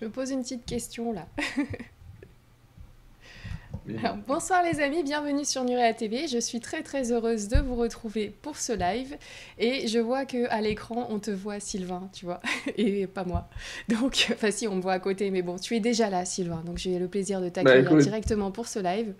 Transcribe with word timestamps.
Je 0.00 0.06
me 0.06 0.10
pose 0.10 0.30
une 0.30 0.40
petite 0.40 0.64
question 0.64 1.12
là. 1.12 1.26
bonsoir 4.26 4.62
les 4.62 4.80
amis, 4.80 5.02
bienvenue 5.02 5.44
sur 5.44 5.62
Nurea 5.62 5.92
TV. 5.92 6.26
Je 6.26 6.38
suis 6.38 6.58
très 6.58 6.82
très 6.82 7.12
heureuse 7.12 7.48
de 7.48 7.58
vous 7.58 7.74
retrouver 7.74 8.32
pour 8.40 8.56
ce 8.56 8.72
live. 8.72 9.18
Et 9.58 9.88
je 9.88 9.98
vois 9.98 10.24
que 10.24 10.48
à 10.48 10.62
l'écran, 10.62 11.06
on 11.10 11.18
te 11.18 11.30
voit 11.30 11.60
Sylvain, 11.60 12.08
tu 12.14 12.24
vois, 12.24 12.40
et 12.78 13.06
pas 13.06 13.24
moi. 13.24 13.50
Donc, 13.90 14.28
enfin 14.32 14.50
si, 14.50 14.66
on 14.66 14.76
me 14.76 14.80
voit 14.80 14.94
à 14.94 15.00
côté, 15.00 15.30
mais 15.30 15.42
bon, 15.42 15.56
tu 15.56 15.76
es 15.76 15.80
déjà 15.80 16.08
là 16.08 16.24
Sylvain. 16.24 16.62
Donc 16.64 16.78
j'ai 16.78 16.98
le 16.98 17.08
plaisir 17.08 17.40
de 17.40 17.46
bah, 17.46 17.62
t'accueillir 17.62 17.94
directement 17.96 18.50
pour 18.50 18.68
ce 18.68 18.78
live. 18.78 19.12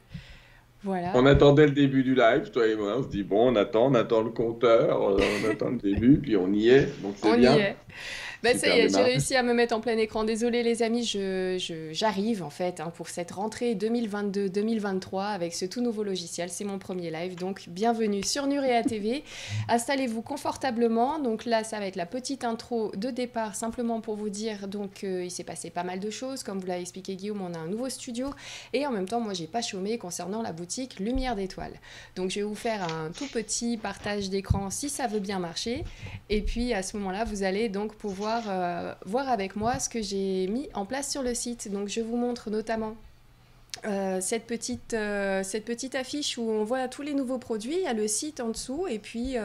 Voilà. 0.82 1.12
On 1.14 1.26
attendait 1.26 1.66
le 1.66 1.72
début 1.72 2.02
du 2.02 2.14
live, 2.14 2.50
toi 2.52 2.66
et 2.66 2.74
moi. 2.74 2.96
On 2.96 3.02
se 3.02 3.08
dit, 3.08 3.22
bon, 3.22 3.52
on 3.52 3.56
attend, 3.56 3.88
on 3.88 3.94
attend 3.94 4.22
le 4.22 4.30
compteur, 4.30 5.10
euh, 5.10 5.18
on 5.44 5.50
attend 5.50 5.68
le 5.68 5.76
début, 5.76 6.18
puis 6.22 6.38
on 6.38 6.50
y 6.54 6.70
est. 6.70 7.02
Donc 7.02 7.16
c'est 7.16 7.36
bien. 7.36 7.54
Y 7.54 7.60
est. 7.60 7.76
Bah, 8.42 8.56
ça 8.56 8.74
y 8.74 8.80
est, 8.80 8.88
j'ai 8.88 9.02
réussi 9.02 9.36
à 9.36 9.42
me 9.42 9.52
mettre 9.52 9.76
en 9.76 9.80
plein 9.80 9.98
écran. 9.98 10.24
Désolé 10.24 10.62
les 10.62 10.82
amis, 10.82 11.04
je, 11.04 11.90
j'arrive 11.92 12.42
en 12.42 12.48
fait 12.48 12.80
hein, 12.80 12.90
pour 12.96 13.10
cette 13.10 13.32
rentrée 13.32 13.74
2022-2023 13.74 15.26
avec 15.26 15.52
ce 15.52 15.66
tout 15.66 15.82
nouveau 15.82 16.02
logiciel. 16.04 16.48
C'est 16.48 16.64
mon 16.64 16.78
premier 16.78 17.10
live, 17.10 17.34
donc 17.34 17.64
bienvenue 17.68 18.22
sur 18.22 18.46
Nurea 18.46 18.82
TV. 18.82 19.24
Installez-vous 19.68 20.22
confortablement. 20.22 21.18
Donc 21.18 21.44
là, 21.44 21.64
ça 21.64 21.78
va 21.80 21.86
être 21.86 21.96
la 21.96 22.06
petite 22.06 22.42
intro 22.42 22.92
de 22.96 23.10
départ, 23.10 23.54
simplement 23.56 24.00
pour 24.00 24.16
vous 24.16 24.30
dire 24.30 24.68
donc 24.68 25.04
euh, 25.04 25.22
il 25.24 25.30
s'est 25.30 25.44
passé 25.44 25.68
pas 25.68 25.82
mal 25.82 26.00
de 26.00 26.08
choses. 26.08 26.42
Comme 26.42 26.60
vous 26.60 26.66
l'a 26.66 26.80
expliqué 26.80 27.16
Guillaume, 27.16 27.42
on 27.42 27.52
a 27.52 27.58
un 27.58 27.66
nouveau 27.66 27.90
studio 27.90 28.30
et 28.72 28.86
en 28.86 28.90
même 28.90 29.06
temps, 29.06 29.20
moi, 29.20 29.34
j'ai 29.34 29.48
pas 29.48 29.60
chômé 29.60 29.98
concernant 29.98 30.40
la 30.40 30.52
boutique 30.52 30.98
Lumière 30.98 31.36
d'étoiles. 31.36 31.78
Donc 32.16 32.30
je 32.30 32.36
vais 32.36 32.46
vous 32.46 32.54
faire 32.54 32.84
un 32.84 33.10
tout 33.10 33.26
petit 33.26 33.76
partage 33.76 34.30
d'écran 34.30 34.70
si 34.70 34.88
ça 34.88 35.06
veut 35.06 35.20
bien 35.20 35.40
marcher. 35.40 35.84
Et 36.30 36.40
puis 36.40 36.72
à 36.72 36.82
ce 36.82 36.96
moment-là, 36.96 37.24
vous 37.24 37.42
allez 37.42 37.68
donc 37.68 37.96
pouvoir 37.96 38.29
euh, 38.48 38.94
voir 39.04 39.28
avec 39.28 39.56
moi 39.56 39.78
ce 39.78 39.88
que 39.88 40.02
j'ai 40.02 40.46
mis 40.46 40.68
en 40.74 40.86
place 40.86 41.10
sur 41.10 41.22
le 41.22 41.34
site. 41.34 41.70
Donc 41.70 41.88
je 41.88 42.00
vous 42.00 42.16
montre 42.16 42.50
notamment 42.50 42.94
euh, 43.86 44.20
cette, 44.20 44.46
petite, 44.46 44.94
euh, 44.94 45.42
cette 45.42 45.64
petite 45.64 45.94
affiche 45.94 46.36
où 46.36 46.42
on 46.42 46.64
voit 46.64 46.88
tous 46.88 47.02
les 47.02 47.14
nouveaux 47.14 47.38
produits, 47.38 47.76
il 47.76 47.82
y 47.82 47.86
a 47.86 47.92
le 47.92 48.08
site 48.08 48.40
en 48.40 48.48
dessous 48.48 48.86
et 48.88 48.98
puis 48.98 49.36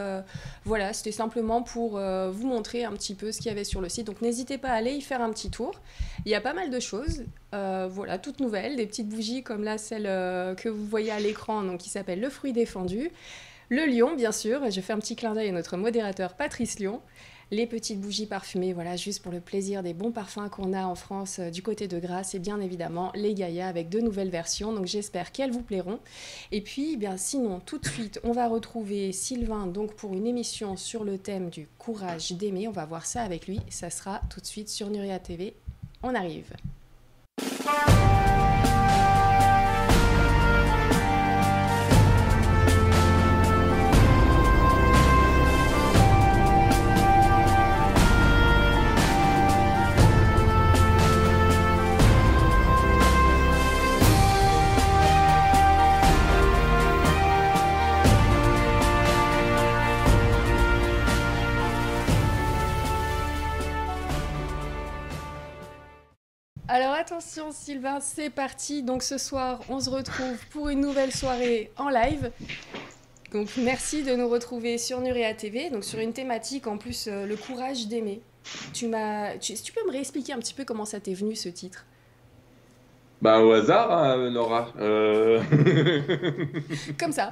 voilà, 0.66 0.94
c'était 0.94 1.12
simplement 1.12 1.62
pour 1.62 2.00
vous 2.00 2.48
montrer 2.48 2.84
un 2.84 2.92
petit 2.92 3.16
peu 3.16 3.32
ce 3.32 3.38
qu'il 3.38 3.48
y 3.48 3.52
avait 3.52 3.64
sur 3.64 3.82
le 3.82 3.90
site. 3.90 4.08
Donc 4.08 4.22
n'hésitez 4.22 4.58
pas 4.58 4.70
à 4.70 4.74
aller 4.74 4.94
y 4.94 5.02
faire 5.02 5.22
un 5.22 5.32
petit 5.32 5.50
tour. 5.50 5.80
Il 6.26 6.32
y 6.32 6.36
a 6.36 6.42
pas 6.42 6.54
mal 6.54 6.70
de 6.70 6.80
choses, 6.80 7.24
voilà, 7.52 8.18
toutes 8.18 8.40
nouvelles, 8.40 8.76
des 8.76 8.86
petites 8.86 9.10
bougies 9.10 9.44
comme 9.44 9.64
là 9.64 9.78
celle 9.78 10.06
que 10.56 10.70
vous 10.70 10.86
voyez 10.86 11.12
à 11.12 11.20
l'écran, 11.20 11.64
donc 11.64 11.80
qui 11.80 11.90
s'appelle 11.90 12.20
le 12.20 12.30
fruit 12.30 12.54
défendu. 12.54 13.12
Le 13.70 13.86
lion, 13.86 14.16
bien 14.16 14.32
sûr, 14.32 14.70
je 14.70 14.80
fais 14.80 14.94
un 14.94 15.00
petit 15.00 15.16
clin 15.16 15.34
d'œil 15.34 15.50
à 15.50 15.52
notre 15.52 15.76
modérateur 15.76 16.36
Patrice 16.36 16.80
Lion 16.80 17.02
les 17.52 17.68
petites 17.68 18.00
bougies 18.00 18.26
parfumées, 18.26 18.74
voilà, 18.74 18.96
juste 18.96 19.22
pour 19.22 19.32
le 19.32 19.40
plaisir 19.40 19.84
des 19.84 19.94
bons 19.94 20.12
parfums 20.12 20.50
qu'on 20.52 20.74
a 20.74 20.86
en 20.86 20.96
France 20.96 21.40
euh, 21.40 21.50
du 21.50 21.62
côté 21.62 21.88
de 21.88 22.00
Grasse, 22.00 22.36
et 22.36 22.40
bien 22.40 22.60
évidemment 22.60 23.12
les 23.16 23.34
Gaïa 23.34 23.68
avec 23.68 23.90
deux 23.90 24.02
nouvelles 24.02 24.30
versions, 24.30 24.74
donc 24.74 24.86
j'espère 24.86 25.32
qu'elles 25.32 25.52
vous 25.52 25.62
plairont. 25.62 26.00
Et 26.52 26.62
puis, 26.62 26.94
eh 26.94 26.98
bien 26.98 27.18
sinon, 27.18 27.60
tout 27.60 27.78
de 27.78 27.88
suite, 27.88 28.20
on 28.24 28.32
va 28.32 28.48
retrouver 28.48 29.12
Sylvain 29.12 29.68
donc 29.68 29.94
pour 29.94 30.14
une 30.14 30.28
émission 30.28 30.78
sur 30.78 31.04
le 31.04 31.18
thème 31.18 31.50
du 31.50 31.68
courage 31.78 32.32
d'aimer, 32.34 32.68
on 32.68 32.72
va 32.72 32.86
voir 32.86 33.06
ça 33.06 33.22
avec 33.22 33.48
lui, 33.48 33.60
ça 33.70 33.90
sera 33.90 34.22
tout 34.30 34.42
de 34.42 34.46
suite 34.46 34.70
sur 34.70 34.90
Nuria 34.90 35.20
TV. 35.20 35.56
On 36.04 36.14
arrive. 36.14 36.54
Alors 66.76 66.92
attention 66.92 67.54
Sylvain, 67.54 68.02
c'est 68.02 68.30
parti. 68.30 68.84
Donc 68.84 69.02
ce 69.02 69.18
soir, 69.18 69.62
on 69.70 69.80
se 69.80 69.90
retrouve 69.90 70.38
pour 70.52 70.68
une 70.68 70.82
nouvelle 70.82 71.14
soirée 71.14 71.72
en 71.78 71.88
live. 71.88 72.32
Donc 73.32 73.48
merci 73.56 74.04
de 74.04 74.14
nous 74.14 74.28
retrouver 74.28 74.78
sur 74.78 75.00
Nuria 75.00 75.34
TV, 75.34 75.70
donc 75.70 75.86
sur 75.86 76.00
une 76.00 76.12
thématique 76.12 76.68
en 76.68 76.78
plus 76.78 77.08
euh, 77.08 77.26
le 77.26 77.38
courage 77.38 77.88
d'aimer. 77.88 78.20
Tu 78.74 78.90
m'as, 78.90 79.38
tu, 79.38 79.54
tu 79.54 79.72
peux 79.72 79.86
me 79.88 79.92
réexpliquer 79.94 80.34
un 80.34 80.38
petit 80.40 80.54
peu 80.54 80.66
comment 80.66 80.84
ça 80.84 81.00
t'est 81.00 81.14
venu 81.14 81.34
ce 81.38 81.48
titre? 81.48 81.86
Bah 83.22 83.40
au 83.40 83.54
hasard, 83.54 83.94
hein, 83.94 84.30
Nora. 84.30 84.74
Euh. 84.78 85.42
Comme 87.00 87.14
ça. 87.14 87.32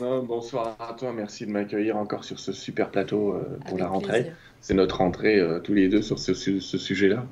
bonsoir 0.24 0.76
à 0.80 0.94
toi, 0.94 1.12
merci 1.12 1.46
de 1.46 1.52
m'accueillir 1.52 1.96
encore 1.96 2.24
sur 2.24 2.40
ce 2.40 2.50
super 2.52 2.90
plateau 2.90 3.34
euh, 3.34 3.56
pour 3.68 3.78
la 3.78 3.86
rentrée. 3.86 4.32
C'est 4.60 4.74
notre 4.74 4.96
rentrée 4.96 5.40
tous 5.62 5.74
les 5.74 5.88
deux 5.88 6.02
sur 6.02 6.18
ce 6.18 6.34
sujet-là. 6.34 7.24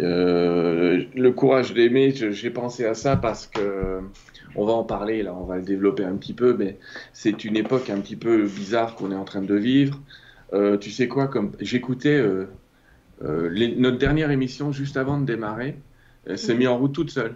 Euh, 0.00 1.04
le 1.14 1.32
courage 1.32 1.74
d'aimer, 1.74 2.12
j'ai 2.12 2.50
pensé 2.50 2.84
à 2.84 2.94
ça 2.94 3.16
parce 3.16 3.46
que 3.46 4.00
on 4.54 4.64
va 4.64 4.72
en 4.72 4.84
parler 4.84 5.22
là, 5.22 5.34
on 5.34 5.44
va 5.44 5.56
le 5.56 5.62
développer 5.62 6.04
un 6.04 6.16
petit 6.16 6.34
peu, 6.34 6.56
mais 6.56 6.78
c'est 7.12 7.44
une 7.44 7.56
époque 7.56 7.90
un 7.90 8.00
petit 8.00 8.16
peu 8.16 8.44
bizarre 8.44 8.94
qu'on 8.94 9.10
est 9.12 9.16
en 9.16 9.24
train 9.24 9.42
de 9.42 9.54
vivre. 9.54 10.00
Euh, 10.52 10.76
tu 10.78 10.90
sais 10.90 11.08
quoi, 11.08 11.26
comme 11.26 11.52
j'écoutais 11.60 12.16
euh, 12.16 12.46
notre 13.20 13.98
dernière 13.98 14.30
émission 14.30 14.72
juste 14.72 14.96
avant 14.96 15.20
de 15.20 15.26
démarrer, 15.26 15.76
elle 16.26 16.38
s'est 16.38 16.54
mise 16.54 16.68
en 16.68 16.78
route 16.78 16.92
toute 16.92 17.10
seule. 17.10 17.34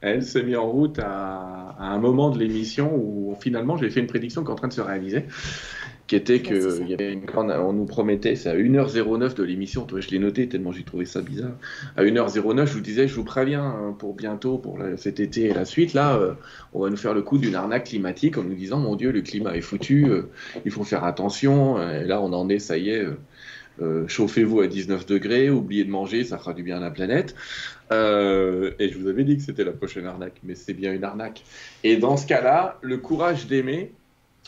Elle 0.00 0.24
s'est 0.24 0.42
mise 0.42 0.56
en 0.56 0.66
route 0.66 0.98
à, 0.98 1.76
à 1.78 1.86
un 1.86 1.98
moment 1.98 2.30
de 2.30 2.38
l'émission 2.38 2.92
où 2.94 3.36
finalement 3.40 3.76
j'ai 3.76 3.88
fait 3.88 4.00
une 4.00 4.08
prédiction 4.08 4.42
qui 4.42 4.48
est 4.48 4.52
en 4.52 4.56
train 4.56 4.68
de 4.68 4.72
se 4.72 4.80
réaliser 4.80 5.26
qui 6.06 6.16
était 6.16 6.40
que 6.40 6.82
y 6.86 6.94
avait 6.94 7.12
une 7.12 7.22
on 7.36 7.72
nous 7.72 7.86
promettait, 7.86 8.36
c'est 8.36 8.50
à 8.50 8.56
1h09 8.56 9.34
de 9.34 9.42
l'émission, 9.42 9.86
je 9.96 10.08
l'ai 10.10 10.18
noté 10.18 10.48
tellement 10.48 10.72
j'ai 10.72 10.82
trouvé 10.82 11.04
ça 11.04 11.22
bizarre. 11.22 11.52
À 11.96 12.04
1h09, 12.04 12.66
je 12.66 12.72
vous 12.72 12.80
disais, 12.80 13.08
je 13.08 13.14
vous 13.14 13.24
préviens 13.24 13.64
hein, 13.64 13.96
pour 13.98 14.14
bientôt, 14.14 14.58
pour 14.58 14.78
cet 14.96 15.20
été 15.20 15.44
et 15.44 15.54
la 15.54 15.64
suite, 15.64 15.94
là, 15.94 16.16
euh, 16.16 16.34
on 16.72 16.80
va 16.80 16.90
nous 16.90 16.96
faire 16.96 17.14
le 17.14 17.22
coup 17.22 17.38
d'une 17.38 17.54
arnaque 17.54 17.84
climatique 17.84 18.36
en 18.38 18.42
nous 18.42 18.54
disant, 18.54 18.78
mon 18.78 18.96
Dieu, 18.96 19.12
le 19.12 19.22
climat 19.22 19.56
est 19.56 19.60
foutu, 19.60 20.06
euh, 20.06 20.30
il 20.64 20.70
faut 20.70 20.84
faire 20.84 21.04
attention. 21.04 21.80
Et 21.80 22.04
là, 22.04 22.20
on 22.20 22.32
en 22.32 22.48
est, 22.48 22.58
ça 22.58 22.78
y 22.78 22.90
est. 22.90 23.06
Euh, 23.80 24.06
chauffez-vous 24.06 24.60
à 24.60 24.66
19 24.66 25.06
degrés, 25.06 25.50
oubliez 25.50 25.84
de 25.84 25.90
manger, 25.90 26.24
ça 26.24 26.38
fera 26.38 26.52
du 26.52 26.62
bien 26.62 26.76
à 26.76 26.80
la 26.80 26.90
planète. 26.90 27.34
et 27.90 27.94
je 28.88 28.98
vous 28.98 29.08
avais 29.08 29.24
dit 29.24 29.36
que 29.36 29.42
c'était 29.42 29.64
la 29.64 29.72
prochaine 29.72 30.06
arnaque, 30.06 30.40
mais 30.42 30.54
c'est 30.54 30.74
bien 30.74 30.92
une 30.92 31.04
arnaque. 31.04 31.44
Et 31.84 31.96
dans 31.96 32.16
ce 32.16 32.26
cas-là, 32.26 32.78
le 32.82 32.98
courage 32.98 33.46
d'aimer, 33.46 33.92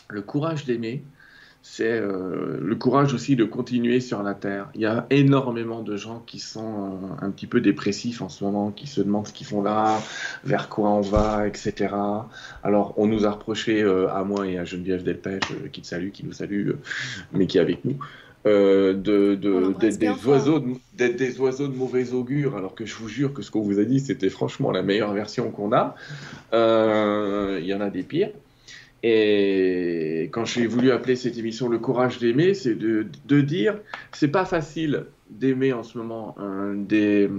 le 0.09 0.21
courage 0.21 0.65
d'aimer, 0.65 1.03
c'est 1.67 1.99
euh, 1.99 2.59
le 2.61 2.75
courage 2.75 3.15
aussi 3.15 3.35
de 3.35 3.43
continuer 3.43 3.99
sur 3.99 4.21
la 4.21 4.35
Terre. 4.35 4.69
Il 4.75 4.81
y 4.81 4.85
a 4.85 5.07
énormément 5.09 5.81
de 5.81 5.97
gens 5.97 6.21
qui 6.27 6.37
sont 6.37 6.61
euh, 6.61 7.25
un 7.25 7.31
petit 7.31 7.47
peu 7.47 7.59
dépressifs 7.59 8.21
en 8.21 8.29
ce 8.29 8.43
moment, 8.43 8.69
qui 8.69 8.85
se 8.85 9.01
demandent 9.01 9.25
ce 9.25 9.33
qu'ils 9.33 9.47
font 9.47 9.63
là, 9.63 9.99
vers 10.43 10.69
quoi 10.69 10.91
on 10.91 11.01
va, 11.01 11.47
etc. 11.47 11.95
Alors, 12.63 12.93
on 12.97 13.07
nous 13.07 13.25
a 13.25 13.31
reproché, 13.31 13.81
euh, 13.81 14.07
à 14.13 14.23
moi 14.23 14.47
et 14.47 14.59
à 14.59 14.63
Geneviève 14.63 15.01
Delpech, 15.01 15.41
qui 15.71 15.81
te 15.81 15.87
salue, 15.87 16.11
qui 16.11 16.23
nous 16.23 16.33
salue, 16.33 16.69
mais 17.33 17.47
qui 17.47 17.57
est 17.57 17.61
avec 17.61 17.83
nous, 17.83 17.97
de, 18.45 19.33
d'être 19.79 19.97
des 19.97 20.27
oiseaux 20.27 20.63
d'être 20.93 21.15
des 21.15 21.39
oiseaux 21.39 21.67
de 21.67 21.75
mauvais 21.75 22.13
augure, 22.13 22.55
alors 22.57 22.75
que 22.75 22.85
je 22.85 22.93
vous 22.93 23.09
jure 23.09 23.33
que 23.33 23.41
ce 23.41 23.49
qu'on 23.49 23.61
vous 23.61 23.79
a 23.79 23.85
dit, 23.85 23.99
c'était 23.99 24.29
franchement 24.29 24.69
la 24.69 24.83
meilleure 24.83 25.13
version 25.13 25.49
qu'on 25.49 25.73
a. 25.73 25.95
Il 26.53 27.65
y 27.65 27.73
en 27.73 27.81
a 27.81 27.89
des 27.89 28.03
pires. 28.03 28.29
Et 29.07 30.29
quand 30.31 30.45
j'ai 30.45 30.65
voulu 30.65 30.89
appeler 30.89 31.15
cette 31.15 31.37
émission 31.37 31.69
Le 31.69 31.77
courage 31.77 32.17
d'aimer, 32.17 32.55
c'est 32.55 32.73
de, 32.73 33.05
de, 33.27 33.39
dire 33.39 33.77
c'est 34.11 34.29
pas 34.29 34.45
facile 34.45 35.05
d'aimer 35.29 35.73
en 35.73 35.83
ce 35.83 35.99
moment. 35.99 36.35
des... 36.73 37.29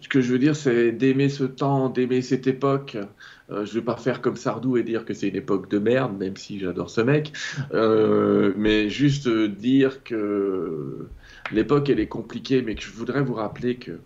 Ce 0.00 0.08
que 0.08 0.22
je 0.22 0.32
veux 0.32 0.38
dire, 0.38 0.56
c'est 0.56 0.92
d'aimer 0.92 1.28
ce 1.28 1.44
temps, 1.44 1.90
d'aimer 1.90 2.22
cette 2.22 2.46
époque. 2.46 2.96
Euh, 3.50 3.66
je 3.66 3.70
ne 3.70 3.74
vais 3.74 3.84
pas 3.84 3.96
faire 3.96 4.22
comme 4.22 4.36
Sardou 4.36 4.78
et 4.78 4.82
dire 4.82 5.04
que 5.04 5.12
c'est 5.12 5.28
une 5.28 5.36
époque 5.36 5.68
de 5.70 5.78
merde, 5.78 6.16
même 6.16 6.38
si 6.38 6.58
j'adore 6.58 6.88
ce 6.88 7.02
mec. 7.02 7.34
Euh, 7.74 8.54
mais 8.56 8.88
juste 8.88 9.28
dire 9.28 10.04
que 10.04 11.06
l'époque, 11.52 11.90
elle 11.90 12.00
est 12.00 12.08
compliquée, 12.08 12.62
mais 12.62 12.76
que 12.76 12.82
je 12.82 12.92
voudrais 12.92 13.20
vous 13.20 13.34
rappeler 13.34 13.76
que 13.76 13.98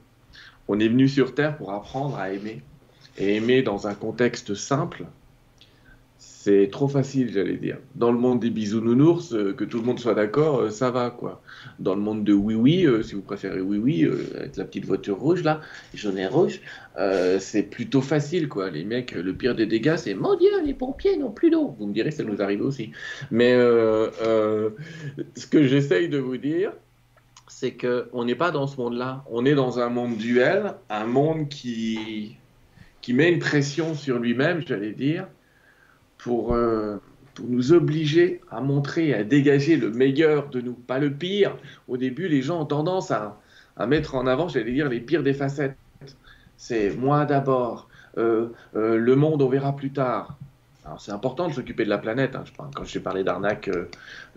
on 0.67 0.81
est 0.81 0.89
venu 0.89 1.07
sur 1.07 1.33
Terre 1.33 1.57
pour 1.57 1.73
apprendre 1.73 2.17
à 2.17 2.33
aimer. 2.33 2.61
Et 3.19 3.37
aimer 3.37 3.63
dans 3.63 3.87
un 3.87 3.95
contexte 3.95 4.55
simple, 4.55 5.05
c'est 6.43 6.71
trop 6.73 6.89
facile, 6.89 7.31
j'allais 7.31 7.59
dire. 7.59 7.77
Dans 7.97 8.11
le 8.11 8.19
monde 8.19 8.41
des 8.41 8.49
bisounours, 8.49 9.35
euh, 9.35 9.53
que 9.53 9.63
tout 9.63 9.77
le 9.77 9.85
monde 9.85 10.01
soit 10.01 10.15
d'accord, 10.15 10.61
euh, 10.61 10.71
ça 10.71 10.91
va, 10.91 11.11
quoi. 11.11 11.43
Dans 11.79 11.95
le 11.95 12.01
monde 12.01 12.25
de 12.25 12.33
oui 12.33 12.55
oui, 12.55 12.87
euh, 12.87 13.03
si 13.03 13.15
vous 13.15 13.21
préférez 13.21 13.61
oui 13.61 13.77
oui, 13.77 14.11
avec 14.35 14.57
la 14.57 14.65
petite 14.65 14.87
voiture 14.87 15.19
rouge 15.19 15.43
là, 15.43 15.61
jaune 15.93 16.17
et 16.17 16.27
rouge, 16.27 16.63
c'est 17.41 17.65
plutôt 17.65 18.01
facile, 18.01 18.49
quoi. 18.49 18.71
Les 18.71 18.85
mecs, 18.85 19.13
le 19.13 19.35
pire 19.35 19.55
des 19.55 19.67
dégâts, 19.67 19.97
c'est 19.99 20.15
mon 20.15 20.35
Dieu, 20.35 20.49
les 20.65 20.73
pompiers 20.73 21.19
n'ont 21.19 21.31
plus 21.31 21.51
d'eau. 21.51 21.77
Vous 21.79 21.87
me 21.87 21.93
direz, 21.93 22.11
ça 22.11 22.25
nous 22.25 22.41
arrive 22.41 22.63
aussi. 22.63 22.91
Mais 23.31 23.53
ce 23.53 25.47
que 25.51 25.67
j'essaye 25.67 26.09
de 26.09 26.17
vous 26.17 26.39
dire, 26.39 26.73
c'est 27.49 27.73
qu'on 27.73 28.25
n'est 28.25 28.35
pas 28.35 28.51
dans 28.51 28.67
ce 28.67 28.79
monde-là. 28.79 29.25
On 29.31 29.45
est 29.45 29.55
dans 29.55 29.79
un 29.79 29.91
monde 29.91 30.17
duel, 30.17 30.73
un 30.89 31.05
monde 31.05 31.51
qui, 31.51 32.39
qui 33.03 33.13
met 33.13 33.31
une 33.31 33.41
pression 33.41 33.95
sur 33.95 34.19
lui-même, 34.19 34.63
j'allais 34.67 34.93
dire, 34.93 35.27
pour, 36.23 36.55
euh, 36.55 36.97
pour 37.35 37.47
nous 37.47 37.73
obliger 37.73 38.41
à 38.51 38.61
montrer, 38.61 39.15
à 39.15 39.25
dégager 39.25 39.77
le 39.77 39.91
meilleur 39.91 40.49
de 40.51 40.61
nous, 40.61 40.75
pas 40.75 40.99
le 40.99 41.13
pire. 41.13 41.57
Au 41.89 41.97
début, 41.97 42.29
les 42.29 42.43
gens 42.43 42.63
ont 42.63 42.67
tendance 42.67 43.11
à, 43.11 43.41
à 43.77 43.87
mettre 43.87 44.15
en 44.15 44.27
avant, 44.27 44.49
j'allais 44.49 44.73
dire, 44.73 44.89
les 44.89 45.01
pires 45.01 45.23
des 45.23 45.35
facettes. 45.35 45.77
C'est 46.57 46.95
moi 46.97 47.25
d'abord, 47.25 47.89
euh, 48.19 48.49
euh, 48.77 48.97
le 48.97 49.17
monde 49.17 49.41
on 49.41 49.49
verra 49.49 49.75
plus 49.75 49.93
tard. 49.93 50.37
C'est 50.99 51.13
important 51.13 51.49
de 51.49 51.53
s'occuper 51.53 51.85
de 51.85 51.91
la 51.91 51.99
planète. 51.99 52.37
Hein. 52.37 52.45
Quand 52.75 52.85
j'ai 52.85 53.01
parlé 53.01 53.25
d'arnaque, 53.25 53.71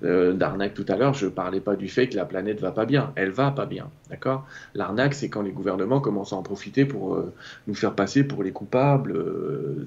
euh, 0.03 0.33
d'arnaque 0.33 0.73
tout 0.73 0.85
à 0.87 0.95
l'heure, 0.95 1.13
je 1.13 1.25
ne 1.25 1.31
parlais 1.31 1.59
pas 1.59 1.75
du 1.75 1.87
fait 1.87 2.07
que 2.07 2.15
la 2.15 2.25
planète 2.25 2.59
va 2.59 2.71
pas 2.71 2.85
bien. 2.85 3.11
Elle 3.15 3.31
va 3.31 3.51
pas 3.51 3.65
bien, 3.65 3.89
d'accord? 4.09 4.45
L'arnaque, 4.73 5.13
c'est 5.13 5.29
quand 5.29 5.41
les 5.41 5.51
gouvernements 5.51 5.99
commencent 5.99 6.33
à 6.33 6.35
en 6.35 6.43
profiter 6.43 6.85
pour 6.85 7.23
nous 7.67 7.75
faire 7.75 7.93
passer 7.93 8.23
pour 8.23 8.43
les 8.43 8.51
coupables 8.51 9.13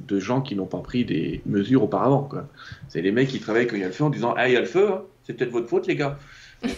de 0.07 0.19
gens 0.19 0.41
qui 0.41 0.57
n'ont 0.57 0.67
pas 0.67 0.81
pris 0.81 1.05
des 1.05 1.43
mesures 1.47 1.85
auparavant. 1.85 2.29
C'est 2.89 3.03
les 3.03 3.13
mecs 3.13 3.29
qui 3.29 3.41
travaillent 3.41 3.67
quand 3.67 3.77
il 3.77 3.83
y 3.83 3.85
a 3.85 3.89
le 3.89 3.93
feu 3.93 4.05
en 4.05 4.11
disant 4.11 4.35
Ah, 4.37 4.49
il 4.49 4.55
y 4.55 4.57
a 4.57 4.61
le 4.61 4.67
feu, 4.67 4.89
hein. 4.91 5.03
c'est 5.25 5.35
peut-être 5.35 5.53
votre 5.53 5.69
faute, 5.69 5.87
les 5.87 5.97
gars. 5.97 6.19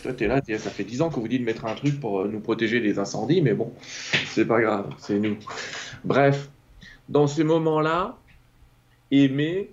Toi, 0.02 0.12
là, 0.26 0.40
ça 0.58 0.70
fait 0.70 0.84
10 0.84 1.02
ans 1.02 1.10
qu'on 1.10 1.20
vous 1.20 1.28
dit 1.28 1.38
de 1.38 1.44
mettre 1.44 1.64
un 1.64 1.74
truc 1.74 2.00
pour 2.00 2.24
nous 2.26 2.40
protéger 2.40 2.80
des 2.80 2.98
incendies, 2.98 3.40
mais 3.40 3.54
bon, 3.54 3.72
c'est 4.26 4.44
pas 4.44 4.60
grave, 4.60 4.92
c'est 4.98 5.18
nous. 5.18 5.36
Bref, 6.04 6.48
dans 7.08 7.26
ces 7.26 7.44
moments-là, 7.44 8.18
aimer, 9.10 9.70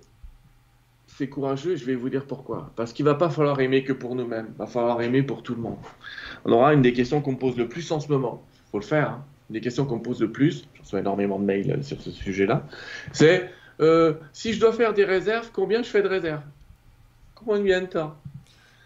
c'est 1.16 1.28
courageux, 1.28 1.76
je 1.76 1.84
vais 1.84 1.94
vous 1.94 2.10
dire 2.10 2.26
pourquoi. 2.26 2.70
Parce 2.76 2.92
qu'il 2.92 3.04
va 3.04 3.14
pas 3.14 3.30
falloir 3.30 3.58
aimer 3.60 3.84
que 3.84 3.92
pour 3.92 4.14
nous-mêmes, 4.14 4.48
il 4.54 4.58
va 4.58 4.66
falloir 4.66 5.00
aimer 5.00 5.22
pour 5.22 5.42
tout 5.42 5.54
le 5.54 5.62
monde. 5.62 5.78
On 6.44 6.52
aura 6.52 6.74
une 6.74 6.82
des 6.82 6.92
questions 6.92 7.22
qu'on 7.22 7.32
me 7.32 7.38
pose 7.38 7.56
le 7.56 7.68
plus 7.68 7.90
en 7.90 8.00
ce 8.00 8.08
moment, 8.08 8.44
il 8.52 8.70
faut 8.70 8.78
le 8.78 8.84
faire, 8.84 9.10
hein. 9.10 9.24
une 9.48 9.54
des 9.54 9.60
questions 9.60 9.86
qu'on 9.86 9.96
me 9.96 10.02
pose 10.02 10.20
le 10.20 10.30
plus, 10.30 10.66
je 10.74 10.82
reçois 10.82 11.00
énormément 11.00 11.38
de 11.38 11.44
mails 11.44 11.70
euh, 11.70 11.82
sur 11.82 12.00
ce 12.00 12.10
sujet-là, 12.10 12.66
c'est 13.12 13.50
euh, 13.80 14.14
si 14.32 14.52
je 14.52 14.60
dois 14.60 14.72
faire 14.72 14.92
des 14.92 15.04
réserves, 15.04 15.50
combien 15.52 15.82
je 15.82 15.88
fais 15.88 16.02
de 16.02 16.08
réserves? 16.08 16.42
Combien 17.34 17.82
de 17.82 17.86
temps? 17.86 18.14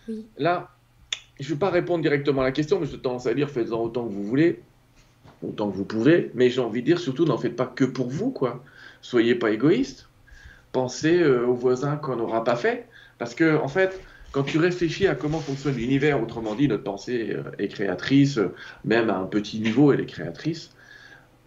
Oui. 0.08 0.26
Là, 0.38 0.70
je 1.38 1.48
ne 1.48 1.54
vais 1.54 1.58
pas 1.58 1.70
répondre 1.70 2.02
directement 2.02 2.42
à 2.42 2.44
la 2.44 2.52
question, 2.52 2.78
mais 2.80 2.86
je 2.86 2.96
tendance 2.96 3.26
à 3.26 3.34
dire 3.34 3.50
faites-en 3.50 3.80
autant 3.80 4.06
que 4.06 4.12
vous 4.12 4.24
voulez 4.24 4.60
autant 5.42 5.70
que 5.70 5.76
vous 5.76 5.84
pouvez, 5.84 6.30
mais 6.34 6.50
j'ai 6.50 6.60
envie 6.60 6.82
de 6.82 6.86
dire 6.86 6.98
surtout 6.98 7.24
n'en 7.24 7.38
faites 7.38 7.56
pas 7.56 7.66
que 7.66 7.84
pour 7.84 8.08
vous, 8.08 8.30
quoi. 8.30 8.62
Soyez 9.00 9.34
pas 9.34 9.50
égoïste. 9.50 10.09
Pensez 10.72 11.18
euh, 11.20 11.46
aux 11.46 11.54
voisins 11.54 11.96
qu'on 11.96 12.16
n'aura 12.16 12.44
pas 12.44 12.56
fait, 12.56 12.88
parce 13.18 13.34
que 13.34 13.56
en 13.58 13.68
fait, 13.68 14.04
quand 14.32 14.44
tu 14.44 14.58
réfléchis 14.58 15.06
à 15.06 15.14
comment 15.14 15.40
fonctionne 15.40 15.74
l'univers, 15.74 16.22
autrement 16.22 16.54
dit, 16.54 16.68
notre 16.68 16.84
pensée 16.84 17.30
euh, 17.32 17.42
est 17.58 17.68
créatrice, 17.68 18.38
même 18.84 19.10
à 19.10 19.16
un 19.18 19.26
petit 19.26 19.60
niveau, 19.60 19.92
elle 19.92 20.00
est 20.00 20.06
créatrice. 20.06 20.70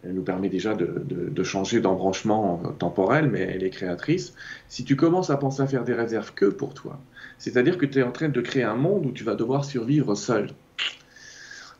Elle 0.04 0.14
nous 0.16 0.24
permet 0.24 0.50
déjà 0.50 0.75
de, 0.75 1.02
de 1.08 1.44
changer 1.44 1.80
d'embranchement 1.80 2.62
temporel, 2.78 3.30
mais 3.30 3.40
elle 3.42 3.64
est 3.64 3.70
créatrice. 3.70 4.36
Si 4.68 4.84
tu 4.84 4.98
commences 4.98 5.30
à 5.30 5.38
penser 5.38 5.62
à 5.64 5.68
faire 5.68 5.86
des 5.86 5.94
réserves 5.94 6.34
que 6.34 6.46
pour 6.46 6.74
toi, 6.74 7.06
c'est-à-dire 7.38 7.78
que 7.78 7.86
tu 7.86 8.00
es 8.00 8.04
en 8.04 8.12
train 8.12 8.30
de 8.30 8.42
créer 8.42 8.64
un 8.64 8.75
monde 8.75 9.06
où 9.06 9.12
tu 9.14 9.24
vas 9.24 9.36
devoir 9.36 9.64
survivre 9.66 10.16
seul. 10.16 10.58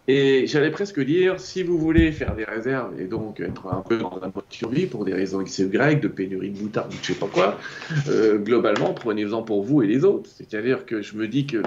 Et 0.08 0.48
j'allais 0.48 0.72
presque 0.72 1.00
dire, 1.00 1.40
si 1.40 1.64
vous 1.64 1.78
voulez 1.78 2.12
faire 2.12 2.36
des 2.36 2.44
réserves 2.44 3.00
et 3.00 3.06
donc 3.06 3.40
être 3.40 3.68
un 3.68 3.82
peu 3.82 3.98
dans 3.98 4.20
un 4.22 4.32
mode 4.36 4.44
survie 4.50 4.86
pour 4.86 5.06
des 5.06 5.14
raisons 5.14 5.40
X 5.40 5.62
de 5.62 6.08
pénurie 6.10 6.50
de 6.50 6.62
moutarde 6.62 6.94
ou 6.94 6.98
je 7.02 7.14
sais 7.14 7.20
pas 7.20 7.28
quoi, 7.28 7.58
euh, 8.10 8.38
globalement, 8.38 8.94
prenez-en 8.94 9.44
pour 9.44 9.64
vous 9.64 9.82
et 9.82 9.88
les 9.88 10.04
autres. 10.04 10.30
C'est-à-dire 10.30 10.86
que 10.86 11.02
je 11.02 11.16
me 11.16 11.28
dis 11.28 11.48
que 11.48 11.64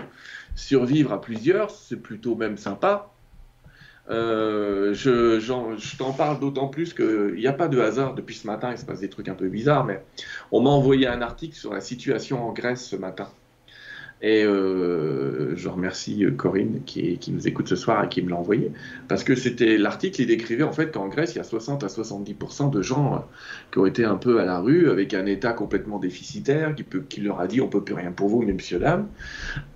survivre 0.54 1.12
à 1.12 1.20
plusieurs, 1.20 1.70
c'est 1.70 1.96
plutôt 1.96 2.34
même 2.34 2.58
sympa. 2.58 3.10
Euh, 4.10 4.92
je, 4.92 5.40
je 5.40 5.96
t'en 5.96 6.12
parle 6.12 6.38
d'autant 6.38 6.68
plus 6.68 6.92
qu'il 6.92 7.34
n'y 7.36 7.46
a 7.46 7.54
pas 7.54 7.68
de 7.68 7.80
hasard. 7.80 8.14
Depuis 8.14 8.34
ce 8.34 8.46
matin, 8.46 8.70
il 8.70 8.78
se 8.78 8.84
passe 8.84 9.00
des 9.00 9.08
trucs 9.08 9.28
un 9.28 9.34
peu 9.34 9.48
bizarres, 9.48 9.84
mais 9.84 10.02
on 10.52 10.60
m'a 10.60 10.70
envoyé 10.70 11.06
un 11.06 11.22
article 11.22 11.56
sur 11.56 11.72
la 11.72 11.80
situation 11.80 12.46
en 12.46 12.52
Grèce 12.52 12.84
ce 12.84 12.96
matin. 12.96 13.28
Et 14.22 14.44
euh, 14.44 15.54
je 15.56 15.68
remercie 15.68 16.24
euh, 16.24 16.30
Corinne 16.30 16.80
qui, 16.86 17.18
nous 17.28 17.46
écoute 17.46 17.68
ce 17.68 17.76
soir 17.76 18.04
et 18.04 18.08
qui 18.08 18.22
me 18.22 18.30
l'a 18.30 18.36
envoyé. 18.36 18.72
Parce 19.08 19.24
que 19.24 19.34
c'était 19.34 19.76
l'article, 19.76 20.22
il 20.22 20.26
décrivait 20.26 20.62
en 20.62 20.72
fait 20.72 20.90
qu'en 20.90 21.08
Grèce, 21.08 21.34
il 21.34 21.38
y 21.38 21.40
a 21.40 21.44
60 21.44 21.84
à 21.84 21.88
70% 21.88 22.70
de 22.70 22.80
gens 22.80 23.14
euh, 23.14 23.18
qui 23.70 23.78
ont 23.78 23.84
été 23.84 24.04
un 24.04 24.16
peu 24.16 24.40
à 24.40 24.46
la 24.46 24.58
rue 24.58 24.88
avec 24.88 25.12
un 25.12 25.26
état 25.26 25.52
complètement 25.52 25.98
déficitaire, 25.98 26.74
qui, 26.74 26.82
peut, 26.82 27.04
qui 27.06 27.20
leur 27.20 27.40
a 27.40 27.46
dit 27.46 27.60
on 27.60 27.68
peut 27.68 27.84
plus 27.84 27.94
rien 27.94 28.10
pour 28.10 28.28
vous, 28.28 28.40
monsieur, 28.40 28.78
dame. 28.78 29.08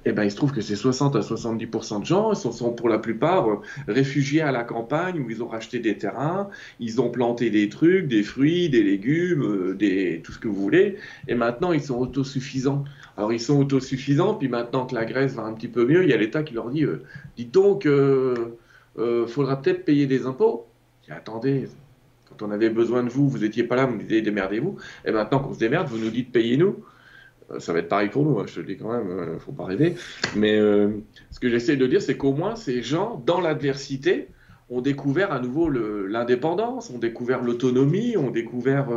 Et 0.06 0.12
ben 0.12 0.24
il 0.24 0.30
se 0.30 0.36
trouve 0.36 0.52
que 0.52 0.62
ces 0.62 0.76
60 0.76 1.14
à 1.16 1.20
70% 1.20 2.00
de 2.00 2.06
gens 2.06 2.34
sont, 2.34 2.52
sont, 2.52 2.72
pour 2.72 2.88
la 2.88 2.98
plupart 2.98 3.60
réfugiés 3.86 4.40
à 4.40 4.50
la 4.50 4.64
campagne 4.64 5.20
où 5.20 5.28
ils 5.28 5.42
ont 5.42 5.48
racheté 5.48 5.78
des 5.78 5.98
terrains, 5.98 6.48
ils 6.78 7.02
ont 7.02 7.10
planté 7.10 7.50
des 7.50 7.68
trucs, 7.68 8.08
des 8.08 8.22
fruits, 8.22 8.70
des 8.70 8.82
légumes, 8.82 9.76
des, 9.76 10.22
tout 10.24 10.32
ce 10.32 10.38
que 10.38 10.48
vous 10.48 10.54
voulez. 10.54 10.96
Et 11.28 11.34
maintenant, 11.34 11.72
ils 11.72 11.82
sont 11.82 11.98
autosuffisants. 11.98 12.84
Alors 13.20 13.34
ils 13.34 13.40
sont 13.40 13.60
autosuffisants, 13.60 14.32
puis 14.32 14.48
maintenant 14.48 14.86
que 14.86 14.94
la 14.94 15.04
Grèce 15.04 15.34
va 15.34 15.42
un 15.42 15.52
petit 15.52 15.68
peu 15.68 15.84
mieux, 15.84 16.04
il 16.04 16.08
y 16.08 16.14
a 16.14 16.16
l'État 16.16 16.42
qui 16.42 16.54
leur 16.54 16.70
dit 16.70 16.86
euh, 16.86 17.02
dites 17.36 17.52
donc, 17.52 17.84
euh, 17.84 18.56
euh, 18.98 19.26
faudra 19.26 19.60
peut-être 19.60 19.84
payer 19.84 20.06
des 20.06 20.24
impôts. 20.24 20.66
attendez, 21.10 21.68
quand 22.30 22.46
on 22.46 22.50
avait 22.50 22.70
besoin 22.70 23.02
de 23.02 23.10
vous, 23.10 23.28
vous 23.28 23.40
n'étiez 23.40 23.62
pas 23.62 23.76
là, 23.76 23.84
vous 23.84 23.96
nous 23.96 24.02
disiez 24.04 24.22
démerdez-vous. 24.22 24.78
Et 25.04 25.12
maintenant 25.12 25.38
qu'on 25.38 25.52
se 25.52 25.58
démerde, 25.58 25.86
vous 25.88 25.98
nous 25.98 26.08
dites 26.08 26.32
payez-nous. 26.32 26.82
Ça 27.58 27.74
va 27.74 27.80
être 27.80 27.90
pareil 27.90 28.08
pour 28.08 28.24
nous, 28.24 28.38
hein, 28.38 28.44
je 28.46 28.54
te 28.54 28.60
le 28.60 28.66
dis 28.66 28.78
quand 28.78 28.90
même, 28.90 29.34
ne 29.34 29.38
faut 29.38 29.52
pas 29.52 29.66
rêver. 29.66 29.96
Mais 30.34 30.56
ce 30.56 31.40
que 31.40 31.50
j'essaie 31.50 31.76
de 31.76 31.86
dire, 31.86 32.00
c'est 32.00 32.16
qu'au 32.16 32.32
moins 32.32 32.56
ces 32.56 32.82
gens, 32.82 33.22
dans 33.26 33.42
l'adversité, 33.42 34.28
ont 34.70 34.80
découvert 34.80 35.30
à 35.30 35.40
nouveau 35.40 35.68
l'indépendance, 35.68 36.88
ont 36.88 36.98
découvert 36.98 37.42
l'autonomie, 37.42 38.16
ont 38.16 38.30
découvert 38.30 38.88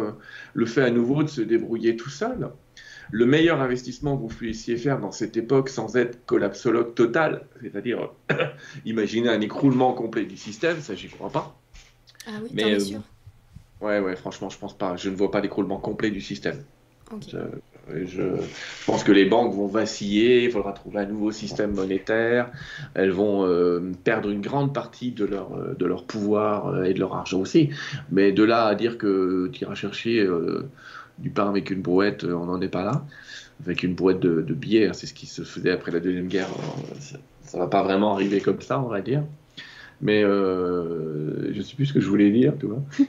le 0.53 0.65
fait 0.65 0.83
à 0.83 0.91
nouveau 0.91 1.23
de 1.23 1.29
se 1.29 1.41
débrouiller 1.41 1.97
tout 1.97 2.11
seul 2.11 2.51
le 3.13 3.27
meilleur 3.27 3.61
investissement 3.61 4.17
que 4.17 4.23
vous 4.23 4.27
puissiez 4.27 4.75
faire 4.75 4.99
dans 4.99 5.11
cette 5.11 5.37
époque 5.37 5.69
sans 5.69 5.95
être 5.95 6.25
collapsologue 6.25 6.95
total, 6.95 7.45
c'est-à-dire 7.61 8.09
imaginer 8.85 9.29
un 9.29 9.39
écroulement 9.39 9.93
complet 9.93 10.25
du 10.25 10.35
système, 10.35 10.81
ça 10.81 10.95
j'y 10.95 11.09
crois 11.09 11.29
pas. 11.29 11.55
Ah 12.25 12.31
oui, 12.41 12.49
Mais, 12.53 12.73
euh, 12.73 12.79
sûr? 12.79 13.01
Ouais, 13.81 13.99
ouais, 13.99 14.15
franchement, 14.15 14.49
je 14.49 14.57
pense 14.57 14.75
pas. 14.75 14.95
Je 14.97 15.11
ne 15.11 15.15
vois 15.15 15.29
pas 15.29 15.41
d'écroulement 15.41 15.77
complet 15.77 16.09
du 16.09 16.21
système. 16.21 16.63
Je, 17.21 17.37
pense 18.87 19.03
que 19.03 19.11
les 19.11 19.25
banques 19.25 19.53
vont 19.53 19.67
vaciller, 19.67 20.45
il 20.45 20.51
faudra 20.51 20.71
trouver 20.71 21.01
un 21.01 21.05
nouveau 21.05 21.31
système 21.31 21.75
monétaire, 21.75 22.49
elles 22.95 23.11
vont 23.11 23.45
euh, 23.45 23.91
perdre 24.03 24.29
une 24.31 24.41
grande 24.41 24.73
partie 24.73 25.11
de 25.11 25.25
leur, 25.25 25.53
euh, 25.53 25.75
de 25.77 25.85
leur 25.85 26.05
pouvoir 26.05 26.83
et 26.83 26.95
de 26.95 26.99
leur 26.99 27.13
argent 27.13 27.39
aussi. 27.39 27.69
Mais 28.09 28.31
de 28.31 28.43
là 28.43 28.65
à 28.65 28.73
dire 28.73 28.97
que 28.97 29.49
tu 29.53 29.65
iras 29.65 29.75
chercher 29.75 30.25
du 31.19 31.29
pain 31.29 31.49
avec 31.49 31.69
une 31.69 31.81
brouette, 31.81 32.23
euh, 32.23 32.33
on 32.33 32.45
n'en 32.45 32.61
est 32.61 32.69
pas 32.69 32.83
là. 32.83 33.05
Avec 33.63 33.83
une 33.83 33.93
brouette 33.93 34.19
de, 34.19 34.41
de 34.41 34.53
billets, 34.53 34.87
hein, 34.87 34.93
c'est 34.93 35.07
ce 35.07 35.13
qui 35.13 35.25
se 35.25 35.43
faisait 35.43 35.71
après 35.71 35.91
la 35.91 35.99
Deuxième 35.99 36.27
Guerre. 36.27 36.49
Ça, 36.99 37.17
ne 37.53 37.59
va 37.59 37.67
pas 37.67 37.83
vraiment 37.83 38.13
arriver 38.13 38.41
comme 38.41 38.61
ça, 38.61 38.79
on 38.79 38.87
va 38.87 39.01
dire. 39.01 39.23
Mais 40.01 40.21
euh, 40.21 41.53
je 41.53 41.59
ne 41.59 41.63
sais 41.63 41.75
plus 41.75 41.85
ce 41.85 41.93
que 41.93 42.01
je 42.01 42.09
voulais 42.09 42.29
dire, 42.29 42.53
tu 42.59 42.65
vois. 42.65 42.81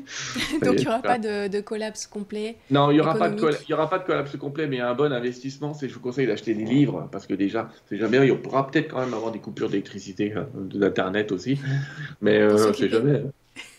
Donc 0.62 0.74
il 0.74 0.82
n'y 0.82 0.86
aura 0.86 1.00
pas 1.00 1.18
de, 1.18 1.60
collapse 1.60 2.06
complet 2.06 2.56
Non, 2.70 2.90
il 2.90 2.94
n'y 2.94 3.00
aura, 3.00 3.14
pas 3.14 3.30
de 3.30 3.36
il 3.66 3.70
y 3.70 3.74
aura 3.74 3.90
pas 3.90 3.98
de 3.98 4.04
collapse 4.04 4.36
complet, 4.36 4.68
mais 4.68 4.78
un 4.78 4.94
bon 4.94 5.12
investissement, 5.12 5.74
c'est 5.74 5.88
je 5.88 5.94
vous 5.94 6.00
conseille 6.00 6.28
d'acheter 6.28 6.54
des 6.54 6.64
livres, 6.64 7.08
parce 7.10 7.26
que 7.26 7.34
déjà, 7.34 7.68
c'est 7.86 7.96
jamais, 7.96 8.24
il 8.28 8.36
pourra 8.36 8.70
peut-être 8.70 8.92
quand 8.92 9.00
même 9.00 9.14
avoir 9.14 9.32
des 9.32 9.40
coupures 9.40 9.70
d'électricité, 9.70 10.34
hein, 10.36 10.46
d'Internet 10.54 11.32
aussi, 11.32 11.58
mais 12.20 12.38
euh, 12.40 12.72
c'est 12.72 12.88
jamais. 12.88 13.24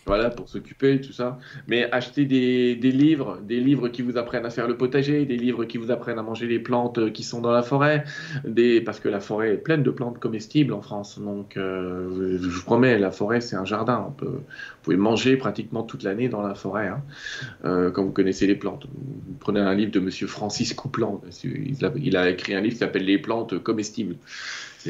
Voilà, 0.05 0.29
pour 0.29 0.47
s'occuper, 0.47 1.01
tout 1.01 1.13
ça. 1.13 1.39
Mais 1.67 1.91
acheter 1.91 2.25
des, 2.25 2.75
des, 2.75 2.91
livres, 2.91 3.39
des 3.41 3.59
livres 3.59 3.87
qui 3.87 4.03
vous 4.03 4.17
apprennent 4.17 4.45
à 4.45 4.51
faire 4.51 4.67
le 4.67 4.77
potager, 4.77 5.25
des 5.25 5.35
livres 5.35 5.65
qui 5.65 5.79
vous 5.79 5.89
apprennent 5.89 6.19
à 6.19 6.21
manger 6.21 6.45
les 6.45 6.59
plantes 6.59 7.11
qui 7.11 7.23
sont 7.23 7.41
dans 7.41 7.51
la 7.51 7.63
forêt, 7.63 8.03
parce 8.85 8.99
que 8.99 9.09
la 9.09 9.19
forêt 9.19 9.53
est 9.53 9.57
pleine 9.57 9.81
de 9.81 9.89
plantes 9.89 10.19
comestibles 10.19 10.73
en 10.73 10.81
France. 10.81 11.19
Donc, 11.19 11.57
euh, 11.57 12.37
je 12.39 12.47
vous 12.47 12.63
promets, 12.63 12.99
la 12.99 13.09
forêt, 13.09 13.41
c'est 13.41 13.55
un 13.55 13.65
jardin. 13.65 14.13
Vous 14.21 14.41
pouvez 14.83 14.97
manger 14.97 15.37
pratiquement 15.37 15.81
toute 15.81 16.03
l'année 16.03 16.29
dans 16.29 16.43
la 16.43 16.53
forêt, 16.53 16.87
hein, 16.87 17.01
euh, 17.65 17.89
quand 17.89 18.03
vous 18.03 18.11
connaissez 18.11 18.45
les 18.45 18.55
plantes. 18.55 18.85
Prenez 19.39 19.59
un 19.59 19.73
livre 19.73 19.91
de 19.91 19.99
Monsieur 19.99 20.27
Francis 20.27 20.75
Coupland. 20.75 21.19
Il 21.95 22.15
a 22.15 22.29
écrit 22.29 22.53
un 22.53 22.61
livre 22.61 22.73
qui 22.73 22.79
s'appelle 22.79 23.05
Les 23.05 23.17
plantes 23.17 23.57
comestibles 23.57 24.17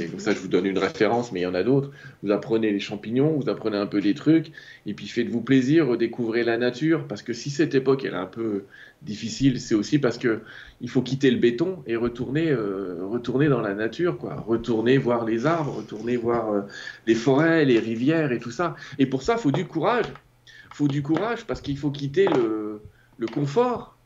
comme 0.04 0.20
ça, 0.20 0.34
je 0.34 0.40
vous 0.40 0.48
donne 0.48 0.66
une 0.66 0.78
référence, 0.78 1.32
mais 1.32 1.42
il 1.42 1.44
y 1.44 1.48
en 1.48 1.54
a 1.54 1.64
d'autres. 1.64 1.92
Vous 2.22 2.32
apprenez 2.32 2.72
les 2.72 2.80
champignons, 2.80 3.38
vous 3.40 3.50
apprenez 3.50 3.78
un 3.78 3.86
peu 3.86 4.02
des 4.02 4.14
trucs, 4.14 4.52
et 4.86 4.94
puis 4.94 5.08
faites-vous 5.08 5.42
plaisir, 5.42 5.88
redécouvrez 5.88 6.44
la 6.44 6.58
nature, 6.58 7.08
parce 7.08 7.22
que 7.22 7.34
si 7.34 7.50
cette 7.50 7.75
époque 7.75 8.06
est 8.06 8.14
un 8.14 8.25
peu 8.25 8.66
difficile, 9.02 9.60
c'est 9.60 9.75
aussi 9.75 10.00
parce 10.00 10.18
que 10.18 10.42
il 10.82 10.90
faut 10.90 11.02
quitter 11.02 11.32
le 11.32 11.38
béton 11.38 11.84
et 11.88 11.96
retourner, 11.96 12.50
euh, 12.50 13.06
retourner 13.06 13.48
dans 13.48 13.62
la 13.62 13.74
nature, 13.74 14.18
quoi. 14.18 14.36
Retourner 14.36 14.98
voir 14.98 15.25
les 15.25 15.46
arbres, 15.46 15.78
retourner 15.78 16.18
voir 16.18 16.52
euh, 16.52 16.62
les 17.08 17.16
forêts, 17.16 17.66
les 17.66 17.80
rivières 17.80 18.32
et 18.32 18.40
tout 18.40 18.52
ça. 18.52 18.75
Et 19.00 19.06
pour 19.06 19.24
ça, 19.24 19.36
il 19.38 19.42
faut 19.42 19.52
du 19.52 19.66
courage. 19.66 20.06
Il 20.48 20.75
faut 20.75 20.88
du 20.88 21.02
courage 21.02 21.46
parce 21.46 21.62
qu'il 21.62 21.78
faut 21.78 21.92
quitter 21.92 22.28
le 22.28 23.28
confort, 23.28 23.98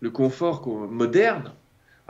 le 0.00 0.10
confort 0.10 0.68
moderne 0.88 1.52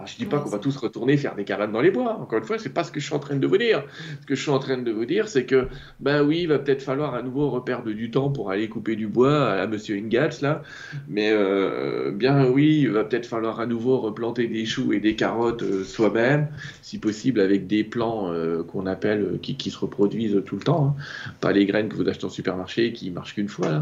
Alors, 0.00 0.09
je 0.09 0.16
dis 0.16 0.25
pas 0.25 0.38
qu'on 0.38 0.49
va 0.49 0.59
tous 0.59 0.75
retourner 0.78 1.19
faire 1.19 1.35
des 1.35 1.45
cabanes 1.45 1.73
dans 1.73 1.83
les 1.83 1.90
bois. 1.90 2.14
Encore 2.19 2.38
une 2.38 2.45
fois, 2.47 2.59
c'est 2.59 2.73
pas 2.73 2.85
ce 2.85 2.90
que 2.90 3.00
je 3.00 3.04
suis 3.04 3.14
en 3.14 3.19
train 3.19 3.37
de 3.37 3.47
vous 3.47 3.59
dire. 3.59 3.85
Ce 4.23 4.26
que 4.26 4.35
je 4.35 4.40
suis 4.40 4.50
en 4.50 4.59
train 4.59 4.78
de 4.78 4.90
vous 4.90 5.04
dire, 5.04 5.28
c'est 5.28 5.45
que, 5.45 5.69
ben 6.00 6.23
oui, 6.23 6.40
il 6.40 6.49
va 6.49 6.59
peut-être 6.59 6.80
falloir 6.80 7.14
un 7.14 7.23
nouveau 7.23 7.50
repère 7.50 7.83
de 7.83 7.92
du 7.92 8.11
temps 8.11 8.30
pour 8.30 8.50
aller 8.50 8.71
couper 8.71 8.97
du 8.97 9.07
bois 9.07 9.50
à 9.50 9.66
Monsieur 9.66 9.99
Ingalls, 9.99 10.33
là. 10.40 10.62
Mais, 11.07 11.30
euh, 11.33 12.12
bien 12.12 12.49
oui, 12.49 12.78
il 12.85 12.90
va 12.92 13.04
peut-être 13.04 13.26
falloir 13.26 13.61
à 13.61 13.66
nouveau 13.66 13.99
replanter 13.99 14.47
des 14.47 14.64
choux 14.64 14.95
et 14.95 15.00
des 15.00 15.16
carottes 15.16 15.64
euh, 15.64 15.85
soi-même, 15.85 16.49
si 16.80 16.97
possible 16.97 17.38
avec 17.38 17.66
des 17.66 17.85
plants 17.85 18.33
euh, 18.33 18.62
qu'on 18.62 18.87
appelle, 18.87 19.38
qui, 19.42 19.57
qui, 19.57 19.71
se 19.71 19.78
reproduisent 19.78 20.42
tout 20.47 20.57
le 20.57 20.62
temps. 20.62 20.97
Hein. 20.97 21.33
Pas 21.42 21.52
les 21.52 21.66
graines 21.66 21.90
que 21.90 21.97
vous 21.97 22.09
achetez 22.09 22.25
en 22.25 22.30
supermarché 22.30 22.87
et 22.87 22.92
qui 22.95 23.11
marchent 23.11 23.35
qu'une 23.35 23.49
fois, 23.49 23.69
là 23.69 23.80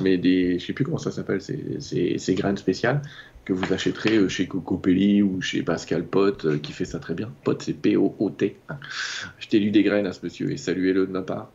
mais 0.00 0.18
des, 0.18 0.58
je 0.58 0.66
sais 0.66 0.72
plus 0.72 0.84
comment 0.84 0.98
ça 0.98 1.10
s'appelle, 1.10 1.40
ces, 1.40 2.18
ces, 2.18 2.34
graines 2.34 2.56
spéciales 2.56 3.02
que 3.44 3.52
vous 3.52 3.72
achèterez 3.72 4.16
euh, 4.16 4.28
chez 4.28 4.46
Cocopelli 4.46 5.22
ou 5.22 5.40
chez 5.40 5.62
Pascal 5.62 6.04
Pot, 6.04 6.44
euh, 6.44 6.58
qui 6.58 6.72
fait 6.72 6.84
ça 6.84 6.98
très 6.98 7.14
bien. 7.14 7.32
Pot, 7.44 7.60
c'est 7.62 7.72
P-O-O-T. 7.72 8.56
Lu 9.52 9.70
des 9.70 9.82
graines 9.82 10.06
à 10.06 10.12
ce 10.12 10.20
monsieur 10.24 10.50
et 10.50 10.56
saluez-le 10.56 11.06
de 11.06 11.12
ma 11.12 11.22
part. 11.22 11.52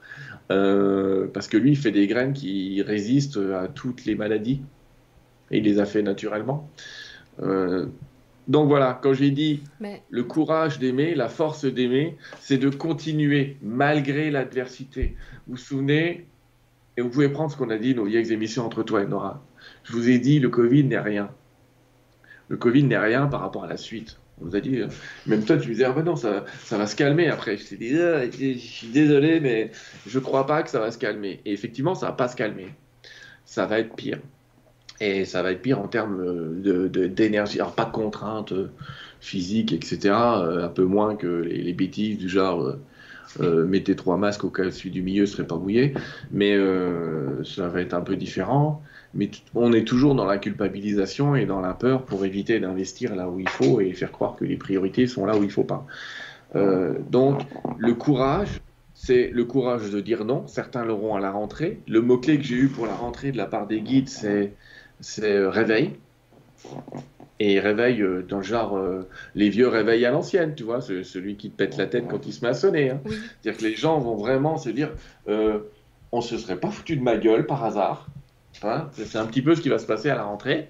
Euh, 0.51 1.27
parce 1.33 1.47
que 1.47 1.57
lui, 1.57 1.71
il 1.71 1.77
fait 1.77 1.91
des 1.91 2.07
graines 2.07 2.33
qui 2.33 2.81
résistent 2.81 3.37
à 3.37 3.67
toutes 3.67 4.05
les 4.05 4.15
maladies. 4.15 4.61
Et 5.49 5.57
il 5.59 5.63
les 5.63 5.79
a 5.79 5.85
fait 5.85 6.01
naturellement. 6.01 6.69
donc 7.39 8.67
voilà, 8.67 8.99
quand 9.01 9.13
j'ai 9.13 9.31
dit 9.31 9.63
le 10.09 10.23
courage 10.23 10.77
d'aimer, 10.77 11.15
la 11.15 11.29
force 11.29 11.63
d'aimer, 11.63 12.17
c'est 12.41 12.57
de 12.57 12.69
continuer 12.69 13.57
malgré 13.61 14.29
l'adversité. 14.29 15.15
Vous 15.47 15.55
vous 15.55 15.57
souvenez, 15.57 16.25
et 16.97 17.01
vous 17.01 17.09
pouvez 17.09 17.29
prendre 17.29 17.49
ce 17.49 17.55
qu'on 17.55 17.69
a 17.69 17.77
dit, 17.77 17.95
nos 17.95 18.03
vieilles 18.03 18.33
émissions 18.33 18.65
entre 18.65 18.83
toi 18.83 19.03
et 19.03 19.07
Nora. 19.07 19.41
Je 19.85 19.93
vous 19.93 20.09
ai 20.09 20.19
dit, 20.19 20.39
le 20.39 20.49
Covid 20.49 20.83
n'est 20.83 20.99
rien. 20.99 21.31
Le 22.49 22.57
Covid 22.57 22.83
n'est 22.83 22.97
rien 22.97 23.27
par 23.27 23.41
rapport 23.41 23.63
à 23.63 23.67
la 23.67 23.77
suite. 23.77 24.17
On 24.41 24.45
nous 24.45 24.55
a 24.55 24.59
dit, 24.59 24.81
euh, 24.81 24.87
même 25.25 25.43
toi, 25.43 25.57
tu 25.57 25.69
disais, 25.69 25.85
ah 25.85 25.91
ben 25.91 26.03
non, 26.03 26.15
ça, 26.15 26.43
va 26.71 26.87
se 26.87 26.95
calmer 26.95 27.27
après. 27.27 27.57
Je 27.57 27.65
t'ai 27.65 27.77
dit, 27.77 27.99
ah, 27.99 28.25
je 28.29 28.57
suis 28.57 28.87
désolé, 28.87 29.39
mais 29.39 29.71
je 30.05 30.19
ne 30.19 30.23
crois 30.23 30.45
pas 30.45 30.61
que 30.63 30.69
ça 30.69 30.79
va 30.79 30.91
se 30.91 30.97
calmer. 30.97 31.41
Et 31.45 31.53
effectivement, 31.53 31.95
ça 31.95 32.05
ne 32.05 32.11
va 32.11 32.17
pas 32.17 32.27
se 32.27 32.35
calmer. 32.35 32.67
Ça 33.45 33.65
va 33.65 33.79
être 33.79 33.95
pire. 33.95 34.19
Et 34.99 35.25
ça 35.25 35.41
va 35.41 35.51
être 35.51 35.61
pire 35.61 35.79
en 35.79 35.87
termes 35.87 36.61
d'énergie. 36.61 37.57
De, 37.57 37.61
Alors, 37.61 37.75
pas 37.75 37.85
de 37.85 37.91
contraintes 37.91 38.51
euh, 38.51 38.69
physiques, 39.19 39.73
etc. 39.73 40.13
Euh, 40.13 40.65
un 40.65 40.69
peu 40.69 40.83
moins 40.83 41.15
que 41.15 41.27
les, 41.27 41.73
bêtises 41.73 42.17
du 42.17 42.29
genre 42.29 42.75
mettez 43.39 43.95
trois 43.95 44.17
masques 44.17 44.45
au 44.45 44.49
cas 44.49 44.65
où 44.65 44.71
celui 44.71 44.89
du 44.89 45.03
milieu 45.03 45.23
ne 45.23 45.27
serait 45.27 45.45
pas 45.45 45.57
mouillé. 45.57 45.93
Mais 46.31 46.57
ça 47.43 47.67
va 47.67 47.81
être 47.81 47.93
un 47.93 48.01
peu 48.01 48.15
différent. 48.15 48.81
Mais 49.17 49.29
on 49.55 49.73
est 49.73 49.83
toujours 49.83 50.15
dans 50.15 50.25
la 50.25 50.37
culpabilisation 50.37 51.35
et 51.35 51.45
dans 51.45 51.59
la 51.59 51.73
peur 51.73 52.03
pour 52.03 52.23
éviter 52.23 52.59
d'investir 52.59 53.15
là 53.15 53.29
où 53.29 53.39
il 53.39 53.49
faut 53.49 53.81
et 53.81 53.91
faire 53.93 54.11
croire 54.11 54.35
que 54.35 54.45
les 54.45 54.55
priorités 54.55 55.07
sont 55.07 55.25
là 55.25 55.35
où 55.35 55.41
il 55.41 55.47
ne 55.47 55.51
faut 55.51 55.63
pas. 55.63 55.85
Euh, 56.55 56.93
donc, 57.09 57.41
le 57.77 57.93
courage, 57.93 58.61
c'est 58.93 59.29
le 59.33 59.43
courage 59.43 59.89
de 59.89 59.99
dire 59.99 60.23
non. 60.23 60.47
Certains 60.47 60.85
l'auront 60.85 61.15
à 61.15 61.19
la 61.19 61.31
rentrée. 61.31 61.79
Le 61.87 62.01
mot-clé 62.01 62.37
que 62.37 62.43
j'ai 62.43 62.55
eu 62.55 62.67
pour 62.69 62.85
la 62.85 62.95
rentrée 62.95 63.31
de 63.31 63.37
la 63.37 63.47
part 63.47 63.67
des 63.67 63.81
guides, 63.81 64.09
c'est 64.09 64.53
réveil 65.49 65.95
et 67.39 67.59
réveille 67.59 68.01
euh, 68.01 68.23
dans 68.27 68.37
le 68.37 68.43
genre 68.43 68.77
euh, 68.77 69.07
les 69.35 69.49
vieux 69.49 69.67
réveils 69.67 70.05
à 70.05 70.11
l'ancienne, 70.11 70.55
tu 70.55 70.63
vois, 70.63 70.81
celui 70.81 71.35
qui 71.35 71.49
te 71.49 71.55
pète 71.55 71.77
la 71.77 71.85
tête 71.85 72.05
quand 72.09 72.25
il 72.25 72.33
se 72.33 72.43
met 72.43 72.49
à 72.49 72.53
sonner. 72.53 72.91
Hein. 72.91 73.01
C'est-à-dire 73.05 73.59
que 73.59 73.65
les 73.65 73.75
gens 73.75 73.99
vont 73.99 74.15
vraiment 74.15 74.57
se 74.57 74.69
dire 74.69 74.91
euh, 75.27 75.59
on 76.11 76.21
se 76.21 76.37
serait 76.37 76.59
pas 76.59 76.69
foutu 76.71 76.95
de 76.95 77.03
ma 77.03 77.17
gueule 77.17 77.45
par 77.45 77.63
hasard. 77.63 78.07
C'est 78.93 79.17
un 79.17 79.25
petit 79.25 79.41
peu 79.41 79.55
ce 79.55 79.61
qui 79.61 79.69
va 79.69 79.79
se 79.79 79.85
passer 79.85 80.09
à 80.09 80.15
la 80.15 80.23
rentrée. 80.23 80.69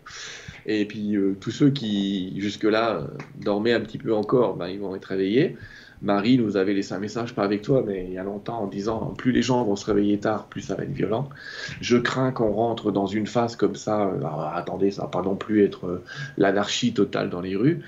Et 0.65 0.85
puis 0.85 1.15
tous 1.39 1.51
ceux 1.51 1.69
qui 1.69 2.39
jusque-là 2.39 3.07
dormaient 3.39 3.73
un 3.73 3.79
petit 3.79 3.97
peu 3.97 4.13
encore, 4.13 4.57
ben, 4.57 4.67
ils 4.67 4.79
vont 4.79 4.95
être 4.95 5.05
réveillés. 5.05 5.57
Marie 6.01 6.37
nous 6.37 6.57
avait 6.57 6.73
laissé 6.73 6.93
un 6.93 6.99
message, 6.99 7.33
pas 7.33 7.43
avec 7.43 7.63
toi, 7.63 7.83
mais 7.85 8.05
il 8.05 8.13
y 8.13 8.17
a 8.17 8.23
longtemps, 8.23 8.61
en 8.61 8.67
disant 8.67 9.13
plus 9.17 9.31
les 9.31 9.41
gens 9.41 9.63
vont 9.63 9.75
se 9.75 9.85
réveiller 9.85 10.19
tard, 10.19 10.45
plus 10.45 10.61
ça 10.61 10.75
va 10.75 10.83
être 10.83 10.91
violent. 10.91 11.29
Je 11.81 11.97
crains 11.97 12.31
qu'on 12.31 12.51
rentre 12.51 12.91
dans 12.91 13.07
une 13.07 13.25
phase 13.25 13.55
comme 13.55 13.75
ça. 13.75 14.05
Euh, 14.05 14.21
attendez, 14.53 14.91
ça 14.91 15.03
va 15.03 15.07
pas 15.07 15.21
non 15.21 15.35
plus 15.35 15.63
être 15.63 15.87
euh, 15.87 16.03
l'anarchie 16.37 16.93
totale 16.93 17.29
dans 17.29 17.41
les 17.41 17.55
rues. 17.55 17.81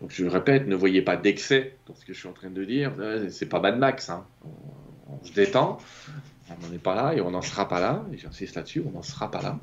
Donc 0.00 0.10
je 0.12 0.26
répète, 0.26 0.66
ne 0.68 0.76
voyez 0.76 1.02
pas 1.02 1.16
d'excès 1.16 1.76
dans 1.88 1.94
ce 1.94 2.04
que 2.04 2.12
je 2.12 2.18
suis 2.18 2.28
en 2.28 2.32
train 2.32 2.50
de 2.50 2.64
dire. 2.64 2.92
Euh, 2.98 3.26
c'est 3.30 3.46
pas 3.46 3.60
Mad 3.60 3.78
Max. 3.78 4.10
Hein. 4.10 4.24
On, 5.08 5.24
se 5.24 5.32
détend. 5.32 5.78
On 6.50 6.66
n'en 6.66 6.74
est 6.74 6.78
pas 6.78 6.94
là 6.94 7.14
et 7.14 7.20
on 7.20 7.30
n'en 7.30 7.42
sera 7.42 7.68
pas 7.68 7.80
là. 7.80 8.04
Et 8.12 8.18
j'insiste 8.18 8.56
là-dessus, 8.56 8.82
on 8.86 8.90
n'en 8.90 9.02
sera 9.02 9.30
pas 9.30 9.42
là. 9.42 9.58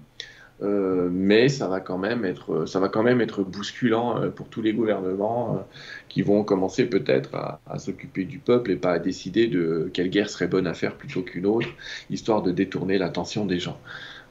Euh, 0.63 1.09
mais 1.11 1.49
ça 1.49 1.67
va 1.67 1.79
quand 1.79 1.97
même 1.97 2.23
être, 2.23 2.67
ça 2.67 2.79
va 2.79 2.87
quand 2.87 3.01
même 3.01 3.19
être 3.19 3.43
bousculant 3.43 4.21
euh, 4.21 4.29
pour 4.29 4.47
tous 4.47 4.61
les 4.61 4.73
gouvernements 4.73 5.55
euh, 5.55 5.59
qui 6.07 6.21
vont 6.21 6.43
commencer 6.43 6.85
peut-être 6.85 7.33
à, 7.33 7.79
s'occuper 7.79 8.25
du 8.25 8.37
peuple 8.37 8.71
et 8.71 8.75
pas 8.75 8.91
à 8.91 8.99
décider 8.99 9.47
de 9.47 9.89
quelle 9.91 10.09
guerre 10.09 10.29
serait 10.29 10.47
bonne 10.47 10.67
à 10.67 10.75
faire 10.75 10.95
plutôt 10.95 11.23
qu'une 11.23 11.47
autre, 11.47 11.69
histoire 12.11 12.43
de 12.43 12.51
détourner 12.51 12.99
l'attention 12.99 13.45
des 13.45 13.59
gens. 13.59 13.79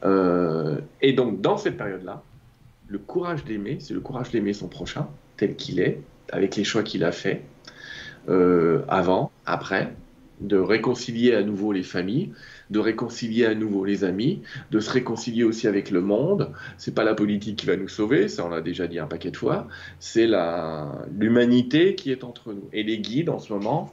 et 0.04 1.12
donc 1.12 1.40
dans 1.40 1.56
cette 1.56 1.76
période-là, 1.76 2.22
le 2.88 2.98
courage 2.98 3.44
d'aimer, 3.44 3.78
c'est 3.80 3.94
le 3.94 4.00
courage 4.00 4.30
d'aimer 4.30 4.52
son 4.52 4.68
prochain 4.68 5.08
tel 5.36 5.56
qu'il 5.56 5.80
est, 5.80 6.00
avec 6.30 6.54
les 6.56 6.64
choix 6.64 6.82
qu'il 6.82 7.02
a 7.04 7.12
faits, 7.12 7.42
avant, 8.88 9.32
après, 9.46 9.92
de 10.40 10.56
réconcilier 10.56 11.34
à 11.34 11.42
nouveau 11.42 11.72
les 11.72 11.82
familles, 11.82 12.32
de 12.70 12.78
réconcilier 12.78 13.46
à 13.46 13.54
nouveau 13.54 13.84
les 13.84 14.04
amis, 14.04 14.42
de 14.70 14.80
se 14.80 14.90
réconcilier 14.90 15.44
aussi 15.44 15.66
avec 15.66 15.90
le 15.90 16.00
monde. 16.00 16.50
C'est 16.78 16.94
pas 16.94 17.04
la 17.04 17.14
politique 17.14 17.56
qui 17.56 17.66
va 17.66 17.76
nous 17.76 17.88
sauver, 17.88 18.28
ça 18.28 18.44
on 18.44 18.48
l'a 18.48 18.60
déjà 18.60 18.86
dit 18.86 18.98
un 18.98 19.06
paquet 19.06 19.30
de 19.30 19.36
fois. 19.36 19.68
C'est 19.98 20.28
l'humanité 21.18 21.94
qui 21.94 22.10
est 22.10 22.24
entre 22.24 22.52
nous. 22.52 22.68
Et 22.72 22.82
les 22.82 22.98
guides 22.98 23.28
en 23.28 23.38
ce 23.38 23.52
moment, 23.52 23.92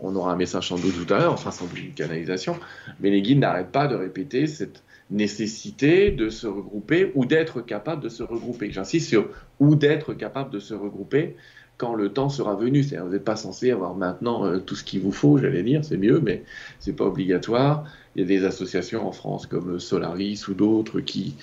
on 0.00 0.14
aura 0.14 0.32
un 0.32 0.36
message 0.36 0.68
sans 0.68 0.78
doute 0.78 0.94
tout 1.06 1.12
à 1.12 1.18
l'heure, 1.18 1.32
enfin 1.32 1.50
sans 1.50 1.66
doute 1.66 1.80
une 1.80 1.94
canalisation, 1.94 2.56
mais 3.00 3.10
les 3.10 3.22
guides 3.22 3.38
n'arrêtent 3.38 3.72
pas 3.72 3.88
de 3.88 3.96
répéter 3.96 4.46
cette 4.46 4.82
nécessité 5.10 6.10
de 6.10 6.28
se 6.28 6.46
regrouper 6.46 7.12
ou 7.14 7.24
d'être 7.24 7.62
capable 7.62 8.02
de 8.02 8.08
se 8.08 8.22
regrouper. 8.22 8.70
J'insiste 8.70 9.08
sur 9.08 9.28
ou 9.58 9.74
d'être 9.74 10.12
capable 10.12 10.50
de 10.50 10.58
se 10.58 10.74
regrouper 10.74 11.34
quand 11.78 11.94
le 11.94 12.12
temps 12.12 12.28
sera 12.28 12.54
venu. 12.54 12.82
C'est-à-dire, 12.82 13.06
vous 13.06 13.12
n'êtes 13.12 13.24
pas 13.24 13.36
censé 13.36 13.70
avoir 13.70 13.94
maintenant 13.94 14.44
euh, 14.44 14.58
tout 14.58 14.74
ce 14.74 14.84
qu'il 14.84 15.00
vous 15.00 15.12
faut, 15.12 15.38
j'allais 15.38 15.62
dire, 15.62 15.84
c'est 15.84 15.96
mieux, 15.96 16.20
mais 16.20 16.42
c'est 16.80 16.92
pas 16.92 17.04
obligatoire. 17.04 17.84
Il 18.14 18.22
y 18.22 18.24
a 18.24 18.26
des 18.26 18.44
associations 18.44 19.06
en 19.06 19.12
France 19.12 19.46
comme 19.46 19.78
Solaris 19.78 20.48
ou 20.48 20.54
d'autres 20.54 21.00
qui, 21.00 21.36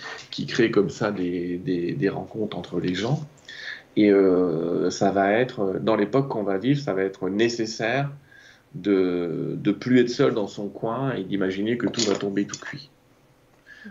créent 0.47 0.71
comme 0.71 0.89
ça 0.89 1.11
des, 1.11 1.57
des, 1.57 2.09
rencontres 2.09 2.57
entre 2.57 2.79
les 2.79 2.93
gens. 2.93 3.25
Et 3.95 4.11
euh, 4.11 4.89
ça 4.89 5.11
va 5.11 5.31
être, 5.31 5.79
dans 5.81 5.95
l'époque 5.95 6.27
qu'on 6.27 6.43
va 6.43 6.57
vivre, 6.57 6.81
ça 6.81 6.93
va 6.93 7.03
être 7.03 7.29
nécessaire 7.29 8.11
de 8.73 9.57
ne 9.63 9.71
plus 9.71 10.01
être 10.01 10.09
seul 10.09 10.33
dans 10.33 10.47
son 10.47 10.67
coin 10.67 11.13
et 11.13 11.23
d'imaginer 11.23 11.77
que 11.77 11.87
tout 11.87 12.01
va 12.01 12.15
tomber 12.15 12.45
tout 12.45 12.59
cuit. 12.59 12.89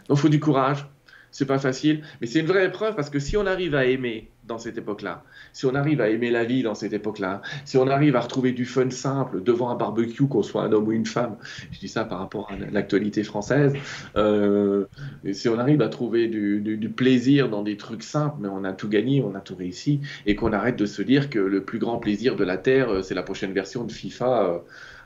Donc 0.09 0.19
il 0.19 0.21
faut 0.21 0.29
du 0.29 0.41
courage, 0.41 0.87
c'est 1.35 1.47
pas 1.47 1.59
facile, 1.59 2.03
mais 2.21 2.29
c'est 2.29 2.39
une 2.39 2.47
vraie 2.47 2.67
épreuve 2.67 2.95
parce 2.95 3.11
que 3.11 3.19
si 3.19 3.37
on 3.37 3.45
arrive 3.45 3.75
à 3.75 3.87
aimer 3.87 4.31
dans 4.47 4.59
cette 4.59 4.79
époque-là, 4.79 5.25
si 5.53 5.67
on 5.67 5.75
arrive 5.75 6.01
à 6.01 6.09
aimer 6.09 6.31
la 6.31 6.45
vie 6.45 6.63
dans 6.63 6.77
cette 6.77 6.93
époque-là, 6.93 7.43
si 7.65 7.77
on 7.77 7.89
arrive 7.89 8.15
à 8.15 8.21
retrouver 8.21 8.53
du 8.53 8.65
fun 8.65 8.89
simple 8.91 9.43
devant 9.43 9.69
un 9.71 9.75
barbecue, 9.75 10.29
qu'on 10.29 10.45
soit 10.45 10.63
un 10.63 10.71
homme 10.71 10.87
ou 10.87 10.93
une 10.93 11.07
femme, 11.07 11.37
je 11.73 11.81
dis 11.81 11.89
ça 11.89 12.05
par 12.05 12.21
rapport 12.21 12.53
à 12.53 12.57
l'actualité 12.71 13.25
française, 13.25 13.75
euh, 14.17 14.85
si 15.33 15.49
on 15.49 15.59
arrive 15.59 15.83
à 15.83 15.89
trouver 15.89 16.29
du, 16.29 16.89
plaisir 16.97 17.49
dans 17.49 17.65
des 17.65 17.77
trucs 17.77 18.05
simples, 18.05 18.37
mais 18.39 18.49
on 18.49 18.63
a 18.63 18.73
tout 18.73 18.89
gagné, 18.89 19.21
on 19.21 19.35
a 19.35 19.41
tout 19.41 19.57
réussi, 19.57 20.03
et 20.27 20.37
qu'on 20.37 20.53
arrête 20.53 20.77
de 20.77 20.87
se 20.87 21.03
dire 21.03 21.31
que 21.31 21.41
le 21.41 21.65
plus 21.65 21.81
grand 21.81 21.99
plaisir 21.99 22.37
de 22.37 22.45
la 22.45 22.59
Terre, 22.59 22.91
euh, 22.91 23.03
c'est 23.03 23.17
la 23.17 23.25
prochaine 23.25 23.53
version 23.53 23.83
de 23.83 23.91
FIFA 23.91 24.45
euh, 24.45 24.59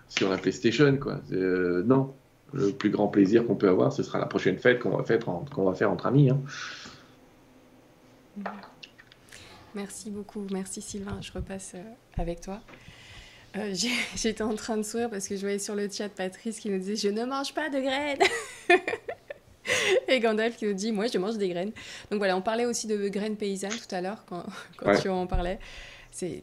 sur 0.09 0.29
la 0.29 0.37
PlayStation, 0.37 0.95
quoi. 0.99 1.23
non, 1.31 2.13
le 2.53 2.71
plus 2.71 2.91
grand 2.91 3.09
plaisir 3.09 3.47
qu'on 3.47 3.57
peut 3.57 3.69
avoir, 3.69 3.93
ce 3.93 4.03
sera 4.03 4.19
la 4.19 4.27
prochaine 4.27 4.59
fête 4.59 4.81
qu'on 4.81 4.97
va 4.97 5.05
faire, 5.05 5.19
qu'on 5.19 5.65
va 5.65 5.75
faire 5.75 5.91
entre 5.91 6.07
amis. 6.07 6.31
Hein. 6.31 6.41
Merci 9.75 10.11
beaucoup, 10.11 10.47
merci 10.51 10.81
Sylvain, 10.81 11.19
je 11.21 11.33
repasse 11.33 11.73
euh, 11.75 11.83
avec 12.17 12.41
toi. 12.41 12.61
Euh, 13.57 13.75
j'étais 14.15 14.43
en 14.43 14.55
train 14.55 14.77
de 14.77 14.83
sourire 14.83 15.11
parce 15.11 15.29
que 15.29 15.37
je 15.37 15.41
voyais 15.41 15.59
sur 15.59 15.75
le 15.75 15.89
chat 15.89 16.09
Patrice 16.09 16.59
qui 16.61 16.71
nous 16.71 16.79
disait 16.79 16.97
Je 16.97 17.09
ne 17.09 17.25
mange 17.25 17.55
pas 17.55 17.69
de 17.71 17.81
graines 17.81 18.19
Et 20.09 20.21
Gandalf 20.21 20.57
qui 20.57 20.67
nous 20.67 20.73
dit 20.73 20.93
Moi, 20.93 21.07
je 21.07 21.19
mange 21.19 21.37
des 21.37 21.49
graines. 21.49 21.73
Donc 22.11 22.19
voilà, 22.19 22.37
on 22.37 22.43
parlait 22.43 22.65
aussi 22.65 22.87
de 22.87 23.09
graines 23.09 23.37
paysannes 23.37 23.71
tout 23.71 23.95
à 23.95 24.01
l'heure 24.01 24.25
quand, 24.27 24.45
tu 25.03 25.09
en 25.09 25.27
parlais. 25.27 25.59
C'est 26.11 26.43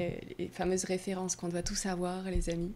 euh, 0.00 0.10
les 0.38 0.48
fameuses 0.48 0.84
références 0.84 1.36
qu'on 1.36 1.48
doit 1.48 1.62
tous 1.62 1.86
avoir, 1.86 2.24
les 2.24 2.50
amis. 2.50 2.74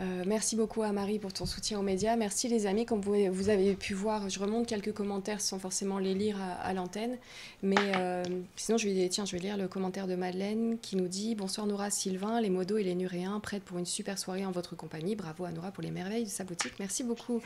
Euh, 0.00 0.22
merci 0.26 0.54
beaucoup 0.54 0.82
à 0.82 0.92
Marie 0.92 1.18
pour 1.18 1.32
ton 1.32 1.44
soutien 1.44 1.78
aux 1.78 1.82
médias. 1.82 2.16
Merci 2.16 2.48
les 2.48 2.66
amis, 2.66 2.86
comme 2.86 3.00
vous, 3.00 3.48
avez 3.48 3.74
pu 3.74 3.94
voir, 3.94 4.28
je 4.28 4.38
remonte 4.38 4.66
quelques 4.66 4.92
commentaires 4.92 5.40
sans 5.40 5.58
forcément 5.58 5.98
les 5.98 6.14
lire 6.14 6.38
à, 6.62 6.72
l'antenne. 6.72 7.16
Mais 7.62 7.76
euh, 7.96 8.22
sinon, 8.54 8.78
je 8.78 8.88
vais, 8.88 9.08
tiens, 9.08 9.24
je 9.24 9.32
vais 9.32 9.42
lire 9.42 9.56
le 9.56 9.66
commentaire 9.66 10.06
de 10.06 10.14
Madeleine 10.14 10.78
qui 10.80 10.96
nous 10.96 11.08
dit 11.08 11.34
Bonsoir 11.34 11.66
Nora, 11.66 11.90
Sylvain, 11.90 12.40
les 12.40 12.50
modos 12.50 12.78
et 12.78 12.84
les 12.84 12.94
nuréens, 12.94 13.40
prêtes 13.40 13.64
pour 13.64 13.78
une 13.78 13.86
super 13.86 14.18
soirée 14.18 14.46
en 14.46 14.52
votre 14.52 14.76
compagnie. 14.76 15.16
Bravo 15.16 15.44
à 15.44 15.50
Nora 15.50 15.72
pour 15.72 15.82
les 15.82 15.90
merveilles 15.90 16.24
de 16.24 16.30
sa 16.30 16.44
boutique. 16.44 16.74
Merci 16.78 17.02
beaucoup 17.02 17.40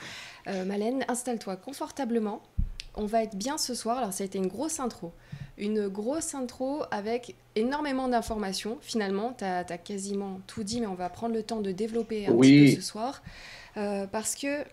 euh, 0.47 0.65
Madeleine. 0.65 1.05
Installe-toi 1.09 1.57
confortablement. 1.57 2.43
On 2.95 3.07
va 3.07 3.23
être 3.23 3.37
bien 3.37 3.59
ce 3.59 3.75
soir. 3.75 3.99
Alors 3.99 4.13
ça 4.13 4.25
a 4.25 4.27
été 4.27 4.39
une 4.39 4.49
grosse 4.49 4.81
intro. 4.81 5.13
Une 5.59 5.89
grosse 5.89 6.35
intro 6.35 6.83
avec 6.91 7.35
énormément 7.57 8.09
d'informations. 8.09 8.79
Finalement, 8.81 9.35
tu 9.37 9.45
as, 9.45 9.65
quasiment 9.79 10.41
tout 10.47 10.65
dit, 10.65 10.81
mais 10.81 10.87
on 10.87 10.95
va 10.95 11.09
prendre 11.09 11.35
le 11.35 11.43
temps 11.43 11.61
de 11.61 11.73
développer 11.73 12.27
un 12.27 12.37
petit 12.37 12.75
peu 12.75 12.81
ce 12.81 12.81
soir. 12.81 13.23
Euh, 13.77 14.07
parce 14.07 14.35
que, 14.35 14.65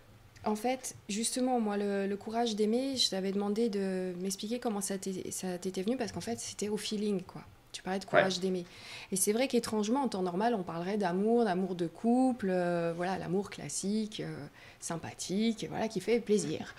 en 0.44 0.56
fait, 0.56 0.94
justement, 1.08 1.60
moi, 1.60 1.76
le, 1.76 2.14
courage 2.16 2.56
d'aimer, 2.56 2.96
je 2.96 3.10
t'avais 3.10 3.32
demandé 3.32 3.68
de 3.68 4.12
m'expliquer 4.20 4.58
comment 4.58 4.80
ça 4.80 4.98
t'était 4.98 5.82
venu, 5.82 5.96
parce 5.96 6.12
qu'en 6.12 6.20
fait, 6.20 6.40
c'était 6.40 6.68
au 6.68 6.76
feeling, 6.76 7.22
quoi. 7.22 7.42
Tu 7.80 7.84
parlais 7.84 7.98
de 7.98 8.04
courage 8.04 8.40
d'aimer. 8.40 8.66
Et 9.10 9.16
c'est 9.16 9.32
vrai 9.32 9.48
qu'étrangement, 9.48 10.02
en 10.02 10.08
temps 10.08 10.20
normal, 10.20 10.54
on 10.54 10.62
parlerait 10.62 10.98
d'amour, 10.98 11.46
d'amour 11.46 11.74
de 11.74 11.86
couple, 11.86 12.50
euh, 12.50 12.92
voilà, 12.94 13.16
l'amour 13.16 13.48
classique, 13.48 14.20
euh, 14.20 14.36
sympathique, 14.80 15.64
voilà, 15.70 15.88
qui 15.88 16.00
fait 16.00 16.20
plaisir. 16.20 16.74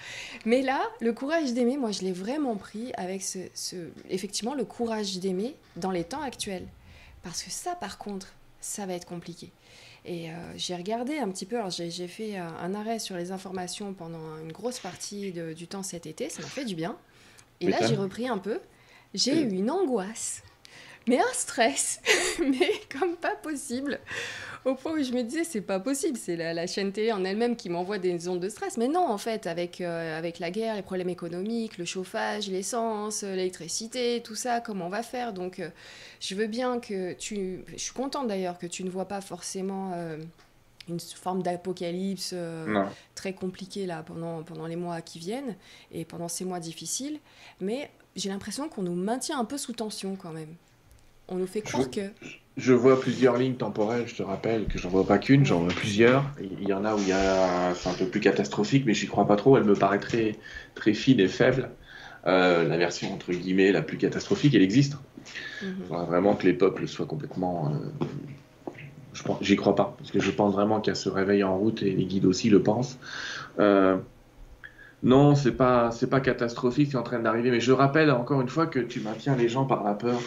Mais 0.46 0.62
là, 0.62 0.80
le 1.00 1.12
courage 1.12 1.54
d'aimer, 1.54 1.78
moi, 1.78 1.90
je 1.90 2.02
l'ai 2.02 2.12
vraiment 2.12 2.56
pris 2.56 2.94
avec 2.98 3.24
ce, 3.24 3.40
effectivement, 4.12 4.54
le 4.54 4.64
courage 4.64 5.18
d'aimer 5.18 5.56
dans 5.76 5.90
les 5.90 6.04
temps 6.04 6.22
actuels. 6.22 6.68
Parce 7.24 7.42
que 7.42 7.50
ça, 7.50 7.74
par 7.74 7.98
contre, 7.98 8.28
ça 8.60 8.86
va 8.86 8.94
être 8.94 9.08
compliqué. 9.08 9.52
Et 10.06 10.30
euh, 10.30 10.34
j'ai 10.56 10.76
regardé 10.76 11.18
un 11.18 11.32
petit 11.32 11.48
peu, 11.48 11.56
alors 11.56 11.72
j'ai 11.72 12.08
fait 12.08 12.38
un, 12.38 12.76
arrêt 12.76 13.00
sur 13.00 13.18
les 13.18 13.32
informations 13.32 13.96
pendant 13.96 14.38
une 14.38 14.52
grosse 14.52 14.78
partie 14.78 15.32
du 15.32 15.66
temps 15.66 15.82
cet 15.82 16.06
été, 16.06 16.30
ça 16.30 16.44
m'a 16.44 16.48
fait 16.48 16.66
du 16.66 16.76
bien. 16.76 16.96
Et 17.60 17.70
là, 17.70 17.78
j'ai 17.88 17.96
repris 17.96 18.28
un 18.28 18.38
peu. 18.38 18.60
J'ai 19.16 19.42
eu 19.42 19.50
une 19.50 19.72
angoisse 19.72 20.44
mais 21.08 21.20
un 21.20 21.34
stress, 21.34 22.00
mais 22.40 22.72
comme 22.92 23.16
pas 23.16 23.36
possible. 23.36 24.00
Au 24.64 24.76
point 24.76 24.94
où 24.94 25.04
je 25.04 25.12
me 25.12 25.24
disais, 25.24 25.44
c'est 25.44 25.62
pas 25.62 25.80
possible, 25.80 26.18
c'est 26.18 26.36
la, 26.36 26.68
chaîne 26.68 26.92
télé 26.92 27.12
en 27.12 27.26
elle-même 27.26 27.56
qui 27.56 27.70
m'envoie 27.70 27.98
des 27.98 28.28
ondes 28.28 28.40
de 28.40 28.48
stress. 28.48 28.78
Mais 28.78 28.88
non, 28.88 29.08
en 29.08 29.18
fait, 29.18 29.48
avec, 29.48 29.82
euh, 29.82 30.18
avec 30.18 30.38
la 30.38 30.52
guerre, 30.52 30.76
les 30.76 30.84
problèmes 30.84 31.10
économiques, 31.10 31.80
le 31.80 31.86
chauffage, 31.86 32.48
l'essence, 32.48 33.24
euh, 33.24 33.36
l'électricité, 33.36 34.22
tout 34.24 34.36
ça, 34.36 34.62
comment 34.62 34.86
on 34.86 34.90
va 34.90 35.02
faire? 35.02 35.34
Donc, 35.34 35.60
euh, 35.60 35.70
je 36.20 36.36
veux 36.36 36.46
bien 36.46 36.80
que 36.80 37.14
tu. 37.14 37.64
Je 37.74 37.82
suis 37.82 37.94
contente 37.94 38.28
d'ailleurs 38.28 38.60
que 38.60 38.68
tu 38.68 38.84
ne 38.84 38.90
vois 38.90 39.08
pas 39.08 39.22
forcément. 39.22 39.94
une 40.88 41.00
forme 41.00 41.42
d'apocalypse 41.42 42.36
très 43.16 43.34
compliquée 43.34 43.86
là 43.86 44.04
pendant, 44.04 44.44
pendant 44.44 44.68
les 44.68 44.76
mois 44.76 45.02
qui 45.02 45.20
viennent 45.20 45.56
et 45.92 46.06
pendant 46.06 46.28
ces 46.28 46.44
mois 46.44 46.60
difficiles 46.60 47.20
mais 47.60 47.90
j'ai 48.16 48.30
l'impression 48.30 48.68
qu'on 48.68 48.82
nous 48.82 48.96
maintient 48.96 49.40
un 49.40 49.46
peu 49.46 49.58
sous 49.58 49.74
tension 49.74 50.16
quand 50.16 50.32
même 50.32 50.54
on 51.28 51.36
nous 51.36 51.48
fait 51.48 51.62
croire 51.62 51.90
que. 51.90 52.02
Je 52.58 52.74
vois 52.74 53.00
plusieurs 53.00 53.38
lignes 53.38 53.56
temporelles, 53.56 54.08
je 54.08 54.16
te 54.16 54.24
rappelle 54.24 54.66
que 54.66 54.78
j'en 54.78 54.90
vois 54.90 55.06
pas 55.06 55.18
qu'une, 55.18 55.46
j'en 55.46 55.62
vois 55.62 55.74
plusieurs. 55.74 56.26
Il 56.42 56.68
y 56.68 56.74
en 56.74 56.84
a 56.84 56.94
où 56.96 57.00
il 57.00 57.08
y 57.08 57.14
a, 57.14 57.74
c'est 57.76 57.90
un 57.90 57.94
peu 57.94 58.06
plus 58.06 58.20
catastrophique, 58.20 58.84
mais 58.86 58.94
j'y 58.94 59.08
crois 59.08 59.26
pas 59.26 59.38
trop. 59.38 59.56
Elle 59.58 59.64
me 59.64 59.74
paraît 59.74 60.00
très, 60.00 60.36
très 60.76 60.94
fine 60.94 61.22
et 61.22 61.30
faible. 61.30 61.70
Euh, 62.28 62.68
la 62.68 62.78
version 62.78 63.12
entre 63.14 63.32
guillemets 63.32 63.72
la 63.72 63.82
plus 63.82 63.98
catastrophique, 63.98 64.54
elle 64.54 64.62
existe. 64.62 64.98
Il 65.62 65.70
mhm. 65.70 65.76
faudra 65.88 66.04
vraiment 66.04 66.36
que 66.36 66.46
les 66.46 66.54
peuples 66.54 66.88
soient 66.88 67.06
complètement. 67.06 67.72
Euh, 67.72 68.06
je 69.14 69.24
j'y 69.42 69.56
crois 69.56 69.76
pas, 69.76 69.96
parce 69.98 70.12
que 70.12 70.20
je 70.20 70.32
pense 70.32 70.54
vraiment 70.54 70.82
qu'elle 70.82 70.96
se 70.96 71.10
réveille 71.10 71.44
en 71.44 71.58
route 71.58 71.82
et 71.84 71.92
les 71.92 72.06
guides 72.06 72.26
aussi 72.26 72.50
le 72.50 72.62
pensent. 72.62 72.98
Euh, 73.60 73.98
non, 75.04 75.36
c'est 75.36 75.54
pas, 75.54 75.90
c'est 75.92 76.10
pas 76.10 76.20
catastrophique, 76.20 76.90
c'est 76.92 76.98
en 76.98 77.04
train 77.04 77.20
d'arriver. 77.20 77.50
Mais 77.50 77.60
je 77.60 77.72
rappelle 77.72 78.12
encore 78.12 78.42
une 78.42 78.50
fois 78.50 78.68
que 78.68 78.80
tu 78.80 79.00
maintiens 79.00 79.36
les 79.36 79.50
gens 79.50 79.66
par 79.66 79.84
la 79.84 79.94
peur 79.94 80.20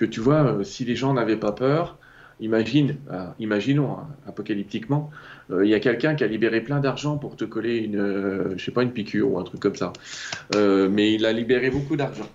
que 0.00 0.06
tu 0.06 0.20
vois, 0.20 0.44
euh, 0.44 0.64
si 0.64 0.86
les 0.86 0.96
gens 0.96 1.12
n'avaient 1.12 1.36
pas 1.36 1.52
peur, 1.52 1.98
imagine, 2.40 2.96
euh, 3.12 3.26
imaginons 3.38 3.92
hein, 3.92 4.08
apocalyptiquement, 4.26 5.10
euh, 5.50 5.62
il 5.62 5.70
y 5.70 5.74
a 5.74 5.80
quelqu'un 5.80 6.14
qui 6.14 6.24
a 6.24 6.26
libéré 6.26 6.62
plein 6.62 6.80
d'argent 6.80 7.18
pour 7.18 7.36
te 7.36 7.44
coller 7.44 7.76
une, 7.76 8.54
je 8.56 8.64
sais 8.64 8.70
pas, 8.70 8.82
une 8.82 8.92
piqûre 8.92 9.30
ou 9.30 9.38
un 9.38 9.44
truc 9.44 9.60
comme 9.60 9.76
ça, 9.76 9.92
mais 10.56 11.12
il 11.12 11.26
a 11.26 11.32
libéré 11.32 11.70
beaucoup 11.70 11.96
d'argent. 11.96 12.28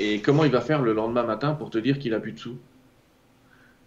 et 0.00 0.20
comment 0.20 0.44
il 0.44 0.50
va 0.50 0.60
faire 0.60 0.82
le 0.82 0.92
lendemain 0.92 1.22
matin 1.22 1.52
pour 1.52 1.70
te 1.70 1.78
dire 1.78 1.98
qu'il 2.00 2.14
a 2.14 2.20
plus 2.20 2.32
de 2.32 2.38
sous? 2.38 2.58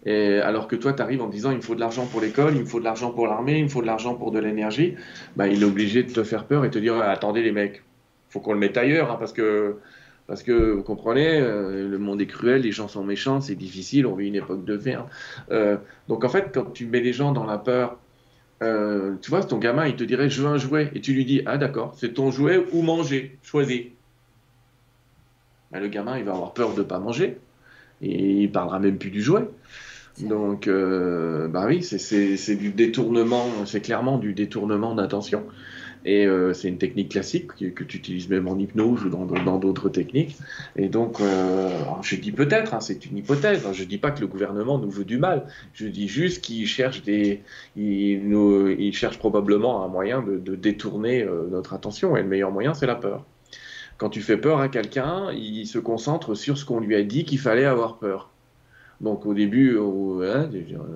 Et 0.06 0.40
alors 0.40 0.68
que 0.68 0.76
toi, 0.76 0.94
tu 0.94 1.02
arrives 1.02 1.22
en 1.22 1.28
disant 1.28 1.52
il 1.52 1.58
me 1.58 1.62
faut 1.62 1.76
de 1.76 1.80
l'argent 1.82 2.06
pour 2.06 2.22
l'école, 2.22 2.56
il 2.56 2.62
me 2.62 2.66
faut 2.66 2.80
de 2.80 2.86
l'argent 2.86 3.12
pour 3.12 3.28
l'armée, 3.28 3.58
il 3.60 3.66
me 3.66 3.70
faut 3.70 3.82
de 3.82 3.88
l'argent 3.88 4.16
pour 4.16 4.32
de 4.32 4.40
l'énergie, 4.40 4.96
bah, 5.36 5.48
il 5.48 5.62
est 5.62 5.66
obligé 5.66 6.04
de 6.04 6.12
te 6.12 6.24
faire 6.24 6.46
peur 6.46 6.64
et 6.66 6.72
te 6.72 6.80
dire 6.80 6.96
attendez 6.98 7.44
les 7.44 7.52
mecs, 7.52 7.84
faut 8.30 8.40
qu'on 8.40 8.54
le 8.54 8.60
mette 8.60 8.78
ailleurs, 8.78 9.12
hein, 9.12 9.18
parce 9.20 9.34
que 9.34 9.78
parce 10.32 10.44
que 10.44 10.72
vous 10.72 10.82
comprenez, 10.82 11.42
euh, 11.42 11.90
le 11.90 11.98
monde 11.98 12.22
est 12.22 12.26
cruel, 12.26 12.62
les 12.62 12.72
gens 12.72 12.88
sont 12.88 13.04
méchants, 13.04 13.42
c'est 13.42 13.56
difficile, 13.56 14.08
on 14.08 14.16
vit 14.16 14.30
une 14.30 14.36
époque 14.36 14.64
de 14.64 14.78
fer. 14.78 15.06
Euh, 15.52 15.76
donc 16.08 16.24
en 16.24 16.30
fait, 16.30 16.52
quand 16.54 16.72
tu 16.72 16.86
mets 16.86 17.02
les 17.02 17.12
gens 17.12 17.34
dans 17.34 17.44
la 17.44 17.58
peur, 17.58 17.98
euh, 18.64 19.16
tu 19.22 19.30
vois, 19.30 19.44
ton 19.44 19.58
gamin, 19.58 19.88
il 19.88 19.98
te 19.98 20.06
dirait 20.06 20.30
je 20.30 20.42
veux 20.42 20.48
un 20.48 20.56
jouet, 20.56 20.90
et 20.96 21.02
tu 21.02 21.12
lui 21.12 21.26
dis 21.26 21.42
ah 21.46 21.58
d'accord, 21.58 21.96
c'est 21.98 22.14
ton 22.14 22.32
jouet 22.32 22.66
ou 22.72 22.82
manger, 22.82 23.40
choisis. 23.44 23.88
Ben, 25.74 25.82
le 25.82 25.90
gamin, 25.90 26.18
il 26.18 26.24
va 26.24 26.32
avoir 26.32 26.54
peur 26.54 26.76
de 26.76 26.80
ne 26.80 26.86
pas 26.86 27.00
manger, 27.00 27.38
et 28.02 28.44
il 28.44 28.52
parlera 28.54 28.80
même 28.80 28.98
plus 28.98 29.12
du 29.12 29.22
jouet. 29.22 29.50
Donc, 30.22 30.70
bah 30.70 31.66
oui, 31.68 31.84
c'est 31.84 32.56
du 32.56 32.70
détournement, 32.70 33.48
c'est 33.66 33.82
clairement 33.82 34.18
du 34.18 34.34
détournement 34.34 34.96
d'attention. 34.96 35.44
Et 36.06 36.26
euh, 36.26 36.54
c'est 36.54 36.68
une 36.68 36.78
technique 36.78 37.10
classique 37.10 37.48
que, 37.56 37.84
tu 37.84 37.98
utilises 37.98 38.30
même 38.30 38.48
en 38.48 38.58
hypnose 38.58 39.04
ou 39.06 39.10
dans 39.10 39.58
d'autres 39.58 39.90
techniques. 39.90 40.38
Et 40.76 40.90
donc, 40.90 41.22
euh, 41.22 41.70
je 42.02 42.16
dis 42.16 42.32
peut-être, 42.32 42.74
hein, 42.74 42.80
c'est 42.80 43.06
une 43.06 43.18
hypothèse. 43.18 43.66
Hein, 43.66 43.74
je 43.74 43.84
ne 43.84 43.88
dis 43.88 43.98
pas 43.98 44.12
que 44.12 44.22
le 44.22 44.28
gouvernement 44.28 44.80
nous 44.80 44.90
veut 44.90 45.06
du 45.06 45.18
mal. 45.18 45.46
Je 45.74 45.88
dis 45.88 46.08
juste 46.08 46.44
qu'il 46.44 46.66
cherche 46.66 47.04
des, 47.04 47.42
il, 47.76 48.28
nous, 48.28 48.70
il 48.70 48.94
cherche 48.94 49.20
probablement 49.20 49.86
un 49.86 49.88
moyen 49.88 50.22
de, 50.22 50.38
de 50.38 50.56
détourner 50.56 51.24
euh, 51.24 51.48
notre 51.52 51.74
attention. 51.74 52.18
Et 52.18 52.24
le 52.24 52.28
meilleur 52.28 52.52
moyen, 52.52 52.74
c'est 52.74 52.88
la 52.88 52.96
peur. 52.96 53.26
Quand 53.98 54.10
tu 54.10 54.22
fais 54.22 54.38
peur 54.38 54.60
à 54.60 54.68
quelqu'un, 54.68 55.32
il 55.32 55.68
se 55.68 55.78
concentre 55.78 56.34
sur 56.34 56.58
ce 56.58 56.66
qu'on 56.66 56.80
lui 56.80 56.96
a 56.96 57.04
dit 57.04 57.24
qu'il 57.24 57.38
fallait 57.38 57.66
avoir 57.66 58.00
peur. 58.00 58.31
Donc 59.02 59.26
au 59.26 59.34
début, 59.34 59.78
hein, 59.80 60.50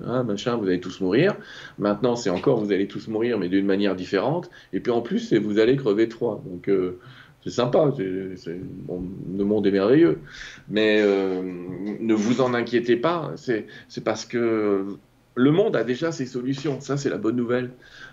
hein, 0.06 0.22
machin, 0.22 0.56
vous 0.56 0.66
allez 0.66 0.80
tous 0.80 1.00
mourir. 1.00 1.36
Maintenant, 1.78 2.16
c'est 2.16 2.30
encore, 2.30 2.60
vous 2.60 2.72
allez 2.72 2.86
tous 2.86 3.08
mourir, 3.08 3.38
mais 3.38 3.48
d'une 3.48 3.66
manière 3.66 3.96
différente. 3.96 4.48
Et 4.72 4.80
puis 4.80 4.92
en 4.92 5.00
plus, 5.02 5.32
vous 5.34 5.58
allez 5.58 5.76
crever 5.76 6.06
froid. 6.08 6.42
Donc 6.46 6.68
euh, 6.68 6.98
c'est 7.42 7.50
sympa, 7.50 7.92
le 7.98 9.44
monde 9.44 9.66
est 9.66 9.70
merveilleux. 9.70 10.18
Mais 10.68 11.00
euh, 11.00 11.42
ne 12.00 12.14
vous 12.14 12.40
en 12.40 12.54
inquiétez 12.54 12.96
pas, 12.96 13.32
c'est 13.36 13.66
parce 14.04 14.24
que 14.24 14.84
le 15.36 15.50
monde 15.50 15.76
a 15.76 15.84
déjà 15.84 16.12
ses 16.12 16.26
solutions. 16.26 16.80
Ça, 16.80 16.96
c'est 16.96 17.10
la 17.10 17.18
bonne 17.18 17.36
nouvelle. 17.36 17.70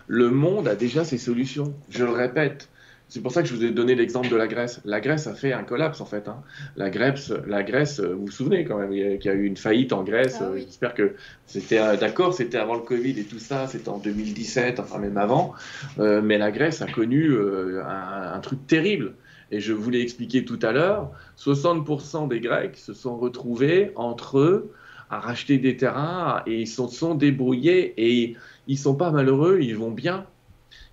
Le 0.07 0.29
monde 0.29 0.67
a 0.67 0.75
déjà 0.75 1.05
ses 1.05 1.17
solutions. 1.17 1.73
Je 1.89 2.03
le 2.03 2.11
répète, 2.11 2.69
c'est 3.13 3.21
pour 3.21 3.31
ça 3.31 3.43
que 3.43 3.47
je 3.47 3.53
vous 3.53 3.63
ai 3.63 3.69
donné 3.69 3.93
l'exemple 3.93 4.27
de 4.27 4.35
la 4.35 4.47
Grèce. 4.47 4.81
La 4.85 4.99
Grèce 4.99 5.27
a 5.27 5.35
fait 5.35 5.53
un 5.53 5.61
collapse 5.61 6.01
en 6.01 6.05
fait. 6.05 6.27
Hein. 6.27 6.41
La, 6.75 6.89
Grèce, 6.89 7.31
la 7.45 7.61
Grèce, 7.61 7.99
euh, 7.99 8.15
vous 8.15 8.25
vous 8.25 8.31
souvenez 8.31 8.65
quand 8.65 8.79
même 8.79 8.89
qu'il 8.89 9.25
y 9.25 9.29
a 9.29 9.35
eu 9.35 9.45
une 9.45 9.55
faillite 9.55 9.93
en 9.93 10.03
Grèce. 10.03 10.37
Ah 10.39 10.45
euh, 10.45 10.57
j'espère 10.57 10.95
que 10.95 11.13
c'était 11.45 11.77
euh, 11.77 11.95
d'accord, 11.95 12.33
c'était 12.33 12.57
avant 12.57 12.73
le 12.73 12.79
Covid 12.81 13.19
et 13.19 13.25
tout 13.25 13.37
ça, 13.37 13.67
c'était 13.67 13.89
en 13.89 13.99
2017, 13.99 14.79
enfin 14.79 14.97
même 14.97 15.17
avant. 15.17 15.53
mais 15.99 16.39
la 16.39 16.49
Grèce 16.49 16.81
a 16.81 16.87
connu 16.87 17.37
un, 17.85 18.39
truc 18.39 18.65
terrible. 18.65 19.13
Et 19.51 19.59
je 19.59 19.73
vous 19.73 19.91
l'ai 19.91 20.01
expliqué 20.01 20.43
tout 20.43 20.59
à 20.63 20.71
l'heure, 20.71 21.11
60% 21.37 22.27
des 22.27 22.39
Grecs 22.39 22.77
se 22.77 22.93
sont 22.93 23.15
retrouvés 23.15 23.91
entre 23.95 24.39
eux 24.39 24.71
à 25.11 25.19
racheter 25.19 25.59
des 25.59 25.77
terrains 25.77 26.41
et 26.47 26.61
ils 26.61 26.67
se 26.67 26.87
sont 26.87 27.13
débrouillés 27.13 27.93
et 27.95 28.35
ils 28.65 28.77
sont 28.79 28.95
pas 28.95 29.11
malheureux, 29.11 29.59
ils 29.61 29.77
vont 29.77 29.91
bien. 29.91 30.25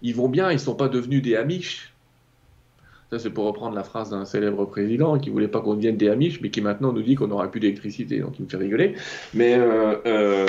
Ils 0.02 0.14
vont 0.14 0.28
bien, 0.28 0.52
ils 0.52 0.60
sont 0.60 0.74
pas 0.74 0.88
devenus 0.88 1.22
des 1.22 1.36
Amish 1.36 1.89
ça, 3.10 3.18
c'est 3.18 3.30
pour 3.30 3.44
reprendre 3.44 3.74
la 3.74 3.82
phrase 3.82 4.10
d'un 4.10 4.24
célèbre 4.24 4.64
président 4.66 5.18
qui 5.18 5.30
voulait 5.30 5.48
pas 5.48 5.60
qu'on 5.60 5.74
devienne 5.74 5.96
des 5.96 6.08
Amish, 6.08 6.40
mais 6.40 6.50
qui 6.50 6.60
maintenant 6.60 6.92
nous 6.92 7.02
dit 7.02 7.16
qu'on 7.16 7.26
n'aura 7.26 7.50
plus 7.50 7.58
d'électricité, 7.58 8.20
donc 8.20 8.38
il 8.38 8.44
me 8.44 8.48
fait 8.48 8.56
rigoler. 8.56 8.94
Mais 9.34 9.54
euh, 9.54 9.96
euh, 10.06 10.46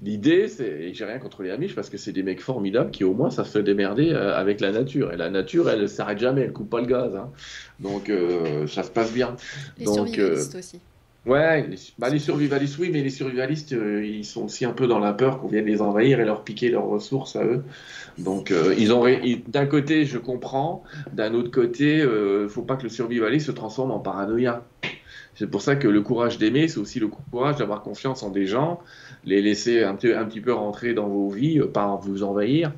l'idée, 0.00 0.46
c'est, 0.46 0.94
j'ai 0.94 1.04
rien 1.04 1.18
contre 1.18 1.42
les 1.42 1.50
Amish 1.50 1.74
parce 1.74 1.90
que 1.90 1.98
c'est 1.98 2.12
des 2.12 2.22
mecs 2.22 2.40
formidables 2.40 2.92
qui 2.92 3.02
au 3.02 3.12
moins 3.12 3.30
ça 3.30 3.44
se 3.44 3.50
fait 3.50 3.64
démerder 3.64 4.12
euh, 4.12 4.36
avec 4.36 4.60
la 4.60 4.70
nature. 4.70 5.12
Et 5.12 5.16
la 5.16 5.30
nature, 5.30 5.68
elle 5.68 5.88
s'arrête 5.88 6.18
jamais, 6.18 6.42
elle 6.42 6.52
coupe 6.52 6.70
pas 6.70 6.80
le 6.80 6.86
gaz. 6.86 7.16
Hein. 7.16 7.30
Donc 7.80 8.12
ça 8.68 8.84
se 8.84 8.90
passe 8.90 9.12
bien. 9.12 9.34
Les 9.76 9.86
donc, 9.86 10.08
survivalistes 10.08 10.54
aussi. 10.54 10.80
Ouais, 11.26 11.66
les, 11.66 11.76
bah, 11.98 12.08
les, 12.08 12.18
survivalistes, 12.18 12.78
oui, 12.78 12.88
mais 12.90 13.02
les 13.02 13.10
survivalistes, 13.10 13.72
ils 13.72 14.24
sont 14.24 14.44
aussi 14.44 14.64
un 14.64 14.72
peu 14.72 14.86
dans 14.86 14.98
la 14.98 15.12
peur 15.12 15.38
qu'on 15.38 15.48
vienne 15.48 15.66
les 15.66 15.82
envahir 15.82 16.18
et 16.18 16.24
leur 16.24 16.44
piquer 16.44 16.70
leurs 16.70 16.86
ressources 16.86 17.36
à 17.36 17.44
eux. 17.44 17.62
Donc, 18.18 18.50
euh, 18.50 18.74
ils 18.78 18.92
ont 18.92 19.04
d'un 19.48 19.66
côté, 19.66 20.04
je 20.06 20.18
comprends, 20.18 20.82
d'un 21.12 21.34
autre 21.34 21.50
côté, 21.50 21.98
il 21.98 22.02
euh, 22.02 22.48
faut 22.48 22.62
pas 22.62 22.76
que 22.76 22.84
le 22.84 22.88
survivaliste 22.88 23.46
se 23.46 23.52
transforme 23.52 23.90
en 23.90 23.98
paranoïa. 23.98 24.64
C'est 25.34 25.46
pour 25.46 25.62
ça 25.62 25.76
que 25.76 25.88
le 25.88 26.02
courage 26.02 26.38
d'aimer, 26.38 26.68
c'est 26.68 26.80
aussi 26.80 27.00
le 27.00 27.08
courage 27.08 27.56
d'avoir 27.56 27.82
confiance 27.82 28.22
en 28.22 28.30
des 28.30 28.46
gens, 28.46 28.80
les 29.24 29.40
laisser 29.40 29.82
un, 29.82 29.92
un, 29.92 30.24
petit 30.24 30.40
peu 30.40 30.52
rentrer 30.52 30.92
dans 30.92 31.08
vos 31.08 31.30
vies, 31.30 31.60
euh, 31.60 31.66
pas 31.66 31.98
vous 32.02 32.22
envahir, 32.22 32.72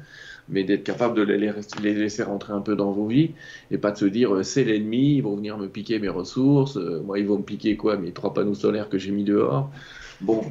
mais 0.49 0.65
d'être 0.65 0.85
capable 0.85 1.17
de 1.17 1.23
les, 1.23 1.53
les, 1.83 1.95
laisser 1.95 2.23
rentrer 2.23 2.53
un 2.53 2.61
peu 2.61 2.77
dans 2.77 2.93
vos 2.93 3.07
vies 3.07 3.31
et 3.71 3.79
pas 3.79 3.91
de 3.91 3.99
se 3.99 4.05
dire 4.05 4.45
c'est 4.45 4.65
l'ennemi, 4.65 5.17
ils 5.17 5.23
vont 5.23 5.37
venir 5.37 5.59
me 5.59 5.69
piquer 5.69 5.99
mes 5.99 6.09
ressources, 6.09 6.77
moi 6.77 7.19
ils 7.19 7.27
vont 7.27 7.39
me 7.39 7.45
piquer 7.45 7.77
quoi, 7.77 7.97
mes 7.97 8.13
trois 8.13 8.35
panneaux 8.35 8.55
solaires 8.55 8.89
que 8.89 8.99
j'ai 8.99 9.13
mis 9.13 9.25
dehors. 9.25 9.71
Bon, 10.21 10.43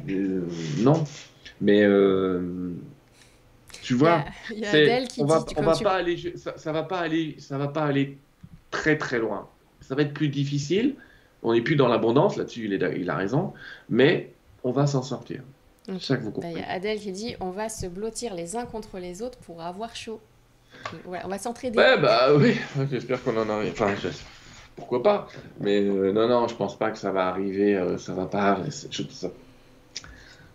non, 0.80 1.04
mais 1.60 1.86
tu 3.82 3.94
vois, 3.94 4.24
il 4.50 4.60
y 4.60 4.64
a, 4.64 5.04
qui 5.06 5.20
on 5.20 5.26
va, 5.26 5.40
va 5.40 5.76
pas 5.76 5.94
aller, 5.94 6.16
ça, 6.36 6.72
va 6.72 6.82
pas 6.84 7.00
aller, 7.00 7.34
ça 7.38 7.58
va 7.58 7.68
pas 7.68 7.84
aller 7.84 8.16
très 8.70 8.96
très 8.96 9.18
loin. 9.18 9.48
Ça 9.80 9.96
va 9.96 10.02
être 10.02 10.14
plus 10.14 10.28
difficile. 10.28 10.94
On 11.42 11.52
n'est 11.52 11.62
plus 11.62 11.74
dans 11.74 11.88
l'abondance, 11.88 12.36
là-dessus 12.36 12.66
il, 12.66 12.72
il, 12.72 13.10
a 13.10 13.16
raison, 13.16 13.52
mais 13.90 14.32
on 14.62 14.70
va 14.70 14.86
s'en 14.86 15.02
sortir. 15.02 15.42
C'est 15.86 16.00
ça 16.00 16.16
que 16.16 16.22
vous 16.22 16.30
comprenez. 16.30 16.54
Il 16.54 16.60
y 16.60 16.62
a 16.62 16.70
Adèle 16.70 16.98
qui 16.98 17.12
dit 17.12 17.34
on 17.40 17.50
va 17.50 17.68
se 17.68 17.86
blottir 17.86 18.34
les 18.34 18.56
uns 18.56 18.66
contre 18.66 18.98
les 18.98 19.22
autres 19.22 19.38
pour 19.38 19.62
avoir 19.62 19.96
chaud. 19.96 20.20
on 21.06 21.28
va 21.28 21.38
s'entraider. 21.38 21.78
Ouais, 21.78 22.00
bah 22.00 22.34
oui, 22.34 22.56
j'espère 22.90 23.22
qu'on 23.22 23.36
en 23.36 23.48
arrive. 23.48 23.72
Enfin, 23.72 23.94
pourquoi 24.76 25.02
pas 25.02 25.28
Mais 25.60 25.80
euh, 25.82 26.12
non, 26.12 26.28
non, 26.28 26.48
je 26.48 26.54
pense 26.54 26.78
pas 26.78 26.90
que 26.90 26.98
ça 26.98 27.12
va 27.12 27.26
arriver. 27.26 27.76
Euh, 27.76 27.98
ça 27.98 28.14
va 28.14 28.26
pas. 28.26 28.58
ça, 28.70 29.28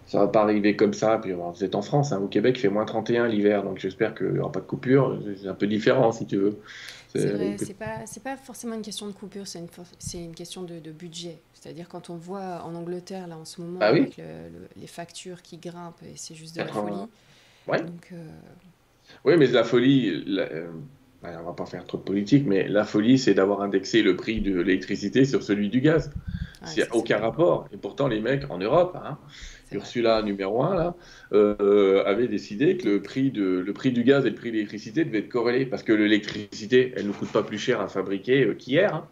ça 0.08 0.20
va 0.20 0.28
pas 0.28 0.42
arriver 0.42 0.76
comme 0.76 0.94
ça. 0.94 1.20
Puis 1.22 1.34
vous 1.34 1.64
êtes 1.64 1.76
en 1.76 1.82
France, 1.82 2.12
hein, 2.12 2.20
au 2.20 2.28
Québec, 2.28 2.56
il 2.58 2.62
fait 2.62 2.70
moins 2.70 2.86
31 2.86 3.28
l'hiver, 3.28 3.64
donc 3.64 3.78
j'espère 3.78 4.16
qu'il 4.16 4.32
n'y 4.32 4.40
aura 4.40 4.52
pas 4.52 4.62
de 4.62 4.66
coupure. 4.66 5.20
C'est 5.40 5.48
un 5.48 5.54
peu 5.54 5.68
différent 5.68 6.12
si 6.12 6.26
tu 6.26 6.38
veux. 6.38 6.58
C'est 7.14 7.78
pas, 7.78 8.04
pas 8.24 8.38
forcément 8.38 8.76
une 8.76 8.82
question 8.82 9.08
de 9.08 9.12
coupure, 9.12 9.48
c'est 9.48 9.60
une, 9.60 10.24
une 10.24 10.36
question 10.36 10.64
de, 10.64 10.80
de 10.80 10.92
budget. 10.92 11.40
C'est-à-dire 11.60 11.88
quand 11.88 12.10
on 12.10 12.16
voit 12.16 12.62
en 12.64 12.76
Angleterre, 12.76 13.28
là, 13.28 13.38
en 13.38 13.46
ce 13.46 13.62
moment, 13.62 13.80
ah 13.82 13.88
avec 13.88 14.22
les 14.76 14.88
factures 14.88 15.42
qui 15.42 15.58
grimpent, 15.58 16.02
et 16.04 16.14
c'est 16.16 16.36
juste 16.36 16.56
de 16.56 16.62
la 16.62 16.68
folie. 16.68 17.08
Ouais. 17.68 17.82
Donc, 17.82 18.10
euh, 18.14 18.30
Oui, 19.26 19.36
mais 19.38 19.48
la 19.48 19.64
folie, 19.64 20.24
euh, 20.28 20.68
on 21.24 21.44
va 21.44 21.54
pas 21.54 21.66
faire 21.66 21.86
trop 21.86 21.98
de 21.98 22.04
politique, 22.04 22.46
mais 22.46 22.68
la 22.68 22.86
folie, 22.86 23.18
c'est 23.18 23.34
d'avoir 23.34 23.62
indexé 23.62 24.02
le 24.02 24.16
prix 24.16 24.42
de 24.42 24.62
l'électricité 24.62 25.26
sur 25.26 25.44
celui 25.44 25.70
du 25.70 25.82
gaz. 25.82 26.12
Il 26.76 26.78
n'y 26.78 26.84
a 26.84 26.96
aucun 26.96 27.18
rapport. 27.18 27.68
Et 27.72 27.78
pourtant, 27.78 28.08
les 28.08 28.20
mecs 28.20 28.50
en 28.50 28.58
Europe, 28.58 28.98
hein, 29.04 29.18
Ursula 29.72 30.22
numéro 30.22 30.64
1 30.64 30.76
là, 30.76 30.96
euh, 31.34 32.04
avait 32.06 32.28
décidé 32.28 32.78
que 32.78 32.88
le 32.88 33.02
prix, 33.02 33.32
de, 33.32 33.60
le 33.60 33.74
prix 33.74 33.92
du 33.92 34.04
gaz 34.04 34.26
et 34.26 34.30
le 34.30 34.36
prix 34.36 34.50
de 34.50 34.56
l'électricité 34.56 35.06
devaient 35.06 35.20
être 35.20 35.30
corrélés 35.30 35.66
parce 35.66 35.84
que 35.84 35.94
l'électricité, 35.94 36.94
elle 36.96 37.08
ne 37.08 37.12
coûte 37.12 37.32
pas 37.32 37.44
plus 37.44 37.60
cher 37.60 37.80
à 37.80 37.88
fabriquer 37.88 38.46
euh, 38.46 38.54
qu'hier. 38.54 38.94
Hein. 38.96 39.08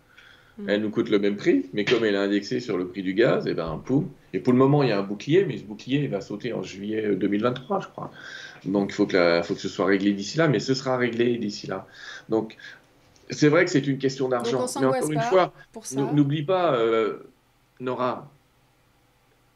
Mm. 0.58 0.70
Elle 0.70 0.82
nous 0.82 0.90
coûte 0.90 1.10
le 1.10 1.20
même 1.20 1.36
prix, 1.36 1.66
mais 1.74 1.86
comme 1.86 2.06
elle 2.06 2.16
est 2.16 2.20
indexée 2.20 2.60
sur 2.60 2.78
le 2.78 2.88
prix 2.88 3.04
du 3.04 3.14
gaz, 3.14 3.46
et 3.48 3.52
eh 3.52 3.54
ben 3.54 3.82
poum. 3.84 4.10
Et 4.34 4.40
pour 4.40 4.54
le 4.54 4.60
moment, 4.60 4.84
il 4.84 4.90
y 4.90 4.92
a 4.92 5.00
un 5.00 5.04
bouclier, 5.04 5.46
mais 5.46 5.58
ce 5.58 5.64
bouclier 5.64 6.08
va 6.08 6.22
sauter 6.22 6.54
en 6.54 6.64
juillet 6.64 7.16
2023, 7.16 7.82
je 7.82 7.88
crois. 7.88 8.12
Donc 8.64 8.92
il 8.92 8.94
faut 8.94 9.06
que, 9.06 9.42
faut 9.44 9.54
que 9.54 9.60
ce 9.60 9.70
soit 9.70 9.86
réglé 9.86 10.14
d'ici 10.14 10.38
là, 10.38 10.48
mais 10.48 10.60
ce 10.60 10.74
sera 10.74 10.98
réglé 10.98 11.38
d'ici 11.38 11.68
là. 11.68 11.88
Donc 12.30 12.58
c'est 13.30 13.50
vrai 13.50 13.66
que 13.66 13.72
c'est 13.72 13.86
une 13.88 13.98
question 13.98 14.30
d'argent. 14.30 14.66
Mais 14.80 14.86
encore 14.86 15.12
une 15.12 15.22
fois, 15.22 15.54
n'oublie 16.14 16.44
pas, 16.44 16.76
euh, 16.76 17.18
Nora, 17.80 18.32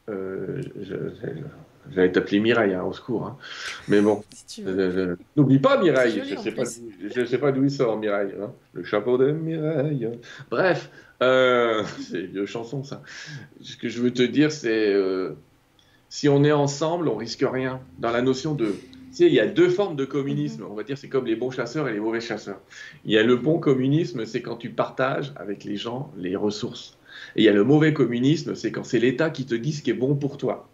euh, 0.09 0.61
J'allais 1.93 2.11
t'appeler 2.11 2.39
Mireille, 2.39 2.73
hein, 2.73 2.83
au 2.83 2.93
secours. 2.93 3.25
Hein. 3.25 3.37
Mais 3.87 4.01
bon, 4.01 4.23
n'oublie 5.35 5.59
pas 5.59 5.81
Mireille. 5.81 6.21
je 6.25 6.35
ne 7.19 7.25
sais, 7.25 7.37
pas 7.37 7.51
d'où 7.51 7.63
il 7.63 7.71
sort, 7.71 7.97
Mireille. 7.97 8.33
Hein. 8.41 8.51
Le 8.73 8.83
chapeau 8.83 9.17
de 9.17 9.31
Mireille. 9.31 10.09
Bref, 10.49 10.89
euh, 11.21 11.83
c'est 12.09 12.21
une 12.21 12.45
chanson, 12.45 12.83
ça. 12.83 13.01
Ce 13.61 13.75
que 13.77 13.89
je 13.89 14.01
veux 14.01 14.11
te 14.11 14.23
dire, 14.23 14.51
c'est 14.51 14.93
euh, 14.93 15.31
si 16.09 16.29
on 16.29 16.43
est 16.43 16.51
ensemble, 16.51 17.07
on 17.07 17.15
risque 17.15 17.45
rien. 17.49 17.81
Dans 17.99 18.11
la 18.11 18.21
notion 18.21 18.53
de. 18.53 18.67
Tu 19.11 19.15
sais, 19.15 19.25
il 19.25 19.33
y 19.33 19.39
a 19.39 19.47
deux 19.47 19.69
formes 19.69 19.95
de 19.95 20.05
communisme. 20.05 20.65
On 20.69 20.75
va 20.75 20.83
dire, 20.83 20.97
c'est 20.97 21.09
comme 21.09 21.25
les 21.25 21.35
bons 21.35 21.49
chasseurs 21.49 21.87
et 21.87 21.93
les 21.93 21.99
mauvais 21.99 22.21
chasseurs. 22.21 22.61
Il 23.05 23.11
y 23.11 23.17
a 23.17 23.23
le 23.23 23.35
bon 23.35 23.59
communisme, 23.59 24.25
c'est 24.25 24.41
quand 24.41 24.57
tu 24.57 24.69
partages 24.69 25.33
avec 25.35 25.63
les 25.63 25.77
gens 25.77 26.11
les 26.17 26.35
ressources. 26.35 26.97
Et 27.35 27.41
il 27.41 27.45
y 27.45 27.49
a 27.49 27.53
le 27.53 27.63
mauvais 27.63 27.93
communisme, 27.93 28.53
c'est 28.53 28.71
quand 28.71 28.83
c'est 28.83 28.99
l'État 28.99 29.31
qui 29.31 29.45
te 29.45 29.55
dit 29.55 29.73
ce 29.73 29.81
qui 29.81 29.89
est 29.89 29.95
bon 29.95 30.15
pour 30.15 30.37
toi. 30.37 30.69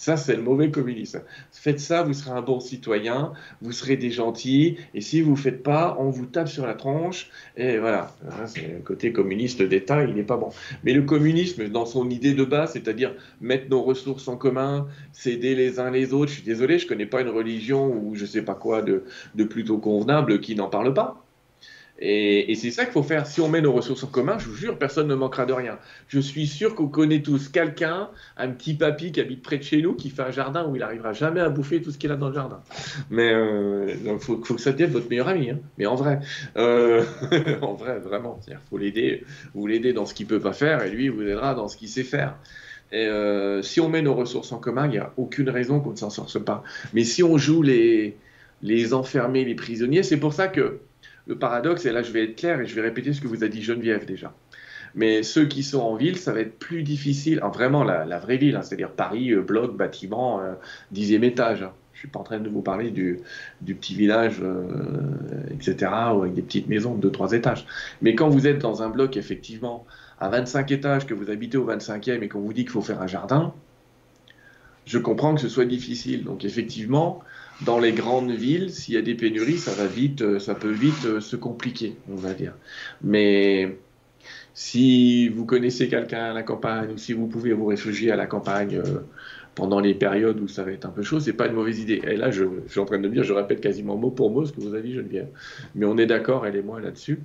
Ça, 0.00 0.16
c'est 0.16 0.36
le 0.36 0.42
mauvais 0.42 0.70
communisme. 0.70 1.22
Faites 1.50 1.80
ça, 1.80 2.04
vous 2.04 2.12
serez 2.12 2.30
un 2.30 2.40
bon 2.40 2.60
citoyen, 2.60 3.32
vous 3.62 3.72
serez 3.72 3.96
des 3.96 4.12
gentils, 4.12 4.76
et 4.94 5.00
si 5.00 5.22
vous 5.22 5.32
ne 5.32 5.36
faites 5.36 5.64
pas, 5.64 5.96
on 5.98 6.08
vous 6.08 6.26
tape 6.26 6.46
sur 6.46 6.64
la 6.64 6.74
tronche, 6.74 7.28
et 7.56 7.78
voilà. 7.78 8.14
C'est 8.46 8.74
le 8.74 8.78
côté 8.78 9.12
communiste 9.12 9.60
d'État, 9.60 10.04
il 10.04 10.14
n'est 10.14 10.22
pas 10.22 10.36
bon. 10.36 10.50
Mais 10.84 10.92
le 10.92 11.02
communisme, 11.02 11.68
dans 11.68 11.84
son 11.84 12.10
idée 12.10 12.32
de 12.32 12.44
base, 12.44 12.74
c'est-à-dire 12.74 13.12
mettre 13.40 13.68
nos 13.70 13.82
ressources 13.82 14.28
en 14.28 14.36
commun, 14.36 14.86
s'aider 15.10 15.56
les 15.56 15.80
uns 15.80 15.90
les 15.90 16.12
autres, 16.12 16.30
je 16.30 16.36
suis 16.36 16.44
désolé, 16.44 16.78
je 16.78 16.84
ne 16.84 16.90
connais 16.90 17.06
pas 17.06 17.20
une 17.20 17.30
religion 17.30 17.92
ou 17.92 18.14
je 18.14 18.22
ne 18.22 18.28
sais 18.28 18.42
pas 18.42 18.54
quoi 18.54 18.82
de 18.82 19.02
plutôt 19.50 19.78
convenable 19.78 20.38
qui 20.38 20.54
n'en 20.54 20.68
parle 20.68 20.94
pas. 20.94 21.24
Et, 22.00 22.54
c'est 22.54 22.70
ça 22.70 22.84
qu'il 22.84 22.92
faut 22.92 23.02
faire. 23.02 23.26
Si 23.26 23.40
on 23.40 23.48
met 23.48 23.60
nos 23.60 23.72
ressources 23.72 24.04
en 24.04 24.06
commun, 24.06 24.38
je 24.38 24.48
vous 24.48 24.54
jure, 24.54 24.78
personne 24.78 25.08
ne 25.08 25.14
manquera 25.16 25.46
de 25.46 25.52
rien. 25.52 25.78
Je 26.06 26.20
suis 26.20 26.46
sûr 26.46 26.74
qu'on 26.74 26.86
connaît 26.86 27.22
tous 27.22 27.48
quelqu'un, 27.48 28.08
un 28.36 28.48
petit 28.50 28.74
papy 28.74 29.10
qui 29.10 29.20
habite 29.20 29.42
près 29.42 29.58
de 29.58 29.64
chez 29.64 29.82
nous, 29.82 29.94
qui 29.94 30.10
fait 30.10 30.22
un 30.22 30.30
jardin 30.30 30.66
où 30.66 30.76
il 30.76 30.78
n'arrivera 30.78 31.12
jamais 31.12 31.40
à 31.40 31.48
bouffer 31.48 31.82
tout 31.82 31.90
ce 31.90 31.98
qu'il 31.98 32.12
a 32.12 32.16
dans 32.16 32.28
le 32.28 32.34
jardin. 32.34 32.60
Mais 33.10 33.30
il 33.30 33.34
euh, 33.34 34.18
faut, 34.20 34.36
que 34.36 34.60
ça 34.60 34.70
devienne 34.70 34.90
votre 34.90 35.08
meilleur 35.08 35.28
ami. 35.28 35.50
Hein. 35.50 35.58
Mais 35.76 35.86
en 35.86 35.96
vrai, 35.96 36.20
euh, 36.56 37.04
en 37.62 37.74
vrai, 37.74 37.98
vraiment, 37.98 38.38
il 38.46 38.56
faut 38.70 38.78
l'aider. 38.78 39.24
Vous 39.54 39.66
l'aider 39.66 39.92
dans 39.92 40.06
ce 40.06 40.14
qu'il 40.14 40.26
peut 40.26 40.40
pas 40.40 40.52
faire, 40.52 40.84
et 40.84 40.90
lui 40.90 41.08
vous 41.08 41.22
aidera 41.22 41.54
dans 41.54 41.66
ce 41.66 41.76
qu'il 41.76 41.88
sait 41.88 42.04
faire. 42.04 42.36
Et 42.92 43.06
euh, 43.06 43.60
si 43.62 43.80
on 43.80 43.88
met 43.88 44.02
nos 44.02 44.14
ressources 44.14 44.52
en 44.52 44.58
commun, 44.58 44.86
il 44.86 44.92
n'y 44.92 44.98
a 44.98 45.12
aucune 45.16 45.50
raison 45.50 45.80
qu'on 45.80 45.90
ne 45.90 45.96
s'en 45.96 46.10
sorte 46.10 46.38
pas. 46.38 46.62
Mais 46.94 47.02
si 47.02 47.22
on 47.22 47.36
joue 47.36 47.62
les, 47.62 48.16
les 48.62 48.94
enfermés, 48.94 49.44
les 49.44 49.56
prisonniers, 49.56 50.02
c'est 50.02 50.16
pour 50.16 50.32
ça 50.32 50.48
que 50.48 50.78
le 51.28 51.36
paradoxe, 51.36 51.86
et 51.86 51.92
là 51.92 52.02
je 52.02 52.10
vais 52.10 52.24
être 52.24 52.36
clair 52.36 52.60
et 52.60 52.66
je 52.66 52.74
vais 52.74 52.80
répéter 52.80 53.12
ce 53.12 53.20
que 53.20 53.28
vous 53.28 53.44
a 53.44 53.48
dit 53.48 53.62
Geneviève 53.62 54.06
déjà. 54.06 54.34
Mais 54.94 55.22
ceux 55.22 55.44
qui 55.44 55.62
sont 55.62 55.80
en 55.80 55.94
ville, 55.94 56.16
ça 56.16 56.32
va 56.32 56.40
être 56.40 56.58
plus 56.58 56.82
difficile, 56.82 57.40
vraiment 57.52 57.84
la, 57.84 58.18
vraie 58.18 58.38
ville, 58.38 58.56
hein, 58.56 58.62
c'est-à-dire 58.62 58.90
Paris, 58.90 59.32
euh, 59.32 59.42
bloc, 59.42 59.76
bâtiment, 59.76 60.40
euh, 60.40 60.54
dixième 60.90 61.24
étage. 61.24 61.62
Hein. 61.62 61.72
Je 61.92 61.98
ne 61.98 62.00
suis 62.00 62.08
pas 62.08 62.20
en 62.20 62.24
train 62.24 62.38
de 62.38 62.48
vous 62.48 62.62
parler 62.62 62.90
du, 62.90 63.20
petit 63.66 63.94
village, 63.94 64.36
euh, 64.40 64.62
etc., 65.50 65.90
ou 66.14 66.22
avec 66.22 66.34
des 66.34 66.42
petites 66.42 66.68
maisons 66.68 66.94
de 66.94 67.10
2-3 67.10 67.34
étages. 67.34 67.66
Mais 68.02 68.14
quand 68.14 68.28
vous 68.28 68.46
êtes 68.46 68.58
dans 68.58 68.82
un 68.82 68.88
bloc, 68.88 69.16
effectivement, 69.16 69.84
à 70.20 70.28
25 70.28 70.70
étages, 70.70 71.06
que 71.06 71.14
vous 71.14 71.28
habitez 71.28 71.58
au 71.58 71.66
25e 71.68 72.22
et 72.22 72.28
qu'on 72.28 72.40
vous 72.40 72.52
dit 72.52 72.62
qu'il 72.62 72.70
faut 72.70 72.82
faire 72.82 73.02
un 73.02 73.08
jardin, 73.08 73.52
je 74.86 74.98
comprends 74.98 75.34
que 75.34 75.40
ce 75.40 75.48
soit 75.48 75.64
difficile. 75.64 76.24
Donc 76.24 76.44
effectivement, 76.44 77.20
dans 77.64 77.78
les 77.78 77.92
grandes 77.92 78.30
villes, 78.30 78.70
s'il 78.70 78.94
y 78.94 78.96
a 78.96 79.02
des 79.02 79.14
pénuries, 79.14 79.58
ça 79.58 79.72
va 79.72 79.86
vite, 79.86 80.22
euh, 80.22 80.38
ça 80.38 80.54
peut 80.54 80.70
vite 80.70 81.06
euh, 81.06 81.20
se 81.20 81.36
compliquer, 81.36 81.96
on 82.10 82.14
va 82.14 82.32
dire. 82.32 82.54
Mais 83.02 83.78
si 84.54 85.28
vous 85.28 85.44
connaissez 85.44 85.88
quelqu'un 85.88 86.24
à 86.24 86.32
la 86.32 86.42
campagne, 86.42 86.92
ou 86.92 86.98
si 86.98 87.12
vous 87.12 87.26
pouvez 87.26 87.52
vous 87.52 87.66
réfugier 87.66 88.12
à 88.12 88.16
la 88.16 88.26
campagne 88.26 88.76
euh, 88.76 89.00
pendant 89.54 89.80
les 89.80 89.94
périodes 89.94 90.40
où 90.40 90.46
ça 90.46 90.62
va 90.62 90.70
être 90.70 90.86
un 90.86 90.90
peu 90.90 91.02
chaud, 91.02 91.18
c'est 91.18 91.32
pas 91.32 91.48
une 91.48 91.54
mauvaise 91.54 91.80
idée. 91.80 92.00
Et 92.06 92.16
là, 92.16 92.30
je, 92.30 92.44
suis 92.68 92.78
en 92.78 92.84
train 92.84 92.98
de 92.98 93.08
dire, 93.08 93.24
je 93.24 93.32
répète 93.32 93.60
quasiment 93.60 93.96
mot 93.96 94.10
pour 94.10 94.30
mot 94.30 94.44
ce 94.44 94.52
que 94.52 94.60
vous 94.60 94.74
avez 94.74 94.82
dit, 94.88 94.94
Geneviève. 94.94 95.28
Mais 95.74 95.86
on 95.86 95.98
est 95.98 96.06
d'accord, 96.06 96.46
elle 96.46 96.56
et 96.56 96.62
moi, 96.62 96.80
là-dessus, 96.80 97.20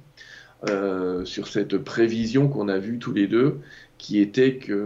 sur 1.25 1.47
cette 1.47 1.77
prévision 1.77 2.47
qu'on 2.47 2.69
a 2.69 2.79
vue 2.79 2.97
tous 2.97 3.11
les 3.11 3.27
deux, 3.27 3.59
qui 3.97 4.19
était 4.19 4.57
qu'il 4.57 4.85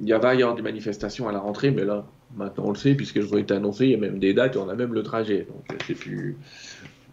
y 0.00 0.12
avait 0.12 0.36
y 0.36 0.42
avoir 0.42 0.56
des 0.56 0.62
manifestations 0.62 1.28
à 1.28 1.32
la 1.32 1.38
rentrée, 1.38 1.70
mais 1.70 1.84
là, 1.84 2.04
Maintenant, 2.36 2.64
on 2.66 2.70
le 2.70 2.76
sait, 2.76 2.94
puisque 2.94 3.20
je 3.20 3.36
été 3.38 3.54
annoncé, 3.54 3.86
il 3.86 3.90
y 3.92 3.94
a 3.94 3.98
même 3.98 4.18
des 4.18 4.34
dates 4.34 4.56
et 4.56 4.58
on 4.58 4.68
a 4.68 4.74
même 4.74 4.92
le 4.94 5.02
trajet. 5.02 5.46
Donc, 5.48 5.78
c'est 5.86 5.94
plus, 5.94 6.36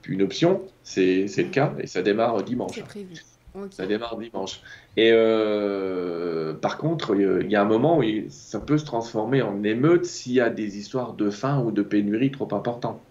plus 0.02 0.14
une 0.14 0.22
option, 0.22 0.62
c'est 0.84 1.26
le 1.38 1.50
cas, 1.50 1.74
et 1.80 1.88
ça 1.88 2.02
démarre 2.02 2.44
dimanche. 2.44 2.82
Ça 3.70 3.86
démarre 3.86 4.18
dimanche. 4.18 4.62
Et 4.98 5.12
euh, 5.14 6.54
par 6.54 6.78
contre, 6.78 7.16
il 7.16 7.50
y 7.50 7.56
a 7.56 7.62
un 7.62 7.66
moment 7.66 8.00
où 8.00 8.04
ça 8.30 8.60
peut 8.60 8.78
se 8.78 8.86
transformer 8.86 9.42
en 9.42 9.64
émeute 9.64 10.06
s'il 10.06 10.34
y 10.34 10.42
a 10.42 10.50
des 10.50 10.78
histoires 10.78 11.14
de 11.14 11.30
faim 11.30 11.64
ou 11.66 11.72
de 11.72 11.82
pénurie 11.82 12.32
trop 12.32 12.54
importantes. 12.54 13.02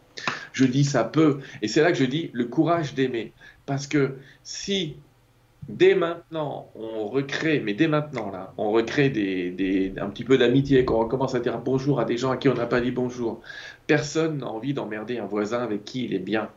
Je 0.52 0.66
dis 0.66 0.84
ça 0.84 1.02
peut, 1.02 1.40
et 1.62 1.68
c'est 1.68 1.82
là 1.82 1.90
que 1.90 1.98
je 1.98 2.04
dis 2.04 2.30
le 2.32 2.44
courage 2.44 2.94
d'aimer. 2.94 3.32
Parce 3.66 3.86
que 3.86 4.16
si 4.42 4.96
dès 5.68 5.94
maintenant, 5.94 6.70
on 6.74 7.08
recrée, 7.08 7.60
mais 7.64 7.74
dès 7.74 7.88
maintenant, 7.88 8.30
là, 8.30 8.52
on 8.58 8.70
recrée 8.70 9.06
un 9.06 10.08
petit 10.10 10.24
peu 10.24 10.38
d'amitié, 10.38 10.84
qu'on 10.84 11.06
commence 11.06 11.34
à 11.34 11.40
dire 11.40 11.58
bonjour 11.58 12.00
à 12.00 12.04
des 12.04 12.16
gens 12.16 12.30
à 12.30 12.36
qui 12.36 12.48
on 12.48 12.54
n'a 12.54 12.66
pas 12.66 12.80
dit 12.80 12.90
bonjour. 12.90 13.40
Personne 13.86 14.38
n'a 14.38 14.48
envie 14.48 14.74
d'emmerder 14.74 15.18
un 15.18 15.26
voisin 15.26 15.62
avec 15.62 15.84
qui 15.84 16.04
il 16.04 16.14
est 16.14 16.18
bien. 16.18 16.48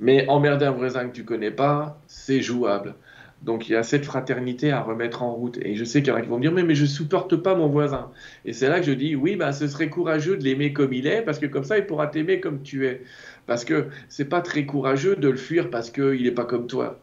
Mais 0.00 0.26
emmerder 0.28 0.66
un 0.66 0.70
voisin 0.70 1.08
que 1.08 1.14
tu 1.14 1.24
connais 1.24 1.50
pas, 1.50 2.00
c'est 2.06 2.40
jouable. 2.40 2.94
Donc 3.42 3.68
il 3.68 3.72
y 3.72 3.76
a 3.76 3.82
cette 3.82 4.04
fraternité 4.04 4.70
à 4.70 4.82
remettre 4.82 5.22
en 5.22 5.32
route. 5.32 5.58
Et 5.62 5.74
je 5.74 5.84
sais 5.84 6.02
qu'il 6.02 6.12
y 6.12 6.12
en 6.12 6.18
a 6.18 6.22
qui 6.22 6.28
vont 6.28 6.36
me 6.36 6.42
dire, 6.42 6.52
mais, 6.52 6.62
mais 6.62 6.74
je 6.74 6.86
supporte 6.86 7.36
pas 7.36 7.54
mon 7.54 7.68
voisin. 7.68 8.10
Et 8.44 8.52
c'est 8.52 8.68
là 8.68 8.80
que 8.80 8.86
je 8.86 8.92
dis, 8.92 9.16
oui, 9.16 9.36
bah, 9.36 9.52
ce 9.52 9.66
serait 9.66 9.88
courageux 9.88 10.36
de 10.36 10.44
l'aimer 10.44 10.72
comme 10.72 10.92
il 10.92 11.06
est, 11.06 11.22
parce 11.22 11.38
que 11.38 11.46
comme 11.46 11.64
ça, 11.64 11.78
il 11.78 11.86
pourra 11.86 12.06
t'aimer 12.06 12.40
comme 12.40 12.62
tu 12.62 12.86
es. 12.86 13.02
Parce 13.46 13.64
que 13.64 13.88
c'est 14.08 14.26
pas 14.26 14.42
très 14.42 14.66
courageux 14.66 15.16
de 15.16 15.28
le 15.28 15.36
fuir 15.36 15.70
parce 15.70 15.90
qu'il 15.90 16.22
n'est 16.22 16.30
pas 16.30 16.44
comme 16.44 16.66
toi. 16.66 17.00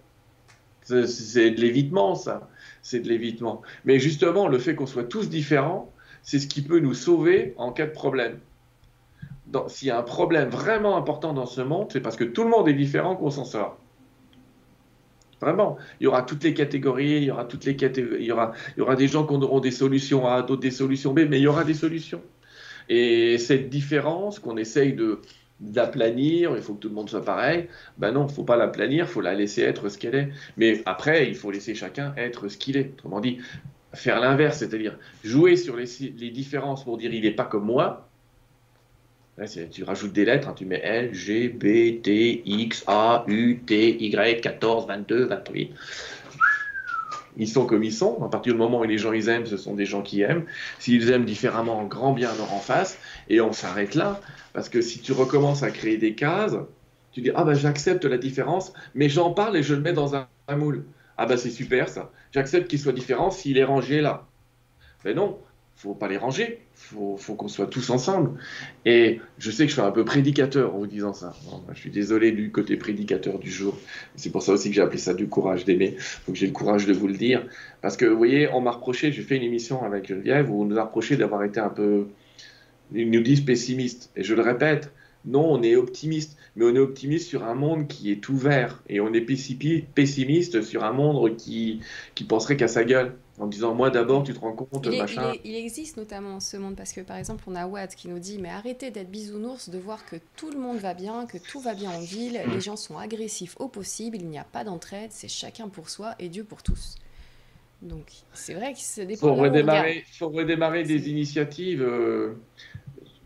C'est 0.87 1.51
de 1.51 1.59
l'évitement, 1.59 2.15
ça. 2.15 2.49
C'est 2.81 2.99
de 3.01 3.09
l'évitement. 3.09 3.61
Mais 3.83 3.99
justement, 3.99 4.47
le 4.47 4.57
fait 4.57 4.75
qu'on 4.75 4.85
soit 4.85 5.03
tous 5.03 5.29
différents, 5.29 5.91
c'est 6.21 6.39
ce 6.39 6.47
qui 6.47 6.61
peut 6.61 6.79
nous 6.79 6.93
sauver 6.93 7.53
en 7.57 7.71
cas 7.71 7.85
de 7.85 7.91
problème. 7.91 8.39
S'il 9.67 9.89
y 9.89 9.91
a 9.91 9.97
un 9.97 10.03
problème 10.03 10.49
vraiment 10.49 10.97
important 10.97 11.33
dans 11.33 11.45
ce 11.45 11.61
monde, 11.61 11.87
c'est 11.91 12.01
parce 12.01 12.15
que 12.15 12.23
tout 12.23 12.43
le 12.43 12.49
monde 12.49 12.67
est 12.67 12.73
différent 12.73 13.15
qu'on 13.15 13.31
s'en 13.31 13.45
sort. 13.45 13.77
Vraiment, 15.39 15.77
il 15.99 16.05
y 16.05 16.07
aura 16.07 16.23
toutes 16.23 16.43
les 16.43 16.53
catégories, 16.53 17.17
il 17.17 17.23
y 17.23 17.31
aura 17.31 17.45
toutes 17.45 17.65
les 17.65 17.75
catégories, 17.75 18.21
il 18.21 18.25
y 18.25 18.31
aura, 18.31 18.53
il 18.75 18.79
y 18.79 18.81
aura 18.81 18.95
des 18.95 19.07
gens 19.07 19.25
qui 19.25 19.35
auront 19.35 19.59
des 19.59 19.71
solutions 19.71 20.27
A, 20.27 20.41
d'autres 20.41 20.61
des 20.61 20.71
solutions 20.71 21.13
B, 21.13 21.21
mais 21.29 21.39
il 21.39 21.43
y 21.43 21.47
aura 21.47 21.63
des 21.63 21.75
solutions. 21.75 22.21
Et 22.89 23.37
cette 23.37 23.69
différence 23.69 24.39
qu'on 24.39 24.57
essaye 24.57 24.93
de, 24.93 25.21
d'aplanir, 25.59 26.55
il 26.55 26.61
faut 26.61 26.73
que 26.75 26.79
tout 26.79 26.89
le 26.89 26.95
monde 26.95 27.09
soit 27.09 27.25
pareil. 27.25 27.67
Ben 27.97 28.11
non, 28.11 28.27
il 28.27 28.33
faut 28.33 28.43
pas 28.43 28.57
l'aplanir, 28.57 29.05
il 29.05 29.11
faut 29.11 29.21
la 29.21 29.33
laisser 29.33 29.63
être 29.63 29.89
ce 29.89 29.97
qu'elle 29.97 30.15
est. 30.15 30.29
Mais 30.57 30.81
après, 30.85 31.27
il 31.27 31.35
faut 31.35 31.51
laisser 31.51 31.75
chacun 31.75 32.13
être 32.17 32.47
ce 32.47 32.57
qu'il 32.57 32.77
est. 32.77 32.91
Autrement 32.93 33.19
dit, 33.19 33.39
faire 33.93 34.19
l'inverse, 34.19 34.59
c'est-à-dire 34.59 34.97
jouer 35.23 35.55
sur 35.55 35.75
les, 35.75 35.85
les, 36.17 36.29
différences 36.29 36.83
pour 36.83 36.97
dire 36.97 37.13
il 37.13 37.23
n'est 37.23 37.31
pas 37.31 37.45
comme 37.45 37.65
moi. 37.65 38.07
Là, 39.37 39.45
tu 39.47 39.83
rajoutes 39.83 40.13
des 40.13 40.25
lettres, 40.25 40.47
hein, 40.47 40.55
tu 40.55 40.65
mets 40.65 40.81
L, 40.83 41.13
G, 41.13 41.47
B, 41.47 42.01
T, 42.01 42.41
X, 42.45 42.83
A, 42.87 43.23
U, 43.27 43.59
T, 43.67 44.03
Y, 44.03 44.41
14, 44.41 44.87
22, 44.87 45.25
28 45.25 45.71
ils 47.37 47.47
sont 47.47 47.65
comme 47.65 47.83
ils 47.83 47.93
sont. 47.93 48.23
À 48.23 48.29
partir 48.29 48.53
du 48.53 48.59
moment 48.59 48.79
où 48.79 48.83
les 48.83 48.97
gens 48.97 49.13
ils 49.13 49.29
aiment, 49.29 49.45
ce 49.45 49.57
sont 49.57 49.75
des 49.75 49.85
gens 49.85 50.01
qui 50.01 50.21
aiment. 50.21 50.45
S'ils 50.79 51.09
aiment 51.11 51.25
différemment, 51.25 51.83
grand 51.85 52.13
bien 52.13 52.33
leur 52.35 52.53
en 52.53 52.59
face. 52.59 52.97
Et 53.29 53.41
on 53.41 53.53
s'arrête 53.53 53.95
là. 53.95 54.19
Parce 54.53 54.69
que 54.69 54.81
si 54.81 54.99
tu 54.99 55.11
recommences 55.11 55.63
à 55.63 55.71
créer 55.71 55.97
des 55.97 56.15
cases, 56.15 56.55
tu 57.11 57.21
dis 57.21 57.31
Ah 57.35 57.43
ben 57.43 57.53
j'accepte 57.53 58.05
la 58.05 58.17
différence, 58.17 58.73
mais 58.95 59.09
j'en 59.09 59.31
parle 59.31 59.57
et 59.57 59.63
je 59.63 59.75
le 59.75 59.81
mets 59.81 59.93
dans 59.93 60.15
un, 60.15 60.27
moule. 60.55 60.85
Ah 61.17 61.25
ben 61.25 61.37
c'est 61.37 61.51
super 61.51 61.89
ça. 61.89 62.11
J'accepte 62.31 62.67
qu'il 62.67 62.79
soit 62.79 62.93
différent 62.93 63.31
s'il 63.31 63.57
est 63.57 63.63
rangé 63.63 64.01
là. 64.01 64.25
Mais 65.05 65.13
non, 65.13 65.39
faut 65.77 65.93
pas 65.93 66.07
les 66.07 66.17
ranger. 66.17 66.59
Faut, 66.73 67.17
faut 67.17 67.35
qu'on 67.35 67.47
soit 67.47 67.67
tous 67.67 67.89
ensemble. 67.91 68.39
Et 68.85 69.21
je 69.37 69.51
sais 69.51 69.63
que 69.63 69.69
je 69.69 69.73
suis 69.73 69.81
un 69.81 69.91
peu 69.91 70.03
prédicateur 70.03 70.73
en 70.73 70.79
vous 70.79 70.87
disant 70.87 71.13
ça. 71.13 71.33
je 71.73 71.79
suis 71.79 71.91
désolé 71.91 72.31
du 72.31 72.51
côté 72.51 72.77
prédicateur 72.77 73.37
du 73.37 73.51
jour. 73.51 73.77
C'est 74.15 74.31
pour 74.31 74.41
ça 74.41 74.53
aussi 74.53 74.69
que 74.69 74.75
j'ai 74.75 74.81
appelé 74.81 74.97
ça 74.97 75.13
du 75.13 75.27
courage 75.27 75.65
d'aimer. 75.65 75.95
Faut 75.97 76.31
que 76.31 76.37
j'ai 76.37 76.47
le 76.47 76.51
courage 76.51 76.87
de 76.87 76.93
vous 76.93 77.07
le 77.07 77.13
dire. 77.13 77.45
Parce 77.81 77.95
que 77.95 78.05
vous 78.05 78.17
voyez, 78.17 78.49
on 78.49 78.59
m'a 78.59 78.71
reproché, 78.71 79.11
j'ai 79.11 79.21
fait 79.21 79.37
une 79.37 79.43
émission 79.43 79.83
avec 79.83 80.07
Geneviève 80.07 80.49
où 80.49 80.63
on 80.63 80.65
nous 80.65 80.77
a 80.77 80.83
reproché 80.83 81.15
d'avoir 81.15 81.43
été 81.43 81.59
un 81.59 81.69
peu, 81.69 82.07
ils 82.93 83.11
nous 83.11 83.21
disent 83.21 83.41
pessimiste. 83.41 84.11
Et 84.15 84.23
je 84.23 84.33
le 84.33 84.41
répète, 84.41 84.91
non, 85.25 85.45
on 85.45 85.61
est 85.61 85.75
optimiste, 85.75 86.36
mais 86.57 86.65
on 86.65 86.75
est 86.75 86.79
optimiste 86.79 87.27
sur 87.27 87.43
un 87.43 87.53
monde 87.53 87.87
qui 87.87 88.11
est 88.11 88.27
ouvert 88.29 88.81
et 88.89 88.99
on 88.99 89.13
est 89.13 89.21
pessimiste 89.21 90.63
sur 90.63 90.83
un 90.83 90.91
monde 90.91 91.35
qui, 91.37 91.79
qui 92.15 92.23
penserait 92.23 92.57
qu'à 92.57 92.67
sa 92.67 92.83
gueule 92.83 93.15
en 93.39 93.45
disant 93.45 93.75
moi 93.75 93.91
d'abord 93.91 94.23
tu 94.23 94.33
te 94.33 94.39
rends 94.39 94.53
compte 94.53 94.87
il, 94.91 94.97
machin. 94.97 95.33
il, 95.43 95.55
existe 95.55 95.97
notamment 95.97 96.39
ce 96.39 96.57
monde 96.57 96.75
parce 96.75 96.91
que 96.91 97.01
par 97.01 97.17
exemple 97.17 97.43
on 97.45 97.55
a 97.55 97.67
Watt 97.67 97.95
qui 97.95 98.07
nous 98.07 98.17
dit 98.17 98.39
mais 98.39 98.49
arrêtez 98.49 98.89
d'être 98.89 99.11
bisounours 99.11 99.69
de 99.69 99.77
voir 99.77 100.03
que 100.05 100.15
tout 100.35 100.49
le 100.49 100.57
monde 100.57 100.77
va 100.77 100.95
bien 100.95 101.27
que 101.27 101.37
tout 101.37 101.59
va 101.59 101.75
bien 101.75 101.91
en 101.91 102.01
ville 102.01 102.41
les 102.51 102.59
gens 102.59 102.75
sont 102.75 102.97
agressifs 102.97 103.55
au 103.59 103.67
possible 103.67 104.17
il 104.17 104.27
n'y 104.27 104.39
a 104.39 104.43
pas 104.43 104.63
d'entraide 104.63 105.11
c'est 105.11 105.27
chacun 105.27 105.69
pour 105.69 105.89
soi 105.89 106.15
et 106.17 106.29
Dieu 106.29 106.43
pour 106.43 106.63
tous 106.63 106.95
donc 107.83 108.07
c'est 108.33 108.55
vrai 108.55 108.73
que 108.73 108.79
ça 108.79 109.05
dépend 109.05 109.27
faut 109.27 109.35
redémarrer 109.35 110.03
faut 110.11 110.29
redémarrer 110.29 110.83
des 110.83 111.09
initiatives 111.09 111.83
euh, 111.83 112.33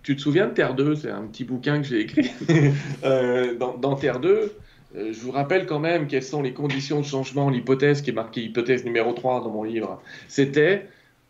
tu 0.03 0.15
te 0.15 0.21
souviens 0.21 0.47
de 0.47 0.53
Terre 0.53 0.73
2 0.73 0.95
c'est 0.95 1.11
un 1.11 1.23
petit 1.23 1.43
bouquin 1.43 1.81
que 1.81 1.87
j'ai 1.87 2.01
écrit 2.01 2.31
euh, 3.03 3.55
dans, 3.57 3.77
dans 3.77 3.95
Terre 3.95 4.19
2 4.19 4.51
euh, 4.95 5.13
je 5.13 5.19
vous 5.21 5.31
rappelle 5.31 5.65
quand 5.65 5.79
même 5.79 6.07
quelles 6.07 6.23
sont 6.23 6.41
les 6.41 6.53
conditions 6.53 6.99
de 6.99 7.05
changement, 7.05 7.49
l'hypothèse 7.49 8.01
qui 8.01 8.09
est 8.09 8.13
marquée 8.13 8.41
hypothèse 8.43 8.83
numéro 8.83 9.13
3 9.13 9.41
dans 9.41 9.49
mon 9.49 9.63
livre. 9.63 10.01
C'était 10.27 10.87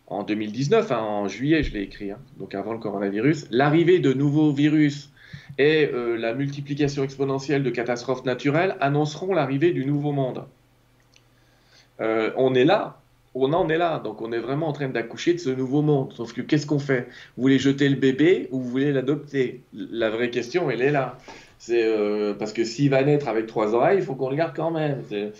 en 0.08 0.24
2019, 0.24 0.90
hein, 0.90 0.98
en 0.98 1.28
juillet, 1.28 1.62
je 1.62 1.72
l'ai 1.72 1.82
écrit, 1.82 2.10
hein, 2.10 2.18
donc 2.38 2.54
avant 2.54 2.72
le 2.72 2.78
coronavirus, 2.78 3.46
l'arrivée 3.50 3.98
de 3.98 4.12
nouveaux 4.12 4.52
virus 4.52 5.10
et 5.58 5.88
euh, 5.92 6.16
la 6.16 6.34
multiplication 6.34 7.04
exponentielle 7.04 7.62
de 7.62 7.70
catastrophes 7.70 8.24
naturelles 8.24 8.76
annonceront 8.80 9.32
l'arrivée 9.32 9.72
du 9.72 9.84
nouveau 9.86 10.12
monde. 10.12 10.44
Euh, 12.00 12.32
on 12.36 12.54
est 12.54 12.64
là, 12.64 13.01
on 13.34 13.52
en 13.52 13.68
est 13.68 13.78
là, 13.78 13.98
donc 13.98 14.20
on 14.20 14.32
est 14.32 14.38
vraiment 14.38 14.68
en 14.68 14.72
train 14.72 14.88
d'accoucher 14.88 15.34
de 15.34 15.38
ce 15.38 15.50
nouveau 15.50 15.82
monde. 15.82 16.12
Sauf 16.14 16.32
que 16.32 16.42
qu'est-ce 16.42 16.66
qu'on 16.66 16.78
fait? 16.78 17.08
Vous 17.36 17.42
voulez 17.42 17.58
jeter 17.58 17.88
le 17.88 17.96
bébé 17.96 18.48
ou 18.50 18.60
vous 18.60 18.68
voulez 18.68 18.92
l'adopter? 18.92 19.62
La 19.72 20.10
vraie 20.10 20.30
question, 20.30 20.70
elle 20.70 20.82
est 20.82 20.90
là. 20.90 21.18
C'est 21.58 21.84
euh, 21.84 22.34
parce 22.34 22.52
que 22.52 22.64
s'il 22.64 22.90
va 22.90 23.02
naître 23.04 23.28
avec 23.28 23.46
trois 23.46 23.74
oreilles, 23.74 23.98
il 23.98 24.04
faut 24.04 24.14
qu'on 24.14 24.30
le 24.30 24.36
garde 24.36 24.54
quand 24.54 24.70
même. 24.70 25.02
Euh, 25.12 25.30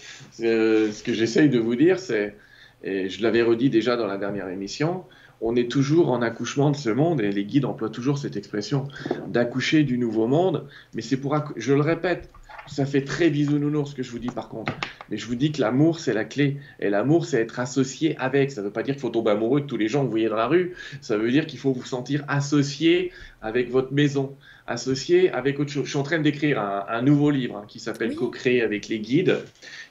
ce 0.92 1.02
que 1.02 1.12
j'essaye 1.12 1.48
de 1.48 1.58
vous 1.58 1.74
dire, 1.74 1.98
c'est, 1.98 2.36
et 2.84 3.08
je 3.08 3.22
l'avais 3.22 3.42
redit 3.42 3.70
déjà 3.70 3.96
dans 3.96 4.06
la 4.06 4.16
dernière 4.18 4.48
émission, 4.48 5.04
on 5.40 5.56
est 5.56 5.68
toujours 5.68 6.12
en 6.12 6.22
accouchement 6.22 6.70
de 6.70 6.76
ce 6.76 6.90
monde, 6.90 7.20
et 7.20 7.32
les 7.32 7.44
guides 7.44 7.64
emploient 7.64 7.90
toujours 7.90 8.18
cette 8.18 8.36
expression 8.36 8.86
d'accoucher 9.26 9.82
du 9.82 9.98
nouveau 9.98 10.28
monde, 10.28 10.68
mais 10.94 11.02
c'est 11.02 11.16
pour, 11.16 11.36
je 11.56 11.74
le 11.74 11.80
répète, 11.80 12.30
ça 12.66 12.86
fait 12.86 13.02
très 13.02 13.30
bisounours 13.30 13.90
ce 13.90 13.94
que 13.94 14.02
je 14.02 14.10
vous 14.10 14.18
dis 14.18 14.28
par 14.28 14.48
contre. 14.48 14.72
Mais 15.10 15.16
je 15.16 15.26
vous 15.26 15.34
dis 15.34 15.52
que 15.52 15.60
l'amour, 15.60 15.98
c'est 15.98 16.14
la 16.14 16.24
clé. 16.24 16.58
Et 16.80 16.88
l'amour, 16.88 17.26
c'est 17.26 17.40
être 17.40 17.60
associé 17.60 18.16
avec. 18.18 18.50
Ça 18.50 18.60
ne 18.60 18.66
veut 18.66 18.72
pas 18.72 18.82
dire 18.82 18.94
qu'il 18.94 19.00
faut 19.00 19.10
tomber 19.10 19.30
amoureux 19.32 19.60
de 19.60 19.66
tous 19.66 19.76
les 19.76 19.88
gens 19.88 20.00
que 20.00 20.04
vous 20.06 20.10
voyez 20.10 20.28
dans 20.28 20.36
la 20.36 20.46
rue. 20.46 20.74
Ça 21.00 21.16
veut 21.16 21.30
dire 21.30 21.46
qu'il 21.46 21.58
faut 21.58 21.72
vous 21.72 21.84
sentir 21.84 22.24
associé 22.28 23.12
avec 23.42 23.70
votre 23.70 23.92
maison, 23.92 24.36
associé 24.66 25.30
avec 25.30 25.58
autre 25.58 25.70
chose. 25.70 25.84
Je 25.84 25.90
suis 25.90 25.98
en 25.98 26.04
train 26.04 26.18
d'écrire 26.18 26.60
un, 26.60 27.02
nouveau 27.02 27.30
livre 27.30 27.56
hein, 27.56 27.64
qui 27.66 27.80
s'appelle 27.80 28.14
Co-créer 28.14 28.62
avec 28.62 28.88
les 28.88 29.00
guides 29.00 29.38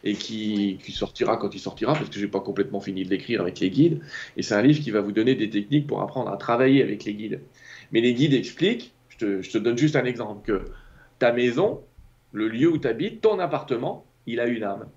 et 0.04 0.14
qui, 0.14 0.80
sortira 0.90 1.38
quand 1.38 1.54
il 1.54 1.60
sortira 1.60 1.94
parce 1.94 2.10
que 2.10 2.16
je 2.16 2.26
n'ai 2.26 2.32
pas 2.32 2.40
complètement 2.40 2.80
fini 2.80 3.04
de 3.04 3.10
l'écrire 3.10 3.42
avec 3.42 3.60
les 3.60 3.70
guides. 3.70 4.00
Et 4.38 4.44
c'est 4.44 4.56
un 4.56 4.62
livre 4.62 4.82
qui 4.82 4.92
va 4.92 5.02
vous 5.02 5.12
donner 5.12 5.36
des 5.36 5.50
techniques 5.50 5.88
pour 5.88 6.02
apprendre 6.02 6.32
à 6.32 6.38
travailler 6.38 6.82
avec 6.82 7.04
les 7.04 7.14
guides. 7.14 7.42
Mais 7.92 8.02
les 8.02 8.14
guides 8.14 8.34
expliquent, 8.34 8.94
je 9.20 9.52
te 9.52 9.58
donne 9.58 9.78
juste 9.78 9.96
un 9.96 10.06
exemple, 10.06 10.42
que 10.46 10.66
ta 11.20 11.32
maison, 11.32 11.82
le 12.32 12.48
lieu 12.48 12.70
où 12.70 12.78
tu 12.78 12.88
habites, 12.88 13.22
ton 13.22 13.40
appartement, 13.40 14.06
il 14.26 14.40
a 14.40 14.48
une 14.48 14.64
âme. 14.64 14.88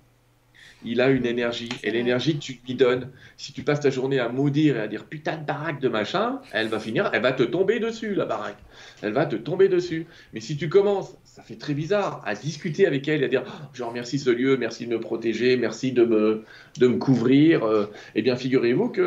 Il 0.83 1.01
a 1.01 1.09
une 1.09 1.25
énergie. 1.25 1.69
Et 1.83 1.91
l'énergie 1.91 2.35
que 2.35 2.43
tu 2.43 2.59
lui 2.65 2.75
donnes, 2.75 3.09
si 3.37 3.53
tu 3.53 3.63
passes 3.63 3.79
ta 3.79 3.89
journée 3.89 4.19
à 4.19 4.29
maudire 4.29 4.77
et 4.77 4.81
à 4.81 4.87
dire 4.87 5.05
putain 5.05 5.37
de 5.37 5.43
baraque 5.43 5.79
de 5.79 5.89
machin, 5.89 6.41
elle 6.51 6.67
va 6.67 6.79
finir, 6.79 7.09
elle 7.13 7.23
va 7.23 7.31
te 7.31 7.43
tomber 7.43 7.79
dessus, 7.79 8.13
la 8.13 8.25
baraque. 8.25 8.57
Elle 9.01 9.13
va 9.13 9.25
te 9.25 9.35
tomber 9.35 9.67
dessus. 9.67 10.05
Mais 10.33 10.41
si 10.41 10.57
tu 10.57 10.69
commences, 10.69 11.17
ça 11.23 11.41
fait 11.41 11.55
très 11.55 11.73
bizarre, 11.73 12.21
à 12.25 12.35
discuter 12.35 12.85
avec 12.85 13.07
elle 13.07 13.23
et 13.23 13.25
à 13.25 13.27
dire 13.27 13.43
oh, 13.47 13.67
je 13.73 13.83
remercie 13.83 14.19
ce 14.19 14.29
lieu, 14.29 14.57
merci 14.57 14.85
de 14.85 14.91
me 14.91 14.99
protéger, 14.99 15.57
merci 15.57 15.91
de 15.91 16.05
me, 16.05 16.43
de 16.77 16.87
me 16.87 16.97
couvrir, 16.97 17.65
euh, 17.65 17.91
eh 18.13 18.21
bien 18.21 18.35
figurez-vous 18.35 18.89
que 18.89 19.01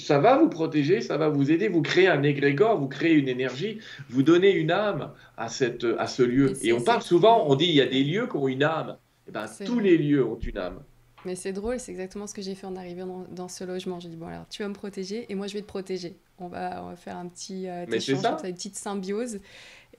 ça 0.00 0.18
va 0.18 0.36
vous 0.36 0.48
protéger, 0.48 1.00
ça 1.00 1.16
va 1.16 1.28
vous 1.28 1.50
aider, 1.50 1.68
vous 1.68 1.82
créez 1.82 2.08
un 2.08 2.22
égrégore, 2.22 2.78
vous 2.78 2.88
créez 2.88 3.14
une 3.14 3.28
énergie, 3.28 3.78
vous 4.08 4.22
donnez 4.22 4.50
une 4.50 4.70
âme 4.70 5.12
à, 5.36 5.48
cette, 5.48 5.86
à 5.98 6.06
ce 6.06 6.22
lieu. 6.22 6.52
Et, 6.62 6.72
on 6.72 6.80
parle 6.80 7.02
souvent, 7.02 7.46
on 7.48 7.54
dit 7.54 7.66
il 7.66 7.74
y 7.74 7.80
a 7.80 7.86
des 7.86 8.02
lieux 8.02 8.26
qui 8.26 8.36
ont 8.36 8.48
une 8.48 8.62
âme. 8.62 8.96
Eh 9.28 9.32
ben, 9.32 9.46
tous 9.64 9.78
les 9.78 9.96
lieux 9.96 10.24
ont 10.24 10.38
une 10.38 10.58
âme. 10.58 10.80
Mais 11.24 11.34
c'est 11.34 11.52
drôle, 11.52 11.78
c'est 11.78 11.92
exactement 11.92 12.26
ce 12.26 12.34
que 12.34 12.42
j'ai 12.42 12.54
fait 12.54 12.66
en 12.66 12.76
arrivant 12.76 13.26
dans, 13.30 13.48
ce 13.48 13.64
logement. 13.64 14.00
J'ai 14.00 14.08
dit, 14.08 14.16
bon, 14.16 14.26
alors 14.26 14.46
tu 14.48 14.62
vas 14.62 14.68
me 14.68 14.74
protéger 14.74 15.26
et 15.28 15.34
moi 15.34 15.46
je 15.46 15.54
vais 15.54 15.60
te 15.60 15.66
protéger. 15.66 16.16
On 16.38 16.48
va, 16.48 16.82
on 16.82 16.88
va 16.88 16.96
faire 16.96 17.16
un 17.16 17.28
petit 17.28 17.68
euh, 17.68 17.84
échange, 17.86 18.24
une 18.24 18.52
petite 18.52 18.76
symbiose. 18.76 19.40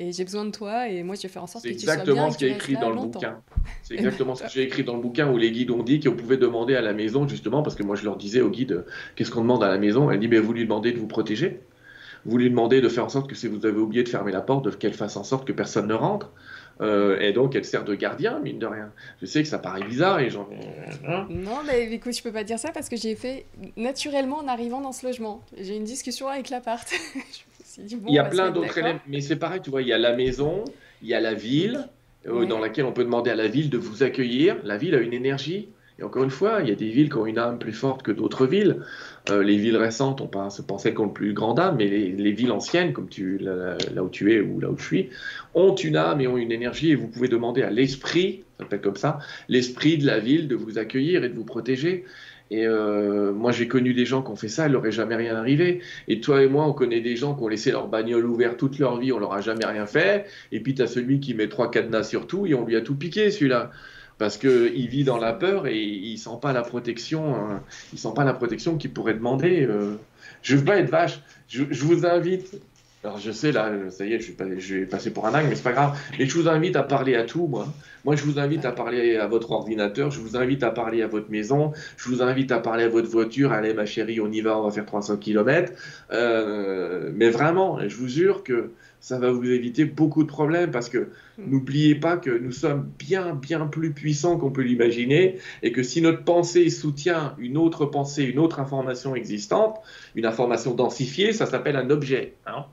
Et 0.01 0.11
j'ai 0.11 0.23
besoin 0.23 0.45
de 0.45 0.49
toi 0.49 0.87
et 0.87 1.03
moi 1.03 1.13
je 1.15 1.21
vais 1.21 1.27
faire 1.27 1.43
en 1.43 1.47
sorte 1.47 1.63
que 1.63 1.69
tu 1.69 1.79
sois 1.79 1.95
bien. 1.95 2.03
C'est 2.03 2.09
exactement 2.09 2.31
ce 2.31 2.37
qui 2.39 2.45
est 2.45 2.51
écrit 2.51 2.73
dans 2.73 2.89
le 2.89 2.95
bouquin. 2.95 3.39
C'est 3.83 3.93
exactement 3.93 4.33
ce 4.33 4.43
que 4.43 4.49
j'ai 4.49 4.63
écrit 4.63 4.83
dans 4.83 4.95
le 4.95 5.01
bouquin 5.01 5.31
où 5.31 5.37
les 5.37 5.51
guides 5.51 5.69
ont 5.69 5.83
dit 5.83 5.99
qu'on 5.99 6.15
pouvait 6.15 6.37
demander 6.37 6.75
à 6.75 6.81
la 6.81 6.93
maison, 6.93 7.27
justement, 7.27 7.61
parce 7.61 7.75
que 7.75 7.83
moi 7.83 7.95
je 7.95 8.03
leur 8.03 8.17
disais 8.17 8.41
aux 8.41 8.49
guides, 8.49 8.83
qu'est-ce 9.15 9.29
qu'on 9.29 9.41
demande 9.41 9.63
à 9.63 9.67
la 9.67 9.77
maison? 9.77 10.09
Elle 10.09 10.19
dit, 10.19 10.27
mais 10.27 10.39
vous 10.39 10.53
lui 10.53 10.63
demandez 10.63 10.91
de 10.91 10.97
vous 10.97 11.07
protéger 11.07 11.61
vous 12.25 12.37
lui 12.37 12.49
demandez 12.49 12.81
de 12.81 12.89
faire 12.89 13.05
en 13.05 13.09
sorte 13.09 13.29
que 13.29 13.35
si 13.35 13.47
vous 13.47 13.65
avez 13.65 13.79
oublié 13.79 14.03
de 14.03 14.09
fermer 14.09 14.31
la 14.31 14.41
porte, 14.41 14.77
qu'elle 14.77 14.93
fasse 14.93 15.17
en 15.17 15.23
sorte 15.23 15.47
que 15.47 15.53
personne 15.53 15.87
ne 15.87 15.93
rentre. 15.93 16.31
Euh, 16.79 17.19
et 17.19 17.31
donc, 17.31 17.55
elle 17.55 17.65
sert 17.65 17.83
de 17.83 17.93
gardien, 17.95 18.39
mine 18.39 18.59
de 18.59 18.65
rien. 18.65 18.91
Je 19.21 19.25
sais 19.25 19.43
que 19.43 19.49
ça 19.49 19.59
paraît 19.59 19.83
bizarre 19.83 20.19
et 20.19 20.29
j'en 20.29 20.47
hein. 21.07 21.27
non, 21.29 21.59
mais 21.65 21.91
écoute, 21.91 22.15
je 22.15 22.23
peux 22.23 22.31
pas 22.31 22.43
dire 22.43 22.59
ça 22.59 22.71
parce 22.71 22.89
que 22.89 22.95
j'ai 22.95 23.15
fait 23.15 23.45
naturellement 23.75 24.37
en 24.37 24.47
arrivant 24.47 24.81
dans 24.81 24.91
ce 24.91 25.05
logement. 25.05 25.43
J'ai 25.57 25.75
une 25.75 25.83
discussion 25.83 26.27
avec 26.27 26.49
l'appart. 26.49 26.87
il 27.77 28.13
y 28.13 28.19
a 28.19 28.25
plein 28.25 28.51
d'autres 28.51 28.77
éléments, 28.77 28.99
mais 29.07 29.21
c'est 29.21 29.35
pareil, 29.35 29.61
tu 29.61 29.69
vois, 29.69 29.81
il 29.81 29.87
y 29.87 29.93
a 29.93 29.97
la 29.97 30.15
maison, 30.15 30.65
il 31.01 31.09
y 31.09 31.13
a 31.13 31.19
la 31.19 31.33
ville, 31.33 31.87
euh, 32.27 32.45
dans 32.45 32.59
laquelle 32.59 32.85
on 32.85 32.91
peut 32.91 33.03
demander 33.03 33.31
à 33.31 33.35
la 33.35 33.47
ville 33.47 33.69
de 33.69 33.77
vous 33.77 34.03
accueillir. 34.03 34.57
La 34.63 34.77
ville 34.77 34.95
a 34.95 34.99
une 34.99 35.13
énergie. 35.13 35.69
Et 35.99 36.03
encore 36.03 36.23
une 36.23 36.31
fois, 36.31 36.59
il 36.61 36.69
y 36.69 36.71
a 36.71 36.75
des 36.75 36.89
villes 36.89 37.09
qui 37.09 37.17
ont 37.17 37.25
une 37.25 37.37
âme 37.37 37.59
plus 37.59 37.73
forte 37.73 38.01
que 38.01 38.11
d'autres 38.11 38.47
villes. 38.47 38.77
Euh, 39.29 39.43
les 39.43 39.57
villes 39.57 39.77
récentes, 39.77 40.21
on 40.21 40.27
pense, 40.27 40.59
penser 40.61 40.93
qu'ont 40.93 41.05
le 41.05 41.13
plus 41.13 41.33
grand 41.33 41.57
âme, 41.59 41.75
mais 41.77 41.87
les, 41.87 42.31
villes 42.31 42.51
anciennes, 42.51 42.93
comme 42.93 43.07
tu, 43.07 43.37
là, 43.37 43.77
où 44.03 44.09
tu 44.09 44.33
es 44.33 44.41
ou 44.41 44.59
là 44.59 44.69
où 44.69 44.77
je 44.77 44.83
suis, 44.83 45.09
ont 45.53 45.75
une 45.75 45.97
âme 45.97 46.21
et 46.21 46.27
ont 46.27 46.37
une 46.37 46.51
énergie. 46.51 46.91
Et 46.91 46.95
vous 46.95 47.07
pouvez 47.07 47.27
demander 47.27 47.61
à 47.61 47.69
l'esprit, 47.69 48.43
ça 48.57 48.63
s'appelle 48.63 48.81
comme 48.81 48.95
ça, 48.95 49.19
l'esprit 49.47 49.97
de 49.97 50.05
la 50.05 50.19
ville 50.19 50.47
de 50.47 50.55
vous 50.55 50.77
accueillir 50.77 51.23
et 51.23 51.29
de 51.29 51.35
vous 51.35 51.45
protéger. 51.45 52.05
Et 52.51 52.67
euh, 52.67 53.31
moi, 53.31 53.51
j'ai 53.51 53.67
connu 53.67 53.93
des 53.93 54.05
gens 54.05 54.21
qui 54.21 54.29
ont 54.29 54.35
fait 54.35 54.49
ça, 54.49 54.67
il 54.67 54.73
leur 54.73 54.85
est 54.85 54.91
jamais 54.91 55.15
rien 55.15 55.35
arrivé. 55.35 55.81
Et 56.07 56.19
toi 56.19 56.43
et 56.43 56.47
moi, 56.47 56.67
on 56.67 56.73
connaît 56.73 56.99
des 56.99 57.15
gens 57.15 57.33
qui 57.33 57.43
ont 57.43 57.47
laissé 57.47 57.71
leur 57.71 57.87
bagnole 57.87 58.25
ouverte 58.25 58.57
toute 58.57 58.77
leur 58.77 58.99
vie, 58.99 59.13
on 59.13 59.19
leur 59.19 59.33
a 59.33 59.41
jamais 59.41 59.65
rien 59.65 59.87
fait. 59.87 60.25
Et 60.51 60.59
puis, 60.59 60.75
tu 60.75 60.81
as 60.81 60.87
celui 60.87 61.21
qui 61.21 61.33
met 61.33 61.47
trois 61.47 61.71
cadenas 61.71 62.03
sur 62.03 62.27
tout 62.27 62.45
et 62.45 62.53
on 62.53 62.65
lui 62.65 62.75
a 62.75 62.81
tout 62.81 62.95
piqué, 62.95 63.31
celui-là 63.31 63.71
parce 64.17 64.37
qu'il 64.37 64.87
vit 64.87 65.03
dans 65.03 65.17
la 65.17 65.33
peur 65.33 65.65
et 65.65 65.81
il 65.81 66.15
sent 66.15 66.37
pas 66.39 66.53
la 66.53 66.61
protection, 66.61 67.33
hein. 67.33 67.63
il 67.91 67.97
sent 67.97 68.11
pas 68.15 68.23
la 68.23 68.35
protection 68.35 68.77
qu'il 68.77 68.93
pourrait 68.93 69.15
demander. 69.15 69.65
Euh. 69.65 69.95
Je 70.43 70.55
veux 70.55 70.63
pas 70.63 70.77
être 70.77 70.91
vache. 70.91 71.21
Je, 71.47 71.63
vous 71.63 72.05
invite. 72.05 72.61
Alors 73.03 73.17
je 73.17 73.31
sais 73.31 73.51
là, 73.51 73.71
ça 73.89 74.05
y 74.05 74.13
est, 74.13 74.19
je, 74.19 74.31
je 74.59 74.75
vais 74.75 74.85
passer 74.85 75.11
pour 75.11 75.25
un 75.25 75.31
dingue, 75.31 75.47
mais 75.49 75.55
c'est 75.55 75.63
pas 75.63 75.71
grave. 75.71 75.99
Mais 76.19 76.27
je 76.27 76.37
vous 76.37 76.47
invite 76.47 76.75
à 76.75 76.83
parler 76.83 77.15
à 77.15 77.23
tout, 77.23 77.47
moi. 77.47 77.67
Moi, 78.05 78.15
je 78.15 78.23
vous 78.23 78.39
invite 78.39 78.65
à 78.65 78.71
parler 78.71 79.17
à 79.17 79.27
votre 79.27 79.51
ordinateur, 79.51 80.11
je 80.11 80.19
vous 80.19 80.35
invite 80.35 80.63
à 80.63 80.71
parler 80.71 81.01
à 81.01 81.07
votre 81.07 81.29
maison, 81.29 81.71
je 81.97 82.09
vous 82.09 82.21
invite 82.21 82.51
à 82.51 82.59
parler 82.59 82.83
à 82.83 82.89
votre 82.89 83.09
voiture. 83.09 83.51
Allez, 83.51 83.73
ma 83.73 83.85
chérie, 83.85 84.19
on 84.19 84.31
y 84.31 84.41
va, 84.41 84.57
on 84.57 84.63
va 84.63 84.71
faire 84.71 84.85
300 84.85 85.17
km. 85.17 85.71
Euh, 86.11 87.11
mais 87.13 87.29
vraiment, 87.29 87.79
je 87.87 87.95
vous 87.95 88.07
jure 88.07 88.43
que 88.43 88.71
ça 89.01 89.17
va 89.17 89.31
vous 89.31 89.49
éviter 89.49 89.85
beaucoup 89.85 90.23
de 90.23 90.27
problèmes 90.27 90.71
parce 90.71 90.87
que 90.87 91.09
mm. 91.37 91.49
n'oubliez 91.49 91.95
pas 91.95 92.17
que 92.17 92.29
nous 92.29 92.51
sommes 92.51 92.89
bien, 92.99 93.33
bien 93.33 93.65
plus 93.65 93.91
puissants 93.91 94.37
qu'on 94.37 94.51
peut 94.51 94.61
l'imaginer 94.61 95.39
et 95.63 95.71
que 95.71 95.83
si 95.83 96.01
notre 96.01 96.23
pensée 96.23 96.69
soutient 96.69 97.35
une 97.39 97.57
autre 97.57 97.85
pensée, 97.85 98.23
une 98.23 98.39
autre 98.39 98.59
information 98.59 99.15
existante, 99.15 99.79
une 100.15 100.25
information 100.25 100.75
densifiée, 100.75 101.33
ça 101.33 101.47
s'appelle 101.47 101.75
un 101.75 101.89
objet. 101.89 102.35
Hein. 102.45 102.65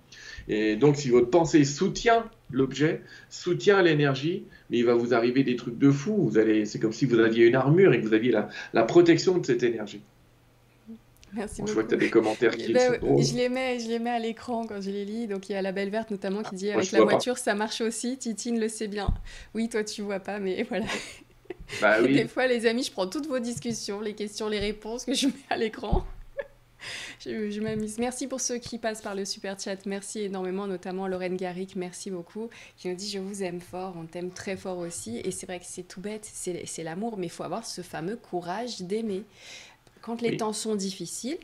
Et 0.49 0.77
donc, 0.77 0.97
si 0.97 1.11
votre 1.11 1.31
pensée 1.31 1.65
soutient 1.65 2.25
l'objet, 2.51 3.03
soutient 3.29 3.83
l'énergie, 3.83 4.45
mais 4.71 4.79
il 4.79 4.85
va 4.85 4.95
vous 4.95 5.15
arriver 5.15 5.45
des 5.45 5.57
trucs 5.57 5.79
de 5.79 5.91
fou. 5.91 6.17
Vous 6.17 6.39
allez, 6.39 6.65
c'est 6.65 6.79
comme 6.79 6.93
si 6.93 7.05
vous 7.05 7.19
aviez 7.19 7.47
une 7.47 7.55
armure 7.55 7.93
et 7.93 8.01
que 8.01 8.07
vous 8.07 8.15
aviez 8.15 8.33
la 8.73 8.83
protection 8.85 9.39
de 9.39 9.45
cette 9.45 9.63
énergie. 9.63 10.01
Merci 11.33 11.63
Je 11.67 11.73
vois 11.73 11.83
que 11.83 11.89
tu 11.89 11.95
as 11.95 11.99
des 11.99 12.11
commentaires 12.11 12.57
qui 12.57 12.73
ben, 12.73 12.99
Je 13.03 13.37
les 13.37 13.49
mets, 13.49 13.79
je 13.79 13.89
les 13.89 13.99
mets 13.99 14.11
à 14.11 14.19
l'écran 14.19 14.65
quand 14.67 14.81
je 14.81 14.91
les 14.91 15.05
lis. 15.05 15.27
Donc 15.27 15.49
il 15.49 15.53
y 15.53 15.55
a 15.55 15.63
la 15.63 15.73
belle 15.73 15.91
verte 15.91 16.11
notamment 16.11 16.43
qui 16.43 16.55
dit 16.55 16.71
avec 16.71 16.91
la 16.93 17.03
voiture 17.03 17.39
ça 17.39 17.55
marche 17.55 17.81
aussi. 17.81 18.17
Titine 18.17 18.59
le 18.59 18.69
sait 18.69 18.89
bien. 18.89 19.09
Oui, 19.55 19.69
toi 19.69 19.85
tu 19.85 20.03
vois 20.03 20.21
pas, 20.21 20.39
mais 20.39 20.63
voilà. 20.63 20.87
Bah 21.81 22.01
des 22.07 22.27
fois 22.27 22.47
les 22.47 22.67
amis, 22.67 22.83
je 22.83 22.93
prends 22.93 23.07
toutes 23.07 23.27
vos 23.27 23.39
discussions, 23.39 24.01
les 24.01 24.15
questions, 24.15 24.49
les 24.49 24.59
réponses 24.59 25.05
que 25.05 25.15
je 25.15 25.27
mets 25.27 25.33
à 25.51 25.57
l'écran. 25.57 26.05
je, 27.21 27.61
m'amuse. 27.61 27.99
Merci 27.99 28.27
pour 28.27 28.41
ceux 28.41 28.59
qui 28.59 28.79
passent 28.79 29.03
par 29.03 29.15
le 29.15 29.25
super 29.25 29.59
chat. 29.59 29.85
Merci 29.87 30.21
énormément, 30.21 30.67
notamment 30.67 31.07
Lorraine 31.07 31.37
Garrick. 31.37 31.77
Merci 31.77 32.11
beaucoup. 32.11 32.49
Qui 32.77 32.89
nous 32.89 32.95
dit 32.95 33.11
Je 33.11 33.19
vous 33.19 33.43
aime 33.43 33.61
fort. 33.61 33.95
On 33.97 34.07
t'aime 34.07 34.31
très 34.31 34.57
fort 34.57 34.79
aussi. 34.79 35.19
Et 35.25 35.31
c'est 35.31 35.47
vrai 35.47 35.59
que 35.59 35.67
c'est 35.67 35.83
tout 35.83 36.01
bête. 36.01 36.29
C'est 36.33 36.83
l'amour. 36.83 37.19
Mais 37.19 37.27
il 37.27 37.31
faut 37.31 37.45
avoir 37.45 37.65
ce 37.65 37.83
fameux 37.83 38.17
courage 38.17 38.81
d'aimer 38.83 39.25
quand 40.01 40.23
les 40.23 40.37
temps 40.37 40.53
sont 40.53 40.75
difficiles, 40.75 41.39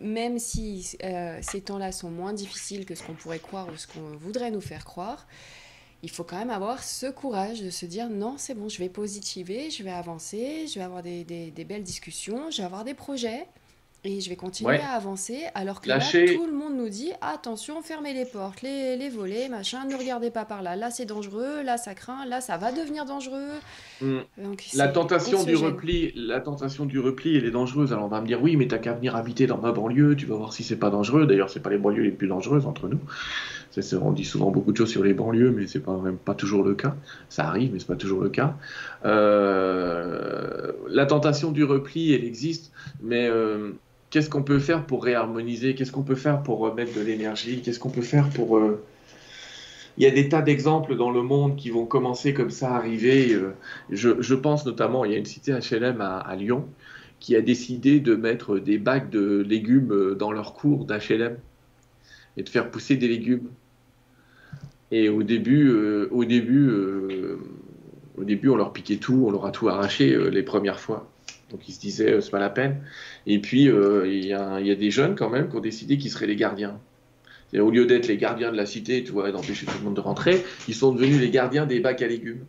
même 0.00 0.38
si 0.38 0.96
euh, 1.04 1.38
ces 1.42 1.60
temps-là 1.60 1.92
sont 1.92 2.10
moins 2.10 2.32
difficiles 2.32 2.86
que 2.86 2.94
ce 2.94 3.02
qu'on 3.02 3.14
pourrait 3.14 3.38
croire 3.38 3.68
ou 3.68 3.76
ce 3.76 3.86
qu'on 3.86 4.16
voudrait 4.16 4.50
nous 4.50 4.60
faire 4.60 4.84
croire, 4.84 5.26
il 6.02 6.10
faut 6.10 6.24
quand 6.24 6.38
même 6.38 6.50
avoir 6.50 6.82
ce 6.82 7.06
courage 7.06 7.60
de 7.60 7.68
se 7.68 7.84
dire 7.84 8.08
non, 8.08 8.36
c'est 8.38 8.54
bon, 8.54 8.68
je 8.68 8.78
vais 8.78 8.88
positiver, 8.88 9.70
je 9.70 9.82
vais 9.82 9.90
avancer, 9.90 10.66
je 10.66 10.78
vais 10.78 10.84
avoir 10.84 11.02
des, 11.02 11.24
des 11.24 11.64
belles 11.64 11.82
discussions, 11.82 12.50
je 12.50 12.58
vais 12.58 12.64
avoir 12.64 12.84
des 12.84 12.94
projets. 12.94 13.46
Et 14.02 14.20
je 14.20 14.30
vais 14.30 14.36
continuer 14.36 14.78
à 14.78 14.92
avancer, 14.92 15.42
alors 15.54 15.82
que 15.82 15.88
là, 15.88 15.98
tout 15.98 16.46
le 16.46 16.52
monde 16.52 16.74
nous 16.74 16.88
dit 16.88 17.12
attention, 17.20 17.82
fermez 17.82 18.14
les 18.14 18.24
portes, 18.24 18.62
les, 18.62 18.96
les 18.96 19.10
volets, 19.10 19.50
machin, 19.50 19.84
ne 19.84 19.94
regardez 19.94 20.30
pas 20.30 20.46
par 20.46 20.62
là. 20.62 20.74
Là, 20.74 20.90
c'est 20.90 21.04
dangereux, 21.04 21.62
là, 21.62 21.76
ça 21.76 21.94
craint, 21.94 22.24
là, 22.24 22.40
ça 22.40 22.56
va 22.56 22.72
devenir 22.72 23.04
dangereux. 23.04 23.50
Hmm. 24.00 24.20
la 24.74 24.88
tentation 24.88 25.44
du 25.44 25.54
repli, 25.54 26.12
la 26.16 26.40
tentation 26.40 26.86
du 26.86 26.98
repli, 26.98 27.36
elle 27.36 27.44
est 27.44 27.50
dangereuse. 27.50 27.92
Alors 27.92 28.06
on 28.06 28.08
va 28.08 28.22
me 28.22 28.26
dire 28.26 28.42
oui, 28.42 28.56
mais 28.56 28.66
t'as 28.66 28.78
qu'à 28.78 28.94
venir 28.94 29.16
habiter 29.16 29.46
dans 29.46 29.58
ma 29.58 29.72
banlieue, 29.72 30.16
tu 30.16 30.24
vas 30.24 30.36
voir 30.36 30.54
si 30.54 30.62
c'est 30.62 30.76
pas 30.76 30.88
dangereux. 30.88 31.26
D'ailleurs, 31.26 31.50
c'est 31.50 31.60
pas 31.60 31.68
les 31.68 31.76
banlieues 31.76 32.04
les 32.04 32.10
plus 32.10 32.28
dangereuses 32.28 32.64
entre 32.64 32.88
nous. 32.88 33.00
on 34.00 34.12
dit 34.12 34.24
souvent 34.24 34.50
beaucoup 34.50 34.72
de 34.72 34.78
choses 34.78 34.90
sur 34.90 35.04
les 35.04 35.12
banlieues, 35.12 35.50
mais 35.50 35.66
c'est 35.66 35.80
pas 35.80 35.98
même 35.98 36.16
pas 36.16 36.34
toujours 36.34 36.64
le 36.64 36.74
cas. 36.74 36.96
Ça 37.28 37.46
arrive, 37.46 37.74
mais 37.74 37.78
c'est 37.78 37.86
pas 37.86 37.96
toujours 37.96 38.22
le 38.22 38.30
cas. 38.30 38.56
Euh, 39.04 40.72
la 40.88 41.04
tentation 41.04 41.50
du 41.50 41.64
repli, 41.64 42.14
elle 42.14 42.24
existe, 42.24 42.72
mais 43.02 43.28
euh, 43.28 43.72
qu'est-ce 44.10 44.28
qu'on 44.28 44.42
peut 44.42 44.58
faire 44.58 44.84
pour 44.84 45.04
réharmoniser 45.04 45.74
Qu'est-ce 45.74 45.92
qu'on 45.92 46.02
peut 46.02 46.16
faire 46.16 46.42
pour 46.42 46.58
remettre 46.58 46.94
de 46.94 47.00
l'énergie 47.00 47.62
Qu'est-ce 47.62 47.78
qu'on 47.78 47.90
peut 47.90 48.02
faire 48.02 48.28
pour... 48.30 48.58
Euh, 48.58 48.82
il 49.96 50.04
y 50.04 50.06
a 50.06 50.10
des 50.10 50.28
tas 50.28 50.42
d'exemples 50.42 50.96
dans 50.96 51.10
le 51.10 51.22
monde 51.22 51.56
qui 51.56 51.70
vont 51.70 51.84
commencer 51.86 52.32
comme 52.34 52.50
ça 52.50 52.72
à 52.72 52.76
arriver. 52.76 53.32
Euh, 53.32 53.54
je, 53.90 54.34
pense 54.34 54.66
notamment, 54.66 55.04
il 55.04 55.12
y 55.12 55.14
a 55.14 55.18
une 55.18 55.26
cité 55.26 55.52
HLM 55.52 56.00
à, 56.00 56.36
Lyon 56.36 56.66
qui 57.18 57.36
a 57.36 57.42
décidé 57.42 58.00
de 58.00 58.14
mettre 58.14 58.58
des 58.58 58.78
bacs 58.78 59.10
de 59.10 59.44
légumes 59.46 59.92
euh, 59.92 60.14
dans 60.14 60.32
leur 60.32 60.54
cours 60.54 60.86
d'HLM 60.86 61.36
et 62.36 62.42
de 62.42 62.48
faire 62.48 62.70
pousser 62.70 62.96
des 62.96 63.08
légumes. 63.08 63.48
Et 64.90 65.08
au 65.08 65.22
début, 65.22 65.70
au 66.10 66.24
début, 66.24 66.68
au 68.16 68.24
début, 68.24 68.48
on 68.48 68.56
leur 68.56 68.72
piquait 68.72 68.96
tout, 68.96 69.24
on 69.24 69.30
leur 69.30 69.46
a 69.46 69.52
tout 69.52 69.68
arraché 69.68 70.18
les 70.32 70.42
premières 70.42 70.80
fois. 70.80 71.08
Donc 71.50 71.68
ils 71.68 71.72
se 71.72 71.80
disaient, 71.80 72.12
euh, 72.12 72.20
c'est 72.20 72.30
pas 72.30 72.38
la 72.38 72.50
peine. 72.50 72.82
Et 73.26 73.38
puis, 73.40 73.68
euh, 73.68 74.06
il 74.06 74.24
y, 74.24 74.32
a 74.32 74.74
des 74.74 74.90
jeunes 74.90 75.14
quand 75.14 75.30
même 75.30 75.48
qui 75.48 75.56
ont 75.56 75.60
décidé 75.60 75.98
qu'ils 75.98 76.10
seraient 76.10 76.26
les 76.26 76.36
gardiens. 76.36 76.78
Au 77.58 77.70
lieu 77.70 77.84
d'être 77.84 78.06
les 78.06 78.16
gardiens 78.16 78.52
de 78.52 78.56
la 78.56 78.66
cité, 78.66 79.02
tu 79.02 79.10
vois, 79.10 79.32
d'empêcher 79.32 79.66
tout 79.66 79.76
le 79.78 79.84
monde 79.84 79.96
de 79.96 80.00
rentrer, 80.00 80.44
ils 80.68 80.74
sont 80.74 80.92
devenus 80.92 81.20
les 81.20 81.30
gardiens 81.30 81.66
des 81.66 81.80
bacs 81.80 82.00
à 82.00 82.06
légumes. 82.06 82.44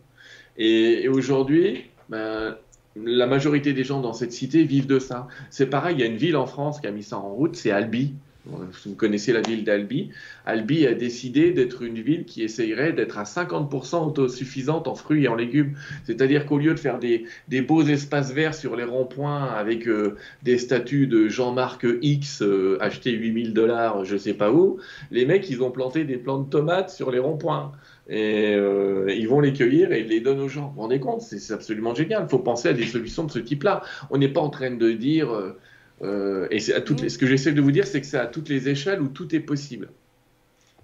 Et, 0.56 1.08
aujourd'hui, 1.08 1.86
ben, 2.08 2.56
la 2.94 3.26
majorité 3.26 3.72
des 3.72 3.82
gens 3.82 4.00
dans 4.00 4.12
cette 4.12 4.32
cité 4.32 4.62
vivent 4.62 4.86
de 4.86 5.00
ça. 5.00 5.26
C'est 5.50 5.66
pareil, 5.66 5.96
il 5.96 6.00
y 6.00 6.04
a 6.04 6.06
une 6.06 6.16
ville 6.16 6.36
en 6.36 6.46
France 6.46 6.80
qui 6.80 6.86
a 6.86 6.92
mis 6.92 7.02
ça 7.02 7.18
en 7.18 7.32
route, 7.32 7.56
c'est 7.56 7.72
Albi. 7.72 8.14
Vous 8.44 8.94
connaissez 8.96 9.32
la 9.32 9.40
ville 9.40 9.62
d'Albi. 9.62 10.10
Albi 10.46 10.86
a 10.86 10.94
décidé 10.94 11.52
d'être 11.52 11.82
une 11.82 12.00
ville 12.00 12.24
qui 12.24 12.42
essayerait 12.42 12.92
d'être 12.92 13.18
à 13.18 13.22
50% 13.22 14.08
autosuffisante 14.08 14.88
en 14.88 14.96
fruits 14.96 15.24
et 15.24 15.28
en 15.28 15.36
légumes. 15.36 15.74
C'est-à-dire 16.04 16.46
qu'au 16.46 16.58
lieu 16.58 16.74
de 16.74 16.80
faire 16.80 16.98
des, 16.98 17.26
beaux 17.62 17.82
espaces 17.82 18.32
verts 18.32 18.54
sur 18.54 18.74
les 18.74 18.84
ronds-points 18.84 19.44
avec 19.44 19.86
euh, 19.86 20.16
des 20.42 20.58
statues 20.58 21.06
de 21.06 21.28
Jean-Marc 21.28 21.86
X 22.02 22.42
euh, 22.42 22.78
achetés 22.80 23.12
8000 23.12 23.54
dollars, 23.54 24.04
je 24.04 24.16
sais 24.16 24.34
pas 24.34 24.50
où, 24.50 24.78
les 25.12 25.24
mecs, 25.24 25.48
ils 25.48 25.62
ont 25.62 25.70
planté 25.70 26.04
des 26.04 26.16
plants 26.16 26.40
de 26.40 26.50
tomates 26.50 26.90
sur 26.90 27.12
les 27.12 27.20
ronds-points. 27.20 27.72
Et 28.08 28.54
euh, 28.56 29.06
ils 29.08 29.28
vont 29.28 29.40
les 29.40 29.52
cueillir 29.52 29.92
et 29.92 30.00
ils 30.00 30.08
les 30.08 30.20
donnent 30.20 30.40
aux 30.40 30.48
gens. 30.48 30.68
Vous 30.68 30.74
vous 30.74 30.80
rendez 30.82 30.98
compte? 30.98 31.20
C'est 31.22 31.52
absolument 31.52 31.94
génial. 31.94 32.24
Il 32.26 32.30
faut 32.30 32.40
penser 32.40 32.68
à 32.68 32.72
des 32.72 32.86
solutions 32.86 33.24
de 33.24 33.30
ce 33.30 33.38
type-là. 33.38 33.82
On 34.10 34.18
n'est 34.18 34.28
pas 34.28 34.40
en 34.40 34.50
train 34.50 34.72
de 34.72 34.90
dire 34.90 35.32
euh, 35.32 35.56
et 36.02 36.72
à 36.72 36.80
toutes 36.80 37.08
ce 37.08 37.18
que 37.18 37.26
j'essaie 37.26 37.52
de 37.52 37.60
vous 37.60 37.72
dire, 37.72 37.86
c'est 37.86 38.00
que 38.00 38.06
c'est 38.06 38.18
à 38.18 38.26
toutes 38.26 38.48
les 38.48 38.68
échelles 38.68 39.00
où 39.00 39.08
tout 39.08 39.34
est 39.34 39.40
possible. 39.40 39.88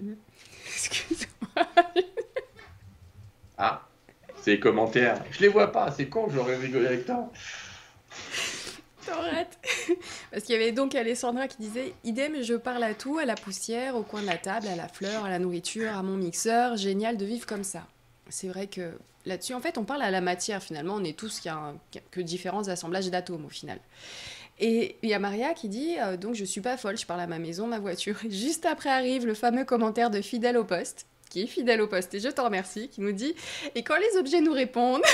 Excuse-moi. 0.67 1.67
ah, 3.59 3.89
c'est 4.43 4.53
les 4.53 4.61
commentaires. 4.61 5.23
Je 5.33 5.41
les 5.41 5.49
vois 5.49 5.73
pas, 5.73 5.91
c'est 5.91 6.09
con, 6.09 6.29
j'aurais 6.33 6.57
rigolé 6.57 6.87
avec 6.87 7.07
toi. 7.07 7.31
T'arrêtes. 9.05 9.59
Parce 10.31 10.45
qu'il 10.45 10.55
y 10.55 10.59
avait 10.59 10.73
donc 10.73 10.95
Alessandra 10.95 11.49
qui 11.49 11.59
disait 11.59 11.95
Idem, 12.05 12.43
je 12.43 12.55
parle 12.55 12.83
à 12.83 12.95
tout, 12.95 13.19
à 13.19 13.25
la 13.25 13.35
poussière, 13.35 13.97
au 13.97 14.03
coin 14.03 14.23
de 14.23 14.27
la 14.27 14.37
table, 14.37 14.69
à 14.69 14.77
la 14.77 14.89
fleur, 14.89 15.25
à 15.25 15.31
la 15.31 15.39
nourriture, 15.39 15.97
à 15.97 16.03
mon 16.03 16.17
mixeur. 16.17 16.77
Génial 16.77 17.17
de 17.17 17.25
vivre 17.25 17.47
comme 17.47 17.65
ça. 17.65 17.87
C'est 18.29 18.49
vrai 18.49 18.67
que 18.67 18.93
là-dessus, 19.25 19.55
en 19.55 19.61
fait, 19.61 19.79
on 19.79 19.85
parle 19.85 20.03
à 20.03 20.11
la 20.11 20.21
matière 20.21 20.63
finalement. 20.63 20.95
On 20.95 21.05
est 21.05 21.19
tous 21.19 21.41
qui 21.41 21.49
a 21.49 21.75
que 22.11 22.21
différents 22.21 22.69
assemblages 22.69 23.11
d'atomes 23.11 23.47
au 23.47 23.51
final. 23.51 23.81
Et 24.61 24.97
il 25.03 25.09
y 25.09 25.15
a 25.15 25.19
Maria 25.19 25.55
qui 25.55 25.69
dit 25.69 25.97
euh, 26.03 26.17
Donc 26.17 26.35
je 26.35 26.45
suis 26.45 26.61
pas 26.61 26.77
folle, 26.77 26.97
je 26.97 27.07
parle 27.07 27.21
à 27.21 27.27
ma 27.27 27.39
maison, 27.39 27.67
ma 27.67 27.79
voiture. 27.79 28.17
juste 28.29 28.67
après 28.67 28.91
arrive 28.91 29.27
le 29.27 29.35
fameux 29.35 29.65
commentaire 29.65 30.11
de 30.11 30.21
Fidèle 30.21 30.57
au 30.57 30.65
poste, 30.65 31.07
qui 31.31 31.43
est 31.43 31.47
fidèle 31.47 31.81
au 31.81 31.87
poste, 31.87 32.15
et 32.15 32.21
je 32.21 32.29
t'en 32.29 32.45
remercie, 32.45 32.89
qui 32.89 33.01
nous 33.01 33.13
dit 33.13 33.35
Et 33.75 33.83
quand 33.83 33.97
les 33.97 34.19
objets 34.19 34.41
nous 34.41 34.53
répondent? 34.53 35.03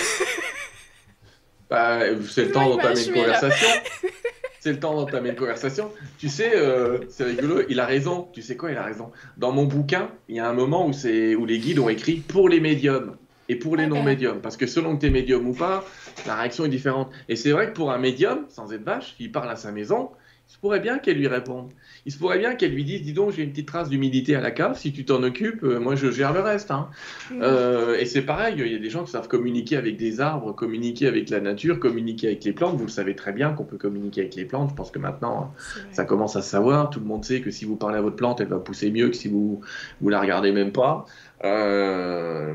Bah, 1.71 2.01
C'est 2.29 2.45
le 2.45 2.53
temps 2.53 2.69
d'entamer 2.69 3.07
une 3.07 3.15
conversation. 3.15 3.69
c'est 4.61 4.73
le 4.73 4.79
temps 4.79 4.95
d'entamer 4.95 5.31
une 5.31 5.35
conversation. 5.35 5.91
Tu 6.19 6.29
sais, 6.29 6.55
euh, 6.55 6.99
c'est 7.09 7.25
rigolo, 7.25 7.63
il 7.71 7.81
a 7.81 7.87
raison. 7.87 8.29
Tu 8.35 8.43
sais 8.43 8.55
quoi, 8.55 8.71
il 8.71 8.77
a 8.77 8.83
raison. 8.83 9.11
Dans 9.39 9.51
mon 9.51 9.65
bouquin, 9.65 10.11
il 10.29 10.37
y 10.37 10.41
a 10.41 10.47
un 10.47 10.53
moment 10.53 10.87
où, 10.87 10.91
où 10.91 11.47
les 11.47 11.59
guides 11.59 11.79
ont 11.79 11.89
écrit 11.89 12.17
pour 12.17 12.51
les 12.51 12.61
médiums 12.61 13.17
et 13.49 13.57
pour 13.57 13.77
les 13.77 13.87
non-médiums. 13.87 14.41
Parce 14.41 14.57
que 14.57 14.67
selon 14.67 14.97
que 14.97 15.01
tu 15.01 15.07
es 15.07 15.11
médium 15.11 15.47
ou 15.47 15.55
pas, 15.55 15.85
la 16.27 16.37
réaction 16.37 16.65
est 16.65 16.69
différente. 16.69 17.11
Et 17.29 17.37
c'est 17.37 17.53
vrai 17.53 17.69
que 17.69 17.73
pour 17.73 17.91
un 17.93 17.99
médium, 17.99 18.47
sans 18.49 18.73
être 18.73 18.85
vache, 18.85 19.15
qui 19.17 19.29
parle 19.29 19.51
à 19.51 19.57
sa 19.57 19.73
maison, 19.73 20.11
il 20.49 20.53
se 20.53 20.59
pourrait 20.59 20.81
bien 20.81 20.99
qu'elle 20.99 21.17
lui 21.17 21.27
réponde. 21.27 21.71
Il 22.07 22.13
se 22.13 22.19
pourrait 22.19 22.39
bien 22.39 22.55
qu'elle 22.55 22.73
lui 22.73 22.85
dise, 22.85 23.03
dis 23.03 23.15
donc, 23.15 23.33
j'ai 23.33 23.43
une 23.43 23.51
petite 23.51 23.67
trace 23.67 23.89
d'humidité 23.89 24.37
à 24.37 24.41
la 24.41 24.51
cave, 24.51 24.79
si 24.79 24.93
tu 24.93 25.07
t'en 25.07 25.23
occupes, 25.23 25.65
euh, 25.65 25.81
moi 25.81 25.97
je 25.97 26.11
gère 26.11 26.35
le 26.35 26.41
reste. 26.41 26.71
Hein. 26.71 26.91
Euh, 27.33 27.97
et 27.99 28.05
c'est 28.05 28.23
pareil, 28.23 28.55
il 28.59 28.73
y 28.73 28.75
a 28.75 28.79
des 28.79 28.91
gens 28.91 29.05
qui 29.05 29.11
savent 29.11 29.27
communiquer 29.27 29.77
avec 29.77 29.97
des 29.97 30.21
arbres, 30.21 30.55
communiquer 30.55 31.07
avec 31.07 31.31
la 31.31 31.41
nature, 31.41 31.81
communiquer 31.81 32.27
avec 32.27 32.45
les 32.45 32.53
plantes. 32.53 32.77
Vous 32.77 32.85
le 32.85 32.91
savez 32.91 33.17
très 33.17 33.33
bien 33.33 33.53
qu'on 33.53 33.65
peut 33.65 33.79
communiquer 33.79 34.21
avec 34.21 34.35
les 34.35 34.45
plantes. 34.45 34.71
Je 34.71 34.75
pense 34.75 34.91
que 34.91 34.99
maintenant, 34.99 35.55
ça 35.93 36.05
commence 36.05 36.37
à 36.37 36.43
se 36.43 36.51
savoir. 36.51 36.91
Tout 36.91 37.01
le 37.01 37.07
monde 37.07 37.25
sait 37.25 37.41
que 37.41 37.51
si 37.51 37.65
vous 37.65 37.77
parlez 37.77 37.97
à 37.97 38.03
votre 38.03 38.17
plante, 38.17 38.41
elle 38.43 38.49
va 38.49 38.59
pousser 38.59 38.91
mieux 38.91 39.09
que 39.09 39.17
si 39.17 39.29
vous, 39.29 39.63
vous 40.03 40.09
la 40.11 40.21
regardez 40.21 40.53
même 40.53 40.73
pas. 40.73 41.07
Euh, 41.45 42.55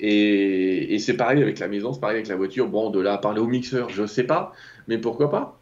et, 0.00 0.94
et 0.94 0.98
c'est 0.98 1.16
pareil 1.16 1.42
avec 1.42 1.58
la 1.58 1.68
maison, 1.68 1.92
c'est 1.92 2.00
pareil 2.00 2.16
avec 2.16 2.28
la 2.28 2.36
voiture. 2.36 2.68
Bon, 2.68 2.90
de 2.90 3.00
là 3.00 3.14
à 3.14 3.18
parler 3.18 3.40
au 3.40 3.46
mixeur, 3.46 3.88
je 3.88 4.06
sais 4.06 4.24
pas, 4.24 4.52
mais 4.88 4.98
pourquoi 4.98 5.30
pas? 5.30 5.58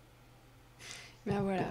Ben 1.26 1.42
voilà. 1.42 1.62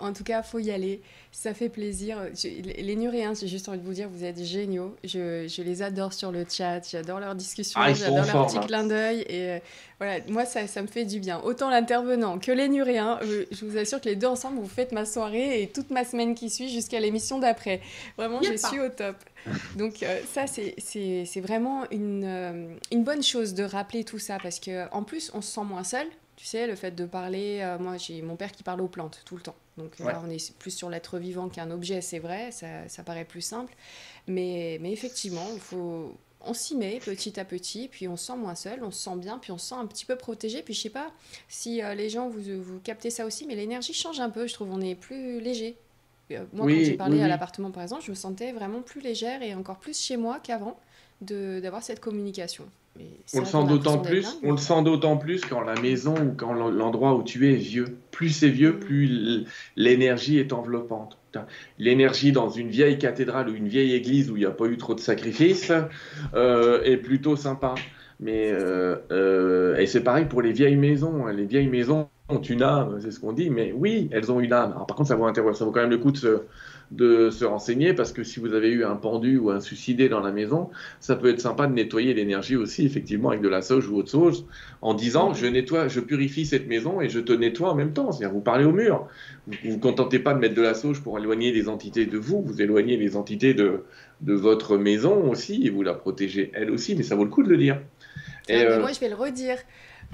en 0.00 0.12
tout 0.12 0.22
cas, 0.22 0.42
faut 0.42 0.58
y 0.58 0.70
aller. 0.70 1.00
Ça 1.32 1.54
fait 1.54 1.70
plaisir. 1.70 2.18
les 2.44 2.96
Nuréens, 2.96 3.32
j'ai 3.38 3.48
juste 3.48 3.68
envie 3.68 3.78
de 3.78 3.84
vous 3.84 3.94
dire, 3.94 4.08
vous 4.08 4.24
êtes 4.24 4.42
géniaux. 4.42 4.94
Je, 5.02 5.46
je 5.48 5.62
les 5.62 5.82
adore 5.82 6.12
sur 6.12 6.30
le 6.30 6.44
chat. 6.48 6.80
J'adore 6.90 7.18
leurs 7.18 7.34
discussions. 7.34 7.80
Ah, 7.82 7.94
j'adore 7.94 8.26
leurs 8.26 8.46
petits 8.46 8.58
hein. 8.58 8.66
clins 8.66 8.84
d'œil. 8.84 9.20
Et 9.28 9.50
euh, 9.50 9.58
voilà, 9.98 10.20
moi, 10.28 10.44
ça, 10.44 10.66
ça, 10.66 10.82
me 10.82 10.86
fait 10.86 11.06
du 11.06 11.20
bien. 11.20 11.40
Autant 11.42 11.70
l'intervenant 11.70 12.38
que 12.38 12.52
les 12.52 12.68
Nuréens. 12.68 13.18
Euh, 13.22 13.46
je 13.50 13.64
vous 13.64 13.78
assure 13.78 14.00
que 14.00 14.08
les 14.08 14.16
deux 14.16 14.26
ensemble, 14.26 14.58
vous 14.58 14.68
faites 14.68 14.92
ma 14.92 15.06
soirée 15.06 15.62
et 15.62 15.68
toute 15.68 15.90
ma 15.90 16.04
semaine 16.04 16.34
qui 16.34 16.50
suit 16.50 16.68
jusqu'à 16.68 17.00
l'émission 17.00 17.38
d'après. 17.38 17.80
Vraiment, 18.18 18.40
je 18.42 18.56
suis 18.56 18.80
au 18.80 18.88
top. 18.88 19.16
Donc, 19.76 20.02
euh, 20.02 20.20
ça, 20.32 20.46
c'est 20.46 21.40
vraiment 21.40 21.88
une, 21.90 22.78
une 22.90 23.04
bonne 23.04 23.22
chose 23.22 23.54
de 23.54 23.64
rappeler 23.64 24.04
tout 24.04 24.18
ça 24.18 24.38
parce 24.42 24.60
qu'en 24.60 25.02
plus, 25.02 25.30
on 25.34 25.40
se 25.40 25.52
sent 25.52 25.64
moins 25.64 25.84
seul 25.84 26.06
tu 26.38 26.46
sais, 26.46 26.68
le 26.68 26.76
fait 26.76 26.92
de 26.92 27.04
parler, 27.04 27.58
euh, 27.62 27.80
moi 27.80 27.96
j'ai 27.96 28.22
mon 28.22 28.36
père 28.36 28.52
qui 28.52 28.62
parle 28.62 28.80
aux 28.80 28.86
plantes 28.86 29.22
tout 29.24 29.34
le 29.34 29.42
temps. 29.42 29.56
Donc 29.76 29.98
là, 29.98 30.22
on 30.24 30.30
est 30.30 30.56
plus 30.56 30.70
sur 30.70 30.88
l'être 30.88 31.18
vivant 31.18 31.48
qu'un 31.48 31.68
objet, 31.72 32.00
c'est 32.00 32.20
vrai, 32.20 32.52
ça, 32.52 32.88
ça, 32.88 33.02
paraît 33.02 33.24
plus 33.24 33.40
simple. 33.40 33.74
Mais, 34.28 34.78
mais 34.80 34.92
effectivement, 34.92 35.44
faut, 35.58 36.16
on 36.40 36.54
s'y 36.54 36.76
met 36.76 37.00
petit 37.00 37.40
à 37.40 37.44
petit, 37.44 37.88
puis 37.88 38.06
on 38.06 38.16
se 38.16 38.26
sent 38.26 38.36
moins 38.36 38.54
seul, 38.54 38.84
on 38.84 38.92
se 38.92 39.02
sent 39.02 39.16
bien, 39.16 39.38
puis 39.38 39.50
on 39.50 39.58
se 39.58 39.70
sent 39.70 39.74
un 39.74 39.86
petit 39.86 40.04
peu 40.04 40.14
protégé. 40.14 40.62
Puis 40.62 40.74
je 40.74 40.82
sais 40.82 40.90
pas 40.90 41.10
si 41.48 41.82
euh, 41.82 41.94
les 41.94 42.08
gens, 42.08 42.28
vous, 42.28 42.62
vous 42.62 42.78
captez 42.78 43.10
ça 43.10 43.26
aussi, 43.26 43.44
mais 43.44 43.56
l'énergie 43.56 43.92
change 43.92 44.20
un 44.20 44.30
peu, 44.30 44.46
je 44.46 44.54
trouve, 44.54 44.70
on 44.70 44.80
est 44.80 44.94
plus 44.94 45.40
léger. 45.40 45.76
Moi, 46.30 46.66
quand 46.66 46.68
j'ai 46.68 46.96
parlé 46.96 47.22
à 47.22 47.28
l'appartement, 47.28 47.70
par 47.70 47.82
exemple, 47.82 48.02
je 48.04 48.10
me 48.10 48.16
sentais 48.16 48.52
vraiment 48.52 48.80
plus 48.80 49.00
légère 49.00 49.42
et 49.42 49.54
encore 49.54 49.78
plus 49.78 49.98
chez 49.98 50.16
moi 50.16 50.38
qu'avant 50.42 50.78
d'avoir 51.20 51.82
cette 51.82 52.00
communication. 52.00 52.64
On 53.34 53.40
le 53.40 53.46
sent 53.46 53.64
d'autant 53.68 53.98
plus, 53.98 54.38
on 54.42 54.52
le 54.52 54.58
sent 54.58 54.82
d'autant 54.82 55.16
plus 55.16 55.44
quand 55.44 55.60
la 55.60 55.80
maison 55.80 56.14
ou 56.14 56.32
quand 56.36 56.52
l'endroit 56.52 57.14
où 57.14 57.22
tu 57.22 57.48
es 57.48 57.52
est 57.52 57.56
vieux. 57.56 57.98
Plus 58.10 58.30
c'est 58.30 58.48
vieux, 58.48 58.72
mm. 58.72 58.80
plus 58.80 59.46
l'énergie 59.76 60.38
est 60.38 60.52
enveloppante. 60.52 61.16
L'énergie 61.78 62.32
dans 62.32 62.50
une 62.50 62.70
vieille 62.70 62.98
cathédrale 62.98 63.48
ou 63.48 63.54
une 63.54 63.68
vieille 63.68 63.94
église 63.94 64.30
où 64.30 64.36
il 64.36 64.40
n'y 64.40 64.46
a 64.46 64.50
pas 64.50 64.66
eu 64.66 64.76
trop 64.76 64.94
de 64.94 65.00
sacrifices 65.00 65.72
euh, 66.34 66.82
est 66.82 66.96
plutôt 66.96 67.36
sympa. 67.36 67.74
Mais 68.20 68.50
euh, 68.50 68.96
euh, 69.12 69.76
et 69.76 69.86
c'est 69.86 70.02
pareil 70.02 70.26
pour 70.26 70.42
les 70.42 70.52
vieilles 70.52 70.76
maisons. 70.76 71.26
Hein. 71.26 71.32
Les 71.32 71.44
vieilles 71.44 71.68
maisons 71.68 72.08
ont 72.28 72.40
une 72.40 72.62
âme, 72.62 72.98
c'est 73.00 73.12
ce 73.12 73.20
qu'on 73.20 73.32
dit. 73.32 73.48
Mais 73.48 73.72
oui, 73.72 74.08
elles 74.10 74.32
ont 74.32 74.40
une 74.40 74.52
âme. 74.52 74.72
par 74.88 74.96
contre, 74.96 75.08
ça 75.08 75.14
vaut, 75.14 75.24
quand 75.24 75.80
même 75.80 75.90
le 75.90 75.98
coup 75.98 76.10
de 76.10 77.30
se, 77.30 77.44
renseigner 77.44 77.94
parce 77.94 78.12
que 78.12 78.24
si 78.24 78.40
vous 78.40 78.54
avez 78.54 78.70
eu 78.70 78.84
un 78.84 78.96
pendu 78.96 79.38
ou 79.38 79.50
un 79.50 79.60
suicidé 79.60 80.08
dans 80.08 80.18
la 80.18 80.32
maison, 80.32 80.68
ça 80.98 81.14
peut 81.14 81.30
être 81.30 81.40
sympa 81.40 81.68
de 81.68 81.74
nettoyer 81.74 82.12
l'énergie 82.12 82.56
aussi, 82.56 82.84
effectivement, 82.84 83.28
avec 83.28 83.40
de 83.40 83.48
la 83.48 83.62
sauge 83.62 83.88
ou 83.88 83.96
autre 83.96 84.10
chose, 84.10 84.46
en 84.82 84.94
disant 84.94 85.32
je 85.32 85.46
nettoie, 85.46 85.86
je 85.86 86.00
purifie 86.00 86.44
cette 86.44 86.66
maison 86.66 87.00
et 87.00 87.08
je 87.08 87.20
te 87.20 87.32
nettoie 87.32 87.70
en 87.70 87.76
même 87.76 87.92
temps. 87.92 88.10
C'est-à-dire, 88.10 88.34
vous 88.34 88.42
parlez 88.42 88.64
au 88.64 88.72
mur. 88.72 89.06
Vous 89.46 89.54
ne 89.64 89.72
vous 89.74 89.78
contentez 89.78 90.18
pas 90.18 90.34
de 90.34 90.40
mettre 90.40 90.56
de 90.56 90.62
la 90.62 90.74
sauge 90.74 91.02
pour 91.02 91.16
éloigner 91.18 91.52
des 91.52 91.68
entités 91.68 92.04
de 92.04 92.18
vous, 92.18 92.42
vous 92.42 92.60
éloignez 92.60 92.96
les 92.96 93.16
entités 93.16 93.54
de, 93.54 93.84
de 94.22 94.34
votre 94.34 94.76
maison 94.76 95.30
aussi 95.30 95.64
et 95.64 95.70
vous 95.70 95.84
la 95.84 95.94
protégez 95.94 96.50
elle 96.52 96.72
aussi, 96.72 96.96
mais 96.96 97.04
ça 97.04 97.14
vaut 97.14 97.24
le 97.24 97.30
coup 97.30 97.44
de 97.44 97.48
le 97.48 97.56
dire. 97.56 97.80
Et 98.48 98.62
euh, 98.62 98.80
Moi, 98.80 98.92
je 98.92 99.00
vais 99.00 99.08
le 99.08 99.14
redire. 99.14 99.58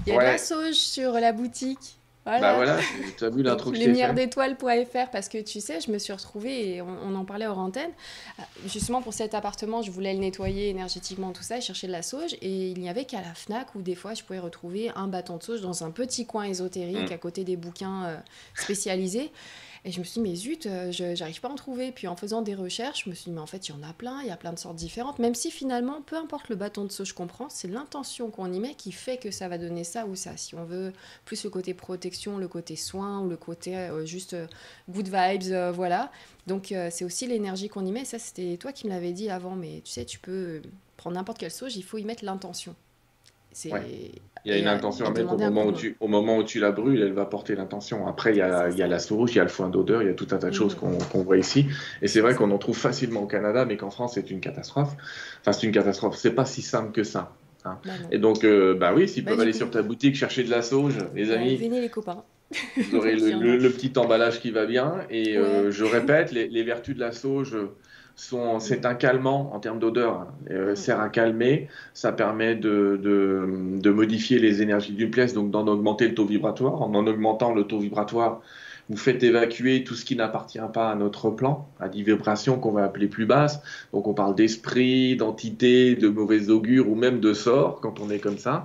Il 0.07 0.13
y 0.13 0.17
a 0.17 0.21
de 0.21 0.25
la 0.25 0.39
sauge 0.39 0.75
sur 0.75 1.13
la 1.13 1.33
boutique. 1.33 1.99
Voilà. 2.25 2.41
Bah 2.41 2.55
voilà, 2.55 2.79
tu 3.19 3.25
as 3.25 3.29
vu 3.29 3.43
l'intro 3.43 3.71
que 3.71 3.77
Lumière 3.85 4.15
d'étoile.fr 4.15 5.11
parce 5.13 5.29
que 5.29 5.43
tu 5.43 5.61
sais, 5.61 5.81
je 5.83 5.91
me 5.91 5.99
suis 5.99 6.13
retrouvée 6.13 6.77
et 6.77 6.83
on, 6.83 7.15
en 7.15 7.25
parlait 7.27 7.47
hors 7.47 7.59
antenne. 7.59 7.91
Euh, 8.39 8.43
justement 8.67 9.03
pour 9.03 9.13
cet 9.13 9.35
appartement, 9.35 9.83
je 9.83 9.91
voulais 9.91 10.15
le 10.15 10.21
nettoyer 10.21 10.71
énergétiquement, 10.71 11.33
tout 11.33 11.43
ça, 11.43 11.59
et 11.59 11.61
chercher 11.61 11.87
de 11.87 11.93
la 11.93 12.01
sauge. 12.01 12.35
Et 12.41 12.71
il 12.71 12.81
n'y 12.81 12.89
avait 12.89 13.05
qu'à 13.05 13.21
la 13.21 13.35
Fnac 13.35 13.75
où 13.75 13.83
des 13.83 13.95
fois 13.95 14.15
je 14.15 14.23
pouvais 14.23 14.39
retrouver 14.39 14.91
un 14.97 15.07
bâton 15.07 15.37
de 15.37 15.43
sauge 15.43 15.61
dans 15.61 15.85
un 15.85 15.91
petit 15.91 16.25
coin 16.25 16.45
ésotérique 16.45 17.11
mm. 17.11 17.15
à 17.15 17.19
côté 17.19 17.45
des 17.45 17.57
bouquins 17.57 18.05
euh, 18.07 18.17
spécialisés. 18.55 19.31
Et 19.87 19.93
je 19.93 19.99
me 19.99 20.05
suis 20.05 20.23
dit, 20.23 20.29
mais 20.31 20.35
zut, 20.35 20.65
euh, 20.65 20.91
je 20.91 21.15
j'arrive 21.15 21.41
pas 21.43 21.49
à 21.49 21.51
en 21.51 21.57
trouver. 21.57 21.93
Puis 21.93 22.09
en 22.09 22.17
faisant 22.17 22.41
des 22.41 22.55
recherches, 22.55 23.05
je 23.05 23.11
me 23.11 23.15
suis 23.15 23.27
dit, 23.27 23.33
mais 23.33 23.41
en 23.41 23.47
fait, 23.47 23.69
il 23.69 23.73
y 23.73 23.75
en 23.75 23.83
a 23.83 23.93
plein, 23.93 24.23
il 24.23 24.29
y 24.29 24.31
a 24.31 24.37
plein 24.37 24.53
de 24.53 24.59
sortes 24.59 24.77
différentes. 24.77 25.19
Même 25.19 25.35
si 25.35 25.51
finalement, 25.51 26.01
peu 26.01 26.17
importe 26.17 26.49
le 26.49 26.57
bâton 26.57 26.85
de 26.85 26.93
sauge 26.93 27.13
qu'on 27.13 27.27
prend, 27.27 27.51
c'est 27.51 27.69
l'intention 27.69 28.31
qu'on 28.31 28.51
y 28.51 28.61
met 28.61 28.75
qui 28.75 28.93
fait 28.93 29.19
que 29.19 29.31
ça 29.31 29.47
va 29.49 29.59
donner 29.59 29.85
ça 29.85 30.07
ou 30.07 30.17
ça. 30.17 30.39
Si 30.39 30.55
on 30.55 30.65
veut 30.65 30.95
plus 31.27 31.45
le 31.45 31.51
côté 31.51 31.75
protection, 31.75 32.39
le 32.39 32.49
côté 32.49 32.77
soin 32.77 33.21
ou 33.21 33.29
le 33.29 33.37
côté 33.37 33.77
euh, 33.77 34.07
juste 34.07 34.33
euh, 34.33 34.47
good 34.89 35.09
vibes, 35.09 35.73
voilà. 35.75 36.11
Donc 36.47 36.75
c'est 36.91 37.05
aussi 37.05 37.27
l'énergie 37.27 37.69
qu'on 37.69 37.85
y 37.87 37.93
met. 37.93 38.05
Ça, 38.05 38.19
c'était 38.19 38.57
toi 38.59 38.73
qui 38.73 38.87
me 38.87 38.93
l'avais 38.93 39.13
dit 39.13 39.31
avant, 39.31 39.55
mais 39.55 39.81
tu 39.85 39.93
sais, 39.93 40.05
tu 40.05 40.19
peux 40.19 40.63
prendre 40.97 41.17
n'importe 41.17 41.39
quelle 41.39 41.51
sauge, 41.51 41.77
il 41.77 41.85
faut 41.85 41.99
y 41.99 42.05
mettre 42.05 42.25
l'intention. 42.25 42.75
Il 43.65 44.53
y 44.53 44.53
a 44.53 44.59
une 44.59 44.67
intention 44.67 45.07
à 45.07 45.11
mettre 45.11 45.33
au 45.33 45.39
moment, 45.39 45.67
où 45.67 45.73
tu, 45.73 45.97
au 46.01 46.09
moment 46.09 46.39
où 46.39 46.45
tu 46.45 46.59
la 46.59 46.73
brûles, 46.73 47.01
elle 47.01 47.13
va 47.13 47.25
porter 47.25 47.55
l'intention. 47.55 48.07
Après, 48.07 48.33
il 48.33 48.39
y, 48.39 48.43
a, 48.43 48.69
il 48.69 48.77
y 48.77 48.83
a 48.83 48.87
la 48.87 48.99
sauge, 48.99 49.33
il 49.33 49.37
y 49.37 49.41
a 49.41 49.45
le 49.45 49.49
foin 49.49 49.69
d'odeur, 49.69 50.03
il 50.03 50.07
y 50.07 50.11
a 50.11 50.15
tout 50.15 50.27
un 50.33 50.39
tas 50.39 50.51
de 50.51 50.55
choses 50.55 50.77
mm. 50.77 50.99
qu'on 51.11 51.23
voit 51.23 51.39
ici. 51.39 51.67
Et 52.03 52.09
c'est 52.09 52.21
vrai 52.21 52.35
qu'on 52.35 52.51
en 52.51 52.59
trouve 52.59 52.77
facilement 52.77 53.23
au 53.23 53.27
Canada, 53.27 53.65
mais 53.65 53.77
qu'en 53.77 53.91
France, 53.91 54.15
c'est 54.15 54.31
une 54.31 54.41
catastrophe. 54.41 54.95
Enfin, 55.41 55.53
c'est 55.53 55.67
une 55.67 55.73
catastrophe. 55.73 56.17
C'est 56.17 56.35
pas 56.35 56.45
si 56.45 56.63
simple 56.63 56.93
que 56.93 57.05
ça. 57.05 57.33
Hein. 57.65 57.79
Bah 57.85 57.93
et 58.11 58.19
donc, 58.19 58.45
euh, 58.45 58.75
bah 58.75 58.93
oui, 58.95 59.09
s'ils 59.09 59.25
bah, 59.25 59.31
peuvent 59.31 59.41
aller 59.41 59.53
sur 59.53 59.71
ta 59.71 59.83
boutique 59.83 60.17
chercher 60.17 60.45
de 60.45 60.51
la 60.51 60.61
sauge, 60.61 60.99
les 61.15 61.31
amis. 61.31 61.57
Venez 61.57 61.81
les 61.81 61.89
copains. 61.89 62.25
Vous 62.77 62.97
aurez 62.97 63.15
le, 63.17 63.71
petit 63.71 63.93
emballage 63.99 64.41
qui 64.41 64.51
va 64.51 64.67
bien. 64.67 65.07
Et 65.11 65.39
euh, 65.39 65.71
je 65.71 65.85
répète, 65.85 66.33
les, 66.33 66.49
les, 66.49 66.63
vertus 66.63 66.95
de 66.95 67.01
la 67.01 67.13
sauge 67.13 67.57
c'est 68.17 68.87
un 68.87 68.95
calmant 68.95 69.51
en 69.55 69.61
termes 69.61 69.79
d'odeur, 69.79 70.21
hein. 70.21 70.29
euh, 70.51 70.75
sert 70.75 71.01
à 71.01 71.09
calmer, 71.09 71.69
ça 71.95 72.13
permet 72.13 72.55
de, 72.55 72.99
de, 73.03 73.91
modifier 73.91 74.39
les 74.39 74.63
énergies 74.63 74.93
d'une 74.93 75.11
pièce, 75.11 75.35
donc 75.35 75.51
d'en 75.51 75.67
augmenter 75.67 76.09
le 76.09 76.15
taux 76.15 76.27
vibratoire. 76.27 76.83
En 76.83 76.95
en 76.95 77.07
augmentant 77.07 77.53
le 77.53 77.65
taux 77.65 77.81
vibratoire, 77.81 78.41
vous 78.89 78.97
faites 78.97 79.23
évacuer 79.23 79.83
tout 79.83 79.95
ce 79.95 80.05
qui 80.05 80.15
n'appartient 80.15 80.59
pas 80.73 80.91
à 80.91 80.95
notre 80.95 81.31
plan, 81.31 81.69
à 81.81 81.89
des 81.89 82.03
vibrations 82.03 82.59
qu'on 82.59 82.73
va 82.73 82.85
appeler 82.85 83.09
plus 83.09 83.25
basses. 83.25 83.61
Donc 83.93 84.07
on 84.07 84.15
parle 84.15 84.35
d'esprit, 84.35 85.17
d'entité, 85.17 85.95
de 85.95 86.09
mauvais 86.09 86.51
augure 86.51 86.89
ou 86.91 86.95
même 86.95 87.21
de 87.21 87.33
sort 87.33 87.81
quand 87.81 88.01
on 88.01 88.11
est 88.11 88.19
comme 88.19 88.39
ça. 88.39 88.65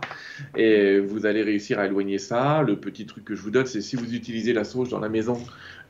Et 0.58 1.00
vous 1.00 1.26
allez 1.26 1.42
réussir 1.42 1.80
à 1.80 1.86
éloigner 1.86 2.18
ça. 2.18 2.64
Le 2.64 2.76
petit 2.76 3.06
truc 3.06 3.24
que 3.24 3.36
je 3.36 3.42
vous 3.42 3.52
donne, 3.52 3.66
c'est 3.66 3.82
si 3.82 3.96
vous 3.96 4.14
utilisez 4.14 4.52
la 4.52 4.66
sauge 4.66 4.90
dans 4.90 5.00
la 5.00 5.10
maison, 5.10 5.38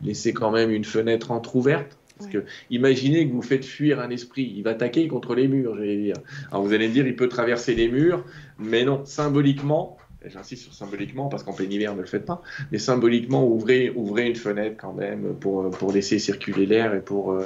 laissez 0.03 0.31
quand 0.31 0.51
même 0.51 0.69
une 0.69 0.85
fenêtre 0.85 1.31
entrouverte 1.31 1.97
parce 2.19 2.29
que 2.29 2.43
imaginez 2.69 3.27
que 3.27 3.33
vous 3.33 3.41
faites 3.41 3.63
fuir 3.63 4.01
un 4.01 4.09
esprit, 4.09 4.53
il 4.55 4.61
va 4.61 4.71
attaquer 4.71 5.07
contre 5.07 5.35
les 5.35 5.47
murs, 5.47 5.77
j'allais 5.77 5.97
dire. 5.97 6.17
Alors 6.51 6.63
vous 6.63 6.73
allez 6.73 6.89
me 6.89 6.93
dire, 6.93 7.07
il 7.07 7.15
peut 7.15 7.29
traverser 7.29 7.75
les 7.75 7.87
murs, 7.87 8.25
mais 8.59 8.83
non, 8.83 9.05
symboliquement, 9.05 9.97
j'insiste 10.25 10.63
sur 10.63 10.73
symboliquement 10.73 11.29
parce 11.29 11.43
qu'en 11.43 11.53
plein 11.53 11.69
hiver 11.69 11.95
ne 11.95 12.01
le 12.01 12.07
faites 12.07 12.25
pas, 12.25 12.41
mais 12.73 12.77
symboliquement 12.77 13.47
ouvrez, 13.47 13.89
ouvrez 13.95 14.27
une 14.27 14.35
fenêtre 14.35 14.75
quand 14.77 14.91
même 14.91 15.33
pour, 15.39 15.69
pour 15.71 15.93
laisser 15.93 16.19
circuler 16.19 16.65
l'air 16.65 16.93
et 16.93 17.01
pour 17.01 17.31
euh, 17.31 17.45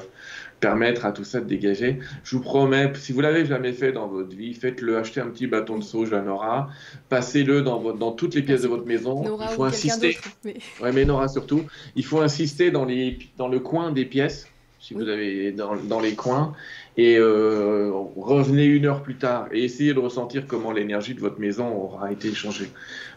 permettre 0.59 1.05
à 1.05 1.11
tout 1.11 1.23
ça 1.23 1.39
de 1.39 1.45
dégager. 1.45 1.99
Je 2.23 2.35
vous 2.35 2.41
promets, 2.41 2.91
si 2.95 3.11
vous 3.13 3.21
l'avez 3.21 3.45
jamais 3.45 3.73
fait 3.73 3.91
dans 3.91 4.07
votre 4.07 4.35
vie, 4.35 4.55
faites-le, 4.55 4.97
achetez 4.97 5.21
un 5.21 5.27
petit 5.27 5.45
bâton 5.45 5.77
de 5.77 5.83
sauge 5.83 6.13
à 6.13 6.21
Nora, 6.21 6.69
passez-le 7.09 7.61
dans, 7.61 7.93
dans 7.93 8.11
toutes 8.11 8.33
les 8.33 8.41
pièces 8.41 8.63
de 8.63 8.69
votre 8.69 8.85
maison. 8.85 9.23
il 9.39 9.47
faut 9.49 9.65
insister. 9.65 10.17
Mais... 10.43 10.55
Ouais, 10.81 10.91
mais 10.91 11.05
Nora 11.05 11.27
surtout, 11.27 11.63
il 11.95 12.05
faut 12.05 12.21
insister 12.21 12.71
dans, 12.71 12.85
les, 12.85 13.19
dans 13.37 13.49
le 13.49 13.59
coin 13.59 13.91
des 13.91 14.05
pièces 14.05 14.47
si 14.83 14.93
vous 14.93 15.07
avez 15.07 15.53
dans, 15.53 15.77
dans, 15.77 16.01
les 16.01 16.13
coins, 16.13 16.53
et 16.97 17.17
euh, 17.17 17.89
revenez 18.17 18.65
une 18.65 18.85
heure 18.85 19.01
plus 19.01 19.15
tard 19.15 19.47
et 19.53 19.63
essayez 19.63 19.93
de 19.93 19.99
ressentir 19.99 20.45
comment 20.45 20.73
l'énergie 20.73 21.13
de 21.13 21.21
votre 21.21 21.39
maison 21.39 21.69
aura 21.73 22.11
été 22.11 22.33
changée. 22.33 22.69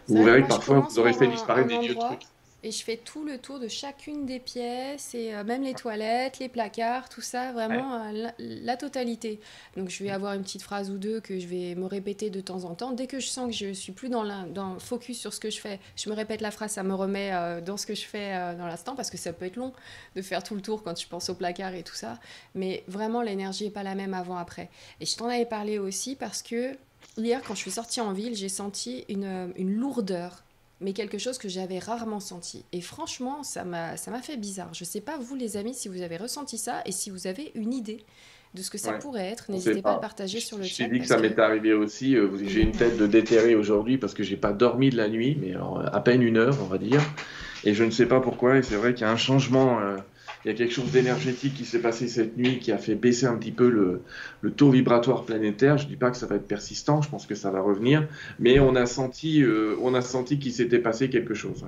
Vous 0.07 0.23
verrez 0.23 0.43
que 0.43 0.47
parfois 0.47 0.79
vous 0.79 0.97
aurez 0.97 1.11
fait 1.11 1.27
disparaître 1.27 1.67
des 1.67 1.79
vieux 1.79 1.95
trucs 1.95 2.23
et 2.63 2.71
je 2.71 2.83
fais 2.83 2.97
tout 2.97 3.23
le 3.23 3.37
tour 3.37 3.59
de 3.59 3.67
chacune 3.67 4.25
des 4.25 4.39
pièces 4.39 5.13
et 5.13 5.33
euh, 5.33 5.43
même 5.43 5.61
les 5.61 5.75
toilettes, 5.75 6.39
les 6.39 6.49
placards, 6.49 7.07
tout 7.07 7.21
ça, 7.21 7.51
vraiment 7.51 8.01
euh, 8.03 8.29
la, 8.39 8.77
totalité. 8.77 9.39
Donc 9.75 9.89
je 9.89 10.03
vais 10.03 10.09
avoir 10.09 10.33
une 10.33 10.41
petite 10.41 10.63
phrase 10.63 10.89
ou 10.89 10.97
deux 10.97 11.19
que 11.19 11.39
je 11.39 11.45
vais 11.45 11.75
me 11.75 11.85
répéter 11.85 12.31
de 12.31 12.41
temps 12.41 12.63
en 12.63 12.73
temps. 12.73 12.91
Dès 12.93 13.05
que 13.05 13.19
je 13.19 13.27
sens 13.27 13.47
que 13.47 13.55
je 13.55 13.73
suis 13.73 13.91
plus 13.91 14.09
dans, 14.09 14.47
dans 14.47 14.79
focus 14.79 15.19
sur 15.19 15.33
ce 15.33 15.39
que 15.39 15.51
je 15.51 15.59
fais, 15.59 15.79
je 15.95 16.09
me 16.09 16.15
répète 16.15 16.41
la 16.41 16.49
phrase, 16.49 16.71
ça 16.71 16.83
me 16.83 16.95
remet 16.95 17.31
euh, 17.31 17.61
dans 17.61 17.77
ce 17.77 17.85
que 17.85 17.93
je 17.93 18.05
fais 18.05 18.33
dans 18.55 18.65
l'instant 18.65 18.95
parce 18.95 19.11
que 19.11 19.17
ça 19.17 19.33
peut 19.33 19.45
être 19.45 19.55
long 19.55 19.71
de 20.15 20.21
faire 20.23 20.41
tout 20.41 20.55
le 20.55 20.61
tour 20.61 20.81
quand 20.83 20.99
je 20.99 21.07
pense 21.07 21.29
au 21.29 21.35
placard 21.35 21.75
et 21.75 21.83
tout 21.83 21.95
ça. 21.95 22.19
Mais 22.55 22.83
vraiment 22.87 23.21
l'énergie 23.21 23.65
est 23.65 23.71
pas 23.71 23.83
la 23.83 23.93
même 23.93 24.15
avant 24.15 24.37
après. 24.37 24.69
Et 24.99 25.05
je 25.05 25.15
t'en 25.15 25.27
avais 25.27 25.45
parlé 25.45 25.77
aussi 25.77 26.15
parce 26.15 26.41
que 26.41 26.75
hier 27.17 27.41
quand 27.47 27.53
je 27.53 27.59
suis 27.59 27.71
sortie 27.71 28.01
en 28.01 28.13
ville, 28.13 28.35
j'ai 28.35 28.49
senti 28.49 29.05
une, 29.09 29.53
une 29.57 29.75
lourdeur 29.75 30.43
mais 30.79 30.93
quelque 30.93 31.17
chose 31.17 31.37
que 31.37 31.49
j'avais 31.49 31.79
rarement 31.79 32.19
senti. 32.19 32.63
Et 32.71 32.81
franchement, 32.81 33.43
ça 33.43 33.63
m'a 33.63 33.95
fait 34.21 34.37
bizarre. 34.37 34.73
Je 34.73 34.83
ne 34.83 34.87
sais 34.87 35.01
pas, 35.01 35.17
vous 35.17 35.35
les 35.35 35.57
amis, 35.57 35.73
si 35.73 35.87
vous 35.87 36.01
avez 36.01 36.17
ressenti 36.17 36.57
ça 36.57 36.81
et 36.85 36.91
si 36.91 37.09
vous 37.09 37.27
avez 37.27 37.51
une 37.55 37.73
idée 37.73 38.05
de 38.53 38.61
ce 38.61 38.69
que 38.69 38.77
ça 38.77 38.93
pourrait 38.93 39.27
être. 39.27 39.51
N'hésitez 39.51 39.81
pas. 39.81 39.91
à 39.91 39.95
le 39.95 40.01
partager 40.01 40.39
sur 40.39 40.57
le 40.57 40.63
chat. 40.63 40.83
J'ai 40.83 40.89
dit 40.89 40.99
que 40.99 41.05
ça 41.05 41.17
m'est 41.17 41.37
arrivé 41.37 41.73
aussi. 41.73 42.15
Euh, 42.15 42.29
j'ai 42.43 42.61
une 42.61 42.71
tête 42.71 42.97
de 42.97 43.07
déterré 43.07 43.55
aujourd'hui 43.55 43.97
parce 43.97 44.13
que 44.13 44.23
j'ai 44.23 44.37
pas 44.37 44.53
dormi 44.53 44.89
de 44.89 44.97
la 44.97 45.09
nuit, 45.09 45.37
mais 45.39 45.53
à 45.91 45.99
peine 45.99 46.21
une 46.21 46.37
heure, 46.37 46.57
on 46.61 46.65
va 46.65 46.77
dire. 46.77 47.01
Et 47.63 47.73
je 47.73 47.83
ne 47.83 47.91
sais 47.91 48.05
pas 48.05 48.19
pourquoi. 48.19 48.57
Et 48.57 48.63
c'est 48.63 48.75
vrai 48.75 48.93
qu'il 48.93 49.01
y 49.01 49.09
a 49.09 49.11
un 49.11 49.17
changement. 49.17 49.79
Euh, 49.79 49.97
il 50.47 50.51
y 50.51 50.53
a 50.53 50.57
quelque 50.57 50.73
chose 50.73 50.91
d'énergétique 50.91 51.55
qui 51.55 51.65
s'est 51.65 51.81
passé 51.81 52.07
cette 52.07 52.37
nuit 52.37 52.59
qui 52.59 52.71
a 52.71 52.77
fait 52.77 52.95
baisser 52.95 53.25
un 53.25 53.35
petit 53.35 53.51
peu 53.51 53.69
le, 53.69 54.51
taux 54.51 54.71
vibratoire 54.71 55.25
planétaire. 55.25 55.77
Je 55.77 55.83
ne 55.83 55.89
dis 55.89 55.97
pas 55.97 56.09
que 56.09 56.15
ça 56.15 56.25
va 56.25 56.35
être 56.35 56.47
persistant, 56.47 57.01
je 57.01 57.09
pense 57.09 57.25
que 57.25 57.35
ça 57.35 57.51
va 57.51 57.59
revenir, 57.59 58.07
mais 58.39 58.57
on 58.61 58.73
a 58.75 58.85
senti, 58.85 59.43
euh, 59.43 59.75
on 59.81 59.93
a 59.93 60.01
senti 60.01 60.39
qu'il 60.39 60.53
s'était 60.53 60.79
passé 60.79 61.09
quelque 61.09 61.33
chose. 61.33 61.65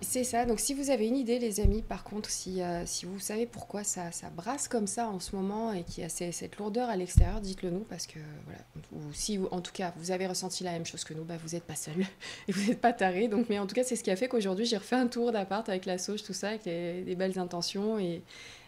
C'est 0.00 0.22
ça, 0.22 0.44
donc 0.44 0.60
si 0.60 0.74
vous 0.74 0.90
avez 0.90 1.08
une 1.08 1.16
idée 1.16 1.38
les 1.38 1.60
amis, 1.60 1.82
par 1.82 2.04
contre, 2.04 2.30
si, 2.30 2.62
euh, 2.62 2.86
si 2.86 3.04
vous 3.04 3.18
savez 3.18 3.46
pourquoi 3.46 3.82
ça, 3.82 4.12
ça, 4.12 4.30
brasse 4.30 4.68
comme 4.68 4.86
ça 4.86 5.08
en 5.08 5.18
ce 5.18 5.34
moment 5.34 5.72
et 5.72 5.82
qu'il 5.82 6.04
y 6.04 6.06
a 6.06 6.08
cette 6.08 6.56
lourdeur 6.56 6.88
à 6.88 6.96
l'extérieur, 6.96 7.40
dites-le 7.40 7.70
nous 7.70 7.80
parce 7.88 8.06
que 8.06 8.20
voilà, 8.44 8.60
ou 8.92 9.12
si 9.12 9.40
en 9.50 9.60
tout 9.60 9.72
cas 9.72 9.92
vous 9.96 10.12
avez 10.12 10.28
ressenti 10.28 10.62
la 10.62 10.70
même 10.70 10.86
chose 10.86 11.02
que 11.02 11.14
nous, 11.14 11.24
bah, 11.24 11.34
vous 11.42 11.54
n'êtes 11.54 11.64
pas 11.64 11.74
seul 11.74 11.94
et 12.48 12.52
vous 12.52 12.68
n'êtes 12.68 12.80
pas 12.80 12.92
taré. 12.92 13.26
Donc, 13.26 13.46
mais 13.48 13.58
en 13.58 13.66
tout 13.66 13.74
cas, 13.74 13.82
c'est 13.82 13.96
ce 13.96 14.04
qui 14.04 14.10
a 14.10 14.16
fait 14.16 14.28
qu'aujourd'hui 14.28 14.66
j'ai 14.66 14.76
refait 14.76 14.96
un 14.96 15.08
tour 15.08 15.32
d'appart 15.32 15.68
avec 15.68 15.84
la 15.84 15.98
sauge, 15.98 16.22
tout 16.22 16.32
ça, 16.32 16.50
avec 16.50 16.64
des 16.64 17.14
belles 17.16 17.38
intentions 17.38 17.98
et, 17.98 18.22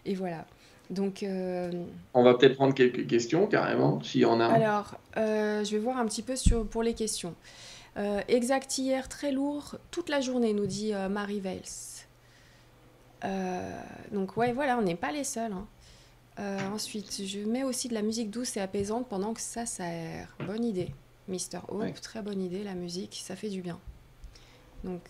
et 0.05 0.15
voilà. 0.15 0.47
Donc, 0.91 1.23
euh, 1.23 1.71
On 2.15 2.25
va 2.25 2.35
peut-être 2.35 2.57
prendre 2.57 2.75
quelques 2.75 3.07
questions 3.07 3.47
carrément, 3.47 4.03
s'il 4.03 4.23
y 4.23 4.25
en 4.25 4.41
a. 4.41 4.47
Alors, 4.47 4.99
euh, 5.17 5.65
je 5.65 5.71
vais 5.71 5.79
voir 5.79 5.97
un 5.99 6.07
petit 6.07 6.23
peu 6.23 6.35
sur, 6.35 6.67
pour 6.67 6.83
les 6.83 6.95
questions. 6.95 7.35
Euh, 8.01 8.23
exact 8.29 8.79
hier, 8.79 9.09
très 9.09 9.31
lourd, 9.31 9.77
toute 9.91 10.09
la 10.09 10.21
journée, 10.21 10.53
nous 10.53 10.67
dit 10.67 10.93
Marie 11.11 11.41
Vels. 11.41 11.63
donc 14.13 14.37
ouais, 14.37 14.53
voilà, 14.53 14.79
on 14.79 14.83
n'est 14.83 14.97
pas 14.97 15.13
les 15.13 15.25
seuls. 15.25 15.53
Hein. 15.53 15.67
ensuite, 16.73 17.25
je 17.27 17.41
mets 17.41 17.63
aussi 17.63 17.89
de 17.89 17.95
la 17.95 18.03
musique 18.03 18.31
douce 18.31 18.57
et 18.57 18.61
apaisante 18.61 19.07
pendant 19.09 19.35
que 19.35 19.41
ça 19.41 19.67
s'aère. 19.67 20.35
Bonne 20.47 20.65
idée. 20.65 20.95
Mister 21.29 21.61
Hope, 21.69 22.01
très 22.01 22.23
bonne 22.23 22.41
idée, 22.41 22.65
la 22.65 22.75
musique, 22.75 23.21
ça 23.23 23.37
fait 23.37 23.51
du 23.51 23.61
bien. 23.61 23.79
Donc 24.83 25.03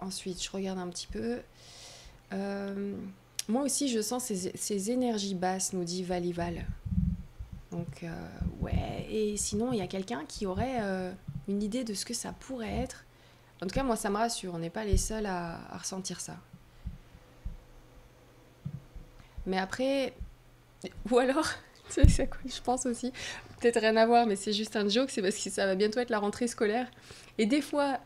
ensuite, 0.00 0.42
je 0.42 0.50
regarde 0.50 0.78
un 0.78 0.88
petit 0.88 1.08
peu. 1.08 1.40
moi 3.48 3.62
aussi, 3.62 3.88
je 3.88 4.00
sens 4.00 4.24
ces, 4.24 4.52
ces, 4.56 4.90
énergies 4.90 5.34
basses, 5.34 5.74
nous 5.74 5.84
dit 5.84 6.02
Valival. 6.02 6.64
Donc, 7.74 8.04
euh, 8.04 8.28
ouais. 8.60 9.06
Et 9.10 9.36
sinon, 9.36 9.72
il 9.72 9.78
y 9.78 9.82
a 9.82 9.88
quelqu'un 9.88 10.24
qui 10.28 10.46
aurait 10.46 10.78
euh, 10.80 11.12
une 11.48 11.62
idée 11.62 11.84
de 11.84 11.94
ce 11.94 12.04
que 12.04 12.14
ça 12.14 12.32
pourrait 12.32 12.76
être. 12.82 13.04
En 13.62 13.66
tout 13.66 13.74
cas, 13.74 13.82
moi, 13.82 13.96
ça 13.96 14.10
me 14.10 14.16
rassure. 14.16 14.54
On 14.54 14.58
n'est 14.58 14.70
pas 14.70 14.84
les 14.84 14.96
seuls 14.96 15.26
à, 15.26 15.58
ressentir 15.78 16.20
ça. 16.20 16.36
Mais 19.46 19.58
après, 19.58 20.14
ou 21.10 21.18
alors, 21.18 21.48
c'est 21.88 22.28
quoi 22.28 22.40
je 22.46 22.60
pense 22.60 22.86
aussi 22.86 23.12
Peut-être 23.60 23.80
rien 23.80 23.96
à 23.96 24.06
voir, 24.06 24.26
mais 24.26 24.36
c'est 24.36 24.52
juste 24.52 24.76
un 24.76 24.88
joke. 24.88 25.10
C'est 25.10 25.22
parce 25.22 25.36
que 25.36 25.50
ça 25.50 25.66
va 25.66 25.74
bientôt 25.74 26.00
être 26.00 26.10
la 26.10 26.18
rentrée 26.18 26.48
scolaire. 26.48 26.90
Et 27.38 27.46
des 27.46 27.62
fois, 27.62 27.98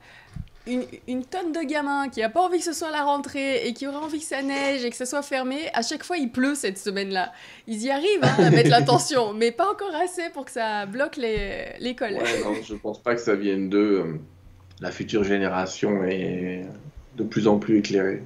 une, 1.06 1.24
tonne 1.24 1.52
de 1.52 1.66
gamins 1.66 2.08
qui 2.08 2.20
n'a 2.20 2.28
pas 2.28 2.40
envie 2.40 2.58
que 2.58 2.64
ce 2.64 2.72
soit 2.72 2.90
la 2.90 3.04
rentrée 3.04 3.66
et 3.66 3.72
qui 3.72 3.86
aurait 3.86 3.96
envie 3.96 4.18
que 4.18 4.24
ça 4.24 4.42
neige 4.42 4.84
et 4.84 4.90
que 4.90 4.96
ça 4.96 5.06
soit 5.06 5.22
fermé, 5.22 5.68
à 5.72 5.82
chaque 5.82 6.04
fois 6.04 6.16
il 6.16 6.30
pleut 6.30 6.54
cette 6.54 6.78
semaine-là. 6.78 7.32
Ils 7.66 7.82
y 7.82 7.90
arrivent 7.90 8.22
hein, 8.22 8.34
à 8.38 8.50
mettre 8.50 8.70
l'attention, 8.70 9.32
mais 9.34 9.52
pas 9.52 9.70
encore 9.70 9.94
assez 9.94 10.30
pour 10.30 10.44
que 10.44 10.50
ça 10.50 10.86
bloque 10.86 11.16
l'école. 11.16 12.14
Ouais, 12.14 12.42
non, 12.44 12.54
je 12.62 12.74
pense 12.74 13.02
pas 13.02 13.14
que 13.14 13.20
ça 13.20 13.34
vienne 13.34 13.68
de 13.68 13.78
euh, 13.78 14.18
la 14.80 14.90
future 14.90 15.24
génération 15.24 16.04
est 16.04 16.66
de 17.16 17.24
plus 17.24 17.48
en 17.48 17.58
plus 17.58 17.78
éclairée. 17.78 18.22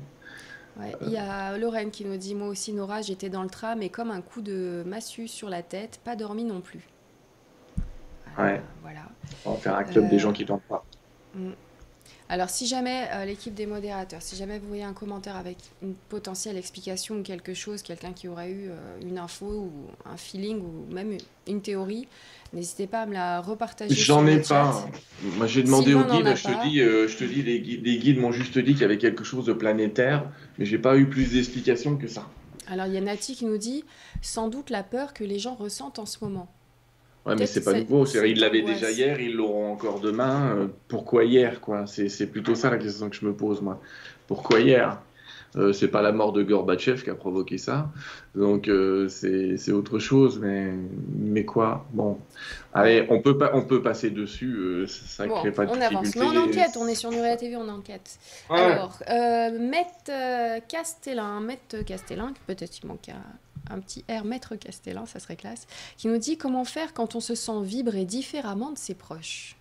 Il 1.03 1.13
y 1.13 1.19
a 1.19 1.57
Lorraine 1.59 1.91
qui 1.91 2.05
nous 2.05 2.17
dit 2.17 2.35
Moi 2.35 2.49
aussi, 2.49 2.73
Nora, 2.73 3.03
j'étais 3.03 3.29
dans 3.29 3.43
le 3.43 3.51
tram 3.51 3.83
et 3.83 3.89
comme 3.89 4.11
un 4.11 4.21
coup 4.21 4.41
de 4.41 4.83
massue 4.87 5.29
sur 5.29 5.49
la 5.49 5.63
tête, 5.63 6.01
pas 6.03 6.17
dormi 6.17 6.45
non 6.45 6.61
plus. 6.61 6.81
ouais. 8.39 8.61
Voilà. 8.83 9.03
On 9.45 9.53
va 9.53 9.57
faire 9.59 9.77
un 9.77 9.85
club 9.85 10.09
des 10.09 10.17
euh, 10.17 10.19
gens 10.19 10.33
qui 10.33 10.45
dorment 10.45 10.61
pas. 10.69 10.85
Mm. 11.35 11.51
Alors, 12.33 12.49
si 12.49 12.67
jamais 12.67 13.09
euh, 13.13 13.27
l'équipe 13.27 13.53
des 13.53 13.67
modérateurs, 13.67 14.23
si 14.23 14.37
jamais 14.37 14.59
vous 14.59 14.67
voyez 14.67 14.85
un 14.85 14.95
commentaire 14.95 15.37
avec 15.37 15.59
une 15.83 15.93
potentielle 15.93 16.57
explication 16.57 17.17
ou 17.17 17.23
quelque 17.23 17.53
chose, 17.53 17.83
quelqu'un 17.83 18.15
qui 18.15 18.27
aurait 18.27 18.51
eu 18.51 18.71
euh, 18.71 19.07
une 19.07 19.19
info 19.19 19.45
ou 19.45 19.71
un 20.07 20.17
feeling 20.17 20.63
ou 20.63 20.91
même 20.95 21.19
une 21.47 21.61
théorie, 21.61 22.09
n'hésitez 22.55 22.87
pas 22.87 23.03
à 23.03 23.07
me 23.07 23.13
la 23.13 23.43
repartager. 23.43 23.95
J'en 23.95 24.27
ai 24.27 24.41
pas. 24.41 24.89
Moi, 25.37 25.47
j'ai 25.47 25.63
demandé 25.63 25.93
au 25.93 26.05
guide, 26.05 26.35
je 26.35 26.45
te, 26.45 26.67
dis, 26.67 26.81
euh, 26.81 27.07
je 27.07 27.19
te 27.19 27.25
dis, 27.25 27.43
les 27.43 27.61
guides, 27.61 27.85
les 27.85 27.99
guides 27.99 28.19
m'ont 28.19 28.33
juste 28.33 28.59
dit 28.59 28.73
qu'il 28.73 28.81
y 28.81 28.85
avait 28.85 28.97
quelque 28.97 29.25
chose 29.25 29.45
de 29.45 29.53
planétaire, 29.53 30.25
mais 30.57 30.65
j'ai 30.65 30.79
pas 30.79 30.97
eu 30.97 31.11
plus 31.11 31.35
d'explications 31.35 31.99
que 31.99 32.09
ça. 32.09 32.27
Alors, 32.67 32.87
il 32.87 32.95
y 32.95 32.97
a 32.97 33.03
Nati 33.03 33.37
qui 33.37 33.45
nous 33.45 33.59
dit 33.59 33.85
sans 34.23 34.49
doute 34.49 34.71
la 34.71 34.83
peur 34.83 35.13
que 35.13 35.25
les 35.25 35.39
gens 35.39 35.55
ressentent 35.55 35.99
en 35.99 36.07
ce 36.07 36.17
moment. 36.23 36.49
Ouais, 37.25 37.37
mais 37.39 37.47
c'est 37.47 37.63
pas 37.63 37.73
nouveau. 37.73 38.05
Ils 38.07 38.41
l'avaient 38.41 38.63
déjà 38.63 38.91
hier, 38.91 39.21
ils 39.21 39.35
l'auront 39.35 39.73
encore 39.73 40.01
demain. 40.01 40.57
Euh, 40.57 40.67
pourquoi 40.89 41.25
hier, 41.25 41.61
quoi? 41.61 41.87
C'est 41.87 42.27
plutôt 42.27 42.55
ça 42.55 42.71
la 42.71 42.79
question 42.79 43.09
que 43.09 43.17
je 43.17 43.25
me 43.25 43.33
pose, 43.33 43.61
moi. 43.61 43.81
Pourquoi 44.27 44.61
hier? 44.61 45.01
Euh, 45.57 45.73
C'est 45.73 45.89
pas 45.89 46.01
la 46.01 46.13
mort 46.13 46.33
de 46.33 46.43
Gorbatchev 46.43 47.03
qui 47.03 47.11
a 47.11 47.15
provoqué 47.15 47.59
ça. 47.59 47.91
Donc 48.35 48.69
euh, 48.69 49.09
c'est 49.09 49.73
autre 49.73 49.99
chose, 49.99 50.39
mais, 50.41 50.73
mais 51.15 51.45
quoi? 51.45 51.85
Bon, 51.93 52.19
allez, 52.73 53.07
on 53.11 53.21
peut, 53.21 53.37
pas, 53.37 53.51
on 53.55 53.63
peut 53.63 53.83
passer 53.83 54.11
dessus. 54.11 54.55
Euh, 54.57 54.87
ça 54.87 55.27
bon, 55.27 55.35
crée 55.41 55.53
pas 55.53 55.67
de 55.67 55.71
On 55.71 55.81
avance. 55.81 56.17
Mais 56.17 56.23
on 56.25 56.37
enquête, 56.37 56.77
on 56.79 56.87
est 56.87 56.95
sur 56.95 57.11
Nuria 57.11 57.37
TV, 57.37 57.57
on 57.57 57.69
enquête. 57.69 58.19
Alors, 58.49 59.03
Maître 59.09 60.67
Castellin, 60.69 61.41
Maître 61.41 61.85
Castellin, 61.85 62.33
peut-être 62.47 62.79
il 62.83 62.87
manque 62.87 63.11
un 63.11 63.23
un 63.71 63.81
petit 63.81 64.05
air 64.09 64.25
maître 64.25 64.57
Castellan, 64.57 65.07
ça 65.07 65.19
serait 65.19 65.37
classe, 65.37 65.67
qui 65.97 66.09
nous 66.09 66.19
dit 66.19 66.37
comment 66.37 66.65
faire 66.65 66.95
quand 66.95 67.15
on 67.15 67.21
se 67.21 67.35
sent 67.35 67.63
vibrer 67.63 68.05
différemment 68.05 68.71
de 68.71 68.79
ses 68.79 68.95
proches. 68.95 69.57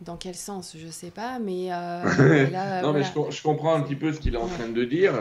Dans 0.00 0.16
quel 0.16 0.36
sens, 0.36 0.76
je 0.78 0.86
sais 0.86 1.10
pas, 1.10 1.40
mais 1.40 1.72
euh, 1.72 2.82
non, 2.82 2.92
mais 2.92 3.02
je, 3.02 3.42
comprends 3.42 3.74
un 3.74 3.80
petit 3.80 3.96
peu 3.96 4.12
ce 4.12 4.20
qu'il 4.20 4.34
est 4.34 4.38
en 4.38 4.46
train 4.46 4.68
de 4.68 4.84
dire. 4.84 5.12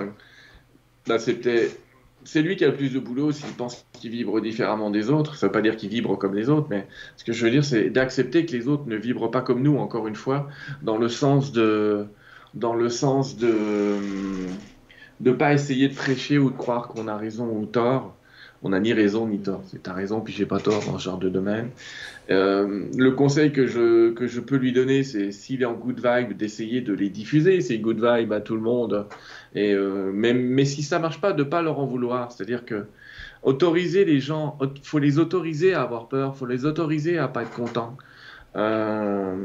Là, 1.08 1.18
c'était, 1.18 1.72
c'est 2.24 2.43
lui 2.43 2.55
qui 2.58 2.64
a 2.64 2.68
le 2.68 2.76
plus 2.76 2.93
de 2.93 2.99
boulot 2.99 3.32
s'il 3.32 3.53
pense 3.53 3.88
qu'il 3.93 4.12
vibre 4.12 4.39
différemment 4.39 4.91
des 4.91 5.10
autres. 5.10 5.36
Ça 5.36 5.47
veut 5.47 5.51
pas 5.51 5.64
dire 5.64 5.78
qu'il 5.78 5.89
vibre 5.89 6.16
comme 6.16 6.36
les 6.36 6.49
autres, 6.49 6.68
mais 6.70 6.88
ce 7.16 7.24
que 7.24 7.34
je 7.34 7.43
veux 7.43 7.51
dire, 7.51 7.66
c'est 7.66 7.89
d'accepter 7.89 8.45
que 8.45 8.51
les 8.51 8.68
autres 8.68 8.86
ne 8.86 8.97
vibrent 8.97 9.32
pas 9.32 9.41
comme 9.41 9.64
nous. 9.64 9.78
Encore 9.78 10.08
une 10.08 10.16
fois, 10.16 10.47
dans 10.84 10.97
le 10.97 11.10
sens 11.10 11.51
de, 11.51 12.05
dans 12.53 12.76
le 12.76 12.89
sens 12.89 13.36
de 13.36 13.95
de 15.20 15.32
pas 15.32 15.53
essayer 15.53 15.88
de 15.88 15.95
prêcher 15.95 16.38
ou 16.38 16.49
de 16.49 16.57
croire 16.57 16.88
qu'on 16.88 17.07
a 17.07 17.18
raison 17.18 17.49
ou 17.49 17.65
tort. 17.65 18.15
On 18.63 18.70
n'a 18.70 18.80
ni 18.80 18.91
raison 18.91 19.28
ni 19.28 19.39
tort. 19.39 19.61
C'est 19.68 19.84
ta 19.84 19.93
raison, 19.93 20.20
puis 20.22 20.34
j'ai 20.34 20.47
pas 20.47 20.59
tort 20.59 20.84
dans 20.86 20.97
ce 20.97 21.03
genre 21.03 21.20
de 21.20 21.30
domaine. 21.30 21.70
Euh, 22.32 22.86
le 22.97 23.11
conseil 23.11 23.51
que 23.51 23.68
je, 23.68 24.11
que 24.13 24.26
je 24.26 24.39
peux 24.39 24.55
lui 24.55 24.74
donner, 24.74 25.03
c'est 25.03 25.32
s'il 25.32 25.61
est 25.61 25.65
en 25.65 25.74
good 25.74 26.01
vibe, 26.03 26.36
d'essayer 26.36 26.82
de 26.82 26.93
les 26.93 27.09
diffuser, 27.09 27.61
ces 27.61 27.78
good 27.78 28.03
vibes 28.03 28.34
à 28.34 28.41
tout 28.41 28.55
le 28.55 28.61
monde. 28.61 29.05
Et, 29.53 29.74
euh, 29.74 30.11
mais, 30.11 30.65
si 30.65 30.82
ça 30.82 30.97
marche 30.97 31.22
pas, 31.22 31.34
de 31.34 31.43
pas 31.43 31.61
leur 31.61 31.80
en 31.80 31.86
vouloir. 31.86 32.32
C'est-à-dire 32.32 32.65
que 32.65 32.88
autoriser 33.43 34.05
les 34.05 34.20
gens, 34.20 34.57
faut 34.82 34.99
les 34.99 35.20
autoriser 35.20 35.74
à 35.76 35.84
avoir 35.84 36.07
peur, 36.07 36.36
faut 36.36 36.47
les 36.47 36.65
autoriser 36.65 37.20
à 37.20 37.28
pas 37.28 37.43
être 37.43 37.51
contents. 37.51 37.95
Euh, 38.55 39.36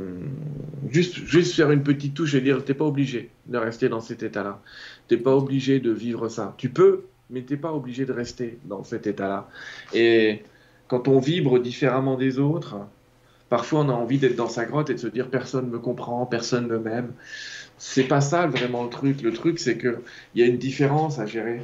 juste, 0.88 1.16
juste 1.26 1.54
faire 1.54 1.70
une 1.70 1.82
petite 1.82 2.14
touche 2.14 2.34
et 2.34 2.40
dire 2.40 2.64
t'es 2.64 2.72
pas 2.72 2.86
obligé 2.86 3.30
de 3.46 3.58
rester 3.58 3.90
dans 3.90 4.00
cet 4.00 4.22
état-là. 4.22 4.62
T'es 5.12 5.18
pas 5.18 5.36
obligé 5.36 5.78
de 5.78 5.90
vivre 5.90 6.30
ça. 6.30 6.54
Tu 6.56 6.70
peux, 6.70 7.02
mais 7.28 7.42
t'es 7.42 7.58
pas 7.58 7.74
obligé 7.74 8.06
de 8.06 8.14
rester 8.14 8.58
dans 8.64 8.82
cet 8.82 9.06
état-là. 9.06 9.46
Et 9.92 10.42
quand 10.88 11.06
on 11.06 11.18
vibre 11.18 11.58
différemment 11.58 12.16
des 12.16 12.38
autres, 12.38 12.76
parfois 13.50 13.80
on 13.80 13.90
a 13.90 13.92
envie 13.92 14.16
d'être 14.16 14.36
dans 14.36 14.48
sa 14.48 14.64
grotte 14.64 14.88
et 14.88 14.94
de 14.94 14.98
se 14.98 15.08
dire 15.08 15.28
personne 15.28 15.68
me 15.68 15.78
comprend, 15.78 16.24
personne 16.24 16.66
ne 16.66 16.78
m'aime 16.78 17.12
c'est 17.84 18.04
pas 18.04 18.20
ça 18.20 18.46
vraiment 18.46 18.84
le 18.84 18.90
truc. 18.90 19.22
Le 19.22 19.32
truc, 19.32 19.58
c'est 19.58 19.76
qu'il 19.76 19.98
y 20.36 20.42
a 20.42 20.46
une 20.46 20.56
différence 20.56 21.18
à 21.18 21.26
gérer. 21.26 21.62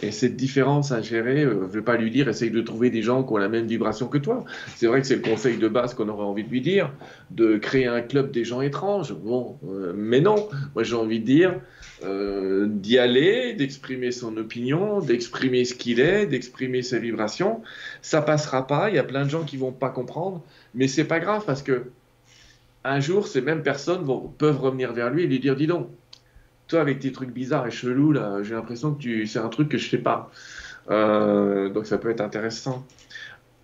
Et 0.00 0.12
cette 0.12 0.34
différence 0.34 0.92
à 0.92 1.02
gérer, 1.02 1.44
euh, 1.44 1.68
je 1.70 1.78
vais 1.78 1.84
pas 1.84 1.98
lui 1.98 2.10
dire 2.10 2.26
essaye 2.26 2.50
de 2.50 2.62
trouver 2.62 2.88
des 2.88 3.02
gens 3.02 3.22
qui 3.22 3.34
ont 3.34 3.36
la 3.36 3.50
même 3.50 3.66
vibration 3.66 4.08
que 4.08 4.16
toi. 4.16 4.46
C'est 4.76 4.86
vrai 4.86 5.02
que 5.02 5.06
c'est 5.06 5.16
le 5.16 5.20
conseil 5.20 5.58
de 5.58 5.68
base 5.68 5.92
qu'on 5.92 6.08
aurait 6.08 6.24
envie 6.24 6.42
de 6.42 6.48
lui 6.48 6.62
dire, 6.62 6.90
de 7.30 7.58
créer 7.58 7.86
un 7.86 8.00
club 8.00 8.30
des 8.30 8.44
gens 8.44 8.62
étranges. 8.62 9.12
Bon, 9.12 9.58
euh, 9.68 9.92
mais 9.94 10.22
non. 10.22 10.48
Moi, 10.74 10.84
j'ai 10.84 10.96
envie 10.96 11.20
de 11.20 11.26
dire 11.26 11.60
euh, 12.04 12.66
d'y 12.68 12.98
aller, 12.98 13.54
d'exprimer 13.54 14.12
son 14.12 14.36
opinion, 14.36 15.00
d'exprimer 15.00 15.64
ce 15.64 15.74
qu'il 15.74 16.00
est, 16.00 16.26
d'exprimer 16.26 16.82
ses 16.82 16.98
vibrations. 16.98 17.62
Ça 18.02 18.22
passera 18.22 18.66
pas. 18.66 18.88
Il 18.90 18.96
y 18.96 18.98
a 18.98 19.04
plein 19.04 19.24
de 19.24 19.30
gens 19.30 19.44
qui 19.44 19.56
vont 19.56 19.72
pas 19.72 19.90
comprendre, 19.90 20.44
mais 20.74 20.88
c'est 20.88 21.04
pas 21.04 21.20
grave 21.20 21.44
parce 21.44 21.62
que 21.62 21.90
un 22.84 23.00
jour, 23.00 23.26
ces 23.26 23.40
mêmes 23.40 23.62
personnes 23.62 24.04
vont, 24.04 24.20
peuvent 24.28 24.60
revenir 24.60 24.92
vers 24.92 25.10
lui 25.10 25.24
et 25.24 25.26
lui 25.26 25.40
dire 25.40 25.56
Dis 25.56 25.66
donc, 25.66 25.88
toi, 26.68 26.80
avec 26.80 27.00
tes 27.00 27.12
trucs 27.12 27.30
bizarres 27.32 27.66
et 27.66 27.70
chelous, 27.70 28.12
là, 28.12 28.42
j'ai 28.42 28.54
l'impression 28.54 28.94
que 28.94 29.00
tu... 29.00 29.26
c'est 29.26 29.38
un 29.40 29.48
truc 29.48 29.68
que 29.68 29.78
je 29.78 29.88
sais 29.88 29.98
pas. 29.98 30.30
Euh, 30.90 31.68
donc, 31.68 31.86
ça 31.86 31.98
peut 31.98 32.10
être 32.10 32.20
intéressant. 32.20 32.86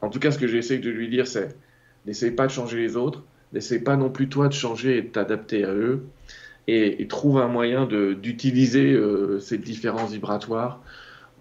En 0.01 0.11
tout 0.11 0.18
cas, 0.18 0.30
ce 0.30 0.39
que 0.39 0.47
j'essaie 0.47 0.78
de 0.78 0.91
lui 0.91 1.09
dire, 1.09 1.26
c'est 1.26 1.57
n'essaye 2.07 2.32
pas 2.32 2.47
de 2.47 2.53
changer 2.53 2.78
les 2.78 2.97
autres, 2.97 3.22
n'essaye 3.53 3.78
pas 3.78 3.97
non 3.97 4.11
plus 4.11 4.28
toi 4.28 4.49
de 4.49 4.53
changer 4.53 4.99
et 4.99 5.03
de 5.03 5.09
t'adapter 5.09 5.64
à 5.64 5.72
eux, 5.72 6.05
et, 6.66 7.06
trouve 7.08 7.38
un 7.38 7.48
moyen 7.48 7.86
d'utiliser 7.86 8.92
euh, 8.92 9.38
ces 9.40 9.58
différences 9.58 10.12
vibratoires 10.12 10.80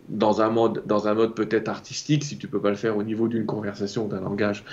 dans 0.09 0.41
un 0.41 0.49
mode, 0.49 0.83
mode 0.87 1.33
peut-être 1.33 1.69
artistique, 1.69 2.23
si 2.23 2.37
tu 2.37 2.47
peux 2.47 2.59
pas 2.59 2.69
le 2.69 2.75
faire 2.75 2.97
au 2.97 3.03
niveau 3.03 3.27
d'une 3.27 3.45
conversation, 3.45 4.07
d'un 4.07 4.19
langage, 4.19 4.65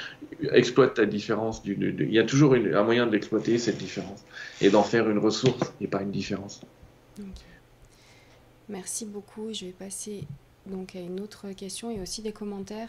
exploite 0.53 0.94
ta 0.94 1.07
différence. 1.07 1.62
il 1.64 2.12
y 2.12 2.18
a 2.18 2.24
toujours 2.24 2.55
un 2.55 2.82
moyen 2.82 3.07
d'exploiter 3.07 3.59
cette 3.59 3.78
différence 3.78 4.24
et 4.61 4.70
d'en 4.70 4.82
faire 4.82 5.09
une 5.09 5.18
ressource 5.18 5.72
et 5.80 5.86
pas 5.86 6.03
une 6.03 6.11
différence. 6.11 6.62
Merci 8.68 9.05
beaucoup. 9.05 9.53
Je 9.53 9.66
vais 9.66 9.72
passer 9.72 10.24
donc 10.71 10.97
à 10.97 11.01
une 11.01 11.21
autre 11.21 11.51
question 11.53 11.91
et 11.91 12.01
aussi 12.01 12.23
des 12.23 12.33
commentaires, 12.33 12.89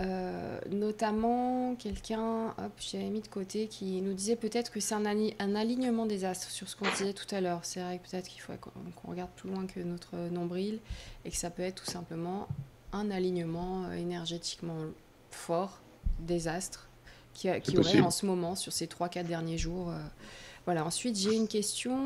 euh, 0.00 0.58
notamment 0.70 1.74
quelqu'un, 1.76 2.48
hop, 2.58 2.72
j'avais 2.78 3.10
mis 3.10 3.20
de 3.20 3.28
côté, 3.28 3.68
qui 3.68 4.00
nous 4.02 4.14
disait 4.14 4.36
peut-être 4.36 4.70
que 4.70 4.80
c'est 4.80 4.94
un, 4.94 5.04
un, 5.06 5.54
alignement 5.54 6.06
des 6.06 6.24
astres 6.24 6.50
sur 6.50 6.68
ce 6.68 6.76
qu'on 6.76 6.90
disait 6.90 7.12
tout 7.12 7.32
à 7.34 7.40
l'heure. 7.40 7.60
C'est 7.62 7.80
vrai 7.80 7.98
que 7.98 8.08
peut-être 8.08 8.28
qu'il 8.28 8.40
faut 8.40 8.52
qu'on 8.54 9.10
regarde 9.10 9.30
plus 9.36 9.50
loin 9.50 9.66
que 9.66 9.80
notre 9.80 10.16
nombril 10.30 10.80
et 11.24 11.30
que 11.30 11.36
ça 11.36 11.50
peut 11.50 11.62
être 11.62 11.84
tout 11.84 11.90
simplement 11.90 12.48
un 12.92 13.10
alignement 13.10 13.84
euh, 13.84 13.92
énergétiquement 13.92 14.78
fort 15.30 15.80
des 16.20 16.48
astres 16.48 16.88
qui, 17.34 17.48
qui 17.60 17.78
aurait 17.78 18.00
en 18.00 18.10
ce 18.10 18.26
moment 18.26 18.54
sur 18.54 18.72
ces 18.72 18.86
3-4 18.86 19.24
derniers 19.24 19.58
jours. 19.58 19.90
Euh, 19.90 19.98
voilà, 20.64 20.84
ensuite 20.84 21.16
j'ai 21.16 21.34
une 21.34 21.48
question 21.48 21.98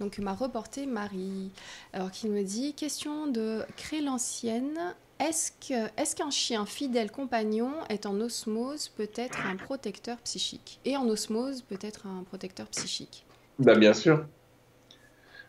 donc 0.00 0.18
m'a 0.18 0.32
reporté 0.32 0.86
Marie, 0.86 1.50
alors 1.92 2.10
qui 2.10 2.28
me 2.28 2.42
dit 2.42 2.74
question 2.74 3.26
de 3.26 3.62
l'ancienne 4.04 4.78
Est-ce 5.18 5.52
que 5.52 6.16
qu'un 6.16 6.30
chien 6.30 6.66
fidèle 6.66 7.10
compagnon 7.10 7.72
est 7.88 8.06
en 8.06 8.20
osmose 8.20 8.88
peut-être 8.88 9.38
un 9.46 9.56
protecteur 9.56 10.16
psychique? 10.18 10.80
Et 10.84 10.96
en 10.96 11.08
osmose 11.08 11.62
peut-être 11.62 12.06
un 12.06 12.24
protecteur 12.24 12.66
psychique? 12.68 13.24
Ben, 13.58 13.78
Bien 13.78 13.94
sûr. 13.94 14.24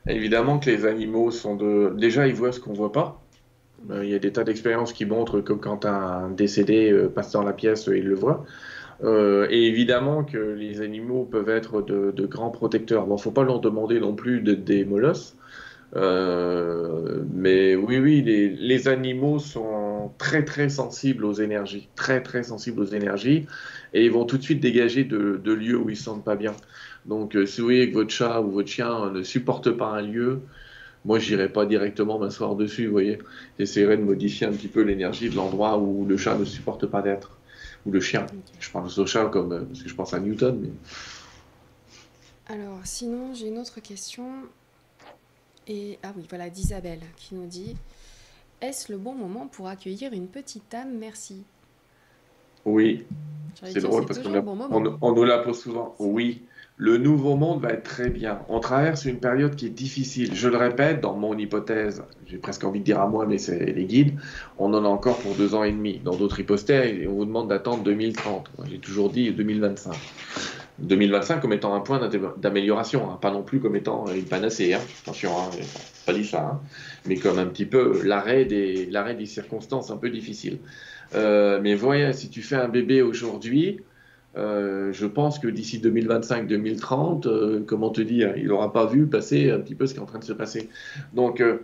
Évidemment 0.08 0.60
que 0.60 0.70
les 0.70 0.86
animaux 0.86 1.32
sont 1.32 1.56
de. 1.56 1.94
Déjà, 1.96 2.28
ils 2.28 2.34
voient 2.34 2.52
ce 2.52 2.60
qu'on 2.60 2.74
voit 2.74 2.92
pas. 2.92 3.22
Euh, 3.90 4.04
il 4.04 4.12
y 4.12 4.16
a 4.16 4.20
des 4.20 4.32
tas 4.32 4.44
d'expériences 4.44 4.94
qui 4.94 5.06
montrent 5.06 5.42
que 5.42 5.54
quand 5.54 5.86
un 5.86 6.30
décédé 6.30 6.92
euh, 6.92 7.08
passe 7.08 7.32
dans 7.32 7.44
la 7.44 7.54
pièce, 7.54 7.88
il 7.88 8.04
le 8.04 8.16
voit. 8.16 8.46
Euh, 9.04 9.48
et 9.50 9.68
évidemment 9.68 10.24
que 10.24 10.38
les 10.38 10.82
animaux 10.82 11.26
peuvent 11.26 11.50
être 11.50 11.82
de, 11.82 12.26
grands 12.26 12.52
protecteurs. 12.52 13.08
Bon, 13.08 13.18
faut 13.18 13.32
pas 13.32 13.44
leur 13.44 13.60
demander 13.60 14.00
non 14.00 14.14
plus 14.16 14.42
de, 14.42 14.54
des 14.54 14.86
molosses. 14.86 15.36
mais 15.96 17.76
oui, 17.76 18.00
oui, 18.00 18.22
les, 18.22 18.50
les, 18.50 18.88
animaux 18.88 19.40
sont 19.40 20.12
très 20.18 20.46
très 20.46 20.70
sensibles 20.70 21.26
aux 21.26 21.34
énergies, 21.34 21.90
très 21.96 22.22
très 22.22 22.44
sensibles 22.44 22.82
aux 22.82 22.86
énergies, 22.86 23.46
et 23.94 24.06
ils 24.06 24.12
vont 24.12 24.26
tout 24.26 24.38
de 24.38 24.44
suite 24.44 24.62
dégager 24.62 25.04
de, 25.04 25.40
de 25.44 25.52
lieux 25.52 25.78
où 25.78 25.90
ils 25.90 25.98
se 25.98 26.04
sentent 26.04 26.24
pas 26.24 26.36
bien. 26.36 26.54
Donc, 27.06 27.38
si 27.46 27.62
vous 27.62 27.68
voyez 27.68 27.90
que 27.90 27.96
votre 27.96 28.12
chat 28.12 28.42
ou 28.42 28.52
votre 28.52 28.70
chien 28.70 29.12
ne 29.12 29.24
supporte 29.24 29.72
pas 29.72 29.88
un 29.90 30.02
lieu, 30.02 30.42
moi, 31.06 31.18
j'irai 31.18 31.50
pas 31.50 31.66
directement 31.66 32.20
m'asseoir 32.20 32.56
dessus, 32.56 32.86
vous 32.86 32.92
voyez. 32.92 33.18
J'essaierai 33.58 33.98
de 33.98 34.04
modifier 34.04 34.46
un 34.46 34.52
petit 34.52 34.68
peu 34.68 34.82
l'énergie 34.82 35.30
de 35.30 35.36
l'endroit 35.36 35.80
où 35.80 36.06
le 36.06 36.16
chat 36.18 36.38
ne 36.38 36.46
supporte 36.46 36.86
pas 36.86 37.02
d'être. 37.02 37.41
Ou 37.86 37.92
le 37.92 38.00
chien. 38.00 38.26
Je 38.60 38.70
pense 38.70 38.98
au 38.98 39.06
chat 39.06 39.26
comme, 39.26 39.52
euh, 39.52 39.64
parce 39.66 39.82
que 39.84 39.90
je 39.90 39.96
pense 39.96 40.14
à 40.14 40.20
Newton. 40.20 40.60
Mais... 40.62 40.70
Alors, 42.54 42.80
sinon, 42.84 43.34
j'ai 43.34 43.48
une 43.48 43.58
autre 43.58 43.80
question. 43.82 44.28
Et, 45.68 45.98
ah 46.04 46.14
oui, 46.16 46.26
voilà, 46.30 46.50
d'Isabelle 46.50 47.02
qui 47.18 47.36
nous 47.36 47.48
dit 47.48 47.76
Est-ce 48.62 48.92
le 48.92 48.98
bon 48.98 49.14
moment 49.14 49.48
pour 49.48 49.68
accueillir 49.68 50.14
une 50.14 50.28
petite 50.28 50.74
âme 50.74 50.98
Merci. 50.98 51.44
Oui. 52.66 53.06
C'est 53.64 53.82
drôle 53.82 54.06
parce 54.06 54.20
qu'on 54.20 54.36
on, 54.36 54.98
on 55.02 55.12
nous 55.14 55.24
la 55.24 55.40
pose 55.40 55.60
souvent. 55.60 55.96
Oui 56.00 56.44
le 56.82 56.98
nouveau 56.98 57.36
monde 57.36 57.62
va 57.62 57.74
être 57.74 57.84
très 57.84 58.10
bien. 58.10 58.40
On 58.50 58.60
traverse 58.60 59.06
une 59.06 59.20
période 59.20 59.56
qui 59.56 59.68
est 59.68 59.70
difficile. 59.70 60.34
Je 60.34 60.48
le 60.50 60.58
répète, 60.58 61.00
dans 61.00 61.16
mon 61.16 61.38
hypothèse, 61.38 62.04
j'ai 62.26 62.38
presque 62.38 62.64
envie 62.64 62.80
de 62.80 62.84
dire 62.84 63.00
à 63.00 63.08
moi, 63.08 63.28
mais 63.28 63.38
c'est 63.38 63.66
les 63.66 63.86
guides, 63.86 64.20
on 64.58 64.74
en 64.74 64.84
a 64.84 64.88
encore 64.88 65.20
pour 65.20 65.36
deux 65.36 65.54
ans 65.54 65.64
et 65.64 65.72
demi. 65.72 66.02
Dans 66.04 66.16
d'autres 66.16 66.40
hypothèses, 66.40 67.06
on 67.08 67.12
vous 67.12 67.26
demande 67.26 67.50
d'attendre 67.50 67.84
2030. 67.84 68.50
J'ai 68.68 68.80
toujours 68.80 69.12
dit 69.12 69.32
2025. 69.32 69.94
2025 70.80 71.40
comme 71.40 71.54
étant 71.54 71.76
un 71.76 71.82
point 71.82 72.02
d'amélioration, 72.38 73.12
hein. 73.12 73.20
pas 73.22 73.30
non 73.30 73.44
plus 73.44 73.60
comme 73.60 73.76
étant 73.76 74.06
une 74.08 74.26
panacée. 74.26 74.74
Hein. 74.74 74.80
Attention, 75.04 75.30
hein, 75.38 75.52
pas 76.08 76.14
dit 76.14 76.26
ça, 76.26 76.42
hein. 76.42 76.62
mais 77.06 77.18
comme 77.18 77.38
un 77.38 77.46
petit 77.46 77.66
peu 77.66 78.02
l'arrêt 78.04 78.46
des, 78.46 79.26
circonstances 79.28 79.92
un 79.92 79.98
peu 79.98 80.10
difficiles. 80.10 80.58
Euh, 81.14 81.60
mais 81.62 81.76
voyez, 81.76 82.12
si 82.14 82.30
tu 82.30 82.42
fais 82.42 82.56
un 82.56 82.70
bébé 82.70 83.04
aujourd'hui, 83.04 83.82
euh, 84.38 84.94
je 84.94 85.06
pense 85.06 85.40
que 85.40 85.48
d'ici 85.48 85.80
2025-2030, 85.80 87.28
euh, 87.28 87.64
comment 87.66 87.90
te 87.90 88.02
dire, 88.02 88.38
il 88.38 88.48
n'aura 88.48 88.72
pas 88.72 88.86
vu 88.86 89.06
passer 89.08 89.52
un 89.52 89.60
petit 89.60 89.76
peu 89.76 89.88
ce 89.88 89.94
qui 89.94 90.00
est 90.00 90.04
en 90.04 90.06
train 90.06 90.20
de 90.20 90.24
se 90.24 90.34
passer. 90.34 90.70
Donc, 91.14 91.42
euh, 91.42 91.58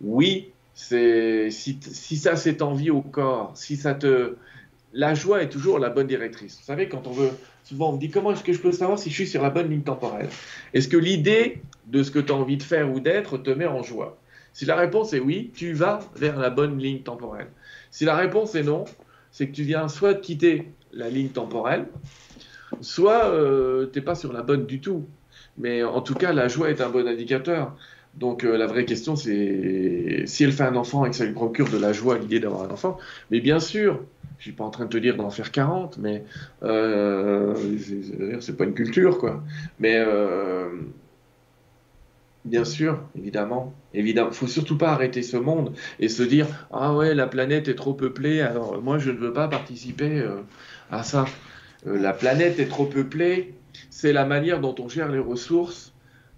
oui, 0.00 0.50
si, 0.74 1.80
ça 2.16 2.36
c'est 2.36 2.62
envie 2.62 2.90
au 2.90 3.02
corps, 3.02 3.52
si 3.54 3.76
ça 3.76 3.94
te. 3.94 4.36
La 4.94 5.14
joie 5.14 5.42
est 5.42 5.48
toujours 5.48 5.78
la 5.78 5.88
bonne 5.88 6.06
directrice. 6.06 6.58
Vous 6.58 6.64
savez, 6.64 6.88
quand 6.88 7.06
on 7.06 7.12
veut. 7.12 7.30
Souvent, 7.64 7.90
on 7.90 7.92
me 7.94 7.98
dit 7.98 8.10
comment 8.10 8.32
est-ce 8.32 8.42
que 8.42 8.52
je 8.52 8.60
peux 8.60 8.72
savoir 8.72 8.98
si 8.98 9.08
je 9.08 9.14
suis 9.14 9.26
sur 9.26 9.42
la 9.42 9.50
bonne 9.50 9.70
ligne 9.70 9.82
temporelle? 9.82 10.28
Est-ce 10.74 10.88
que 10.88 10.96
l'idée 10.96 11.62
de 11.86 12.02
ce 12.02 12.10
que 12.10 12.18
tu 12.18 12.32
as 12.32 12.34
envie 12.34 12.56
de 12.56 12.62
faire 12.62 12.92
ou 12.92 13.00
d'être 13.00 13.38
te 13.38 13.50
met 13.50 13.66
en 13.66 13.82
joie? 13.82 14.18
Si 14.52 14.66
la 14.66 14.76
réponse 14.76 15.14
est 15.14 15.20
oui, 15.20 15.50
tu 15.54 15.72
vas 15.72 16.00
vers 16.16 16.38
la 16.38 16.50
bonne 16.50 16.78
ligne 16.78 17.00
temporelle. 17.00 17.46
Si 17.90 18.04
la 18.04 18.16
réponse 18.16 18.54
est 18.54 18.64
non, 18.64 18.84
c'est 19.30 19.46
que 19.46 19.52
tu 19.52 19.62
viens 19.62 19.88
soit 19.88 20.14
de 20.14 20.20
quitter 20.20 20.72
la 20.92 21.08
ligne 21.08 21.28
temporelle, 21.28 21.86
soit 22.80 23.26
euh, 23.26 23.88
tu 23.92 23.98
n'es 23.98 24.04
pas 24.04 24.14
sur 24.14 24.32
la 24.32 24.42
bonne 24.42 24.66
du 24.66 24.80
tout. 24.80 25.06
Mais 25.58 25.82
en 25.82 26.00
tout 26.00 26.14
cas, 26.14 26.32
la 26.32 26.48
joie 26.48 26.70
est 26.70 26.80
un 26.80 26.88
bon 26.88 27.06
indicateur. 27.06 27.74
Donc 28.14 28.44
euh, 28.44 28.56
la 28.56 28.66
vraie 28.66 28.84
question, 28.84 29.16
c'est 29.16 30.24
si 30.26 30.44
elle 30.44 30.52
fait 30.52 30.64
un 30.64 30.76
enfant 30.76 31.06
et 31.06 31.10
que 31.10 31.16
ça 31.16 31.24
lui 31.24 31.32
procure 31.32 31.68
de 31.70 31.78
la 31.78 31.92
joie 31.92 32.18
l'idée 32.18 32.40
d'avoir 32.40 32.62
un 32.62 32.70
enfant. 32.70 32.98
Mais 33.30 33.40
bien 33.40 33.58
sûr, 33.58 34.00
je 34.38 34.44
suis 34.44 34.52
pas 34.52 34.64
en 34.64 34.70
train 34.70 34.84
de 34.84 34.90
te 34.90 34.98
dire 34.98 35.16
d'en 35.16 35.30
faire 35.30 35.50
40, 35.50 35.98
mais 35.98 36.24
euh, 36.62 37.54
c'est 38.40 38.56
pas 38.56 38.64
une 38.64 38.74
culture, 38.74 39.18
quoi. 39.18 39.42
Mais 39.78 39.96
euh, 39.96 40.68
bien 42.44 42.64
sûr, 42.64 43.00
évidemment, 43.16 43.72
évidemment, 43.94 44.30
faut 44.30 44.46
surtout 44.46 44.76
pas 44.76 44.90
arrêter 44.90 45.22
ce 45.22 45.38
monde 45.38 45.72
et 45.98 46.08
se 46.08 46.22
dire 46.22 46.46
ah 46.70 46.94
ouais, 46.94 47.14
la 47.14 47.26
planète 47.26 47.68
est 47.68 47.76
trop 47.76 47.94
peuplée, 47.94 48.42
alors 48.42 48.82
moi 48.82 48.98
je 48.98 49.10
ne 49.10 49.16
veux 49.16 49.32
pas 49.32 49.48
participer 49.48 50.22
à 50.92 51.02
ça. 51.02 51.24
Euh, 51.86 51.98
la 51.98 52.12
planète 52.12 52.60
est 52.60 52.68
trop 52.68 52.84
peuplée, 52.84 53.54
c'est 53.90 54.12
la 54.12 54.24
manière 54.24 54.60
dont 54.60 54.74
on 54.78 54.88
gère 54.88 55.10
les 55.10 55.18
ressources 55.18 55.92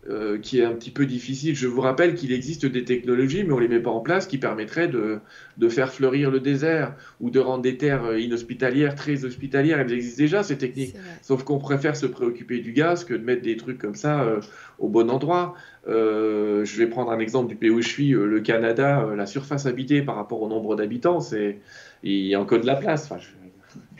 euh, 0.09 0.38
qui 0.38 0.61
est 0.61 0.64
un 0.64 0.72
petit 0.72 0.90
peu 0.90 1.07
difficile. 1.07 1.57
Je 1.57 1.66
vous 1.66 1.80
rappelle 1.80 2.14
qu'il 2.14 2.30
existe 2.30 2.66
des 2.66 2.84
technologies, 2.84 3.42
mais 3.42 3.52
on 3.52 3.57
ne 3.57 3.62
les 3.62 3.68
met 3.68 3.80
pas 3.80 3.90
en 3.90 4.00
place, 4.00 4.26
qui 4.26 4.38
permettraient 4.38 4.86
de, 4.86 5.18
de, 5.57 5.68
faire 5.68 5.92
fleurir 5.92 6.30
le 6.30 6.40
désert 6.40 6.94
ou 7.20 7.30
de 7.30 7.40
rendre 7.40 7.62
des 7.62 7.78
terres 7.78 8.05
euh, 8.05 8.20
inhospitalières 8.20 8.94
très 8.94 9.24
hospitalières. 9.24 9.80
Elles 9.80 9.92
existent 9.92 10.22
déjà, 10.22 10.42
ces 10.42 10.57
techniques. 10.57 10.94
Sauf 11.22 11.42
qu'on 11.42 11.59
préfère 11.59 11.96
se 11.96 12.07
préoccuper 12.07 12.61
du 12.61 12.72
gaz 12.72 13.05
que 13.05 13.14
de 13.14 13.24
mettre 13.24 13.42
des 13.42 13.57
trucs 13.57 13.78
comme 13.78 13.94
ça 13.94 14.38
au 14.78 14.88
bon 14.88 15.11
endroit. 15.11 15.55
je 15.86 16.76
vais 16.76 16.86
prendre 16.86 17.11
un 17.11 17.18
exemple 17.18 17.48
du 17.48 17.57
pays 17.57 17.70
où 17.70 17.80
je 17.80 17.88
suis, 17.88 18.11
le 18.11 18.40
Canada. 18.40 19.09
la 19.16 19.26
surface 19.26 19.66
habitée 19.66 20.02
par 20.02 20.16
rapport 20.16 20.42
au 20.42 20.48
nombre 20.48 20.76
d'habitants, 20.76 21.20
c'est 21.20 21.59
il 22.02 22.26
y 22.26 22.34
a 22.34 22.40
encore 22.40 22.61
de 22.61 22.66
la 22.66 22.76
place. 22.76 23.05
Enfin, 23.05 23.18
je 23.18 23.43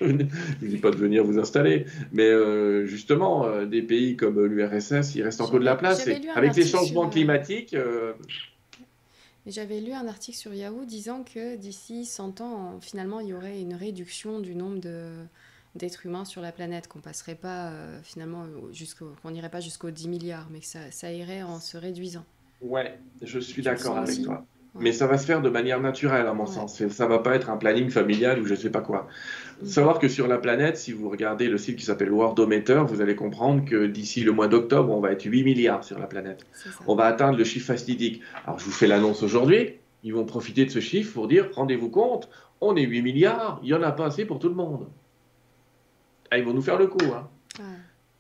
ne 0.01 0.69
dis 0.69 0.79
pas 0.79 0.91
de 0.91 0.97
venir 0.97 1.25
vous 1.25 1.39
installer, 1.39 1.87
mais 2.13 2.29
euh, 2.29 2.87
justement, 2.87 3.47
euh, 3.47 3.67
des 3.67 3.83
pays 3.83 4.17
comme 4.17 4.45
l'URSS, 4.45 5.15
il 5.15 5.23
reste 5.23 5.41
encore 5.41 5.61
de 5.61 5.65
la 5.65 5.77
place. 5.77 6.07
avec 6.35 6.57
les 6.57 6.65
changements 6.65 7.07
euh, 7.07 7.11
climatiques. 7.11 7.77
J'avais 9.47 9.81
lu 9.81 9.93
un 9.93 10.09
article 10.09 10.39
sur 10.39 10.55
Yahoo 10.55 10.87
disant 10.87 11.23
que 11.23 11.57
d'ici 11.57 12.07
100 12.07 12.41
ans, 12.41 12.79
finalement, 12.81 13.21
il 13.21 13.29
y 13.29 13.35
aurait 13.35 13.61
une 13.61 13.75
réduction 13.75 14.41
du 14.41 14.55
nombre 14.55 14.81
d'êtres 15.75 16.07
humains 16.07 16.25
sur 16.25 16.41
la 16.41 16.51
planète, 16.51 16.89
qu'on 16.89 17.01
passerait 17.01 17.35
pas 17.35 17.71
finalement 18.03 18.47
jusqu'au, 18.73 19.13
qu'on 19.23 19.33
n'irait 19.33 19.51
pas 19.51 19.61
jusqu'aux 19.61 19.91
10 19.91 20.09
milliards, 20.09 20.49
mais 20.51 20.61
que 20.61 20.67
ça, 20.67 20.91
ça 20.91 21.13
irait 21.13 21.43
en 21.43 21.61
se 21.61 21.77
réduisant. 21.77 22.25
Ouais, 22.63 22.99
je 23.21 23.39
suis 23.39 23.61
d'accord 23.61 23.99
avec 23.99 24.23
toi. 24.23 24.47
Mais 24.81 24.93
ça 24.93 25.07
va 25.07 25.19
se 25.19 25.27
faire 25.27 25.41
de 25.41 25.49
manière 25.49 25.81
naturelle, 25.81 26.27
à 26.27 26.35
mon 26.35 26.47
sens. 26.47 26.85
Ça 26.89 27.07
va 27.07 27.21
pas 27.21 27.37
être 27.37 27.49
un 27.49 27.57
planning 27.57 27.91
familial 27.91 28.41
ou 28.41 28.47
je 28.47 28.55
sais 28.57 28.71
pas 28.71 28.81
quoi. 28.81 29.07
Savoir 29.65 30.01
que 30.01 30.09
sur 30.09 30.27
la 30.27 30.39
planète, 30.39 30.77
si 30.77 30.93
vous 30.93 31.09
regardez 31.09 31.49
le 31.49 31.59
site 31.59 31.77
qui 31.77 31.85
s'appelle 31.85 32.11
Worldometer, 32.11 32.83
vous 32.89 33.01
allez 33.01 33.15
comprendre 33.15 33.65
que 33.65 33.87
d'ici 33.87 34.25
le 34.25 34.33
mois 34.33 34.49
d'octobre, 34.49 34.93
on 34.93 35.01
va 35.01 35.13
être 35.13 35.25
8 35.25 35.45
milliards 35.45 35.85
sur 35.85 35.99
la 35.99 36.07
planète. 36.07 36.45
On 36.89 36.97
va 36.97 37.05
atteindre 37.05 37.39
le 37.39 37.45
chiffre 37.45 37.67
fastidique. 37.67 38.21
Alors 38.45 38.59
je 38.59 38.65
vous 38.65 38.73
fais 38.73 38.89
l'annonce 38.89 39.23
aujourd'hui. 39.23 39.75
Ils 40.03 40.13
vont 40.13 40.25
profiter 40.25 40.65
de 40.65 40.71
ce 40.71 40.81
chiffre 40.81 41.15
pour 41.15 41.29
dire, 41.29 41.49
rendez-vous 41.55 41.89
compte, 41.89 42.29
on 42.61 42.75
est 42.77 42.83
8 42.83 43.03
milliards, 43.03 43.61
il 43.63 43.69
y 43.69 43.75
en 43.75 43.83
a 43.83 43.93
pas 43.93 44.07
assez 44.07 44.25
pour 44.25 44.39
tout 44.39 44.49
le 44.49 44.55
monde. 44.55 44.89
Ah, 46.31 46.39
ils 46.39 46.45
vont 46.45 46.53
nous 46.53 46.63
faire 46.63 46.79
le 46.79 46.89
coup. 46.89 47.13
Hein. 47.15 47.29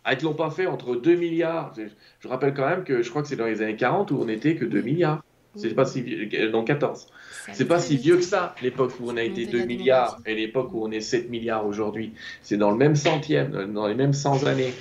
Ah, 0.04 0.12
ils 0.12 0.18
ne 0.18 0.24
l'ont 0.24 0.34
pas 0.34 0.50
fait 0.50 0.66
entre 0.66 0.94
2 0.96 1.16
milliards. 1.16 1.72
Je 2.20 2.28
rappelle 2.28 2.54
quand 2.54 2.68
même 2.68 2.84
que 2.84 3.02
je 3.02 3.10
crois 3.10 3.22
que 3.22 3.28
c'est 3.28 3.36
dans 3.36 3.46
les 3.46 3.62
années 3.62 3.76
40 3.76 4.10
où 4.10 4.18
on 4.20 4.26
n'était 4.26 4.54
que 4.54 4.66
2 4.66 4.82
milliards. 4.82 5.23
C'est 5.56 5.74
pas 5.74 5.84
si 5.84 6.02
vieux, 6.02 6.28
euh, 6.34 6.50
dans 6.50 6.64
14. 6.64 7.06
C'est 7.52 7.66
pas 7.66 7.78
si 7.78 7.96
vieux 7.96 8.16
que 8.16 8.22
ça, 8.22 8.54
l'époque 8.62 8.92
où 9.00 9.10
on 9.10 9.16
a 9.16 9.22
été 9.22 9.46
2 9.46 9.64
milliards 9.64 10.18
et 10.26 10.34
l'époque 10.34 10.70
où 10.72 10.84
on 10.84 10.90
est 10.90 11.00
7 11.00 11.30
milliards 11.30 11.66
aujourd'hui. 11.66 12.12
C'est 12.42 12.56
dans 12.56 12.70
le 12.70 12.76
même 12.76 12.96
centième, 12.96 13.72
dans 13.72 13.86
les 13.86 13.94
mêmes 13.94 14.12
100 14.12 14.44
années. 14.46 14.72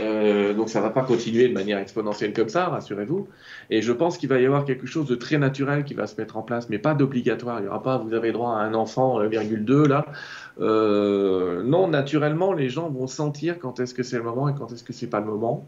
Euh, 0.00 0.54
donc 0.54 0.70
ça 0.70 0.80
va 0.80 0.90
pas 0.90 1.02
continuer 1.02 1.48
de 1.48 1.52
manière 1.52 1.78
exponentielle 1.78 2.32
comme 2.32 2.48
ça, 2.48 2.66
rassurez-vous. 2.68 3.28
Et 3.70 3.82
je 3.82 3.92
pense 3.92 4.16
qu'il 4.18 4.28
va 4.28 4.40
y 4.40 4.46
avoir 4.46 4.64
quelque 4.64 4.86
chose 4.86 5.06
de 5.06 5.14
très 5.14 5.38
naturel 5.38 5.84
qui 5.84 5.94
va 5.94 6.06
se 6.06 6.20
mettre 6.20 6.36
en 6.36 6.42
place, 6.42 6.68
mais 6.70 6.78
pas 6.78 6.94
d'obligatoire. 6.94 7.60
Il 7.60 7.64
y 7.64 7.68
aura 7.68 7.82
pas, 7.82 7.98
vous 7.98 8.14
avez 8.14 8.32
droit 8.32 8.52
à 8.52 8.60
un 8.60 8.74
enfant, 8.74 9.20
1,2 9.20 9.70
euh, 9.70 9.88
là. 9.88 10.06
Euh, 10.60 11.62
non, 11.62 11.88
naturellement, 11.88 12.52
les 12.52 12.68
gens 12.68 12.88
vont 12.88 13.06
sentir 13.06 13.58
quand 13.58 13.80
est-ce 13.80 13.94
que 13.94 14.02
c'est 14.02 14.16
le 14.16 14.22
moment 14.22 14.48
et 14.48 14.54
quand 14.54 14.72
est-ce 14.72 14.84
que 14.84 14.92
c'est 14.92 15.06
pas 15.06 15.20
le 15.20 15.26
moment. 15.26 15.66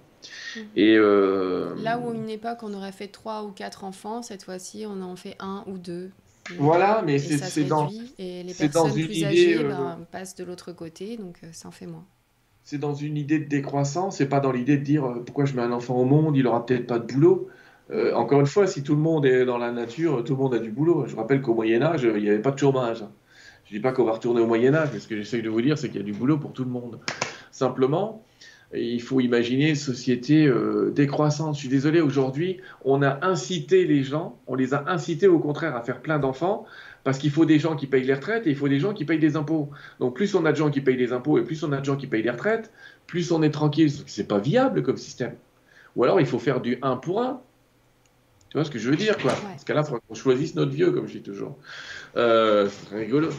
Mhm. 0.57 0.63
Et 0.77 0.97
euh, 0.97 1.75
là 1.83 1.99
où 1.99 2.15
une 2.15 2.31
époque 2.31 2.59
on 2.63 2.73
aurait 2.73 2.93
fait 2.93 3.09
trois 3.09 3.45
ou 3.45 3.51
quatre 3.51 3.85
enfants, 3.85 4.23
cette 4.23 4.45
fois-ci 4.45 4.87
on 4.89 5.03
en 5.03 5.17
fait 5.17 5.37
un 5.39 5.65
ou 5.67 5.77
deux. 5.77 6.11
Voilà, 6.59 7.03
mais 7.05 7.19
c'est 7.19 7.65
dans. 7.65 7.91
Et 8.19 8.43
les 8.43 8.55
personnes 8.55 8.93
plus 8.93 9.25
âgées 9.25 9.65
ben, 9.65 9.99
passent 10.11 10.35
de 10.35 10.45
l'autre 10.45 10.73
côté, 10.73 11.17
donc 11.17 11.39
ça 11.53 11.69
en 11.69 11.71
fait 11.71 11.87
moins 11.87 12.05
c'est 12.65 12.79
dans 12.79 12.95
une 12.95 13.17
idée 13.17 13.39
de 13.39 13.49
décroissance, 13.49 14.17
c'est 14.17 14.29
pas 14.29 14.41
dans 14.41 14.51
l'idée 14.51 14.79
de 14.79 14.83
dire 14.83 15.05
euh, 15.05 15.23
pourquoi 15.25 15.45
je 15.45 15.55
mets 15.55 15.63
un 15.63 15.73
enfant 15.73 15.97
au 15.97 16.05
monde, 16.05 16.37
il 16.37 16.47
aura 16.47 16.65
peut-être 16.65 16.87
pas 16.87 16.99
de 16.99 17.07
boulot. 17.07 17.49
Euh, 17.91 18.15
encore 18.15 18.41
une 18.41 18.47
fois, 18.47 18.67
si 18.67 18.83
tout 18.83 18.95
le 18.95 19.03
monde 19.03 19.27
est 19.27 19.45
dans 19.45 19.59
la 19.59 19.71
nature, 19.71 20.25
tout 20.25 20.35
le 20.35 20.43
monde 20.43 20.55
a 20.55 20.59
du 20.59 20.71
boulot. 20.71 21.05
Je 21.07 21.15
rappelle 21.15 21.43
qu'au 21.43 21.55
Moyen 21.55 21.83
Âge, 21.83 22.03
il 22.03 22.23
n'y 22.23 22.31
avait 22.31 22.41
pas 22.41 22.51
de 22.51 22.59
chômage. 22.59 23.05
Je 23.67 23.75
dis 23.75 23.81
pas 23.81 23.93
qu'on 23.93 24.05
va 24.05 24.13
retourner 24.13 24.41
au 24.41 24.47
Moyen 24.47 24.75
Âge, 24.75 24.89
mais 24.93 24.99
ce 24.99 25.07
que 25.07 25.17
j'essaye 25.17 25.43
de 25.43 25.51
vous 25.51 25.61
dire, 25.61 25.77
c'est 25.77 25.89
qu'il 25.89 25.99
y 25.99 26.03
a 26.03 26.07
du 26.07 26.13
boulot 26.13 26.39
pour 26.39 26.53
tout 26.53 26.65
le 26.65 26.71
monde. 26.71 26.99
Simplement, 27.51 28.25
il 28.75 29.01
faut 29.03 29.21
imaginer 29.21 29.71
une 29.71 29.77
société 29.77 30.47
euh, 30.47 30.91
décroissante. 30.91 31.55
Je 31.55 31.61
suis 31.61 31.69
désolé, 31.69 32.01
aujourd'hui, 32.01 32.61
on 32.85 33.03
a 33.03 33.25
incité 33.25 33.85
les 33.85 34.03
gens, 34.03 34.39
on 34.47 34.55
les 34.55 34.73
a 34.73 34.85
incités 34.89 35.29
au 35.29 35.39
contraire 35.39 35.77
à 35.77 35.83
faire 35.83 36.01
plein 36.01 36.19
d'enfants 36.19 36.65
parce 37.05 37.19
qu'il 37.19 37.31
faut 37.31 37.45
des 37.45 37.59
gens 37.59 37.77
qui 37.77 37.87
payent 37.87 38.05
les 38.05 38.15
retraites 38.15 38.47
et 38.47 38.51
il 38.51 38.57
faut 38.57 38.69
des 38.69 38.81
gens 38.81 38.95
qui 38.95 39.05
payent 39.05 39.19
des 39.19 39.37
impôts. 39.37 39.71
Donc 40.01 40.17
plus 40.17 40.35
on 40.35 40.45
a 40.47 40.53
de 40.53 40.57
gens 40.57 40.71
qui 40.71 40.81
payent 40.81 40.97
des 40.97 41.13
impôts 41.13 41.39
et 41.39 41.45
plus 41.45 41.63
on 41.63 41.71
a 41.73 41.81
de 41.81 41.85
gens 41.85 41.97
qui 41.97 42.07
payent 42.07 42.23
les 42.23 42.31
retraites, 42.31 42.73
plus 43.07 43.31
on 43.31 43.43
est 43.43 43.51
tranquille. 43.51 43.93
C'est 44.07 44.27
pas 44.27 44.39
viable 44.39 44.83
comme 44.83 44.97
système. 44.97 45.35
Ou 45.97 46.05
alors 46.05 46.19
il 46.21 46.27
faut 46.27 46.39
faire 46.39 46.61
du 46.61 46.79
1 46.83 46.97
pour 46.97 47.23
1. 47.23 47.41
Tu 48.49 48.59
vois 48.59 48.65
ce 48.65 48.71
que 48.71 48.79
je 48.79 48.89
veux 48.89 48.97
dire, 48.97 49.19
quoi? 49.19 49.33
Parce 49.33 49.65
qu'à 49.65 49.75
là, 49.75 49.81
il 49.81 49.85
faudra 49.85 50.01
qu'on 50.09 50.15
choisisse 50.15 50.55
notre 50.55 50.71
vieux, 50.71 50.93
comme 50.93 51.09
je 51.09 51.15
dis 51.15 51.23
toujours. 51.23 51.59
Euh, 52.17 52.69
c'est 52.69 52.97
rigolo. 52.97 53.31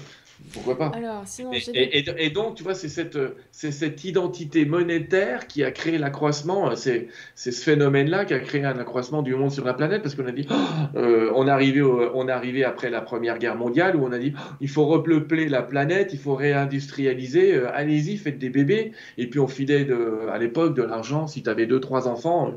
Pourquoi 0.54 0.78
pas 0.78 0.92
Alors, 0.96 1.24
sinon, 1.26 1.52
et, 1.54 2.04
et, 2.18 2.30
donc, 2.30 2.56
tu 2.56 2.64
vois, 2.64 2.76
c'est 2.76 2.90
cette, 2.90 3.18
cette 3.52 4.04
identité 4.04 4.66
monétaire 4.66 5.48
qui 5.48 5.64
a 5.64 5.72
créé 5.72 5.98
l'accroissement, 5.98 6.76
c'est 6.76 7.08
ce 7.36 7.52
phénomène-là 7.52 8.26
qui 8.26 8.34
a 8.34 8.40
créé 8.40 8.64
un 8.64 8.78
accroissement 8.78 9.22
du 9.22 9.34
monde 9.36 9.52
sur 9.52 9.66
la 9.66 9.74
planète, 9.74 10.02
parce 10.02 10.16
qu'on 10.16 10.26
a 10.26 10.32
dit, 10.32 10.48
euh, 10.96 11.32
on, 11.36 11.48
est 11.48 11.52
arrivé 11.52 11.82
on 11.82 12.28
est 12.28 12.32
arrivé 12.32 12.64
après 12.64 12.90
la 12.90 13.02
Première 13.02 13.38
Guerre 13.40 13.56
mondiale, 13.56 13.96
où 13.96 14.06
on 14.06 14.12
a 14.12 14.18
dit, 14.18 14.34
il 14.60 14.70
faut 14.70 14.86
repeupler 14.86 15.48
la 15.48 15.62
planète, 15.62 16.12
il 16.14 16.20
faut 16.20 16.36
réindustrialiser, 16.36 17.56
euh, 17.56 17.70
allez-y, 17.74 18.18
faites 18.18 18.38
des 18.38 18.50
bébés. 18.50 18.92
Et 19.18 19.28
puis 19.30 19.40
on 19.40 19.48
filait 19.48 19.86
de, 19.86 20.28
à 20.32 20.38
l'époque 20.38 20.76
de 20.76 20.84
l'argent, 20.84 21.28
si 21.28 21.44
tu 21.44 21.50
avais 21.50 21.66
deux, 21.66 21.80
trois 21.80 22.08
enfants, 22.08 22.54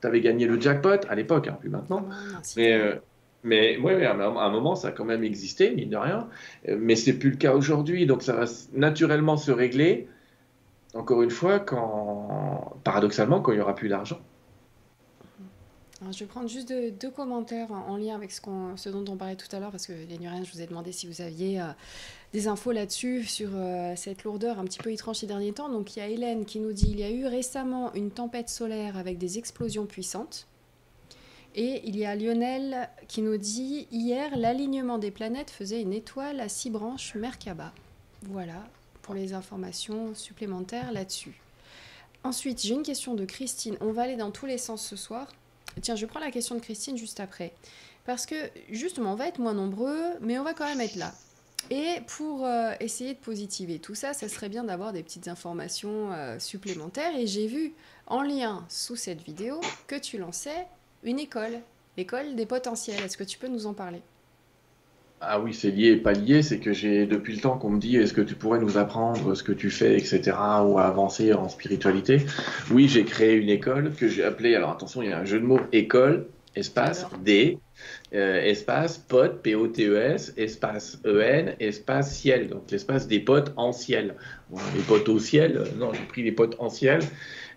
tu 0.00 0.06
avais 0.06 0.20
gagné 0.20 0.46
le 0.46 0.60
jackpot, 0.60 1.06
à 1.08 1.14
l'époque, 1.14 1.48
hein, 1.48 1.58
plus 1.60 1.70
maintenant. 1.70 2.06
Ah, 2.10 2.40
Mais... 2.56 2.72
Euh, 2.72 2.94
mais 3.44 3.78
oui, 3.78 4.04
à 4.04 4.12
un 4.14 4.50
moment, 4.50 4.74
ça 4.74 4.88
a 4.88 4.90
quand 4.90 5.04
même 5.04 5.22
existé, 5.22 5.70
mine 5.70 5.90
de 5.90 5.96
rien. 5.96 6.28
Mais 6.66 6.96
c'est 6.96 7.12
plus 7.12 7.30
le 7.30 7.36
cas 7.36 7.54
aujourd'hui. 7.54 8.06
Donc 8.06 8.22
ça 8.22 8.32
va 8.32 8.44
naturellement 8.72 9.36
se 9.36 9.52
régler, 9.52 10.08
encore 10.94 11.22
une 11.22 11.30
fois, 11.30 11.60
quand, 11.60 12.76
paradoxalement, 12.84 13.40
quand 13.40 13.52
il 13.52 13.56
n'y 13.56 13.60
aura 13.60 13.76
plus 13.76 13.88
d'argent. 13.88 14.18
je 16.10 16.18
vais 16.18 16.26
prendre 16.26 16.48
juste 16.48 16.68
deux, 16.68 17.10
commentaires 17.10 17.70
en, 17.70 17.96
lien 17.96 18.16
avec 18.16 18.32
ce, 18.32 18.88
dont 18.88 19.04
on 19.08 19.16
parlait 19.16 19.36
tout 19.36 19.54
à 19.54 19.60
l'heure, 19.60 19.70
parce 19.70 19.86
que 19.86 19.92
les 19.92 20.18
je 20.44 20.52
vous 20.52 20.60
ai 20.60 20.66
demandé 20.66 20.90
si 20.90 21.06
vous 21.06 21.20
aviez 21.20 21.60
euh, 21.60 21.66
des 22.32 22.48
infos 22.48 22.72
là-dessus, 22.72 23.22
sur 23.22 23.50
euh, 23.54 23.92
cette 23.94 24.24
lourdeur 24.24 24.58
un 24.58 24.64
petit 24.64 24.80
peu 24.80 24.90
étrange 24.90 25.18
ces 25.18 25.28
derniers 25.28 25.52
temps. 25.52 25.68
Donc 25.68 25.94
il 25.94 26.00
y 26.00 26.02
a 26.02 26.08
Hélène 26.08 26.44
qui 26.44 26.58
nous 26.58 26.72
dit 26.72 26.88
il 26.90 26.98
y 26.98 27.04
a 27.04 27.10
eu 27.10 27.26
récemment 27.26 27.94
une 27.94 28.10
tempête 28.10 28.48
solaire 28.48 28.96
avec 28.96 29.16
des 29.16 29.38
explosions 29.38 29.86
puissantes. 29.86 30.47
Et 31.54 31.82
il 31.84 31.96
y 31.96 32.04
a 32.04 32.14
Lionel 32.14 32.88
qui 33.08 33.22
nous 33.22 33.36
dit 33.36 33.88
Hier, 33.90 34.36
l'alignement 34.36 34.98
des 34.98 35.10
planètes 35.10 35.50
faisait 35.50 35.80
une 35.80 35.92
étoile 35.92 36.40
à 36.40 36.48
six 36.48 36.70
branches 36.70 37.14
Merkaba. 37.14 37.72
Voilà 38.22 38.64
pour 39.02 39.14
les 39.14 39.32
informations 39.32 40.14
supplémentaires 40.14 40.92
là-dessus. 40.92 41.40
Ensuite, 42.24 42.60
j'ai 42.62 42.74
une 42.74 42.82
question 42.82 43.14
de 43.14 43.24
Christine. 43.24 43.76
On 43.80 43.92
va 43.92 44.02
aller 44.02 44.16
dans 44.16 44.30
tous 44.30 44.46
les 44.46 44.58
sens 44.58 44.84
ce 44.84 44.96
soir. 44.96 45.28
Tiens, 45.80 45.96
je 45.96 46.04
prends 46.04 46.20
la 46.20 46.30
question 46.30 46.54
de 46.54 46.60
Christine 46.60 46.96
juste 46.96 47.20
après. 47.20 47.52
Parce 48.04 48.26
que 48.26 48.34
justement, 48.70 49.12
on 49.12 49.14
va 49.14 49.28
être 49.28 49.38
moins 49.38 49.54
nombreux, 49.54 50.02
mais 50.20 50.38
on 50.38 50.44
va 50.44 50.54
quand 50.54 50.66
même 50.66 50.80
être 50.80 50.96
là. 50.96 51.14
Et 51.70 52.00
pour 52.06 52.44
euh, 52.44 52.72
essayer 52.80 53.14
de 53.14 53.18
positiver 53.18 53.78
tout 53.78 53.94
ça, 53.94 54.14
ça 54.14 54.28
serait 54.28 54.48
bien 54.48 54.64
d'avoir 54.64 54.92
des 54.92 55.02
petites 55.02 55.28
informations 55.28 56.12
euh, 56.12 56.38
supplémentaires. 56.38 57.16
Et 57.16 57.26
j'ai 57.26 57.46
vu 57.46 57.72
en 58.06 58.22
lien 58.22 58.64
sous 58.68 58.96
cette 58.96 59.22
vidéo 59.22 59.60
que 59.86 59.96
tu 59.96 60.18
lançais 60.18 60.66
une 61.04 61.18
école, 61.18 61.60
l'école 61.96 62.34
des 62.34 62.46
potentiels. 62.46 63.02
Est-ce 63.04 63.16
que 63.16 63.24
tu 63.24 63.38
peux 63.38 63.48
nous 63.48 63.66
en 63.66 63.74
parler? 63.74 64.00
Ah 65.20 65.40
oui, 65.40 65.52
c'est 65.52 65.72
lié 65.72 65.88
et 65.88 65.96
pas 65.96 66.12
lié, 66.12 66.42
c'est 66.42 66.60
que 66.60 66.72
j'ai 66.72 67.04
depuis 67.04 67.34
le 67.34 67.40
temps 67.40 67.58
qu'on 67.58 67.70
me 67.70 67.80
dit 67.80 67.96
est-ce 67.96 68.12
que 68.12 68.20
tu 68.20 68.36
pourrais 68.36 68.60
nous 68.60 68.78
apprendre 68.78 69.34
ce 69.34 69.42
que 69.42 69.50
tu 69.50 69.68
fais, 69.68 69.96
etc., 69.96 70.20
ou 70.64 70.78
à 70.78 70.84
avancer 70.84 71.32
en 71.32 71.48
spiritualité? 71.48 72.24
Oui, 72.70 72.86
j'ai 72.88 73.04
créé 73.04 73.34
une 73.34 73.48
école 73.48 73.92
que 73.94 74.06
j'ai 74.06 74.22
appelée, 74.22 74.54
alors 74.54 74.70
attention, 74.70 75.02
il 75.02 75.10
y 75.10 75.12
a 75.12 75.18
un 75.18 75.24
jeu 75.24 75.40
de 75.40 75.44
mots, 75.44 75.60
école, 75.72 76.28
espace, 76.54 77.06
D, 77.24 77.58
euh, 78.14 78.40
espace, 78.42 78.98
pot, 78.98 79.42
P-O-T-E-S, 79.42 80.34
espace 80.36 80.98
E-N, 81.04 81.54
espace 81.58 82.14
ciel, 82.14 82.48
donc 82.48 82.70
l'espace 82.70 83.08
des 83.08 83.20
potes 83.20 83.52
en 83.56 83.72
ciel. 83.72 84.14
les 84.74 84.82
potes 84.82 85.08
au 85.08 85.18
ciel, 85.18 85.56
euh, 85.56 85.64
non, 85.78 85.92
j'ai 85.92 86.04
pris 86.06 86.22
les 86.22 86.32
potes 86.32 86.56
en 86.58 86.68
ciel, 86.68 87.00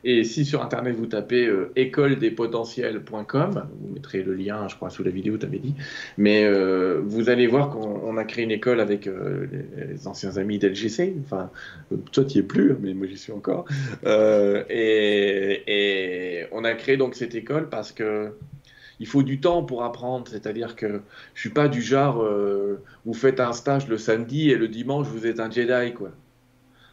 et 0.03 0.23
si 0.23 0.45
sur 0.45 0.63
Internet 0.63 0.95
vous 0.95 1.05
tapez 1.05 1.47
euh, 1.47 1.71
vous 1.75 3.93
mettrez 3.93 4.23
le 4.23 4.33
lien, 4.33 4.67
je 4.67 4.75
crois, 4.75 4.89
sous 4.89 5.03
la 5.03 5.11
vidéo, 5.11 5.37
tu 5.37 5.45
avais 5.45 5.59
dit, 5.59 5.75
mais 6.17 6.43
euh, 6.43 7.01
vous 7.03 7.29
allez 7.29 7.47
voir 7.47 7.69
qu'on 7.69 8.17
a 8.17 8.23
créé 8.23 8.43
une 8.43 8.51
école 8.51 8.79
avec 8.79 9.07
euh, 9.07 9.47
les, 9.89 10.07
anciens 10.07 10.37
amis 10.37 10.57
d'LGC, 10.57 11.15
enfin, 11.23 11.49
toi 12.11 12.25
tu 12.25 12.39
es 12.39 12.43
plus, 12.43 12.75
mais 12.81 12.93
moi 12.93 13.07
j'y 13.07 13.17
suis 13.17 13.33
encore, 13.33 13.65
et, 14.05 15.63
et, 15.67 16.45
on 16.51 16.63
a 16.63 16.73
créé 16.73 16.97
donc 16.97 17.15
cette 17.15 17.35
école 17.35 17.69
parce 17.69 17.91
que 17.91 18.31
il 18.99 19.07
faut 19.07 19.23
du 19.23 19.39
temps 19.39 19.63
pour 19.63 19.83
apprendre, 19.83 20.27
c'est-à-dire 20.27 20.75
que 20.75 21.01
je 21.33 21.39
suis 21.39 21.49
pas 21.49 21.67
du 21.67 21.81
genre, 21.81 22.27
vous 23.05 23.13
faites 23.13 23.39
un 23.39 23.53
stage 23.53 23.87
le 23.87 23.97
samedi 23.97 24.51
et 24.51 24.55
le 24.55 24.67
dimanche 24.67 25.07
vous 25.07 25.25
êtes 25.25 25.39
un 25.39 25.49
Jedi, 25.49 25.93
quoi. 25.93 26.11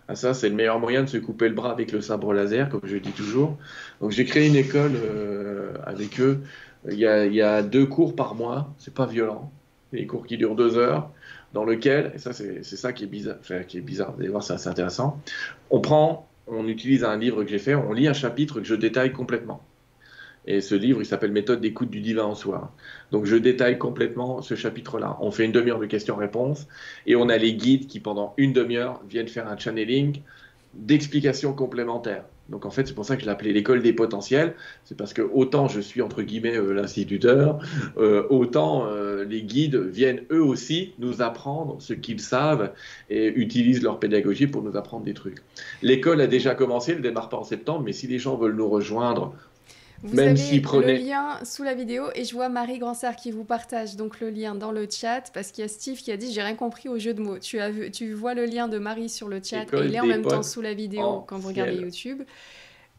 Ah, 0.08 0.14
ça, 0.14 0.32
c'est 0.32 0.48
le 0.48 0.54
meilleur 0.54 0.80
moyen 0.80 1.02
de 1.02 1.08
se 1.08 1.18
couper 1.18 1.48
le 1.48 1.54
bras 1.54 1.70
avec 1.70 1.92
le 1.92 2.00
sabre 2.00 2.32
laser, 2.32 2.70
comme 2.70 2.80
je 2.84 2.96
dis 2.96 3.12
toujours. 3.12 3.58
Donc 4.00 4.10
j'ai 4.10 4.24
créé 4.24 4.48
une 4.48 4.56
école 4.56 4.92
euh, 4.96 5.74
avec 5.84 6.18
eux. 6.18 6.40
Il 6.90 6.98
y, 6.98 7.06
a, 7.06 7.62
deux 7.62 7.84
cours 7.84 8.16
par 8.16 8.34
mois, 8.34 8.72
c'est 8.78 8.94
pas 8.94 9.04
violent. 9.04 9.52
Des 9.92 10.06
cours 10.06 10.26
qui 10.26 10.38
durent 10.38 10.54
deux 10.54 10.78
heures, 10.78 11.10
dans 11.52 11.64
lequel, 11.64 12.12
et 12.14 12.18
ça 12.18 12.32
c'est 12.32 12.62
ça 12.62 12.92
qui 12.92 13.04
est 13.04 13.08
bizarre, 13.08 13.36
qui 13.66 13.78
est 13.78 13.82
bizarre, 13.82 14.12
vous 14.12 14.20
allez 14.20 14.30
voir, 14.30 14.42
c'est 14.42 14.54
assez 14.54 14.68
intéressant. 14.68 15.20
On 15.70 15.80
prend, 15.80 16.28
on 16.46 16.66
utilise 16.68 17.04
un 17.04 17.16
livre 17.18 17.42
que 17.44 17.50
j'ai 17.50 17.58
fait, 17.58 17.74
on 17.74 17.92
lit 17.92 18.08
un 18.08 18.12
chapitre 18.14 18.60
que 18.60 18.66
je 18.66 18.74
détaille 18.74 19.12
complètement. 19.12 19.62
Et 20.50 20.62
ce 20.62 20.74
livre, 20.74 21.02
il 21.02 21.04
s'appelle 21.04 21.30
Méthode 21.30 21.60
d'écoute 21.60 21.90
du 21.90 22.00
divin 22.00 22.24
en 22.24 22.34
soi. 22.34 22.72
Donc 23.12 23.26
je 23.26 23.36
détaille 23.36 23.76
complètement 23.76 24.40
ce 24.40 24.54
chapitre-là. 24.54 25.18
On 25.20 25.30
fait 25.30 25.44
une 25.44 25.52
demi-heure 25.52 25.78
de 25.78 25.84
questions-réponses 25.84 26.66
et 27.06 27.16
on 27.16 27.28
a 27.28 27.36
les 27.36 27.52
guides 27.52 27.86
qui, 27.86 28.00
pendant 28.00 28.32
une 28.38 28.54
demi-heure, 28.54 29.02
viennent 29.06 29.28
faire 29.28 29.46
un 29.46 29.58
channeling 29.58 30.22
d'explications 30.72 31.52
complémentaires. 31.52 32.24
Donc 32.48 32.64
en 32.64 32.70
fait, 32.70 32.86
c'est 32.86 32.94
pour 32.94 33.04
ça 33.04 33.16
que 33.16 33.20
je 33.20 33.26
l'ai 33.26 33.32
appelé 33.32 33.52
l'école 33.52 33.82
des 33.82 33.92
potentiels. 33.92 34.54
C'est 34.84 34.96
parce 34.96 35.12
que 35.12 35.20
autant 35.20 35.68
je 35.68 35.80
suis 35.80 36.00
entre 36.00 36.22
guillemets 36.22 36.56
euh, 36.56 36.72
l'instituteur, 36.72 37.58
euh, 37.98 38.26
autant 38.30 38.86
euh, 38.86 39.24
les 39.24 39.42
guides 39.42 39.76
viennent 39.76 40.22
eux 40.30 40.42
aussi 40.42 40.94
nous 40.98 41.20
apprendre 41.20 41.76
ce 41.80 41.92
qu'ils 41.92 42.20
savent 42.20 42.72
et 43.10 43.26
utilisent 43.26 43.82
leur 43.82 43.98
pédagogie 43.98 44.46
pour 44.46 44.62
nous 44.62 44.76
apprendre 44.76 45.04
des 45.04 45.14
trucs. 45.14 45.42
L'école 45.82 46.22
a 46.22 46.26
déjà 46.26 46.54
commencé, 46.54 46.92
elle 46.92 46.98
ne 46.98 47.02
démarre 47.02 47.28
pas 47.28 47.36
en 47.36 47.44
septembre, 47.44 47.82
mais 47.84 47.92
si 47.92 48.06
les 48.06 48.18
gens 48.18 48.36
veulent 48.36 48.56
nous 48.56 48.68
rejoindre 48.68 49.34
vous 50.02 50.14
Même 50.14 50.36
avez 50.36 50.60
le 50.60 50.92
lien 50.94 51.40
sous 51.44 51.64
la 51.64 51.74
vidéo 51.74 52.04
et 52.14 52.24
je 52.24 52.32
vois 52.32 52.48
Marie 52.48 52.78
Gransard 52.78 53.16
qui 53.16 53.32
vous 53.32 53.42
partage 53.42 53.96
donc 53.96 54.20
le 54.20 54.30
lien 54.30 54.54
dans 54.54 54.70
le 54.70 54.86
chat 54.88 55.30
parce 55.34 55.50
qu'il 55.50 55.62
y 55.62 55.64
a 55.64 55.68
Steve 55.68 55.98
qui 55.98 56.12
a 56.12 56.16
dit 56.16 56.32
j'ai 56.32 56.42
rien 56.42 56.54
compris 56.54 56.88
au 56.88 56.98
jeu 56.98 57.14
de 57.14 57.20
mots. 57.20 57.38
Tu, 57.38 57.58
as 57.58 57.70
vu, 57.70 57.90
tu 57.90 58.12
vois 58.12 58.34
le 58.34 58.44
lien 58.44 58.68
de 58.68 58.78
Marie 58.78 59.08
sur 59.08 59.28
le 59.28 59.40
chat 59.42 59.62
et 59.62 59.86
il 59.86 59.94
est 59.94 60.00
en 60.00 60.06
même 60.06 60.24
temps 60.24 60.44
sous 60.44 60.60
la 60.60 60.74
vidéo 60.74 61.24
quand 61.26 61.38
vous 61.38 61.48
regardez 61.48 61.74
YouTube 61.74 62.22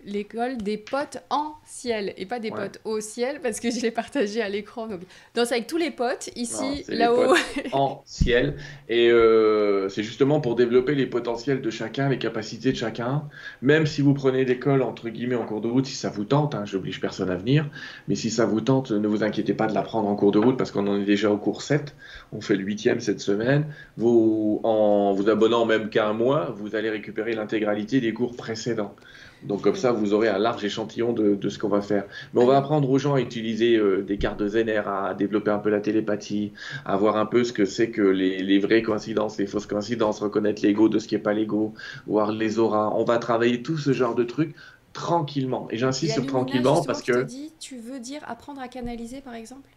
l'école 0.06 0.58
des 0.58 0.78
potes 0.78 1.18
en 1.30 1.54
ciel 1.66 2.14
et 2.18 2.26
pas 2.26 2.40
des 2.40 2.52
potes 2.52 2.80
au 2.86 3.00
ciel 3.02 3.40
parce 3.42 3.60
que 3.60 3.70
je 3.70 3.82
l'ai 3.82 3.92
partagé 3.92 4.42
à 4.42 4.50
l'écran. 4.50 4.88
Donc, 4.88 5.00
c'est 5.34 5.56
avec 5.56 5.68
tous 5.68 5.78
les 5.78 5.92
potes 5.92 6.30
ici, 6.36 6.86
là-haut. 6.88 7.36
en 7.74 8.02
ciel. 8.06 8.56
Et 8.88 9.10
euh, 9.12 9.90
c'est 9.90 10.04
justement 10.04 10.40
pour 10.42 10.56
développer 10.56 10.96
les 10.96 11.06
potentiels 11.06 11.62
de 11.62 11.70
chacun, 11.70 12.10
les 12.10 12.18
capacités 12.18 12.72
de 12.72 12.78
chacun. 12.78 13.24
Même 13.62 13.86
si 13.86 14.02
vous 14.02 14.14
prenez 14.14 14.46
l'école 14.46 14.82
entre 14.82 15.10
guillemets 15.10 15.36
en 15.36 15.46
cours 15.46 15.62
de 15.62 15.68
route, 15.68 15.86
si 15.86 15.96
ça 15.96 16.10
vous 16.10 16.26
tente, 16.26 16.56
hein, 16.56 16.66
j'oblige 16.66 17.02
personne 17.02 17.30
à 17.30 17.36
venir, 17.36 17.70
mais 18.08 18.16
si 18.16 18.30
ça 18.30 18.46
vous 18.46 18.62
tente, 18.62 18.92
ne 18.92 19.08
vous 19.08 19.24
inquiétez 19.24 19.54
pas 19.54 19.68
de 19.68 19.74
l'apprendre 19.74 20.08
en 20.08 20.16
cours 20.16 20.32
de 20.32 20.40
route 20.40 20.58
parce 20.58 20.72
qu'on 20.72 20.88
en 20.88 21.00
est 21.00 21.06
déjà 21.06 21.32
au 21.32 21.38
cours 21.38 21.62
7. 21.62 21.96
On 22.32 22.42
fait 22.42 22.56
le 22.56 22.64
huitième 22.64 23.00
cette 23.00 23.20
semaine. 23.20 23.66
Vous, 23.98 24.62
en 24.64 25.14
vous 25.14 25.30
abonnant 25.30 25.66
même 25.66 25.90
qu'à 25.90 26.08
un 26.08 26.14
mois, 26.14 26.54
vous 26.56 26.76
allez 26.76 26.90
récupérer 26.90 27.34
l'intégralité 27.34 28.00
des 28.00 28.14
cours 28.14 28.36
précédents. 28.36 28.96
Donc 29.44 29.62
comme 29.62 29.76
ça, 29.76 29.92
vous 29.92 30.14
aurez 30.14 30.28
un 30.28 30.38
large 30.38 30.64
échantillon 30.64 31.14
de, 31.14 31.50
ce 31.50 31.58
qu'on 31.58 31.70
va 31.70 31.82
faire. 31.82 32.06
Mais 32.34 32.42
on 32.42 32.46
va 32.46 32.58
apprendre 32.58 32.90
aux 32.90 33.00
gens 33.00 33.16
à 33.16 33.22
utiliser 33.22 33.78
euh, 33.78 34.02
des 34.02 34.18
cartes 34.18 34.40
de 34.40 34.48
Zener, 34.48 34.82
à 34.86 35.14
développer 35.14 35.52
un 35.52 35.60
peu 35.60 35.70
la 35.70 35.80
télépathie, 35.80 36.52
à 36.86 36.98
voir 36.98 37.18
un 37.18 37.26
peu 37.26 37.44
ce 37.44 37.54
que 37.54 37.66
c'est 37.66 37.90
que 37.90 38.02
les, 38.02 38.60
vraies 38.60 38.82
coïncidences, 38.82 39.38
les 39.38 39.48
fausses 39.48 39.66
coïncidences, 39.66 40.20
reconnaître 40.20 40.62
l'ego 40.62 40.90
de 40.90 41.00
ce 41.00 41.08
qui 41.08 41.16
n'est 41.16 41.22
pas 41.22 41.34
l'ego, 41.34 41.74
voir 42.08 42.32
les 42.32 42.60
auras. 42.60 42.92
On 42.96 43.06
va 43.06 43.18
travailler 43.18 43.62
tout 43.62 43.78
ce 43.78 43.94
genre 43.94 44.16
de 44.16 44.24
trucs 44.24 44.56
tranquillement. 44.94 45.68
Et 45.72 45.78
j'insiste 45.78 46.16
sur 46.16 46.26
tranquillement 46.26 46.84
parce 46.84 47.02
que... 47.02 47.26
tu 47.60 47.78
veux 47.78 48.00
dire 48.00 48.22
apprendre 48.28 48.62
à 48.62 48.68
canaliser 48.68 49.22
par 49.22 49.36
exemple? 49.36 49.70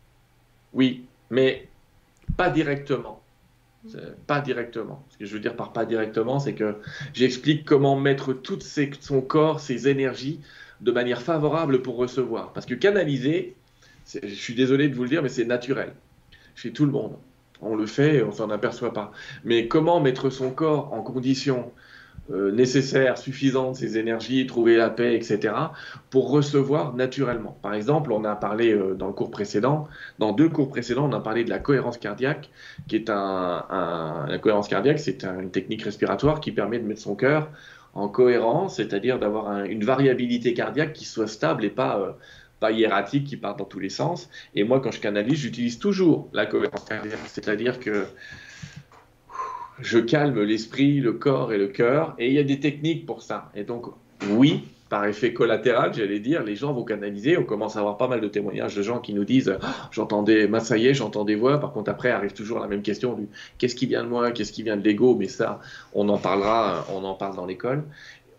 Oui, 0.72 1.04
mais 1.30 1.68
pas 2.36 2.50
directement. 2.50 3.21
Pas 4.26 4.40
directement. 4.40 5.04
Ce 5.10 5.18
que 5.18 5.26
je 5.26 5.32
veux 5.34 5.40
dire 5.40 5.56
par 5.56 5.72
pas 5.72 5.84
directement, 5.84 6.38
c'est 6.38 6.54
que 6.54 6.76
j'explique 7.14 7.64
comment 7.64 7.98
mettre 7.98 8.32
tout 8.32 8.58
son 8.60 9.20
corps, 9.20 9.60
ses 9.60 9.88
énergies, 9.88 10.40
de 10.80 10.92
manière 10.92 11.22
favorable 11.22 11.82
pour 11.82 11.96
recevoir. 11.96 12.52
Parce 12.52 12.66
que 12.66 12.74
canaliser, 12.74 13.56
je 14.06 14.34
suis 14.34 14.54
désolé 14.54 14.88
de 14.88 14.94
vous 14.94 15.02
le 15.02 15.08
dire, 15.08 15.22
mais 15.22 15.28
c'est 15.28 15.44
naturel. 15.44 15.94
Chez 16.54 16.72
tout 16.72 16.84
le 16.84 16.92
monde. 16.92 17.16
On 17.60 17.76
le 17.76 17.86
fait 17.86 18.22
on 18.22 18.32
s'en 18.32 18.50
aperçoit 18.50 18.92
pas. 18.92 19.12
Mais 19.44 19.68
comment 19.68 20.00
mettre 20.00 20.30
son 20.30 20.50
corps 20.50 20.92
en 20.92 21.02
condition 21.02 21.72
nécessaires, 22.32 23.18
suffisantes, 23.18 23.76
ces 23.76 23.98
énergies, 23.98 24.46
trouver 24.46 24.76
la 24.76 24.90
paix, 24.90 25.14
etc., 25.14 25.54
pour 26.10 26.30
recevoir 26.30 26.94
naturellement. 26.94 27.58
Par 27.62 27.74
exemple, 27.74 28.12
on 28.12 28.24
a 28.24 28.34
parlé 28.36 28.72
euh, 28.72 28.94
dans 28.94 29.06
le 29.06 29.12
cours 29.12 29.30
précédent, 29.30 29.88
dans 30.18 30.32
deux 30.32 30.48
cours 30.48 30.68
précédents, 30.68 31.08
on 31.08 31.12
a 31.12 31.20
parlé 31.20 31.44
de 31.44 31.50
la 31.50 31.58
cohérence 31.58 31.98
cardiaque, 31.98 32.50
qui 32.88 32.96
est 32.96 33.10
un, 33.10 34.26
la 34.28 34.38
cohérence 34.38 34.68
cardiaque, 34.68 34.98
c'est 34.98 35.24
une 35.24 35.50
technique 35.50 35.82
respiratoire 35.82 36.40
qui 36.40 36.52
permet 36.52 36.78
de 36.78 36.86
mettre 36.86 37.00
son 37.00 37.14
cœur 37.14 37.50
en 37.94 38.08
cohérence, 38.08 38.76
c'est-à-dire 38.76 39.18
d'avoir 39.18 39.64
une 39.64 39.84
variabilité 39.84 40.54
cardiaque 40.54 40.94
qui 40.94 41.04
soit 41.04 41.26
stable 41.26 41.64
et 41.64 41.70
pas 41.70 41.98
euh, 41.98 42.12
pas 42.60 42.70
hiératique 42.70 43.24
qui 43.26 43.36
part 43.36 43.56
dans 43.56 43.64
tous 43.64 43.80
les 43.80 43.90
sens. 43.90 44.30
Et 44.54 44.62
moi, 44.62 44.80
quand 44.80 44.92
je 44.92 45.00
canalise, 45.00 45.40
j'utilise 45.40 45.80
toujours 45.80 46.30
la 46.32 46.46
cohérence 46.46 46.84
cardiaque, 46.84 47.18
c'est-à-dire 47.26 47.80
que 47.80 48.06
je 49.80 49.98
calme 49.98 50.42
l'esprit, 50.42 51.00
le 51.00 51.12
corps 51.12 51.52
et 51.52 51.58
le 51.58 51.68
cœur, 51.68 52.14
et 52.18 52.28
il 52.28 52.34
y 52.34 52.38
a 52.38 52.44
des 52.44 52.60
techniques 52.60 53.06
pour 53.06 53.22
ça. 53.22 53.50
Et 53.54 53.64
donc, 53.64 53.86
oui, 54.30 54.64
par 54.92 55.06
effet 55.06 55.32
collatéral, 55.32 55.94
j'allais 55.94 56.18
dire, 56.18 56.42
les 56.42 56.54
gens 56.54 56.74
vont 56.74 56.84
canaliser. 56.84 57.38
On 57.38 57.44
commence 57.44 57.76
à 57.76 57.78
avoir 57.78 57.96
pas 57.96 58.08
mal 58.08 58.20
de 58.20 58.28
témoignages 58.28 58.76
de 58.76 58.82
gens 58.82 59.00
qui 59.00 59.14
nous 59.14 59.24
disent 59.24 59.56
ah, 59.62 59.88
J'entendais, 59.90 60.50
ça 60.60 60.76
y 60.76 60.86
est, 60.86 60.92
j'entends 60.92 61.24
des 61.24 61.34
voix. 61.34 61.58
Par 61.58 61.72
contre, 61.72 61.90
après 61.90 62.10
arrive 62.10 62.34
toujours 62.34 62.58
la 62.58 62.66
même 62.66 62.82
question 62.82 63.14
du 63.14 63.26
Qu'est-ce 63.56 63.74
qui 63.74 63.86
vient 63.86 64.04
de 64.04 64.10
moi 64.10 64.32
Qu'est-ce 64.32 64.52
qui 64.52 64.62
vient 64.62 64.76
de 64.76 64.84
l'ego? 64.84 65.16
Mais 65.18 65.28
ça, 65.28 65.60
on 65.94 66.10
en 66.10 66.18
parlera, 66.18 66.84
on 66.94 67.04
en 67.04 67.14
parle 67.14 67.36
dans 67.36 67.46
l'école 67.46 67.84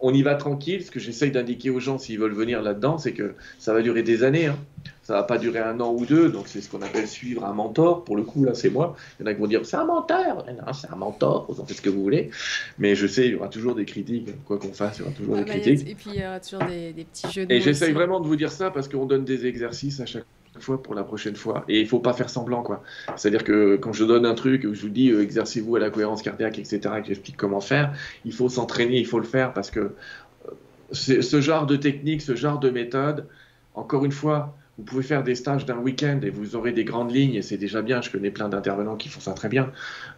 on 0.04 0.14
y 0.14 0.22
va 0.22 0.36
tranquille. 0.36 0.84
Ce 0.84 0.92
que 0.92 1.00
j'essaye 1.00 1.32
d'indiquer 1.32 1.70
aux 1.70 1.80
gens 1.80 1.98
s'ils 1.98 2.20
veulent 2.20 2.34
venir 2.34 2.62
là-dedans, 2.62 2.98
c'est 2.98 3.14
que 3.14 3.34
ça 3.58 3.74
va 3.74 3.82
durer 3.82 4.04
des 4.04 4.24
années. 4.24 4.48
Hein. 4.48 4.58
Ça 5.02 5.14
va 5.14 5.24
pas 5.24 5.38
durer 5.38 5.60
un 5.60 5.80
an 5.80 5.94
ou 5.94 6.06
deux. 6.06 6.30
Donc 6.30 6.48
c'est 6.48 6.62
ce 6.62 6.70
qu'on 6.70 6.82
appelle 6.82 7.08
suivre 7.08 7.46
un 7.46 7.54
mentor. 7.54 8.04
Pour 8.04 8.18
le 8.18 8.24
coup, 8.24 8.44
là, 8.44 8.54
c'est 8.54 8.70
moi. 8.70 8.96
Il 9.20 9.24
y 9.24 9.26
en 9.26 9.32
a 9.32 9.34
qui 9.34 9.40
vont 9.40 9.48
dire 9.48 9.66
c'est 9.66 9.78
un 9.78 9.86
mentor. 9.86 10.46
Non, 10.48 10.74
c'est 10.74 10.92
un 10.92 10.96
mentor. 10.96 11.46
Vous 11.50 11.62
en 11.62 11.66
faites 11.66 11.78
ce 11.78 11.82
que 11.82 11.90
vous 11.90 12.04
voulez. 12.04 12.30
Mais 12.78 12.96
je 12.96 13.08
sais, 13.08 13.26
il 13.26 13.32
y 13.32 13.36
aura 13.36 13.48
toujours 13.48 13.76
des 13.76 13.86
critiques. 13.86 14.30
Quoi 14.46 14.58
qu'on 14.60 14.74
fasse, 14.74 14.98
il 14.98 15.02
y 15.02 15.04
aura 15.06 15.14
toujours 15.14 15.36
des 15.38 15.46
bah, 15.46 15.50
critiques. 15.58 15.90
Et 15.90 15.96
puis 15.96 16.12
il 16.14 16.22
y 16.22 16.26
aura 16.26 16.40
toujours 16.40 16.68
des, 16.68 16.94
petits 17.12 17.32
jeux 17.32 17.46
de 17.46 17.54
Et 17.54 17.62
j'essaye 17.62 17.94
vraiment 17.94 18.20
de 18.20 18.28
vous 18.28 18.36
dire 18.36 18.52
ça 18.52 18.72
parce 18.72 18.90
qu'on 18.90 19.06
donne 19.06 19.24
des 19.24 19.46
exercices 19.46 20.02
à 20.02 20.06
chaque 20.06 20.26
fois 20.62 20.82
pour 20.82 20.96
la 20.96 21.04
prochaine 21.04 21.36
fois. 21.36 21.64
Et 21.68 21.82
il 21.82 21.88
faut 21.88 22.00
pas 22.00 22.14
faire 22.14 22.30
semblant, 22.30 22.64
quoi. 22.64 22.84
C'est-à-dire 23.16 23.44
que 23.44 23.76
quand 23.78 23.94
je 23.94 24.06
donne 24.06 24.26
un 24.26 24.36
truc, 24.36 24.72
je 24.72 24.82
vous 24.82 24.90
dis 24.90 25.10
euh, 25.10 25.22
exercez-vous 25.22 25.76
à 25.76 25.80
la 25.80 25.90
cohérence 25.90 26.22
cardiaque, 26.22 26.60
etc., 26.60 26.80
et 26.98 27.02
que 27.02 27.08
j'explique 27.08 27.38
comment 27.38 27.62
faire, 27.62 27.94
il 28.26 28.34
faut 28.34 28.50
s'entraîner, 28.50 29.00
il 29.00 29.08
faut 29.08 29.20
le 29.20 29.26
faire 29.26 29.54
parce 29.54 29.72
que 29.72 29.80
euh, 29.80 30.52
ce 30.92 31.42
genre 31.42 31.66
de 31.66 31.76
technique, 31.76 32.22
ce 32.22 32.36
genre 32.36 32.60
de 32.60 32.70
méthode, 32.70 33.28
encore 33.76 34.06
une 34.06 34.12
fois, 34.12 34.56
vous 34.78 34.84
pouvez 34.84 35.04
faire 35.04 35.24
des 35.24 35.36
stages 35.36 35.66
d'un 35.66 35.78
week-end 35.78 36.20
et 36.24 36.30
vous 36.30 36.56
aurez 36.56 36.72
des 36.72 36.84
grandes 36.84 37.12
lignes 37.12 37.36
et 37.36 37.42
c'est 37.42 37.58
déjà 37.58 37.82
bien. 37.82 38.02
Je 38.02 38.10
connais 38.10 38.32
plein 38.32 38.50
d'intervenants 38.50 38.96
qui 38.96 39.10
font 39.10 39.20
ça 39.20 39.34
très 39.34 39.50
bien, 39.50 39.72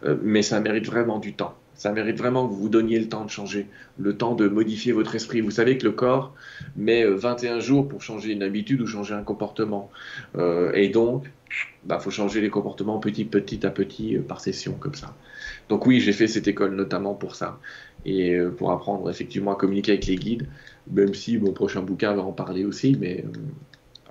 euh, 0.04 0.16
mais 0.22 0.42
ça 0.42 0.60
mérite 0.60 0.86
vraiment 0.86 1.18
du 1.18 1.34
temps. 1.34 1.54
Ça 1.76 1.92
mérite 1.92 2.16
vraiment 2.16 2.46
que 2.46 2.52
vous 2.52 2.60
vous 2.60 2.68
donniez 2.68 2.98
le 2.98 3.08
temps 3.08 3.24
de 3.24 3.30
changer, 3.30 3.66
le 3.98 4.16
temps 4.16 4.34
de 4.34 4.48
modifier 4.48 4.92
votre 4.92 5.14
esprit. 5.14 5.42
Vous 5.42 5.50
savez 5.50 5.76
que 5.76 5.84
le 5.84 5.92
corps 5.92 6.34
met 6.74 7.04
21 7.04 7.56
euh, 7.56 7.60
jours 7.60 7.88
pour 7.88 8.02
changer 8.02 8.32
une 8.32 8.42
habitude 8.42 8.80
ou 8.80 8.86
changer 8.86 9.14
un 9.14 9.22
comportement. 9.22 9.90
Euh, 10.36 10.72
et 10.72 10.88
donc, 10.88 11.26
il 11.26 11.88
bah, 11.88 11.98
faut 11.98 12.10
changer 12.10 12.40
les 12.40 12.48
comportements 12.48 12.98
petit, 12.98 13.26
petit 13.26 13.66
à 13.66 13.70
petit 13.70 14.16
euh, 14.16 14.22
par 14.22 14.40
session, 14.40 14.72
comme 14.72 14.94
ça. 14.94 15.14
Donc 15.68 15.86
oui, 15.86 16.00
j'ai 16.00 16.12
fait 16.12 16.28
cette 16.28 16.48
école 16.48 16.74
notamment 16.74 17.14
pour 17.14 17.34
ça. 17.34 17.58
Et 18.06 18.38
pour 18.56 18.70
apprendre 18.70 19.10
effectivement 19.10 19.52
à 19.52 19.56
communiquer 19.56 19.92
avec 19.92 20.06
les 20.06 20.14
guides, 20.14 20.46
même 20.88 21.12
si 21.12 21.38
mon 21.38 21.52
prochain 21.52 21.82
bouquin 21.82 22.14
va 22.14 22.22
en 22.22 22.30
parler 22.30 22.64
aussi, 22.64 22.96
mais 23.00 23.24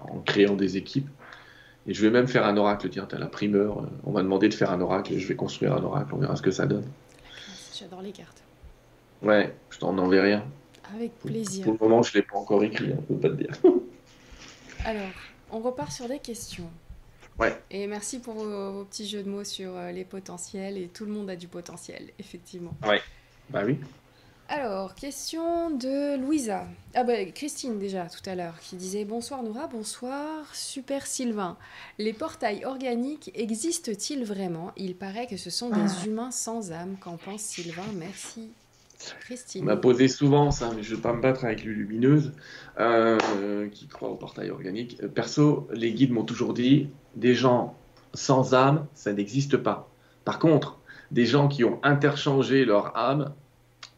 en 0.01 0.19
créant 0.19 0.55
des 0.55 0.75
équipes. 0.75 1.07
Et 1.87 1.93
je 1.93 2.01
vais 2.01 2.09
même 2.09 2.27
faire 2.27 2.45
un 2.45 2.57
oracle, 2.57 2.89
tiens, 2.89 3.05
tu 3.07 3.15
as 3.15 3.19
la 3.19 3.27
primeur, 3.27 3.87
on 4.03 4.11
m'a 4.11 4.21
demandé 4.21 4.49
de 4.49 4.53
faire 4.53 4.71
un 4.71 4.81
oracle, 4.81 5.13
et 5.13 5.19
je 5.19 5.27
vais 5.27 5.35
construire 5.35 5.73
un 5.73 5.83
oracle, 5.83 6.13
on 6.13 6.17
verra 6.17 6.35
ce 6.35 6.41
que 6.41 6.51
ça 6.51 6.65
donne. 6.65 6.83
J'adore 7.77 8.01
les 8.01 8.11
cartes. 8.11 8.41
Ouais, 9.21 9.53
je 9.69 9.79
t'en 9.79 9.97
enverrai 9.97 10.27
rien. 10.27 10.45
Avec 10.93 11.17
plaisir. 11.19 11.65
Pour 11.65 11.73
le 11.73 11.79
moment, 11.79 12.03
je 12.03 12.11
ne 12.15 12.21
l'ai 12.21 12.27
pas 12.27 12.37
encore 12.37 12.63
écrit, 12.63 12.93
on 12.93 13.13
ne 13.13 13.19
peut 13.19 13.29
pas 13.29 13.29
te 13.29 13.41
dire. 13.41 13.51
Alors, 14.85 15.11
on 15.51 15.59
repart 15.59 15.91
sur 15.91 16.07
des 16.07 16.19
questions. 16.19 16.69
Ouais. 17.37 17.59
Et 17.71 17.87
merci 17.87 18.19
pour 18.19 18.35
vos, 18.35 18.85
petits 18.85 19.07
jeux 19.07 19.23
de 19.23 19.29
mots 19.29 19.43
sur 19.43 19.75
euh, 19.75 19.91
les 19.91 20.05
potentiels. 20.05 20.77
Et 20.77 20.87
tout 20.87 21.05
le 21.05 21.11
monde 21.11 21.29
a 21.29 21.35
du 21.35 21.47
potentiel, 21.47 22.11
effectivement. 22.17 22.73
Ouais, 22.87 23.01
bah 23.49 23.63
oui. 23.65 23.77
Alors, 24.47 24.93
question 24.93 25.71
de 25.71 26.17
Louisa. 26.17 26.67
Ah 26.93 27.03
bah 27.03 27.25
Christine 27.33 27.79
déjà 27.79 28.05
tout 28.05 28.29
à 28.29 28.35
l'heure 28.35 28.59
qui 28.59 28.75
disait 28.75 29.03
bonsoir 29.03 29.41
Nora, 29.41 29.65
bonsoir 29.65 30.53
super 30.53 31.07
Sylvain. 31.07 31.57
Les 31.97 32.13
portails 32.13 32.63
organiques 32.63 33.31
existent-ils 33.33 34.23
vraiment? 34.23 34.71
Il 34.77 34.95
paraît 34.95 35.25
que 35.25 35.35
ce 35.35 35.49
sont 35.49 35.69
des 35.69 35.81
ah. 35.81 36.05
humains 36.05 36.29
sans 36.29 36.71
âme. 36.71 36.95
Qu'en 37.01 37.17
pense 37.17 37.41
Sylvain? 37.41 37.81
Merci. 37.95 38.49
Christine. 39.21 39.63
On 39.63 39.65
m'a 39.65 39.77
posé 39.77 40.07
souvent 40.07 40.51
ça, 40.51 40.71
mais 40.75 40.83
je 40.83 40.91
ne 40.91 40.95
vais 40.97 41.01
pas 41.01 41.13
me 41.13 41.21
battre 41.21 41.43
avec 41.45 41.63
Lumineuse 41.63 42.31
euh, 42.79 43.67
qui 43.69 43.87
croit 43.87 44.09
au 44.09 44.15
portail 44.15 44.51
organique. 44.51 45.01
Perso, 45.13 45.67
les 45.73 45.91
guides 45.91 46.11
m'ont 46.11 46.23
toujours 46.23 46.53
dit 46.53 46.89
des 47.15 47.33
gens 47.33 47.75
sans 48.13 48.53
âme, 48.53 48.85
ça 48.93 49.11
n'existe 49.11 49.57
pas. 49.57 49.89
Par 50.23 50.37
contre, 50.37 50.79
des 51.11 51.25
gens 51.25 51.47
qui 51.47 51.63
ont 51.63 51.79
interchangé 51.83 52.63
leur 52.63 52.95
âme, 52.97 53.33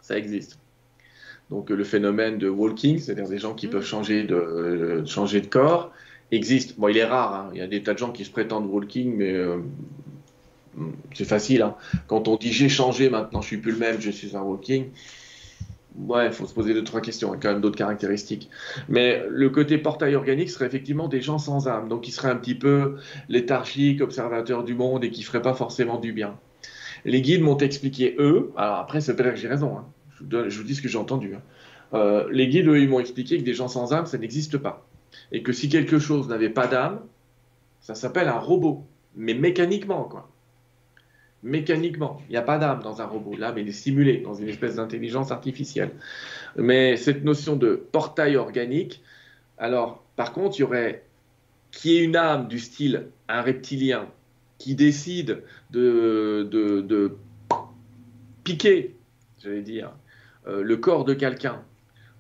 ça 0.08 0.18
existe. 0.18 0.58
Donc 1.50 1.70
le 1.70 1.84
phénomène 1.84 2.38
de 2.38 2.48
walking, 2.48 3.00
c'est-à-dire 3.00 3.28
des 3.28 3.40
gens 3.40 3.54
qui 3.54 3.68
mm. 3.68 3.72
peuvent 3.72 3.86
changer 3.86 4.24
de, 4.24 4.36
euh, 4.36 5.06
changer 5.06 5.42
de 5.42 5.48
corps, 5.48 5.92
existe. 6.32 6.80
Bon, 6.80 6.88
il 6.88 6.98
est 6.98 7.06
rare, 7.06 7.34
hein. 7.36 7.50
il 7.54 7.60
y 7.60 7.62
a 7.62 7.68
des 7.68 7.84
tas 7.84 7.94
de 7.94 8.00
gens 8.00 8.12
qui 8.12 8.24
se 8.24 8.32
prétendent 8.32 8.68
walking, 8.68 9.16
mais 9.18 9.34
euh, 9.34 9.58
c'est 11.14 11.26
facile. 11.26 11.62
Hein. 11.62 11.76
Quand 12.08 12.28
on 12.30 12.38
dit 12.38 12.54
j'ai 12.54 12.70
changé, 12.70 13.10
maintenant 13.10 13.42
je 13.42 13.48
suis 13.48 13.58
plus 13.58 13.74
le 13.74 13.80
même, 13.80 14.00
je 14.00 14.12
suis 14.12 14.36
un 14.38 14.42
walking, 14.42 14.86
ouais, 15.98 16.28
il 16.28 16.32
faut 16.32 16.46
se 16.46 16.54
poser 16.54 16.74
deux, 16.74 16.86
trois 16.86 17.02
questions, 17.02 17.34
il 17.34 17.36
y 17.36 17.38
a 17.38 17.42
quand 17.42 17.52
même 17.52 17.62
d'autres 17.62 17.78
caractéristiques. 17.78 18.50
Mais 18.88 19.24
le 19.30 19.50
côté 19.50 19.78
portail 19.78 20.16
organique 20.16 20.50
serait 20.50 20.68
effectivement 20.68 21.10
des 21.10 21.22
gens 21.22 21.38
sans 21.38 21.68
âme, 21.68 21.90
donc 21.90 22.02
qui 22.04 22.12
seraient 22.12 22.32
un 22.32 22.38
petit 22.38 22.56
peu 22.56 22.96
léthargiques, 23.28 24.02
observateurs 24.02 24.64
du 24.64 24.74
monde 24.74 25.04
et 25.04 25.12
qui 25.12 25.22
ne 25.22 25.26
feraient 25.26 25.42
pas 25.42 25.54
forcément 25.54 25.98
du 26.00 26.14
bien. 26.14 26.38
Les 27.06 27.22
guides 27.22 27.42
m'ont 27.42 27.58
expliqué, 27.58 28.16
eux, 28.20 28.52
alors 28.58 28.78
après, 28.78 29.02
c'est 29.02 29.16
pas 29.16 29.24
que 29.24 29.36
j'ai 29.36 29.48
raison, 29.48 29.78
hein. 29.78 29.86
Je, 30.20 30.58
vous 30.58 30.64
dis 30.64 30.76
ce 30.76 30.82
que 30.82 30.88
j'ai 30.88 30.98
entendu. 30.98 31.36
Hein. 31.36 31.42
Euh, 31.94 32.28
les 32.32 32.48
guides, 32.48 32.68
m'ont 32.68 33.00
expliqué 33.00 33.38
que 33.38 33.44
des 33.44 33.54
gens 33.54 33.68
sans 33.68 33.94
âme, 33.94 34.06
ça 34.06 34.18
n'existe 34.18 34.58
pas. 34.58 34.88
Et 35.32 35.44
que 35.44 35.54
si 35.54 35.70
quelque 35.70 36.00
chose 36.00 36.28
n'avait 36.28 36.50
pas 36.50 36.68
d'âme, 36.68 37.00
ça 37.80 37.96
s'appelle 37.96 38.28
un 38.28 38.40
robot. 38.40 38.86
Mais 39.16 39.34
mécaniquement, 39.34 40.04
quoi. 40.04 40.30
Mécaniquement. 41.44 42.22
Il 42.28 42.32
n'y 42.32 42.38
a 42.38 42.42
pas 42.42 42.58
d'âme 42.58 42.82
dans 42.82 43.02
un 43.02 43.06
robot. 43.06 43.36
L'âme, 43.38 43.58
elle 43.58 43.68
est 43.68 43.72
simulée 43.72 44.18
dans 44.18 44.34
une 44.34 44.50
espèce 44.50 44.76
d'intelligence 44.76 45.32
artificielle. 45.32 45.92
Mais 46.58 46.98
cette 46.98 47.24
notion 47.24 47.56
de 47.56 47.76
portail 47.92 48.36
organique, 48.36 49.02
alors, 49.58 50.04
par 50.16 50.34
contre, 50.34 50.58
il 50.58 50.62
y 50.62 50.64
aurait 50.64 51.04
qui 51.72 51.98
est 51.98 52.04
une 52.04 52.16
âme 52.16 52.48
du 52.48 52.60
style 52.60 53.08
un 53.28 53.42
reptilien 53.42 54.08
qui 54.58 54.76
décide 54.76 55.44
de, 55.70 57.16
piquer, 58.44 58.96
j'allais 59.44 59.62
dire, 59.62 59.92
le 60.48 60.78
corps 60.78 61.06
de 61.06 61.14
quelqu'un 61.14 61.62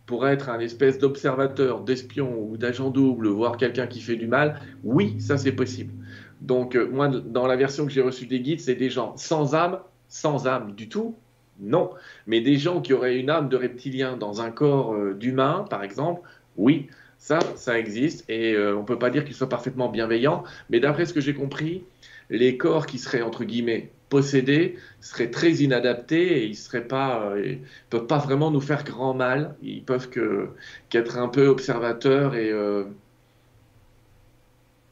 pour 0.07 0.25
être 0.27 0.49
un 0.49 0.59
espèce 0.59 0.97
d'observateur, 0.97 1.81
d'espion 1.81 2.33
ou 2.39 2.57
d'agent 2.57 2.89
double, 2.89 3.27
voire 3.27 3.57
quelqu'un 3.57 3.87
qui 3.87 4.01
fait 4.01 4.15
du 4.15 4.25
mal, 4.25 4.59
oui, 4.83 5.19
ça 5.19 5.37
c'est 5.37 5.51
possible. 5.51 5.93
Donc 6.41 6.75
euh, 6.75 6.87
moi, 6.89 7.09
dans 7.09 7.45
la 7.45 7.55
version 7.55 7.85
que 7.85 7.91
j'ai 7.91 8.01
reçue 8.01 8.25
des 8.25 8.39
guides, 8.39 8.61
c'est 8.61 8.75
des 8.75 8.89
gens 8.89 9.15
sans 9.17 9.53
âme, 9.53 9.79
sans 10.07 10.47
âme 10.47 10.73
du 10.75 10.87
tout, 10.87 11.15
non. 11.59 11.91
Mais 12.25 12.39
des 12.39 12.55
gens 12.55 12.81
qui 12.81 12.93
auraient 12.93 13.17
une 13.17 13.29
âme 13.29 13.49
de 13.49 13.57
reptilien 13.57 14.15
dans 14.15 14.41
un 14.41 14.49
corps 14.49 14.93
euh, 14.93 15.13
d'humain, 15.13 15.65
par 15.69 15.83
exemple, 15.83 16.21
oui, 16.55 16.87
ça, 17.17 17.39
ça 17.55 17.77
existe. 17.77 18.23
Et 18.29 18.55
on 18.57 18.81
ne 18.81 18.85
peut 18.85 18.99
pas 18.99 19.09
dire 19.09 19.25
qu'ils 19.25 19.35
soient 19.35 19.49
parfaitement 19.49 19.89
bienveillants. 19.89 20.43
Mais 20.69 20.79
d'après 20.79 21.05
ce 21.05 21.13
que 21.13 21.21
j'ai 21.21 21.33
compris, 21.33 21.83
les 22.29 22.57
corps 22.57 22.85
qui 22.85 22.99
seraient, 22.99 23.23
entre 23.23 23.43
guillemets, 23.43 23.91
possédés 24.09 24.77
seraient 25.01 25.31
très 25.31 25.51
inadaptés 25.55 26.43
et 26.43 26.45
ils 26.45 26.57
ne 26.73 26.79
pas, 26.79 27.31
euh, 27.31 27.55
peuvent 27.89 28.07
pas 28.07 28.17
vraiment 28.19 28.51
nous 28.51 28.61
faire 28.61 28.83
grand 28.83 29.13
mal. 29.13 29.55
Ils 29.61 29.83
peuvent 29.83 30.09
que, 30.09 30.49
qu'être 30.89 31.17
un 31.17 31.27
peu 31.27 31.47
observateurs 31.47 32.35
et 32.35 32.51
euh, 32.51 32.85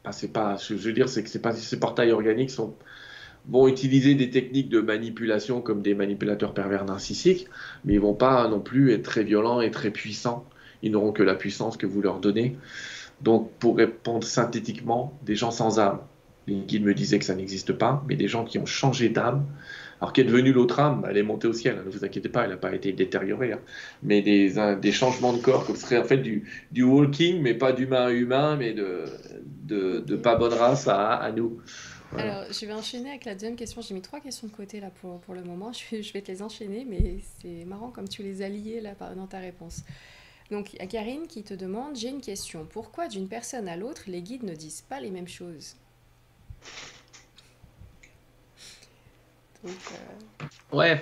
bah, 0.04 0.12
c'est 0.12 0.32
pas, 0.32 0.58
je 0.58 0.76
veux 0.76 0.94
dire, 0.94 1.10
c'est 1.10 1.24
que 1.24 1.38
pas, 1.38 1.54
ces 1.54 1.80
portails 1.80 2.12
organiques 2.12 2.52
sont, 2.52 2.76
vont 3.48 3.68
utiliser 3.68 4.16
des 4.16 4.30
techniques 4.30 4.70
de 4.70 4.82
manipulation 4.82 5.62
comme 5.62 5.82
des 5.82 5.96
manipulateurs 5.96 6.54
pervers 6.54 6.86
narcissiques, 6.86 7.48
mais 7.84 7.94
ils 7.94 8.00
vont 8.00 8.14
pas 8.14 8.48
non 8.48 8.60
plus 8.60 8.92
être 8.94 9.04
très 9.04 9.24
violents 9.24 9.62
et 9.62 9.72
très 9.72 9.92
puissants. 9.92 10.46
Ils 10.84 10.92
n'auront 10.92 11.12
que 11.12 11.24
la 11.24 11.36
puissance 11.36 11.78
que 11.78 11.86
vous 11.86 12.02
leur 12.02 12.20
donnez. 12.20 12.58
Donc, 13.22 13.52
pour 13.60 13.78
répondre 13.78 14.26
synthétiquement, 14.26 15.18
des 15.24 15.36
gens 15.36 15.52
sans 15.52 15.80
âme, 15.80 16.00
les 16.48 16.56
guides 16.56 16.84
me 16.84 16.94
disaient 16.94 17.20
que 17.20 17.26
ça 17.26 17.36
n'existe 17.36 17.74
pas, 17.74 18.04
mais 18.08 18.16
des 18.16 18.28
gens 18.28 18.46
qui 18.46 18.60
ont 18.60 18.66
changé 18.66 19.10
d'âme. 19.10 19.46
Alors, 20.02 20.14
qu'est 20.14 20.24
devenue 20.24 20.52
l'autre 20.52 20.80
âme? 20.80 21.06
Elle 21.10 21.18
est 21.18 21.24
montée 21.24 21.48
au 21.48 21.54
ciel, 21.54 21.78
hein, 21.80 21.84
ne 21.86 21.90
vous 21.90 22.04
inquiétez 22.04 22.30
pas, 22.30 22.44
elle 22.44 22.50
n'a 22.50 22.58
pas 22.58 22.74
été 22.74 22.92
détériorée. 22.92 23.54
Hein. 23.54 23.62
Mais 24.04 24.22
des, 24.22 24.92
changements 24.92 25.34
de 25.34 25.42
corps, 25.42 25.66
comme 25.66 25.76
ce 25.76 25.84
serait 25.84 25.98
en 25.98 26.04
fait 26.04 26.18
du, 26.18 26.44
walking, 26.84 27.42
mais 27.42 27.54
pas 27.54 27.72
d'humain 27.72 28.08
à 28.08 28.12
humain, 28.12 28.58
mais 28.58 28.74
de, 28.74 30.16
pas 30.18 30.36
bonne 30.36 30.54
race 30.54 30.88
à, 30.88 31.32
nous. 31.36 31.60
Alors, 32.18 32.44
je 32.52 32.66
vais 32.66 32.74
enchaîner 32.74 33.10
avec 33.10 33.26
la 33.26 33.34
deuxième 33.34 33.56
question. 33.56 33.82
J'ai 33.82 33.94
mis 33.94 34.02
trois 34.02 34.20
questions 34.20 34.48
de 34.48 34.54
côté 34.54 34.80
là 34.80 34.92
pour, 35.02 35.34
le 35.34 35.44
moment. 35.44 35.72
Je 35.74 36.14
vais, 36.14 36.22
te 36.22 36.32
les 36.32 36.42
enchaîner, 36.42 36.86
mais 36.88 37.18
c'est 37.42 37.66
marrant 37.66 37.90
comme 37.90 38.08
tu 38.08 38.22
les 38.22 38.42
as 38.42 38.50
liées 38.50 38.82
là 38.82 38.96
dans 39.16 39.28
ta 39.28 39.40
réponse. 39.40 39.84
Donc, 40.52 40.74
il 40.80 40.88
Karine 40.88 41.26
qui 41.28 41.44
te 41.44 41.54
demande 41.54 41.96
J'ai 41.96 42.10
une 42.10 42.22
question. 42.22 42.68
Pourquoi 42.70 43.08
d'une 43.08 43.28
personne 43.28 43.68
à 43.68 43.76
l'autre, 43.76 44.04
les 44.08 44.22
guides 44.22 44.44
ne 44.44 44.54
disent 44.54 44.82
pas 44.82 45.00
les 45.00 45.10
mêmes 45.10 45.28
choses? 45.28 45.76
Euh, 49.66 49.70
ouais, 50.72 51.02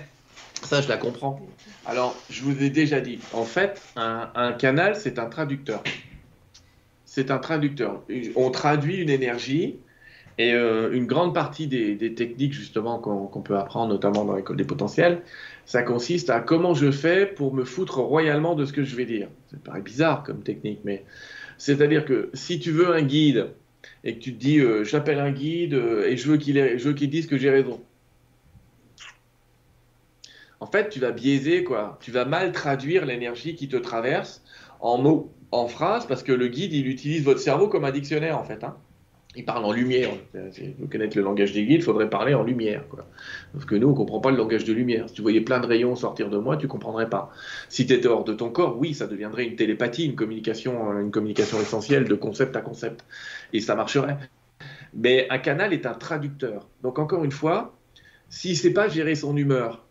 ça 0.64 0.82
je 0.82 0.88
la 0.88 0.98
comprends. 0.98 1.40
Alors, 1.86 2.16
je 2.30 2.44
vous 2.44 2.64
ai 2.64 2.70
déjà 2.70 3.02
dit, 3.02 3.20
en 3.34 3.44
fait, 3.44 3.82
un, 3.96 4.54
canal, 4.54 4.96
c'est 4.96 5.20
un 5.20 5.26
traducteur. 5.26 5.84
c'est 7.06 7.32
un 7.32 7.40
traducteur. 7.40 8.02
On 8.36 8.52
traduit 8.52 8.98
une 8.98 9.10
énergie 9.10 9.78
et 10.38 10.54
euh, 10.54 10.92
une 10.94 11.06
grande 11.06 11.34
partie 11.34 11.68
des, 11.68 12.16
techniques 12.16 12.54
justement 12.54 12.98
qu'on 13.00 13.42
peut 13.42 13.58
apprendre, 13.58 13.94
notamment 13.94 14.26
dans 14.26 14.36
l'école 14.36 14.58
des 14.58 14.64
potentiels, 14.64 15.22
ça 15.66 15.84
consiste 15.84 16.30
à 16.30 16.40
comment 16.40 16.74
je 16.74 16.92
fais 16.92 17.26
pour 17.26 17.54
me 17.54 17.64
foutre 17.64 18.00
royalement 18.00 18.56
de 18.56 18.66
ce 18.66 18.74
que 18.74 18.84
je 18.84 18.96
vais 18.96 19.06
dire. 19.06 19.28
Ça 19.52 19.58
paraît 19.64 19.82
bizarre 19.82 20.24
comme 20.24 20.42
technique, 20.42 20.80
mais 20.84 21.04
c'est-à-dire 21.58 22.06
que 22.06 22.30
si 22.34 22.60
tu 22.60 22.72
veux 22.72 22.94
un 22.94 23.04
guide 23.04 23.50
et 24.04 24.16
que 24.16 24.20
tu 24.20 24.34
te 24.34 24.40
dis 24.40 24.60
euh, 24.60 24.84
j'appelle 24.84 25.20
un 25.20 25.32
guide 25.32 25.74
euh, 25.74 26.08
et 26.08 26.18
je 26.18 26.30
veux 26.30 26.38
qu'il 26.38 27.10
dise 27.10 27.28
que 27.28 27.38
j'ai 27.38 27.50
raison. 27.50 27.82
En 30.60 30.66
fait, 30.66 30.90
tu 30.90 31.00
vas 31.00 31.12
biaiser 31.12 31.64
quoi. 31.64 32.00
Tu 32.02 32.12
vas 32.12 32.26
mal 32.26 32.52
traduire 32.52 33.06
l'énergie 33.06 33.56
qui 33.56 33.68
te 33.68 33.76
traverse 33.76 34.44
en 34.80 34.98
mots, 34.98 35.34
en 35.52 35.68
phrases, 35.68 36.08
parce 36.08 36.24
que 36.24 36.32
le 36.32 36.48
guide 36.48 36.74
il 36.74 36.88
utilise 36.88 37.24
votre 37.24 37.40
cerveau 37.40 37.68
comme 37.68 37.86
un 37.86 37.92
dictionnaire 37.92 38.38
en 38.38 38.44
fait. 38.44 38.64
Hein 38.64 38.78
il 39.36 39.46
parle 39.46 39.66
en 39.66 39.72
lumière. 39.72 40.10
Si 40.52 40.76
vous 40.78 40.88
connaissez 40.88 41.18
le 41.18 41.26
langage 41.26 41.54
des 41.54 41.66
guides, 41.66 41.80
il 41.80 41.84
faudrait 41.84 42.10
parler 42.10 42.34
en 42.34 42.44
lumière. 42.44 42.88
Quoi. 42.88 43.08
Parce 43.52 43.66
que 43.66 43.76
nous, 43.76 43.88
on 43.88 43.92
ne 43.92 43.96
comprend 43.96 44.20
pas 44.20 44.32
le 44.32 44.38
langage 44.38 44.64
de 44.64 44.74
lumière. 44.74 45.10
Si 45.10 45.16
tu 45.16 45.22
voyais 45.22 45.42
plein 45.42 45.60
de 45.60 45.66
rayons 45.66 45.96
sortir 45.96 46.30
de 46.30 46.38
moi, 46.38 46.58
tu 46.58 46.66
ne 46.66 46.72
comprendrais 46.72 47.10
pas. 47.10 47.32
Si 47.70 47.88
tu 47.88 47.94
étais 47.94 48.08
hors 48.08 48.24
de 48.24 48.34
ton 48.34 48.50
corps, 48.50 48.78
oui, 48.78 48.94
ça 48.94 49.08
deviendrait 49.08 49.46
une 49.46 49.56
télépathie, 49.56 50.06
une 50.06 50.16
communication, 50.16 51.00
une 51.00 51.12
communication 51.12 51.60
essentielle 51.60 52.08
de 52.08 52.16
concept 52.16 52.56
à 52.56 52.62
concept. 52.62 53.06
Et 53.54 53.60
ça 53.60 53.76
marcherait. 53.76 54.18
Mais 54.94 55.28
un 55.32 55.40
canal 55.40 55.74
est 55.74 55.86
un 55.86 55.94
traducteur. 55.94 56.68
Donc 56.84 57.00
encore 57.00 57.24
une 57.24 57.32
fois, 57.32 57.76
s'il 58.30 58.52
ne 58.52 58.58
sait 58.58 58.74
pas 58.74 58.88
gérer 58.88 59.16
son 59.16 59.36
humeur, 59.36 59.84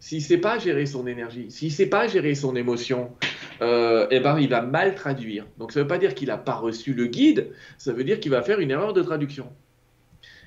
s'il 0.00 0.18
ne 0.18 0.24
sait 0.24 0.38
pas 0.38 0.58
gérer 0.58 0.86
son 0.86 1.06
énergie, 1.06 1.50
s'il 1.50 1.68
ne 1.68 1.72
sait 1.72 1.86
pas 1.86 2.08
gérer 2.08 2.34
son 2.34 2.56
émotion, 2.56 3.12
euh, 3.62 4.06
eh 4.10 4.20
ben, 4.20 4.38
il 4.38 4.48
va 4.48 4.62
mal 4.62 4.94
traduire. 4.94 5.46
Donc 5.58 5.72
ça 5.72 5.80
ne 5.80 5.84
veut 5.84 5.88
pas 5.88 5.98
dire 5.98 6.14
qu'il 6.14 6.28
n'a 6.28 6.38
pas 6.38 6.54
reçu 6.54 6.94
le 6.94 7.06
guide, 7.06 7.50
ça 7.78 7.92
veut 7.92 8.04
dire 8.04 8.20
qu'il 8.20 8.30
va 8.30 8.42
faire 8.42 8.60
une 8.60 8.70
erreur 8.70 8.92
de 8.92 9.02
traduction. 9.02 9.48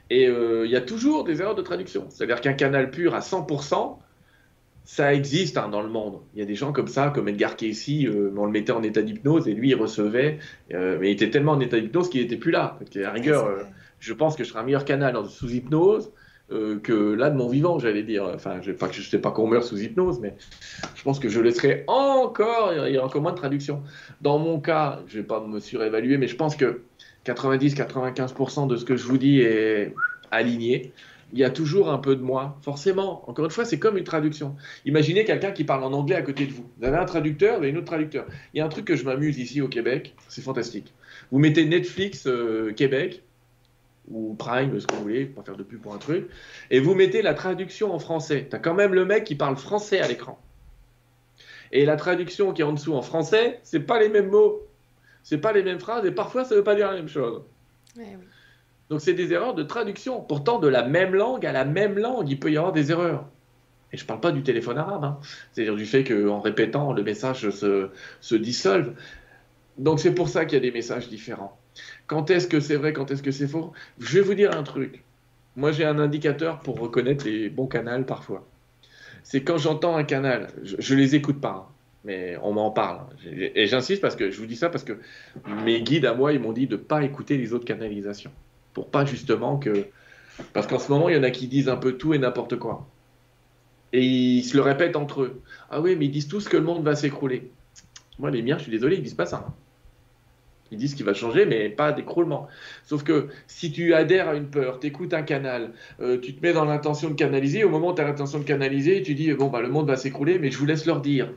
Et 0.09 0.27
euh, 0.27 0.65
il 0.65 0.71
y 0.71 0.75
a 0.75 0.81
toujours 0.81 1.23
des 1.23 1.41
erreurs 1.41 1.55
de 1.55 1.61
traduction. 1.61 2.05
C'est-à-dire 2.09 2.41
qu'un 2.41 2.53
canal 2.53 2.91
pur 2.91 3.13
à 3.13 3.19
100%, 3.19 3.97
ça 4.85 5.13
existe 5.13 5.57
hein, 5.57 5.67
dans 5.67 5.81
le 5.81 5.89
monde. 5.89 6.21
Il 6.33 6.39
y 6.39 6.41
a 6.41 6.45
des 6.45 6.55
gens 6.55 6.71
comme 6.71 6.87
ça, 6.87 7.11
comme 7.13 7.27
Edgar 7.27 7.57
Casey, 7.57 8.05
euh, 8.05 8.33
on 8.37 8.45
le 8.45 8.51
mettait 8.51 8.71
en 8.71 8.83
état 8.83 9.01
d'hypnose 9.01 9.47
et 9.47 9.53
lui 9.53 9.69
il 9.69 9.75
recevait, 9.75 10.39
mais 10.69 11.09
il 11.09 11.11
était 11.11 11.29
tellement 11.29 11.53
en 11.53 11.59
état 11.59 11.79
d'hypnose 11.79 12.09
qu'il 12.09 12.21
n'était 12.21 12.37
plus 12.37 12.51
là. 12.51 12.79
À 13.03 13.11
rigueur, 13.11 13.65
je 13.99 14.13
pense 14.13 14.37
que 14.37 14.45
je 14.45 14.49
serais 14.49 14.61
un 14.61 14.63
meilleur 14.63 14.85
canal 14.85 15.17
sous 15.27 15.51
hypnose 15.51 16.11
euh, 16.51 16.79
que 16.79 16.93
là 17.13 17.29
de 17.29 17.35
mon 17.35 17.49
vivant, 17.49 17.77
j'allais 17.77 18.03
dire. 18.03 18.23
Enfin, 18.33 18.61
je, 18.61 18.71
je 18.91 19.01
sais 19.01 19.19
pas 19.19 19.31
qu'on 19.31 19.47
meurt 19.47 19.65
sous 19.65 19.81
hypnose, 19.81 20.19
mais 20.19 20.35
je 20.95 21.03
pense 21.03 21.19
que 21.19 21.27
je 21.27 21.41
laisserai 21.41 21.83
encore, 21.87 22.73
il 22.87 22.93
y 22.93 22.97
a 22.97 23.03
encore 23.03 23.21
moins 23.21 23.33
de 23.33 23.37
traduction. 23.37 23.83
Dans 24.21 24.39
mon 24.39 24.59
cas, 24.59 25.01
je 25.07 25.17
vais 25.17 25.25
pas 25.25 25.45
me 25.45 25.59
surévaluer, 25.59 26.17
mais 26.17 26.27
je 26.27 26.35
pense 26.35 26.55
que 26.55 26.81
90-95% 27.25 28.67
de 28.67 28.75
ce 28.77 28.85
que 28.85 28.95
je 28.95 29.03
vous 29.05 29.17
dis 29.17 29.41
est 29.41 29.93
aligné. 30.31 30.93
Il 31.33 31.39
y 31.39 31.43
a 31.43 31.49
toujours 31.49 31.89
un 31.89 31.97
peu 31.97 32.15
de 32.15 32.21
moi, 32.21 32.57
forcément. 32.61 33.29
Encore 33.29 33.43
une 33.43 33.51
fois, 33.51 33.65
c'est 33.65 33.79
comme 33.79 33.97
une 33.97 34.05
traduction. 34.05 34.55
Imaginez 34.85 35.25
quelqu'un 35.25 35.51
qui 35.51 35.65
parle 35.65 35.83
en 35.83 35.91
anglais 35.91 36.15
à 36.15 36.21
côté 36.21 36.45
de 36.45 36.53
vous. 36.53 36.69
Vous 36.79 36.85
avez 36.85 36.95
un 36.95 37.03
traducteur, 37.03 37.57
vous 37.57 37.63
avez 37.63 37.73
un 37.73 37.75
autre 37.75 37.87
traducteur. 37.87 38.25
Il 38.53 38.59
y 38.59 38.61
a 38.61 38.65
un 38.65 38.69
truc 38.69 38.85
que 38.85 38.95
je 38.95 39.03
m'amuse 39.03 39.37
ici 39.37 39.61
au 39.61 39.67
Québec, 39.67 40.15
c'est 40.29 40.41
fantastique. 40.41 40.93
Vous 41.31 41.39
mettez 41.39 41.65
Netflix 41.65 42.25
euh, 42.27 42.71
Québec, 42.71 43.23
ou 44.09 44.35
Prime, 44.35 44.79
ce 44.79 44.87
que 44.87 44.95
vous 44.95 45.01
voulez, 45.01 45.25
pour 45.25 45.43
faire 45.45 45.57
de 45.57 45.63
pub 45.63 45.81
pour 45.81 45.93
un 45.93 45.97
truc, 45.97 46.29
et 46.71 46.79
vous 46.79 46.95
mettez 46.95 47.21
la 47.21 47.33
traduction 47.33 47.93
en 47.93 47.99
français. 47.99 48.47
Tu 48.49 48.55
as 48.55 48.59
quand 48.59 48.73
même 48.73 48.93
le 48.93 49.05
mec 49.05 49.23
qui 49.23 49.35
parle 49.35 49.57
français 49.57 49.99
à 49.99 50.07
l'écran. 50.07 50.39
Et 51.71 51.85
la 51.85 51.97
traduction 51.97 52.53
qui 52.53 52.61
est 52.61 52.65
en 52.65 52.73
dessous 52.73 52.93
en 52.93 53.01
français, 53.01 53.59
c'est 53.63 53.81
pas 53.81 53.99
les 53.99 54.09
mêmes 54.09 54.29
mots, 54.29 54.65
c'est 55.23 55.39
pas 55.39 55.51
les 55.51 55.63
mêmes 55.63 55.79
phrases, 55.79 56.05
et 56.05 56.11
parfois 56.11 56.45
ça 56.45 56.55
veut 56.55 56.63
pas 56.63 56.75
dire 56.75 56.87
la 56.87 56.95
même 56.95 57.09
chose. 57.09 57.41
Donc 58.89 59.01
c'est 59.01 59.13
des 59.13 59.33
erreurs 59.33 59.53
de 59.53 59.63
traduction. 59.63 60.21
Pourtant, 60.21 60.59
de 60.59 60.67
la 60.67 60.83
même 60.83 61.13
langue 61.13 61.45
à 61.45 61.51
la 61.51 61.65
même 61.65 61.97
langue, 61.97 62.29
il 62.29 62.39
peut 62.39 62.51
y 62.51 62.57
avoir 62.57 62.71
des 62.71 62.91
erreurs. 62.91 63.25
Et 63.91 63.97
je 63.97 64.03
ne 64.03 64.07
parle 64.07 64.19
pas 64.19 64.31
du 64.31 64.43
téléphone 64.43 64.77
arabe, 64.77 65.03
hein. 65.03 65.19
c'est-à-dire 65.51 65.75
du 65.75 65.85
fait 65.85 66.03
qu'en 66.03 66.41
répétant, 66.41 66.93
le 66.93 67.03
message 67.03 67.49
se, 67.49 67.89
se 68.19 68.35
dissolve. 68.35 68.93
Donc 69.77 69.99
c'est 69.99 70.13
pour 70.13 70.29
ça 70.29 70.45
qu'il 70.45 70.55
y 70.55 70.57
a 70.57 70.61
des 70.61 70.71
messages 70.71 71.09
différents. 71.09 71.57
Quand 72.07 72.29
est-ce 72.29 72.47
que 72.47 72.59
c'est 72.59 72.75
vrai, 72.75 72.93
quand 72.93 73.11
est-ce 73.11 73.23
que 73.23 73.31
c'est 73.31 73.47
faux? 73.47 73.73
Je 73.99 74.19
vais 74.19 74.21
vous 74.21 74.33
dire 74.33 74.57
un 74.57 74.63
truc. 74.63 75.03
Moi, 75.55 75.71
j'ai 75.71 75.85
un 75.85 75.99
indicateur 75.99 76.59
pour 76.59 76.79
reconnaître 76.79 77.25
les 77.25 77.49
bons 77.49 77.67
canaux 77.67 78.03
parfois. 78.03 78.45
C'est 79.23 79.41
quand 79.41 79.57
j'entends 79.57 79.97
un 79.97 80.03
canal, 80.03 80.47
je, 80.63 80.93
ne 80.93 80.99
les 80.99 81.15
écoute 81.15 81.41
pas, 81.41 81.67
hein, 81.67 81.73
mais 82.05 82.37
on 82.43 82.53
m'en 82.53 82.71
parle. 82.71 83.01
Et 83.33 83.67
j'insiste 83.67 84.01
parce 84.01 84.15
que 84.15 84.31
je 84.31 84.39
vous 84.39 84.45
dis 84.45 84.55
ça 84.55 84.69
parce 84.69 84.83
que 84.83 84.99
mes 85.65 85.81
guides 85.81 86.05
à 86.05 86.13
moi, 86.13 86.31
ils 86.31 86.39
m'ont 86.39 86.53
dit 86.53 86.67
de 86.67 86.77
ne 86.77 86.81
pas 86.81 87.03
écouter 87.03 87.37
les 87.37 87.53
autres 87.53 87.65
canalisations. 87.65 88.31
Pour 88.73 88.89
pas 88.89 89.03
justement 89.03 89.57
que. 89.57 89.87
Parce 90.53 90.67
qu'en 90.67 90.79
ce 90.79 90.91
moment, 90.91 91.09
il 91.09 91.15
y 91.15 91.19
en 91.19 91.23
a 91.23 91.31
qui 91.31 91.47
disent 91.47 91.67
un 91.67 91.75
peu 91.75 91.93
tout 91.93 92.13
et 92.13 92.19
n'importe 92.19 92.57
quoi. 92.57 92.87
Et 93.91 94.05
ils 94.05 94.43
se 94.43 94.55
le 94.55 94.61
répètent 94.61 94.95
entre 94.95 95.23
eux. 95.23 95.41
Ah 95.71 95.81
oui, 95.81 95.95
mais 95.95 96.05
ils 96.05 96.11
disent 96.11 96.27
tous 96.27 96.47
que 96.47 96.55
le 96.55 96.63
monde 96.63 96.83
va 96.83 96.95
s'écrouler. 96.95 97.51
Moi, 98.19 98.31
les 98.31 98.43
miens, 98.43 98.57
je 98.57 98.63
suis 98.63 98.71
désolé, 98.71 98.97
ils 98.97 99.03
disent 99.03 99.13
pas 99.13 99.25
ça. 99.25 99.47
Ils 100.71 100.77
disent 100.77 100.95
qu'il 100.95 101.05
va 101.05 101.13
changer, 101.13 101.45
mais 101.45 101.69
pas 101.69 101.91
d'écroulement. 101.91 102.47
Sauf 102.83 103.03
que 103.03 103.27
si 103.47 103.71
tu 103.71 103.93
adhères 103.93 104.29
à 104.29 104.35
une 104.35 104.49
peur, 104.49 104.79
tu 104.79 104.87
écoutes 104.87 105.13
un 105.13 105.23
canal, 105.23 105.71
euh, 105.99 106.19
tu 106.19 106.35
te 106.35 106.41
mets 106.45 106.53
dans 106.53 106.65
l'intention 106.65 107.09
de 107.09 107.15
canaliser, 107.15 107.63
au 107.63 107.69
moment 107.69 107.89
où 107.89 107.95
tu 107.95 108.01
as 108.01 108.05
l'intention 108.05 108.39
de 108.39 108.43
canaliser, 108.43 109.01
tu 109.01 109.13
dis, 109.13 109.31
bon, 109.33 109.47
bah, 109.47 109.61
le 109.61 109.69
monde 109.69 109.87
va 109.87 109.95
s'écrouler, 109.95 110.39
mais 110.39 110.51
je 110.51 110.57
vous 110.57 110.65
laisse 110.65 110.85
leur 110.85 111.01
dire. 111.01 111.31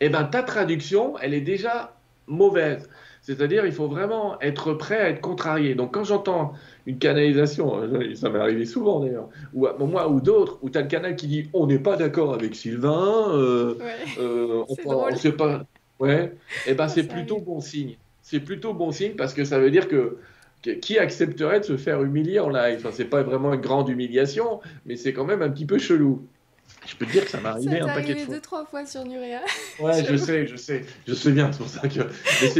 Eh 0.00 0.08
bien, 0.08 0.24
ta 0.24 0.42
traduction, 0.42 1.18
elle 1.18 1.34
est 1.34 1.40
déjà 1.40 1.96
mauvaise. 2.26 2.88
C'est-à-dire, 3.20 3.66
il 3.66 3.72
faut 3.72 3.88
vraiment 3.88 4.40
être 4.40 4.72
prêt 4.74 4.98
à 4.98 5.10
être 5.10 5.20
contrarié. 5.20 5.74
Donc, 5.74 5.92
quand 5.92 6.04
j'entends 6.04 6.54
une 6.86 6.98
canalisation, 6.98 7.82
euh, 7.82 8.14
ça 8.14 8.30
m'est 8.30 8.38
arrivé 8.38 8.64
souvent 8.64 9.00
d'ailleurs, 9.00 9.28
ou 9.52 9.66
moi 9.84 10.08
ou 10.08 10.20
d'autres, 10.20 10.58
où 10.62 10.70
tu 10.70 10.78
as 10.78 10.82
le 10.82 10.88
canal 10.88 11.16
qui 11.16 11.26
dit 11.26 11.50
on 11.52 11.66
n'est 11.66 11.78
pas 11.78 11.96
d'accord 11.96 12.32
avec 12.32 12.54
Sylvain, 12.54 13.28
euh, 13.32 13.74
on 14.68 15.10
ne 15.10 15.16
sait 15.16 15.32
pas 15.32 15.66
Ouais, 15.98 16.32
et 16.66 16.70
eh 16.70 16.74
ben 16.74 16.88
c'est 16.88 17.08
plutôt 17.08 17.40
bon 17.40 17.60
signe. 17.60 17.96
C'est 18.22 18.40
plutôt 18.40 18.72
bon 18.72 18.92
signe 18.92 19.14
parce 19.14 19.34
que 19.34 19.44
ça 19.44 19.58
veut 19.58 19.70
dire 19.70 19.88
que, 19.88 20.18
qui 20.80 20.98
accepterait 20.98 21.60
de 21.60 21.64
se 21.64 21.76
faire 21.76 22.02
humilier 22.02 22.38
en 22.40 22.50
live? 22.50 22.78
Enfin, 22.78 22.90
C'est 22.92 23.04
pas 23.06 23.22
vraiment 23.22 23.52
une 23.54 23.60
grande 23.60 23.88
humiliation, 23.88 24.60
mais 24.86 24.96
c'est 24.96 25.12
quand 25.12 25.24
même 25.24 25.42
un 25.42 25.50
petit 25.50 25.66
peu 25.66 25.78
chelou. 25.78 26.26
Je 26.86 26.96
peux 26.96 27.04
te 27.04 27.12
dire 27.12 27.24
que 27.24 27.30
ça 27.30 27.38
m'est 27.38 27.48
arrivé 27.48 27.80
un 27.80 27.86
paquet 27.86 28.14
de 28.14 28.20
fois. 28.20 28.34
deux, 28.34 28.40
trois 28.40 28.64
fois 28.64 28.86
sur 28.86 29.04
Nurea. 29.04 29.40
Ouais, 29.80 30.04
je 30.04 30.16
sais, 30.16 30.46
je 30.46 30.56
sais. 30.56 30.84
Je 31.06 31.14
sais 31.14 31.30
bien, 31.30 31.52
c'est 31.52 31.58
pour 31.58 31.68
ça 31.68 31.86
que. 31.86 32.00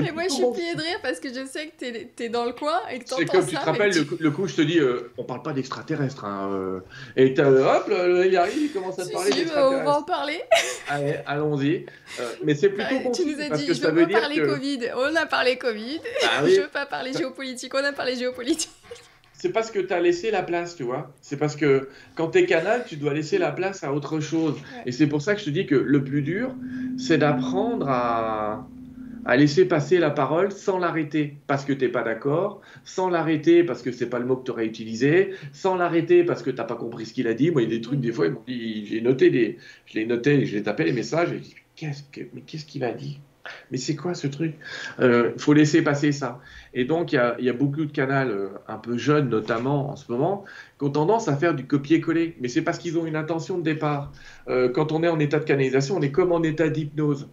Mais, 0.00 0.12
moi, 0.12 0.24
je 0.24 0.34
suis 0.34 0.44
pliée 0.52 0.74
de 0.74 0.82
rire 0.82 0.98
parce 1.02 1.18
que 1.18 1.28
je 1.28 1.46
sais 1.46 1.68
que 1.68 2.06
t'es 2.14 2.24
es 2.24 2.28
dans 2.28 2.44
le 2.44 2.52
coin 2.52 2.78
et 2.90 2.98
que 2.98 3.04
t'entends 3.04 3.16
ça. 3.16 3.26
C'est 3.26 3.38
comme 3.38 3.46
tu 3.46 3.56
te 3.56 3.64
rappelles, 3.64 4.06
le, 4.20 4.30
coup, 4.30 4.46
je 4.46 4.54
te 4.54 4.62
dis, 4.62 4.78
euh, 4.78 5.10
on 5.16 5.24
parle 5.24 5.42
pas 5.42 5.52
d'extraterrestres. 5.52 6.24
Hein, 6.24 6.50
euh, 6.52 6.80
et 7.16 7.34
hop, 7.40 7.90
il 7.90 8.36
arrive, 8.36 8.62
il 8.62 8.72
commence 8.72 8.98
à 8.98 9.06
te 9.06 9.12
parler 9.12 9.30
d'extraterrestres. 9.30 9.80
on 9.80 9.84
va 9.84 9.98
en 9.98 10.02
parler. 10.02 10.40
Allez, 10.88 11.16
allons-y. 11.26 11.86
Euh, 12.20 12.32
mais 12.44 12.54
c'est 12.54 12.70
plutôt 12.70 12.98
bon 13.00 13.10
Tu 13.10 13.24
nous 13.24 13.40
as 13.40 13.50
dit, 13.50 13.66
je 13.66 13.86
veux 13.86 14.06
pas 14.06 14.20
parler 14.20 14.42
Covid. 14.42 14.90
On 14.96 15.16
a 15.16 15.26
parlé 15.26 15.58
Covid. 15.58 16.00
Bah 16.22 16.28
je 16.46 16.60
veux 16.60 16.68
pas 16.68 16.86
parler 16.86 17.12
géopolitique. 17.12 17.74
On 17.74 17.84
a 17.84 17.92
parlé 17.92 18.16
géopolitique 18.16 18.70
c'est 19.38 19.52
parce 19.52 19.70
que 19.70 19.78
tu 19.78 19.92
as 19.92 20.00
laissé 20.00 20.32
la 20.32 20.42
place, 20.42 20.74
tu 20.74 20.82
vois. 20.82 21.14
C'est 21.20 21.36
parce 21.36 21.54
que 21.54 21.88
quand 22.16 22.32
tu 22.32 22.38
es 22.38 22.44
canal, 22.44 22.84
tu 22.86 22.96
dois 22.96 23.14
laisser 23.14 23.38
la 23.38 23.52
place 23.52 23.84
à 23.84 23.94
autre 23.94 24.18
chose. 24.18 24.56
Et 24.84 24.90
c'est 24.90 25.06
pour 25.06 25.22
ça 25.22 25.34
que 25.34 25.40
je 25.40 25.46
te 25.46 25.50
dis 25.50 25.64
que 25.64 25.76
le 25.76 26.02
plus 26.02 26.22
dur, 26.22 26.54
c'est 26.96 27.18
d'apprendre 27.18 27.88
à, 27.88 28.68
à 29.24 29.36
laisser 29.36 29.64
passer 29.64 29.98
la 29.98 30.10
parole 30.10 30.50
sans 30.50 30.78
l'arrêter 30.78 31.36
parce 31.46 31.64
que 31.64 31.72
tu 31.72 31.84
n'es 31.84 31.90
pas 31.90 32.02
d'accord, 32.02 32.62
sans 32.84 33.10
l'arrêter 33.10 33.62
parce 33.62 33.82
que 33.82 33.92
c'est 33.92 34.10
pas 34.10 34.18
le 34.18 34.26
mot 34.26 34.36
que 34.36 34.44
tu 34.44 34.50
aurais 34.50 34.66
utilisé, 34.66 35.30
sans 35.52 35.76
l'arrêter 35.76 36.24
parce 36.24 36.42
que 36.42 36.50
tu 36.50 36.56
n'as 36.56 36.64
pas 36.64 36.74
compris 36.74 37.06
ce 37.06 37.14
qu'il 37.14 37.28
a 37.28 37.34
dit. 37.34 37.52
Moi, 37.52 37.62
il 37.62 37.70
y 37.70 37.74
a 37.74 37.76
des 37.76 37.80
trucs, 37.80 38.00
des 38.00 38.10
fois, 38.10 38.26
j'ai 38.48 39.00
noté 39.02 39.30
des, 39.30 39.58
je 39.86 39.94
l'ai 39.94 40.06
noté, 40.06 40.46
je 40.46 40.56
l'ai 40.56 40.64
tapé 40.64 40.82
les 40.82 40.92
messages, 40.92 41.30
et 41.30 41.38
je 41.38 41.42
dis, 41.42 41.54
qu'est-ce 41.76 42.02
que, 42.10 42.22
mais 42.34 42.40
qu'est-ce 42.40 42.66
qu'il 42.66 42.82
a 42.82 42.92
dit? 42.92 43.20
Mais 43.70 43.78
c'est 43.78 43.96
quoi 43.96 44.14
ce 44.14 44.26
truc? 44.26 44.54
Il 44.98 45.04
euh, 45.04 45.32
faut 45.38 45.52
laisser 45.52 45.82
passer 45.82 46.12
ça. 46.12 46.40
Et 46.74 46.84
donc, 46.84 47.12
il 47.12 47.16
y 47.16 47.48
a, 47.48 47.52
beaucoup 47.52 47.84
de 47.84 47.92
canaux 47.92 48.30
euh, 48.30 48.48
un 48.68 48.76
peu 48.76 48.96
jeunes, 48.96 49.28
notamment 49.28 49.90
en 49.90 49.96
ce 49.96 50.10
moment, 50.10 50.44
qui 50.78 50.84
ont 50.84 50.90
tendance 50.90 51.28
à 51.28 51.36
faire 51.36 51.54
du 51.54 51.66
copier-coller. 51.66 52.36
Mais 52.40 52.48
c'est 52.48 52.62
parce 52.62 52.78
qu'ils 52.78 52.98
ont 52.98 53.06
une 53.06 53.16
intention 53.16 53.58
de 53.58 53.62
départ. 53.62 54.12
Euh, 54.48 54.68
quand 54.68 54.92
on 54.92 55.02
est 55.02 55.08
en 55.08 55.18
état 55.18 55.38
de 55.38 55.44
canalisation, 55.44 55.96
on 55.96 56.02
est 56.02 56.10
comme 56.10 56.32
en 56.32 56.42
état 56.42 56.68
d'hypnose. 56.68 57.28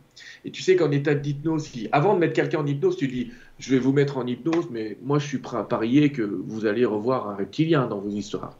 Et 0.45 0.51
tu 0.51 0.61
sais 0.61 0.75
qu'en 0.75 0.91
état 0.91 1.13
d'hypnose, 1.13 1.69
avant 1.91 2.13
de 2.13 2.19
mettre 2.19 2.33
quelqu'un 2.33 2.59
en 2.59 2.65
hypnose, 2.65 2.97
tu 2.97 3.07
dis 3.07 3.31
Je 3.59 3.71
vais 3.71 3.79
vous 3.79 3.91
mettre 3.91 4.17
en 4.17 4.25
hypnose, 4.25 4.69
mais 4.71 4.97
moi, 5.03 5.19
je 5.19 5.27
suis 5.27 5.39
prêt 5.39 5.57
à 5.57 5.63
parier 5.63 6.11
que 6.11 6.21
vous 6.21 6.65
allez 6.65 6.85
revoir 6.85 7.29
un 7.29 7.35
reptilien 7.35 7.87
dans 7.87 7.99
vos 7.99 8.09
histoires. 8.09 8.57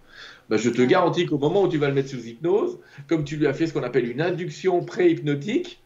Ben, 0.50 0.58
je 0.58 0.70
te 0.70 0.82
garantis 0.82 1.26
qu'au 1.26 1.38
moment 1.38 1.64
où 1.64 1.68
tu 1.68 1.78
vas 1.78 1.88
le 1.88 1.96
mettre 1.96 2.10
sous 2.10 2.28
hypnose, 2.28 2.80
comme 3.08 3.24
tu 3.24 3.36
lui 3.38 3.48
as 3.48 3.54
fait 3.54 3.68
ce 3.68 3.74
qu'on 3.74 3.84
appelle 3.84 4.10
une 4.10 4.22
induction 4.22 4.84
pré-hypnotique, 4.84 5.82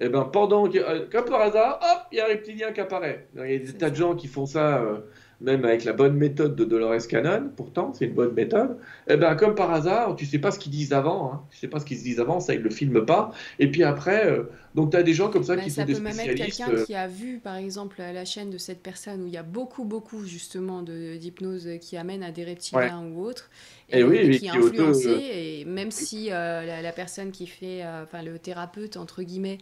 et 0.00 0.04
eh 0.04 0.08
ben 0.10 0.22
pendant 0.22 0.68
euh, 0.72 1.06
comme 1.10 1.24
par 1.24 1.40
hasard, 1.40 1.80
hop, 1.82 2.06
il 2.12 2.18
y 2.18 2.20
a 2.20 2.26
un 2.26 2.28
reptilien 2.28 2.70
qui 2.70 2.80
apparaît. 2.80 3.26
Il 3.34 3.50
y 3.50 3.54
a 3.56 3.58
des 3.58 3.72
tas 3.72 3.90
de 3.90 3.96
gens 3.96 4.14
qui 4.14 4.28
font 4.28 4.46
ça, 4.46 4.78
euh, 4.78 4.98
même 5.40 5.64
avec 5.64 5.84
la 5.84 5.92
bonne 5.92 6.14
méthode 6.14 6.54
de 6.54 6.64
Dolores 6.64 7.08
Cannon, 7.08 7.50
pourtant, 7.56 7.92
c'est 7.92 8.04
une 8.04 8.14
bonne 8.14 8.32
méthode. 8.32 8.78
Et 9.08 9.14
eh 9.14 9.16
ben 9.16 9.34
comme 9.34 9.56
par 9.56 9.72
hasard, 9.72 10.14
tu 10.14 10.24
sais 10.24 10.38
pas 10.38 10.52
ce 10.52 10.60
qu'ils 10.60 10.70
disent 10.70 10.92
avant, 10.92 11.32
hein. 11.32 11.42
tu 11.50 11.58
sais 11.58 11.66
pas 11.66 11.80
ce 11.80 11.84
qu'ils 11.84 11.98
disent 11.98 12.20
avant, 12.20 12.38
ça 12.38 12.54
ils 12.54 12.62
le 12.62 12.70
filment 12.70 13.04
pas. 13.04 13.32
Et 13.58 13.68
puis 13.72 13.82
après, 13.82 14.24
euh, 14.26 14.44
Donc, 14.78 14.92
tu 14.92 14.96
as 14.96 15.02
des 15.02 15.12
gens 15.12 15.28
comme 15.28 15.42
ça 15.42 15.56
qui 15.56 15.72
sont 15.72 15.84
des 15.84 15.94
spécialistes. 15.96 16.16
Ça 16.16 16.22
peut 16.22 16.28
même 16.28 16.38
être 16.38 16.56
quelqu'un 16.56 16.84
qui 16.84 16.94
a 16.94 17.08
vu, 17.08 17.40
par 17.40 17.56
exemple, 17.56 17.96
la 17.98 18.24
chaîne 18.24 18.48
de 18.48 18.58
cette 18.58 18.80
personne 18.80 19.24
où 19.24 19.26
il 19.26 19.32
y 19.32 19.36
a 19.36 19.42
beaucoup, 19.42 19.84
beaucoup, 19.84 20.24
justement, 20.24 20.82
d'hypnose 20.82 21.68
qui 21.80 21.96
amène 21.96 22.22
à 22.22 22.30
des 22.30 22.44
reptiliens 22.44 23.04
ou 23.12 23.24
autres. 23.24 23.50
Et, 23.90 24.04
oui, 24.04 24.38
qui 24.38 24.46
est 24.46 24.50
influencé. 24.50 25.08
Et 25.08 25.64
même 25.64 25.90
si 25.90 26.28
la, 26.28 26.92
personne 26.92 27.32
qui 27.32 27.48
fait, 27.48 27.82
enfin, 28.04 28.22
le 28.22 28.38
thérapeute, 28.38 28.96
entre 28.96 29.24
guillemets, 29.24 29.58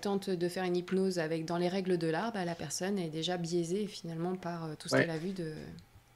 tente 0.00 0.30
de 0.30 0.48
faire 0.48 0.64
une 0.64 0.76
hypnose 0.76 1.20
avec 1.20 1.44
dans 1.44 1.56
les 1.56 1.68
règles 1.68 1.96
de 1.96 2.08
l'art, 2.08 2.32
bah, 2.32 2.44
la 2.44 2.56
personne 2.56 2.98
est 2.98 3.10
déjà 3.10 3.36
biaisée, 3.36 3.86
finalement, 3.86 4.34
par 4.34 4.68
tout 4.80 4.88
ce 4.88 4.96
qu'elle 4.96 5.10
a 5.10 5.16
vu 5.16 5.30
de 5.30 5.52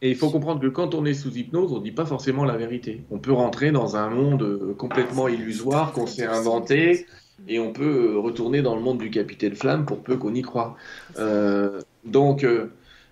et 0.01 0.11
il 0.11 0.17
faut 0.17 0.31
comprendre 0.31 0.61
que 0.61 0.69
quand 0.69 0.95
on 0.95 1.05
est 1.05 1.15
sous 1.15 1.37
hypnose, 1.37 1.73
on 1.73 1.79
ne 1.79 1.83
dit 1.83 1.91
pas 1.91 2.07
forcément 2.07 2.45
la 2.45 2.57
vérité. 2.57 3.03
On 3.11 3.19
peut 3.19 3.33
rentrer 3.33 3.73
dans 3.73 3.97
un 3.97 4.09
monde 4.09 4.43
euh, 4.43 4.75
complètement 4.79 5.27
illusoire 5.27 5.93
qu'on 5.93 6.07
s'est 6.07 6.25
inventé 6.25 7.07
et 7.47 7.59
on 7.61 7.73
peut 7.73 8.13
euh, 8.13 8.19
retourner 8.19 8.63
dans 8.63 8.75
le 8.75 8.83
monde 8.83 8.99
du 8.99 9.11
capitaine 9.11 9.55
Flamme 9.55 9.85
pour 9.85 10.03
peu 10.03 10.17
qu'on 10.17 10.35
y 10.35 10.43
croit. 10.43 10.77
Euh, 11.19 11.81
donc 12.05 12.47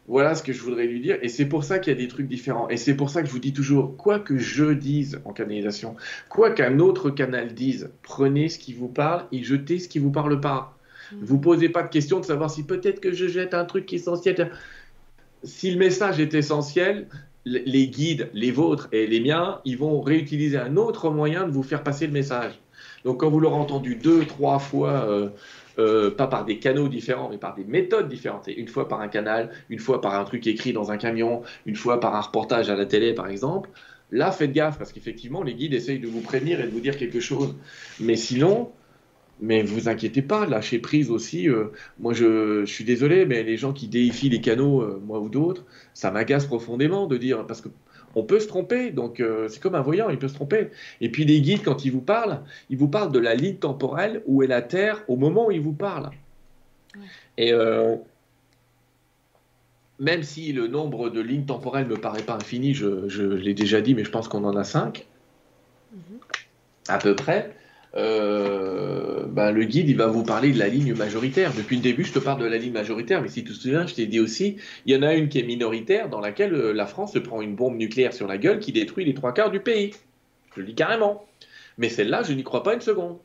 voilà 0.09 0.35
ce 0.35 0.43
que 0.43 0.53
je 0.53 0.63
voudrais 0.63 0.87
lui 0.87 1.01
dire. 1.01 1.19
Et 1.23 1.29
c'est 1.29 1.47
pour 1.47 1.65
ça 1.65 1.79
qu'il 1.79 1.93
y 1.93 1.97
a 1.97 1.99
des 1.99 2.09
trucs 2.09 2.29
différents. 2.29 2.69
Et 2.69 2.77
c'est 2.77 2.95
pour 2.95 3.11
ça 3.11 3.23
que 3.23 3.29
je 3.29 3.33
vous 3.33 3.39
dis 3.39 3.53
toujours, 3.53 3.97
quoi 3.97 4.19
que 4.19 4.39
je 4.39 4.73
dise 4.73 5.21
en 5.25 5.33
canalisation, 5.33 5.97
quoi 6.29 6.51
qu'un 6.51 6.79
autre 6.79 7.11
canal 7.11 7.55
dise, 7.55 7.91
prenez 8.03 8.49
ce 8.49 8.59
qui 8.59 8.73
vous 8.73 8.89
parle 8.89 9.25
et 9.33 9.43
jetez 9.43 9.79
ce 9.79 9.89
qui 9.89 9.99
vous 9.99 10.11
parle 10.11 10.41
pas. 10.41 10.77
Mmh. 11.13 11.17
Vous 11.23 11.39
posez 11.39 11.69
pas 11.69 11.83
de 11.83 11.89
question 11.89 12.21
de 12.21 12.25
savoir 12.25 12.51
si 12.51 12.65
peut-être 12.65 13.01
que 13.01 13.13
je 13.13 13.29
jette 13.29 13.55
un 13.55 13.65
truc 13.65 13.87
qui 13.87 13.97
est 13.97 13.99
essentiel 13.99 14.51
si 15.47 15.71
le 15.71 15.79
message 15.79 16.21
est 16.21 16.35
essentiel, 16.35 17.07
les 17.45 17.87
guides, 17.87 18.29
les 18.35 18.51
vôtres 18.51 18.89
et 18.93 19.07
les 19.07 19.21
miens, 19.21 19.61
ils 19.65 19.79
vont 19.79 20.01
réutiliser 20.01 20.59
un 20.59 20.77
autre 20.77 21.11
moyen 21.11 21.47
de 21.47 21.53
vous 21.53 21.63
faire 21.63 21.83
passer 21.83 22.07
le 22.07 22.13
message. 22.13 22.55
Donc 23.07 23.21
quand 23.21 23.31
vous 23.31 23.39
l'aurez 23.39 23.55
entendu 23.55 23.95
deux, 23.95 24.25
trois 24.25 24.59
fois, 24.59 25.07
euh, 25.09 25.29
euh, 25.79 26.11
pas 26.11 26.27
par 26.27 26.45
des 26.45 26.59
canaux 26.59 26.89
différents, 26.89 27.29
mais 27.31 27.39
par 27.39 27.55
des 27.55 27.63
méthodes 27.63 28.09
différentes, 28.09 28.49
une 28.49 28.67
fois 28.67 28.89
par 28.89 29.01
un 29.01 29.07
canal, 29.07 29.51
une 29.71 29.79
fois 29.79 30.01
par 30.01 30.17
un 30.17 30.25
truc 30.25 30.45
écrit 30.49 30.73
dans 30.73 30.91
un 30.91 30.97
camion, 30.97 31.43
une 31.67 31.77
fois 31.77 32.01
par 32.01 32.17
un 32.17 32.21
reportage 32.21 32.69
à 32.69 32.75
la 32.75 32.85
télé 32.85 33.15
par 33.15 33.29
exemple, 33.29 33.71
là 34.11 34.33
faites 34.33 34.51
gaffe 34.51 34.77
parce 34.77 34.93
qu'effectivement 34.93 35.45
les 35.45 35.55
guides 35.55 35.73
essayent 35.73 36.01
de 36.01 36.09
vous 36.09 36.21
prévenir 36.21 36.61
et 36.61 36.65
de 36.65 36.71
vous 36.71 36.81
dire 36.81 36.97
quelque 36.97 37.21
chose. 37.21 37.55
Mais 38.01 38.17
sinon, 38.17 38.73
mais 39.41 39.63
vous 39.63 39.89
inquiétez 39.89 40.23
pas, 40.23 40.45
lâchez 40.45 40.81
prise 40.81 41.09
aussi. 41.09 41.49
Euh, 41.49 41.67
moi, 42.01 42.13
je, 42.13 42.65
suis 42.65 42.85
désolé, 42.85 43.25
mais 43.25 43.45
les 43.45 43.57
gens 43.57 43.73
qui 43.73 43.87
déifient 43.87 44.31
les 44.31 44.41
canaux, 44.41 44.85
moi 45.07 45.21
ou 45.21 45.29
d'autres, 45.29 45.65
ça 45.95 46.11
m'agace 46.11 46.47
profondément 46.47 47.07
de 47.07 47.19
dire 47.19 47.47
parce 47.47 47.61
que 47.61 47.69
on 48.17 48.25
peut 48.25 48.41
se 48.41 48.49
tromper. 48.49 48.91
Donc, 48.91 49.21
euh, 49.21 49.47
c'est 49.49 49.61
comme 49.61 49.77
un 49.77 49.83
voyant, 49.83 50.09
il 50.09 50.19
peut 50.19 50.27
se 50.27 50.35
tromper. 50.35 50.71
Et 51.01 51.11
puis, 51.11 51.25
les 51.25 51.41
guides, 51.41 51.63
quand 51.63 51.85
ils 51.85 51.93
vous 51.93 52.01
parlent, 52.01 52.41
ils 52.69 52.77
vous 52.77 52.89
parlent 52.89 53.13
de 53.13 53.21
la 53.21 53.37
ligne 53.37 53.57
temporelle 53.57 54.23
où 54.27 54.43
est 54.43 54.49
la 54.49 54.63
Terre 54.63 55.05
au 55.07 55.17
moment 55.17 55.47
où 55.47 55.51
ils 55.53 55.61
vous 55.61 55.73
parlent. 55.73 56.11
Et 57.39 57.53
même 59.99 60.23
si 60.23 60.53
le 60.53 60.67
nombre 60.67 61.09
de 61.09 61.21
lignes 61.21 61.47
temporelles 61.47 61.87
me 61.87 61.97
paraît 61.97 62.23
pas 62.23 62.35
infini, 62.35 62.75
je, 62.75 63.23
l'ai 63.23 63.55
déjà 63.55 63.81
dit, 63.81 63.95
mais 63.95 64.05
je 64.05 64.11
pense 64.11 64.29
qu'on 64.29 64.45
en 64.45 64.57
a 64.57 64.65
cinq, 64.65 65.07
mhm. 65.93 66.19
à 66.89 66.99
peu 66.99 67.15
près. 67.15 67.55
Euh, 67.97 69.25
ben, 69.27 69.51
le 69.53 69.65
guide 69.65 69.89
il 69.89 69.97
va 69.97 70.07
vous 70.07 70.23
parler 70.23 70.53
de 70.53 70.59
la 70.59 70.69
ligne 70.69 70.95
majoritaire. 70.95 71.53
Depuis 71.55 71.77
le 71.77 71.83
début, 71.83 72.05
je 72.05 72.13
te 72.13 72.19
parle 72.19 72.41
de 72.41 72.47
la 72.47 72.59
ligne 72.59 72.73
majoritaire, 72.73 73.23
mais 73.23 73.29
si 73.29 73.43
tu 73.43 73.53
te 73.53 73.57
souviens, 73.57 73.87
je 73.87 73.95
t'ai 73.95 74.07
dit 74.07 74.21
aussi, 74.21 74.57
il 74.85 74.95
y 74.95 74.99
en 74.99 75.03
a 75.03 75.15
une 75.15 75.29
qui 75.29 75.39
est 75.39 75.45
minoritaire, 75.45 76.09
dans 76.09 76.21
laquelle 76.21 76.55
euh, 76.55 76.73
la 76.73 76.87
France 76.87 77.15
se 77.15 77.19
prend 77.19 77.41
une 77.41 77.55
bombe 77.55 77.77
nucléaire 77.77 78.13
sur 78.13 78.27
la 78.27 78.37
gueule 78.39 78.59
qui 78.59 78.73
détruit 78.73 79.05
les 79.05 79.15
trois 79.15 79.33
quarts 79.33 79.51
du 79.51 79.61
pays. 79.61 79.95
Je 80.55 80.61
le 80.61 80.67
dis 80.67 80.75
carrément. 80.75 81.25
Mais 81.79 81.89
celle-là, 81.89 82.23
je 82.23 82.33
n'y 82.33 82.45
crois 82.45 82.63
pas 82.63 82.75
une 82.75 82.81
seconde. 82.81 83.19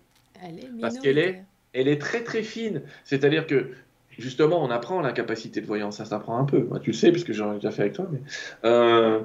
Elle 0.43 0.59
est 0.59 0.69
Parce 0.80 0.99
qu'elle 0.99 1.17
est, 1.17 1.43
elle 1.74 1.88
est 1.88 1.99
très 1.99 2.24
très 2.24 2.43
fine. 2.43 2.82
C'est-à-dire 3.03 3.47
que 3.47 3.72
justement, 4.17 4.63
on 4.63 4.69
apprend 4.69 5.01
la 5.01 5.11
capacité 5.11 5.61
de 5.61 5.65
voyance, 5.65 5.97
ça 5.97 6.05
s'apprend 6.05 6.38
un 6.38 6.45
peu. 6.45 6.63
Moi, 6.63 6.80
tu 6.80 6.91
le 6.91 6.95
sais, 6.95 7.11
puisque 7.11 7.32
j'en 7.32 7.51
ai 7.53 7.55
déjà 7.55 7.72
fait 7.72 7.84
avec 7.84 7.93
toi. 7.93 8.09
Mais, 8.11 8.19
euh, 8.65 9.22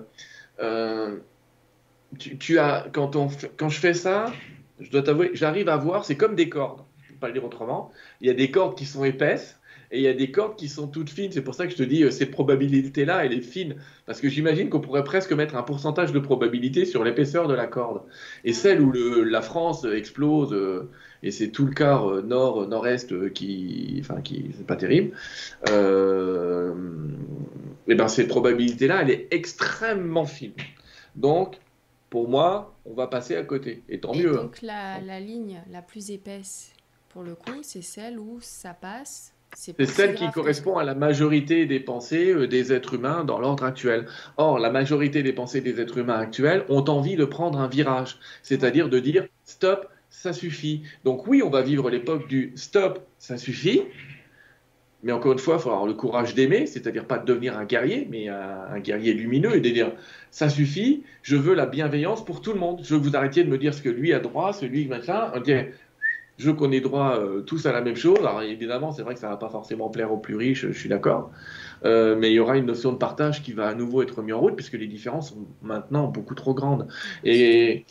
tu, 2.18 2.58
as, 2.58 2.86
quand, 2.92 3.16
on, 3.16 3.28
quand 3.56 3.68
je 3.68 3.80
fais 3.80 3.94
ça, 3.94 4.32
je 4.80 4.90
dois 4.90 5.02
t'avouer, 5.02 5.30
j'arrive 5.34 5.68
à 5.68 5.76
voir, 5.76 6.04
c'est 6.04 6.16
comme 6.16 6.34
des 6.34 6.48
cordes, 6.48 6.82
je 7.02 7.08
ne 7.08 7.14
peux 7.14 7.20
pas 7.20 7.28
le 7.28 7.32
dire 7.34 7.44
autrement. 7.44 7.92
Il 8.20 8.26
y 8.26 8.30
a 8.30 8.34
des 8.34 8.50
cordes 8.50 8.76
qui 8.76 8.84
sont 8.84 9.04
épaisses 9.04 9.58
et 9.90 9.98
il 9.98 10.02
y 10.02 10.08
a 10.08 10.14
des 10.14 10.30
cordes 10.30 10.56
qui 10.56 10.68
sont 10.68 10.88
toutes 10.88 11.10
fines. 11.10 11.30
C'est 11.32 11.42
pour 11.42 11.54
ça 11.54 11.66
que 11.66 11.72
je 11.72 11.76
te 11.76 11.82
dis, 11.82 12.02
euh, 12.02 12.10
cette 12.10 12.30
probabilité-là, 12.30 13.24
elle 13.24 13.32
est 13.32 13.40
fine. 13.40 13.76
Parce 14.04 14.20
que 14.20 14.28
j'imagine 14.28 14.68
qu'on 14.68 14.80
pourrait 14.80 15.04
presque 15.04 15.32
mettre 15.32 15.56
un 15.56 15.62
pourcentage 15.62 16.12
de 16.12 16.18
probabilité 16.18 16.84
sur 16.84 17.04
l'épaisseur 17.04 17.46
de 17.48 17.54
la 17.54 17.66
corde. 17.66 18.02
Et 18.44 18.52
celle 18.52 18.80
où 18.80 18.92
la 18.92 19.42
France 19.42 19.84
explose, 19.84 20.52
euh, 20.52 20.90
et 21.22 21.30
c'est 21.30 21.48
tout 21.48 21.66
le 21.66 21.72
quart 21.72 22.10
euh, 22.10 22.22
nord, 22.22 22.66
nord-est 22.66 23.32
qui, 23.32 23.98
enfin, 24.00 24.20
qui, 24.22 24.50
c'est 24.56 24.66
pas 24.66 24.76
terrible. 24.76 25.12
et 27.88 27.94
ben 27.94 28.08
cette 28.08 28.28
probabilité-là, 28.28 29.02
elle 29.02 29.10
est 29.10 29.28
extrêmement 29.30 30.26
fine. 30.26 30.52
Donc, 31.14 31.58
pour 32.10 32.28
moi, 32.28 32.76
on 32.84 32.94
va 32.94 33.06
passer 33.06 33.36
à 33.36 33.42
côté. 33.42 33.82
Et 33.88 34.00
tant 34.00 34.14
mieux. 34.14 34.38
Hein. 34.38 34.42
Donc 34.44 34.62
la, 34.62 35.00
la, 35.00 35.20
ligne 35.20 35.62
la 35.70 35.82
plus 35.82 36.10
épaisse, 36.10 36.72
pour 37.08 37.22
le 37.22 37.34
coup, 37.34 37.62
c'est 37.62 37.82
celle 37.82 38.18
où 38.18 38.38
ça 38.40 38.74
passe. 38.74 39.32
C'est 39.54 39.86
celle 39.86 40.14
qui 40.14 40.30
correspond 40.30 40.76
à 40.76 40.84
la 40.84 40.94
majorité 40.94 41.66
des 41.66 41.80
pensées 41.80 42.32
euh, 42.32 42.46
des 42.46 42.72
êtres 42.72 42.94
humains 42.94 43.24
dans 43.24 43.38
l'ordre 43.38 43.64
actuel. 43.64 44.06
Or, 44.36 44.58
la 44.58 44.70
majorité 44.70 45.22
des 45.22 45.32
pensées 45.32 45.60
des 45.60 45.80
êtres 45.80 45.98
humains 45.98 46.18
actuels 46.18 46.64
ont 46.68 46.84
envie 46.84 47.16
de 47.16 47.24
prendre 47.24 47.58
un 47.58 47.68
virage, 47.68 48.18
c'est-à-dire 48.42 48.90
de 48.90 48.98
dire 48.98 49.26
stop, 49.44 49.88
ça 50.10 50.32
suffit. 50.32 50.82
Donc 51.04 51.26
oui, 51.26 51.42
on 51.42 51.50
va 51.50 51.62
vivre 51.62 51.88
l'époque 51.88 52.28
du 52.28 52.52
stop, 52.56 53.06
ça 53.18 53.38
suffit, 53.38 53.82
mais 55.06 55.12
encore 55.12 55.32
une 55.32 55.38
fois, 55.38 55.54
il 55.54 55.60
faut 55.60 55.70
avoir 55.70 55.86
le 55.86 55.94
courage 55.94 56.34
d'aimer, 56.34 56.66
c'est-à-dire 56.66 57.04
pas 57.04 57.18
de 57.18 57.24
devenir 57.24 57.56
un 57.56 57.64
guerrier, 57.64 58.08
mais 58.10 58.28
un, 58.28 58.80
guerrier 58.80 59.14
lumineux 59.14 59.54
et 59.54 59.60
de 59.60 59.70
dire 59.70 59.92
ça 60.32 60.48
suffit, 60.48 61.04
je 61.22 61.36
veux 61.36 61.54
la 61.54 61.64
bienveillance 61.64 62.24
pour 62.24 62.42
tout 62.42 62.52
le 62.52 62.58
monde. 62.58 62.80
Je 62.82 62.92
veux 62.92 63.00
que 63.00 63.04
vous 63.04 63.16
arrêtiez 63.16 63.44
de 63.44 63.48
me 63.48 63.56
dire 63.56 63.72
ce 63.72 63.82
que 63.82 63.88
lui 63.88 64.12
a 64.12 64.18
droit, 64.18 64.52
celui 64.52 64.88
machin. 64.88 65.30
Dit 65.44 65.52
je 66.38 66.50
ait 66.50 66.80
droit 66.80 67.18
euh, 67.18 67.42
tous 67.42 67.66
à 67.66 67.72
la 67.72 67.82
même 67.82 67.94
chose. 67.94 68.18
Alors 68.18 68.42
évidemment, 68.42 68.90
c'est 68.90 69.02
vrai 69.02 69.14
que 69.14 69.20
ça 69.20 69.28
va 69.28 69.36
pas 69.36 69.48
forcément 69.48 69.90
plaire 69.90 70.12
aux 70.12 70.18
plus 70.18 70.34
riches, 70.34 70.66
je 70.66 70.78
suis 70.78 70.88
d'accord. 70.88 71.30
Euh, 71.84 72.16
mais 72.18 72.32
il 72.32 72.34
y 72.34 72.40
aura 72.40 72.56
une 72.56 72.66
notion 72.66 72.92
de 72.92 72.98
partage 72.98 73.44
qui 73.44 73.52
va 73.52 73.68
à 73.68 73.74
nouveau 73.74 74.02
être 74.02 74.22
mise 74.22 74.34
en 74.34 74.40
route 74.40 74.56
puisque 74.56 74.74
les 74.74 74.88
différences 74.88 75.30
sont 75.30 75.46
maintenant 75.62 76.08
beaucoup 76.08 76.34
trop 76.34 76.52
grandes. 76.52 76.88
Et 77.22 77.86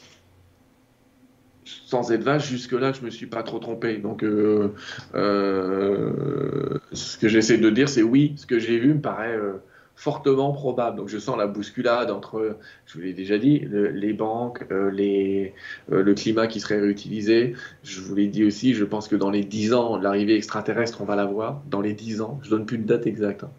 sans 1.66 2.12
être 2.12 2.24
vache, 2.24 2.48
jusque-là, 2.48 2.92
je 2.94 3.02
me 3.02 3.10
suis 3.10 3.26
pas 3.26 3.44
trop 3.44 3.60
trompé. 3.60 3.98
Donc, 3.98 4.24
euh, 4.24 4.74
euh, 5.16 6.80
ce 6.94 7.18
que 7.18 7.28
j'essaie 7.28 7.58
de 7.58 7.70
dire, 7.70 7.90
c'est 7.90 8.04
oui, 8.04 8.34
ce 8.38 8.46
que 8.46 8.60
j'ai 8.60 8.78
vu 8.78 8.94
me 8.94 9.02
paraît 9.02 9.36
euh, 9.36 9.54
fortement 9.96 10.52
probable. 10.54 10.98
Donc, 10.98 11.10
je 11.10 11.18
sens 11.18 11.38
la 11.38 11.48
bousculade 11.48 12.12
entre, 12.12 12.58
je 12.86 12.94
vous 12.94 13.02
l'ai 13.02 13.14
déjà 13.14 13.38
dit, 13.38 13.68
les 13.70 14.14
banques, 14.14 14.66
les, 14.92 15.54
le 15.90 16.14
climat 16.14 16.48
qui 16.48 16.60
serait 16.60 16.80
réutilisé. 16.80 17.56
Je 17.84 18.02
vous 18.02 18.16
l'ai 18.16 18.28
dit 18.28 18.44
aussi, 18.44 18.74
je 18.74 18.86
pense 18.86 19.08
que 19.08 19.16
dans 19.16 19.32
les 19.32 19.44
10 19.44 19.74
ans, 19.74 19.98
l'arrivée 19.98 20.36
extraterrestre, 20.36 21.02
on 21.02 21.06
va 21.06 21.16
la 21.16 21.26
voir. 21.26 21.62
Dans 21.70 21.82
les 21.82 21.94
10 21.94 22.22
ans, 22.22 22.40
je 22.44 22.50
donne 22.50 22.66
plus 22.66 22.78
de 22.78 22.86
date 22.86 23.08
exacte. 23.08 23.44
Hein. 23.44 23.50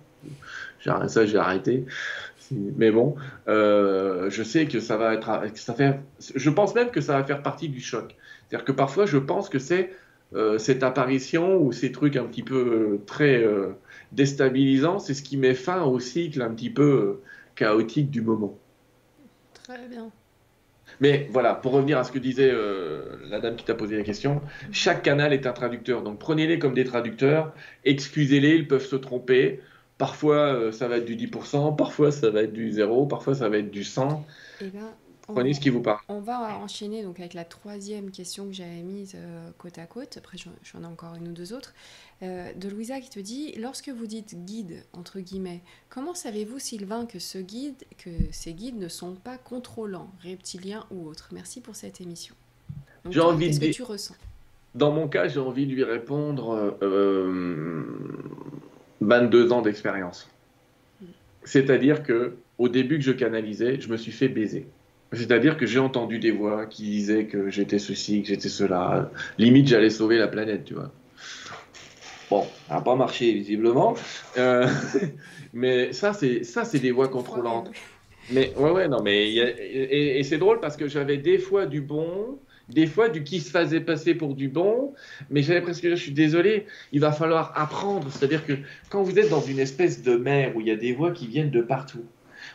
Ça, 1.09 1.27
j'ai 1.27 1.39
arrêté. 1.39 1.85
Mais 2.53 2.91
bon, 2.91 3.17
euh, 3.49 4.31
je 4.31 4.43
sais 4.43 4.67
que 4.67 4.81
ça 4.81 4.97
va 4.97 5.15
être, 5.15 5.43
ça 5.55 5.75
fait, 5.75 5.99
je 6.35 6.51
pense 6.51 6.75
même 6.75 6.91
que 6.91 7.01
ça 7.01 7.19
va 7.19 7.25
faire 7.25 7.43
partie 7.43 7.69
du 7.69 7.81
choc. 7.81 8.15
C'est-à-dire 8.49 8.65
que 8.65 8.73
parfois, 8.73 9.07
je 9.07 9.19
pense 9.19 9.49
que 9.49 9.59
c'est 9.59 9.93
euh, 10.35 10.59
cette 10.59 10.83
apparition 10.83 11.57
ou 11.57 11.73
ces 11.73 11.93
trucs 11.93 12.17
un 12.17 12.25
petit 12.25 12.43
peu 12.43 12.57
euh, 12.57 13.03
très 13.07 13.45
déstabilisants, 14.13 14.99
c'est 14.99 15.15
ce 15.15 15.23
qui 15.23 15.37
met 15.37 15.55
fin 15.55 15.83
au 15.83 15.99
cycle 15.99 16.43
un 16.43 16.51
petit 16.51 16.71
peu 16.71 17.21
chaotique 17.55 18.11
du 18.11 18.23
moment. 18.23 18.57
Très 19.65 19.89
bien. 19.89 20.11
Mais 21.01 21.29
voilà, 21.31 21.55
pour 21.55 21.73
revenir 21.73 21.99
à 21.99 22.05
ce 22.05 22.13
que 22.13 22.19
disait 22.19 22.55
la 23.29 23.41
dame 23.41 23.57
qui 23.57 23.65
t'a 23.65 23.75
posé 23.75 23.97
la 23.97 24.05
question, 24.05 24.41
chaque 24.71 25.03
canal 25.03 25.33
est 25.33 25.47
un 25.47 25.53
traducteur. 25.53 26.03
Donc 26.03 26.19
prenez-les 26.19 26.59
comme 26.59 26.75
des 26.75 26.85
traducteurs, 26.85 27.53
excusez-les, 27.85 28.55
ils 28.55 28.69
peuvent 28.69 28.87
se 28.87 28.97
tromper. 28.97 29.61
Parfois, 29.99 30.37
euh, 30.37 30.73
ça 30.73 30.89
va 30.89 30.99
être 30.99 31.07
du 31.07 31.17
10%, 31.17 31.75
parfois, 31.75 32.13
ça 32.13 32.31
va 32.31 32.43
être 32.43 32.53
du 32.53 32.71
0, 32.71 33.07
parfois, 33.07 33.35
ça 33.35 33.49
va 33.49 33.59
être 33.59 33.71
du 33.71 33.85
100. 33.85 34.25
Et 34.61 34.67
ben, 34.67 34.93
Prenez 35.35 35.55
ce 35.55 35.61
qui 35.61 35.71
vous 35.71 35.83
parle. 35.83 35.99
On 36.09 36.21
va 36.21 36.57
enchaîner 36.59 37.03
donc 37.03 37.19
avec 37.19 37.35
la 37.35 37.45
troisième 37.45 38.11
question 38.11 38.47
que 38.47 38.53
j'avais 38.53 38.83
mise 38.83 39.15
euh, 39.17 39.51
côte 39.59 39.79
à 39.79 39.87
côte. 39.87 40.17
Après, 40.19 40.39
j'en 40.39 40.83
ai 40.83 40.87
encore 40.87 41.17
une 41.17 41.29
ou 41.29 41.33
deux 41.33 41.53
autres. 41.53 41.75
Euh, 42.23 42.53
de 42.55 42.69
Louisa 42.69 43.01
qui 43.01 43.11
te 43.11 43.19
dit 43.19 43.53
Lorsque 43.59 43.89
vous 43.89 44.07
dites 44.07 44.37
guide, 44.45 44.85
entre 44.93 45.19
guillemets, 45.19 45.63
comment 45.89 46.15
savez-vous, 46.15 46.61
Sylvain, 46.61 47.07
que, 47.07 47.19
ce 47.19 47.39
guide, 47.39 47.75
que 47.99 48.11
ces 48.31 48.53
guides 48.53 48.79
ne 48.79 48.89
sont 48.89 49.15
pas 49.15 49.37
contrôlants, 49.37 50.11
reptiliens 50.23 50.87
ou 50.93 51.09
autres? 51.09 51.31
Merci 51.33 51.61
pour 51.61 51.75
cette 51.75 52.01
émission. 52.01 52.35
J'ai 53.11 53.21
envie 53.21 53.49
Qu'est-ce 53.49 53.61
que 53.61 53.73
tu 53.73 53.83
ressens? 53.83 54.15
Dans 54.77 54.93
mon 54.93 55.09
cas, 55.09 55.27
j'ai 55.27 55.41
envie 55.41 55.67
de 55.67 55.73
lui 55.73 55.85
répondre 55.85 56.77
22 59.01 59.53
ans 59.53 59.63
d'expérience. 59.63 60.29
C'est-à-dire 61.45 62.03
que 62.03 62.37
au 62.59 62.69
début 62.69 62.99
que 62.99 63.05
je 63.05 63.13
canalisais, 63.13 63.81
je 63.81 63.89
me 63.89 63.97
suis 63.97 64.13
fait 64.13 64.29
baiser. 64.29 64.67
C'est-à-dire 65.13 65.57
que 65.57 65.67
j'ai 65.67 65.79
entendu 65.79 66.19
des 66.19 66.33
voix 66.33 66.67
qui 66.67 66.83
disaient 66.85 67.27
que 67.27 67.51
j'étais 67.51 67.79
ceci, 67.79 68.23
que 68.23 68.29
j'étais 68.29 68.49
cela. 68.49 69.11
Limite, 69.39 69.69
j'allais 69.69 69.91
sauver 69.91 70.19
la 70.19 70.27
planète, 70.27 70.65
tu 70.65 70.75
vois. 70.75 70.91
Bon, 72.29 72.45
ça 72.69 72.75
n'a 72.75 72.81
pas 72.81 72.97
marché 72.97 73.33
visiblement. 73.33 73.95
Euh, 74.37 74.67
mais 75.53 75.93
ça, 75.93 76.13
c'est 76.13 76.43
ça, 76.43 76.65
c'est 76.65 76.81
des 76.81 76.91
voix 76.91 77.09
contrôlantes. 77.09 77.71
Mais 78.31 78.53
ouais, 78.57 78.71
ouais, 78.71 78.89
non, 78.89 79.03
mais 79.03 79.33
et, 79.33 80.23
c'est 80.25 80.39
drôle 80.39 80.59
parce 80.59 80.77
que 80.77 80.89
j'avais 80.89 81.19
des 81.19 81.39
fois 81.39 81.67
du 81.67 81.81
bon, 81.81 82.41
des 82.69 82.87
fois 82.87 83.09
du 83.09 83.23
qui 83.23 83.41
se 83.41 83.51
faisait 83.51 83.81
passer 83.81 84.15
pour 84.15 84.35
du 84.35 84.49
bon, 84.49 84.95
mais 85.31 85.43
j'avais 85.43 85.61
presque, 85.61 85.89
je 85.89 85.95
suis 85.95 86.13
désolé, 86.13 86.67
il 86.93 87.01
va 87.01 87.13
falloir 87.13 87.53
apprendre. 87.55 88.09
C'est-à-dire 88.11 88.45
que 88.45 88.55
quand 88.91 89.03
vous 89.03 89.19
êtes 89.19 89.31
dans 89.31 89.41
une 89.41 89.59
espèce 89.59 90.03
de 90.03 90.17
mer 90.17 90.57
où 90.57 90.61
il 90.61 90.67
y 90.67 90.71
a 90.71 90.77
des 90.77 90.93
voix 90.93 91.13
qui 91.13 91.27
viennent 91.27 91.51
de 91.51 91.61
partout, 91.61 92.05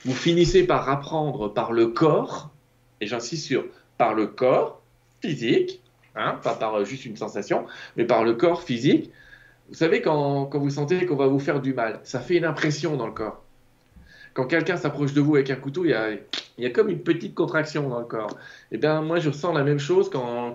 vous 0.05 0.13
finissez 0.13 0.63
par 0.63 0.89
apprendre 0.89 1.53
par 1.53 1.71
le 1.71 1.87
corps, 1.87 2.51
et 2.99 3.07
j'insiste 3.07 3.45
sur 3.45 3.65
par 3.97 4.13
le 4.13 4.27
corps 4.27 4.81
physique, 5.21 5.81
hein, 6.15 6.39
pas 6.43 6.55
par 6.55 6.83
juste 6.85 7.05
une 7.05 7.17
sensation, 7.17 7.65
mais 7.95 8.05
par 8.05 8.23
le 8.23 8.33
corps 8.33 8.63
physique. 8.63 9.11
Vous 9.69 9.75
savez, 9.75 10.01
quand, 10.01 10.47
quand 10.47 10.59
vous 10.59 10.69
sentez 10.69 11.05
qu'on 11.05 11.15
va 11.15 11.27
vous 11.27 11.39
faire 11.39 11.61
du 11.61 11.73
mal, 11.73 12.01
ça 12.03 12.19
fait 12.19 12.35
une 12.35 12.45
impression 12.45 12.97
dans 12.97 13.07
le 13.07 13.13
corps. 13.13 13.40
Quand 14.33 14.45
quelqu'un 14.45 14.77
s'approche 14.77 15.13
de 15.13 15.21
vous 15.21 15.35
avec 15.35 15.49
un 15.49 15.55
couteau, 15.55 15.85
il 15.85 15.91
y, 16.57 16.65
a, 16.65 16.69
comme 16.69 16.89
une 16.89 16.99
petite 16.99 17.35
contraction 17.35 17.89
dans 17.89 17.99
le 17.99 18.05
corps. 18.05 18.31
Et 18.71 18.75
eh 18.75 18.77
bien, 18.77 19.01
moi, 19.01 19.19
je 19.19 19.29
ressens 19.29 19.53
la 19.53 19.63
même 19.63 19.79
chose 19.79 20.09
quand, 20.09 20.53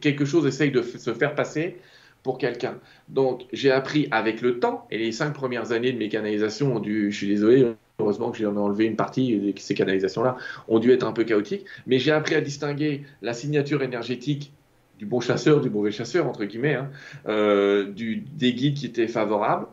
quelque 0.00 0.24
chose 0.24 0.46
essaye 0.46 0.70
de 0.70 0.82
se 0.82 1.14
faire 1.14 1.34
passer 1.34 1.76
pour 2.22 2.38
quelqu'un. 2.38 2.78
Donc, 3.08 3.42
j'ai 3.52 3.70
appris 3.70 4.08
avec 4.10 4.42
le 4.42 4.58
temps, 4.58 4.86
et 4.90 4.98
les 4.98 5.12
cinq 5.12 5.32
premières 5.32 5.72
années 5.72 5.92
de 5.92 5.98
mes 5.98 6.08
canalisations 6.08 6.76
ont 6.76 6.80
dû, 6.80 7.10
je 7.10 7.16
suis 7.16 7.28
désolé, 7.28 7.74
heureusement 7.98 8.30
que 8.30 8.38
j'en 8.38 8.54
ai 8.54 8.58
enlevé 8.58 8.84
une 8.86 8.96
partie, 8.96 9.54
ces 9.56 9.74
canalisations-là 9.74 10.36
ont 10.68 10.78
dû 10.78 10.90
être 10.92 11.06
un 11.06 11.12
peu 11.12 11.24
chaotiques, 11.24 11.66
mais 11.86 11.98
j'ai 11.98 12.12
appris 12.12 12.34
à 12.34 12.40
distinguer 12.40 13.02
la 13.22 13.34
signature 13.34 13.82
énergétique 13.82 14.52
du 14.98 15.06
bon 15.06 15.20
chasseur, 15.20 15.60
du 15.60 15.68
mauvais 15.68 15.90
chasseur, 15.90 16.26
entre 16.26 16.44
guillemets, 16.44 16.74
hein, 16.74 16.90
euh, 17.26 17.90
des 17.92 18.52
guides 18.52 18.74
qui 18.74 18.86
étaient 18.86 19.08
favorables. 19.08 19.66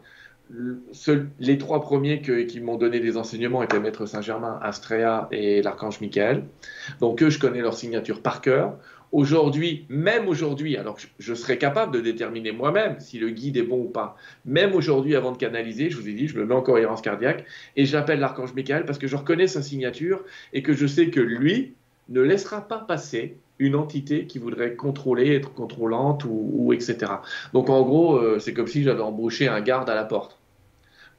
Les 1.40 1.58
trois 1.58 1.82
premiers 1.82 2.22
qui 2.22 2.60
m'ont 2.60 2.78
donné 2.78 3.00
des 3.00 3.18
enseignements 3.18 3.62
étaient 3.62 3.80
Maître 3.80 4.06
Saint-Germain, 4.06 4.60
Astrea 4.62 5.28
et 5.32 5.62
l'Archange 5.62 6.02
Michael. 6.02 6.44
Donc 7.00 7.22
eux, 7.22 7.30
je 7.30 7.40
connais 7.40 7.62
leur 7.62 7.76
signature 7.76 8.22
par 8.22 8.42
cœur. 8.42 8.78
Aujourd'hui, 9.12 9.86
même 9.90 10.28
aujourd'hui, 10.28 10.78
alors 10.78 10.98
je, 11.18 11.34
serais 11.34 11.58
capable 11.58 11.94
de 11.94 12.00
déterminer 12.00 12.52
moi-même 12.52 13.00
si 13.00 13.18
le 13.18 13.32
guide 13.32 13.58
est 13.58 13.64
bon 13.64 13.82
ou 13.82 13.90
pas. 13.90 14.16
Même 14.46 14.76
aujourd'hui, 14.76 15.16
avant 15.16 15.32
de 15.32 15.38
canaliser, 15.38 15.90
je 15.90 15.98
vous 15.98 16.08
ai 16.08 16.14
dit, 16.14 16.28
je 16.28 16.38
me 16.38 16.46
mets 16.46 16.54
en 16.54 16.62
cohérence 16.62 17.02
cardiaque 17.02 17.46
et 17.76 17.86
j'appelle 17.86 18.20
l'archange 18.20 18.54
Michael 18.54 18.86
parce 18.86 19.00
que 19.00 19.08
je 19.08 19.16
reconnais 19.16 19.48
sa 19.48 19.64
signature 19.64 20.24
et 20.54 20.62
que 20.62 20.74
je 20.74 20.86
sais 20.86 21.10
que 21.10 21.20
lui 21.20 21.74
ne 22.10 22.22
laissera 22.22 22.68
pas 22.68 22.80
passer 22.80 23.38
une 23.58 23.76
entité 23.76 24.26
qui 24.26 24.38
voudrait 24.38 24.76
contrôler, 24.76 25.36
être 25.36 25.54
contrôlante 25.54 26.24
ou, 26.26 26.72
etc. 26.72 26.98
Donc 27.54 27.70
en 27.70 27.82
gros, 27.82 28.16
euh, 28.16 28.40
c'est 28.40 28.54
comme 28.54 28.68
si 28.68 28.84
j'avais 28.84 29.02
embauché 29.02 29.48
un 29.48 29.62
garde 29.62 29.90
à 29.90 29.96
la 29.96 30.06
porte 30.06 30.39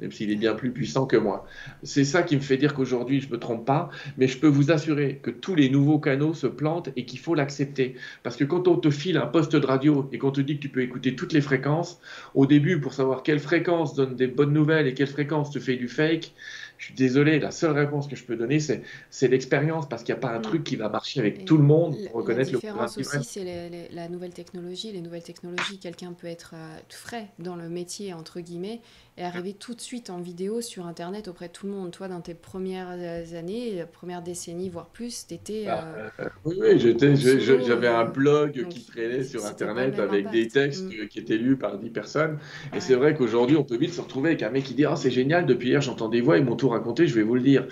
même 0.01 0.12
s'il 0.12 0.31
est 0.31 0.36
bien 0.36 0.55
plus 0.55 0.70
puissant 0.70 1.06
que 1.06 1.16
moi. 1.16 1.47
C'est 1.82 2.05
ça 2.05 2.22
qui 2.22 2.36
me 2.36 2.40
fait 2.40 2.56
dire 2.56 2.74
qu'aujourd'hui, 2.74 3.20
je 3.20 3.28
ne 3.28 3.32
me 3.32 3.39
trompe 3.39 3.64
pas, 3.64 3.90
mais 4.18 4.28
je 4.28 4.39
peux 4.39 4.48
vous 4.48 4.70
assurer 4.70 5.20
que 5.22 5.31
tous 5.31 5.55
les 5.55 5.68
nouveaux 5.68 5.98
canaux 5.98 6.35
se 6.35 6.47
plantent 6.47 6.90
et 6.97 7.05
qu'il 7.05 7.18
faut 7.18 7.35
l'accepter. 7.35 7.94
Parce 8.22 8.36
que 8.36 8.44
quand 8.44 8.68
on 8.68 8.77
te 8.77 8.90
file 8.90 9.16
un 9.16 9.27
poste 9.27 9.55
de 9.55 9.66
radio 9.66 10.09
et 10.12 10.18
qu'on 10.18 10.31
te 10.31 10.40
dit 10.40 10.56
que 10.56 10.62
tu 10.62 10.68
peux 10.68 10.82
écouter 10.82 11.14
toutes 11.14 11.32
les 11.32 11.40
fréquences, 11.40 12.01
au 12.35 12.47
début, 12.47 12.81
pour 12.81 12.94
savoir 12.94 13.22
quelle 13.22 13.40
fréquence 13.40 13.94
donne 13.94 14.16
des 14.16 14.27
bonnes 14.27 14.52
nouvelles 14.52 14.86
et 14.86 14.94
quelle 14.94 15.06
fréquence 15.06 15.51
te 15.51 15.59
fait 15.59 15.77
du 15.77 15.89
fake, 15.89 16.32
je 16.81 16.86
suis 16.86 16.94
désolé, 16.94 17.39
la 17.39 17.51
seule 17.51 17.72
réponse 17.72 18.09
que 18.09 18.16
je 18.16 18.24
peux 18.24 18.36
donner, 18.36 18.59
c'est 18.59 19.28
l'expérience, 19.28 19.86
parce 19.86 20.02
qu'il 20.02 20.14
n'y 20.14 20.18
a 20.18 20.22
pas 20.22 20.35
un 20.35 20.40
truc 20.40 20.64
qui 20.64 20.77
va 20.77 20.89
marcher 20.89 21.20
avec 21.20 21.44
tout 21.44 21.59
le 21.59 21.62
monde 21.62 21.94
pour 22.06 22.22
reconnaître 22.22 22.52
le 22.52 22.56
La 22.56 22.60
différence 22.60 22.97
aussi, 22.97 23.22
c'est 23.22 23.89
la 23.93 24.09
nouvelle 24.09 24.32
technologie. 24.32 24.90
Les 24.90 25.02
nouvelles 25.02 25.22
technologies, 25.22 25.78
quelqu'un 25.78 26.14
peut 26.14 26.27
être 26.27 26.55
euh, 26.55 26.78
frais 26.89 27.28
dans 27.39 27.55
le 27.55 27.68
métier, 27.68 28.14
entre 28.14 28.40
guillemets, 28.40 28.81
et 29.16 29.24
arriver 29.24 29.53
tout 29.53 29.74
de 29.74 29.81
suite 29.81 30.09
en 30.09 30.19
vidéo 30.19 30.61
sur 30.61 30.87
Internet 30.87 31.28
auprès 31.28 31.49
de 31.49 31.53
tout 31.53 31.66
le 31.66 31.73
monde. 31.73 31.91
Toi, 31.91 32.09
dans 32.09 32.20
tes 32.20 32.35
premières 32.35 32.91
euh, 32.93 33.39
années, 33.39 33.85
premières 33.93 34.23
décennies, 34.23 34.69
voire 34.69 34.87
plus, 34.87 35.27
t'étais... 35.27 35.65
Bah, 35.66 35.85
euh, 36.20 36.28
oui, 36.45 36.57
oui 36.61 36.78
j'avais 36.78 37.89
un 37.89 38.05
blog 38.05 38.66
qui 38.69 38.85
traînait 38.85 39.24
sur 39.24 39.45
Internet 39.45 39.99
avec 39.99 40.31
des 40.31 40.49
textes 40.49 40.85
mm. 40.85 41.09
qui 41.09 41.19
étaient 41.19 41.37
lus 41.37 41.57
par 41.57 41.78
10 41.78 41.91
personnes. 41.91 42.39
Et 42.74 42.81
c'est 42.81 42.95
vrai 42.95 43.15
qu'aujourd'hui, 43.15 43.57
on 43.57 43.65
peut 43.65 43.77
vite 43.77 43.93
se 43.93 44.01
retrouver 44.01 44.31
avec 44.31 44.43
un 44.43 44.51
mec 44.51 44.65
qui 44.65 44.74
dit 44.74 44.85
«Ah, 44.87 44.97
c'est 44.97 45.11
génial, 45.11 45.47
depuis 45.47 45.69
hier, 45.70 45.81
j'entends 45.81 46.09
des 46.09 46.20
voix, 46.20 46.39
ils 46.39 46.45
m'ont 46.45 46.57
tout 46.57 46.69
raconté, 46.69 47.07
je 47.07 47.15
vais 47.15 47.23
vous 47.23 47.35
le 47.35 47.43
dire. 47.43 47.66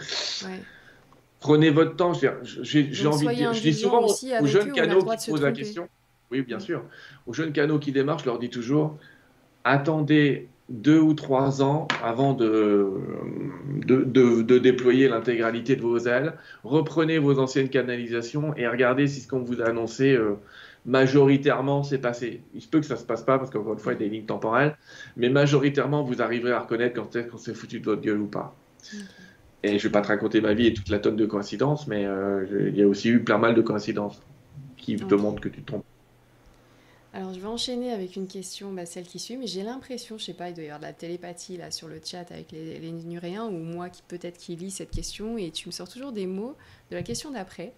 Prenez 1.41 1.71
votre 1.71 1.97
temps. 1.97 2.13
J'ai 2.15 3.07
envie 3.07 3.27
de 3.27 3.35
dire, 3.35 3.53
je 3.53 3.63
dis 3.63 3.75
souvent 3.75 4.07
aux 4.07 4.47
jeunes 4.47 4.73
canaux 4.73 5.05
qui 5.05 5.31
posent 5.31 5.43
la 5.43 5.53
question, 5.53 5.89
oui, 6.31 6.43
bien 6.43 6.59
sûr, 6.59 6.85
aux 7.27 7.33
jeunes 7.33 7.53
canaux 7.53 7.79
qui 7.79 7.93
démarrent, 7.93 8.19
je 8.19 8.27
leur 8.27 8.39
dis 8.39 8.51
toujours, 8.51 8.99
attendez 9.65 10.49
deux 10.69 11.01
ou 11.01 11.15
trois 11.15 11.63
ans 11.63 11.89
avant 12.03 12.35
de, 12.35 12.93
de, 13.87 14.59
déployer 14.59 15.09
l'intégralité 15.09 15.77
de 15.77 15.83
vos 15.83 15.99
ailes, 15.99 16.35
reprenez 16.63 17.19
vos 17.19 17.39
anciennes 17.39 17.71
canalisations 17.71 18.55
et 18.57 18.69
regardez 18.69 19.07
si 19.07 19.21
ce 19.21 19.29
qu'on 19.29 19.41
vous 19.41 19.63
a 19.63 19.67
annoncé 19.67 20.15
euh, 20.15 20.35
majoritairement 20.85 21.83
s'est 21.83 21.99
passé. 21.99 22.43
Il 22.55 22.61
se 22.61 22.69
peut 22.69 22.81
que 22.81 22.87
ça 22.87 22.95
ne 22.95 23.01
se 23.01 23.05
passe 23.05 23.23
pas 23.23 23.39
parce 23.39 23.51
qu'encore 23.51 23.73
une 23.73 23.79
fois, 23.79 23.93
il 23.95 24.01
y 24.01 24.05
a 24.05 24.09
des 24.09 24.15
lignes 24.15 24.27
temporelles, 24.27 24.77
mais 25.17 25.31
majoritairement, 25.31 26.03
vous 26.03 26.21
arriverez 26.21 26.53
à 26.53 26.61
reconnaître 26.61 26.95
quand 26.95 27.17
est-ce 27.17 27.29
qu'on 27.29 27.39
s'est 27.39 27.55
foutu 27.55 27.81
de 27.81 27.85
votre 27.87 28.03
gueule 28.03 28.21
ou 28.21 28.27
pas. 28.27 28.55
Et 29.63 29.71
je 29.71 29.75
ne 29.75 29.79
vais 29.79 29.91
pas 29.91 30.03
te 30.03 30.09
raconter 30.09 30.41
ma 30.41 30.55
vie 30.55 30.67
et 30.67 30.75
toute 30.75 30.89
la 30.89 30.99
tonne 30.99 31.17
de 31.17 31.27
coïncidences, 31.27 31.87
mais 31.89 32.05
euh, 32.07 32.69
il 32.69 32.77
y 32.77 32.83
a 32.83 32.87
aussi 32.87 33.09
eu 33.09 33.25
plein 33.25 33.39
mal 33.39 33.55
de 33.55 33.63
coïncidences 33.63 34.23
qui 34.77 34.97
te 34.97 35.15
montrent 35.15 35.41
que 35.41 35.49
tu 35.49 35.63
te 35.63 35.67
trompes. 35.67 35.85
Alors 37.19 37.35
je 37.35 37.41
vais 37.41 37.49
enchaîner 37.49 37.91
avec 37.91 38.15
une 38.15 38.29
question, 38.29 38.73
bah, 38.73 38.87
celle 38.87 39.03
qui 39.03 39.19
suit, 39.19 39.37
mais 39.37 39.49
j'ai 39.49 39.65
l'impression, 39.65 40.19
je 40.19 40.25
sais 40.27 40.35
pas, 40.35 40.51
il 40.51 40.55
doit 40.55 40.63
y 40.63 40.67
avoir 40.69 40.79
de 40.79 40.85
la 40.85 40.93
télépathie 40.93 41.57
là 41.57 41.73
sur 41.73 41.89
le 41.89 42.01
chat 42.01 42.31
avec 42.31 42.53
les, 42.53 42.79
les 42.79 42.93
Nuréens 42.93 43.47
ou 43.47 43.59
moi 43.59 43.89
qui 43.89 44.03
peut-être 44.07 44.39
qui 44.39 44.55
lis 44.55 44.71
cette 44.71 44.93
question 44.93 45.37
et 45.37 45.51
tu 45.51 45.67
me 45.67 45.73
sors 45.73 45.89
toujours 45.89 46.13
des 46.13 46.29
mots 46.29 46.55
de 46.93 46.97
la 46.97 47.03
question 47.03 47.33
d'après. 47.33 47.73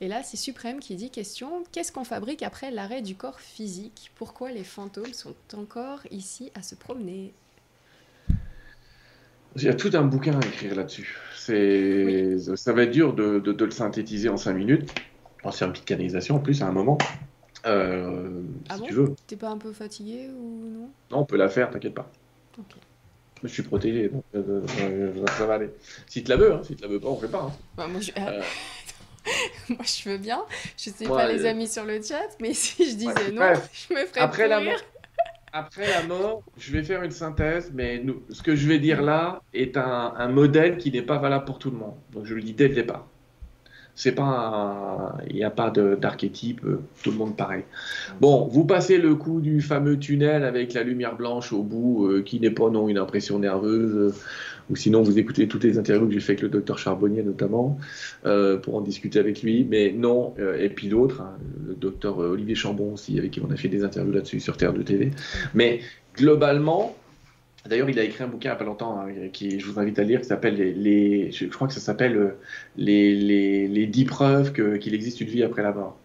Et 0.00 0.06
là, 0.06 0.22
c'est 0.22 0.36
Suprême 0.36 0.78
qui 0.78 0.94
dit 0.94 1.10
question 1.10 1.64
qu'est-ce 1.72 1.90
qu'on 1.90 2.04
fabrique 2.04 2.44
après 2.44 2.70
l'arrêt 2.70 3.02
du 3.02 3.16
corps 3.16 3.40
physique? 3.40 4.12
Pourquoi 4.14 4.52
les 4.52 4.62
fantômes 4.62 5.12
sont 5.14 5.34
encore 5.54 6.02
ici 6.12 6.52
à 6.54 6.62
se 6.62 6.76
promener? 6.76 7.34
Il 9.56 9.64
y 9.64 9.68
a 9.68 9.74
tout 9.74 9.90
un 9.94 10.02
bouquin 10.02 10.38
à 10.38 10.46
écrire 10.46 10.76
là-dessus. 10.76 11.18
C'est, 11.36 12.38
Ça 12.54 12.72
va 12.72 12.84
être 12.84 12.92
dur 12.92 13.14
de, 13.14 13.40
de, 13.40 13.64
le 13.64 13.70
synthétiser 13.72 14.28
en 14.28 14.36
5 14.36 14.52
minutes. 14.52 14.94
c'est 15.50 15.64
une 15.64 15.72
petite 15.72 15.86
canalisation 15.86 16.36
en 16.36 16.38
plus 16.38 16.62
à 16.62 16.68
un 16.68 16.72
moment. 16.72 16.98
Euh, 17.66 18.42
ah 18.68 18.76
si 18.76 18.82
tu 18.82 18.92
veux. 18.92 19.14
T'es 19.26 19.36
pas 19.36 19.48
un 19.48 19.58
peu 19.58 19.72
fatigué 19.72 20.28
ou 20.28 20.66
non? 20.66 20.90
Non, 21.10 21.18
on 21.18 21.24
peut 21.24 21.36
la 21.36 21.48
faire, 21.48 21.70
t'inquiète 21.70 21.94
pas. 21.94 22.10
Je 23.42 23.48
suis 23.48 23.62
protégé, 23.62 24.08
donc 24.08 24.24
euh, 24.34 24.62
euh, 24.80 25.26
ça 25.36 25.46
va 25.46 25.54
aller. 25.54 25.70
Si 26.06 26.22
tu 26.22 26.30
la 26.30 26.36
veux, 26.36 26.54
hein, 26.54 26.60
si 26.62 26.74
tu 26.74 26.82
la 26.82 26.88
veux 26.88 27.00
pas, 27.00 27.08
on 27.08 27.16
fait 27.16 27.28
pas. 27.28 27.42
Hein. 27.42 27.52
Bah, 27.76 27.86
moi, 27.86 28.00
je... 28.00 28.12
moi, 29.68 29.84
je 29.84 30.08
veux 30.08 30.18
bien. 30.18 30.42
Je 30.76 30.90
sais 30.90 31.06
pas 31.06 31.30
les 31.30 31.44
amis 31.44 31.68
sur 31.68 31.84
le 31.84 32.00
chat, 32.00 32.36
mais 32.40 32.54
si 32.54 32.90
je 32.90 32.96
disais 32.96 33.32
non, 33.32 33.52
je 33.72 33.94
me 33.94 34.06
ferais 34.06 34.20
Après 34.20 34.48
la 34.48 34.60
mort, 34.60 34.80
après 35.52 35.88
la 35.88 36.02
mort, 36.04 36.42
je 36.56 36.72
vais 36.72 36.82
faire 36.82 37.02
une 37.02 37.10
synthèse, 37.10 37.70
mais 37.74 37.98
nous, 37.98 38.22
ce 38.30 38.42
que 38.42 38.56
je 38.56 38.66
vais 38.68 38.78
dire 38.78 39.02
là 39.02 39.42
est 39.52 39.76
un, 39.76 40.14
un 40.16 40.28
modèle 40.28 40.78
qui 40.78 40.90
n'est 40.90 41.02
pas 41.02 41.18
valable 41.18 41.44
pour 41.44 41.58
tout 41.58 41.70
le 41.70 41.76
monde. 41.76 41.94
Donc 42.12 42.24
je 42.24 42.34
le 42.34 42.42
dis 42.42 42.54
dès 42.54 42.68
le 42.68 42.74
départ 42.74 43.06
c'est 43.96 44.12
pas 44.12 45.16
il 45.28 45.36
n'y 45.36 45.44
a 45.44 45.50
pas 45.50 45.70
d'archétype, 45.70 46.60
euh, 46.64 46.80
tout 47.02 47.10
le 47.10 47.16
monde 47.16 47.34
pareil. 47.34 47.64
Bon, 48.20 48.46
vous 48.46 48.64
passez 48.64 48.98
le 48.98 49.14
coup 49.14 49.40
du 49.40 49.62
fameux 49.62 49.98
tunnel 49.98 50.44
avec 50.44 50.74
la 50.74 50.82
lumière 50.82 51.16
blanche 51.16 51.52
au 51.52 51.62
bout, 51.62 52.06
euh, 52.06 52.22
qui 52.22 52.38
n'est 52.38 52.50
pas 52.50 52.68
non 52.68 52.88
une 52.88 52.98
impression 52.98 53.38
nerveuse, 53.38 53.96
euh, 53.96 54.14
ou 54.68 54.76
sinon 54.76 55.02
vous 55.02 55.18
écoutez 55.18 55.48
toutes 55.48 55.64
les 55.64 55.78
interviews 55.78 56.08
que 56.08 56.12
j'ai 56.12 56.20
fait 56.20 56.32
avec 56.32 56.42
le 56.42 56.50
docteur 56.50 56.78
Charbonnier 56.78 57.22
notamment, 57.22 57.78
pour 58.62 58.74
en 58.74 58.80
discuter 58.80 59.18
avec 59.18 59.42
lui, 59.42 59.64
mais 59.64 59.92
non, 59.92 60.34
et 60.58 60.68
puis 60.68 60.88
d'autres, 60.88 61.20
hein, 61.20 61.36
le 61.68 61.74
docteur 61.74 62.18
Olivier 62.18 62.56
Chambon 62.56 62.94
aussi, 62.94 63.16
avec 63.16 63.30
qui 63.30 63.40
on 63.40 63.50
a 63.52 63.56
fait 63.56 63.68
des 63.68 63.84
interviews 63.84 64.12
là-dessus 64.12 64.40
sur 64.40 64.56
Terre 64.56 64.72
de 64.72 64.82
TV. 64.82 65.12
Mais 65.54 65.80
globalement, 66.16 66.96
D'ailleurs, 67.68 67.90
il 67.90 67.98
a 67.98 68.04
écrit 68.04 68.24
un 68.24 68.28
bouquin 68.28 68.50
il 68.50 68.52
n'y 68.52 68.56
a 68.56 68.58
pas 68.58 68.64
longtemps, 68.64 69.00
hein, 69.00 69.28
qui, 69.32 69.58
je 69.60 69.66
vous 69.66 69.78
invite 69.78 69.98
à 69.98 70.02
lire, 70.02 70.20
qui 70.20 70.26
s'appelle 70.26 70.54
les, 70.54 71.30
je 71.32 71.46
crois 71.46 71.68
que 71.68 71.74
ça 71.74 71.80
s'appelle 71.80 72.16
euh, 72.16 72.38
les, 72.76 73.14
les, 73.14 73.68
les 73.68 73.86
10 73.86 74.04
preuves 74.04 74.52
qu'il 74.52 74.94
existe 74.94 75.20
une 75.20 75.28
vie 75.28 75.42
après 75.42 75.62
la 75.62 75.72
mort. 75.72 75.98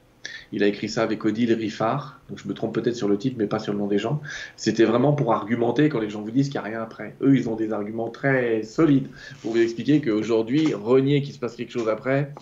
Il 0.53 0.63
a 0.63 0.67
écrit 0.67 0.89
ça 0.89 1.03
avec 1.03 1.23
Odile 1.23 1.53
Riffard, 1.53 2.19
donc 2.29 2.39
je 2.39 2.47
me 2.47 2.53
trompe 2.53 2.75
peut-être 2.75 2.95
sur 2.95 3.07
le 3.07 3.17
titre, 3.17 3.37
mais 3.39 3.47
pas 3.47 3.59
sur 3.59 3.73
le 3.73 3.79
nom 3.79 3.87
des 3.87 3.97
gens. 3.97 4.21
C'était 4.57 4.83
vraiment 4.83 5.13
pour 5.13 5.33
argumenter 5.33 5.89
quand 5.89 5.99
les 5.99 6.09
gens 6.09 6.21
vous 6.21 6.31
disent 6.31 6.49
qu'il 6.49 6.59
n'y 6.59 6.65
a 6.65 6.69
rien 6.69 6.81
après. 6.81 7.15
Eux, 7.21 7.35
ils 7.35 7.49
ont 7.49 7.55
des 7.55 7.71
arguments 7.71 8.09
très 8.09 8.63
solides 8.63 9.07
pour 9.41 9.51
vous 9.51 9.61
expliquer 9.61 10.01
qu'aujourd'hui, 10.01 10.73
renier 10.73 11.21
qu'il 11.21 11.33
se 11.33 11.39
passe 11.39 11.55
quelque 11.55 11.71
chose 11.71 11.87
après, 11.87 12.33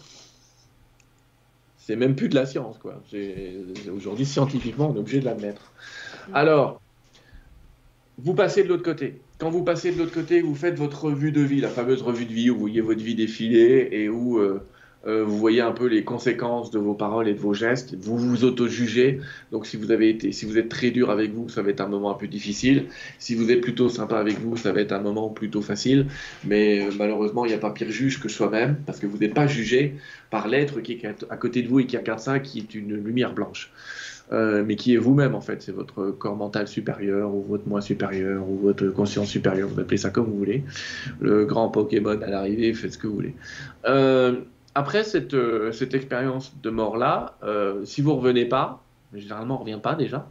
c'est 1.77 1.95
même 1.95 2.15
plus 2.15 2.29
de 2.29 2.35
la 2.35 2.45
science, 2.45 2.77
quoi. 2.77 3.01
Aujourd'hui, 3.95 4.25
scientifiquement, 4.25 4.89
on 4.89 4.95
est 4.95 4.99
obligé 4.99 5.19
de 5.19 5.25
l'admettre. 5.25 5.71
Alors, 6.33 6.81
vous 8.23 8.33
passez 8.33 8.63
de 8.63 8.69
l'autre 8.69 8.83
côté. 8.83 9.21
Quand 9.37 9.49
vous 9.49 9.63
passez 9.63 9.91
de 9.91 9.97
l'autre 9.97 10.13
côté, 10.13 10.41
vous 10.41 10.55
faites 10.55 10.75
votre 10.77 11.05
revue 11.05 11.31
de 11.31 11.41
vie, 11.41 11.61
la 11.61 11.69
fameuse 11.69 12.01
revue 12.01 12.25
de 12.25 12.33
vie 12.33 12.49
où 12.49 12.55
vous 12.55 12.61
voyez 12.61 12.81
votre 12.81 13.01
vie 13.01 13.15
défiler 13.15 13.87
et 13.91 14.09
où 14.09 14.39
euh, 14.39 14.59
euh, 15.07 15.23
vous 15.23 15.37
voyez 15.37 15.61
un 15.61 15.71
peu 15.71 15.85
les 15.85 16.03
conséquences 16.03 16.71
de 16.71 16.79
vos 16.79 16.93
paroles 16.93 17.29
et 17.29 17.33
de 17.33 17.39
vos 17.39 17.53
gestes. 17.53 17.95
Vous 17.95 18.17
vous 18.17 18.43
auto-jugez. 18.43 19.21
Donc, 19.51 19.65
si 19.65 19.77
vous 19.77 19.91
avez 19.91 20.09
été, 20.09 20.33
si 20.33 20.45
vous 20.45 20.57
êtes 20.57 20.67
très 20.67 20.91
dur 20.91 21.09
avec 21.09 21.31
vous, 21.31 21.47
ça 21.47 21.61
va 21.61 21.69
être 21.69 21.79
un 21.79 21.87
moment 21.87 22.11
un 22.11 22.15
peu 22.15 22.27
difficile. 22.27 22.87
Si 23.17 23.35
vous 23.35 23.49
êtes 23.49 23.61
plutôt 23.61 23.87
sympa 23.87 24.17
avec 24.17 24.39
vous, 24.39 24.57
ça 24.57 24.73
va 24.73 24.81
être 24.81 24.91
un 24.91 24.99
moment 24.99 25.29
plutôt 25.29 25.61
facile. 25.61 26.07
Mais 26.43 26.85
euh, 26.85 26.91
malheureusement, 26.97 27.45
il 27.45 27.49
n'y 27.49 27.53
a 27.53 27.59
pas 27.59 27.71
pire 27.71 27.89
juge 27.91 28.19
que 28.19 28.27
soi-même, 28.27 28.75
parce 28.85 28.99
que 28.99 29.07
vous 29.07 29.17
n'êtes 29.17 29.33
pas 29.33 29.47
jugé 29.47 29.95
par 30.29 30.49
l'être 30.49 30.81
qui 30.81 30.93
est 30.93 31.05
à 31.29 31.37
côté 31.37 31.61
de 31.61 31.69
vous 31.69 31.79
et 31.79 31.85
qui 31.85 31.95
regarde 31.95 32.19
ça, 32.19 32.39
qui 32.39 32.59
est 32.59 32.75
une 32.75 32.93
lumière 32.95 33.33
blanche. 33.33 33.71
Euh, 34.31 34.63
mais 34.63 34.75
qui 34.75 34.93
est 34.93 34.97
vous-même 34.97 35.33
en 35.33 35.41
fait. 35.41 35.61
C'est 35.61 35.71
votre 35.71 36.11
corps 36.11 36.35
mental 36.35 36.67
supérieur 36.67 37.33
ou 37.33 37.43
votre 37.43 37.67
moi 37.67 37.81
supérieur 37.81 38.47
ou 38.47 38.57
votre 38.57 38.87
conscience 38.89 39.27
supérieure, 39.27 39.69
vous 39.69 39.79
appelez 39.79 39.97
ça 39.97 40.11
comme 40.11 40.25
vous 40.25 40.37
voulez. 40.37 40.63
Le 41.19 41.45
grand 41.45 41.69
Pokémon 41.69 42.21
à 42.21 42.27
l'arrivée, 42.27 42.73
faites 42.73 42.93
ce 42.93 42.97
que 42.97 43.07
vous 43.07 43.15
voulez. 43.15 43.35
Euh, 43.85 44.41
après 44.75 45.03
cette, 45.03 45.33
euh, 45.33 45.71
cette 45.71 45.95
expérience 45.95 46.53
de 46.61 46.69
mort-là, 46.69 47.37
si 47.85 48.01
vous 48.01 48.15
revenez 48.15 48.45
pas, 48.45 48.83
généralement 49.15 49.55
on 49.55 49.63
revient 49.63 49.79
pas 49.81 49.95
déjà, 49.95 50.29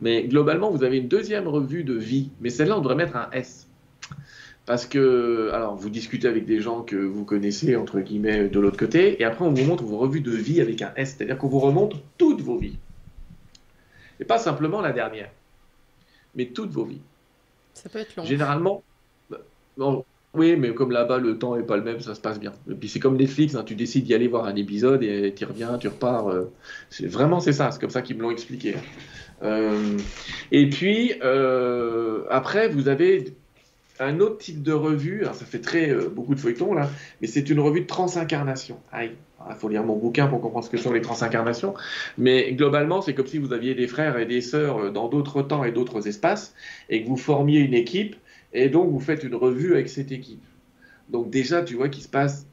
mais 0.00 0.28
globalement 0.28 0.70
vous 0.70 0.84
avez 0.84 0.98
une 0.98 1.08
deuxième 1.08 1.48
revue 1.48 1.82
de 1.82 1.94
vie, 1.94 2.30
mais 2.40 2.50
celle-là 2.50 2.78
on 2.78 2.80
devrait 2.80 2.94
mettre 2.94 3.16
un 3.16 3.28
S. 3.32 3.66
Parce 4.66 4.86
que, 4.86 5.50
alors, 5.52 5.74
vous 5.74 5.90
discutez 5.90 6.28
avec 6.28 6.44
des 6.44 6.60
gens 6.60 6.82
que 6.82 6.94
vous 6.94 7.24
connaissez, 7.24 7.74
entre 7.74 7.98
guillemets, 7.98 8.48
de 8.48 8.60
l'autre 8.60 8.76
côté, 8.76 9.20
et 9.20 9.24
après, 9.24 9.44
on 9.44 9.52
vous 9.52 9.64
montre 9.64 9.82
vos 9.82 9.98
revues 9.98 10.20
de 10.20 10.30
vie 10.30 10.60
avec 10.60 10.80
un 10.82 10.92
S, 10.94 11.16
c'est-à-dire 11.16 11.38
qu'on 11.38 11.48
vous 11.48 11.58
remonte 11.58 11.96
toutes 12.18 12.40
vos 12.40 12.56
vies. 12.56 12.78
Et 14.20 14.24
pas 14.24 14.38
simplement 14.38 14.80
la 14.80 14.92
dernière, 14.92 15.30
mais 16.34 16.46
toutes 16.46 16.70
vos 16.70 16.84
vies. 16.84 17.00
Ça 17.74 17.88
peut 17.88 17.98
être 17.98 18.14
long. 18.16 18.24
Généralement, 18.24 18.82
oui, 20.32 20.54
mais 20.56 20.72
comme 20.74 20.92
là-bas, 20.92 21.18
le 21.18 21.38
temps 21.38 21.56
n'est 21.56 21.64
pas 21.64 21.76
le 21.76 21.82
même, 21.82 21.98
ça 21.98 22.14
se 22.14 22.20
passe 22.20 22.38
bien. 22.38 22.52
Et 22.70 22.74
puis 22.74 22.88
c'est 22.88 23.00
comme 23.00 23.16
Netflix, 23.16 23.56
hein, 23.56 23.64
tu 23.64 23.74
décides 23.74 24.04
d'y 24.04 24.14
aller 24.14 24.28
voir 24.28 24.44
un 24.44 24.54
épisode 24.54 25.02
et 25.02 25.34
tu 25.34 25.44
reviens, 25.44 25.76
tu 25.78 25.88
repars. 25.88 26.28
Euh, 26.28 26.52
c'est 26.88 27.08
vraiment 27.08 27.40
c'est 27.40 27.52
ça, 27.52 27.72
c'est 27.72 27.80
comme 27.80 27.90
ça 27.90 28.02
qu'ils 28.02 28.16
me 28.16 28.22
l'ont 28.22 28.30
expliqué. 28.30 28.76
Euh, 29.42 29.96
et 30.52 30.68
puis 30.68 31.14
euh, 31.24 32.24
après, 32.30 32.68
vous 32.68 32.88
avez 32.88 33.34
un 34.00 34.20
autre 34.20 34.38
type 34.38 34.62
de 34.62 34.72
revue. 34.72 35.22
Alors, 35.22 35.34
ça 35.34 35.44
fait 35.44 35.60
très 35.60 35.94
beaucoup 35.94 36.34
de 36.34 36.40
feuilletons 36.40 36.74
là, 36.74 36.90
mais 37.20 37.26
c'est 37.26 37.48
une 37.50 37.60
revue 37.60 37.82
de 37.82 37.86
transincarnation. 37.86 38.78
Aïe, 38.92 39.12
il 39.48 39.56
faut 39.56 39.68
lire 39.68 39.84
mon 39.84 39.96
bouquin 39.96 40.26
pour 40.26 40.40
comprendre 40.40 40.64
ce 40.64 40.70
que 40.70 40.78
sont 40.78 40.92
les 40.92 41.02
transincarnations. 41.02 41.74
Mais 42.18 42.52
globalement, 42.52 43.02
c'est 43.02 43.14
comme 43.14 43.26
si 43.26 43.38
vous 43.38 43.52
aviez 43.52 43.74
des 43.74 43.86
frères 43.86 44.18
et 44.18 44.26
des 44.26 44.40
sœurs 44.40 44.92
dans 44.92 45.08
d'autres 45.08 45.42
temps 45.42 45.64
et 45.64 45.72
d'autres 45.72 46.08
espaces 46.08 46.54
et 46.88 47.02
que 47.02 47.08
vous 47.08 47.16
formiez 47.16 47.60
une 47.60 47.74
équipe 47.74 48.16
et 48.52 48.68
donc, 48.68 48.90
vous 48.90 49.00
faites 49.00 49.22
une 49.22 49.34
revue 49.34 49.74
avec 49.74 49.88
cette 49.88 50.12
équipe. 50.12 50.42
Donc 51.08 51.30
déjà, 51.30 51.62
tu 51.62 51.74
vois 51.74 51.88
qu'il 51.88 52.02
se 52.02 52.08
passe 52.08 52.46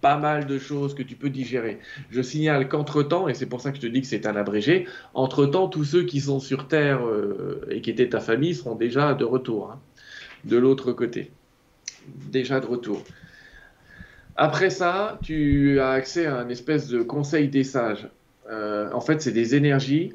pas 0.00 0.18
mal 0.18 0.46
de 0.46 0.58
choses 0.58 0.94
que 0.94 1.02
tu 1.02 1.14
peux 1.14 1.30
digérer. 1.30 1.78
Je 2.10 2.20
signale 2.20 2.68
qu'entre-temps, 2.68 3.28
et 3.28 3.34
c'est 3.34 3.46
pour 3.46 3.60
ça 3.60 3.70
que 3.70 3.76
je 3.76 3.82
te 3.82 3.86
dis 3.86 4.02
que 4.02 4.06
c'est 4.06 4.26
un 4.26 4.36
abrégé, 4.36 4.86
entre-temps, 5.14 5.68
tous 5.68 5.84
ceux 5.84 6.04
qui 6.04 6.20
sont 6.20 6.40
sur 6.40 6.68
Terre 6.68 7.06
euh, 7.06 7.64
et 7.70 7.80
qui 7.80 7.90
étaient 7.90 8.08
ta 8.08 8.20
famille 8.20 8.54
seront 8.54 8.74
déjà 8.74 9.14
de 9.14 9.24
retour, 9.24 9.70
hein, 9.70 9.80
de 10.44 10.56
l'autre 10.56 10.92
côté. 10.92 11.30
Déjà 12.30 12.60
de 12.60 12.66
retour. 12.66 13.02
Après 14.36 14.70
ça, 14.70 15.18
tu 15.22 15.80
as 15.80 15.90
accès 15.90 16.26
à 16.26 16.36
un 16.36 16.48
espèce 16.48 16.88
de 16.88 17.02
conseil 17.02 17.48
des 17.48 17.64
sages. 17.64 18.08
Euh, 18.50 18.90
en 18.92 19.00
fait, 19.00 19.22
c'est 19.22 19.32
des 19.32 19.54
énergies 19.54 20.12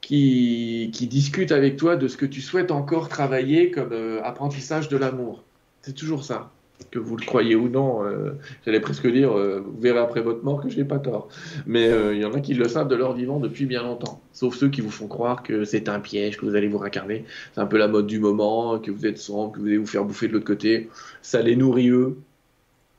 qui, 0.00 0.90
qui 0.92 1.06
discute 1.06 1.52
avec 1.52 1.76
toi 1.76 1.96
de 1.96 2.08
ce 2.08 2.16
que 2.16 2.26
tu 2.26 2.40
souhaites 2.40 2.70
encore 2.70 3.08
travailler 3.08 3.70
comme 3.70 3.92
euh, 3.92 4.22
apprentissage 4.24 4.88
de 4.88 4.96
l'amour. 4.96 5.44
C'est 5.82 5.94
toujours 5.94 6.24
ça. 6.24 6.50
Que 6.90 6.98
vous 6.98 7.16
le 7.16 7.26
croyez 7.26 7.54
ou 7.54 7.68
non, 7.68 8.04
euh, 8.04 8.30
j'allais 8.64 8.80
presque 8.80 9.06
dire, 9.06 9.36
euh, 9.36 9.60
vous 9.60 9.80
verrez 9.80 9.98
après 9.98 10.20
votre 10.20 10.44
mort 10.44 10.62
que 10.62 10.70
je 10.70 10.78
n'ai 10.78 10.84
pas 10.84 10.98
tort. 10.98 11.28
Mais 11.66 11.90
il 12.14 12.18
y 12.18 12.24
en 12.24 12.32
a 12.32 12.40
qui 12.40 12.54
le 12.54 12.66
savent 12.68 12.88
de 12.88 12.94
leur 12.94 13.12
vivant 13.12 13.40
depuis 13.40 13.66
bien 13.66 13.82
longtemps. 13.82 14.20
Sauf 14.32 14.56
ceux 14.56 14.68
qui 14.68 14.80
vous 14.80 14.90
font 14.90 15.08
croire 15.08 15.42
que 15.42 15.64
c'est 15.64 15.88
un 15.88 16.00
piège, 16.00 16.38
que 16.38 16.46
vous 16.46 16.54
allez 16.54 16.68
vous 16.68 16.78
racarner. 16.78 17.24
C'est 17.54 17.60
un 17.60 17.66
peu 17.66 17.76
la 17.76 17.88
mode 17.88 18.06
du 18.06 18.20
moment, 18.20 18.78
que 18.78 18.90
vous 18.90 19.06
êtes 19.06 19.18
sombre, 19.18 19.52
que 19.52 19.60
vous 19.60 19.66
allez 19.66 19.78
vous 19.78 19.86
faire 19.86 20.04
bouffer 20.04 20.28
de 20.28 20.32
l'autre 20.32 20.46
côté. 20.46 20.88
Ça 21.20 21.42
les 21.42 21.56
nourrit 21.56 21.88
eux, 21.90 22.16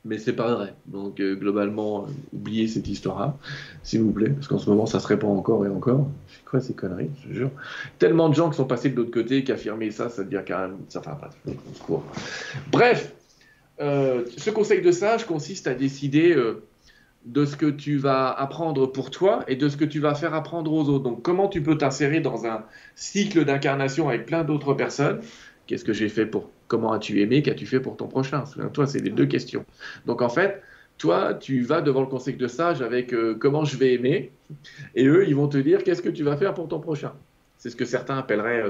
mais 0.05 0.17
c'est 0.17 0.33
pas 0.33 0.53
vrai. 0.53 0.73
Donc 0.85 1.15
globalement, 1.15 2.05
oubliez 2.33 2.67
cette 2.67 2.87
histoire-là, 2.87 3.37
s'il 3.83 4.01
vous 4.01 4.11
plaît, 4.11 4.29
parce 4.29 4.47
qu'en 4.47 4.59
ce 4.59 4.69
moment, 4.69 4.85
ça 4.85 4.99
se 4.99 5.07
répand 5.07 5.35
encore 5.37 5.65
et 5.65 5.69
encore 5.69 6.07
quoi 6.49 6.59
ces 6.59 6.73
conneries, 6.73 7.11
je 7.27 7.33
jure. 7.33 7.51
Tellement 7.99 8.29
de 8.29 8.35
gens 8.35 8.49
qui 8.49 8.57
sont 8.57 8.65
passés 8.65 8.89
de 8.89 8.95
l'autre 8.95 9.11
côté, 9.11 9.43
qui 9.43 9.51
affirmaient 9.51 9.91
ça, 9.91 10.09
ça 10.09 10.23
devient 10.23 10.41
carrément. 10.45 10.77
Enfin, 10.95 11.15
pas 11.15 11.29
Bref, 12.71 13.13
euh, 13.79 14.25
ce 14.37 14.49
conseil 14.49 14.81
de 14.81 14.91
sage 14.91 15.25
consiste 15.25 15.67
à 15.67 15.73
décider 15.73 16.33
euh, 16.35 16.63
de 17.25 17.45
ce 17.45 17.55
que 17.55 17.65
tu 17.65 17.97
vas 17.97 18.31
apprendre 18.31 18.87
pour 18.87 19.11
toi 19.11 19.43
et 19.47 19.55
de 19.55 19.69
ce 19.69 19.77
que 19.77 19.85
tu 19.85 19.99
vas 19.99 20.15
faire 20.15 20.33
apprendre 20.33 20.71
aux 20.71 20.89
autres. 20.89 21.03
Donc, 21.03 21.21
comment 21.21 21.47
tu 21.47 21.61
peux 21.61 21.77
t'insérer 21.77 22.19
dans 22.19 22.45
un 22.45 22.65
cycle 22.95 23.45
d'incarnation 23.45 24.09
avec 24.09 24.25
plein 24.25 24.43
d'autres 24.43 24.73
personnes? 24.73 25.21
Qu'est-ce 25.67 25.85
que 25.85 25.93
j'ai 25.93 26.09
fait 26.09 26.25
pour. 26.25 26.49
Comment 26.67 26.91
as-tu 26.93 27.21
aimé? 27.21 27.41
Qu'as-tu 27.41 27.65
fait 27.65 27.79
pour 27.79 27.97
ton 27.97 28.07
prochain? 28.07 28.45
Souviens-toi, 28.45 28.87
c'est 28.87 28.99
les 28.99 29.11
deux 29.11 29.25
questions. 29.25 29.65
Donc, 30.05 30.21
en 30.21 30.29
fait, 30.29 30.61
toi, 30.97 31.33
tu 31.33 31.61
vas 31.61 31.81
devant 31.81 32.01
le 32.01 32.07
conseil 32.07 32.35
de 32.35 32.47
sage 32.47 32.81
avec 32.81 33.13
euh, 33.13 33.35
comment 33.39 33.65
je 33.65 33.77
vais 33.77 33.93
aimer, 33.93 34.31
et 34.95 35.05
eux, 35.05 35.27
ils 35.27 35.35
vont 35.35 35.47
te 35.47 35.57
dire 35.57 35.83
qu'est-ce 35.83 36.01
que 36.01 36.09
tu 36.09 36.23
vas 36.23 36.37
faire 36.37 36.53
pour 36.53 36.67
ton 36.67 36.79
prochain. 36.79 37.13
C'est 37.57 37.69
ce 37.69 37.75
que 37.75 37.85
certains 37.85 38.17
appelleraient 38.17 38.63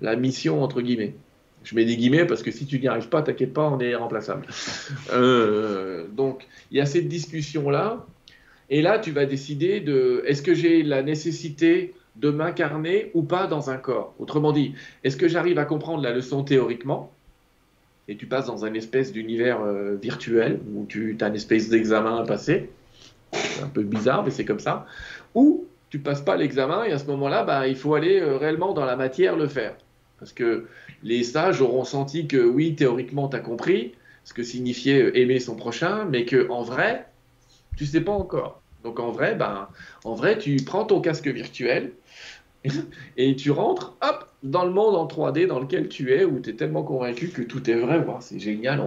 la 0.00 0.16
mission, 0.16 0.62
entre 0.62 0.80
guillemets. 0.80 1.14
Je 1.62 1.74
mets 1.74 1.84
des 1.84 1.96
guillemets 1.96 2.26
parce 2.26 2.42
que 2.42 2.50
si 2.50 2.66
tu 2.66 2.80
n'y 2.80 2.88
arrives 2.88 3.08
pas, 3.08 3.22
t'inquiète 3.22 3.52
pas, 3.52 3.68
on 3.68 3.78
est 3.80 3.94
remplaçable. 3.94 4.46
Euh, 5.12 6.06
donc, 6.12 6.46
il 6.70 6.78
y 6.78 6.80
a 6.80 6.86
cette 6.86 7.08
discussion-là, 7.08 8.06
et 8.70 8.82
là, 8.82 8.98
tu 8.98 9.10
vas 9.10 9.26
décider 9.26 9.80
de 9.80 10.22
est-ce 10.26 10.42
que 10.42 10.54
j'ai 10.54 10.82
la 10.84 11.02
nécessité 11.02 11.94
de 12.16 12.30
m'incarner 12.30 13.10
ou 13.14 13.22
pas 13.22 13.48
dans 13.48 13.70
un 13.70 13.76
corps? 13.76 14.14
Autrement 14.20 14.52
dit, 14.52 14.74
est-ce 15.02 15.16
que 15.16 15.26
j'arrive 15.26 15.58
à 15.58 15.64
comprendre 15.64 16.02
la 16.02 16.12
leçon 16.12 16.44
théoriquement? 16.44 17.12
Et 18.06 18.16
tu 18.16 18.26
passes 18.26 18.46
dans 18.46 18.64
un 18.64 18.74
espèce 18.74 19.12
d'univers 19.12 19.60
euh, 19.60 19.96
virtuel 20.00 20.60
où 20.74 20.86
tu 20.86 21.16
as 21.20 21.28
une 21.28 21.34
espèce 21.34 21.68
d'examen 21.68 22.18
à 22.18 22.24
passer. 22.24 22.70
C'est 23.32 23.62
un 23.62 23.68
peu 23.68 23.82
bizarre, 23.82 24.24
mais 24.24 24.30
c'est 24.30 24.44
comme 24.44 24.60
ça. 24.60 24.86
Ou 25.34 25.66
tu 25.90 25.98
passes 25.98 26.22
pas 26.22 26.36
l'examen 26.36 26.84
et 26.84 26.92
à 26.92 26.98
ce 26.98 27.06
moment-là, 27.06 27.42
bah, 27.42 27.66
il 27.66 27.76
faut 27.76 27.94
aller 27.94 28.20
euh, 28.20 28.36
réellement 28.36 28.72
dans 28.72 28.84
la 28.84 28.96
matière 28.96 29.36
le 29.36 29.48
faire. 29.48 29.74
Parce 30.20 30.32
que 30.32 30.66
les 31.02 31.24
sages 31.24 31.60
auront 31.60 31.84
senti 31.84 32.26
que 32.26 32.42
oui, 32.42 32.74
théoriquement, 32.74 33.28
tu 33.28 33.36
as 33.36 33.40
compris 33.40 33.94
ce 34.24 34.34
que 34.34 34.42
signifiait 34.42 35.18
aimer 35.20 35.40
son 35.40 35.56
prochain, 35.56 36.04
mais 36.04 36.24
que 36.24 36.48
en 36.50 36.62
vrai, 36.62 37.06
tu 37.76 37.86
sais 37.86 38.00
pas 38.00 38.12
encore. 38.12 38.62
Donc 38.84 39.00
en 39.00 39.10
vrai, 39.10 39.34
ben, 39.34 39.68
en 40.04 40.14
vrai, 40.14 40.38
tu 40.38 40.56
prends 40.56 40.84
ton 40.84 41.00
casque 41.00 41.28
virtuel, 41.28 41.92
et 43.16 43.36
tu 43.36 43.50
rentres, 43.50 43.96
hop, 44.02 44.28
dans 44.42 44.64
le 44.64 44.70
monde 44.70 44.94
en 44.94 45.06
3D 45.06 45.46
dans 45.46 45.60
lequel 45.60 45.88
tu 45.88 46.12
es, 46.12 46.24
où 46.24 46.40
tu 46.40 46.50
es 46.50 46.52
tellement 46.54 46.82
convaincu 46.82 47.28
que 47.28 47.42
tout 47.42 47.68
est 47.70 47.74
vrai. 47.74 48.04
c'est 48.20 48.38
génial, 48.38 48.82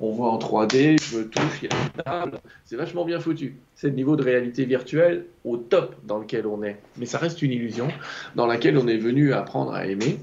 on, 0.00 0.10
voit 0.12 0.30
en 0.30 0.38
3D, 0.38 1.00
je 1.02 1.18
me 1.18 1.28
touche, 1.28 1.62
il 1.62 1.68
y 1.68 1.72
a 1.72 1.76
une 1.76 2.02
table, 2.02 2.40
c'est 2.64 2.76
vachement 2.76 3.04
bien 3.04 3.20
foutu. 3.20 3.56
C'est 3.74 3.88
le 3.88 3.94
niveau 3.94 4.16
de 4.16 4.22
réalité 4.22 4.64
virtuelle 4.64 5.26
au 5.44 5.56
top 5.56 5.94
dans 6.04 6.18
lequel 6.18 6.46
on 6.46 6.62
est. 6.62 6.78
Mais 6.96 7.06
ça 7.06 7.18
reste 7.18 7.42
une 7.42 7.52
illusion 7.52 7.88
dans 8.34 8.46
laquelle 8.46 8.76
on 8.78 8.88
est 8.88 8.98
venu 8.98 9.32
apprendre 9.32 9.72
à 9.72 9.86
aimer. 9.86 10.18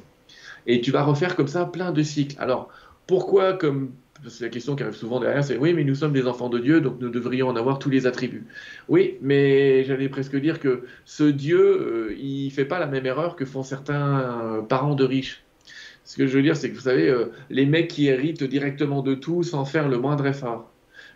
Et 0.67 0.81
tu 0.81 0.91
vas 0.91 1.03
refaire 1.03 1.35
comme 1.35 1.47
ça 1.47 1.65
plein 1.65 1.91
de 1.91 2.01
cycles. 2.03 2.35
Alors, 2.39 2.69
pourquoi, 3.07 3.53
comme 3.53 3.91
c'est 4.27 4.45
la 4.45 4.49
question 4.49 4.75
qui 4.75 4.83
arrive 4.83 4.95
souvent 4.95 5.19
derrière, 5.19 5.43
c'est 5.43 5.57
oui, 5.57 5.73
mais 5.73 5.83
nous 5.83 5.95
sommes 5.95 6.13
des 6.13 6.25
enfants 6.25 6.49
de 6.49 6.59
Dieu, 6.59 6.81
donc 6.81 6.99
nous 6.99 7.09
devrions 7.09 7.47
en 7.47 7.55
avoir 7.55 7.79
tous 7.79 7.89
les 7.89 8.07
attributs. 8.07 8.45
Oui, 8.87 9.17
mais 9.21 9.83
j'allais 9.83 10.09
presque 10.09 10.35
dire 10.37 10.59
que 10.59 10.83
ce 11.05 11.23
Dieu, 11.23 11.59
euh, 11.59 12.15
il 12.17 12.49
fait 12.51 12.65
pas 12.65 12.79
la 12.79 12.87
même 12.87 13.05
erreur 13.05 13.35
que 13.35 13.45
font 13.45 13.63
certains 13.63 14.19
euh, 14.19 14.61
parents 14.61 14.95
de 14.95 15.03
riches. 15.03 15.43
Ce 16.05 16.17
que 16.17 16.27
je 16.27 16.37
veux 16.37 16.43
dire, 16.43 16.55
c'est 16.55 16.69
que 16.69 16.75
vous 16.75 16.81
savez, 16.81 17.09
euh, 17.09 17.25
les 17.49 17.65
mecs 17.65 17.87
qui 17.87 18.07
héritent 18.07 18.43
directement 18.43 19.01
de 19.01 19.15
tout 19.15 19.43
sans 19.43 19.65
faire 19.65 19.89
le 19.89 19.97
moindre 19.97 20.25
effort. 20.27 20.71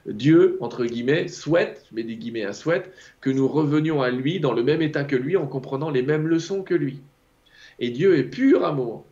Dieu, 0.06 0.58
entre 0.62 0.86
guillemets, 0.86 1.28
souhaite, 1.28 1.86
je 1.90 1.96
mets 1.96 2.04
des 2.04 2.16
guillemets 2.16 2.46
à 2.46 2.54
souhaite, 2.54 2.92
que 3.22 3.30
nous 3.30 3.48
revenions 3.48 4.02
à 4.02 4.10
lui 4.10 4.40
dans 4.40 4.54
le 4.54 4.64
même 4.64 4.82
état 4.82 5.04
que 5.04 5.16
lui 5.16 5.38
en 5.38 5.46
comprenant 5.46 5.90
les 5.90 6.02
mêmes 6.02 6.28
leçons 6.28 6.64
que 6.64 6.74
lui. 6.74 7.02
Et 7.80 7.90
Dieu 7.90 8.18
est 8.18 8.24
pur 8.24 8.66
amour. 8.66 9.06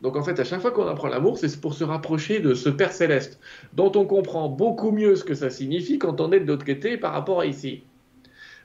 Donc 0.00 0.16
en 0.16 0.22
fait, 0.22 0.38
à 0.38 0.44
chaque 0.44 0.60
fois 0.60 0.70
qu'on 0.70 0.86
apprend 0.86 1.08
l'amour, 1.08 1.38
c'est 1.38 1.60
pour 1.60 1.74
se 1.74 1.82
rapprocher 1.82 2.38
de 2.40 2.54
ce 2.54 2.68
Père 2.68 2.92
céleste, 2.92 3.40
dont 3.72 3.90
on 3.96 4.04
comprend 4.04 4.48
beaucoup 4.48 4.92
mieux 4.92 5.16
ce 5.16 5.24
que 5.24 5.34
ça 5.34 5.50
signifie 5.50 5.98
quand 5.98 6.20
on 6.20 6.30
est 6.30 6.40
de 6.40 6.46
l'autre 6.46 6.64
côté 6.64 6.96
par 6.96 7.12
rapport 7.12 7.40
à 7.40 7.46
ici. 7.46 7.82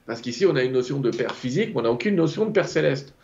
Parce 0.06 0.22
qu'ici, 0.22 0.46
on 0.46 0.56
a 0.56 0.64
une 0.64 0.74
notion 0.74 1.00
de 1.00 1.10
Père 1.10 1.34
physique, 1.34 1.72
mais 1.74 1.80
on 1.80 1.84
n'a 1.84 1.92
aucune 1.92 2.16
notion 2.16 2.46
de 2.46 2.52
Père 2.52 2.68
céleste. 2.68 3.16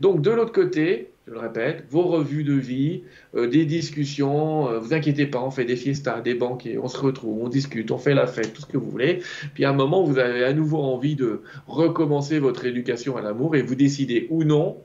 Donc 0.00 0.22
de 0.22 0.30
l'autre 0.30 0.52
côté, 0.52 1.10
je 1.28 1.34
le 1.34 1.40
répète, 1.40 1.84
vos 1.90 2.04
revues 2.04 2.44
de 2.44 2.54
vie, 2.54 3.02
euh, 3.34 3.48
des 3.48 3.66
discussions, 3.66 4.70
euh, 4.70 4.78
vous 4.78 4.94
inquiétez 4.94 5.26
pas, 5.26 5.42
on 5.42 5.50
fait 5.50 5.66
des 5.66 5.76
fiestas, 5.76 6.22
des 6.22 6.34
banquets, 6.34 6.78
on 6.78 6.88
se 6.88 6.96
retrouve, 6.96 7.42
on 7.42 7.48
discute, 7.48 7.90
on 7.90 7.98
fait 7.98 8.14
la 8.14 8.26
fête, 8.26 8.54
tout 8.54 8.62
ce 8.62 8.66
que 8.66 8.78
vous 8.78 8.90
voulez. 8.90 9.18
Puis 9.52 9.64
à 9.66 9.70
un 9.70 9.74
moment, 9.74 10.02
vous 10.02 10.18
avez 10.18 10.44
à 10.44 10.54
nouveau 10.54 10.78
envie 10.78 11.16
de 11.16 11.42
recommencer 11.66 12.38
votre 12.38 12.64
éducation 12.64 13.16
à 13.16 13.20
l'amour 13.20 13.56
et 13.56 13.62
vous 13.62 13.74
décidez 13.74 14.26
ou 14.30 14.44
non, 14.44 14.78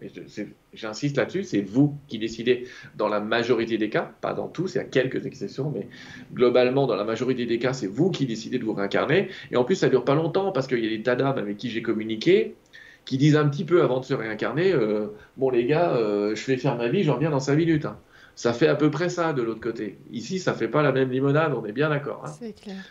j'insiste 0.73 1.15
là-dessus, 1.15 1.43
c'est 1.43 1.61
vous 1.61 1.95
qui 2.07 2.19
décidez 2.19 2.65
dans 2.97 3.07
la 3.07 3.21
majorité 3.21 3.77
des 3.77 3.89
cas, 3.89 4.11
pas 4.19 4.33
dans 4.33 4.49
tous, 4.49 4.75
il 4.75 4.77
y 4.79 4.81
a 4.81 4.85
quelques 4.85 5.25
exceptions, 5.25 5.71
mais 5.73 5.87
globalement, 6.33 6.87
dans 6.87 6.95
la 6.95 7.05
majorité 7.05 7.45
des 7.45 7.59
cas, 7.59 7.71
c'est 7.71 7.87
vous 7.87 8.11
qui 8.11 8.25
décidez 8.25 8.59
de 8.59 8.65
vous 8.65 8.73
réincarner. 8.73 9.29
Et 9.51 9.55
en 9.55 9.63
plus, 9.63 9.75
ça 9.75 9.87
dure 9.87 10.03
pas 10.03 10.15
longtemps 10.15 10.51
parce 10.51 10.67
qu'il 10.67 10.83
y 10.83 10.87
a 10.87 10.89
des 10.89 11.03
tas 11.03 11.15
d'âmes 11.15 11.37
avec 11.37 11.55
qui 11.55 11.69
j'ai 11.69 11.81
communiqué 11.81 12.55
qui 13.05 13.17
disent 13.17 13.35
un 13.35 13.47
petit 13.47 13.65
peu 13.65 13.83
avant 13.83 13.99
de 13.99 14.05
se 14.05 14.13
réincarner, 14.13 14.71
euh, 14.71 15.07
bon 15.37 15.49
les 15.49 15.65
gars, 15.65 15.93
euh, 15.95 16.35
je 16.35 16.45
vais 16.45 16.57
faire 16.57 16.77
ma 16.77 16.87
vie, 16.87 17.03
j'en 17.03 17.15
reviens 17.15 17.31
dans 17.31 17.39
5 17.39 17.55
minutes. 17.55 17.85
Hein. 17.85 17.97
Ça 18.35 18.53
fait 18.53 18.67
à 18.67 18.75
peu 18.75 18.89
près 18.89 19.09
ça 19.09 19.33
de 19.33 19.41
l'autre 19.41 19.59
côté. 19.59 19.97
Ici, 20.11 20.39
ça 20.39 20.53
fait 20.53 20.67
pas 20.67 20.81
la 20.81 20.91
même 20.91 21.11
limonade, 21.11 21.53
on 21.53 21.65
est 21.65 21.71
bien 21.71 21.89
d'accord. 21.89 22.23
Hein. 22.25 22.33
C'est 22.39 22.53
clair. 22.53 22.83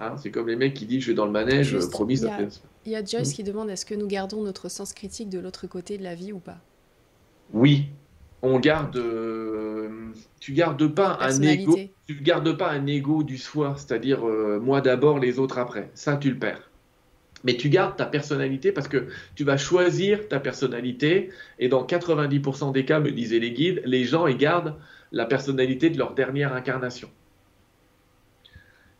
Hein, 0.00 0.16
c'est 0.16 0.30
comme 0.30 0.48
les 0.48 0.56
mecs 0.56 0.74
qui 0.74 0.86
disent 0.86 1.02
je 1.02 1.08
vais 1.08 1.14
dans 1.14 1.26
le 1.26 1.30
manège, 1.30 1.76
promis, 1.90 2.18
ça 2.18 2.36
fait... 2.36 2.48
Il 2.86 2.92
y 2.92 2.96
a 2.96 3.04
Joyce 3.04 3.30
hmm. 3.30 3.34
qui 3.34 3.42
demande 3.44 3.70
est-ce 3.70 3.84
que 3.84 3.94
nous 3.94 4.06
gardons 4.06 4.42
notre 4.42 4.70
sens 4.70 4.94
critique 4.94 5.28
de 5.28 5.38
l'autre 5.38 5.66
côté 5.66 5.98
de 5.98 6.02
la 6.02 6.14
vie 6.14 6.32
ou 6.32 6.38
pas? 6.38 6.56
Oui, 7.52 7.88
on 8.40 8.58
garde. 8.58 8.96
Euh, 8.96 10.12
tu 10.40 10.52
gardes 10.52 10.86
pas 10.88 11.18
un 11.20 11.42
ego. 11.42 11.76
Tu 12.06 12.14
gardes 12.22 12.56
pas 12.56 12.70
un 12.70 12.86
ego 12.86 13.22
du 13.22 13.36
soi, 13.36 13.74
c'est-à-dire 13.76 14.24
moi 14.24 14.80
d'abord, 14.80 15.18
les 15.18 15.38
autres 15.38 15.58
après. 15.58 15.90
Ça, 15.94 16.16
tu 16.16 16.30
le 16.30 16.38
perds 16.38 16.69
mais 17.44 17.56
tu 17.56 17.68
gardes 17.68 17.96
ta 17.96 18.06
personnalité 18.06 18.72
parce 18.72 18.88
que 18.88 19.08
tu 19.34 19.44
vas 19.44 19.56
choisir 19.56 20.28
ta 20.28 20.40
personnalité 20.40 21.30
et 21.58 21.68
dans 21.68 21.84
90% 21.84 22.72
des 22.72 22.84
cas, 22.84 23.00
me 23.00 23.10
disaient 23.10 23.38
les 23.38 23.52
guides, 23.52 23.82
les 23.84 24.04
gens 24.04 24.26
ils 24.26 24.36
gardent 24.36 24.74
la 25.12 25.24
personnalité 25.24 25.90
de 25.90 25.98
leur 25.98 26.14
dernière 26.14 26.54
incarnation. 26.54 27.10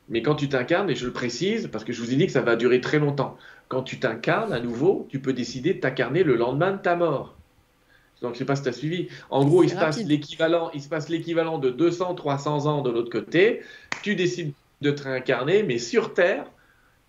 Mais 0.09 0.23
quand 0.23 0.35
tu 0.35 0.49
t'incarnes, 0.49 0.91
et 0.91 0.97
je 0.97 1.07
le 1.07 1.13
précise 1.13 1.69
parce 1.71 1.85
que 1.85 1.93
je 1.93 2.03
vous 2.03 2.13
ai 2.13 2.17
dit 2.17 2.27
que 2.27 2.33
ça 2.33 2.43
va 2.43 2.57
durer 2.57 2.81
très 2.81 2.99
longtemps, 2.99 3.39
quand 3.69 3.83
tu 3.83 4.01
t'incarnes 4.01 4.53
à 4.53 4.59
nouveau, 4.59 5.07
tu 5.09 5.21
peux 5.21 5.33
décider 5.33 5.75
de 5.75 5.81
t'incarner 5.81 6.25
le 6.25 6.35
lendemain 6.35 6.73
de 6.73 6.79
ta 6.79 6.97
mort. 6.97 7.37
Donc, 8.21 8.31
je 8.31 8.35
ne 8.35 8.39
sais 8.41 8.45
pas 8.45 8.57
si 8.57 8.63
tu 8.63 8.69
as 8.69 8.73
suivi. 8.73 9.09
En 9.31 9.45
gros, 9.45 9.63
il 9.63 9.71
se, 9.71 9.77
passe 9.77 10.03
l'équivalent, 10.05 10.71
il 10.75 10.83
se 10.83 10.89
passe 10.89 11.09
l'équivalent 11.09 11.59
de 11.59 11.71
200, 11.71 12.17
300 12.17 12.67
ans 12.67 12.83
de 12.83 12.91
l'autre 12.91 13.11
côté. 13.11 13.63
Tu 14.03 14.17
décides 14.17 14.53
de 14.83 14.91
te 14.91 15.05
réincarner, 15.05 15.63
mais 15.63 15.79
sur 15.79 16.13
Terre, 16.13 16.45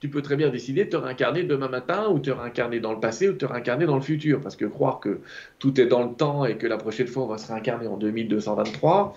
tu 0.02 0.10
peux 0.10 0.24
très 0.24 0.36
bien 0.36 0.50
décider 0.50 0.86
de 0.86 0.90
te 0.90 0.98
réincarner 0.98 1.44
demain 1.44 1.70
matin 1.70 2.10
ou 2.10 2.18
te 2.18 2.32
réincarner 2.32 2.80
dans 2.80 2.92
le 2.92 3.00
passé 3.00 3.30
ou 3.30 3.34
te 3.34 3.46
réincarner 3.46 3.86
dans 3.86 3.96
le 3.96 4.02
futur. 4.02 4.42
Parce 4.42 4.56
que 4.56 4.66
croire 4.66 5.00
que 5.00 5.20
tout 5.60 5.80
est 5.80 5.86
dans 5.86 6.04
le 6.04 6.14
temps 6.16 6.44
et 6.44 6.58
que 6.58 6.66
la 6.66 6.78
prochaine 6.78 7.08
fois 7.08 7.24
on 7.24 7.28
va 7.28 7.38
se 7.38 7.48
réincarner 7.52 7.86
en 7.86 7.98
2223, 7.98 9.16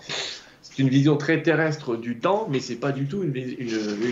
c'est 0.61 0.77
une 0.77 0.89
vision 0.89 1.17
très 1.17 1.41
terrestre 1.41 1.95
du 1.95 2.19
temps, 2.19 2.47
mais 2.51 2.59
c'est 2.59 2.75
pas 2.75 2.91
du 2.91 3.07
tout 3.07 3.23
une, 3.23 3.31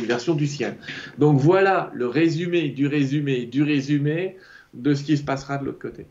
version 0.05 0.33
du 0.33 0.47
ciel. 0.47 0.77
Donc 1.19 1.39
voilà 1.39 1.91
le 1.93 2.07
résumé 2.07 2.69
du 2.69 2.87
résumé 2.87 3.45
du 3.45 3.61
résumé 3.61 4.37
de 4.73 4.95
ce 4.95 5.03
qui 5.03 5.15
se 5.15 5.23
passera 5.23 5.59
de 5.59 5.65
l'autre 5.65 5.79
côté. 5.79 6.07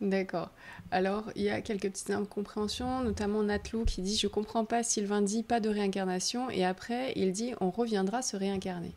D'accord. 0.00 0.50
Alors, 0.90 1.30
il 1.36 1.42
y 1.42 1.48
a 1.48 1.62
quelques 1.62 1.88
petites 1.88 2.10
incompréhensions, 2.10 3.02
notamment 3.02 3.44
Natlou 3.44 3.84
qui 3.84 4.02
dit 4.02 4.18
Je 4.20 4.26
comprends 4.26 4.64
pas, 4.64 4.82
Sylvain 4.82 5.22
dit 5.22 5.44
pas 5.44 5.60
de 5.60 5.68
réincarnation, 5.68 6.50
et 6.50 6.64
après 6.64 7.12
il 7.14 7.30
dit 7.30 7.54
On 7.60 7.70
reviendra 7.70 8.20
se 8.22 8.36
réincarner. 8.36 8.96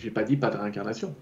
J'ai 0.00 0.10
pas 0.10 0.24
dit 0.24 0.36
pas 0.36 0.50
de 0.50 0.56
réincarnation. 0.56 1.14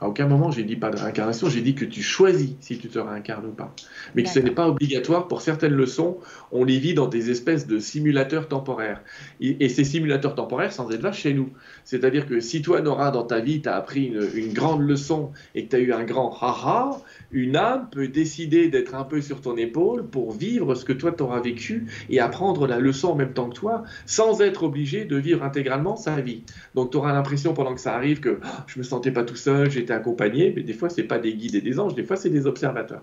À 0.00 0.06
aucun 0.06 0.28
moment 0.28 0.52
j'ai 0.52 0.62
dit 0.62 0.76
pas 0.76 0.90
de 0.90 0.96
réincarnation, 0.96 1.50
j'ai 1.50 1.60
dit 1.60 1.74
que 1.74 1.84
tu 1.84 2.02
choisis 2.02 2.52
si 2.60 2.78
tu 2.78 2.88
te 2.88 3.00
réincarnes 3.00 3.46
ou 3.46 3.52
pas. 3.52 3.74
Mais 4.14 4.22
que 4.22 4.28
ce 4.28 4.38
n'est 4.38 4.52
pas 4.52 4.68
obligatoire 4.68 5.26
pour 5.26 5.40
certaines 5.40 5.72
leçons, 5.72 6.18
on 6.52 6.62
les 6.62 6.78
vit 6.78 6.94
dans 6.94 7.08
des 7.08 7.30
espèces 7.30 7.66
de 7.66 7.80
simulateurs 7.80 8.46
temporaires. 8.46 9.02
Et, 9.40 9.68
ces 9.68 9.82
simulateurs 9.82 10.36
temporaires, 10.36 10.72
sans 10.72 10.90
être 10.92 11.02
là, 11.02 11.10
chez 11.10 11.34
nous. 11.34 11.50
C'est-à-dire 11.84 12.26
que 12.26 12.38
si 12.38 12.62
toi, 12.62 12.80
Nora, 12.80 13.10
dans 13.10 13.24
ta 13.24 13.40
vie, 13.40 13.60
tu 13.60 13.68
as 13.68 13.74
appris 13.74 14.12
une, 14.34 14.52
grande 14.52 14.82
leçon 14.82 15.32
et 15.56 15.64
que 15.64 15.70
tu 15.70 15.76
as 15.76 15.80
eu 15.80 15.92
un 15.92 16.04
grand 16.04 16.32
haha, 16.40 17.00
une 17.30 17.56
âme 17.56 17.88
peut 17.90 18.08
décider 18.08 18.68
d'être 18.68 18.94
un 18.94 19.04
peu 19.04 19.20
sur 19.20 19.40
ton 19.40 19.56
épaule 19.56 20.06
pour 20.06 20.32
vivre 20.32 20.74
ce 20.74 20.84
que 20.84 20.92
toi 20.92 21.12
t'auras 21.12 21.40
vécu 21.40 21.86
et 22.08 22.20
apprendre 22.20 22.66
la 22.66 22.78
leçon 22.78 23.08
en 23.08 23.14
même 23.14 23.32
temps 23.32 23.48
que 23.48 23.54
toi, 23.54 23.84
sans 24.06 24.40
être 24.40 24.62
obligé 24.62 25.04
de 25.04 25.16
vivre 25.16 25.42
intégralement 25.42 25.96
sa 25.96 26.20
vie. 26.20 26.42
Donc 26.74 26.90
tu 26.90 26.96
auras 26.96 27.12
l'impression 27.12 27.54
pendant 27.54 27.74
que 27.74 27.80
ça 27.80 27.94
arrive 27.94 28.20
que 28.20 28.40
oh, 28.42 28.46
je 28.66 28.78
me 28.78 28.84
sentais 28.84 29.10
pas 29.10 29.24
tout 29.24 29.36
seul, 29.36 29.70
j'étais 29.70 29.92
accompagné, 29.92 30.52
mais 30.54 30.62
des 30.62 30.72
fois 30.72 30.88
c'est 30.88 31.04
pas 31.04 31.18
des 31.18 31.34
guides 31.34 31.54
et 31.54 31.60
des 31.60 31.78
anges, 31.78 31.94
des 31.94 32.04
fois 32.04 32.16
c'est 32.16 32.30
des 32.30 32.46
observateurs. 32.46 33.02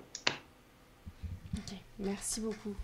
Ok, 1.55 1.75
merci 1.99 2.41
beaucoup. 2.41 2.75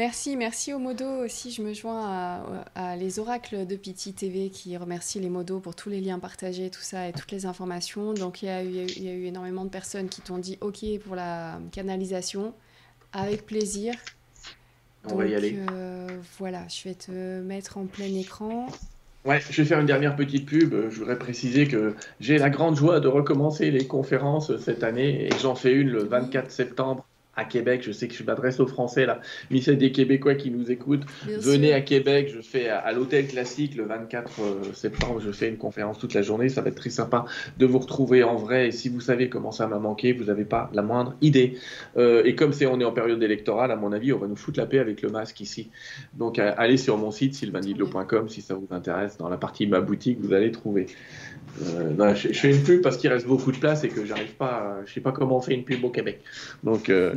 Merci, 0.00 0.34
merci 0.34 0.72
aux 0.72 0.78
modos 0.78 1.26
aussi. 1.26 1.50
Je 1.50 1.60
me 1.60 1.74
joins 1.74 2.42
à, 2.74 2.96
les 2.96 3.18
oracles 3.18 3.66
de 3.66 3.76
Piti 3.76 4.14
TV 4.14 4.48
qui 4.48 4.74
remercient 4.78 5.20
les 5.20 5.28
modos 5.28 5.60
pour 5.60 5.76
tous 5.76 5.90
les 5.90 6.00
liens 6.00 6.18
partagés, 6.18 6.70
tout 6.70 6.80
ça 6.80 7.06
et 7.06 7.12
toutes 7.12 7.30
les 7.30 7.44
informations. 7.44 8.14
Donc 8.14 8.40
il 8.40 8.46
y 8.46 8.48
a 8.48 8.64
eu, 8.64 9.26
énormément 9.26 9.62
de 9.66 9.68
personnes 9.68 10.08
qui 10.08 10.22
t'ont 10.22 10.38
dit 10.38 10.56
OK 10.62 10.86
pour 11.04 11.16
la 11.16 11.60
canalisation, 11.70 12.54
avec 13.12 13.44
plaisir. 13.44 13.92
On 15.04 15.16
va 15.16 15.26
y 15.26 15.34
aller. 15.34 15.58
Euh, 15.70 16.08
voilà, 16.38 16.66
je 16.68 16.88
vais 16.88 16.94
te 16.94 17.42
mettre 17.42 17.76
en 17.76 17.84
plein 17.84 18.06
écran. 18.06 18.68
Ouais, 19.26 19.42
je 19.50 19.60
vais 19.60 19.68
faire 19.68 19.80
une 19.80 19.86
dernière 19.86 20.16
petite 20.16 20.46
pub. 20.46 20.74
Je 20.88 20.98
voudrais 20.98 21.18
préciser 21.18 21.68
que 21.68 21.94
j'ai 22.20 22.38
la 22.38 22.48
grande 22.48 22.74
joie 22.74 23.00
de 23.00 23.08
recommencer 23.08 23.70
les 23.70 23.86
conférences 23.86 24.56
cette 24.56 24.82
année 24.82 25.26
et 25.26 25.30
j'en 25.42 25.54
fais 25.54 25.74
une 25.74 25.90
le 25.90 26.04
24 26.04 26.50
septembre 26.50 27.04
à 27.36 27.44
Québec. 27.44 27.82
Je 27.84 27.92
sais 27.92 28.08
que 28.08 28.14
je 28.14 28.22
m'adresse 28.24 28.60
aux 28.60 28.66
Français 28.66 29.06
là, 29.06 29.20
mais 29.50 29.60
c'est 29.60 29.76
des 29.76 29.92
Québécois 29.92 30.34
qui 30.34 30.50
nous 30.50 30.70
écoutent. 30.70 31.04
Venez 31.26 31.72
à 31.72 31.80
Québec. 31.80 32.30
Je 32.34 32.40
fais 32.40 32.68
à, 32.68 32.92
l'hôtel 32.92 33.26
classique 33.26 33.76
le 33.76 33.84
24 33.84 34.30
euh, 34.40 34.72
septembre. 34.74 35.20
Je 35.20 35.30
fais 35.30 35.48
une 35.48 35.56
conférence 35.56 35.98
toute 35.98 36.14
la 36.14 36.22
journée. 36.22 36.48
Ça 36.48 36.60
va 36.60 36.68
être 36.68 36.76
très 36.76 36.90
sympa 36.90 37.24
de 37.58 37.66
vous 37.66 37.78
retrouver 37.78 38.22
en 38.22 38.36
vrai. 38.36 38.68
Et 38.68 38.72
si 38.72 38.88
vous 38.88 39.00
savez 39.00 39.28
comment 39.28 39.52
ça 39.52 39.66
m'a 39.66 39.78
manqué, 39.78 40.12
vous 40.12 40.24
n'avez 40.24 40.44
pas 40.44 40.70
la 40.72 40.82
moindre 40.82 41.14
idée. 41.20 41.56
Euh, 41.96 42.22
et 42.24 42.34
comme 42.34 42.52
c'est 42.52 42.66
on 42.66 42.80
est 42.80 42.84
en 42.84 42.92
période 42.92 43.22
électorale, 43.22 43.70
à 43.70 43.76
mon 43.76 43.92
avis, 43.92 44.12
on 44.12 44.18
va 44.18 44.26
nous 44.26 44.36
foutre 44.36 44.58
la 44.58 44.66
paix 44.66 44.78
avec 44.78 45.02
le 45.02 45.10
masque 45.10 45.40
ici. 45.40 45.70
Donc 46.14 46.38
allez 46.38 46.76
sur 46.76 46.98
mon 46.98 47.10
site 47.10 47.34
sylvanidlo.com 47.34 48.28
si 48.28 48.42
ça 48.42 48.54
vous 48.54 48.68
intéresse. 48.70 49.16
Dans 49.18 49.28
la 49.28 49.36
partie 49.36 49.66
ma 49.66 49.80
boutique, 49.80 50.18
vous 50.20 50.32
allez 50.32 50.50
trouver. 50.50 50.86
Euh, 51.62 52.14
je, 52.14 52.32
fais 52.32 52.54
une 52.54 52.62
pub 52.62 52.80
parce 52.80 52.96
qu'il 52.96 53.10
reste 53.10 53.26
beaucoup 53.26 53.52
de 53.52 53.58
place 53.58 53.84
et 53.84 53.88
que 53.88 54.06
j'arrive 54.06 54.34
pas, 54.34 54.78
je 54.86 54.92
sais 54.92 55.00
pas 55.00 55.12
comment 55.12 55.38
on 55.38 55.40
fait 55.40 55.54
une 55.54 55.64
pub 55.64 55.84
au 55.84 55.90
Québec. 55.90 56.22
Donc, 56.62 56.88
euh, 56.88 57.14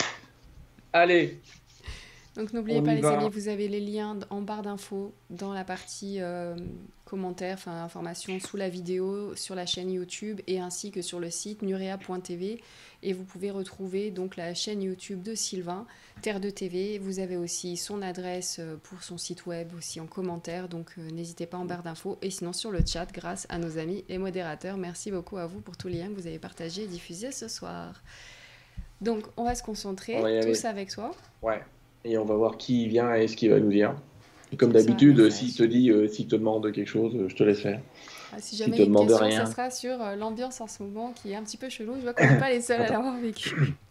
allez. 0.92 1.38
Donc 2.36 2.52
n'oubliez 2.52 2.80
pas 2.80 2.94
les 2.94 3.04
amis, 3.04 3.28
vous 3.28 3.48
avez 3.48 3.66
les 3.66 3.80
liens 3.80 4.18
en 4.30 4.40
barre 4.40 4.62
d'infos 4.62 5.12
dans 5.30 5.52
la 5.52 5.64
partie 5.64 6.20
euh, 6.20 6.54
commentaires, 7.04 7.56
enfin 7.58 7.82
informations 7.82 8.38
sous 8.38 8.56
la 8.56 8.68
vidéo, 8.68 9.34
sur 9.34 9.56
la 9.56 9.66
chaîne 9.66 9.90
YouTube 9.90 10.40
et 10.46 10.60
ainsi 10.60 10.92
que 10.92 11.02
sur 11.02 11.18
le 11.18 11.28
site 11.28 11.62
nurea.tv. 11.62 12.62
Et 13.02 13.12
vous 13.14 13.24
pouvez 13.24 13.50
retrouver 13.50 14.12
donc 14.12 14.36
la 14.36 14.54
chaîne 14.54 14.80
YouTube 14.80 15.22
de 15.22 15.34
Sylvain, 15.34 15.86
Terre 16.22 16.38
de 16.38 16.50
TV. 16.50 16.98
Vous 16.98 17.18
avez 17.18 17.36
aussi 17.36 17.76
son 17.76 18.00
adresse 18.00 18.58
euh, 18.60 18.76
pour 18.80 19.02
son 19.02 19.18
site 19.18 19.46
web 19.46 19.74
aussi 19.76 20.00
en 20.00 20.06
commentaire, 20.06 20.68
donc 20.68 20.92
euh, 20.98 21.10
n'hésitez 21.10 21.46
pas 21.46 21.58
en 21.58 21.64
barre 21.64 21.82
d'infos. 21.82 22.16
Et 22.22 22.30
sinon 22.30 22.52
sur 22.52 22.70
le 22.70 22.86
chat, 22.86 23.10
grâce 23.12 23.48
à 23.48 23.58
nos 23.58 23.76
amis 23.76 24.04
et 24.08 24.18
modérateurs. 24.18 24.76
Merci 24.76 25.10
beaucoup 25.10 25.38
à 25.38 25.46
vous 25.46 25.60
pour 25.60 25.76
tous 25.76 25.88
les 25.88 25.98
liens 25.98 26.08
que 26.08 26.20
vous 26.20 26.28
avez 26.28 26.38
partagés 26.38 26.84
et 26.84 26.86
diffusés 26.86 27.32
ce 27.32 27.48
soir. 27.48 28.04
Donc 29.00 29.24
on 29.36 29.42
va 29.42 29.56
se 29.56 29.64
concentrer 29.64 30.42
tous 30.44 30.64
avec 30.64 30.90
toi. 30.90 31.10
Ouais. 31.42 31.60
Et 32.04 32.16
on 32.18 32.24
va 32.24 32.34
voir 32.34 32.56
qui 32.56 32.88
vient 32.88 33.14
et 33.14 33.28
ce 33.28 33.36
qu'il 33.36 33.50
va 33.50 33.60
nous 33.60 33.70
dire. 33.70 33.94
comme 34.56 34.72
d'habitude, 34.72 35.30
s'il 35.30 35.54
te 35.54 35.62
dit, 35.62 35.90
euh, 35.90 36.08
s'il 36.08 36.26
te 36.26 36.36
demande 36.36 36.72
quelque 36.72 36.88
chose, 36.88 37.12
je 37.28 37.34
te 37.34 37.42
laisse 37.42 37.60
faire. 37.60 37.80
Ah, 38.32 38.36
si 38.38 38.56
jamais 38.56 38.76
il 38.76 38.84
une 38.84 38.96
question, 38.96 39.18
rien. 39.18 39.44
ça 39.44 39.50
sera 39.50 39.70
sur 39.70 40.00
euh, 40.00 40.14
l'ambiance 40.14 40.60
en 40.60 40.66
ce 40.66 40.82
moment 40.82 41.12
qui 41.12 41.32
est 41.32 41.36
un 41.36 41.42
petit 41.42 41.56
peu 41.56 41.68
chelou. 41.68 41.94
Je 41.96 42.02
vois 42.02 42.14
qu'on 42.14 42.26
n'est 42.26 42.38
pas 42.38 42.50
les 42.50 42.60
seuls 42.60 42.80
à 42.80 42.88
l'avoir 42.88 43.18
vécu. 43.18 43.74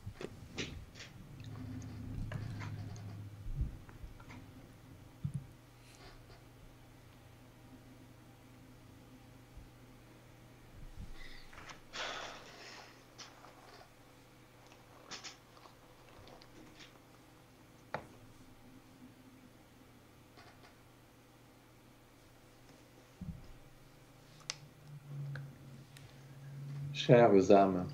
Chères 27.09 27.51
âmes, 27.51 27.85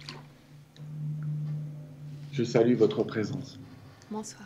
je 2.34 2.44
salue 2.44 2.76
votre 2.76 3.02
présence. 3.04 3.58
Bonsoir. 4.12 4.46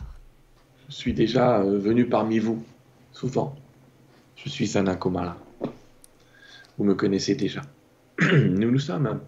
Je 0.88 0.94
suis 0.94 1.12
déjà 1.12 1.58
euh, 1.58 1.76
venu 1.76 2.06
parmi 2.06 2.38
vous, 2.38 2.62
souvent. 3.10 3.56
Je 4.36 4.48
suis 4.48 4.78
un 4.78 4.84
là. 4.84 5.36
Vous 6.78 6.84
me 6.84 6.94
connaissez 6.94 7.34
déjà. 7.34 7.62
Nous 8.20 8.70
nous 8.70 8.78
sommes 8.78 9.18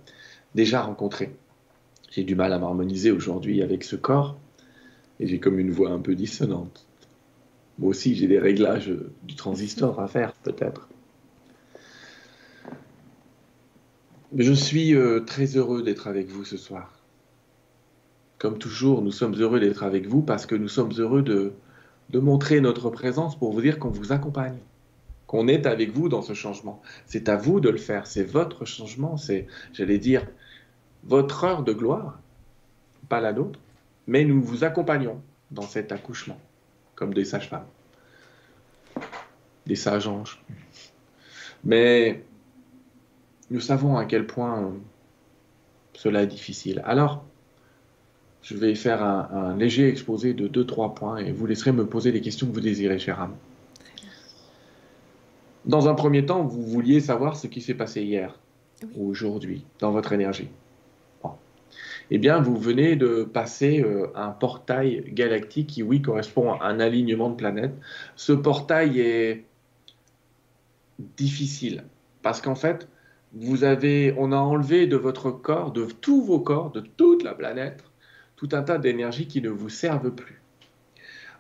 déjà 0.55 0.83
rencontrés 0.83 1.35
J'ai 2.13 2.23
du 2.23 2.37
mal 2.37 2.53
à 2.53 2.61
m'harmoniser 2.61 3.11
aujourd'hui 3.11 3.63
avec 3.63 3.83
ce 3.83 3.97
corps 3.97 4.39
et 5.19 5.27
j'ai 5.27 5.41
comme 5.41 5.59
une 5.59 5.73
voix 5.73 5.91
un 5.91 5.99
peu 5.99 6.15
dissonante. 6.15 6.87
Moi 7.81 7.91
aussi, 7.91 8.15
j'ai 8.15 8.29
des 8.29 8.39
réglages 8.39 8.93
du 9.25 9.35
transistor 9.35 9.99
à 9.99 10.07
faire, 10.07 10.35
peut-être. 10.35 10.89
Je 14.37 14.55
suis 14.55 14.95
euh, 14.95 15.21
très 15.21 15.45
heureux 15.59 15.83
d'être 15.83 16.07
avec 16.07 16.29
vous 16.29 16.45
ce 16.45 16.57
soir. 16.57 16.91
Comme 18.39 18.57
toujours, 18.57 19.03
nous 19.03 19.13
sommes 19.13 19.35
heureux 19.35 19.61
d'être 19.61 19.83
avec 19.83 20.07
vous 20.07 20.23
parce 20.23 20.47
que 20.47 20.55
nous 20.55 20.69
sommes 20.69 20.93
heureux 20.97 21.21
de, 21.21 21.53
de 22.09 22.19
montrer 22.19 22.63
notre 22.63 22.89
présence 22.89 23.39
pour 23.39 23.53
vous 23.53 23.61
dire 23.61 23.79
qu'on 23.79 23.91
vous 23.91 24.11
accompagne, 24.11 24.57
qu'on 25.27 25.49
est 25.49 25.67
avec 25.67 25.91
vous 25.93 26.09
dans 26.09 26.23
ce 26.23 26.33
changement. 26.33 26.81
C'est 27.05 27.29
à 27.29 27.37
vous 27.37 27.61
de 27.61 27.69
le 27.69 27.77
faire, 27.77 28.07
c'est 28.07 28.25
votre 28.25 28.65
changement, 28.65 29.19
c'est, 29.19 29.47
j'allais 29.75 29.99
dire, 29.99 30.27
votre 31.05 31.45
heure 31.45 31.63
de 31.63 31.75
gloire, 31.75 32.19
pas 33.11 33.21
la 33.21 33.35
nôtre, 33.35 33.61
mais 34.07 34.25
nous 34.25 34.43
vous 34.43 34.65
accompagnons 34.65 35.21
dans 35.51 35.63
cet 35.63 35.93
accouchement, 35.93 36.41
comme 36.95 37.13
des 37.13 37.27
sages-femmes, 37.27 37.67
des 39.67 39.77
sages 39.77 40.07
anges. 40.07 40.43
Mais 41.65 42.25
nous 43.53 43.61
savons 43.61 43.97
à 43.97 44.07
quel 44.07 44.27
point 44.27 44.73
cela 45.93 46.23
est 46.23 46.27
difficile. 46.27 46.83
Alors, 46.87 47.25
je 48.41 48.57
vais 48.57 48.75
faire 48.75 49.05
un, 49.05 49.55
léger 49.57 49.89
exposé 49.89 50.33
de 50.33 50.49
2-3 50.49 50.95
points 50.95 51.19
et 51.19 51.31
vous 51.33 51.47
laisserez 51.47 51.73
me 51.73 51.87
poser 51.87 52.11
les 52.13 52.21
questions 52.23 52.47
que 52.47 52.53
vous 52.53 52.61
désirez, 52.61 52.99
cher 52.99 53.21
âme. 53.21 53.37
Dans 55.67 55.89
un 55.89 55.95
premier 55.95 56.27
temps, 56.27 56.43
vous 56.43 56.65
vouliez 56.65 56.99
savoir 56.99 57.37
ce 57.37 57.47
qui 57.47 57.61
s'est 57.61 57.75
passé 57.75 58.03
hier 58.03 58.37
ou 58.97 59.09
aujourd'hui 59.09 59.65
dans 59.79 59.93
votre 59.93 60.13
énergie. 60.13 60.49
Eh 62.11 62.19
bien, 62.19 62.41
vous 62.41 62.57
venez 62.57 62.97
de 62.97 63.23
passer 63.23 63.81
euh, 63.81 64.09
un 64.15 64.31
portail 64.31 65.05
galactique 65.13 65.69
qui, 65.69 65.83
oui, 65.83 66.03
correspond 66.03 66.53
à 66.53 66.67
un 66.67 66.81
alignement 66.81 67.31
de 67.31 67.37
planètes. 67.37 67.75
Ce 68.17 68.33
portail 68.33 69.01
est 69.01 69.45
difficile 71.17 71.85
parce 72.21 72.43
qu'en 72.43 72.55
fait, 72.55 72.89
vous 73.35 73.65
avez, 73.65 74.15
on 74.19 74.33
a 74.33 74.37
enlevé 74.37 74.87
de 74.87 74.97
votre 74.97 75.31
corps, 75.31 75.73
de 75.73 75.87
tous 75.87 76.23
vos 76.23 76.41
corps, 76.41 76.71
de 76.71 76.81
toute 76.81 77.23
la 77.23 77.35
planète, 77.35 77.83
tout 78.37 78.49
un 78.53 78.63
tas 78.63 78.79
d'énergies 78.79 79.27
qui 79.27 79.41
ne 79.41 79.49
vous 79.49 79.69
servent 79.69 80.11
plus. 80.11 80.43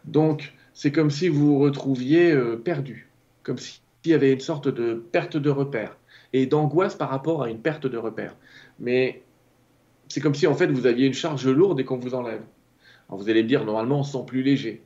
Donc, 0.04 0.54
c'est 0.72 0.92
comme 0.92 1.10
si 1.10 1.28
vous 1.28 1.46
vous 1.46 1.58
retrouviez 1.58 2.32
euh, 2.32 2.56
perdu, 2.56 3.08
comme 3.42 3.58
s'il 3.58 3.80
y 4.06 4.14
avait 4.14 4.32
une 4.32 4.40
sorte 4.40 4.68
de 4.68 4.94
perte 4.94 5.36
de 5.36 5.50
repère 5.50 5.96
et 6.32 6.46
d'angoisse 6.46 6.94
par 6.94 7.10
rapport 7.10 7.42
à 7.42 7.50
une 7.50 7.60
perte 7.60 7.86
de 7.86 7.98
repère. 7.98 8.34
Mais 8.78 9.22
c'est 10.08 10.20
comme 10.20 10.34
si 10.34 10.46
en 10.46 10.54
fait 10.54 10.68
vous 10.68 10.86
aviez 10.86 11.06
une 11.06 11.14
charge 11.14 11.46
lourde 11.46 11.78
et 11.80 11.84
qu'on 11.84 11.98
vous 11.98 12.14
enlève. 12.14 12.42
Vous 13.08 13.28
allez 13.28 13.42
me 13.42 13.48
dire, 13.48 13.64
normalement 13.64 14.00
on 14.00 14.02
se 14.02 14.12
sent 14.12 14.24
plus 14.26 14.42
léger. 14.42 14.82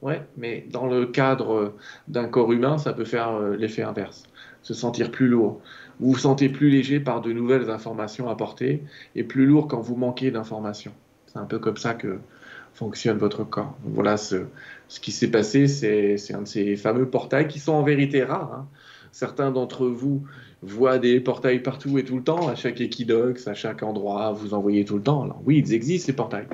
Ouais, 0.00 0.22
mais 0.36 0.64
dans 0.70 0.86
le 0.86 1.06
cadre 1.06 1.74
d'un 2.06 2.28
corps 2.28 2.52
humain, 2.52 2.78
ça 2.78 2.92
peut 2.92 3.04
faire 3.04 3.30
euh, 3.30 3.56
l'effet 3.56 3.82
inverse, 3.82 4.24
se 4.62 4.72
sentir 4.72 5.10
plus 5.10 5.26
lourd. 5.26 5.60
Vous 6.00 6.12
vous 6.12 6.18
sentez 6.18 6.48
plus 6.48 6.70
léger 6.70 7.00
par 7.00 7.20
de 7.20 7.32
nouvelles 7.32 7.70
informations 7.70 8.28
apportées 8.28 8.82
et 9.16 9.24
plus 9.24 9.46
lourd 9.46 9.66
quand 9.68 9.80
vous 9.80 9.96
manquez 9.96 10.30
d'informations. 10.30 10.92
C'est 11.26 11.38
un 11.38 11.44
peu 11.44 11.58
comme 11.58 11.76
ça 11.76 11.94
que 11.94 12.18
fonctionne 12.74 13.18
votre 13.18 13.42
corps. 13.42 13.76
voilà 13.84 14.16
ce, 14.16 14.36
qui 15.00 15.10
s'est 15.10 15.30
passé, 15.30 15.66
c'est 15.66 16.32
un 16.32 16.42
de 16.42 16.46
ces 16.46 16.76
fameux 16.76 17.06
portails 17.06 17.48
qui 17.48 17.58
sont 17.58 17.72
en 17.72 17.82
vérité 17.82 18.22
rares. 18.22 18.54
Hein. 18.54 18.68
Certains 19.10 19.50
d'entre 19.50 19.86
vous 19.86 20.22
voient 20.62 20.98
des 20.98 21.18
portails 21.20 21.60
partout 21.60 21.98
et 21.98 22.04
tout 22.04 22.16
le 22.16 22.22
temps, 22.22 22.48
à 22.48 22.54
chaque 22.54 22.80
équidoxe, 22.80 23.48
à 23.48 23.54
chaque 23.54 23.82
endroit, 23.82 24.32
vous 24.32 24.54
en 24.54 24.60
voyez 24.60 24.84
tout 24.84 24.96
le 24.96 25.02
temps. 25.02 25.24
Alors 25.24 25.40
oui, 25.44 25.58
ils 25.64 25.72
existent 25.72 26.06
ces 26.06 26.12
portails, 26.12 26.46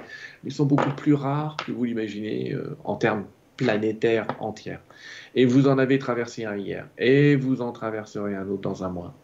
mais 0.43 0.51
ils 0.51 0.55
sont 0.55 0.67
beaucoup 0.67 0.91
plus 0.97 1.15
rares 1.15 1.57
que 1.67 1.73
vous 1.73 1.85
l'imaginez 1.85 2.55
euh, 2.55 2.77
en 2.85 2.97
termes 2.97 3.25
planétaires 3.57 4.27
entiers. 4.41 4.79
Et 5.35 5.45
vous 5.45 5.69
en 5.69 5.79
avez 5.79 5.99
traversé 5.99 6.45
un 6.45 6.57
hier, 6.57 6.89
et 6.99 7.37
vous 7.37 7.61
en 7.61 7.73
traverserez 7.73 8.35
un 8.35 8.49
autre 8.49 8.63
dans 8.63 8.85
un 8.85 8.89
mois, 8.89 9.15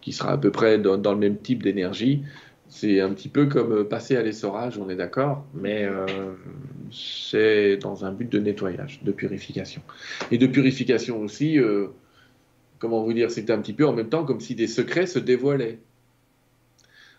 qui 0.00 0.12
sera 0.12 0.32
à 0.32 0.38
peu 0.38 0.50
près 0.50 0.78
dans, 0.78 1.12
le 1.12 1.18
même 1.18 1.36
type 1.36 1.62
d'énergie. 1.62 2.22
C'est 2.68 3.00
un 3.00 3.10
petit 3.10 3.28
peu 3.28 3.46
comme 3.46 3.72
euh, 3.72 3.84
passer 3.84 4.16
à 4.16 4.22
l'essorage, 4.22 4.78
on 4.78 4.88
est 4.88 4.96
d'accord, 4.96 5.44
mais 5.54 5.84
euh, 5.84 6.06
c'est 6.92 7.76
dans 7.78 8.04
un 8.04 8.12
but 8.12 8.30
de 8.30 8.38
nettoyage, 8.38 9.00
de 9.02 9.12
purification. 9.12 9.82
Et 10.30 10.38
de 10.38 10.46
purification 10.46 11.20
aussi, 11.20 11.58
comment 12.78 13.02
vous 13.02 13.12
dire, 13.12 13.30
c'est 13.30 13.50
un 13.50 13.58
petit 13.58 13.72
peu 13.72 13.86
en 13.86 13.92
même 13.92 14.08
temps 14.08 14.24
comme 14.24 14.40
si 14.40 14.54
des 14.54 14.66
secrets 14.66 15.06
se 15.06 15.18
dévoilaient. 15.18 15.78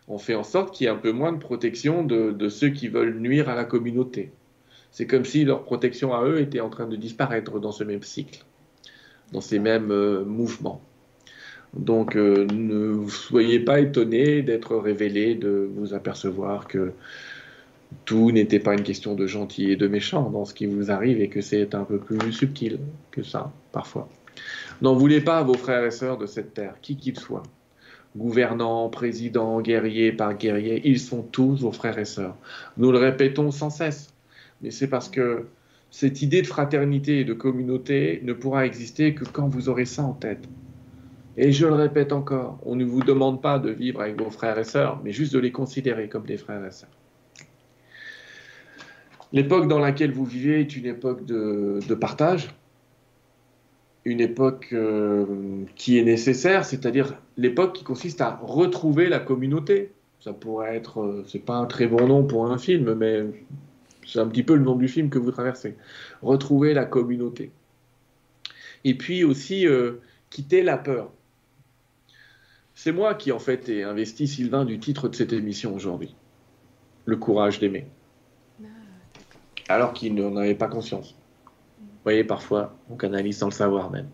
On 0.08 0.18
fait 0.18 0.36
en 0.36 0.44
sorte 0.44 0.76
qu'il 0.76 0.86
y 0.86 0.88
ait 0.88 0.92
un 0.92 0.98
peu 0.98 1.14
moins 1.14 1.32
de 1.32 1.38
protection 1.38 2.04
de, 2.04 2.50
ceux 2.50 2.70
qui 2.70 2.90
veulent 2.90 3.18
nuire 3.20 3.48
à 3.48 3.56
la 3.56 3.64
communauté. 3.64 4.32
C'est 4.92 5.08
comme 5.08 5.24
si 5.24 5.46
leur 5.46 5.64
protection 5.64 6.14
à 6.14 6.26
eux 6.26 6.42
était 6.42 6.60
en 6.60 6.70
train 6.70 6.86
de 6.86 6.98
disparaître 6.98 7.60
dans 7.60 7.72
ce 7.72 7.86
même 7.86 8.04
cycle, 8.04 8.44
dans 9.32 9.40
ces 9.40 9.58
mêmes 9.58 9.92
euh, 9.92 10.26
mouvements. 10.26 10.82
Donc 11.74 12.16
euh, 12.16 12.46
ne 12.54 13.08
soyez 13.08 13.60
pas 13.60 13.80
étonnés 13.80 14.42
d'être 14.42 14.76
révélés, 14.76 15.36
de 15.36 15.70
vous 15.74 15.94
apercevoir 15.94 16.68
que 16.68 16.92
tout 18.06 18.32
n'était 18.32 18.60
pas 18.60 18.74
une 18.74 18.84
question 18.84 19.16
de 19.16 19.28
gentil 19.28 19.72
et 19.72 19.76
de 19.76 19.88
méchant 19.88 20.30
dans 20.30 20.46
ce 20.46 20.54
qui 20.54 20.66
vous 20.66 20.92
arrive 20.92 21.22
et 21.22 21.30
que 21.30 21.42
c'est 21.42 21.76
un 21.76 21.84
peu 21.84 21.98
plus 21.98 22.32
subtil 22.32 22.80
que 23.12 23.24
ça, 23.24 23.52
parfois. 23.72 24.10
N'en 24.82 24.96
voulez 24.96 25.22
pas 25.22 25.40
à 25.40 25.44
vos 25.44 25.54
frères 25.54 25.86
et 25.86 25.92
sœurs 25.92 26.18
de 26.18 26.26
cette 26.26 26.54
terre, 26.54 26.76
qui 26.82 26.96
qu'ils 26.96 27.20
soient. 27.20 27.44
Gouvernants, 28.18 28.90
présidents, 28.90 29.62
guerriers 29.62 30.12
par 30.12 30.38
guerriers, 30.38 30.82
ils 30.84 31.00
sont 31.00 31.22
tous 31.22 31.62
vos 31.62 31.72
frères 31.72 31.98
et 31.98 32.06
sœurs. 32.06 32.36
Nous 32.78 32.92
le 32.92 32.98
répétons 32.98 33.52
sans 33.52 33.70
cesse, 33.70 34.14
mais 34.62 34.72
c'est 34.72 34.88
parce 34.88 35.08
que 35.10 35.46
cette 35.92 36.22
idée 36.22 36.42
de 36.42 36.48
fraternité 36.48 37.20
et 37.20 37.26
de 37.26 37.34
communauté 37.34 38.22
ne 38.24 38.34
pourra 38.34 38.66
exister 38.66 39.14
que 39.14 39.26
quand 39.26 39.48
vous 39.48 39.70
aurez 39.70 39.86
ça 39.86 40.04
en 40.04 40.14
tête. 40.14 40.48
Et 41.38 41.52
je 41.52 41.66
le 41.66 41.74
répète 41.74 42.12
encore, 42.12 42.60
on 42.64 42.76
ne 42.76 42.84
vous 42.84 43.02
demande 43.02 43.42
pas 43.42 43.58
de 43.58 43.70
vivre 43.70 44.02
avec 44.02 44.20
vos 44.20 44.30
frères 44.30 44.58
et 44.58 44.64
sœurs, 44.64 45.00
mais 45.04 45.12
juste 45.12 45.34
de 45.34 45.40
les 45.40 45.52
considérer 45.52 46.10
comme 46.10 46.26
des 46.26 46.38
frères 46.38 46.66
et 46.66 46.72
sœurs. 46.72 46.90
L'époque 49.34 49.70
dans 49.70 49.80
laquelle 49.80 50.12
vous 50.12 50.26
vivez 50.26 50.60
est 50.60 50.76
une 50.76 50.86
époque 50.86 51.26
de, 51.26 51.96
partage, 51.96 52.50
une 54.04 54.20
époque 54.20 54.70
euh, 54.74 55.64
qui 55.76 55.98
est 55.98 56.04
nécessaire, 56.04 56.66
c'est-à-dire 56.66 57.16
l'époque 57.38 57.74
qui 57.74 57.86
consiste 57.86 58.20
à 58.20 58.40
retrouver 58.44 59.08
la 59.08 59.20
communauté. 59.20 59.94
Ça 60.20 60.34
pourrait 60.34 60.76
être, 60.76 61.02
euh, 61.02 61.24
c'est 61.28 61.46
pas 61.46 61.56
un 61.56 61.66
très 61.66 61.88
bon 61.88 62.08
nom 62.08 62.26
pour 62.26 62.52
un 62.52 62.58
film, 62.58 62.94
mais 62.94 63.24
c'est 64.06 64.20
un 64.20 64.28
petit 64.28 64.44
peu 64.44 64.56
le 64.56 64.64
nom 64.64 64.76
du 64.76 64.90
film 64.90 65.10
que 65.10 65.18
vous 65.18 65.32
traversez. 65.32 65.78
Retrouver 66.22 66.74
la 66.74 66.84
communauté. 66.84 67.52
Et 68.84 68.98
puis 68.98 69.24
aussi 69.24 69.66
euh, 69.66 70.02
quitter 70.30 70.62
la 70.62 70.78
peur. 70.78 71.12
C'est 72.84 72.92
moi 72.92 73.14
qui 73.14 73.32
en 73.32 73.38
fait 73.38 73.70
ai 73.70 73.84
investi 73.84 74.28
Sylvain 74.28 74.66
du 74.66 74.80
titre 74.80 75.08
de 75.08 75.16
cette 75.16 75.34
émission 75.34 75.76
aujourd'hui. 75.76 76.16
Le 77.06 77.16
courage 77.16 77.60
d'aimer. 77.60 77.86
Ah, 78.64 78.66
Alors 79.68 79.94
qu'il 79.94 80.16
n'en 80.16 80.36
avait 80.36 80.56
pas 80.56 80.68
conscience. 80.68 81.16
Vous 81.78 81.86
voyez, 82.04 82.24
parfois, 82.24 82.76
on 82.90 82.96
canalise 82.96 83.38
sans 83.38 83.46
le 83.46 83.52
savoir 83.52 83.92
même. 83.92 84.10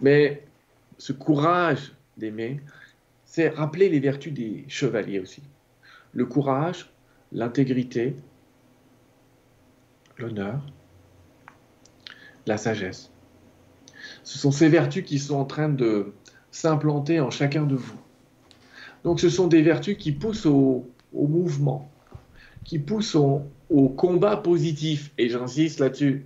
Mais 0.00 0.46
ce 0.96 1.12
courage 1.12 1.92
d'aimer, 2.16 2.62
c'est 3.26 3.50
rappeler 3.50 3.90
les 3.90 4.00
vertus 4.00 4.32
des 4.32 4.64
chevaliers 4.68 5.20
aussi. 5.20 5.42
Le 6.14 6.24
courage, 6.24 6.90
l'intégrité, 7.32 8.16
l'honneur, 10.16 10.64
la 12.46 12.56
sagesse. 12.56 13.12
Ce 14.24 14.38
sont 14.38 14.52
ces 14.52 14.70
vertus 14.70 15.04
qui 15.04 15.18
sont 15.18 15.36
en 15.36 15.44
train 15.44 15.68
de 15.68 16.14
s'implanter 16.52 17.18
en 17.18 17.30
chacun 17.30 17.64
de 17.64 17.74
vous. 17.74 17.98
Donc 19.02 19.18
ce 19.18 19.28
sont 19.28 19.48
des 19.48 19.62
vertus 19.62 19.96
qui 19.98 20.12
poussent 20.12 20.46
au, 20.46 20.86
mouvement, 21.12 21.90
qui 22.64 22.78
poussent 22.78 23.16
au 23.16 23.88
combat 23.88 24.36
positif. 24.36 25.10
Et 25.18 25.28
j'insiste 25.28 25.80
là-dessus 25.80 26.24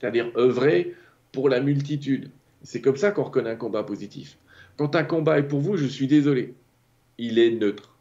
c'est-à-dire 0.00 0.30
œuvrer 0.36 0.94
pour 1.32 1.48
la 1.48 1.60
multitude. 1.60 2.30
C'est 2.62 2.80
comme 2.80 2.96
ça 2.96 3.10
qu'on 3.10 3.24
reconnaît 3.24 3.50
un 3.50 3.56
combat 3.56 3.82
positif. 3.82 4.38
Quand 4.76 4.96
un 4.96 5.04
combat 5.04 5.38
est 5.38 5.44
pour 5.44 5.60
vous, 5.60 5.76
je 5.76 5.86
suis 5.86 6.06
désolé, 6.06 6.54
il 7.18 7.38
est 7.38 7.50
neutre. 7.50 7.94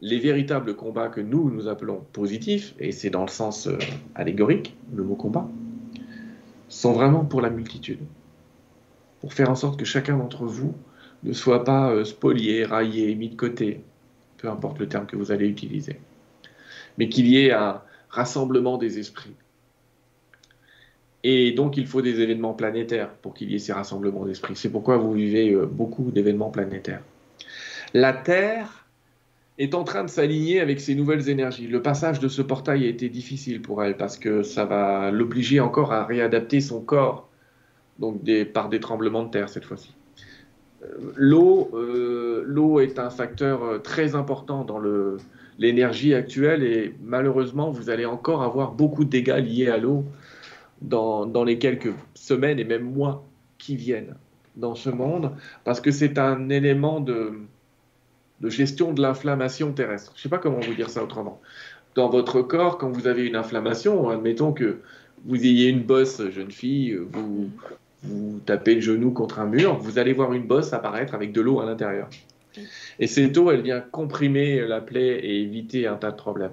Les 0.00 0.18
véritables 0.18 0.76
combats 0.76 1.08
que 1.08 1.20
nous, 1.20 1.50
nous 1.50 1.66
appelons 1.66 2.04
positifs, 2.12 2.74
et 2.78 2.92
c'est 2.92 3.10
dans 3.10 3.22
le 3.22 3.30
sens 3.30 3.66
euh, 3.66 3.78
allégorique, 4.14 4.76
le 4.94 5.02
mot 5.02 5.16
combat, 5.16 5.48
sont 6.68 6.92
vraiment 6.92 7.24
pour 7.24 7.40
la 7.40 7.50
multitude. 7.50 7.98
Pour 9.20 9.34
faire 9.34 9.50
en 9.50 9.54
sorte 9.54 9.78
que 9.78 9.84
chacun 9.84 10.16
d'entre 10.16 10.44
vous 10.44 10.74
ne 11.24 11.32
soit 11.32 11.64
pas 11.64 11.90
euh, 11.90 12.04
spolié, 12.04 12.64
raillé, 12.64 13.14
mis 13.14 13.28
de 13.28 13.36
côté, 13.36 13.82
peu 14.36 14.48
importe 14.48 14.78
le 14.78 14.88
terme 14.88 15.06
que 15.06 15.16
vous 15.16 15.32
allez 15.32 15.48
utiliser, 15.48 16.00
mais 16.96 17.08
qu'il 17.08 17.26
y 17.26 17.44
ait 17.44 17.52
un 17.52 17.82
rassemblement 18.08 18.78
des 18.78 18.98
esprits, 18.98 19.34
et 21.24 21.52
donc, 21.52 21.76
il 21.76 21.86
faut 21.86 22.02
des 22.02 22.20
événements 22.20 22.54
planétaires 22.54 23.10
pour 23.10 23.34
qu'il 23.34 23.50
y 23.50 23.56
ait 23.56 23.58
ces 23.58 23.72
rassemblements 23.72 24.24
d'esprit. 24.24 24.54
C'est 24.56 24.70
pourquoi 24.70 24.98
vous 24.98 25.12
vivez 25.12 25.52
euh, 25.52 25.66
beaucoup 25.66 26.10
d'événements 26.10 26.50
planétaires. 26.50 27.02
La 27.94 28.12
Terre 28.12 28.86
est 29.58 29.74
en 29.74 29.82
train 29.82 30.04
de 30.04 30.08
s'aligner 30.08 30.60
avec 30.60 30.80
ces 30.80 30.94
nouvelles 30.94 31.28
énergies. 31.28 31.66
Le 31.66 31.82
passage 31.82 32.20
de 32.20 32.28
ce 32.28 32.42
portail 32.42 32.84
a 32.84 32.88
été 32.88 33.08
difficile 33.08 33.60
pour 33.60 33.82
elle 33.82 33.96
parce 33.96 34.16
que 34.16 34.44
ça 34.44 34.64
va 34.64 35.10
l'obliger 35.10 35.58
encore 35.58 35.92
à 35.92 36.04
réadapter 36.04 36.60
son 36.60 36.80
corps, 36.80 37.27
donc 37.98 38.20
par 38.52 38.68
des 38.68 38.80
tremblements 38.80 39.24
de 39.24 39.30
terre 39.30 39.48
cette 39.48 39.64
fois-ci. 39.64 39.94
Euh, 40.82 42.44
l'eau, 42.44 42.80
est 42.80 42.98
un 42.98 43.10
facteur 43.10 43.82
très 43.82 44.14
important 44.14 44.64
dans 44.64 44.80
l'énergie 45.58 46.14
actuelle 46.14 46.62
et 46.62 46.94
malheureusement 47.02 47.70
vous 47.70 47.90
allez 47.90 48.06
encore 48.06 48.42
avoir 48.42 48.72
beaucoup 48.72 49.04
de 49.04 49.10
dégâts 49.10 49.42
liés 49.44 49.68
à 49.68 49.78
l'eau 49.78 50.04
dans, 50.82 51.44
les 51.44 51.58
quelques 51.58 51.92
semaines 52.14 52.58
et 52.58 52.64
même 52.64 52.82
mois 52.82 53.24
qui 53.58 53.76
viennent 53.76 54.14
dans 54.56 54.74
ce 54.74 54.90
monde, 54.90 55.32
parce 55.64 55.80
que 55.80 55.90
c'est 55.90 56.18
un 56.18 56.48
élément 56.48 57.00
de, 57.00 57.32
gestion 58.44 58.92
de 58.92 59.00
l'inflammation 59.00 59.72
terrestre. 59.72 60.12
Je 60.14 60.20
ne 60.20 60.22
sais 60.22 60.28
pas 60.28 60.38
comment 60.38 60.60
vous 60.60 60.74
dire 60.74 60.90
ça 60.90 61.02
autrement. 61.02 61.40
Dans 61.94 62.08
votre 62.08 62.42
corps, 62.42 62.78
quand 62.78 62.90
vous 62.90 63.06
avez 63.06 63.26
une 63.26 63.36
inflammation, 63.36 64.08
admettons 64.08 64.52
que 64.52 64.78
vous 65.24 65.36
ayez 65.36 65.68
une 65.68 65.82
bosse, 65.82 66.22
jeune 66.30 66.50
fille, 66.50 66.96
vous, 66.96 67.50
vous 68.02 68.40
tapez 68.44 68.74
le 68.74 68.80
genou 68.80 69.10
contre 69.12 69.40
un 69.40 69.46
mur, 69.46 69.76
vous 69.78 69.98
allez 69.98 70.12
voir 70.12 70.32
une 70.32 70.46
bosse 70.46 70.72
apparaître 70.72 71.14
avec 71.14 71.32
de 71.32 71.40
l'eau 71.40 71.60
à 71.60 71.66
l'intérieur. 71.66 72.08
Et 72.98 73.06
cette 73.06 73.36
eau, 73.38 73.50
elle 73.50 73.62
vient 73.62 73.80
comprimer 73.80 74.66
la 74.66 74.80
plaie 74.80 75.18
et 75.18 75.42
éviter 75.42 75.86
un 75.86 75.96
tas 75.96 76.10
de 76.10 76.16
problèmes. 76.16 76.52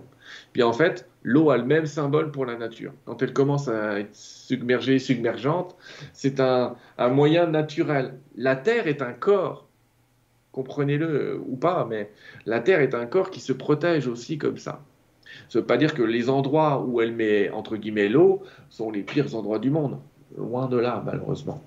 Puis 0.54 0.64
en 0.64 0.74
fait, 0.74 1.08
l'eau 1.24 1.50
a 1.50 1.58
le 1.58 1.66
même 1.66 1.86
symbole 1.86 2.32
pour 2.32 2.46
la 2.46 2.56
nature. 2.56 2.94
Quand 3.06 3.22
elle 3.22 3.34
commence 3.34 3.68
à 3.68 4.00
être 4.00 4.16
submergée, 4.16 5.00
submergente, 5.00 5.76
c'est 6.14 6.40
un, 6.40 6.76
moyen 6.98 7.48
naturel. 7.48 8.14
La 8.36 8.56
Terre 8.56 8.88
est 8.88 9.02
un 9.02 9.14
corps, 9.14 9.68
comprenez-le 10.52 11.42
ou 11.46 11.56
pas, 11.56 11.86
mais 11.90 12.12
la 12.46 12.60
Terre 12.60 12.82
est 12.82 12.96
un 12.96 13.06
corps 13.06 13.30
qui 13.30 13.40
se 13.40 13.54
protège 13.54 14.08
aussi 14.08 14.38
comme 14.38 14.58
ça. 14.58 14.82
Ça 15.50 15.60
ne 15.60 15.62
veut 15.62 15.68
pas 15.68 15.78
dire 15.78 15.94
que 15.94 16.04
les 16.04 16.30
endroits 16.30 16.82
où 16.82 17.02
elle 17.02 17.12
met, 17.12 17.50
entre 17.50 17.76
guillemets, 17.76 18.08
l'eau 18.08 18.42
sont 18.70 18.90
les 18.90 19.04
pires 19.04 19.36
endroits 19.36 19.60
du 19.60 19.70
monde. 19.70 20.00
Loin 20.38 20.68
de 20.68 20.78
là, 20.78 21.02
malheureusement. 21.06 21.62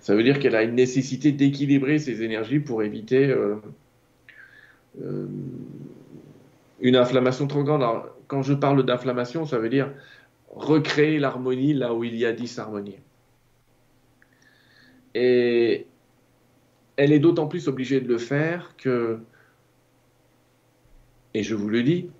Ça 0.00 0.14
veut 0.14 0.22
dire 0.22 0.38
qu'elle 0.38 0.56
a 0.56 0.62
une 0.62 0.74
nécessité 0.74 1.32
d'équilibrer 1.32 1.98
ses 1.98 2.22
énergies 2.22 2.60
pour 2.60 2.82
éviter 2.82 3.26
euh, 3.26 3.56
euh, 5.02 5.26
une 6.80 6.96
inflammation 6.96 7.46
trop 7.46 7.62
grande. 7.62 7.82
Alors, 7.82 8.08
quand 8.26 8.42
je 8.42 8.54
parle 8.54 8.84
d'inflammation, 8.84 9.44
ça 9.44 9.58
veut 9.58 9.68
dire 9.68 9.92
recréer 10.50 11.18
l'harmonie 11.18 11.74
là 11.74 11.94
où 11.94 12.04
il 12.04 12.16
y 12.16 12.24
a 12.24 12.32
disharmonie. 12.32 12.98
Et 15.14 15.86
elle 16.96 17.12
est 17.12 17.18
d'autant 17.18 17.46
plus 17.46 17.68
obligée 17.68 18.00
de 18.00 18.08
le 18.08 18.18
faire 18.18 18.74
que, 18.76 19.18
et 21.34 21.42
je 21.42 21.54
vous 21.54 21.68
le 21.68 21.82
dis, 21.82 22.10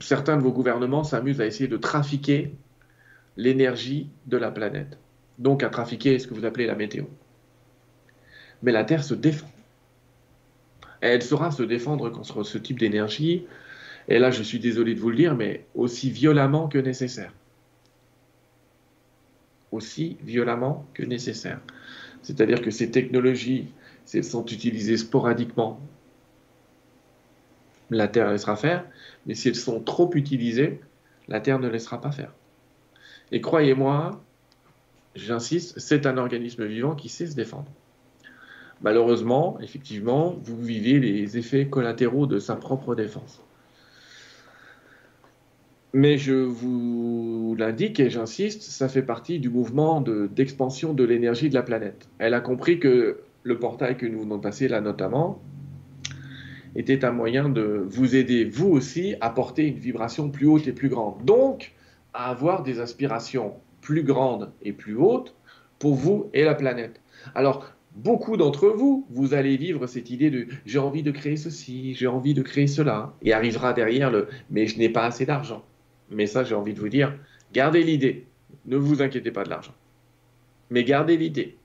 certains 0.00 0.36
de 0.36 0.42
vos 0.42 0.52
gouvernements 0.52 1.04
s'amusent 1.04 1.40
à 1.40 1.46
essayer 1.46 1.68
de 1.68 1.76
trafiquer 1.76 2.52
l'énergie 3.36 4.08
de 4.26 4.36
la 4.36 4.50
planète. 4.50 4.98
Donc 5.38 5.62
à 5.62 5.68
trafiquer 5.68 6.18
ce 6.18 6.26
que 6.26 6.34
vous 6.34 6.44
appelez 6.44 6.66
la 6.66 6.74
météo. 6.74 7.04
Mais 8.62 8.72
la 8.72 8.84
Terre 8.84 9.04
se 9.04 9.14
défend. 9.14 9.50
elle 11.00 11.22
saura 11.22 11.50
se 11.52 11.62
défendre 11.62 12.10
contre 12.10 12.42
ce 12.42 12.58
type 12.58 12.78
d'énergie 12.78 13.46
et 14.08 14.18
là, 14.18 14.30
je 14.30 14.42
suis 14.42 14.58
désolé 14.58 14.94
de 14.94 15.00
vous 15.00 15.10
le 15.10 15.16
dire, 15.16 15.36
mais 15.36 15.66
aussi 15.74 16.10
violemment 16.10 16.68
que 16.68 16.78
nécessaire. 16.78 17.32
Aussi 19.70 20.16
violemment 20.22 20.86
que 20.94 21.02
nécessaire. 21.02 21.60
C'est-à-dire 22.22 22.62
que 22.62 22.70
ces 22.70 22.90
technologies, 22.90 23.70
si 24.06 24.16
elles 24.16 24.24
sont 24.24 24.46
utilisées 24.46 24.96
sporadiquement, 24.96 25.78
la 27.90 28.08
Terre 28.08 28.30
laissera 28.30 28.56
faire, 28.56 28.86
mais 29.26 29.34
si 29.34 29.48
elles 29.48 29.56
sont 29.56 29.80
trop 29.80 30.10
utilisées, 30.14 30.80
la 31.28 31.40
Terre 31.40 31.58
ne 31.58 31.68
laissera 31.68 32.00
pas 32.00 32.10
faire. 32.10 32.32
Et 33.30 33.42
croyez-moi, 33.42 34.24
j'insiste, 35.18 35.78
c'est 35.78 36.06
un 36.06 36.16
organisme 36.16 36.64
vivant 36.64 36.94
qui 36.94 37.08
sait 37.08 37.26
se 37.26 37.34
défendre. 37.34 37.70
Malheureusement, 38.82 39.58
effectivement, 39.60 40.36
vous 40.42 40.56
vivez 40.62 41.00
les 41.00 41.36
effets 41.36 41.66
collatéraux 41.66 42.26
de 42.26 42.38
sa 42.38 42.54
propre 42.54 42.94
défense. 42.94 43.42
Mais 45.94 46.18
je 46.18 46.34
vous 46.34 47.56
l'indique 47.58 47.98
et 47.98 48.10
j'insiste, 48.10 48.62
ça 48.62 48.88
fait 48.88 49.02
partie 49.02 49.40
du 49.40 49.48
mouvement 49.48 50.00
d'expansion 50.00 50.92
de, 50.92 51.02
l'énergie 51.02 51.48
de 51.48 51.54
la 51.54 51.62
planète. 51.62 52.08
Elle 52.18 52.34
a 52.34 52.40
compris 52.40 52.78
que 52.78 53.20
le 53.42 53.58
portail 53.58 53.96
que 53.96 54.06
nous 54.06 54.20
venons 54.20 54.36
de 54.36 54.42
passer 54.42 54.68
là 54.68 54.80
notamment 54.80 55.40
était 56.76 57.04
un 57.04 57.10
moyen 57.10 57.48
de 57.48 57.84
vous 57.88 58.14
aider, 58.14 58.44
vous 58.44 58.68
aussi, 58.68 59.16
à 59.20 59.30
porter 59.30 59.66
une 59.66 59.78
vibration 59.78 60.30
plus 60.30 60.46
haute 60.46 60.68
et 60.68 60.72
plus 60.72 60.88
grande. 60.88 61.24
Donc, 61.24 61.72
à 62.12 62.30
avoir 62.30 62.62
des 62.62 62.80
aspirations 62.80 63.54
plus 63.88 64.02
grandes 64.02 64.52
et 64.60 64.74
plus 64.74 64.96
hautes 64.96 65.34
pour 65.78 65.94
vous 65.94 66.28
et 66.34 66.44
la 66.44 66.54
planète. 66.54 67.00
Alors, 67.34 67.64
beaucoup 67.92 68.36
d'entre 68.36 68.68
vous, 68.68 69.06
vous 69.08 69.32
allez 69.32 69.56
vivre 69.56 69.86
cette 69.86 70.10
idée 70.10 70.28
de 70.30 70.46
j'ai 70.66 70.78
envie 70.78 71.02
de 71.02 71.10
créer 71.10 71.38
ceci, 71.38 71.94
j'ai 71.94 72.06
envie 72.06 72.34
de 72.34 72.42
créer 72.42 72.66
cela, 72.66 73.14
et 73.22 73.32
arrivera 73.32 73.72
derrière 73.72 74.10
le 74.10 74.28
mais 74.50 74.66
je 74.66 74.76
n'ai 74.76 74.90
pas 74.90 75.06
assez 75.06 75.24
d'argent. 75.24 75.64
Mais 76.10 76.26
ça, 76.26 76.44
j'ai 76.44 76.54
envie 76.54 76.74
de 76.74 76.80
vous 76.80 76.90
dire, 76.90 77.18
gardez 77.54 77.82
l'idée. 77.82 78.26
Ne 78.66 78.76
vous 78.76 79.00
inquiétez 79.00 79.30
pas 79.30 79.44
de 79.44 79.48
l'argent. 79.48 79.74
Mais 80.68 80.84
gardez 80.84 81.16
l'idée. 81.16 81.56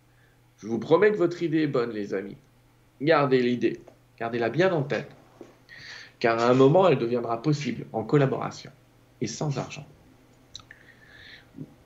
Je 0.60 0.68
vous 0.68 0.80
promets 0.80 1.12
que 1.12 1.18
votre 1.18 1.44
idée 1.44 1.64
est 1.64 1.68
bonne, 1.68 1.91
les 1.91 2.14
amis. 2.14 2.38
Gardez 3.02 3.41
l'idée. 3.41 3.82
Gardez-la 4.18 4.50
bien 4.50 4.72
en 4.72 4.84
tête. 4.84 5.10
Car 6.20 6.40
à 6.40 6.50
un 6.50 6.54
moment, 6.54 6.88
elle 6.88 7.00
deviendra 7.00 7.41
possible 7.41 7.86
en 7.91 8.06
collaboration 8.06 8.72
et 9.20 9.28
sans 9.28 9.58
argent. 9.58 9.86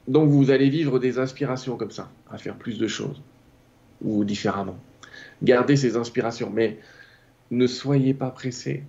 Donc 0.08 0.30
vous 0.30 0.52
allez 0.52 0.70
vivre 0.70 1.00
des 1.00 1.20
inspirations 1.20 1.76
comme 1.76 1.92
ça, 1.92 2.10
à 2.30 2.38
faire 2.38 2.56
plus 2.56 2.80
de 2.80 2.88
choses, 2.88 3.22
ou 4.02 4.24
différemment. 4.24 4.78
Gardez 5.44 5.76
ces 5.76 5.98
inspirations, 5.98 6.50
mais 6.50 6.80
ne 7.52 7.68
soyez 7.68 8.14
pas 8.14 8.30
pressés. 8.30 8.84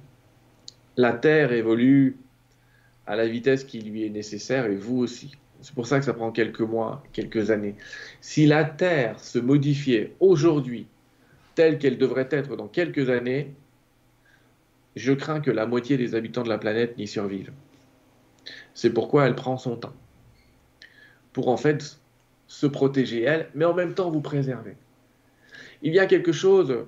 La 0.97 1.13
Terre 1.13 1.53
évolue 1.53 2.17
à 3.07 3.17
la 3.17 3.27
vitesse 3.27 3.65
qui 3.65 3.81
lui 3.81 4.05
est 4.05 4.11
nécessaire 4.11 4.67
et 4.67 4.77
vous 4.77 4.99
aussi. 4.99 5.33
C'est 5.61 5.75
pour 5.75 5.87
ça 5.87 5.99
que 5.99 6.05
ça 6.05 6.15
prend 6.15 6.31
quelques 6.31 6.61
mois, 6.61 7.03
quelques 7.13 7.51
années. 7.51 7.75
Si 8.21 8.47
la 8.47 8.65
Terre 8.65 9.19
se 9.19 9.39
modifiait 9.39 10.15
aujourd'hui 10.21 10.87
telle 11.57 11.79
qu'elle 11.79 11.99
devrait 11.99 12.29
être 12.31 12.55
dans 12.55 12.69
quelques 12.69 13.11
années, 13.11 13.53
je 14.95 15.13
crains 15.13 15.41
que 15.41 15.51
la 15.51 15.67
moitié 15.67 15.97
des 15.97 16.15
habitants 16.15 16.45
de 16.45 16.49
la 16.49 16.59
planète 16.59 16.97
n'y 16.97 17.09
survivent. 17.09 17.53
C'est 18.75 18.93
pourquoi 18.93 19.27
elle 19.27 19.35
prend 19.35 19.59
son 19.59 19.77
temps. 19.77 19.95
Pour 21.33 21.49
en 21.49 21.57
fait 21.57 22.01
se 22.47 22.67
protéger 22.67 23.23
elle, 23.23 23.49
mais 23.55 23.65
en 23.65 23.75
même 23.75 23.95
temps 23.95 24.11
vous 24.11 24.21
préserver. 24.21 24.77
Il 25.83 25.93
y 25.93 25.99
a 25.99 26.07
quelque 26.07 26.33
chose 26.33 26.87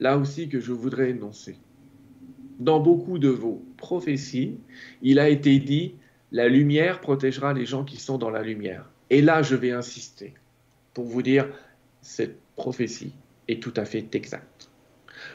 là 0.00 0.18
aussi 0.18 0.48
que 0.48 0.60
je 0.60 0.72
voudrais 0.72 1.10
énoncer 1.10 1.58
dans 2.58 2.80
beaucoup 2.80 3.18
de 3.18 3.28
vos 3.28 3.64
prophéties, 3.76 4.58
il 5.02 5.18
a 5.18 5.28
été 5.28 5.58
dit, 5.58 5.94
la 6.32 6.48
lumière 6.48 7.00
protégera 7.00 7.52
les 7.52 7.66
gens 7.66 7.84
qui 7.84 7.96
sont 7.96 8.18
dans 8.18 8.30
la 8.30 8.42
lumière. 8.42 8.90
Et 9.10 9.22
là, 9.22 9.42
je 9.42 9.54
vais 9.54 9.70
insister 9.70 10.34
pour 10.92 11.06
vous 11.06 11.22
dire, 11.22 11.48
cette 12.02 12.38
prophétie 12.56 13.12
est 13.46 13.62
tout 13.62 13.72
à 13.76 13.84
fait 13.84 14.14
exacte. 14.14 14.70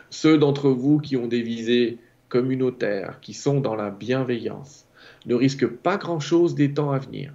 Ceux 0.09 0.38
d'entre 0.38 0.69
vous 0.69 0.99
qui 0.99 1.17
ont 1.17 1.27
des 1.27 1.41
visées 1.41 1.97
communautaires, 2.30 3.19
qui 3.21 3.34
sont 3.34 3.61
dans 3.61 3.75
la 3.75 3.89
bienveillance, 3.89 4.88
ne 5.25 5.35
risquent 5.35 5.67
pas 5.67 5.97
grand-chose 5.97 6.55
des 6.55 6.73
temps 6.73 6.91
à 6.91 6.99
venir. 6.99 7.34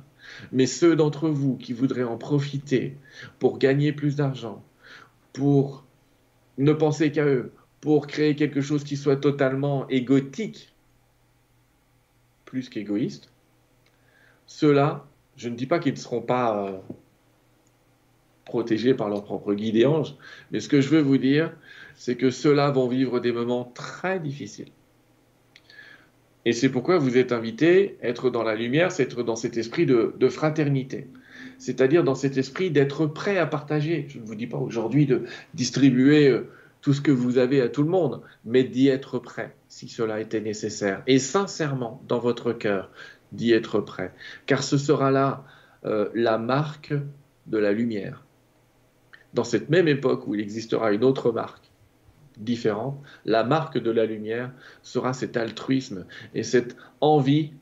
Mais 0.52 0.66
ceux 0.66 0.96
d'entre 0.96 1.28
vous 1.28 1.56
qui 1.56 1.72
voudraient 1.72 2.04
en 2.04 2.16
profiter 2.16 2.96
pour 3.38 3.58
gagner 3.58 3.92
plus 3.92 4.16
d'argent, 4.16 4.64
pour 5.32 5.84
ne 6.58 6.72
penser 6.72 7.12
qu'à 7.12 7.24
eux, 7.24 7.52
pour 7.80 8.06
créer 8.06 8.34
quelque 8.34 8.60
chose 8.60 8.84
qui 8.84 8.96
soit 8.96 9.16
totalement 9.16 9.88
égotique, 9.88 10.74
plus 12.44 12.68
qu'égoïste, 12.68 13.30
ceux-là, 14.46 15.06
je 15.36 15.48
ne 15.48 15.54
dis 15.54 15.66
pas 15.66 15.78
qu'ils 15.78 15.92
ne 15.92 15.98
seront 15.98 16.22
pas 16.22 16.66
euh, 16.66 16.78
protégés 18.46 18.94
par 18.94 19.08
leur 19.08 19.22
propre 19.22 19.54
guide 19.54 19.76
et 19.76 19.86
ange, 19.86 20.16
mais 20.50 20.60
ce 20.60 20.68
que 20.68 20.80
je 20.80 20.88
veux 20.88 21.02
vous 21.02 21.18
dire, 21.18 21.54
c'est 21.94 22.16
que 22.16 22.30
ceux-là 22.30 22.70
vont 22.70 22.88
vivre 22.88 23.20
des 23.20 23.32
moments 23.32 23.64
très 23.64 24.18
difficiles. 24.18 24.72
Et 26.48 26.54
c'est 26.54 26.70
pourquoi 26.70 26.96
vous 26.96 27.18
êtes 27.18 27.32
invité, 27.32 27.98
être 28.00 28.30
dans 28.30 28.42
la 28.42 28.54
lumière, 28.54 28.90
c'est 28.90 29.02
être 29.02 29.22
dans 29.22 29.36
cet 29.36 29.58
esprit 29.58 29.84
de, 29.84 30.28
fraternité. 30.30 31.06
C'est-à-dire 31.58 32.04
dans 32.04 32.14
cet 32.14 32.38
esprit 32.38 32.70
d'être 32.70 33.04
prêt 33.04 33.36
à 33.36 33.44
partager. 33.44 34.06
Je 34.08 34.18
ne 34.18 34.24
vous 34.24 34.34
dis 34.34 34.46
pas 34.46 34.56
aujourd'hui 34.56 35.04
de 35.04 35.24
distribuer 35.52 36.26
euh, 36.30 36.48
tout 36.80 36.94
ce 36.94 37.02
que 37.02 37.10
vous 37.10 37.36
avez 37.36 37.60
à 37.60 37.68
tout 37.68 37.82
le 37.82 37.90
monde, 37.90 38.22
mais 38.46 38.64
d'y 38.64 38.88
être 38.88 39.18
prêt 39.18 39.54
si 39.68 39.88
cela 39.88 40.22
était 40.22 40.40
nécessaire. 40.40 41.02
Et 41.06 41.18
sincèrement, 41.18 42.02
dans 42.08 42.18
votre 42.18 42.54
cœur, 42.54 42.90
d'y 43.32 43.52
être 43.52 43.80
prêt. 43.80 44.14
Car 44.46 44.62
ce 44.62 44.78
sera 44.78 45.10
là 45.10 45.44
euh, 45.84 46.08
la 46.14 46.38
marque 46.38 46.94
de 47.46 47.58
la 47.58 47.72
lumière. 47.72 48.24
Dans 49.34 49.44
cette 49.44 49.68
même 49.68 49.86
époque 49.86 50.26
où 50.26 50.34
il 50.34 50.40
existera 50.40 50.92
une 50.92 51.04
autre 51.04 51.30
marque, 51.30 51.67
différente, 52.38 53.00
la 53.24 53.44
marque 53.44 53.78
de 53.78 53.90
la 53.90 54.06
lumière 54.06 54.50
sera 54.82 55.12
cet 55.12 55.36
altruisme 55.36 56.06
et 56.34 56.42
cette 56.42 56.76
envie 57.00 57.52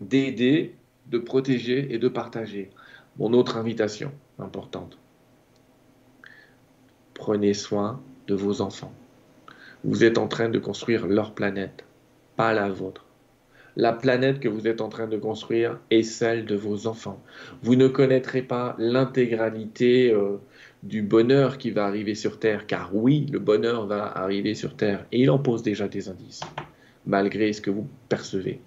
d'aider, 0.00 0.74
de 1.10 1.18
protéger 1.18 1.94
et 1.94 1.98
de 1.98 2.08
partager. 2.08 2.70
Mon 3.18 3.32
autre 3.32 3.56
invitation 3.56 4.12
importante. 4.38 4.98
Prenez 7.14 7.54
soin 7.54 8.02
de 8.26 8.34
vos 8.34 8.60
enfants. 8.60 8.92
Vous 9.84 10.04
êtes 10.04 10.18
en 10.18 10.28
train 10.28 10.48
de 10.48 10.58
construire 10.58 11.06
leur 11.06 11.32
planète, 11.32 11.84
pas 12.36 12.52
la 12.52 12.68
vôtre. 12.68 13.06
La 13.76 13.92
planète 13.92 14.40
que 14.40 14.48
vous 14.48 14.66
êtes 14.66 14.80
en 14.80 14.88
train 14.88 15.06
de 15.06 15.18
construire 15.18 15.78
est 15.90 16.02
celle 16.02 16.46
de 16.46 16.56
vos 16.56 16.86
enfants. 16.86 17.22
Vous 17.62 17.76
ne 17.76 17.88
connaîtrez 17.88 18.40
pas 18.40 18.74
l'intégralité 18.78 20.10
euh, 20.10 20.38
du 20.82 21.02
bonheur 21.02 21.58
qui 21.58 21.70
va 21.70 21.86
arriver 21.86 22.14
sur 22.14 22.38
Terre, 22.38 22.66
car 22.66 22.94
oui, 22.94 23.26
le 23.32 23.38
bonheur 23.38 23.86
va 23.86 24.06
arriver 24.06 24.54
sur 24.54 24.76
Terre, 24.76 25.06
et 25.12 25.22
il 25.22 25.30
en 25.30 25.38
pose 25.38 25.62
déjà 25.62 25.88
des 25.88 26.08
indices, 26.08 26.42
malgré 27.06 27.52
ce 27.52 27.60
que 27.60 27.70
vous 27.70 27.88
percevez. 28.08 28.60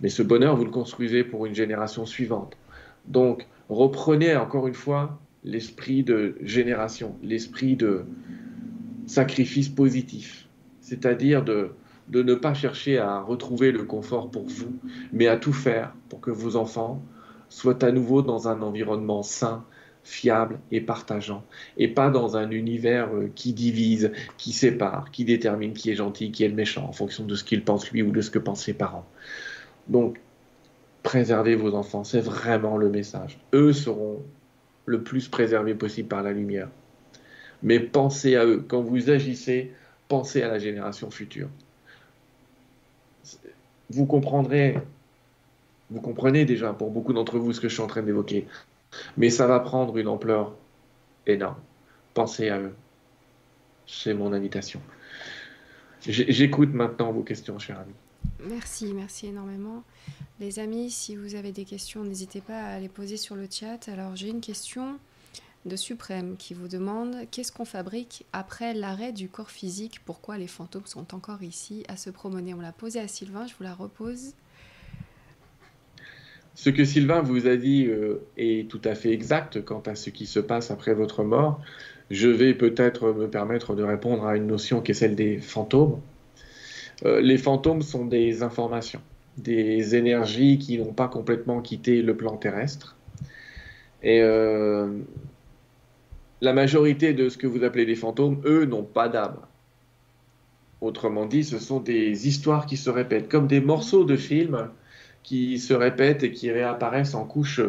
Mais 0.00 0.08
ce 0.08 0.22
bonheur, 0.22 0.56
vous 0.56 0.64
le 0.64 0.70
construisez 0.70 1.24
pour 1.24 1.46
une 1.46 1.54
génération 1.54 2.04
suivante. 2.06 2.56
Donc, 3.06 3.46
reprenez 3.68 4.36
encore 4.36 4.66
une 4.66 4.74
fois 4.74 5.20
l'esprit 5.44 6.02
de 6.02 6.36
génération, 6.42 7.16
l'esprit 7.22 7.76
de 7.76 8.04
sacrifice 9.06 9.68
positif, 9.68 10.48
c'est-à-dire 10.80 11.44
de 11.44 11.72
ne 12.08 12.34
pas 12.34 12.54
chercher 12.54 12.98
à 12.98 13.20
retrouver 13.20 13.72
le 13.72 13.84
confort 13.84 14.30
pour 14.30 14.46
vous, 14.46 14.74
mais 15.12 15.26
à 15.26 15.36
tout 15.36 15.52
faire 15.52 15.94
pour 16.08 16.20
que 16.20 16.30
vos 16.30 16.56
enfants 16.56 17.02
soient 17.48 17.84
à 17.84 17.92
nouveau 17.92 18.22
dans 18.22 18.48
un 18.48 18.62
environnement 18.62 19.22
sain, 19.22 19.64
fiable 20.04 20.58
et 20.70 20.80
partageant, 20.80 21.42
et 21.76 21.88
pas 21.88 22.10
dans 22.10 22.36
un 22.36 22.50
univers 22.50 23.08
euh, 23.14 23.30
qui 23.34 23.52
divise, 23.52 24.12
qui 24.36 24.52
sépare, 24.52 25.10
qui 25.10 25.24
détermine 25.24 25.72
qui 25.72 25.90
est 25.90 25.94
gentil, 25.94 26.30
qui 26.30 26.44
est 26.44 26.48
le 26.48 26.54
méchant, 26.54 26.84
en 26.86 26.92
fonction 26.92 27.24
de 27.24 27.34
ce 27.34 27.42
qu'il 27.42 27.64
pense 27.64 27.90
lui 27.90 28.02
ou 28.02 28.12
de 28.12 28.20
ce 28.20 28.30
que 28.30 28.38
pensent 28.38 28.64
ses 28.64 28.74
parents. 28.74 29.06
Donc, 29.88 30.20
préservez 31.02 31.54
vos 31.54 31.74
enfants, 31.74 32.04
c'est 32.04 32.20
vraiment 32.20 32.76
le 32.76 32.90
message. 32.90 33.38
Eux 33.54 33.72
seront 33.72 34.22
le 34.86 35.02
plus 35.02 35.28
préservés 35.28 35.74
possible 35.74 36.08
par 36.08 36.22
la 36.22 36.32
lumière. 36.32 36.68
Mais 37.62 37.80
pensez 37.80 38.36
à 38.36 38.44
eux. 38.44 38.64
Quand 38.68 38.82
vous 38.82 39.10
agissez, 39.10 39.72
pensez 40.08 40.42
à 40.42 40.48
la 40.48 40.58
génération 40.58 41.10
future 41.10 41.48
vous 43.90 44.06
comprendrez, 44.06 44.78
vous 45.90 46.00
comprenez 46.00 46.44
déjà 46.44 46.72
pour 46.72 46.90
beaucoup 46.90 47.12
d'entre 47.12 47.38
vous 47.38 47.52
ce 47.52 47.60
que 47.60 47.68
je 47.68 47.74
suis 47.74 47.82
en 47.82 47.86
train 47.86 48.02
d'évoquer, 48.02 48.46
mais 49.16 49.30
ça 49.30 49.46
va 49.46 49.60
prendre 49.60 49.96
une 49.96 50.08
ampleur 50.08 50.54
énorme. 51.26 51.60
Pensez 52.14 52.48
à 52.48 52.60
eux. 52.60 52.74
C'est 53.86 54.14
mon 54.14 54.32
invitation. 54.32 54.80
J'écoute 56.06 56.72
maintenant 56.72 57.12
vos 57.12 57.22
questions, 57.22 57.58
cher 57.58 57.78
ami. 57.78 57.94
Merci, 58.40 58.92
merci 58.92 59.26
énormément. 59.26 59.82
Les 60.40 60.58
amis, 60.58 60.90
si 60.90 61.16
vous 61.16 61.34
avez 61.34 61.52
des 61.52 61.64
questions, 61.64 62.04
n'hésitez 62.04 62.40
pas 62.40 62.60
à 62.60 62.78
les 62.78 62.88
poser 62.88 63.16
sur 63.16 63.36
le 63.36 63.46
chat. 63.50 63.88
Alors 63.88 64.16
j'ai 64.16 64.28
une 64.28 64.40
question 64.40 64.98
de 65.64 65.76
Suprême 65.76 66.36
qui 66.36 66.52
vous 66.52 66.68
demande 66.68 67.16
qu'est-ce 67.30 67.52
qu'on 67.52 67.64
fabrique 67.64 68.26
après 68.32 68.74
l'arrêt 68.74 69.12
du 69.12 69.28
corps 69.28 69.50
physique? 69.50 70.04
Pourquoi 70.04 70.36
les 70.36 70.46
fantômes 70.46 70.86
sont 70.86 71.14
encore 71.14 71.42
ici? 71.42 71.84
À 71.88 71.96
se 71.96 72.10
promener 72.10 72.52
On 72.52 72.60
l'a 72.60 72.72
posé 72.72 73.00
à 73.00 73.08
Sylvain, 73.08 73.46
je 73.46 73.54
vous 73.54 73.64
la 73.64 73.74
repose. 73.74 74.34
Ce 76.54 76.70
que 76.70 76.84
Sylvain 76.84 77.20
vous 77.20 77.46
a 77.48 77.56
dit 77.56 77.86
euh, 77.86 78.24
est 78.36 78.68
tout 78.68 78.80
à 78.84 78.94
fait 78.94 79.12
exact 79.12 79.64
quant 79.64 79.82
à 79.86 79.96
ce 79.96 80.10
qui 80.10 80.26
se 80.26 80.38
passe 80.38 80.70
après 80.70 80.94
votre 80.94 81.24
mort. 81.24 81.60
Je 82.10 82.28
vais 82.28 82.54
peut-être 82.54 83.12
me 83.12 83.28
permettre 83.28 83.74
de 83.74 83.82
répondre 83.82 84.24
à 84.26 84.36
une 84.36 84.46
notion 84.46 84.80
qui 84.80 84.92
est 84.92 84.94
celle 84.94 85.16
des 85.16 85.38
fantômes. 85.38 86.00
Euh, 87.04 87.20
les 87.20 87.38
fantômes 87.38 87.82
sont 87.82 88.06
des 88.06 88.42
informations, 88.42 89.00
des 89.36 89.96
énergies 89.96 90.58
qui 90.58 90.78
n'ont 90.78 90.92
pas 90.92 91.08
complètement 91.08 91.60
quitté 91.60 92.02
le 92.02 92.16
plan 92.16 92.36
terrestre. 92.36 92.96
Et 94.04 94.20
euh, 94.22 94.86
la 96.40 96.52
majorité 96.52 97.14
de 97.14 97.28
ce 97.28 97.36
que 97.36 97.46
vous 97.48 97.64
appelez 97.64 97.86
des 97.86 97.96
fantômes, 97.96 98.40
eux, 98.44 98.64
n'ont 98.64 98.84
pas 98.84 99.08
d'âme. 99.08 99.38
Autrement 100.80 101.26
dit, 101.26 101.42
ce 101.42 101.58
sont 101.58 101.80
des 101.80 102.28
histoires 102.28 102.66
qui 102.66 102.76
se 102.76 102.90
répètent, 102.90 103.28
comme 103.28 103.46
des 103.48 103.60
morceaux 103.60 104.04
de 104.04 104.16
films 104.16 104.68
qui 105.24 105.58
se 105.58 105.74
répètent 105.74 106.22
et 106.22 106.30
qui 106.30 106.52
réapparaissent 106.52 107.14
en 107.14 107.24
couches 107.24 107.62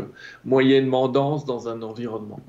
moyennement 0.44 1.08
denses 1.08 1.46
dans 1.46 1.68
un 1.68 1.82
environnement. 1.82 2.40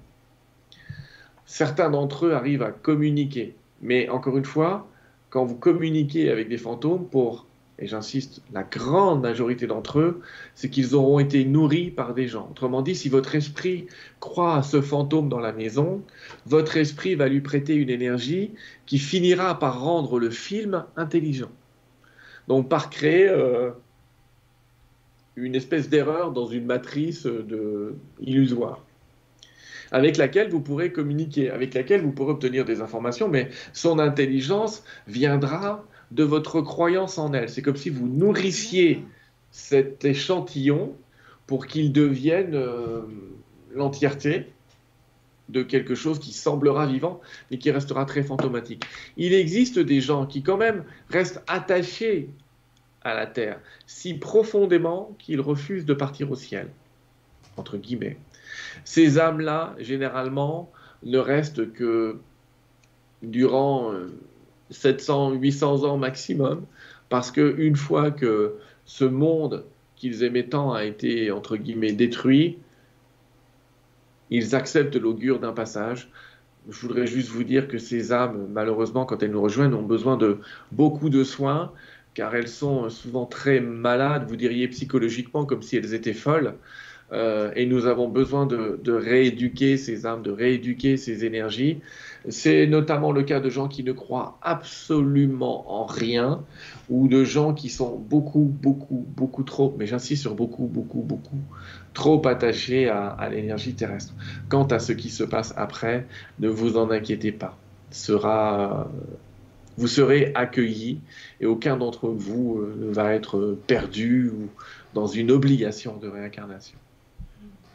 Certains 1.46 1.88
d'entre 1.88 2.26
eux 2.26 2.32
arrivent 2.34 2.62
à 2.62 2.72
communiquer, 2.72 3.56
mais 3.80 4.10
encore 4.10 4.36
une 4.36 4.44
fois, 4.44 4.86
quand 5.30 5.46
vous 5.46 5.56
communiquez 5.56 6.28
avec 6.30 6.48
des 6.48 6.58
fantômes 6.58 7.06
pour 7.06 7.46
et 7.78 7.86
j'insiste, 7.86 8.42
la 8.52 8.62
grande 8.62 9.20
majorité 9.20 9.66
d'entre 9.66 9.98
eux, 9.98 10.22
c'est 10.54 10.70
qu'ils 10.70 10.94
auront 10.94 11.18
été 11.18 11.44
nourris 11.44 11.90
par 11.90 12.14
des 12.14 12.26
gens. 12.26 12.48
Autrement 12.50 12.80
dit, 12.80 12.94
si 12.94 13.08
votre 13.08 13.34
esprit 13.34 13.86
croit 14.18 14.56
à 14.56 14.62
ce 14.62 14.80
fantôme 14.80 15.28
dans 15.28 15.40
la 15.40 15.52
maison, 15.52 16.02
votre 16.46 16.78
esprit 16.78 17.14
va 17.16 17.28
lui 17.28 17.42
prêter 17.42 17.74
une 17.74 17.90
énergie 17.90 18.52
qui 18.86 18.98
finira 18.98 19.58
par 19.58 19.82
rendre 19.82 20.18
le 20.18 20.30
film 20.30 20.84
intelligent. 20.96 21.50
Donc 22.48 22.68
par 22.68 22.88
créer 22.88 23.28
euh, 23.28 23.72
une 25.36 25.54
espèce 25.54 25.88
d'erreur 25.88 26.32
dans 26.32 26.46
une 26.46 26.64
matrice 26.64 27.24
de 27.26 27.94
illusoire 28.20 28.82
avec 29.92 30.16
laquelle 30.16 30.50
vous 30.50 30.60
pourrez 30.60 30.92
communiquer, 30.92 31.50
avec 31.50 31.74
laquelle 31.74 32.02
vous 32.02 32.12
pourrez 32.12 32.32
obtenir 32.32 32.64
des 32.64 32.80
informations, 32.80 33.28
mais 33.28 33.50
son 33.72 33.98
intelligence 33.98 34.84
viendra 35.06 35.84
de 36.10 36.24
votre 36.24 36.60
croyance 36.60 37.18
en 37.18 37.32
elle. 37.32 37.48
C'est 37.48 37.62
comme 37.62 37.76
si 37.76 37.90
vous 37.90 38.08
nourrissiez 38.08 39.04
cet 39.50 40.04
échantillon 40.04 40.94
pour 41.46 41.66
qu'il 41.66 41.92
devienne 41.92 42.54
euh, 42.54 43.02
l'entièreté 43.74 44.46
de 45.48 45.62
quelque 45.62 45.94
chose 45.94 46.18
qui 46.18 46.32
semblera 46.32 46.86
vivant, 46.86 47.20
mais 47.50 47.58
qui 47.58 47.70
restera 47.70 48.04
très 48.04 48.24
fantomatique. 48.24 48.84
Il 49.16 49.32
existe 49.32 49.78
des 49.78 50.00
gens 50.00 50.26
qui 50.26 50.42
quand 50.42 50.56
même 50.56 50.84
restent 51.08 51.42
attachés 51.46 52.30
à 53.06 53.14
la 53.14 53.26
Terre, 53.26 53.60
si 53.86 54.14
profondément 54.14 55.14
qu'ils 55.18 55.40
refusent 55.40 55.86
de 55.86 55.94
partir 55.94 56.30
au 56.30 56.36
ciel, 56.36 56.68
entre 57.56 57.76
guillemets. 57.76 58.16
Ces 58.84 59.18
âmes-là, 59.18 59.74
généralement, 59.78 60.70
ne 61.02 61.18
restent 61.18 61.72
que 61.72 62.18
durant... 63.22 63.92
Euh, 63.92 64.12
700, 64.70 65.34
800 65.34 65.84
ans 65.84 65.96
maximum, 65.96 66.64
parce 67.08 67.30
qu'une 67.30 67.76
fois 67.76 68.10
que 68.10 68.54
ce 68.84 69.04
monde 69.04 69.64
qu'ils 69.94 70.24
aimaient 70.24 70.46
tant 70.46 70.72
a 70.72 70.84
été, 70.84 71.30
entre 71.30 71.56
guillemets, 71.56 71.92
détruit, 71.92 72.58
ils 74.30 74.54
acceptent 74.54 74.96
l'augure 74.96 75.38
d'un 75.38 75.52
passage. 75.52 76.10
Je 76.68 76.80
voudrais 76.80 77.06
juste 77.06 77.28
vous 77.28 77.44
dire 77.44 77.68
que 77.68 77.78
ces 77.78 78.12
âmes, 78.12 78.48
malheureusement, 78.52 79.04
quand 79.04 79.22
elles 79.22 79.30
nous 79.30 79.40
rejoignent, 79.40 79.74
ont 79.74 79.82
besoin 79.82 80.16
de 80.16 80.38
beaucoup 80.72 81.10
de 81.10 81.22
soins, 81.22 81.72
car 82.16 82.34
elles 82.34 82.48
sont 82.48 82.88
souvent 82.88 83.26
très 83.26 83.60
malades, 83.60 84.24
vous 84.26 84.36
diriez 84.36 84.66
psychologiquement, 84.68 85.44
comme 85.44 85.60
si 85.60 85.76
elles 85.76 85.92
étaient 85.92 86.14
folles. 86.14 86.54
Euh, 87.12 87.52
et 87.54 87.66
nous 87.66 87.84
avons 87.84 88.08
besoin 88.08 88.46
de, 88.46 88.80
rééduquer 88.90 89.76
ces 89.76 90.06
âmes, 90.06 90.22
de 90.22 90.30
rééduquer 90.30 90.96
ces 90.96 91.26
énergies. 91.26 91.80
C'est 92.30 92.66
notamment 92.66 93.12
le 93.12 93.22
cas 93.22 93.38
de 93.38 93.50
gens 93.50 93.68
qui 93.68 93.84
ne 93.84 93.92
croient 93.92 94.38
absolument 94.40 95.70
en 95.70 95.84
rien 95.84 96.42
ou 96.88 97.06
de 97.06 97.22
gens 97.22 97.52
qui 97.52 97.68
sont 97.68 97.98
beaucoup, 97.98 98.50
beaucoup, 98.62 99.04
beaucoup 99.14 99.42
trop, 99.42 99.76
mais 99.78 99.86
j'insiste 99.86 100.22
sur 100.22 100.34
beaucoup, 100.34 100.66
beaucoup, 100.66 101.02
beaucoup, 101.02 101.38
trop 101.92 102.26
attachés 102.26 102.88
à, 102.88 103.08
à 103.08 103.28
l'énergie 103.28 103.74
terrestre. 103.74 104.14
Quant 104.48 104.64
à 104.64 104.78
ce 104.78 104.92
qui 104.92 105.10
se 105.10 105.22
passe 105.22 105.52
après, 105.58 106.06
ne 106.40 106.48
vous 106.48 106.78
en 106.78 106.90
inquiétez 106.90 107.30
pas. 107.30 107.58
Sera, 107.90 108.90
vous 109.76 109.88
serez 109.88 110.32
accueillis 110.34 111.00
et 111.40 111.46
aucun 111.46 111.76
d'entre 111.76 112.08
vous 112.08 112.58
euh, 112.58 112.74
ne 112.78 112.92
va 112.92 113.14
être 113.14 113.58
perdu 113.66 114.30
ou 114.30 114.48
dans 114.94 115.06
une 115.06 115.30
obligation 115.30 115.96
de 115.96 116.08
réincarnation. 116.08 116.78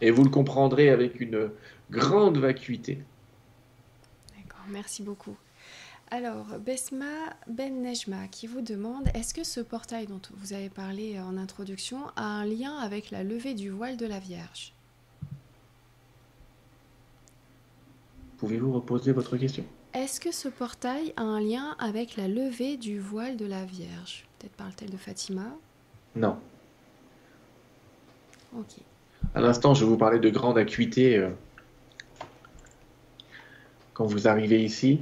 Et 0.01 0.09
vous 0.09 0.23
le 0.23 0.29
comprendrez 0.29 0.89
avec 0.89 1.19
une 1.19 1.51
grande 1.91 2.37
vacuité. 2.37 2.99
D'accord, 4.35 4.65
merci 4.69 5.03
beaucoup. 5.03 5.35
Alors, 6.09 6.47
Besma 6.59 7.05
Ben 7.47 7.81
Nejma 7.81 8.27
qui 8.27 8.47
vous 8.47 8.61
demande 8.61 9.07
est-ce 9.13 9.33
que 9.33 9.45
ce 9.45 9.61
portail 9.61 10.07
dont 10.07 10.19
vous 10.35 10.51
avez 10.51 10.69
parlé 10.69 11.19
en 11.19 11.37
introduction 11.37 11.99
a 12.17 12.25
un 12.25 12.45
lien 12.45 12.75
avec 12.77 13.11
la 13.11 13.23
levée 13.23 13.53
du 13.53 13.69
voile 13.69 13.95
de 13.95 14.05
la 14.05 14.19
Vierge? 14.19 14.73
Pouvez-vous 18.39 18.73
reposer 18.73 19.11
votre 19.11 19.37
question? 19.37 19.63
Est-ce 19.93 20.21
que 20.21 20.31
ce 20.31 20.47
portail 20.47 21.13
a 21.17 21.23
un 21.23 21.41
lien 21.41 21.75
avec 21.77 22.15
la 22.15 22.29
levée 22.29 22.77
du 22.77 22.99
voile 22.99 23.35
de 23.35 23.45
la 23.45 23.65
Vierge? 23.65 24.25
Peut-être 24.39 24.53
parle-t-elle 24.53 24.89
de 24.89 24.97
Fatima 24.97 25.47
Non. 26.15 26.37
Ok. 28.57 28.77
À 29.35 29.41
l'instant, 29.41 29.73
je 29.73 29.83
vous 29.83 29.97
parlais 29.97 30.19
de 30.19 30.29
grande 30.29 30.57
acuité. 30.57 31.17
Euh, 31.17 31.29
quand 33.93 34.05
vous 34.05 34.29
arrivez 34.29 34.63
ici, 34.63 35.01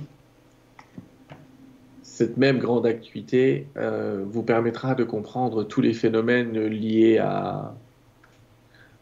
cette 2.01 2.37
même 2.37 2.57
grande 2.57 2.87
acuité 2.87 3.67
euh, 3.77 4.25
vous 4.27 4.41
permettra 4.41 4.95
de 4.95 5.03
comprendre 5.03 5.63
tous 5.63 5.81
les 5.81 5.93
phénomènes 5.93 6.59
liés 6.65 7.19
à, 7.19 7.75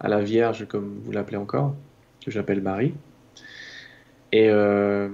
à 0.02 0.08
la 0.10 0.22
Vierge, 0.22 0.68
comme 0.68 1.00
vous 1.02 1.14
l'appelez 1.14 1.38
encore, 1.38 1.74
que 2.26 2.30
j'appelle 2.30 2.62
Marie. 2.62 2.94
Et 4.34 4.50
euh, 4.50 5.10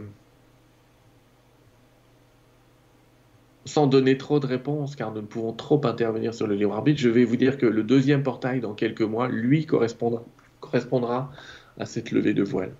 sans 3.65 3.87
donner 3.87 4.17
trop 4.17 4.39
de 4.39 4.47
réponses, 4.47 4.95
car 4.95 5.13
nous 5.13 5.21
ne 5.21 5.27
pouvons 5.27 5.53
trop 5.53 5.85
intervenir 5.85 6.33
sur 6.33 6.47
le 6.47 6.55
libre 6.55 6.73
arbitre, 6.73 6.99
je 6.99 7.09
vais 7.09 7.23
vous 7.23 7.37
dire 7.37 7.57
que 7.57 7.65
le 7.65 7.83
deuxième 7.83 8.23
portail, 8.23 8.59
dans 8.59 8.73
quelques 8.73 9.01
mois, 9.01 9.27
lui 9.27 9.65
correspondra, 9.65 10.23
correspondra 10.59 11.31
à 11.79 11.85
cette 11.85 12.11
levée 12.11 12.33
de 12.33 12.43
voile. 12.43 12.73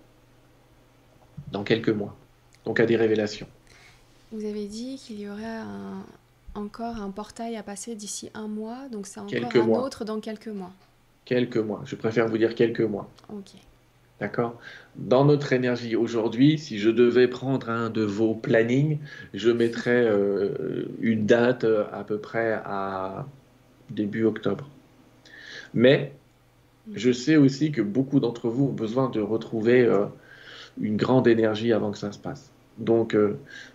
Dans 1.52 1.64
quelques 1.64 1.90
mois. 1.90 2.16
Donc 2.66 2.80
à 2.80 2.86
des 2.86 2.96
révélations. 2.96 3.48
Vous 4.32 4.46
avez 4.46 4.66
dit 4.66 4.98
qu'il 4.98 5.20
y 5.20 5.30
aurait 5.30 5.62
encore 6.56 6.98
un 6.98 7.12
portail 7.12 7.56
à 7.56 7.64
passer 7.64 7.96
d'ici 7.96 8.30
un 8.34 8.48
mois, 8.48 8.88
donc 8.92 9.08
c'est 9.08 9.20
encore 9.20 9.56
un 9.56 9.70
autre 9.70 10.06
dans 10.06 10.20
quelques 10.20 10.48
mois. 10.48 10.72
Quelques 11.26 11.58
mois. 11.58 11.82
Je 11.86 11.96
préfère 11.96 12.28
vous 12.28 12.38
dire 12.38 12.56
quelques 12.56 12.82
mois. 12.82 13.10
Ok. 13.30 13.54
D'accord? 14.24 14.58
Dans 14.96 15.26
notre 15.26 15.52
énergie 15.52 15.98
aujourd'hui, 15.98 16.58
si 16.58 16.80
je 16.80 16.90
devais 16.90 17.28
prendre 17.28 17.70
un 17.70 17.90
de 17.90 18.04
vos 18.04 18.34
plannings, 18.34 19.00
je 19.34 19.52
mettrais 19.52 20.06
euh, 20.06 20.86
une 21.02 21.26
date 21.26 21.66
euh, 21.66 21.84
à 21.92 22.06
peu 22.06 22.20
près 22.20 22.54
à 22.64 23.28
début 23.90 24.24
octobre. 24.24 24.70
Mais 25.74 26.14
je 26.94 27.12
sais 27.12 27.36
aussi 27.36 27.74
que 27.74 27.82
beaucoup 27.82 28.22
d'entre 28.22 28.48
vous 28.48 28.68
ont 28.68 28.72
besoin 28.72 29.10
de 29.10 29.20
retrouver 29.20 29.82
euh, 29.82 30.06
une 30.80 30.96
grande 30.96 31.28
énergie 31.28 31.74
avant 31.74 31.92
que 31.92 31.98
ça 31.98 32.14
se 32.14 32.20
passe. 32.20 32.54
Donc, 32.78 33.18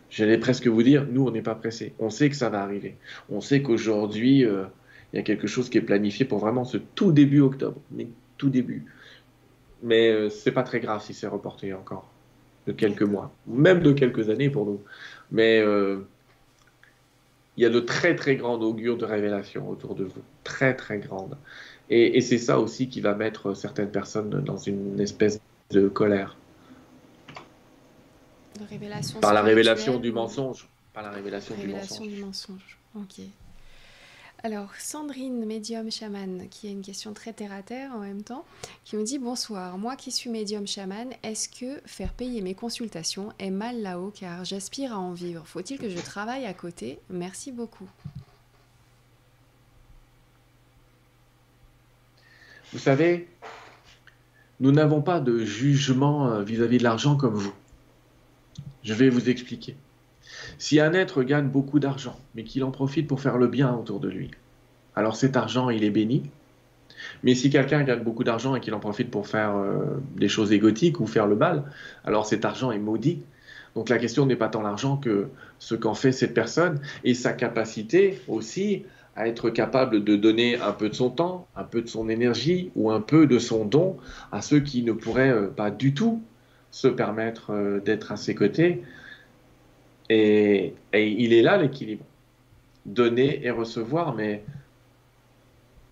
j'allais 0.09 0.39
presque 0.39 0.67
vous 0.67 0.83
dire, 0.83 1.07
nous, 1.11 1.27
on 1.27 1.31
n'est 1.31 1.43
pas 1.43 1.57
pressé. 1.57 1.93
On 1.99 2.09
sait 2.09 2.31
que 2.31 2.37
ça 2.37 2.49
va 2.49 2.63
arriver. 2.63 2.97
On 3.29 3.43
sait 3.43 3.61
qu'aujourd'hui, 3.61 4.39
il 4.41 5.17
y 5.17 5.19
a 5.19 5.23
quelque 5.23 5.47
chose 5.47 5.69
qui 5.69 5.77
est 5.77 5.83
planifié 5.83 6.25
pour 6.25 6.39
vraiment 6.39 6.65
ce 6.65 6.79
tout 6.79 7.13
début 7.13 7.41
octobre. 7.41 7.81
Mais 7.91 8.09
tout 8.39 8.49
début. 8.49 8.87
Mais 9.83 10.11
euh, 10.11 10.29
c'est 10.29 10.53
pas 10.53 10.63
très 10.63 10.81
grave 10.81 11.03
si 11.03 11.15
c'est 11.15 11.27
reporté 11.27 11.73
encore 11.73 12.09
de 12.67 12.73
quelques 12.73 13.03
mois, 13.03 13.33
même 13.47 13.81
de 13.81 13.93
quelques 13.93 14.29
années 14.29 14.51
pour 14.51 14.67
nous. 14.67 14.81
Mais 15.31 15.61
euh, 15.61 16.01
il 17.57 17.63
y 17.63 17.67
a 17.67 17.71
de 17.71 17.81
très 17.81 18.15
très 18.15 18.37
grandes 18.37 18.63
augures 18.63 18.97
de 18.97 19.05
révélation 19.05 19.69
autour 19.69 19.95
de 19.95 20.05
vous, 20.05 20.23
très 20.45 20.75
très 20.75 20.99
grandes. 20.99 21.37
Et, 21.91 22.21
c'est 22.21 22.39
ça 22.39 22.59
aussi 22.61 22.89
qui 22.89 23.01
va 23.01 23.15
mettre 23.15 23.55
certaines 23.55 23.91
personnes 23.91 24.29
dans 24.29 24.59
une 24.59 25.01
espèce 25.01 25.41
de 25.71 25.89
colère. 25.89 26.37
De 28.61 28.65
révélation 28.69 29.21
par 29.21 29.33
la 29.33 29.41
révélation 29.41 29.99
du 29.99 30.13
mensonge. 30.13 30.69
Par 30.93 31.03
la 31.03 31.11
révélation, 31.11 31.55
du 31.55 31.69
mensonge. 31.69 32.09
Du 32.09 32.23
mensonge. 32.23 32.79
Ok. 32.95 33.21
Alors, 34.45 34.73
Sandrine, 34.79 35.45
médium 35.45 35.91
chaman, 35.91 36.49
qui 36.49 36.69
a 36.69 36.71
une 36.71 36.83
question 36.83 37.13
très 37.13 37.33
terre 37.33 37.51
à 37.51 37.63
terre 37.63 37.91
en 37.93 37.99
même 37.99 38.23
temps, 38.23 38.45
qui 38.85 38.97
me 38.97 39.03
dit 39.03 39.19
Bonsoir, 39.19 39.79
moi 39.79 39.97
qui 39.97 40.13
suis 40.13 40.31
médium 40.31 40.65
chaman, 40.65 41.09
est-ce 41.25 41.49
que 41.49 41.81
faire 41.87 42.13
payer 42.13 42.41
mes 42.41 42.55
consultations 42.55 43.33
est 43.41 43.51
mal 43.51 43.83
là-haut 43.83 44.13
car 44.15 44.45
j'aspire 44.45 44.93
à 44.93 44.99
en 44.99 45.13
vivre? 45.13 45.45
Faut-il 45.45 45.77
que 45.77 45.91
je 45.91 45.99
travaille 45.99 46.47
à 46.47 46.55
côté? 46.55 47.01
Merci 47.11 47.51
beaucoup. 47.51 47.89
Vous 52.73 52.79
savez, 52.79 53.29
nous 54.61 54.71
n'avons 54.71 55.03
pas 55.03 55.19
de 55.19 55.45
jugement 55.45 56.29
euh, 56.29 56.45
vis-à-vis 56.45 56.79
de 56.79 56.85
l'argent 56.85 57.17
comme 57.17 57.35
vous. 57.35 57.55
Je 58.85 58.95
vais 58.95 59.09
vous 59.09 59.29
expliquer. 59.29 59.75
Si 60.59 60.81
un 60.81 60.93
être 60.93 61.23
gagne 61.23 61.49
beaucoup 61.49 61.79
d'argent, 61.79 62.19
mais 62.35 62.45
qu'il 62.45 62.65
en 62.65 62.71
profite 62.71 63.07
pour 63.07 63.21
faire 63.21 63.39
le 63.39 63.47
bien 63.47 63.73
autour 63.73 64.01
de 64.01 64.09
lui, 64.09 64.31
alors 64.97 65.17
cet 65.17 65.37
argent, 65.37 65.71
il 65.71 65.85
est 65.85 65.91
béni. 65.91 66.25
Mais 67.23 67.37
si 67.37 67.51
quelqu'un 67.51 67.85
gagne 67.85 68.03
beaucoup 68.03 68.25
d'argent 68.25 68.57
et 68.57 68.61
qu'il 68.61 68.75
en 68.75 68.81
profite 68.81 69.11
pour 69.11 69.29
faire 69.29 69.57
euh, 69.57 70.01
des 70.17 70.29
choses 70.29 70.53
égotiques 70.53 70.99
ou 70.99 71.07
faire 71.07 71.29
le 71.29 71.37
mal, 71.37 71.63
alors 72.05 72.27
cet 72.27 72.45
argent 72.45 72.73
est 72.73 72.79
maudit. 72.79 73.23
Donc 73.77 73.89
la 73.89 73.99
question 73.99 74.27
n'est 74.27 74.37
pas 74.37 74.49
tant 74.49 74.63
l'argent 74.63 74.97
que 74.97 75.29
ce 75.61 75.77
qu'en 75.77 75.95
fait 75.95 76.11
cette 76.11 76.35
personne 76.35 76.81
et 77.05 77.15
sa 77.15 77.33
capacité 77.33 78.21
aussi 78.27 78.85
à 79.15 79.29
être 79.29 79.51
capable 79.51 80.03
de 80.03 80.17
donner 80.17 80.59
un 80.59 80.73
peu 80.73 80.89
de 80.89 80.95
son 80.95 81.11
temps, 81.11 81.47
un 81.55 81.65
peu 81.65 81.83
de 81.83 81.89
son 81.89 82.09
énergie 82.09 82.71
ou 82.75 82.91
un 82.91 83.01
peu 83.01 83.27
de 83.27 83.39
son 83.39 83.65
don 83.65 83.97
à 84.33 84.43
ceux 84.43 84.61
qui 84.61 84.83
ne 84.83 84.93
pourraient 84.93 85.31
euh, 85.31 85.47
pas 85.47 85.71
du 85.71 85.95
tout 85.95 86.23
se 86.71 86.89
permettre 86.89 87.53
euh, 87.53 87.81
d'être 87.81 88.11
à 88.11 88.17
ses 88.17 88.35
côtés 88.35 88.83
et, 90.09 90.75
il 90.95 91.33
est 91.33 91.43
là 91.43 91.57
l'équilibre. 91.57 92.05
Donner 92.87 93.45
et 93.45 93.51
recevoir, 93.51 94.15
mais 94.15 94.43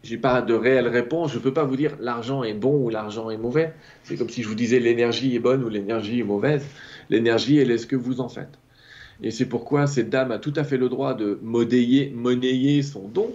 j'ai 0.03 0.17
pas 0.17 0.41
de 0.41 0.55
réelle 0.55 0.89
réponse. 0.89 1.33
Je 1.33 1.39
ne 1.39 1.43
peux 1.43 1.53
pas 1.53 1.65
vous 1.65 1.77
dire 1.77 1.97
l'argent 2.01 2.43
est 2.43 2.55
bon 2.55 2.85
ou 2.85 2.91
l'argent 2.91 3.29
est 3.31 3.37
mauvais. 3.37 3.75
C'est 4.03 4.17
comme 4.17 4.31
si 4.31 4.43
je 4.43 4.49
vous 4.49 4.55
disais 4.55 4.81
l'énergie 4.81 5.35
est 5.35 5.41
bonne 5.41 5.63
ou 5.65 5.69
l'énergie 5.69 6.21
est 6.21 6.25
mauvaise. 6.25 6.65
L'énergie, 7.11 7.59
elle 7.59 7.71
est 7.71 7.79
ce 7.79 7.87
que 7.87 7.97
vous 7.97 8.21
en 8.21 8.29
faites. 8.29 8.59
Et 9.23 9.31
c'est 9.31 9.47
pourquoi 9.47 9.87
cette 9.87 10.11
dame 10.11 10.31
a 10.31 10.39
tout 10.39 10.53
à 10.57 10.65
fait 10.65 10.77
le 10.77 10.89
droit 10.89 11.15
de 11.15 11.39
monnayer 11.43 12.83
son 12.83 13.09
don 13.09 13.33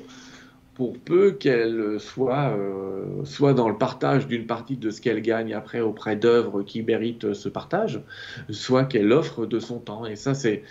pour 0.81 0.97
peu 0.97 1.29
qu'elle 1.29 1.99
soit, 1.99 2.57
euh, 2.57 3.23
soit 3.23 3.53
dans 3.53 3.69
le 3.69 3.77
partage 3.77 4.25
d'une 4.25 4.47
partie 4.47 4.77
de 4.77 4.89
ce 4.89 4.99
qu'elle 4.99 5.21
gagne 5.21 5.53
après 5.53 5.79
auprès 5.79 6.15
d'œuvres 6.15 6.63
qui 6.63 6.81
méritent 6.81 7.35
ce 7.35 7.49
partage, 7.49 8.01
soit 8.49 8.85
qu'elle 8.85 9.11
offre 9.11 9.45
de 9.45 9.59
son 9.59 9.77
temps. 9.77 10.07
Et 10.07 10.15
ça, 10.15 10.33
c'est 10.33 10.63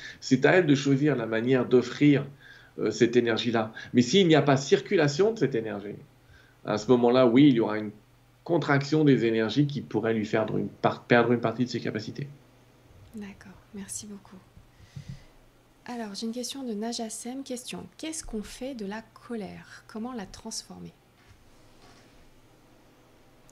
à 0.45 0.51
elle 0.51 0.67
de 0.67 0.75
choisir 0.75 1.15
la 1.15 1.27
manière 1.27 1.65
d'offrir 1.65 2.27
euh, 2.81 2.91
cette 2.91 3.15
énergie-là. 3.15 3.73
Mais 3.95 4.03
s'il 4.03 4.27
n'y 4.27 4.35
a 4.35 4.43
pas 4.43 4.57
circulation 4.57 5.33
de 5.33 5.39
cette 5.39 5.55
énergie, 5.55 5.95
à 6.65 6.77
ce 6.77 6.91
moment-là, 6.91 7.29
oui, 7.29 7.47
il 7.47 7.55
y 7.55 7.61
aura 7.61 7.79
une 7.79 7.93
contraction 8.43 9.05
des 9.05 9.27
énergies 9.27 9.69
qui 9.69 9.81
pourrait 9.81 10.15
lui 10.15 10.27
faire 10.27 10.45
perdre 11.07 11.31
une 11.31 11.41
partie 11.41 11.67
de 11.67 11.71
ses 11.71 11.79
capacités. 11.79 12.27
D'accord, 13.15 13.55
merci 13.75 14.09
beaucoup. 14.09 14.39
Alors, 15.87 16.15
j'ai 16.15 16.27
une 16.27 16.33
question 16.33 16.63
de 16.63 16.73
Najassem. 16.73 17.43
Question 17.43 17.87
Qu'est-ce 17.97 18.25
qu'on 18.25 18.43
fait 18.43 18.75
de 18.75 18.87
la 18.87 19.03
colère? 19.27 19.85
Comment 19.87 20.13
la 20.13 20.27
transformer? 20.27 20.93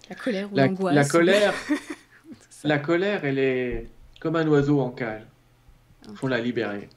La 0.08 0.16
colère 0.16 0.52
ou 0.52 0.56
l'angoisse 0.56 0.94
La 0.94 1.04
colère, 1.04 1.54
la 2.64 2.78
colère, 2.78 3.24
elle 3.24 3.38
est 3.38 3.86
comme 4.20 4.36
un 4.36 4.46
oiseau 4.46 4.80
en 4.80 4.90
cage. 4.90 5.22
Il 6.08 6.16
faut 6.16 6.28
la 6.28 6.40
libérer. 6.40 6.88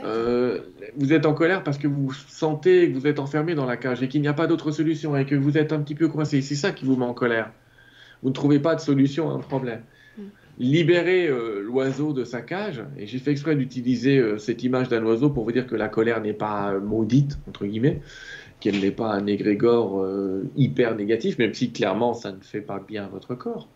Euh, 0.00 0.60
vous 0.96 1.12
êtes 1.12 1.24
en 1.24 1.32
colère 1.32 1.64
parce 1.64 1.78
que 1.78 1.88
vous 1.88 2.12
sentez 2.12 2.92
que 2.92 2.98
vous 2.98 3.06
êtes 3.06 3.18
enfermé 3.18 3.54
dans 3.54 3.64
la 3.64 3.76
cage 3.76 4.02
et 4.02 4.08
qu'il 4.08 4.20
n'y 4.20 4.28
a 4.28 4.34
pas 4.34 4.46
d'autre 4.46 4.70
solution 4.70 5.16
et 5.16 5.24
que 5.24 5.34
vous 5.34 5.56
êtes 5.56 5.72
un 5.72 5.80
petit 5.80 5.94
peu 5.94 6.08
coincé. 6.08 6.42
C'est 6.42 6.54
ça 6.54 6.72
qui 6.72 6.84
vous 6.84 6.96
met 6.96 7.06
en 7.06 7.14
colère. 7.14 7.50
Vous 8.22 8.28
ne 8.28 8.34
trouvez 8.34 8.60
pas 8.60 8.74
de 8.74 8.80
solution 8.80 9.30
à 9.30 9.34
un 9.34 9.38
problème 9.38 9.82
libérer 10.58 11.28
euh, 11.28 11.62
l'oiseau 11.62 12.12
de 12.12 12.24
sa 12.24 12.42
cage, 12.42 12.82
et 12.96 13.06
j'ai 13.06 13.18
fait 13.18 13.30
exprès 13.30 13.54
d'utiliser 13.54 14.18
euh, 14.18 14.38
cette 14.38 14.64
image 14.64 14.88
d'un 14.88 15.04
oiseau 15.04 15.30
pour 15.30 15.44
vous 15.44 15.52
dire 15.52 15.66
que 15.66 15.76
la 15.76 15.88
colère 15.88 16.20
n'est 16.20 16.32
pas 16.32 16.72
euh, 16.72 16.80
maudite, 16.80 17.38
entre 17.48 17.64
guillemets, 17.64 18.00
qu'elle 18.60 18.80
n'est 18.80 18.90
pas 18.90 19.12
un 19.12 19.26
égrégore 19.26 20.04
hyper 20.56 20.96
négatif, 20.96 21.38
même 21.38 21.54
si 21.54 21.70
clairement 21.70 22.12
ça 22.12 22.32
ne 22.32 22.40
fait 22.40 22.60
pas 22.60 22.80
bien 22.80 23.06
votre 23.06 23.36
corps. 23.36 23.68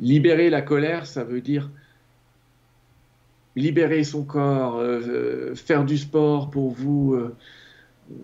Libérer 0.00 0.50
la 0.50 0.62
colère, 0.62 1.06
ça 1.06 1.22
veut 1.22 1.40
dire 1.40 1.70
libérer 3.54 4.02
son 4.02 4.24
corps, 4.24 4.82
faire 5.54 5.84
du 5.84 5.96
sport 5.96 6.50
pour 6.50 6.72
vous, 6.72 7.16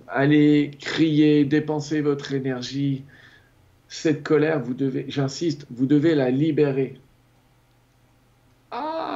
aller 0.08 0.72
crier, 0.80 1.44
dépenser 1.44 2.00
votre 2.00 2.32
énergie. 2.34 3.04
Cette 3.86 4.24
colère, 4.24 4.60
vous 4.60 4.74
devez, 4.74 5.04
j'insiste, 5.06 5.68
vous 5.70 5.86
devez 5.86 6.16
la 6.16 6.32
libérer 6.32 6.98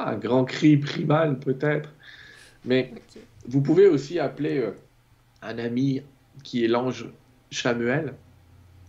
un 0.07 0.15
grand 0.15 0.45
cri 0.45 0.77
primal 0.77 1.39
peut-être. 1.39 1.89
Mais 2.65 2.93
vous 3.47 3.61
pouvez 3.61 3.87
aussi 3.87 4.19
appeler 4.19 4.59
euh, 4.59 4.71
un 5.41 5.57
ami 5.57 6.01
qui 6.43 6.63
est 6.63 6.67
l'ange 6.67 7.07
Chamuel, 7.51 8.13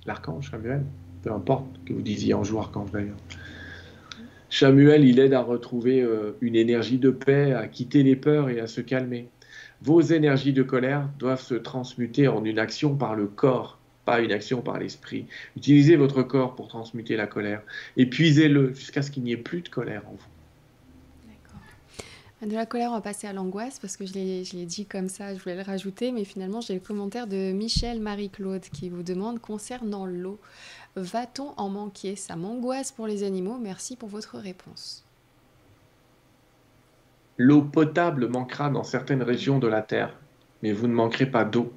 l'archange 0.07 0.51
Chamuel, 0.51 0.83
peu 1.23 1.33
importe 1.33 1.67
que 1.87 1.93
vous 1.93 2.03
disiez 2.03 2.35
ange 2.35 2.53
ou 2.53 2.59
archange 2.59 2.91
d'ailleurs. 2.91 3.17
Chamuel, 4.51 5.05
il 5.05 5.19
aide 5.21 5.33
à 5.33 5.43
retrouver 5.43 6.03
euh, 6.03 6.37
une 6.41 6.57
énergie 6.57 6.99
de 6.99 7.11
paix, 7.11 7.53
à 7.53 7.69
quitter 7.69 8.03
les 8.03 8.17
peurs 8.17 8.51
et 8.51 8.61
à 8.61 8.67
se 8.67 8.81
calmer. 8.81 9.29
Vos 9.83 10.01
énergies 10.01 10.53
de 10.53 10.63
colère 10.63 11.09
doivent 11.19 11.41
se 11.41 11.55
transmuter 11.55 12.29
en 12.29 12.45
une 12.45 12.59
action 12.59 12.97
par 12.97 13.15
le 13.15 13.27
corps, 13.27 13.79
pas 14.05 14.21
une 14.21 14.33
action 14.33 14.61
par 14.61 14.79
l'esprit. 14.79 15.27
Utilisez 15.57 15.97
votre 15.97 16.23
corps 16.23 16.55
pour 16.55 16.69
transmuter 16.69 17.17
la 17.17 17.27
colère. 17.27 17.63
Épuisez-le 17.97 18.75
jusqu'à 18.75 19.03
ce 19.03 19.11
qu'il 19.11 19.23
n'y 19.23 19.33
ait 19.33 19.37
plus 19.37 19.63
de 19.63 19.69
colère 19.69 20.03
en 20.09 20.13
vous. 20.13 20.30
De 22.43 22.55
la 22.55 22.65
colère, 22.65 22.89
on 22.91 22.95
va 22.95 23.01
passer 23.03 23.27
à 23.27 23.35
l'angoisse 23.35 23.79
parce 23.79 23.99
que 23.99 24.07
je 24.07 24.15
l'ai 24.15 24.65
dit 24.65 24.87
comme 24.87 25.11
ça, 25.11 25.35
je 25.35 25.43
voulais 25.43 25.57
le 25.57 25.63
rajouter, 25.63 26.11
mais 26.11 26.25
finalement 26.25 26.63
j'ai 26.63 26.73
le 26.73 26.81
commentaire 26.81 27.27
de 27.27 27.53
Michel 27.53 28.01
Marie-Claude 28.01 28.63
qui 28.63 28.89
vous 28.89 29.03
demande 29.03 29.41
concernant 29.41 30.07
l'eau, 30.07 30.39
va-t-on 30.97 31.53
en 31.59 31.69
manquer? 31.69 32.17
Ça 32.17 32.37
m'angoisse 32.37 32.93
pour 32.93 33.07
les 33.07 33.25
animaux, 33.25 33.59
merci 33.61 33.95
pour 33.95 34.09
votre 34.09 34.39
réponse. 34.39 35.05
L'eau 37.37 37.61
potable 37.61 38.29
manquera 38.29 38.71
dans 38.71 38.85
certaines 38.85 39.23
régions 39.23 39.59
de 39.59 39.69
la 39.69 39.83
Terre, 39.83 40.17
mais 40.63 40.73
vous 40.73 40.87
ne 40.89 40.95
manquerez 40.95 41.27
pas 41.27 41.45
d'eau. 41.45 41.71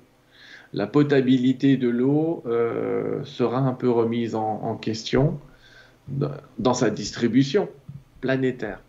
La 0.72 0.88
potabilité 0.88 1.76
de 1.76 1.90
l'eau 1.90 2.41
euh, 2.45 3.22
sera 3.26 3.57
un 3.57 3.73
peu 3.73 3.90
remise 3.90 4.34
en, 4.34 4.77
question 4.77 5.40
dans 6.07 6.73
sa 6.73 6.90
distribution 6.90 7.69
planétaire. 8.22 8.80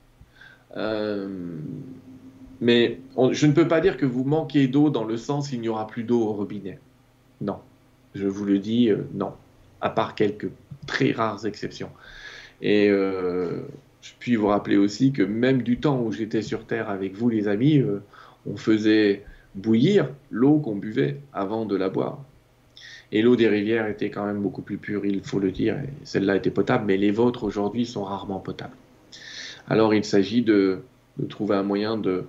Euh, 0.77 1.29
mais 2.61 2.99
je 3.33 3.47
ne 3.47 3.53
peux 3.53 3.69
pas 3.69 3.81
dire 3.81 3.97
que 3.97 4.07
vous 4.07 4.25
manquez 4.25 4.67
d'eau 4.69 4.91
dans 4.91 5.05
le 5.05 5.17
sens 5.17 5.53
il 5.53 5.61
n'y 5.61 5.69
aura 5.69 5.87
plus 5.87 6.05
d'eau 6.05 6.23
au 6.23 6.33
robinet. 6.33 6.79
Non, 7.41 7.59
je 8.15 8.27
vous 8.27 8.45
le 8.45 8.59
dis, 8.59 8.91
euh, 8.91 9.03
non, 9.13 9.33
à 9.81 9.91
part 9.91 10.15
quelques 10.15 10.51
très 10.87 11.13
rares 11.13 11.47
exceptions. 11.47 11.91
Et 12.63 12.89
euh, 12.89 13.63
je 14.03 14.13
puis 14.19 14.37
vous 14.37 14.47
rappeler 14.49 14.77
aussi 14.77 15.13
que 15.13 15.23
même 15.23 15.63
du 15.63 15.79
temps 15.79 16.01
où 16.01 16.13
j'étais 16.13 16.43
sur 16.43 16.67
Terre 16.67 16.91
avec 16.91 17.15
vous, 17.15 17.29
les 17.29 17.49
amis, 17.49 17.83
on 18.47 18.57
faisait 18.57 19.25
bouillir 19.55 20.09
l'eau 20.31 20.59
qu'on 20.59 20.77
buvait 20.77 21.21
avant 21.33 21.65
de 21.65 21.77
la 21.77 21.89
boire. 21.89 22.19
Et 23.13 23.23
l'eau 23.23 23.37
des 23.37 23.49
rivières 23.49 23.87
était 23.87 24.11
quand 24.11 24.27
même 24.27 24.41
beaucoup 24.41 24.63
plus 24.63 24.79
pure, 24.79 25.07
il 25.07 25.23
faut 25.23 25.39
le 25.39 25.53
dire. 25.53 25.79
Celle-là 26.05 26.37
était 26.37 26.51
potable, 26.51 26.85
mais 26.87 26.97
les 26.97 27.11
vôtres 27.11 27.45
aujourd'hui 27.45 27.87
sont 27.87 28.05
rarement 28.05 28.41
potables. 28.41 28.75
Alors 29.69 29.95
il 29.95 30.05
s'agit 30.05 30.43
de, 30.43 30.83
trouver 31.29 31.57
un 31.57 31.63
moyen 31.63 31.97
de, 31.97 32.25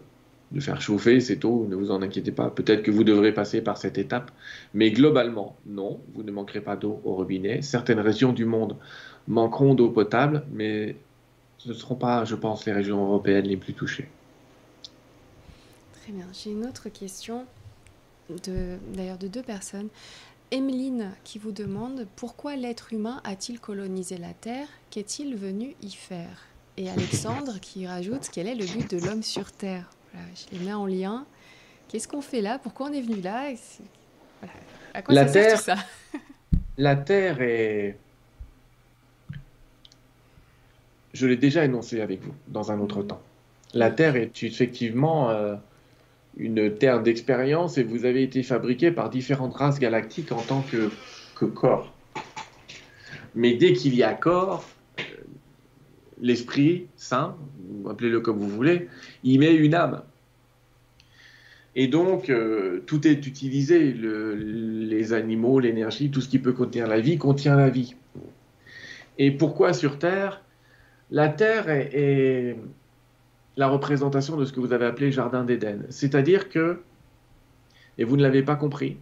faire 0.59 0.79
chauffer 0.79 1.19
cette 1.19 1.43
eau, 1.43 1.65
ne 1.69 1.75
vous 1.75 1.91
en 1.91 2.01
inquiétez 2.01 2.31
pas. 2.31 2.49
Peut-être 2.49 2.81
que 2.83 2.91
vous 2.91 3.03
devrez 3.03 3.33
passer 3.33 3.61
par 3.61 3.77
cette 3.77 3.97
étape, 3.97 4.31
mais 4.73 4.91
globalement, 4.91 5.57
non, 5.65 5.99
vous 6.13 6.23
ne 6.23 6.31
manquerez 6.31 6.61
pas 6.61 6.75
d'eau 6.75 7.01
au 7.03 7.15
robinet. 7.15 7.61
Certaines 7.61 7.99
régions 7.99 8.31
du 8.31 8.45
monde 8.45 8.77
manqueront 9.27 9.73
d'eau 9.73 9.89
potable, 9.89 10.45
mais 10.53 10.95
ce 11.57 11.69
ne 11.69 11.73
seront 11.73 11.95
pas, 11.95 12.25
je 12.25 12.35
pense, 12.35 12.65
les 12.65 12.73
régions 12.73 13.03
européennes 13.03 13.47
les 13.47 13.57
plus 13.57 13.73
touchées. 13.73 14.07
Très 16.01 16.13
bien. 16.13 16.27
J'ai 16.31 16.51
une 16.51 16.65
autre 16.65 16.89
question, 16.89 17.45
d'ailleurs 18.93 19.17
de 19.17 19.27
deux 19.27 19.41
personnes. 19.41 19.89
Emeline 20.51 21.11
qui 21.23 21.39
vous 21.39 21.51
demande 21.51 22.05
pourquoi 22.15 22.55
l'être 22.55 22.93
humain 22.93 23.19
a-t-il 23.23 23.59
colonisé 23.59 24.17
la 24.17 24.33
Terre? 24.33 24.67
Qu'est-il 24.91 25.35
venu 25.35 25.75
y 25.81 25.89
faire? 25.89 26.54
Et 26.77 26.89
Alexandre 26.89 27.59
qui 27.61 27.87
rajoute 27.87 28.29
quel 28.31 28.47
est 28.47 28.55
le 28.55 28.65
but 28.65 28.89
de 28.93 29.05
l'homme 29.05 29.23
sur 29.23 29.51
Terre? 29.51 29.89
Je 30.13 30.57
les 30.57 30.63
mets 30.63 30.73
en 30.73 30.85
lien. 30.85 31.25
Qu'est-ce 31.87 32.07
qu'on 32.07 32.21
fait 32.21 32.41
là? 32.41 32.59
Pourquoi 32.59 32.87
on 32.87 32.93
est 32.93 33.01
venu 33.01 33.21
là? 33.21 33.49
À 34.93 35.01
quoi 35.01 35.13
la 35.13 35.27
ça 35.27 35.33
terre, 35.33 35.59
sert 35.59 35.75
tout 35.75 35.81
ça? 35.81 36.19
La 36.77 36.95
Terre 36.95 37.41
est 37.41 37.97
je 41.13 41.27
l'ai 41.27 41.37
déjà 41.37 41.63
énoncé 41.63 42.01
avec 42.01 42.21
vous 42.21 42.33
dans 42.49 42.71
un 42.71 42.79
autre 42.79 43.01
temps. 43.01 43.21
La 43.73 43.89
Terre 43.89 44.17
est 44.17 44.43
effectivement 44.43 45.29
euh, 45.29 45.55
une 46.35 46.75
terre 46.75 47.01
d'expérience 47.01 47.77
et 47.77 47.83
vous 47.83 48.03
avez 48.03 48.23
été 48.23 48.43
fabriqué 48.43 48.91
par 48.91 49.09
différentes 49.09 49.55
races 49.55 49.79
galactiques 49.79 50.33
en 50.33 50.41
tant 50.41 50.61
que, 50.61 50.91
corps. 51.45 51.93
Mais 53.33 53.53
dès 53.53 53.73
qu'il 53.73 53.95
y 53.95 54.03
a 54.03 54.13
corps, 54.13 54.65
l'esprit 56.21 56.87
saint, 56.95 57.35
appelez-le 57.89 58.19
comme 58.21 58.39
vous 58.39 58.49
voulez, 58.49 58.87
il 59.23 59.39
met 59.39 59.53
une 59.53 59.73
âme. 59.73 60.01
Et 61.75 61.87
donc, 61.87 62.29
euh, 62.29 62.81
tout 62.85 63.05
est 63.05 63.27
utilisé. 63.27 63.93
les 63.93 65.13
animaux, 65.13 65.59
l'énergie, 65.59 66.09
tout 66.09 66.21
ce 66.21 66.29
qui 66.29 66.39
peut 66.39 66.53
contenir 66.53 66.87
la 66.87 66.99
vie, 66.99 67.17
contient 67.17 67.55
la 67.55 67.69
vie. 67.69 67.95
Et 69.17 69.31
pourquoi 69.31 69.73
sur 69.73 69.99
Terre? 69.99 70.41
La 71.11 71.29
Terre 71.29 71.69
est, 71.69 72.55
la 73.57 73.67
représentation 73.67 74.37
de 74.37 74.45
ce 74.45 74.53
que 74.53 74.59
vous 74.59 74.73
avez 74.73 74.85
appelé 74.85 75.11
Jardin 75.11 75.43
d'Éden. 75.43 75.85
C'est-à-dire 75.89 76.49
que, 76.49 76.81
et 77.97 78.03
vous 78.03 78.17
ne 78.17 78.23
l'avez 78.23 78.43
pas 78.43 78.55
compris, 78.55 78.97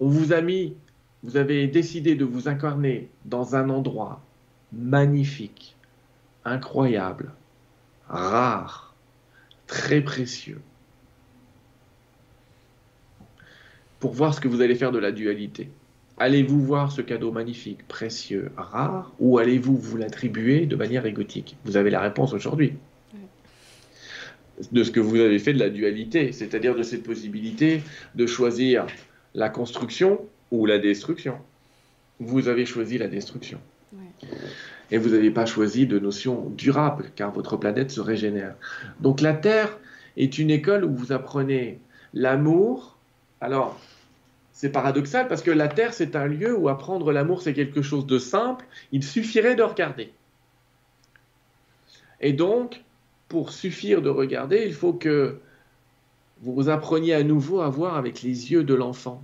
on 0.00 0.08
vous 0.08 0.32
a 0.32 0.40
mis, 0.40 0.74
vous 1.22 1.36
avez 1.36 1.66
décidé 1.66 2.14
de 2.14 2.24
vous 2.24 2.48
incarner 2.48 3.08
dans 3.24 3.56
un 3.56 3.70
endroit 3.70 4.22
magnifique, 4.72 5.73
incroyable, 6.44 7.30
rare, 8.08 8.94
très 9.66 10.00
précieux, 10.00 10.60
pour 14.00 14.12
voir 14.12 14.34
ce 14.34 14.40
que 14.40 14.48
vous 14.48 14.60
allez 14.60 14.74
faire 14.74 14.92
de 14.92 14.98
la 14.98 15.12
dualité. 15.12 15.70
Allez-vous 16.18 16.60
voir 16.60 16.92
ce 16.92 17.00
cadeau 17.00 17.32
magnifique, 17.32 17.88
précieux, 17.88 18.52
rare, 18.56 19.12
ou 19.18 19.38
allez-vous 19.38 19.76
vous 19.76 19.96
l'attribuer 19.96 20.66
de 20.66 20.76
manière 20.76 21.06
égotique? 21.06 21.56
Vous 21.64 21.76
avez 21.76 21.90
la 21.90 22.00
réponse 22.00 22.32
aujourd'hui. 22.34 22.74
De 24.70 24.84
ce 24.84 24.92
que 24.92 25.00
vous 25.00 25.16
avez 25.16 25.40
fait 25.40 25.52
de 25.52 25.58
la 25.58 25.70
dualité, 25.70 26.30
c'est-à-dire 26.30 26.76
de 26.76 26.84
cette 26.84 27.02
possibilité 27.02 27.82
de 28.14 28.26
choisir 28.26 28.86
la 29.34 29.48
construction 29.48 30.20
ou 30.52 30.66
la 30.66 30.78
destruction. 30.78 31.38
Vous 32.20 32.46
avez 32.46 32.64
choisi 32.64 32.96
la 32.98 33.08
destruction. 33.08 33.58
Et 34.90 34.98
vous 34.98 35.10
n'avez 35.10 35.30
pas 35.30 35.46
choisi 35.46 35.86
de 35.86 35.98
notion 35.98 36.50
durable, 36.50 37.10
car 37.16 37.32
votre 37.32 37.56
planète 37.56 37.90
se 37.90 38.00
régénère. 38.00 38.54
Donc 39.00 39.20
la 39.20 39.32
Terre 39.32 39.78
est 40.16 40.38
une 40.38 40.50
école 40.50 40.84
où 40.84 40.94
vous 40.94 41.12
apprenez 41.12 41.80
l'amour. 42.12 42.96
Alors, 43.40 43.80
c'est 44.52 44.70
paradoxal 44.70 45.26
parce 45.26 45.42
que 45.42 45.50
la 45.50 45.68
Terre, 45.68 45.92
c'est 45.92 46.14
un 46.14 46.26
lieu 46.26 46.56
où 46.56 46.68
apprendre 46.68 47.12
l'amour, 47.12 47.42
c'est 47.42 47.54
quelque 47.54 47.82
chose 47.82 48.06
de 48.06 48.18
simple. 48.18 48.64
Il 48.92 49.02
suffirait 49.02 49.56
de 49.56 49.62
regarder. 49.62 50.12
Et 52.20 52.32
donc, 52.32 52.84
pour 53.28 53.50
suffire 53.50 54.00
de 54.00 54.08
regarder, 54.08 54.64
il 54.64 54.74
faut 54.74 54.92
que 54.92 55.40
vous 56.40 56.68
appreniez 56.68 57.14
à 57.14 57.22
nouveau 57.22 57.60
à 57.60 57.68
voir 57.68 57.96
avec 57.96 58.22
les 58.22 58.52
yeux 58.52 58.64
de 58.64 58.74
l'enfant. 58.74 59.22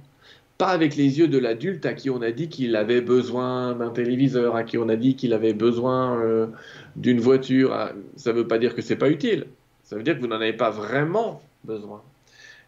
Pas 0.60 0.68
avec 0.68 0.94
les 0.94 1.18
yeux 1.18 1.26
de 1.26 1.38
l'adulte 1.38 1.86
à 1.86 1.94
qui 1.94 2.10
on 2.10 2.20
a 2.20 2.32
dit 2.32 2.50
qu'il 2.50 2.76
avait 2.76 3.00
besoin 3.00 3.74
d'un 3.74 3.88
téléviseur, 3.88 4.56
à 4.56 4.62
qui 4.62 4.76
on 4.76 4.90
a 4.90 4.96
dit 4.96 5.16
qu'il 5.16 5.32
avait 5.32 5.54
besoin 5.54 6.20
euh, 6.20 6.48
d'une 6.96 7.18
voiture. 7.18 7.72
Ah, 7.72 7.92
ça 8.16 8.34
ne 8.34 8.36
veut 8.36 8.46
pas 8.46 8.58
dire 8.58 8.74
que 8.74 8.82
ce 8.82 8.92
n'est 8.92 8.98
pas 8.98 9.08
utile. 9.08 9.46
Ça 9.84 9.96
veut 9.96 10.02
dire 10.02 10.16
que 10.16 10.20
vous 10.20 10.26
n'en 10.26 10.36
avez 10.36 10.52
pas 10.52 10.68
vraiment 10.68 11.40
besoin. 11.64 12.02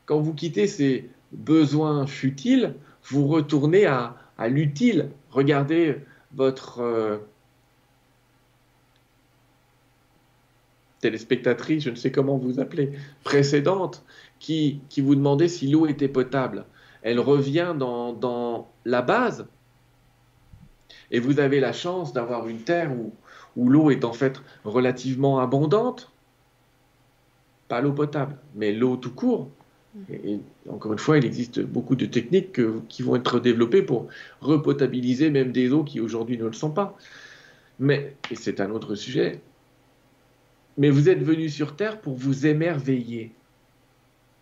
Quand 0.07 0.19
vous 0.21 0.33
quittez 0.33 0.69
ces 0.69 1.11
besoin 1.33 2.07
futile, 2.07 2.77
vous 3.11 3.27
retournez 3.27 3.85
à, 3.85 4.17
l'utile. 4.49 5.11
Regardez 5.31 5.97
votre 6.33 6.81
euh, 6.81 7.19
téléspectatrice, 11.03 11.85
je 11.85 11.91
ne 11.91 11.97
sais 11.97 12.11
comment 12.11 12.39
vous 12.39 12.59
appelez, 12.59 12.93
précédente, 13.23 14.03
qui 14.39 14.81
vous 14.97 15.15
demandait 15.15 15.49
si 15.49 15.69
l'eau 15.69 15.87
était 15.87 16.09
potable. 16.09 16.65
Elle 17.03 17.21
revient 17.21 17.75
dans, 17.79 18.13
dans, 18.13 18.71
la 18.85 19.03
base. 19.03 19.47
Et 21.11 21.21
vous 21.21 21.41
avez 21.41 21.61
la 21.61 21.73
chance 21.73 22.13
d'avoir 22.13 22.49
une 22.49 22.61
terre 22.61 22.93
où, 22.93 23.13
où 23.57 23.69
l'eau 23.69 23.91
est 23.91 24.05
en 24.05 24.13
fait 24.13 24.41
relativement 24.65 25.41
abondante. 25.41 26.11
Pas 27.69 27.81
l'eau 27.81 27.93
potable, 27.93 28.37
mais 28.55 28.73
l'eau 28.73 28.97
tout 28.97 29.15
court. 29.15 29.51
Et, 30.11 30.41
encore 30.71 30.93
une 30.93 30.99
fois, 30.99 31.19
il 31.19 31.25
existe 31.25 31.61
beaucoup 31.61 31.97
de 31.97 32.07
techniques 32.07 32.61
qui 32.89 33.03
vont 33.03 33.17
être 33.17 33.41
développées 33.41 33.83
pour 33.83 34.09
repotabiliser 34.41 35.31
même 35.31 35.53
des 35.53 35.73
eaux 35.73 35.85
qui 35.85 36.01
aujourd'hui 36.01 36.39
ne 36.39 36.47
le 36.47 36.53
sont 36.53 36.71
pas. 36.71 36.97
Mais, 37.79 38.17
et 38.31 38.37
c'est 38.37 38.61
un 38.61 38.71
autre 38.71 38.95
sujet, 38.95 39.41
mais 40.79 40.91
vous 40.91 41.09
êtes 41.09 41.23
venu 41.23 41.49
sur 41.49 41.77
Terre 41.77 42.01
pour 42.01 42.15
vous 42.15 42.47
émerveiller 42.47 43.33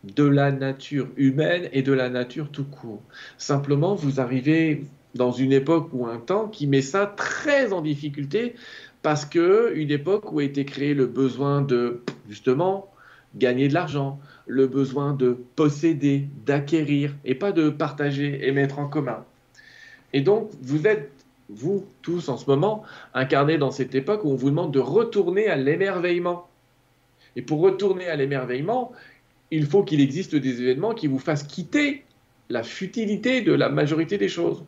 de 0.05 0.25
la 0.25 0.51
nature 0.51 1.09
humaine 1.17 1.69
et 1.73 1.83
de 1.83 1.93
la 1.93 2.09
nature 2.09 2.51
tout 2.51 2.65
court. 2.65 3.03
Simplement, 3.39 3.95
vous 3.95 4.21
arrivez 4.21 4.85
dans 5.15 5.33
une 5.33 5.53
époque 5.53 5.89
ou 5.93 6.07
un 6.07 6.19
temps 6.19 6.49
qui 6.49 6.67
met 6.67 6.83
ça 6.83 7.07
très 7.07 7.73
en 7.73 7.83
difficulté 7.83 8.55
parce 9.03 9.25
que 9.25 9.73
une 9.75 9.91
époque 9.91 10.33
où 10.33 10.39
a 10.39 10.45
été 10.45 10.65
créé 10.65 10.95
le 10.95 11.07
besoin 11.07 11.63
de 11.63 12.03
justement 12.29 12.91
gagner 13.37 13.69
de 13.69 13.75
l'argent, 13.75 14.19
le 14.47 14.67
besoin 14.67 15.13
de 15.13 15.39
posséder, 15.57 16.27
d'acquérir, 16.45 17.15
et 17.25 17.35
pas 17.35 17.53
de 17.53 17.71
partager 17.71 18.47
et 18.47 18.53
mettre 18.53 18.79
en 18.79 18.89
commun. 18.89 19.25
Et 20.13 20.21
donc, 20.21 20.51
vous 20.61 20.87
êtes, 20.87 21.13
vous 21.49 21.87
tous 22.03 22.29
en 22.29 22.37
ce 22.37 22.47
moment, 22.51 22.83
incarnés 23.15 23.59
dans 23.59 23.71
cette 23.71 23.95
époque 23.95 24.25
où 24.25 24.31
on 24.33 24.35
vous 24.35 24.51
demande 24.51 24.73
de 24.73 24.81
retourner 24.81 25.47
à 25.47 25.57
l'émerveillement. 25.57 26.49
Et 27.37 27.43
pour 27.43 27.61
retourner 27.61 28.09
à 28.09 28.17
l'émerveillement, 28.17 28.93
il 29.51 29.67
faut 29.67 29.83
qu'il 29.83 30.01
existe 30.01 30.37
des 30.37 30.63
événements 30.63 30.95
qui 30.95 31.07
vous 31.07 31.19
fassent 31.19 31.43
quitter 31.43 32.05
la 32.49 32.63
futilité 32.63 33.43
de 33.43 33.53
la 33.53 33.69
majorité 33.69 34.19
des 34.19 34.29
choses. 34.29 34.65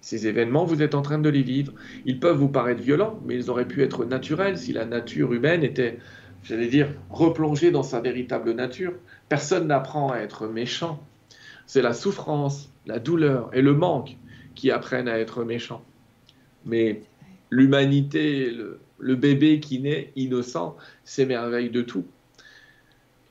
Ces 0.00 0.26
événements, 0.26 0.64
vous 0.64 0.82
êtes 0.82 0.94
en 0.94 1.02
train 1.02 1.18
de 1.18 1.28
les 1.28 1.42
vivre. 1.42 1.72
Ils 2.06 2.20
peuvent 2.20 2.38
vous 2.38 2.48
paraître 2.48 2.80
violents, 2.80 3.20
mais 3.26 3.34
ils 3.34 3.50
auraient 3.50 3.68
pu 3.68 3.82
être 3.82 4.04
naturels 4.04 4.56
si 4.56 4.72
la 4.72 4.86
nature 4.86 5.32
humaine 5.32 5.62
était 5.62 5.98
j'allais 6.42 6.68
dire, 6.68 6.88
replonger 7.10 7.70
dans 7.70 7.82
sa 7.82 8.00
véritable 8.00 8.52
nature. 8.52 8.94
Personne 9.28 9.66
n'apprend 9.66 10.10
à 10.10 10.18
être 10.18 10.46
méchant. 10.46 11.02
C'est 11.66 11.82
la 11.82 11.92
souffrance, 11.92 12.72
la 12.86 12.98
douleur 12.98 13.50
et 13.52 13.62
le 13.62 13.74
manque 13.74 14.16
qui 14.54 14.70
apprennent 14.70 15.08
à 15.08 15.18
être 15.18 15.44
méchant. 15.44 15.84
Mais 16.64 17.02
l'humanité, 17.50 18.50
le, 18.98 19.16
bébé 19.16 19.60
qui 19.60 19.80
naît 19.80 20.12
innocent, 20.16 20.76
s'émerveille 21.04 21.70
de 21.70 21.82
tout. 21.82 22.04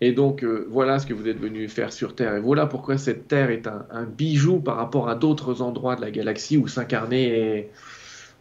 Et 0.01 0.13
donc, 0.13 0.43
euh, 0.43 0.65
voilà 0.69 0.99
ce 0.99 1.05
que 1.05 1.13
vous 1.13 1.27
êtes 1.27 1.39
venu 1.39 1.67
faire 1.67 1.91
sur 1.91 2.15
Terre. 2.15 2.35
Et 2.35 2.39
voilà 2.39 2.65
pourquoi 2.67 2.97
cette 2.97 3.27
Terre 3.27 3.49
est 3.49 3.67
un, 3.67 4.05
bijou 4.05 4.59
par 4.59 4.77
rapport 4.77 5.09
à 5.09 5.15
d'autres 5.15 5.61
endroits 5.61 5.95
de 5.95 6.01
la 6.01 6.11
galaxie 6.11 6.57
où 6.57 6.67
s'incarner 6.67 7.27
est 7.27 7.71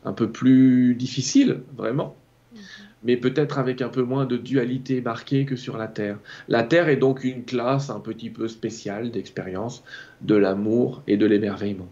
un 0.05 0.13
peu 0.13 0.31
plus 0.31 0.95
difficile, 0.95 1.63
vraiment. 1.77 2.15
Mhm. 2.53 2.61
Mais 3.05 3.17
peut-être 3.17 3.59
avec 3.59 3.83
un 3.83 3.89
peu 3.89 4.03
moins 4.03 4.27
de 4.27 4.37
dualité 4.37 5.01
marquée 5.01 5.45
que 5.45 5.57
sur 5.57 5.77
la 5.77 5.89
Terre. 5.89 6.19
La 6.49 6.63
Terre 6.63 6.89
est 6.89 6.97
donc 6.97 7.25
une 7.25 7.45
classe 7.45 7.91
un 7.91 8.01
petit 8.01 8.31
peu 8.31 8.49
spéciale 8.49 9.11
d'expérience 9.11 9.85
de 10.21 10.35
l'amour 10.35 11.03
et 11.07 11.17
de 11.17 11.27
l'émerveillement. 11.27 11.89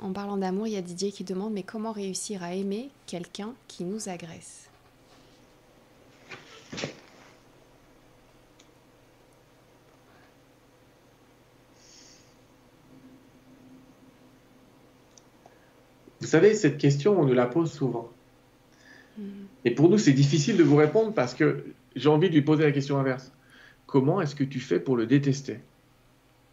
En 0.00 0.12
parlant 0.12 0.36
d'amour, 0.36 0.66
il 0.66 0.74
y 0.74 0.76
a 0.76 0.82
Didier 0.82 1.12
qui 1.12 1.24
demande 1.24 1.52
mais 1.52 1.62
comment 1.62 1.92
réussir 1.92 2.42
à 2.42 2.54
aimer 2.54 2.90
quelqu'un 3.06 3.54
qui 3.68 3.84
nous 3.84 4.08
agresse? 4.08 4.68
Vous 16.22 16.28
savez, 16.28 16.54
cette 16.54 16.78
question, 16.78 17.20
on 17.20 17.26
nous 17.26 17.34
la 17.34 17.46
pose 17.46 17.72
souvent. 17.72 18.08
Mm. 19.18 19.22
Et 19.64 19.72
pour 19.72 19.88
nous, 19.88 19.98
c'est 19.98 20.12
difficile 20.12 20.56
de 20.56 20.62
vous 20.62 20.76
répondre 20.76 21.12
parce 21.12 21.34
que 21.34 21.64
j'ai 21.96 22.08
envie 22.08 22.28
de 22.28 22.34
lui 22.34 22.42
poser 22.42 22.62
la 22.62 22.70
question 22.70 22.96
inverse. 22.96 23.32
Comment 23.86 24.20
est-ce 24.20 24.36
que 24.36 24.44
tu 24.44 24.60
fais 24.60 24.78
pour 24.78 24.96
le 24.96 25.06
détester? 25.06 25.58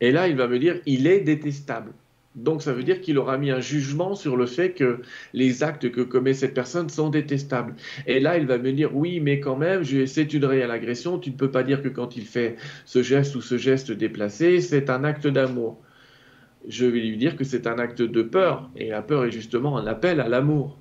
Et 0.01 0.11
là, 0.11 0.27
il 0.27 0.35
va 0.35 0.47
me 0.47 0.57
dire, 0.57 0.81
il 0.87 1.05
est 1.05 1.19
détestable. 1.19 1.91
Donc 2.33 2.63
ça 2.63 2.73
veut 2.73 2.83
dire 2.83 2.99
qu'il 2.99 3.19
aura 3.19 3.37
mis 3.37 3.51
un 3.51 3.59
jugement 3.59 4.15
sur 4.15 4.37
le 4.37 4.47
fait 4.47 4.71
que 4.71 5.01
les 5.33 5.61
actes 5.61 5.91
que 5.91 6.01
commet 6.01 6.33
cette 6.33 6.55
personne 6.55 6.89
sont 6.89 7.09
détestables. 7.09 7.75
Et 8.07 8.19
là, 8.19 8.39
il 8.39 8.47
va 8.47 8.57
me 8.57 8.71
dire, 8.71 8.95
oui, 8.95 9.19
mais 9.19 9.39
quand 9.39 9.55
même, 9.55 9.83
c'est 9.83 10.33
une 10.33 10.45
réelle 10.45 10.71
agression. 10.71 11.19
Tu 11.19 11.29
ne 11.29 11.35
peux 11.35 11.51
pas 11.51 11.61
dire 11.61 11.83
que 11.83 11.89
quand 11.89 12.17
il 12.17 12.25
fait 12.25 12.55
ce 12.85 13.03
geste 13.03 13.35
ou 13.35 13.41
ce 13.41 13.57
geste 13.57 13.91
déplacé, 13.91 14.61
c'est 14.61 14.89
un 14.89 15.03
acte 15.03 15.27
d'amour 15.27 15.79
je 16.67 16.85
vais 16.85 16.99
lui 16.99 17.17
dire 17.17 17.35
que 17.35 17.43
c'est 17.43 17.67
un 17.67 17.79
acte 17.79 18.01
de 18.01 18.21
peur, 18.21 18.69
et 18.75 18.89
la 18.89 19.01
peur 19.01 19.25
est 19.25 19.31
justement 19.31 19.77
un 19.77 19.87
appel 19.87 20.19
à 20.19 20.27
l'amour. 20.27 20.77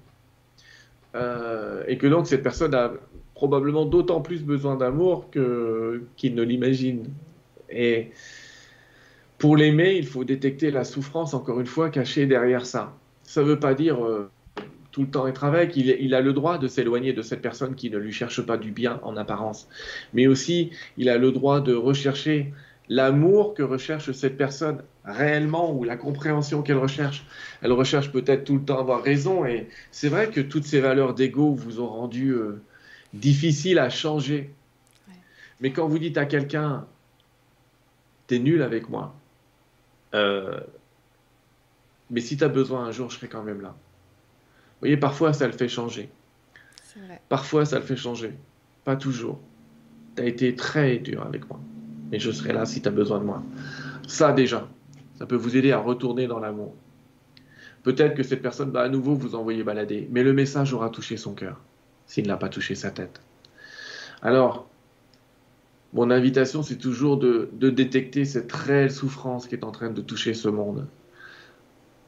Euh, 1.14 1.82
et 1.86 1.96
que 1.96 2.06
donc 2.06 2.26
cette 2.26 2.42
personne 2.42 2.74
a 2.74 2.92
probablement 3.34 3.86
d'autant 3.86 4.20
plus 4.20 4.42
besoin 4.42 4.76
d'amour 4.76 5.30
qu'il 5.30 6.34
ne 6.34 6.42
l'imagine. 6.42 7.05
Et 7.70 8.10
pour 9.38 9.56
l'aimer, 9.56 9.94
il 9.96 10.06
faut 10.06 10.24
détecter 10.24 10.70
la 10.70 10.84
souffrance, 10.84 11.34
encore 11.34 11.60
une 11.60 11.66
fois, 11.66 11.90
cachée 11.90 12.26
derrière 12.26 12.66
ça. 12.66 12.96
Ça 13.22 13.42
ne 13.42 13.46
veut 13.46 13.60
pas 13.60 13.74
dire 13.74 14.05
euh, 14.05 14.28
tout 14.90 15.02
le 15.02 15.09
temps 15.09 15.26
être 15.28 15.44
avec, 15.44 15.76
il, 15.76 15.88
il 16.00 16.14
a 16.14 16.20
le 16.20 16.32
droit 16.32 16.59
de 16.59 16.66
s'éloigner 16.66 17.12
de 17.12 17.22
cette 17.22 17.40
personne 17.40 17.74
qui 17.76 17.90
ne 17.90 17.98
lui 17.98 18.12
cherche 18.12 18.42
pas 18.42 18.56
du 18.56 18.72
bien 18.72 18.98
en 19.05 19.16
apparence. 19.16 19.68
Mais 20.12 20.26
aussi, 20.26 20.70
il 20.96 21.09
a 21.09 21.18
le 21.18 21.30
droit 21.30 21.60
de 21.60 21.74
rechercher 21.74 22.52
l'amour 22.89 23.55
que 23.55 23.62
recherche 23.62 24.12
cette 24.12 24.36
personne 24.36 24.82
réellement 25.05 25.73
ou 25.73 25.85
la 25.85 25.97
compréhension 25.97 26.62
qu'elle 26.62 26.78
recherche. 26.78 27.24
Elle 27.62 27.73
recherche 27.73 28.10
peut-être 28.12 28.44
tout 28.44 28.56
le 28.56 28.65
temps 28.65 28.78
avoir 28.78 29.02
raison 29.02 29.44
et 29.44 29.69
c'est 29.90 30.09
vrai 30.09 30.31
que 30.31 30.40
toutes 30.40 30.65
ces 30.65 30.81
valeurs 30.81 31.15
d'ego 31.15 31.55
vous 31.55 31.81
ont 31.81 31.89
rendu 31.89 32.31
euh, 32.31 32.62
difficile 33.15 33.78
à 33.78 33.90
changer. 33.90 34.52
Mais 35.60 35.73
quand 35.73 35.89
vous 35.89 35.98
dites 35.98 36.19
à 36.19 36.24
quelqu'un, 36.24 36.86
t'es 38.27 38.39
nul 38.39 38.62
avec 38.62 38.89
moi, 38.89 39.15
euh, 40.15 40.60
mais 42.10 42.20
si 42.20 42.36
tu 42.36 42.44
as 42.44 42.48
besoin 42.48 42.85
un 42.85 42.93
jour, 42.93 43.10
je 43.10 43.16
serai 43.16 43.28
quand 43.28 43.43
même 43.43 43.60
là. 43.60 43.70
Vous 43.70 44.81
voyez, 44.82 44.97
parfois 44.97 45.32
ça 45.32 45.47
le 45.47 45.52
fait 45.52 45.69
changer. 45.69 46.09
Parfois 47.28 47.65
ça 47.65 47.78
le 47.78 47.85
fait 47.85 47.97
changer. 47.97 48.32
Pas 48.85 48.97
toujours. 48.97 49.40
Tu 50.16 50.23
as 50.23 50.27
été 50.27 50.55
très 50.55 50.98
dur 50.98 51.23
avec 51.23 51.48
moi. 51.48 51.60
Mais 52.10 52.18
je 52.18 52.30
serai 52.30 52.52
là 52.52 52.66
si 52.66 52.80
tu 52.80 52.89
as 52.89 52.93
besoin 52.93 53.18
de 53.18 53.24
moi. 53.24 53.43
Ça 54.06 54.32
déjà, 54.32 54.68
ça 55.18 55.26
peut 55.26 55.36
vous 55.36 55.56
aider 55.56 55.72
à 55.72 55.78
retourner 55.78 56.26
dans 56.26 56.39
l'amour. 56.39 56.74
Peut-être 57.82 58.14
que 58.14 58.22
cette 58.22 58.43
personne 58.43 58.70
va 58.70 58.82
à 58.82 58.89
nouveau 58.89 59.14
vous 59.14 59.35
envoyer 59.35 59.62
balader, 59.62 60.09
mais 60.10 60.22
le 60.22 60.32
message 60.32 60.72
aura 60.72 60.90
touché 60.90 61.16
son 61.16 61.35
cœur, 61.35 61.60
s'il 62.06 62.26
n'a 62.26 62.36
pas 62.36 62.48
touché 62.48 62.74
sa 62.74 62.90
tête. 62.90 63.20
Alors, 64.22 64.68
mon 65.93 66.10
invitation, 66.10 66.62
c'est 66.62 66.76
toujours 66.76 67.16
de, 67.16 67.48
détecter 67.52 68.24
cette 68.24 68.52
réelle 68.52 68.90
souffrance 68.90 69.47
qui 69.47 69.55
est 69.55 69.64
en 69.64 69.70
train 69.70 69.90
de 69.90 70.02
toucher 70.02 70.35
ce 70.35 70.48
monde. 70.48 70.86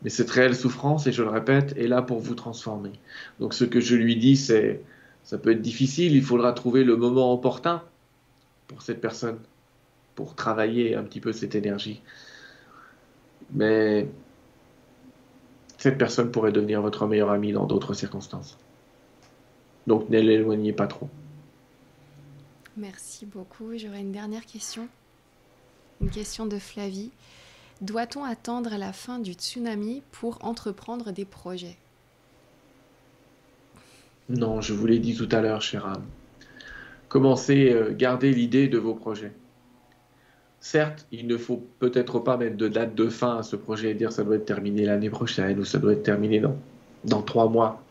Mais 0.02 0.10
cette 0.10 0.30
réelle 0.30 0.54
souffrance, 0.54 1.06
et 1.06 1.12
je 1.12 1.22
le 1.22 1.28
répète, 1.28 1.74
est 1.76 1.86
là 1.86 2.02
pour 2.02 2.20
vous 2.20 2.34
transformer. 2.34 2.92
Donc 3.38 3.54
ce 3.54 3.64
que 3.64 3.80
je 3.80 3.96
lui 3.96 4.16
dis, 4.16 4.36
c'est, 4.36 4.82
ça 5.24 5.38
peut 5.38 5.52
être 5.52 5.62
difficile, 5.62 6.14
il 6.14 6.22
faudra 6.22 6.52
trouver 6.52 6.84
le 6.84 6.96
moment 6.96 7.32
opportun 7.32 7.82
pour 8.66 8.82
cette 8.82 9.00
personne, 9.00 9.38
pour 10.14 10.34
travailler 10.34 10.94
un 10.94 11.02
petit 11.02 11.20
peu 11.20 11.32
cette 11.32 11.54
énergie 11.54 12.02
mais 13.52 14.08
cette 15.78 15.98
personne 15.98 16.30
pourrait 16.30 16.52
devenir 16.52 16.82
votre 16.82 17.06
meilleur 17.06 17.30
ami 17.30 17.52
dans 17.52 17.66
d'autres 17.66 17.94
circonstances. 17.94 18.58
Donc 19.86 20.08
ne 20.10 20.18
l'éloignez 20.18 20.72
pas 20.72 20.86
trop. 20.86 21.08
Merci 22.76 23.26
beaucoup. 23.26 23.76
J'aurais 23.76 24.00
une 24.00 24.12
dernière 24.12 24.46
question. 24.46 24.88
Une 26.00 26.10
question 26.10 26.46
de 26.46 26.58
Flavie. 26.58 27.10
Doit-on 27.80 28.24
attendre 28.24 28.76
la 28.78 28.92
fin 28.92 29.18
du 29.18 29.32
tsunami 29.32 30.02
pour 30.12 30.44
entreprendre 30.44 31.12
des 31.12 31.24
projets? 31.24 31.76
Non, 34.28 34.60
je 34.60 34.74
vous 34.74 34.86
l'ai 34.86 34.98
dit 34.98 35.16
tout 35.16 35.28
à 35.32 35.40
l'heure, 35.40 35.62
cher 35.62 35.86
âme. 35.86 36.04
Commencez, 37.08 37.72
euh, 37.72 37.92
gardez 37.92 38.32
l'idée 38.32 38.68
de 38.68 38.78
vos 38.78 38.94
projets. 38.94 39.32
Certes, 40.60 41.06
il 41.10 41.26
ne 41.26 41.38
faut 41.38 41.66
peut-être 41.78 42.18
pas 42.18 42.36
mettre 42.36 42.56
de 42.56 42.68
date 42.68 42.94
de 42.94 43.08
fin 43.08 43.38
à 43.38 43.42
ce 43.42 43.56
projet 43.56 43.90
et 43.90 43.94
dire 43.94 44.12
ça 44.12 44.24
doit 44.24 44.36
être 44.36 44.44
terminé 44.44 44.84
l'année 44.84 45.08
prochaine 45.08 45.58
ou 45.58 45.64
ça 45.64 45.78
doit 45.78 45.92
être 45.92 46.02
terminé 46.02 46.38
dans, 46.38 46.56
dans 47.06 47.22
trois 47.22 47.48
mois. 47.48 47.82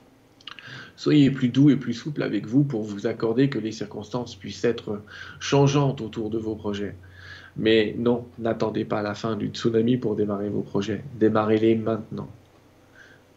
Soyez 0.95 1.31
plus 1.31 1.49
doux 1.49 1.71
et 1.71 1.77
plus 1.77 1.93
souple 1.93 2.21
avec 2.21 2.45
vous 2.45 2.63
pour 2.63 2.83
vous 2.83 3.07
accorder 3.07 3.49
que 3.49 3.57
les 3.57 3.71
circonstances 3.71 4.35
puissent 4.35 4.65
être 4.65 5.01
changeantes 5.39 6.01
autour 6.01 6.29
de 6.29 6.37
vos 6.37 6.55
projets. 6.55 6.95
Mais 7.57 7.95
non, 7.97 8.25
n'attendez 8.37 8.85
pas 8.85 9.01
la 9.01 9.15
fin 9.15 9.35
du 9.35 9.47
tsunami 9.47 9.97
pour 9.97 10.15
démarrer 10.15 10.49
vos 10.49 10.61
projets. 10.61 11.03
Démarrez-les 11.19 11.75
maintenant. 11.75 12.29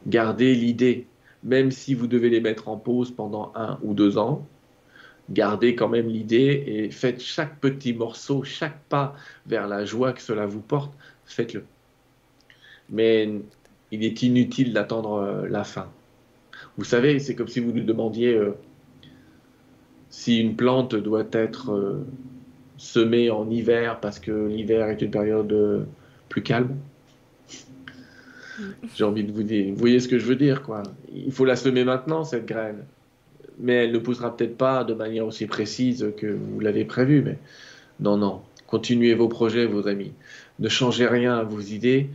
Gardez 0.06 0.54
l'idée, 0.54 1.06
même 1.42 1.70
si 1.70 1.94
vous 1.94 2.06
devez 2.06 2.28
les 2.28 2.40
mettre 2.40 2.68
en 2.68 2.76
pause 2.76 3.10
pendant 3.10 3.52
un 3.54 3.78
ou 3.82 3.94
deux 3.94 4.18
ans, 4.18 4.46
gardez 5.30 5.74
quand 5.74 5.88
même 5.88 6.08
l'idée 6.08 6.64
et 6.66 6.90
faites 6.90 7.20
chaque 7.20 7.58
petit 7.60 7.92
morceau, 7.92 8.42
chaque 8.42 8.82
pas 8.88 9.14
vers 9.46 9.66
la 9.66 9.84
joie 9.84 10.12
que 10.12 10.22
cela 10.22 10.46
vous 10.46 10.60
porte, 10.60 10.92
faites-le. 11.26 11.64
Mais 12.90 13.30
il 13.90 14.04
est 14.04 14.22
inutile 14.22 14.72
d'attendre 14.72 15.14
euh, 15.14 15.48
la 15.48 15.64
fin. 15.64 15.90
Vous 16.76 16.84
savez, 16.84 17.18
c'est 17.18 17.34
comme 17.34 17.48
si 17.48 17.60
vous 17.60 17.72
nous 17.72 17.84
demandiez 17.84 18.34
euh, 18.34 18.52
si 20.10 20.40
une 20.40 20.56
plante 20.56 20.94
doit 20.94 21.26
être 21.32 21.72
euh, 21.72 22.04
semée 22.76 23.30
en 23.30 23.48
hiver 23.50 24.00
parce 24.00 24.18
que 24.18 24.48
l'hiver 24.48 24.88
est 24.88 25.00
une 25.00 25.10
période 25.10 25.86
plus 26.28 26.42
calme. 26.42 26.76
Mm. 28.58 28.62
J'ai 28.94 29.04
envie 29.04 29.24
de 29.24 29.32
vous 29.32 29.42
dire, 29.42 29.72
vous 29.72 29.78
voyez 29.78 30.00
ce 30.00 30.08
que 30.08 30.18
je 30.18 30.26
veux 30.26 30.36
dire, 30.36 30.62
quoi. 30.62 30.82
Il 31.14 31.32
faut 31.32 31.44
la 31.44 31.56
semer 31.56 31.84
maintenant, 31.84 32.24
cette 32.24 32.46
graine 32.46 32.84
mais 33.62 33.84
elle 33.84 33.92
ne 33.92 33.98
poussera 33.98 34.36
peut-être 34.36 34.58
pas 34.58 34.84
de 34.84 34.92
manière 34.92 35.24
aussi 35.24 35.46
précise 35.46 36.12
que 36.18 36.26
vous 36.26 36.60
l'avez 36.60 36.84
prévu. 36.84 37.22
Mais 37.22 37.38
non, 38.00 38.18
non, 38.18 38.42
continuez 38.66 39.14
vos 39.14 39.28
projets, 39.28 39.64
vos 39.64 39.86
amis. 39.88 40.12
Ne 40.58 40.68
changez 40.68 41.06
rien 41.06 41.38
à 41.38 41.44
vos 41.44 41.60
idées 41.60 42.10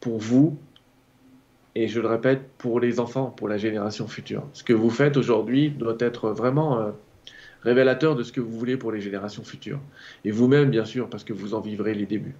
pour 0.00 0.18
vous 0.18 0.56
et 1.74 1.88
je 1.88 2.00
le 2.00 2.06
répète, 2.06 2.42
pour 2.58 2.78
les 2.78 3.00
enfants, 3.00 3.30
pour 3.30 3.48
la 3.48 3.56
génération 3.56 4.06
future. 4.06 4.46
Ce 4.52 4.62
que 4.62 4.74
vous 4.74 4.90
faites 4.90 5.16
aujourd'hui 5.16 5.70
doit 5.70 5.96
être 5.98 6.30
vraiment 6.30 6.78
euh, 6.78 6.90
révélateur 7.62 8.14
de 8.14 8.22
ce 8.22 8.30
que 8.30 8.42
vous 8.42 8.58
voulez 8.58 8.76
pour 8.76 8.92
les 8.92 9.00
générations 9.00 9.42
futures. 9.42 9.80
Et 10.26 10.30
vous-même, 10.30 10.68
bien 10.68 10.84
sûr, 10.84 11.08
parce 11.08 11.24
que 11.24 11.32
vous 11.32 11.54
en 11.54 11.60
vivrez 11.60 11.94
les 11.94 12.04
débuts. 12.04 12.34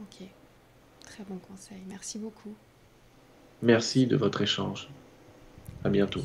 Ok, 0.00 0.26
très 1.02 1.22
bon 1.28 1.38
conseil. 1.38 1.82
Merci 1.88 2.18
beaucoup. 2.18 2.54
Merci 3.62 4.08
de 4.08 4.16
votre 4.16 4.42
échange. 4.42 4.88
À 5.84 5.88
bientôt 5.88 6.24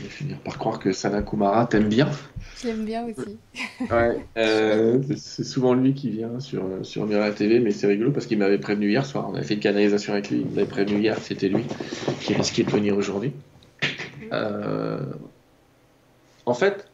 vais 0.00 0.09
finir 0.20 0.38
par 0.38 0.58
croire 0.58 0.78
que 0.78 0.92
Sana 0.92 1.22
Kumara 1.22 1.66
t'aime 1.66 1.88
bien. 1.88 2.08
J'aime 2.62 2.84
bien 2.84 3.06
aussi. 3.06 3.38
ouais, 3.90 4.18
euh, 4.36 5.02
c'est 5.16 5.44
souvent 5.44 5.72
lui 5.72 5.94
qui 5.94 6.10
vient 6.10 6.40
sur, 6.40 6.62
sur 6.82 7.06
Mira 7.06 7.30
TV, 7.30 7.58
mais 7.58 7.70
c'est 7.70 7.86
rigolo 7.86 8.10
parce 8.10 8.26
qu'il 8.26 8.38
m'avait 8.38 8.58
prévenu 8.58 8.90
hier 8.90 9.06
soir. 9.06 9.28
On 9.30 9.34
avait 9.34 9.44
fait 9.44 9.54
une 9.54 9.60
canalisation 9.60 10.12
avec 10.12 10.30
lui. 10.30 10.40
Il 10.40 10.54
m'avait 10.54 10.66
prévenu 10.66 11.00
hier, 11.00 11.18
c'était 11.18 11.48
lui 11.48 11.64
qui 12.20 12.34
risquait 12.34 12.64
de 12.64 12.70
venir 12.70 12.96
aujourd'hui. 12.96 13.32
Euh, 14.32 15.00
en 16.44 16.54
fait, 16.54 16.88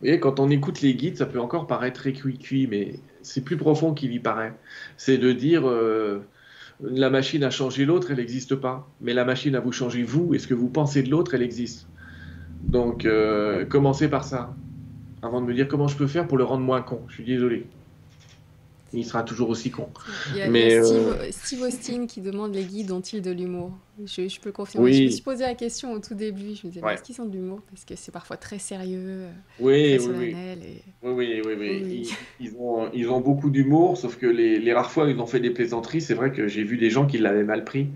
Vous 0.00 0.06
voyez, 0.06 0.20
quand 0.20 0.38
on 0.38 0.50
écoute 0.50 0.82
les 0.82 0.94
guides, 0.94 1.16
ça 1.16 1.26
peut 1.26 1.40
encore 1.40 1.66
paraître 1.66 2.00
très 2.00 2.12
cuit-cuit, 2.12 2.66
mais 2.66 2.94
c'est 3.22 3.42
plus 3.42 3.56
profond 3.56 3.94
qu'il 3.94 4.12
y 4.12 4.18
paraît. 4.18 4.52
C'est 4.98 5.16
de 5.16 5.32
dire 5.32 5.66
euh, 5.66 6.22
la 6.82 7.08
machine 7.08 7.42
a 7.42 7.50
changé 7.50 7.86
l'autre, 7.86 8.10
elle 8.10 8.18
n'existe 8.18 8.54
pas. 8.54 8.86
Mais 9.00 9.14
la 9.14 9.24
machine 9.24 9.54
a 9.56 9.60
vous 9.60 9.72
changé 9.72 10.02
vous, 10.02 10.34
et 10.34 10.38
ce 10.38 10.46
que 10.46 10.54
vous 10.54 10.68
pensez 10.68 11.02
de 11.02 11.10
l'autre, 11.10 11.32
elle 11.32 11.42
existe. 11.42 11.86
Donc, 12.62 13.04
euh, 13.04 13.64
commencez 13.64 14.08
par 14.08 14.24
ça. 14.24 14.54
Avant 15.22 15.40
de 15.40 15.46
me 15.46 15.54
dire 15.54 15.68
comment 15.68 15.88
je 15.88 15.96
peux 15.96 16.06
faire 16.06 16.26
pour 16.26 16.38
le 16.38 16.44
rendre 16.44 16.64
moins 16.64 16.82
con. 16.82 17.02
Je 17.08 17.14
suis 17.14 17.24
désolé 17.24 17.66
il 18.92 19.04
sera 19.04 19.22
toujours 19.22 19.50
aussi 19.50 19.70
con. 19.70 19.88
Il 20.32 20.38
y 20.38 20.42
a, 20.42 20.48
Mais, 20.48 20.74
euh, 20.74 21.30
Steve, 21.30 21.62
Austin 21.62 22.06
qui 22.06 22.20
demande 22.20 22.54
les 22.54 22.64
guides 22.64 22.90
ont-ils 22.90 23.22
de 23.22 23.30
l'humour? 23.30 23.72
Je, 24.04 24.40
peux 24.40 24.50
confirmer. 24.50 24.92
Je 24.92 25.02
me 25.04 25.08
suis 25.10 25.22
posé 25.22 25.44
la 25.44 25.54
question 25.54 25.92
au 25.92 26.00
tout 26.00 26.14
début. 26.14 26.54
Je 26.54 26.66
me 26.66 26.72
disais, 26.72 26.80
est-ce 26.92 27.02
qu'ils 27.02 27.20
ont 27.20 27.26
de 27.26 27.32
l'humour? 27.32 27.60
Parce 27.70 27.84
que 27.84 27.94
c'est 27.96 28.12
parfois 28.12 28.36
très 28.36 28.58
sérieux, 28.58 28.98
euh, 28.98 29.30
oui, 29.60 29.96
très 29.96 30.06
oui, 30.06 30.34
oui. 30.34 30.82
oui, 31.02 31.42
oui, 31.44 31.54
oui, 31.58 32.10
Ils, 32.40 32.54
ont, 32.58 32.90
ils 32.92 33.08
ont 33.10 33.20
beaucoup 33.20 33.50
d'humour, 33.50 33.96
sauf 33.96 34.16
que 34.16 34.26
les, 34.26 34.58
les, 34.58 34.72
rares 34.72 34.90
fois 34.90 35.04
où 35.04 35.08
ils 35.08 35.20
ont 35.20 35.26
fait 35.26 35.40
des 35.40 35.50
plaisanteries, 35.50 36.00
c'est 36.00 36.14
vrai 36.14 36.32
que 36.32 36.48
j'ai 36.48 36.64
vu 36.64 36.76
des 36.76 36.90
gens 36.90 37.06
qui 37.06 37.18
l'avaient 37.18 37.44
mal 37.44 37.64
pris 37.64 37.88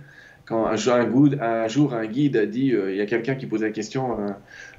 quand 0.47 0.67
un, 0.67 0.73
un, 0.73 1.69
jour 1.69 1.95
un 1.95 2.07
guide 2.07 2.37
a 2.37 2.47
dit, 2.47 2.73
euh, 2.73 2.93
il 2.93 2.99
y 2.99 3.01
a 3.01 3.07
quelqu'un 3.07 3.35
qui 3.35 3.47
posait 3.47 3.67
la 3.67 3.73
question 3.73 4.21
euh, 4.21 4.31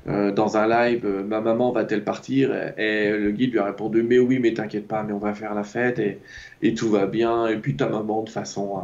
euh, 0.07 0.31
dans 0.31 0.57
un 0.57 0.67
live, 0.67 1.05
ma 1.27 1.41
maman 1.41 1.71
va-t-elle 1.71 2.03
partir? 2.03 2.53
Et, 2.77 3.11
le 3.11 3.31
guide 3.31 3.51
lui 3.51 3.59
a 3.59 3.65
répondu, 3.65 4.03
mais 4.03 4.19
oui, 4.19 4.39
mais 4.39 4.53
t'inquiète 4.53 4.87
pas, 4.87 5.03
mais 5.03 5.13
on 5.13 5.17
va 5.17 5.33
faire 5.33 5.55
la 5.55 5.63
fête 5.63 5.99
et, 5.99 6.73
tout 6.75 6.89
va 6.89 7.07
bien. 7.07 7.47
Et 7.47 7.57
puis 7.57 7.75
ta 7.75 7.89
maman, 7.89 8.23
de 8.23 8.29
façon, 8.29 8.83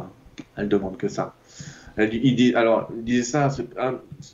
elle 0.56 0.68
demande 0.68 0.96
que 0.96 1.08
ça. 1.08 1.34
Il 1.98 2.34
dit, 2.36 2.54
alors, 2.54 2.90
il 2.96 3.04
disait 3.04 3.22
ça 3.22 3.50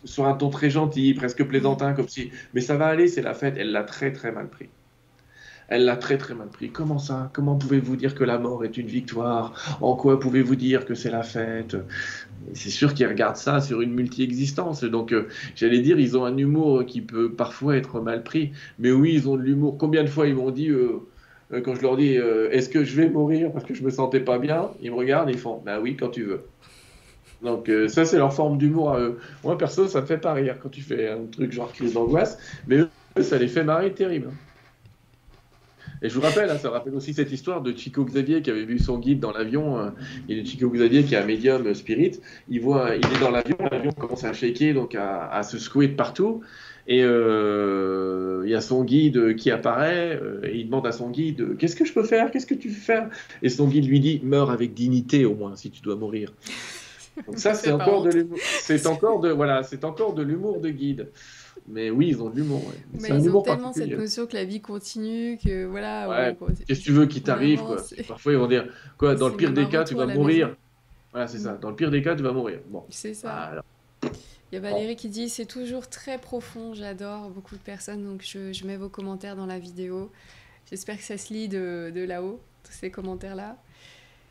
sur 0.05 0.27
un 0.27 0.35
ton 0.35 0.49
très 0.49 0.71
gentil, 0.71 1.15
presque 1.15 1.45
plaisantin, 1.45 1.93
comme 1.93 2.09
si, 2.09 2.31
mais 2.55 2.61
ça 2.61 2.77
va 2.77 2.87
aller, 2.87 3.09
c'est 3.09 3.23
la 3.23 3.35
fête. 3.35 3.57
Elle 3.59 3.73
l'a 3.73 3.83
très 3.83 4.13
très 4.13 4.33
mal 4.33 4.49
pris. 4.49 4.69
Elle 5.69 5.85
l'a 5.85 5.97
très 5.97 6.17
très 6.17 6.35
mal 6.35 6.49
pris. 6.49 6.71
Comment 6.71 6.99
ça? 6.99 7.31
Comment 7.35 7.57
pouvez-vous 7.57 7.97
dire 7.97 8.15
que 8.15 8.25
la 8.25 8.39
mort 8.39 8.65
est 8.65 8.79
une 8.79 8.87
victoire? 8.87 9.53
En 9.83 9.97
quoi 9.97 10.19
pouvez-vous 10.19 10.57
dire 10.57 10.87
que 10.87 10.95
c'est 10.95 11.11
la 11.11 11.23
fête? 11.23 11.77
C'est 12.55 12.71
sûr 12.71 12.95
qu'ils 12.95 13.07
regardent 13.07 13.37
ça 13.37 13.61
sur 13.61 13.83
une 13.83 13.93
multi-existence. 13.93 14.83
Donc, 14.85 15.13
euh, 15.13 15.29
j'allais 15.55 15.81
dire, 15.81 16.01
ils 16.01 16.17
ont 16.17 16.25
un 16.25 16.39
humour 16.39 16.87
qui 16.87 17.03
peut 17.03 17.31
parfois 17.31 17.77
être 17.77 18.01
mal 18.01 18.23
pris. 18.23 18.53
Mais 18.79 18.93
oui, 18.93 19.13
ils 19.13 19.29
ont 19.29 19.37
de 19.37 19.43
l'humour. 19.43 19.77
Combien 19.77 20.03
de 20.05 20.09
fois 20.09 20.27
ils 20.27 20.35
m'ont 20.35 20.51
dit, 20.51 20.71
euh, 20.71 21.03
euh, 21.53 21.61
quand 21.61 21.75
je 21.75 21.83
leur 21.83 21.99
dis, 21.99 22.15
est-ce 22.15 22.71
que 22.71 22.83
je 22.85 22.97
vais 22.97 23.11
mourir 23.11 23.53
parce 23.53 23.67
que 23.67 23.75
je 23.75 23.83
me 23.83 23.91
sentais 23.91 24.21
pas 24.21 24.39
bien? 24.39 24.71
Ils 24.81 24.91
me 24.91 24.97
regardent 24.97 25.29
et 25.29 25.33
ils 25.33 25.39
font, 25.39 25.61
bah 25.65 25.81
oui, 25.81 25.97
quand 25.97 26.09
tu 26.09 26.23
veux. 26.23 26.45
Donc 27.43 27.71
ça, 27.89 28.07
c'est 28.07 28.17
leur 28.17 28.33
forme 28.33 28.57
d'humour 28.57 28.93
à 28.95 29.01
eux. 29.01 29.19
Moi, 29.45 29.59
perso, 29.59 29.87
ça 29.87 30.01
me 30.01 30.07
fait 30.07 30.19
pas 30.19 30.33
rire 30.33 30.57
quand 30.63 30.71
tu 30.71 30.81
fais 30.81 31.11
un 31.11 31.27
truc 31.31 31.53
genre 31.53 31.71
crise 31.73 31.93
d'angoisse. 31.93 32.39
Mais 32.67 32.79
eux, 32.79 32.89
ça 33.21 33.37
les 33.37 33.49
fait 33.49 33.65
marrer 33.65 33.93
terrible. 33.93 34.31
Et 36.03 36.09
je 36.09 36.15
vous 36.15 36.21
rappelle, 36.21 36.49
hein, 36.51 36.59
ça 36.59 36.71
rappelle 36.71 36.95
aussi 36.95 37.13
cette 37.15 37.33
histoire 37.33 37.61
de 37.61 37.77
Chico 37.77 38.05
Xavier 38.05 38.43
qui 38.43 38.51
avait 38.51 38.65
vu 38.65 38.79
son 38.79 38.99
guide 38.99 39.21
dans 39.21 39.33
l'avion. 39.33 39.79
Euh, 39.79 39.91
il 40.29 40.39
est 40.39 40.45
Chico 40.45 40.71
Xavier 40.71 41.03
qui 41.03 41.15
est 41.15 41.19
un 41.19 41.25
médium 41.25 41.67
euh, 41.67 41.75
spirit. 41.75 42.21
Il 42.49 42.61
voit, 42.61 42.95
il 42.95 43.05
est 43.05 43.21
dans 43.21 43.31
l'avion, 43.31 43.57
l'avion 43.71 43.93
commence 43.93 44.25
à 44.25 44.33
shaker, 44.33 44.75
donc 44.75 44.95
à, 44.95 45.43
se 45.43 45.59
secouer 45.59 45.89
de 45.89 45.95
partout. 45.95 46.43
Et 46.87 47.03
euh, 47.03 48.43
il 48.47 48.51
y 48.51 48.55
a 48.55 48.61
son 48.61 48.85
guide 48.85 49.37
qui 49.37 49.51
apparaît 49.51 50.19
et 50.45 50.57
il 50.57 50.67
demande 50.67 50.87
à 50.87 50.93
son 50.93 51.11
guide 51.11 51.57
Qu'est-ce 51.59 51.77
que 51.77 51.85
je 51.85 51.93
peux 51.93 52.05
faire? 52.05 52.31
Qu'est-ce 52.31 52.47
que 52.47 52.55
tu 52.55 52.69
veux 52.69 52.75
faire 52.75 53.11
Et 53.43 53.51
son 53.51 53.69
guide 53.69 53.87
lui 53.87 54.01
dit 54.01 54.21
Meurs 54.23 54.51
avec 54.51 54.73
dignité 54.73 55.27
au 55.27 55.35
moins 55.35 55.55
si 55.57 55.71
tu 55.71 55.83
dois 55.83 55.97
mourir. 55.97 56.33
Donc 57.27 57.39
ça, 57.39 57.55
c'est 57.55 57.73
encore, 57.73 58.03
de 58.03 58.11
l'humour. 58.11 58.39
C'est 58.41 58.87
encore 58.87 59.21
de 59.21 59.31
voilà, 59.31 59.63
c'est 59.63 59.85
encore 59.85 60.15
de 60.15 60.23
l'humour 60.23 60.61
de 60.61 60.71
guide. 60.71 61.09
Mais 61.71 61.91
oui, 61.91 62.09
ils 62.09 62.23
ont 62.23 62.31
de 62.31 62.37
l'humour. 62.37 62.63
Mais 63.01 63.09
ils 63.11 63.29
ont 63.31 63.43
tellement 63.43 63.73
cette 63.73 63.91
notion 63.91 64.27
que 64.27 64.35
la 64.35 64.45
vie 64.45 64.61
continue, 64.61 65.39
que 65.39 65.67
voilà. 65.67 66.35
Qu'est-ce 66.67 66.81
que 66.81 66.85
tu 66.85 66.93
veux 66.93 67.07
qui 67.07 67.23
t'arrive 67.23 67.63
Parfois, 68.07 68.33
ils 68.33 68.39
vont 68.39 68.47
dire 68.47 68.67
quoi 68.97 69.15
Dans 69.15 69.29
le 69.29 69.37
pire 69.37 69.53
des 69.53 69.69
cas, 69.69 69.85
tu 69.85 69.95
vas 69.95 70.07
mourir. 70.07 70.55
Voilà, 71.13 71.27
c'est 71.27 71.39
ça. 71.39 71.55
Mm. 71.55 71.61
Dans 71.61 71.71
le 71.71 71.77
pire 71.77 71.91
des 71.91 72.03
cas, 72.03 72.15
tu 72.15 72.23
vas 72.23 72.33
mourir. 72.33 72.61
Bon. 72.69 72.85
C'est 72.91 73.15
ça. 73.15 73.63
Il 74.51 74.55
y 74.55 74.59
a 74.59 74.61
Valérie 74.61 74.97
qui 74.97 75.09
dit 75.09 75.29
c'est 75.29 75.45
toujours 75.45 75.89
très 75.89 76.19
profond, 76.19 76.73
j'adore 76.73 77.29
beaucoup 77.29 77.55
de 77.55 77.61
personnes, 77.61 78.03
donc 78.03 78.23
je, 78.25 78.51
je, 78.53 78.67
mets 78.67 78.79
vos 78.79 78.89
commentaires 78.89 79.37
dans 79.37 79.45
la 79.45 79.59
vidéo. 79.59 80.11
J'espère 80.71 80.97
que 80.97 81.03
ça 81.03 81.19
se 81.19 81.35
lit 81.35 81.49
de, 81.49 81.93
de 81.95 82.01
là-haut, 82.03 82.41
tous 82.65 82.73
ces 82.73 82.91
commentaires-là. 82.91 83.59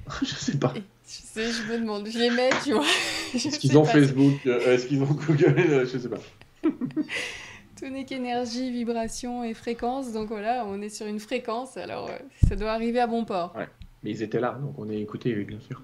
je 0.21 0.25
sais 0.25 0.57
pas. 0.57 0.73
sais, 1.03 1.51
je 1.51 1.71
me 1.71 1.79
demande, 1.79 2.07
je 2.07 2.17
les 2.17 2.31
mets, 2.31 2.49
tu 2.63 2.73
vois. 2.73 2.85
Est-ce 3.35 3.59
qu'ils 3.59 3.77
ont 3.77 3.85
Facebook 3.85 4.39
euh, 4.47 4.73
Est-ce 4.73 4.87
qu'ils 4.87 5.03
ont 5.03 5.05
Google 5.05 5.55
euh, 5.57 5.85
Je 5.85 5.97
sais 5.97 6.09
pas. 6.09 6.19
Tout 6.63 7.89
n'est 7.89 8.05
qu'énergie, 8.05 8.71
vibration 8.71 9.43
et 9.43 9.53
fréquence. 9.53 10.11
Donc 10.11 10.29
voilà, 10.29 10.65
on 10.65 10.81
est 10.81 10.89
sur 10.89 11.05
une 11.05 11.19
fréquence. 11.19 11.77
Alors 11.77 12.09
euh, 12.09 12.17
ça 12.47 12.55
doit 12.55 12.71
arriver 12.71 12.99
à 12.99 13.07
bon 13.07 13.23
port. 13.23 13.53
Ouais. 13.55 13.67
Mais 14.03 14.11
ils 14.11 14.23
étaient 14.23 14.39
là, 14.39 14.57
donc 14.59 14.77
on 14.79 14.89
est 14.89 14.99
écouté, 14.99 15.33
bien 15.43 15.59
sûr. 15.59 15.81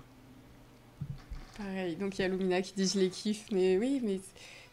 Pareil. 1.58 1.96
Donc 1.96 2.18
il 2.18 2.24
y 2.24 2.26
a 2.26 2.28
Lumina 2.28 2.62
qui 2.62 2.74
dit 2.74 2.88
je 2.88 3.00
les 3.00 3.10
kiffe. 3.10 3.46
Mais 3.52 3.78
oui, 3.78 4.02
mais 4.04 4.20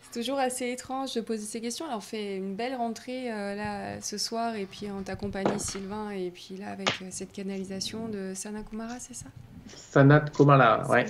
c'est 0.03 0.19
toujours 0.19 0.39
assez 0.39 0.71
étrange 0.71 1.15
de 1.15 1.21
poser 1.21 1.45
ces 1.45 1.61
questions. 1.61 1.85
Alors 1.85 1.99
on 1.99 2.01
fait 2.01 2.37
une 2.37 2.55
belle 2.55 2.75
rentrée 2.75 3.31
euh, 3.31 3.55
là 3.55 4.01
ce 4.01 4.17
soir. 4.17 4.57
Et 4.57 4.65
puis 4.65 4.87
on 4.91 5.03
t'accompagne 5.03 5.59
Sylvain. 5.59 6.11
Et 6.11 6.31
puis 6.31 6.57
là 6.57 6.71
avec 6.71 6.89
euh, 7.03 7.07
cette 7.11 7.33
canalisation 7.33 8.09
de 8.09 8.33
Sana 8.35 8.63
Kumara, 8.63 8.99
c'est 8.99 9.15
ça? 9.15 9.27
Sanat 9.77 10.27
Kumala, 10.37 10.87
ouais, 10.89 11.07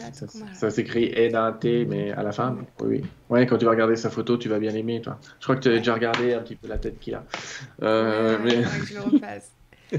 ça, 0.54 0.70
s'écrit 0.70 1.12
N-A-T, 1.14 1.84
mais 1.86 2.12
à 2.12 2.22
la 2.22 2.32
fin, 2.32 2.56
oui, 2.80 2.86
oui. 2.86 3.04
Ouais, 3.28 3.46
quand 3.46 3.58
tu 3.58 3.66
vas 3.66 3.72
regarder 3.72 3.96
sa 3.96 4.08
photo, 4.08 4.38
tu 4.38 4.48
vas 4.48 4.58
bien 4.58 4.74
aimer, 4.74 5.00
toi. 5.02 5.18
Je 5.38 5.44
crois 5.44 5.56
que 5.56 5.60
tu 5.60 5.68
as 5.68 5.78
déjà 5.78 5.94
regardé 5.94 6.32
un 6.32 6.40
petit 6.40 6.56
peu 6.56 6.66
la 6.66 6.78
tête 6.78 6.98
qu'il 6.98 7.14
a. 7.14 7.24
Euh, 7.82 8.38
mais... 8.42 8.62
que 8.62 8.86
je 8.86 8.94
le 8.94 9.00
refasse. 9.00 9.52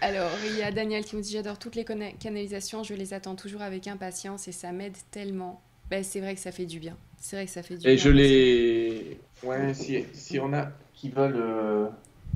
Alors, 0.00 0.30
il 0.44 0.58
y 0.58 0.62
a 0.62 0.72
Daniel 0.72 1.04
qui 1.04 1.14
me 1.14 1.22
dit 1.22 1.30
J'adore 1.30 1.60
toutes 1.60 1.76
les 1.76 1.84
canalisations, 1.84 2.82
je 2.82 2.94
les 2.94 3.14
attends 3.14 3.36
toujours 3.36 3.62
avec 3.62 3.86
impatience 3.86 4.48
et 4.48 4.52
ça 4.52 4.72
m'aide 4.72 4.96
tellement. 5.12 5.62
Ben, 5.90 6.02
c'est 6.02 6.18
vrai 6.18 6.34
que 6.34 6.40
ça 6.40 6.50
fait 6.50 6.66
du 6.66 6.80
bien. 6.80 6.96
C'est 7.18 7.36
vrai 7.36 7.46
que 7.46 7.52
ça 7.52 7.62
fait 7.62 7.76
du 7.76 7.82
et 7.82 7.84
bien. 7.84 7.92
Et 7.92 7.98
je 7.98 8.08
les. 8.08 9.20
Ouais, 9.44 9.72
si, 9.74 10.04
si 10.12 10.40
on 10.40 10.52
a 10.54 10.70
qui 10.92 11.10
veulent. 11.10 11.36
Euh... 11.36 11.86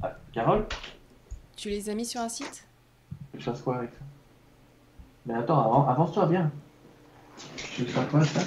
Ah, 0.00 0.16
Carole? 0.32 0.66
Tu 1.56 1.70
les 1.70 1.90
as 1.90 1.94
mis 1.94 2.06
sur 2.06 2.20
un 2.20 2.28
site? 2.28 2.64
Je 3.36 3.42
fasse 3.42 3.62
quoi 3.62 3.78
avec 3.78 3.90
ça? 3.90 4.04
Mais 5.26 5.34
attends, 5.34 5.86
avance-toi 5.86 6.26
bien. 6.26 6.50
Tu 7.56 7.82
veux 7.82 7.88
faire 7.88 8.08
quoi 8.08 8.24
ça? 8.24 8.40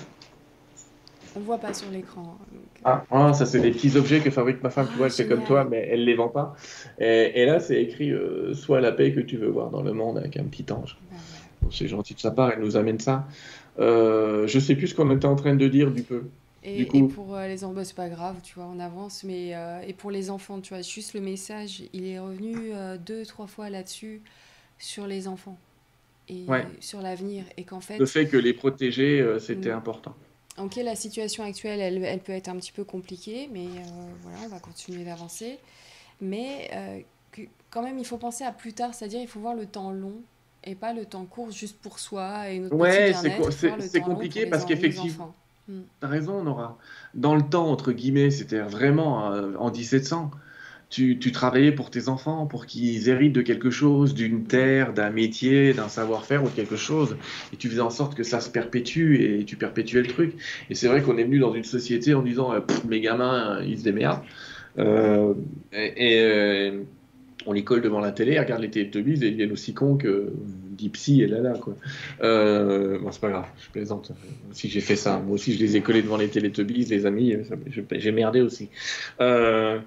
On 1.36 1.42
voit 1.42 1.60
pas 1.60 1.74
sur 1.74 1.92
l'écran. 1.92 2.38
Ah, 2.84 3.04
ah, 3.12 3.34
ça 3.34 3.46
c'est 3.46 3.60
des 3.60 3.72
petits 3.72 3.96
objets 3.98 4.20
que 4.20 4.32
fabrique 4.32 4.64
ma 4.64 4.70
femme, 4.70 4.88
tu 4.90 4.98
vois, 4.98 5.08
elle 5.08 5.12
fait 5.12 5.28
comme 5.28 5.44
toi, 5.44 5.64
mais 5.64 5.88
elle 5.92 6.06
les 6.06 6.16
vend 6.16 6.30
pas. 6.30 6.56
Et, 6.98 7.46
là 7.46 7.60
c'est 7.60 7.82
écrit 7.82 8.12
euh, 8.12 8.54
Sois 8.54 8.82
la 8.82 8.92
paix 8.92 9.14
que 9.14 9.20
tu 9.20 9.38
veux 9.38 9.50
voir 9.50 9.70
dans 9.70 9.82
le 9.82 9.94
monde 9.94 10.18
avec 10.18 10.38
un 10.38 10.46
petit 10.46 10.72
ange. 10.72 10.98
c'est 11.72 11.88
gentil 11.88 12.16
de 12.16 12.20
sa 12.20 12.32
part, 12.32 12.52
elle 12.52 12.62
nous 12.62 12.78
amène 12.78 13.00
ça. 13.00 13.28
Euh, 13.80 14.48
je 14.48 14.60
sais 14.60 14.76
plus 14.76 14.88
ce 14.88 14.96
qu'on 14.96 15.12
était 15.16 15.28
en 15.28 15.36
train 15.36 15.56
de 15.56 15.68
dire 15.68 15.92
du 15.92 16.02
peu. 16.02 16.24
Et, 16.64 16.86
pour 16.86 17.36
euh, 17.36 17.48
les 17.48 17.64
enfants, 17.64 17.74
bah, 17.74 17.86
c'est 17.86 17.96
pas 17.96 18.10
grave, 18.10 18.36
tu 18.44 18.56
vois, 18.56 18.70
on 18.74 18.80
avance, 18.80 19.24
mais 19.24 19.56
euh, 19.56 19.82
et 19.88 19.94
pour 19.94 20.12
les 20.12 20.30
enfants, 20.30 20.60
tu 20.60 20.74
vois, 20.74 20.82
juste 20.82 21.14
le 21.14 21.22
message, 21.22 21.84
il 21.94 22.06
est 22.06 22.20
revenu 22.20 22.72
deux, 23.06 23.26
trois 23.26 23.48
fois 23.48 23.70
là-dessus 23.70 24.22
sur 24.78 25.08
les 25.08 25.28
enfants 25.28 25.58
et 26.30 26.46
sur 26.80 27.02
l'avenir 27.02 27.44
et 27.58 27.64
qu'en 27.64 27.80
fait 27.80 27.98
le 27.98 28.06
fait 28.06 28.28
que 28.28 28.38
les 28.38 28.54
protéger 28.54 29.20
euh, 29.20 29.40
c'était 29.40 29.72
mm. 29.72 29.78
important. 29.78 30.16
Ok 30.58 30.76
la 30.78 30.96
situation 30.96 31.44
actuelle 31.44 31.80
elle, 31.80 32.04
elle, 32.04 32.20
peut 32.20 32.34
être 32.34 32.50
un 32.50 32.58
petit 32.58 32.72
peu 32.72 32.84
compliquée 32.84 33.50
mais 33.52 33.66
euh, 33.66 34.12
voilà 34.22 34.38
on 34.46 34.50
va 34.50 34.60
continuer 34.60 35.04
d'avancer. 35.04 35.58
Mais 36.22 36.70
euh, 36.74 37.00
que, 37.32 37.42
quand 37.70 37.82
même 37.82 37.98
il 37.98 38.06
faut 38.06 38.18
penser 38.18 38.44
à 38.44 38.52
plus 38.52 38.74
tard 38.74 38.94
c'est-à-dire 38.94 39.22
il 39.22 39.28
faut 39.28 39.40
voir 39.40 39.56
le 39.56 39.66
temps 39.66 39.92
long 39.92 40.16
et 40.64 40.76
pas 40.76 40.94
le 40.94 41.06
temps 41.06 41.26
court 41.26 41.52
juste 41.52 41.78
pour 41.80 42.00
soi 42.00 42.50
et 42.50 42.60
notre 42.60 42.76
ouais 42.76 43.14
c'est 43.82 44.02
compliqué 44.02 44.46
parce 44.46 44.66
qu'effectivement 44.66 45.34
mm. 45.68 45.80
tu 46.00 46.06
as 46.06 46.10
raison 46.10 46.44
Nora. 46.44 46.78
Dans 47.14 47.36
le 47.36 47.44
temps 47.44 47.70
entre 47.70 47.92
guillemets 47.92 48.32
c'était 48.32 48.60
vraiment 48.60 49.26
en 49.58 49.72
1700 49.72 50.32
tu, 50.90 51.32
travaillais 51.32 51.72
pour 51.72 51.92
tes 51.92 52.10
enfants, 52.10 52.48
pour 52.48 52.66
qu'ils 52.66 53.10
héritent 53.10 53.34
de 53.34 53.42
quelque 53.42 53.70
chose, 53.70 54.16
d'une 54.16 54.46
terre, 54.46 54.94
d'un 54.94 55.12
métier, 55.12 55.74
d'un 55.74 55.88
savoir-faire 55.88 56.44
ou 56.44 56.48
quelque 56.48 56.76
chose. 56.76 57.16
Et 57.54 57.58
tu 57.58 57.70
faisais 57.70 57.82
en 57.82 57.92
sorte 57.92 58.16
que 58.16 58.24
ça 58.24 58.42
se 58.42 58.50
perpétue 58.50 59.22
et 59.22 59.46
tu 59.46 59.56
perpétuais 59.56 60.02
le 60.02 60.08
truc. 60.08 60.34
Et 60.70 60.76
c'est 60.76 60.88
vrai 60.88 61.04
qu'on 61.04 61.18
est 61.18 61.24
venu 61.24 61.40
dans 61.40 61.54
une 61.54 61.64
société 61.64 62.16
en 62.16 62.24
disant 62.24 62.54
euh, 62.54 62.60
mes 62.88 63.02
gamins, 63.02 63.62
ils 63.64 63.78
se 63.78 63.84
démerdent. 63.84 64.24
Euh, 64.80 65.34
et, 65.74 66.20
euh, 66.22 66.82
on 67.46 67.54
les 67.54 67.64
colle 67.64 67.82
devant 67.82 68.00
la 68.00 68.12
télé, 68.12 68.40
regarde 68.40 68.62
les 68.62 68.70
Teletubbies 68.70 69.24
et 69.24 69.28
ils 69.28 69.32
deviennent 69.32 69.52
aussi 69.52 69.74
cons 69.74 69.96
que 69.96 70.34
Dipsy 70.80 71.22
et 71.22 71.28
Lala. 71.28 71.54
Quoi. 71.54 71.76
Euh, 72.22 73.00
bon, 73.00 73.12
c'est 73.12 73.22
pas 73.22 73.30
grave, 73.30 73.46
je 73.60 73.70
plaisante. 73.70 74.12
Si 74.52 74.70
j'ai 74.70 74.82
fait 74.82 74.96
ça, 74.96 75.20
moi 75.20 75.36
aussi 75.36 75.54
je 75.54 75.60
les 75.60 75.76
ai 75.76 75.82
collés 75.82 76.02
devant 76.02 76.18
les 76.18 76.30
Teletubbies, 76.30 76.86
les 76.86 77.06
amis, 77.06 77.36
j'ai 77.92 78.12
merdé 78.12 78.42
aussi. 78.42 78.70
Euh, 79.20 79.80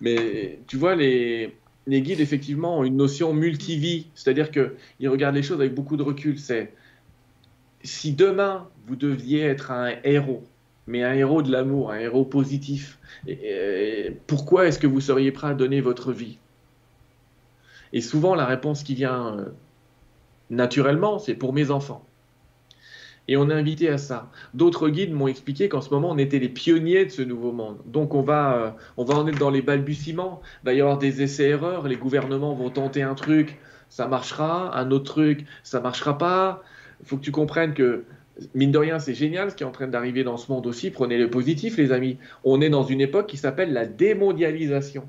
mais 0.00 0.58
tu 0.66 0.76
vois, 0.76 0.94
les, 0.94 1.54
les 1.86 2.00
guides 2.00 2.20
effectivement 2.20 2.78
ont 2.78 2.84
une 2.84 2.96
notion 2.96 3.32
multivie, 3.34 4.06
c'est-à-dire 4.14 4.50
qu'ils 4.50 5.08
regardent 5.08 5.36
les 5.36 5.42
choses 5.42 5.60
avec 5.60 5.74
beaucoup 5.74 5.96
de 5.96 6.02
recul. 6.02 6.38
C'est 6.38 6.72
si 7.82 8.12
demain 8.12 8.68
vous 8.86 8.96
deviez 8.96 9.42
être 9.42 9.70
un 9.70 9.92
héros, 10.04 10.44
mais 10.86 11.04
un 11.04 11.12
héros 11.12 11.42
de 11.42 11.52
l'amour, 11.52 11.92
un 11.92 11.98
héros 11.98 12.24
positif. 12.24 12.98
pourquoi 14.26 14.66
est-ce 14.66 14.78
que 14.78 14.86
vous 14.86 15.00
seriez 15.00 15.30
prêt 15.30 15.48
à 15.48 15.54
donner 15.54 15.80
votre 15.80 16.12
vie? 16.12 16.38
Et 17.92 18.00
souvent, 18.00 18.34
la 18.34 18.46
réponse 18.46 18.82
qui 18.82 18.94
vient 18.94 19.38
euh, 19.38 19.44
naturellement, 20.50 21.18
c'est 21.18 21.34
pour 21.34 21.52
mes 21.52 21.70
enfants. 21.70 22.04
Et 23.28 23.36
on 23.36 23.50
est 23.50 23.54
invité 23.54 23.90
à 23.90 23.98
ça. 23.98 24.30
D'autres 24.54 24.88
guides 24.88 25.12
m'ont 25.12 25.28
expliqué 25.28 25.68
qu'en 25.68 25.82
ce 25.82 25.90
moment, 25.90 26.10
on 26.10 26.18
était 26.18 26.38
les 26.38 26.48
pionniers 26.48 27.04
de 27.04 27.10
ce 27.10 27.20
nouveau 27.20 27.52
monde. 27.52 27.76
Donc, 27.84 28.14
on 28.14 28.22
va, 28.22 28.56
euh, 28.56 28.70
on 28.96 29.04
va 29.04 29.16
en 29.16 29.26
être 29.26 29.38
dans 29.38 29.50
les 29.50 29.60
balbutiements. 29.60 30.40
Il 30.62 30.66
va 30.66 30.72
y 30.72 30.80
avoir 30.80 30.96
des 30.96 31.20
essais-erreurs. 31.20 31.86
Les 31.88 31.96
gouvernements 31.96 32.54
vont 32.54 32.70
tenter 32.70 33.02
un 33.02 33.14
truc, 33.14 33.58
ça 33.90 34.08
marchera. 34.08 34.74
Un 34.78 34.90
autre 34.90 35.04
truc, 35.04 35.44
ça 35.62 35.80
marchera 35.80 36.16
pas. 36.16 36.62
Il 37.00 37.06
faut 37.06 37.18
que 37.18 37.22
tu 37.22 37.30
comprennes 37.30 37.74
que 37.74 38.04
mine 38.54 38.72
de 38.72 38.78
rien, 38.78 38.98
c'est 38.98 39.14
génial 39.14 39.50
ce 39.50 39.56
qui 39.56 39.62
est 39.62 39.66
en 39.66 39.72
train 39.72 39.88
d'arriver 39.88 40.24
dans 40.24 40.38
ce 40.38 40.50
monde 40.50 40.66
aussi. 40.66 40.90
Prenez 40.90 41.18
le 41.18 41.28
positif, 41.28 41.76
les 41.76 41.92
amis. 41.92 42.16
On 42.44 42.62
est 42.62 42.70
dans 42.70 42.84
une 42.84 43.02
époque 43.02 43.26
qui 43.26 43.36
s'appelle 43.36 43.74
la 43.74 43.84
démondialisation. 43.84 45.06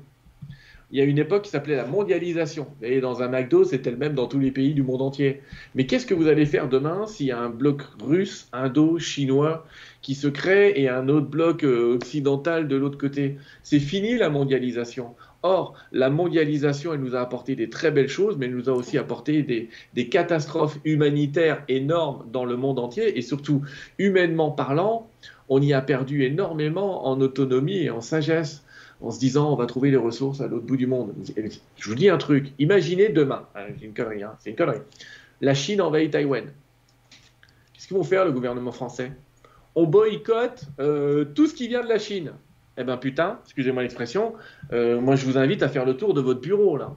Il 0.92 0.98
y 0.98 1.02
a 1.02 1.04
une 1.04 1.18
époque 1.18 1.42
qui 1.42 1.50
s'appelait 1.50 1.76
la 1.76 1.86
mondialisation. 1.86 2.66
Et 2.82 3.00
dans 3.00 3.22
un 3.22 3.28
McDo, 3.28 3.64
c'était 3.64 3.92
le 3.92 3.96
même 3.96 4.14
dans 4.14 4.26
tous 4.26 4.40
les 4.40 4.50
pays 4.50 4.74
du 4.74 4.82
monde 4.82 5.02
entier. 5.02 5.40
Mais 5.74 5.86
qu'est-ce 5.86 6.04
que 6.06 6.14
vous 6.14 6.26
allez 6.26 6.46
faire 6.46 6.68
demain 6.68 7.06
s'il 7.06 7.26
y 7.26 7.32
a 7.32 7.38
un 7.38 7.48
bloc 7.48 7.82
russe, 8.02 8.48
indo, 8.52 8.98
chinois 8.98 9.66
qui 10.02 10.14
se 10.14 10.26
crée 10.26 10.72
et 10.76 10.88
un 10.88 11.08
autre 11.08 11.28
bloc 11.28 11.62
euh, 11.62 11.94
occidental 11.94 12.66
de 12.66 12.74
l'autre 12.74 12.98
côté? 12.98 13.36
C'est 13.62 13.78
fini 13.78 14.16
la 14.16 14.30
mondialisation. 14.30 15.14
Or, 15.42 15.74
la 15.92 16.10
mondialisation, 16.10 16.92
elle 16.92 17.00
nous 17.00 17.14
a 17.14 17.20
apporté 17.20 17.56
des 17.56 17.70
très 17.70 17.90
belles 17.90 18.08
choses, 18.08 18.36
mais 18.36 18.46
elle 18.46 18.54
nous 18.54 18.68
a 18.68 18.72
aussi 18.72 18.98
apporté 18.98 19.42
des, 19.42 20.08
catastrophes 20.08 20.78
humanitaires 20.84 21.64
énormes 21.68 22.26
dans 22.30 22.44
le 22.44 22.56
monde 22.56 22.78
entier, 22.78 23.16
et 23.16 23.22
surtout, 23.22 23.62
humainement 23.98 24.50
parlant, 24.50 25.08
on 25.48 25.62
y 25.62 25.72
a 25.72 25.80
perdu 25.80 26.24
énormément 26.24 27.06
en 27.06 27.20
autonomie 27.22 27.84
et 27.84 27.90
en 27.90 28.02
sagesse, 28.02 28.64
en 29.00 29.10
se 29.10 29.18
disant 29.18 29.52
on 29.52 29.56
va 29.56 29.66
trouver 29.66 29.90
les 29.90 29.96
ressources 29.96 30.40
à 30.40 30.46
l'autre 30.46 30.66
bout 30.66 30.76
du 30.76 30.86
monde. 30.86 31.14
Je 31.76 31.88
vous 31.88 31.94
dis 31.94 32.08
un 32.08 32.18
truc, 32.18 32.52
imaginez 32.58 33.08
demain, 33.08 33.46
hein, 33.54 33.66
c'est 33.78 33.84
une 33.84 33.94
connerie, 33.94 34.22
hein, 34.22 34.34
c'est 34.40 34.50
une 34.50 34.56
connerie, 34.56 34.80
la 35.40 35.54
Chine 35.54 35.80
envahit 35.80 36.10
Taïwan. 36.10 36.44
Qu'est-ce 37.72 37.88
qu'ils 37.88 37.96
vont 37.96 38.04
faire 38.04 38.24
le 38.24 38.32
gouvernement 38.32 38.72
français? 38.72 39.12
On 39.74 39.84
boycotte 39.84 40.64
euh, 40.80 41.24
tout 41.24 41.46
ce 41.46 41.54
qui 41.54 41.68
vient 41.68 41.82
de 41.82 41.88
la 41.88 41.98
Chine 41.98 42.32
eh 42.80 42.84
ben 42.84 42.96
putain, 42.96 43.38
excusez-moi 43.44 43.82
l'expression, 43.82 44.32
euh, 44.72 45.00
moi 45.00 45.14
je 45.14 45.26
vous 45.26 45.36
invite 45.36 45.62
à 45.62 45.68
faire 45.68 45.84
le 45.84 45.96
tour 45.96 46.14
de 46.14 46.20
votre 46.22 46.40
bureau 46.40 46.78
là. 46.78 46.94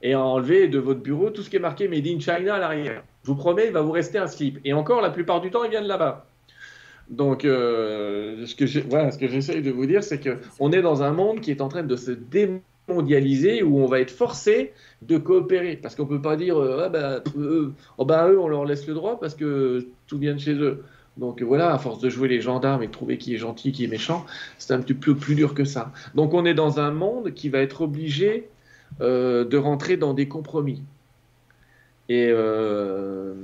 Et 0.00 0.14
à 0.14 0.20
enlever 0.20 0.68
de 0.68 0.78
votre 0.78 1.00
bureau 1.00 1.30
tout 1.30 1.42
ce 1.42 1.50
qui 1.50 1.56
est 1.56 1.60
marqué 1.60 1.88
Made 1.88 2.06
in 2.06 2.20
China 2.20 2.54
à 2.54 2.58
l'arrière. 2.58 3.02
Je 3.22 3.28
vous 3.28 3.36
promets, 3.36 3.66
il 3.66 3.72
va 3.72 3.82
vous 3.82 3.92
rester 3.92 4.18
un 4.18 4.26
slip. 4.26 4.58
Et 4.64 4.72
encore, 4.72 5.00
la 5.00 5.10
plupart 5.10 5.40
du 5.40 5.50
temps, 5.50 5.62
il 5.62 5.70
vient 5.70 5.82
de 5.82 5.86
là-bas. 5.86 6.26
Donc, 7.10 7.44
euh, 7.44 8.46
ce 8.46 8.54
que 8.54 8.66
j'essaye 8.66 9.62
de 9.62 9.70
vous 9.70 9.86
dire, 9.86 10.02
c'est 10.02 10.20
qu'on 10.20 10.72
est 10.72 10.82
dans 10.82 11.02
un 11.02 11.12
monde 11.12 11.40
qui 11.40 11.50
est 11.50 11.60
en 11.60 11.68
train 11.68 11.82
de 11.82 11.96
se 11.96 12.10
démondialiser, 12.10 13.62
où 13.62 13.80
on 13.80 13.86
va 13.86 14.00
être 14.00 14.10
forcé 14.10 14.72
de 15.02 15.18
coopérer. 15.18 15.76
Parce 15.76 15.94
qu'on 15.94 16.04
ne 16.04 16.08
peut 16.08 16.22
pas 16.22 16.36
dire, 16.36 16.58
euh, 16.58 16.84
ah 16.84 16.88
ben, 16.88 17.22
oh 17.98 18.04
ben, 18.04 18.28
eux, 18.28 18.40
on 18.40 18.48
leur 18.48 18.64
laisse 18.64 18.86
le 18.86 18.94
droit 18.94 19.20
parce 19.20 19.34
que 19.34 19.86
tout 20.06 20.18
vient 20.18 20.34
de 20.34 20.40
chez 20.40 20.54
eux. 20.54 20.82
Donc 21.16 21.42
voilà, 21.42 21.74
à 21.74 21.78
force 21.78 21.98
de 22.00 22.08
jouer 22.08 22.28
les 22.28 22.40
gendarmes 22.40 22.82
et 22.82 22.86
de 22.86 22.92
trouver 22.92 23.18
qui 23.18 23.34
est 23.34 23.38
gentil, 23.38 23.72
qui 23.72 23.84
est 23.84 23.88
méchant, 23.88 24.24
c'est 24.56 24.72
un 24.72 24.80
petit 24.80 24.94
peu 24.94 25.14
plus 25.14 25.34
dur 25.34 25.52
que 25.52 25.64
ça. 25.64 25.92
Donc 26.14 26.32
on 26.32 26.46
est 26.46 26.54
dans 26.54 26.80
un 26.80 26.90
monde 26.90 27.34
qui 27.34 27.50
va 27.50 27.58
être 27.58 27.82
obligé 27.82 28.48
euh, 29.00 29.44
de 29.44 29.56
rentrer 29.58 29.96
dans 29.96 30.14
des 30.14 30.26
compromis. 30.28 30.82
Euh, 32.10 33.34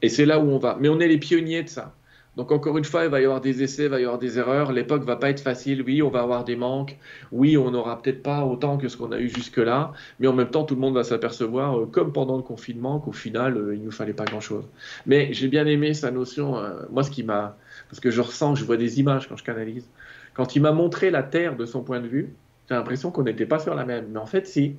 et 0.00 0.08
c'est 0.08 0.26
là 0.26 0.40
où 0.40 0.48
on 0.48 0.58
va. 0.58 0.76
Mais 0.80 0.88
on 0.88 1.00
est 1.00 1.08
les 1.08 1.18
pionniers 1.18 1.62
de 1.62 1.68
ça. 1.68 1.94
Donc 2.36 2.50
encore 2.50 2.78
une 2.78 2.84
fois, 2.84 3.04
il 3.04 3.10
va 3.10 3.20
y 3.20 3.24
avoir 3.24 3.42
des 3.42 3.62
essais, 3.62 3.84
il 3.84 3.88
va 3.90 4.00
y 4.00 4.04
avoir 4.04 4.18
des 4.18 4.38
erreurs. 4.38 4.72
L'époque 4.72 5.04
va 5.04 5.16
pas 5.16 5.28
être 5.28 5.40
facile. 5.40 5.82
Oui, 5.82 6.02
on 6.02 6.08
va 6.08 6.22
avoir 6.22 6.44
des 6.44 6.56
manques. 6.56 6.96
Oui, 7.30 7.58
on 7.58 7.70
n'aura 7.70 8.00
peut-être 8.00 8.22
pas 8.22 8.44
autant 8.44 8.78
que 8.78 8.88
ce 8.88 8.96
qu'on 8.96 9.12
a 9.12 9.18
eu 9.18 9.28
jusque-là. 9.28 9.92
Mais 10.18 10.26
en 10.28 10.32
même 10.32 10.48
temps, 10.50 10.64
tout 10.64 10.74
le 10.74 10.80
monde 10.80 10.94
va 10.94 11.04
s'apercevoir, 11.04 11.78
euh, 11.78 11.86
comme 11.86 12.12
pendant 12.12 12.36
le 12.38 12.42
confinement, 12.42 13.00
qu'au 13.00 13.12
final, 13.12 13.56
euh, 13.58 13.74
il 13.74 13.82
nous 13.82 13.90
fallait 13.90 14.14
pas 14.14 14.24
grand-chose. 14.24 14.64
Mais 15.04 15.32
j'ai 15.34 15.48
bien 15.48 15.66
aimé 15.66 15.92
sa 15.92 16.10
notion. 16.10 16.56
Euh, 16.58 16.82
moi, 16.90 17.02
ce 17.02 17.10
qui 17.10 17.22
m'a, 17.22 17.56
parce 17.90 18.00
que 18.00 18.10
je 18.10 18.22
ressens, 18.22 18.54
je 18.54 18.64
vois 18.64 18.78
des 18.78 18.98
images 18.98 19.28
quand 19.28 19.36
je 19.36 19.44
canalise. 19.44 19.88
Quand 20.32 20.56
il 20.56 20.62
m'a 20.62 20.72
montré 20.72 21.10
la 21.10 21.22
Terre 21.22 21.56
de 21.56 21.66
son 21.66 21.82
point 21.82 22.00
de 22.00 22.08
vue, 22.08 22.34
j'ai 22.68 22.74
l'impression 22.74 23.10
qu'on 23.10 23.24
n'était 23.24 23.46
pas 23.46 23.58
sur 23.58 23.74
la 23.74 23.84
même. 23.84 24.06
Mais 24.10 24.18
en 24.18 24.26
fait, 24.26 24.46
si. 24.46 24.76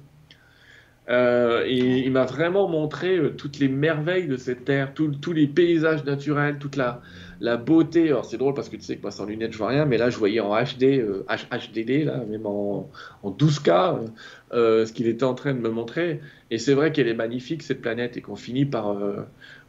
Euh, 1.10 1.66
et 1.66 2.00
il 2.00 2.12
m'a 2.12 2.24
vraiment 2.24 2.70
montré 2.70 3.18
euh, 3.18 3.30
toutes 3.36 3.60
les 3.60 3.68
merveilles 3.68 4.28
de 4.28 4.38
cette 4.38 4.64
terre, 4.64 4.94
tous 4.94 5.34
les 5.34 5.48
paysages 5.48 6.06
naturels, 6.06 6.60
toute 6.60 6.78
la, 6.78 7.02
la 7.42 7.58
beauté. 7.58 8.08
Alors 8.08 8.24
c'est 8.24 8.38
drôle 8.38 8.54
parce 8.54 8.70
que 8.70 8.78
tu 8.78 8.84
sais 8.84 8.96
que 8.96 9.02
moi 9.02 9.12
sans 9.12 9.26
lunettes 9.26 9.52
je 9.52 9.58
vois 9.58 9.68
rien, 9.68 9.86
mais 9.86 9.98
là 9.98 10.10
je 10.10 10.18
voyais 10.18 10.40
en 10.40 10.56
HD, 10.56 10.84
euh, 10.84 11.26
HDD, 11.28 12.06
là, 12.06 12.24
même 12.30 12.46
en, 12.46 12.90
en 13.22 13.32
12K, 13.32 14.00
euh, 14.54 14.86
ce 14.86 14.94
qu'il 14.94 15.08
était 15.08 15.26
en 15.26 15.34
train 15.34 15.54
de 15.54 15.60
me 15.60 15.70
montrer. 15.70 16.22
Et 16.52 16.58
c'est 16.58 16.74
vrai 16.74 16.94
qu'elle 16.94 17.10
est 17.10 17.14
magnifique 17.14 17.64
cette 17.64 17.82
planète 17.82 18.16
et 18.16 18.22
qu'on 18.22 18.38
finit 18.38 18.66
par, 18.66 18.96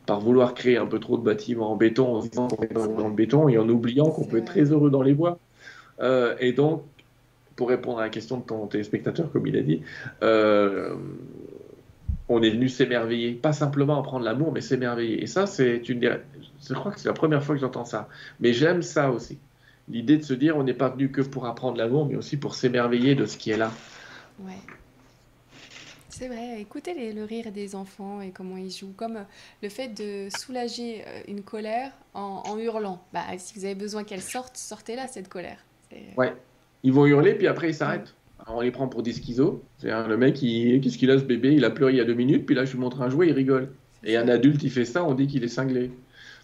par 0.06 0.20
vouloir 0.20 0.55
créer 0.55 0.77
un 0.77 0.86
peu 0.86 1.01
trop 1.01 1.16
de 1.19 1.24
bâtiments 1.24 1.73
en 1.73 1.77
béton 1.77 2.15
en 2.15 2.20
disant 2.20 2.47
dans 2.47 3.09
le 3.09 3.15
béton 3.15 3.48
et 3.48 3.59
en 3.59 3.69
oubliant 3.69 4.11
qu'on 4.11 4.24
peut 4.24 4.39
être 4.39 4.44
très 4.44 4.70
heureux 4.70 4.90
dans 4.90 5.02
les 5.02 5.15
bois. 5.15 5.39
et 6.39 6.52
donc 6.52 6.85
pour 7.56 7.68
répondre 7.68 7.98
à 7.98 8.02
la 8.02 8.09
question 8.10 8.39
de 8.39 8.43
ton 8.43 8.66
téléspectateur, 8.66 9.31
comme 9.31 9.47
il 9.47 9.56
a 9.56 9.62
dit, 9.62 9.82
euh, 10.22 10.94
on 12.28 12.43
est 12.43 12.51
venu 12.51 12.68
s'émerveiller, 12.68 13.32
pas 13.32 13.52
simplement 13.52 13.98
apprendre 13.98 14.24
l'amour, 14.24 14.52
mais 14.52 14.60
s'émerveiller. 14.60 15.22
Et 15.22 15.26
ça, 15.26 15.47
c'est 15.47 15.89
une 15.89 16.01
je 16.66 16.74
crois 16.74 16.93
que 16.93 17.01
c'est 17.01 17.09
la 17.09 17.14
première 17.14 17.43
fois 17.43 17.55
que 17.55 17.60
j'entends 17.60 17.85
ça. 17.85 18.09
Mais 18.40 18.52
j'aime 18.52 18.82
ça 18.82 19.10
aussi. 19.10 19.39
L'idée 19.89 20.16
de 20.16 20.22
se 20.22 20.32
dire, 20.32 20.56
on 20.56 20.62
n'est 20.62 20.74
pas 20.74 20.89
venu 20.89 21.10
que 21.10 21.20
pour 21.20 21.47
apprendre 21.47 21.76
l'amour, 21.76 22.06
mais 22.06 22.16
aussi 22.16 22.39
pour 22.39 22.55
s'émerveiller 22.55 23.14
de 23.14 23.26
ce 23.26 23.36
qui 23.36 23.51
est 23.51 23.59
là. 23.59 23.70
Ouais. 24.40 24.55
C'est 26.09 26.28
vrai, 26.28 26.60
écoutez 26.60 27.12
le 27.12 27.24
rire 27.24 27.51
des 27.51 27.74
enfants 27.74 28.20
et 28.20 28.31
comment 28.31 28.56
ils 28.56 28.70
jouent, 28.70 28.94
comme 28.97 29.16
euh, 29.16 29.24
le 29.64 29.68
fait 29.68 29.89
de 29.89 30.28
soulager 30.31 31.02
euh, 31.06 31.22
une 31.26 31.43
colère 31.43 31.90
en, 32.14 32.56
hurlant. 32.56 33.05
Bah, 33.12 33.24
si 33.36 33.59
vous 33.59 33.64
avez 33.64 33.74
besoin 33.74 34.05
qu'elle 34.05 34.22
sorte, 34.22 34.56
sortez-la 34.56 35.09
cette 35.09 35.28
colère. 35.28 35.59
Ouais, 36.16 36.32
ils 36.85 36.93
vont 36.93 37.06
hurler, 37.06 37.35
puis 37.35 37.48
après 37.48 37.70
ils 37.70 37.74
s'arrêtent. 37.74 38.15
on 38.47 38.61
les 38.61 38.70
prend 38.70 38.86
pour 38.86 39.02
des 39.02 39.12
schizos. 39.12 39.65
C'est 39.78 39.90
le 39.90 40.16
mec, 40.16 40.35
qu'est-ce 40.35 40.97
qu'il 40.97 41.11
a 41.11 41.19
ce 41.19 41.24
bébé? 41.24 41.52
Il 41.52 41.65
a 41.65 41.70
pleuré 41.70 41.93
il 41.93 41.97
y 41.97 42.01
a 42.01 42.05
deux 42.05 42.15
minutes, 42.15 42.47
puis 42.47 42.55
là 42.55 42.65
je 42.65 42.73
lui 42.73 42.78
montre 42.78 43.02
un 43.02 43.09
jouet, 43.09 43.28
il 43.28 43.32
rigole. 43.32 43.70
Et 44.05 44.16
un 44.16 44.28
adulte, 44.28 44.62
il 44.62 44.70
fait 44.70 44.85
ça, 44.85 45.02
on 45.02 45.15
dit 45.15 45.27
qu'il 45.27 45.43
est 45.43 45.48
cinglé. 45.48 45.90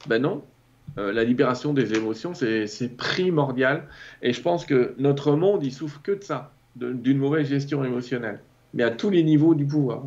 Ben 0.08 0.20
non. 0.20 0.42
Euh, 0.98 1.12
la 1.12 1.22
libération 1.24 1.72
des 1.72 1.94
émotions, 1.94 2.32
c'est 2.34 2.96
primordial. 2.96 3.86
Et 4.22 4.32
je 4.32 4.40
pense 4.40 4.64
que 4.64 4.94
notre 4.98 5.36
monde, 5.36 5.62
il 5.62 5.72
souffre 5.72 6.00
que 6.02 6.12
de 6.12 6.24
ça, 6.24 6.52
d'une 6.74 7.18
mauvaise 7.18 7.46
gestion 7.46 7.84
émotionnelle. 7.84 8.40
Mais 8.72 8.82
à 8.82 8.90
tous 8.90 9.10
les 9.10 9.22
niveaux 9.22 9.54
du 9.54 9.66
pouvoir. 9.66 10.04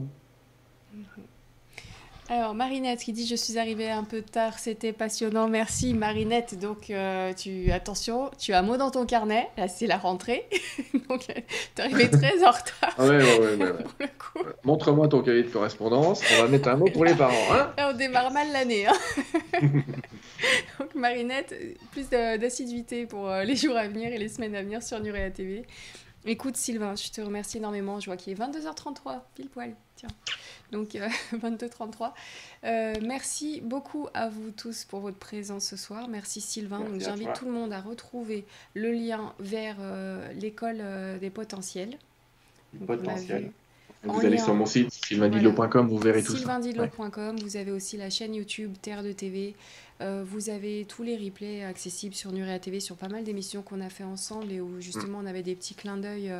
Alors, 2.30 2.54
Marinette 2.56 3.02
qui 3.02 3.12
dit 3.12 3.28
Je 3.28 3.36
suis 3.36 3.58
arrivée 3.60 3.90
un 3.90 4.06
peu 4.06 4.22
tard, 4.22 4.58
c'était 4.58 4.94
passionnant. 4.94 5.50
Merci, 5.50 5.94
Marinette. 5.94 6.58
Donc, 6.58 6.90
euh, 6.90 7.34
tu, 7.34 7.70
attention, 7.72 8.32
tu 8.40 8.54
as 8.54 8.60
un 8.60 8.62
mot 8.62 8.78
dans 8.78 8.92
ton 8.92 9.06
carnet. 9.06 9.50
Là, 9.58 9.68
c'est 9.68 9.88
la 9.88 9.98
rentrée. 9.98 10.48
Donc, 11.10 11.22
tu 11.22 11.32
es 11.32 11.82
arrivée 11.82 12.10
très 12.10 12.44
en 12.44 12.52
retard. 12.52 12.96
Ah 12.98 13.06
ouais, 13.08 13.40
ouais, 13.40 13.56
ouais. 14.00 14.44
Montre-moi 14.64 15.10
ton 15.10 15.22
cahier 15.22 15.44
de 15.44 15.50
correspondance. 15.50 16.22
On 16.38 16.44
va 16.44 16.48
mettre 16.48 16.70
un 16.70 16.78
mot 16.78 16.90
pour 16.90 17.04
les 17.04 17.14
parents. 17.14 17.34
Hein 17.52 17.74
on 17.78 17.94
démarre 17.94 18.32
mal 18.32 18.48
l'année. 18.54 18.88
Hein 18.88 18.94
Donc, 20.80 20.96
Marinette, 20.96 21.54
plus 21.92 22.10
d'assiduité 22.10 23.06
pour 23.06 23.30
euh, 23.30 23.44
les 23.44 23.58
jours 23.58 23.76
à 23.76 23.88
venir 23.88 24.14
et 24.14 24.18
les 24.18 24.30
semaines 24.30 24.56
à 24.56 24.62
venir 24.62 24.82
sur 24.82 25.00
Nurea 25.02 25.30
TV. 25.30 25.64
Écoute, 26.26 26.56
Sylvain, 26.56 26.96
je 26.96 27.12
te 27.12 27.22
remercie 27.22 27.58
énormément. 27.58 28.00
Je 28.00 28.06
vois 28.06 28.18
qu'il 28.18 28.34
est 28.34 28.42
22h33, 28.42 29.22
pile 29.36 29.50
poil. 29.50 29.76
Tiens 29.96 30.10
donc 30.74 30.98
22-33. 31.34 32.04
Euh, 32.04 32.10
euh, 32.66 32.94
merci 33.02 33.62
beaucoup 33.64 34.08
à 34.14 34.28
vous 34.28 34.52
tous 34.52 34.84
pour 34.84 35.00
votre 35.00 35.18
présence 35.18 35.66
ce 35.66 35.78
soir. 35.78 36.10
Merci 36.10 36.42
Sylvain. 36.42 36.82
donc 36.82 37.00
j'invite 37.00 37.34
tout 37.34 37.46
le 37.46 37.52
monde 37.52 37.72
à 37.72 37.80
retrouver 37.80 38.44
le 38.74 38.92
lien 38.92 39.34
vers 39.40 39.78
euh, 39.80 40.28
l'école 40.34 40.84
des 41.22 41.30
potentiels. 41.30 41.98
Potentiels. 42.86 43.52
Vous 44.04 44.26
allez 44.26 44.38
sur 44.38 44.54
mon 44.54 44.66
site 44.66 44.92
sylvaindilo.com, 44.92 45.88
vous 45.88 45.98
verrez 45.98 46.22
tout 46.22 46.36
ça. 46.36 46.60
Vous 46.60 47.56
avez 47.56 47.72
aussi 47.72 47.96
la 47.96 48.10
chaîne 48.10 48.36
YouTube 48.36 48.74
Terre 48.82 49.02
de 49.02 49.14
TV. 49.14 49.56
Vous 50.26 50.50
avez 50.50 50.86
tous 50.86 51.04
les 51.04 51.18
replays 51.18 51.64
accessibles 51.64 52.16
sur 52.16 52.32
Nurea 52.32 52.60
TV 52.60 52.80
sur 52.80 52.96
pas 52.96 53.08
mal 53.08 53.24
d'émissions 53.24 53.62
qu'on 53.62 53.82
a 53.82 53.90
fait 53.90 54.04
ensemble 54.04 54.52
et 54.52 54.60
où 54.60 54.82
justement 54.82 55.20
on 55.22 55.26
avait 55.26 55.44
des 55.44 55.56
petits 55.56 55.76
clins 55.76 55.98
d'œil 55.98 56.32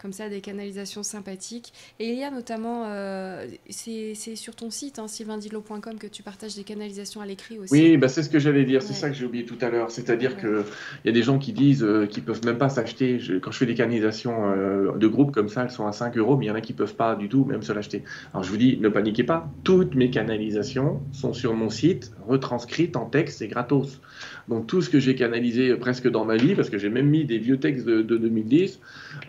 comme 0.00 0.12
ça 0.12 0.28
des 0.28 0.40
canalisations 0.40 1.02
sympathiques. 1.02 1.72
Et 1.98 2.10
il 2.10 2.18
y 2.18 2.24
a 2.24 2.30
notamment, 2.30 2.84
euh, 2.86 3.46
c'est 3.68 4.14
sur 4.14 4.54
ton 4.54 4.70
site, 4.70 4.98
hein, 4.98 5.08
sylvaindilo.com, 5.08 5.98
que 5.98 6.06
tu 6.06 6.22
partages 6.22 6.54
des 6.54 6.64
canalisations 6.64 7.20
à 7.20 7.26
l'écrit 7.26 7.58
aussi. 7.58 7.72
Oui, 7.72 7.96
bah, 7.96 8.08
c'est 8.08 8.22
ce 8.22 8.30
que 8.30 8.38
j'allais 8.38 8.64
dire, 8.64 8.82
c'est 8.82 8.94
ça 8.94 9.08
que 9.08 9.16
j'ai 9.16 9.24
oublié 9.24 9.44
tout 9.44 9.58
à 9.60 9.68
l'heure. 9.68 9.90
C'est-à-dire 9.90 10.36
qu'il 10.36 10.64
y 11.04 11.08
a 11.08 11.12
des 11.12 11.22
gens 11.22 11.38
qui 11.38 11.52
disent 11.52 11.82
euh, 11.82 12.06
qu'ils 12.06 12.24
peuvent 12.24 12.44
même 12.44 12.58
pas 12.58 12.68
s'acheter. 12.68 13.18
Quand 13.42 13.50
je 13.50 13.58
fais 13.58 13.66
des 13.66 13.74
canalisations 13.74 14.52
euh, 14.52 14.96
de 14.96 15.06
groupe 15.08 15.32
comme 15.32 15.48
ça, 15.48 15.62
elles 15.62 15.70
sont 15.70 15.86
à 15.86 15.92
5 15.92 16.16
euros, 16.16 16.36
mais 16.36 16.46
il 16.46 16.48
y 16.48 16.50
en 16.50 16.54
a 16.54 16.60
qui 16.60 16.72
peuvent 16.72 16.94
pas 16.94 17.16
du 17.16 17.28
tout 17.28 17.44
même 17.44 17.62
se 17.62 17.72
l'acheter. 17.72 18.04
Alors 18.32 18.44
je 18.44 18.50
vous 18.50 18.56
dis, 18.56 18.78
ne 18.80 18.88
paniquez 18.88 19.24
pas, 19.24 19.50
toutes 19.64 19.94
mes 19.94 20.10
canalisations 20.10 21.02
sont 21.12 21.32
sur 21.32 21.54
mon 21.54 21.70
site, 21.70 22.12
retranscrites 22.26 22.96
en 22.96 23.06
texte 23.06 23.42
et 23.42 23.48
gratos. 23.48 24.00
Donc 24.48 24.66
tout 24.66 24.80
ce 24.80 24.88
que 24.88 24.98
j'ai 24.98 25.14
canalisé 25.14 25.74
presque 25.76 26.08
dans 26.08 26.24
ma 26.24 26.36
vie, 26.36 26.54
parce 26.54 26.70
que 26.70 26.78
j'ai 26.78 26.88
même 26.88 27.08
mis 27.08 27.24
des 27.24 27.38
vieux 27.38 27.58
textes 27.58 27.86
de, 27.86 28.02
2010, 28.02 28.80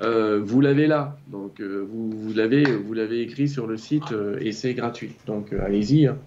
euh, 0.02 0.40
vous 0.44 0.62
l'avez 0.62 0.88
là. 0.88 1.18
Donc 1.28 1.60
euh, 1.60 1.86
vous, 1.90 2.10
vous 2.12 2.34
l'avez 2.34 3.22
écrit 3.22 3.50
sur 3.50 3.68
le 3.68 3.78
site 3.78 4.12
euh, 4.12 4.40
et 4.40 4.52
c'est 4.52 4.74
gratuit. 4.74 5.12
Donc 5.28 5.54
allez-y. 5.54 6.08
Hein. 6.08 6.18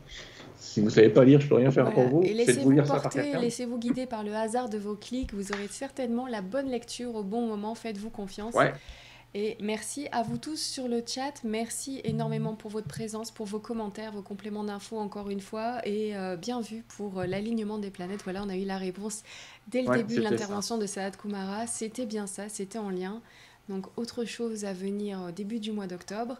Si 0.56 0.80
vous 0.80 0.86
ne 0.86 0.92
savez 0.92 1.08
pas 1.08 1.24
lire, 1.24 1.40
je 1.40 1.46
ne 1.46 1.48
peux 1.50 1.56
rien 1.56 1.70
faire 1.70 1.90
pour 1.92 2.04
vous. 2.04 2.22
Et 2.22 2.34
laissez-vous 2.34 2.74
porter, 2.82 3.32
laissez-vous 3.40 3.78
guider 3.78 4.06
par 4.06 4.22
le 4.22 4.32
hasard 4.32 4.68
de 4.68 4.78
vos 4.78 4.94
clics. 4.94 5.34
Vous 5.34 5.52
aurez 5.52 5.66
certainement 5.68 6.26
la 6.26 6.40
bonne 6.40 6.70
lecture 6.70 7.14
au 7.14 7.22
bon 7.22 7.46
moment. 7.46 7.74
Faites-vous 7.74 8.10
confiance. 8.10 8.54
Ouais. 8.54 8.72
Et 9.34 9.56
merci 9.60 10.08
à 10.12 10.22
vous 10.22 10.36
tous 10.36 10.60
sur 10.60 10.88
le 10.88 11.02
chat. 11.06 11.32
Merci 11.42 12.02
énormément 12.04 12.54
pour 12.54 12.70
votre 12.70 12.86
présence, 12.86 13.30
pour 13.30 13.46
vos 13.46 13.60
commentaires, 13.60 14.12
vos 14.12 14.20
compléments 14.20 14.64
d'infos 14.64 14.98
encore 14.98 15.30
une 15.30 15.40
fois. 15.40 15.80
Et 15.86 16.14
euh, 16.14 16.36
bien 16.36 16.60
vu 16.60 16.84
pour 16.96 17.20
euh, 17.20 17.26
l'alignement 17.26 17.78
des 17.78 17.90
planètes. 17.90 18.20
Voilà, 18.24 18.42
on 18.42 18.50
a 18.50 18.56
eu 18.56 18.66
la 18.66 18.76
réponse 18.76 19.22
dès 19.68 19.82
le 19.82 19.96
début 19.96 20.16
de 20.16 20.20
l'intervention 20.20 20.76
de 20.76 20.84
Saad 20.84 21.16
Kumara. 21.16 21.66
C'était 21.66 22.04
bien 22.04 22.26
ça, 22.26 22.50
c'était 22.50 22.78
en 22.78 22.90
lien. 22.90 23.22
Donc 23.70 23.86
autre 23.96 24.26
chose 24.26 24.66
à 24.66 24.74
venir 24.74 25.18
au 25.28 25.30
début 25.30 25.60
du 25.60 25.72
mois 25.72 25.86
d'octobre. 25.86 26.36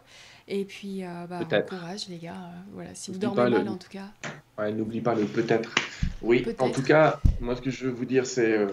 Et 0.47 0.63
puis, 0.63 1.03
euh, 1.03 1.25
bah, 1.27 1.39
bon 1.43 1.63
courage 1.67 2.09
les 2.09 2.19
gars. 2.19 2.51
voilà, 2.73 2.93
si 2.93 3.09
vous 3.09 3.17
dormez 3.17 3.49
mal 3.49 3.69
en 3.69 3.77
tout 3.77 3.89
cas. 3.89 4.09
Ouais, 4.59 4.71
n'oublie 4.71 5.01
pas 5.01 5.15
le 5.15 5.25
peut-être. 5.25 5.73
Oui, 6.21 6.45
en 6.59 6.69
tout 6.69 6.83
cas, 6.83 7.19
moi 7.41 7.55
ce 7.55 7.61
que 7.61 7.71
je 7.71 7.85
veux 7.85 7.91
vous 7.91 8.05
dire 8.05 8.27
c'est 8.27 8.67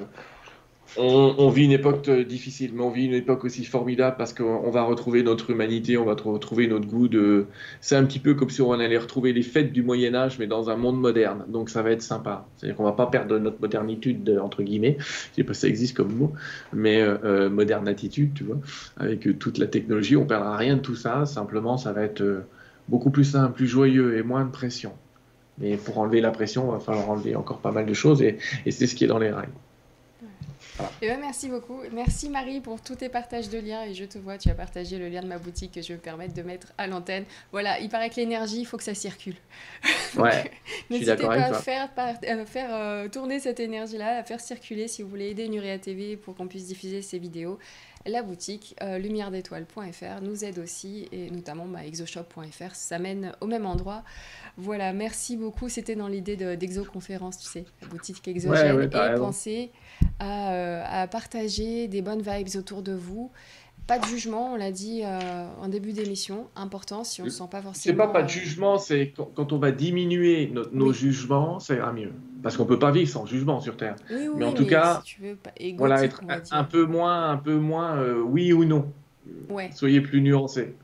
on, 0.96 1.48
vit 1.50 1.64
une 1.64 1.72
époque 1.72 2.08
euh, 2.08 2.24
difficile, 2.24 2.72
mais 2.74 2.82
on 2.82 2.90
vit 2.90 3.06
une 3.06 3.14
époque 3.14 3.44
aussi 3.44 3.64
formidable 3.64 4.16
parce 4.18 4.32
qu'on 4.32 4.70
va 4.70 4.82
retrouver 4.82 5.22
notre 5.22 5.50
humanité, 5.50 5.96
on 5.96 6.04
va 6.04 6.14
retrouver 6.14 6.66
notre 6.66 6.86
goût 6.86 7.08
de. 7.08 7.46
C'est 7.80 7.96
un 7.96 8.04
petit 8.04 8.18
peu 8.18 8.34
comme 8.34 8.50
si 8.50 8.60
on 8.60 8.72
allait 8.72 8.98
retrouver 8.98 9.32
les 9.32 9.42
fêtes 9.42 9.72
du 9.72 9.82
Moyen 9.82 10.14
Âge, 10.14 10.38
mais 10.38 10.46
dans 10.46 10.68
un 10.70 10.76
monde 10.76 11.00
moderne. 11.00 11.44
Donc 11.48 11.70
ça 11.70 11.82
va 11.82 11.90
être 11.90 12.02
sympa. 12.02 12.46
C'est-à-dire 12.56 12.76
qu'on 12.76 12.84
va 12.84 12.92
pas 12.92 13.06
perdre 13.06 13.38
notre 13.38 13.60
modernitude 13.60 14.38
entre 14.42 14.62
guillemets. 14.62 14.96
Je 14.98 15.36
sais 15.36 15.44
pas 15.44 15.54
si 15.54 15.60
ça 15.60 15.68
existe 15.68 15.96
comme 15.96 16.12
mot, 16.12 16.32
mais 16.72 17.00
euh, 17.00 17.16
euh, 17.24 17.50
moderne 17.50 17.86
attitude, 17.86 18.34
tu 18.34 18.44
vois, 18.44 18.58
avec 18.96 19.38
toute 19.38 19.58
la 19.58 19.66
technologie, 19.66 20.16
on 20.16 20.26
perdra 20.26 20.56
rien 20.56 20.76
de 20.76 20.82
tout 20.82 20.96
ça. 20.96 21.24
Simplement, 21.24 21.76
ça 21.76 21.92
va 21.92 22.02
être 22.02 22.44
beaucoup 22.88 23.10
plus 23.10 23.24
simple, 23.24 23.54
plus 23.54 23.68
joyeux 23.68 24.18
et 24.18 24.22
moins 24.22 24.44
de 24.44 24.50
pression. 24.50 24.92
Mais 25.58 25.76
pour 25.76 25.98
enlever 25.98 26.20
la 26.20 26.30
pression, 26.30 26.66
il 26.68 26.72
va 26.72 26.80
falloir 26.80 27.10
enlever 27.10 27.36
encore 27.36 27.58
pas 27.58 27.70
mal 27.70 27.86
de 27.86 27.94
choses 27.94 28.22
et 28.22 28.38
c'est 28.70 28.86
ce 28.86 28.94
qui 28.94 29.04
est 29.04 29.08
dans 29.08 29.18
les 29.18 29.30
Et 30.78 30.82
eh 31.02 31.06
ben, 31.08 31.20
merci 31.20 31.48
beaucoup. 31.48 31.80
Merci 31.92 32.28
Marie 32.28 32.60
pour 32.60 32.80
tous 32.80 32.96
tes 32.96 33.08
partages 33.08 33.48
de 33.48 33.58
liens. 33.58 33.84
Et 33.84 33.94
je 33.94 34.04
te 34.04 34.18
vois, 34.18 34.38
tu 34.38 34.48
as 34.50 34.54
partagé 34.54 34.98
le 34.98 35.08
lien 35.08 35.22
de 35.22 35.26
ma 35.26 35.38
boutique 35.38 35.72
que 35.72 35.82
je 35.82 35.88
vais 35.88 35.94
me 35.94 36.00
permettre 36.00 36.34
de 36.34 36.42
mettre 36.42 36.68
à 36.78 36.86
l'antenne. 36.86 37.24
Voilà, 37.52 37.80
il 37.80 37.88
paraît 37.88 38.10
que 38.10 38.16
l'énergie, 38.16 38.60
il 38.60 38.64
faut 38.64 38.76
que 38.76 38.84
ça 38.84 38.94
circule. 38.94 39.36
Ouais. 40.16 40.50
N'hésitez 40.90 41.16
pas 41.16 41.34
à 41.34 41.54
faire, 41.54 41.88
euh, 41.98 42.44
faire 42.46 42.68
euh, 42.72 43.08
tourner 43.08 43.40
cette 43.40 43.60
énergie-là, 43.60 44.18
à 44.18 44.22
faire 44.22 44.40
circuler 44.40 44.88
si 44.88 45.02
vous 45.02 45.08
voulez 45.08 45.30
aider 45.30 45.48
Nuria 45.48 45.78
TV 45.78 46.16
pour 46.16 46.34
qu'on 46.34 46.48
puisse 46.48 46.66
diffuser 46.66 47.02
ces 47.02 47.18
vidéos. 47.18 47.58
La 48.06 48.22
boutique 48.22 48.74
euh, 48.80 48.96
lumière-d'étoile.fr 48.96 50.22
nous 50.22 50.42
aide 50.42 50.58
aussi, 50.58 51.06
et 51.12 51.30
notamment 51.30 51.66
bah, 51.66 51.84
exoshop.fr, 51.84 52.74
ça 52.74 52.98
mène 52.98 53.32
au 53.42 53.46
même 53.46 53.66
endroit. 53.66 54.04
Voilà, 54.56 54.94
merci 54.94 55.36
beaucoup. 55.36 55.68
C'était 55.68 55.96
dans 55.96 56.08
l'idée 56.08 56.36
d'exoconférence, 56.56 57.36
tu 57.36 57.44
sais, 57.44 57.66
la 57.82 57.88
boutique 57.88 58.26
exogène, 58.26 58.80
et 58.82 58.88
penser 59.16 59.70
euh, 60.22 60.82
à, 60.86 61.06
partager 61.08 61.88
des 61.88 62.00
bonnes 62.00 62.22
vibes 62.22 62.56
autour 62.56 62.82
de 62.82 62.92
vous. 62.92 63.30
Pas 63.90 63.98
de 63.98 64.06
jugement, 64.06 64.52
on 64.52 64.56
l'a 64.56 64.70
dit 64.70 65.02
euh, 65.04 65.48
en 65.60 65.66
début 65.66 65.92
d'émission, 65.92 66.46
important 66.54 67.02
si 67.02 67.22
on 67.22 67.24
ne 67.24 67.28
sent 67.28 67.48
pas 67.50 67.60
forcément. 67.60 67.74
C'est 67.74 67.94
pas 67.94 68.06
pas 68.06 68.22
de 68.22 68.28
jugement, 68.28 68.78
c'est 68.78 69.12
quand, 69.34 69.52
on 69.52 69.58
va 69.58 69.72
diminuer 69.72 70.54
nos 70.70 70.92
jugements, 70.92 71.58
ça 71.58 71.74
ira 71.74 71.92
mieux. 71.92 72.12
Parce 72.40 72.56
qu'on 72.56 72.66
peut 72.66 72.78
pas 72.78 72.92
vivre 72.92 73.10
sans 73.10 73.26
jugement 73.26 73.58
sur 73.58 73.76
Terre. 73.76 73.96
mais 74.08 74.44
en 74.44 74.52
tout 74.52 74.64
cas, 74.64 75.02
voilà, 75.76 76.04
être 76.04 76.22
un, 76.52 76.62
peu 76.62 76.84
moins, 76.84 77.30
un 77.30 77.36
peu 77.36 77.56
moins 77.56 77.96
euh, 77.96 78.22
oui 78.22 78.52
ou 78.52 78.64
non. 78.64 78.92
Soyez 79.74 80.00
plus 80.00 80.20
nuancés 80.20 80.76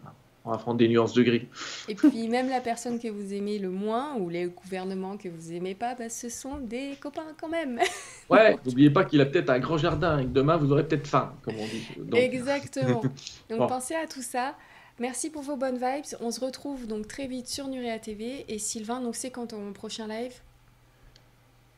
on 0.46 0.52
va 0.52 0.58
prendre 0.58 0.78
des 0.78 0.88
nuances 0.88 1.12
de 1.12 1.22
gris. 1.22 1.48
Et 1.88 1.94
puis 1.96 2.28
même 2.28 2.48
la 2.48 2.60
personne 2.60 3.00
que 3.00 3.08
vous 3.08 3.34
aimez 3.34 3.58
le 3.58 3.68
moins 3.68 4.14
ou 4.16 4.28
les 4.28 4.46
gouvernements 4.46 5.16
que 5.16 5.28
vous 5.28 5.52
aimez 5.52 5.74
pas, 5.74 5.96
bah, 5.96 6.08
ce 6.08 6.28
sont 6.28 6.58
des 6.58 6.92
copains 7.00 7.34
quand 7.38 7.48
même. 7.48 7.80
Ouais, 8.28 8.56
n'oubliez 8.66 8.90
pas 8.90 9.04
qu'il 9.04 9.20
a 9.20 9.26
peut-être 9.26 9.50
un 9.50 9.60
grand 9.60 9.78
jardin 9.78 10.18
et 10.18 10.24
que 10.24 10.30
demain 10.30 10.56
vous 10.56 10.72
aurez 10.72 10.84
peut-être 10.84 11.06
faim, 11.06 11.32
comme 11.42 11.54
on 11.54 11.64
dit. 11.64 12.18
Exactement. 12.18 13.00
Donc 13.48 13.68
pensez 13.68 13.94
à 13.94 14.08
tout 14.08 14.22
ça. 14.22 14.56
Merci 14.98 15.30
pour 15.30 15.42
vos 15.42 15.56
bonnes 15.56 15.76
vibes. 15.76 16.04
On 16.20 16.32
se 16.32 16.40
retrouve 16.40 16.86
donc 16.86 17.06
très 17.06 17.26
vite 17.26 17.46
sur 17.46 17.68
Nuria 17.68 17.98
TV. 17.98 18.44
Et 18.48 18.58
Sylvain, 18.58 19.00
donc 19.00 19.14
c'est 19.14 19.30
quand 19.30 19.48
ton 19.48 19.72
prochain 19.72 20.08
live? 20.08 20.32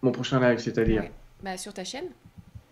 Mon 0.03 0.13
prochain 0.13 0.41
live, 0.41 0.59
c'est-à-dire? 0.59 1.05
Bah, 1.43 1.57
Sur 1.57 1.75
ta 1.75 1.85
chaîne 1.85 2.09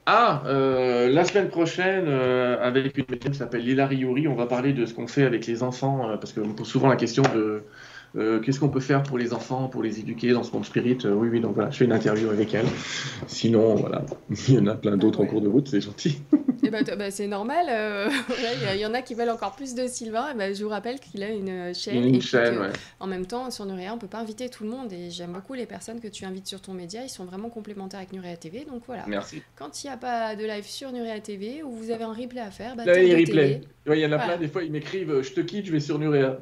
ah, 0.06 0.42
euh, 0.46 1.08
la 1.08 1.24
semaine 1.24 1.48
prochaine, 1.48 2.04
euh, 2.06 2.56
avec 2.62 2.96
une 2.96 3.06
médium 3.08 3.32
qui 3.32 3.38
s'appelle 3.38 3.62
Lila 3.62 3.88
Riori, 3.88 4.28
on 4.28 4.36
va 4.36 4.46
parler 4.46 4.72
de 4.72 4.86
ce 4.86 4.94
qu'on 4.94 5.08
fait 5.08 5.24
avec 5.24 5.46
les 5.48 5.64
enfants, 5.64 6.08
euh, 6.08 6.16
parce 6.16 6.32
que 6.32 6.40
pose 6.40 6.66
souvent 6.68 6.88
la 6.88 6.94
question 6.94 7.22
de 7.34 7.64
euh, 8.16 8.40
qu'est-ce 8.40 8.60
qu'on 8.60 8.68
peut 8.68 8.80
faire 8.80 9.02
pour 9.02 9.18
les 9.18 9.32
enfants, 9.32 9.68
pour 9.68 9.82
les 9.82 10.00
éduquer 10.00 10.32
dans 10.32 10.42
ce 10.42 10.52
monde 10.52 10.64
spirit 10.64 10.98
euh, 11.04 11.12
Oui, 11.12 11.28
oui, 11.30 11.40
donc 11.40 11.54
voilà, 11.54 11.70
je 11.70 11.78
fais 11.78 11.84
une 11.84 11.92
interview 11.92 12.30
avec 12.30 12.54
elle. 12.54 12.66
Sinon, 13.26 13.74
voilà, 13.74 14.02
il 14.48 14.54
y 14.54 14.58
en 14.58 14.66
a 14.66 14.74
plein 14.74 14.96
d'autres 14.96 15.20
en 15.20 15.26
cours 15.26 15.42
de 15.42 15.48
route, 15.48 15.68
c'est 15.68 15.80
gentil. 15.80 16.18
Eh 16.66 16.70
ben, 16.70 16.84
bah, 16.98 17.10
c'est 17.10 17.28
normal. 17.28 17.66
Euh, 17.70 18.10
il 18.74 18.80
y, 18.80 18.86
en 18.86 18.94
a 18.94 19.02
qui 19.02 19.14
veulent 19.14 19.30
encore 19.30 19.54
plus 19.54 19.74
de 19.74 19.86
Sylvain. 19.86 20.32
Et 20.32 20.36
ben, 20.36 20.54
je 20.54 20.64
vous 20.64 20.70
rappelle 20.70 20.98
qu'il 20.98 21.22
a 21.22 21.28
une 21.28 21.72
chaîne. 21.74 22.14
Une 22.14 22.20
chaîne, 22.20 22.58
ouais. 22.58 22.70
En 22.98 23.06
même 23.06 23.26
temps, 23.26 23.50
sur 23.50 23.66
Nurea, 23.66 23.92
on 23.92 23.98
peut 23.98 24.08
pas 24.08 24.18
inviter 24.18 24.48
tout 24.48 24.64
le 24.64 24.70
monde. 24.70 24.92
Et 24.92 25.10
j'aime 25.10 25.32
beaucoup 25.32 25.54
les 25.54 25.66
personnes 25.66 26.00
que 26.00 26.08
tu 26.08 26.24
invites 26.24 26.46
sur 26.46 26.60
ton 26.60 26.72
média. 26.72 27.02
Ils 27.04 27.08
sont 27.08 27.24
vraiment 27.24 27.50
complémentaires 27.50 28.00
avec 28.00 28.12
Nurea 28.12 28.36
TV. 28.36 28.64
Donc 28.68 28.82
voilà. 28.86 29.04
Merci. 29.06 29.42
Quand 29.54 29.84
il 29.84 29.86
n'y 29.86 29.92
a 29.92 29.96
pas 29.96 30.34
de 30.34 30.44
live 30.44 30.64
sur 30.64 30.90
Nurea 30.90 31.20
TV 31.20 31.62
ou 31.62 31.70
vous 31.70 31.90
avez 31.90 32.04
un 32.04 32.12
replay 32.12 32.40
à 32.40 32.50
faire, 32.50 32.74
bah, 32.74 32.82
il 32.86 33.14
replay. 33.14 33.60
Il 33.88 34.00
y 34.00 34.06
en 34.06 34.12
a 34.12 34.18
plein, 34.18 34.36
des 34.36 34.48
fois, 34.48 34.64
ils 34.64 34.72
m'écrivent 34.72 35.22
Je 35.22 35.32
te 35.32 35.40
quitte, 35.40 35.66
je 35.66 35.72
vais 35.72 35.78
sur 35.80 35.98
Nurea. 35.98 36.38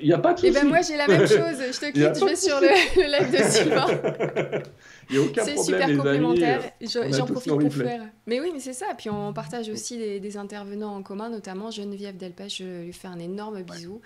Il 0.00 0.06
n'y 0.06 0.12
a 0.12 0.18
pas 0.18 0.34
de 0.34 0.38
souci. 0.38 0.52
Et 0.52 0.54
ben, 0.54 0.68
moi, 0.68 0.78
j'ai 0.86 0.96
la 0.96 1.06
même 1.18 1.26
chose. 1.26 1.38
Je 1.72 1.80
te 1.80 1.86
quitte, 1.86 2.18
je 2.18 2.24
vais 2.24 2.36
sur 2.36 2.60
le, 2.60 2.68
live 2.96 3.30
de 3.30 3.50
Sylvain. 3.50 3.86
Il 5.10 5.18
n'y 5.18 5.22
a 5.22 5.26
aucun 5.26 5.42
problème. 5.42 5.56
C'est 5.56 5.62
super 5.64 5.96
complémentaire. 5.96 6.62
J'en 6.80 7.26
profite 7.26 7.52
pour 7.52 7.72
faire. 7.72 8.02
Mais 8.26 8.40
oui, 8.40 8.50
mais 8.52 8.60
c'est 8.60 8.72
ça. 8.72 8.86
Puis 8.96 9.10
on 9.10 9.32
partage 9.32 9.68
aussi 9.68 9.98
des, 9.98 10.36
intervenants 10.36 10.96
en 10.96 11.02
commun, 11.02 11.28
notamment 11.28 11.70
Geneviève 11.70 12.16
Delpech. 12.16 12.58
Je 12.58 12.84
lui 12.84 12.92
fais 12.92 13.08
un 13.08 13.18
énorme 13.18 13.62
bisou. 13.62 14.00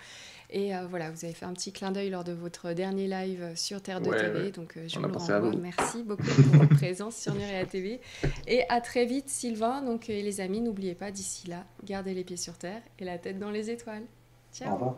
Et 0.51 0.75
euh, 0.75 0.87
voilà, 0.89 1.11
vous 1.11 1.25
avez 1.25 1.33
fait 1.33 1.45
un 1.45 1.53
petit 1.53 1.71
clin 1.71 1.91
d'œil 1.91 2.09
lors 2.09 2.23
de 2.23 2.31
votre 2.31 2.73
dernier 2.73 3.07
live 3.07 3.51
sur 3.55 3.81
Terre 3.81 4.01
de 4.01 4.09
TV. 4.09 4.51
Donc 4.51 4.77
euh, 4.77 4.87
je 4.87 4.99
vous 4.99 5.05
le 5.05 5.11
renvoie. 5.11 5.51
Merci 5.61 6.03
beaucoup 6.03 6.23
pour 6.23 6.61
votre 6.61 6.75
présence 6.75 7.15
sur 7.15 7.35
Nuria 7.35 7.65
TV. 7.65 8.01
Et 8.47 8.63
à 8.69 8.81
très 8.81 9.05
vite, 9.05 9.29
Sylvain. 9.29 9.81
Donc, 9.81 10.09
et 10.09 10.23
les 10.23 10.41
amis, 10.41 10.61
n'oubliez 10.61 10.95
pas, 10.95 11.11
d'ici 11.11 11.47
là, 11.47 11.65
gardez 11.83 12.13
les 12.13 12.23
pieds 12.23 12.37
sur 12.37 12.57
terre 12.57 12.81
et 12.97 13.05
la 13.05 13.17
tête 13.17 13.39
dans 13.39 13.51
les 13.51 13.69
étoiles. 13.69 14.03
Ciao. 14.51 14.95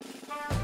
Bye. 0.00 0.59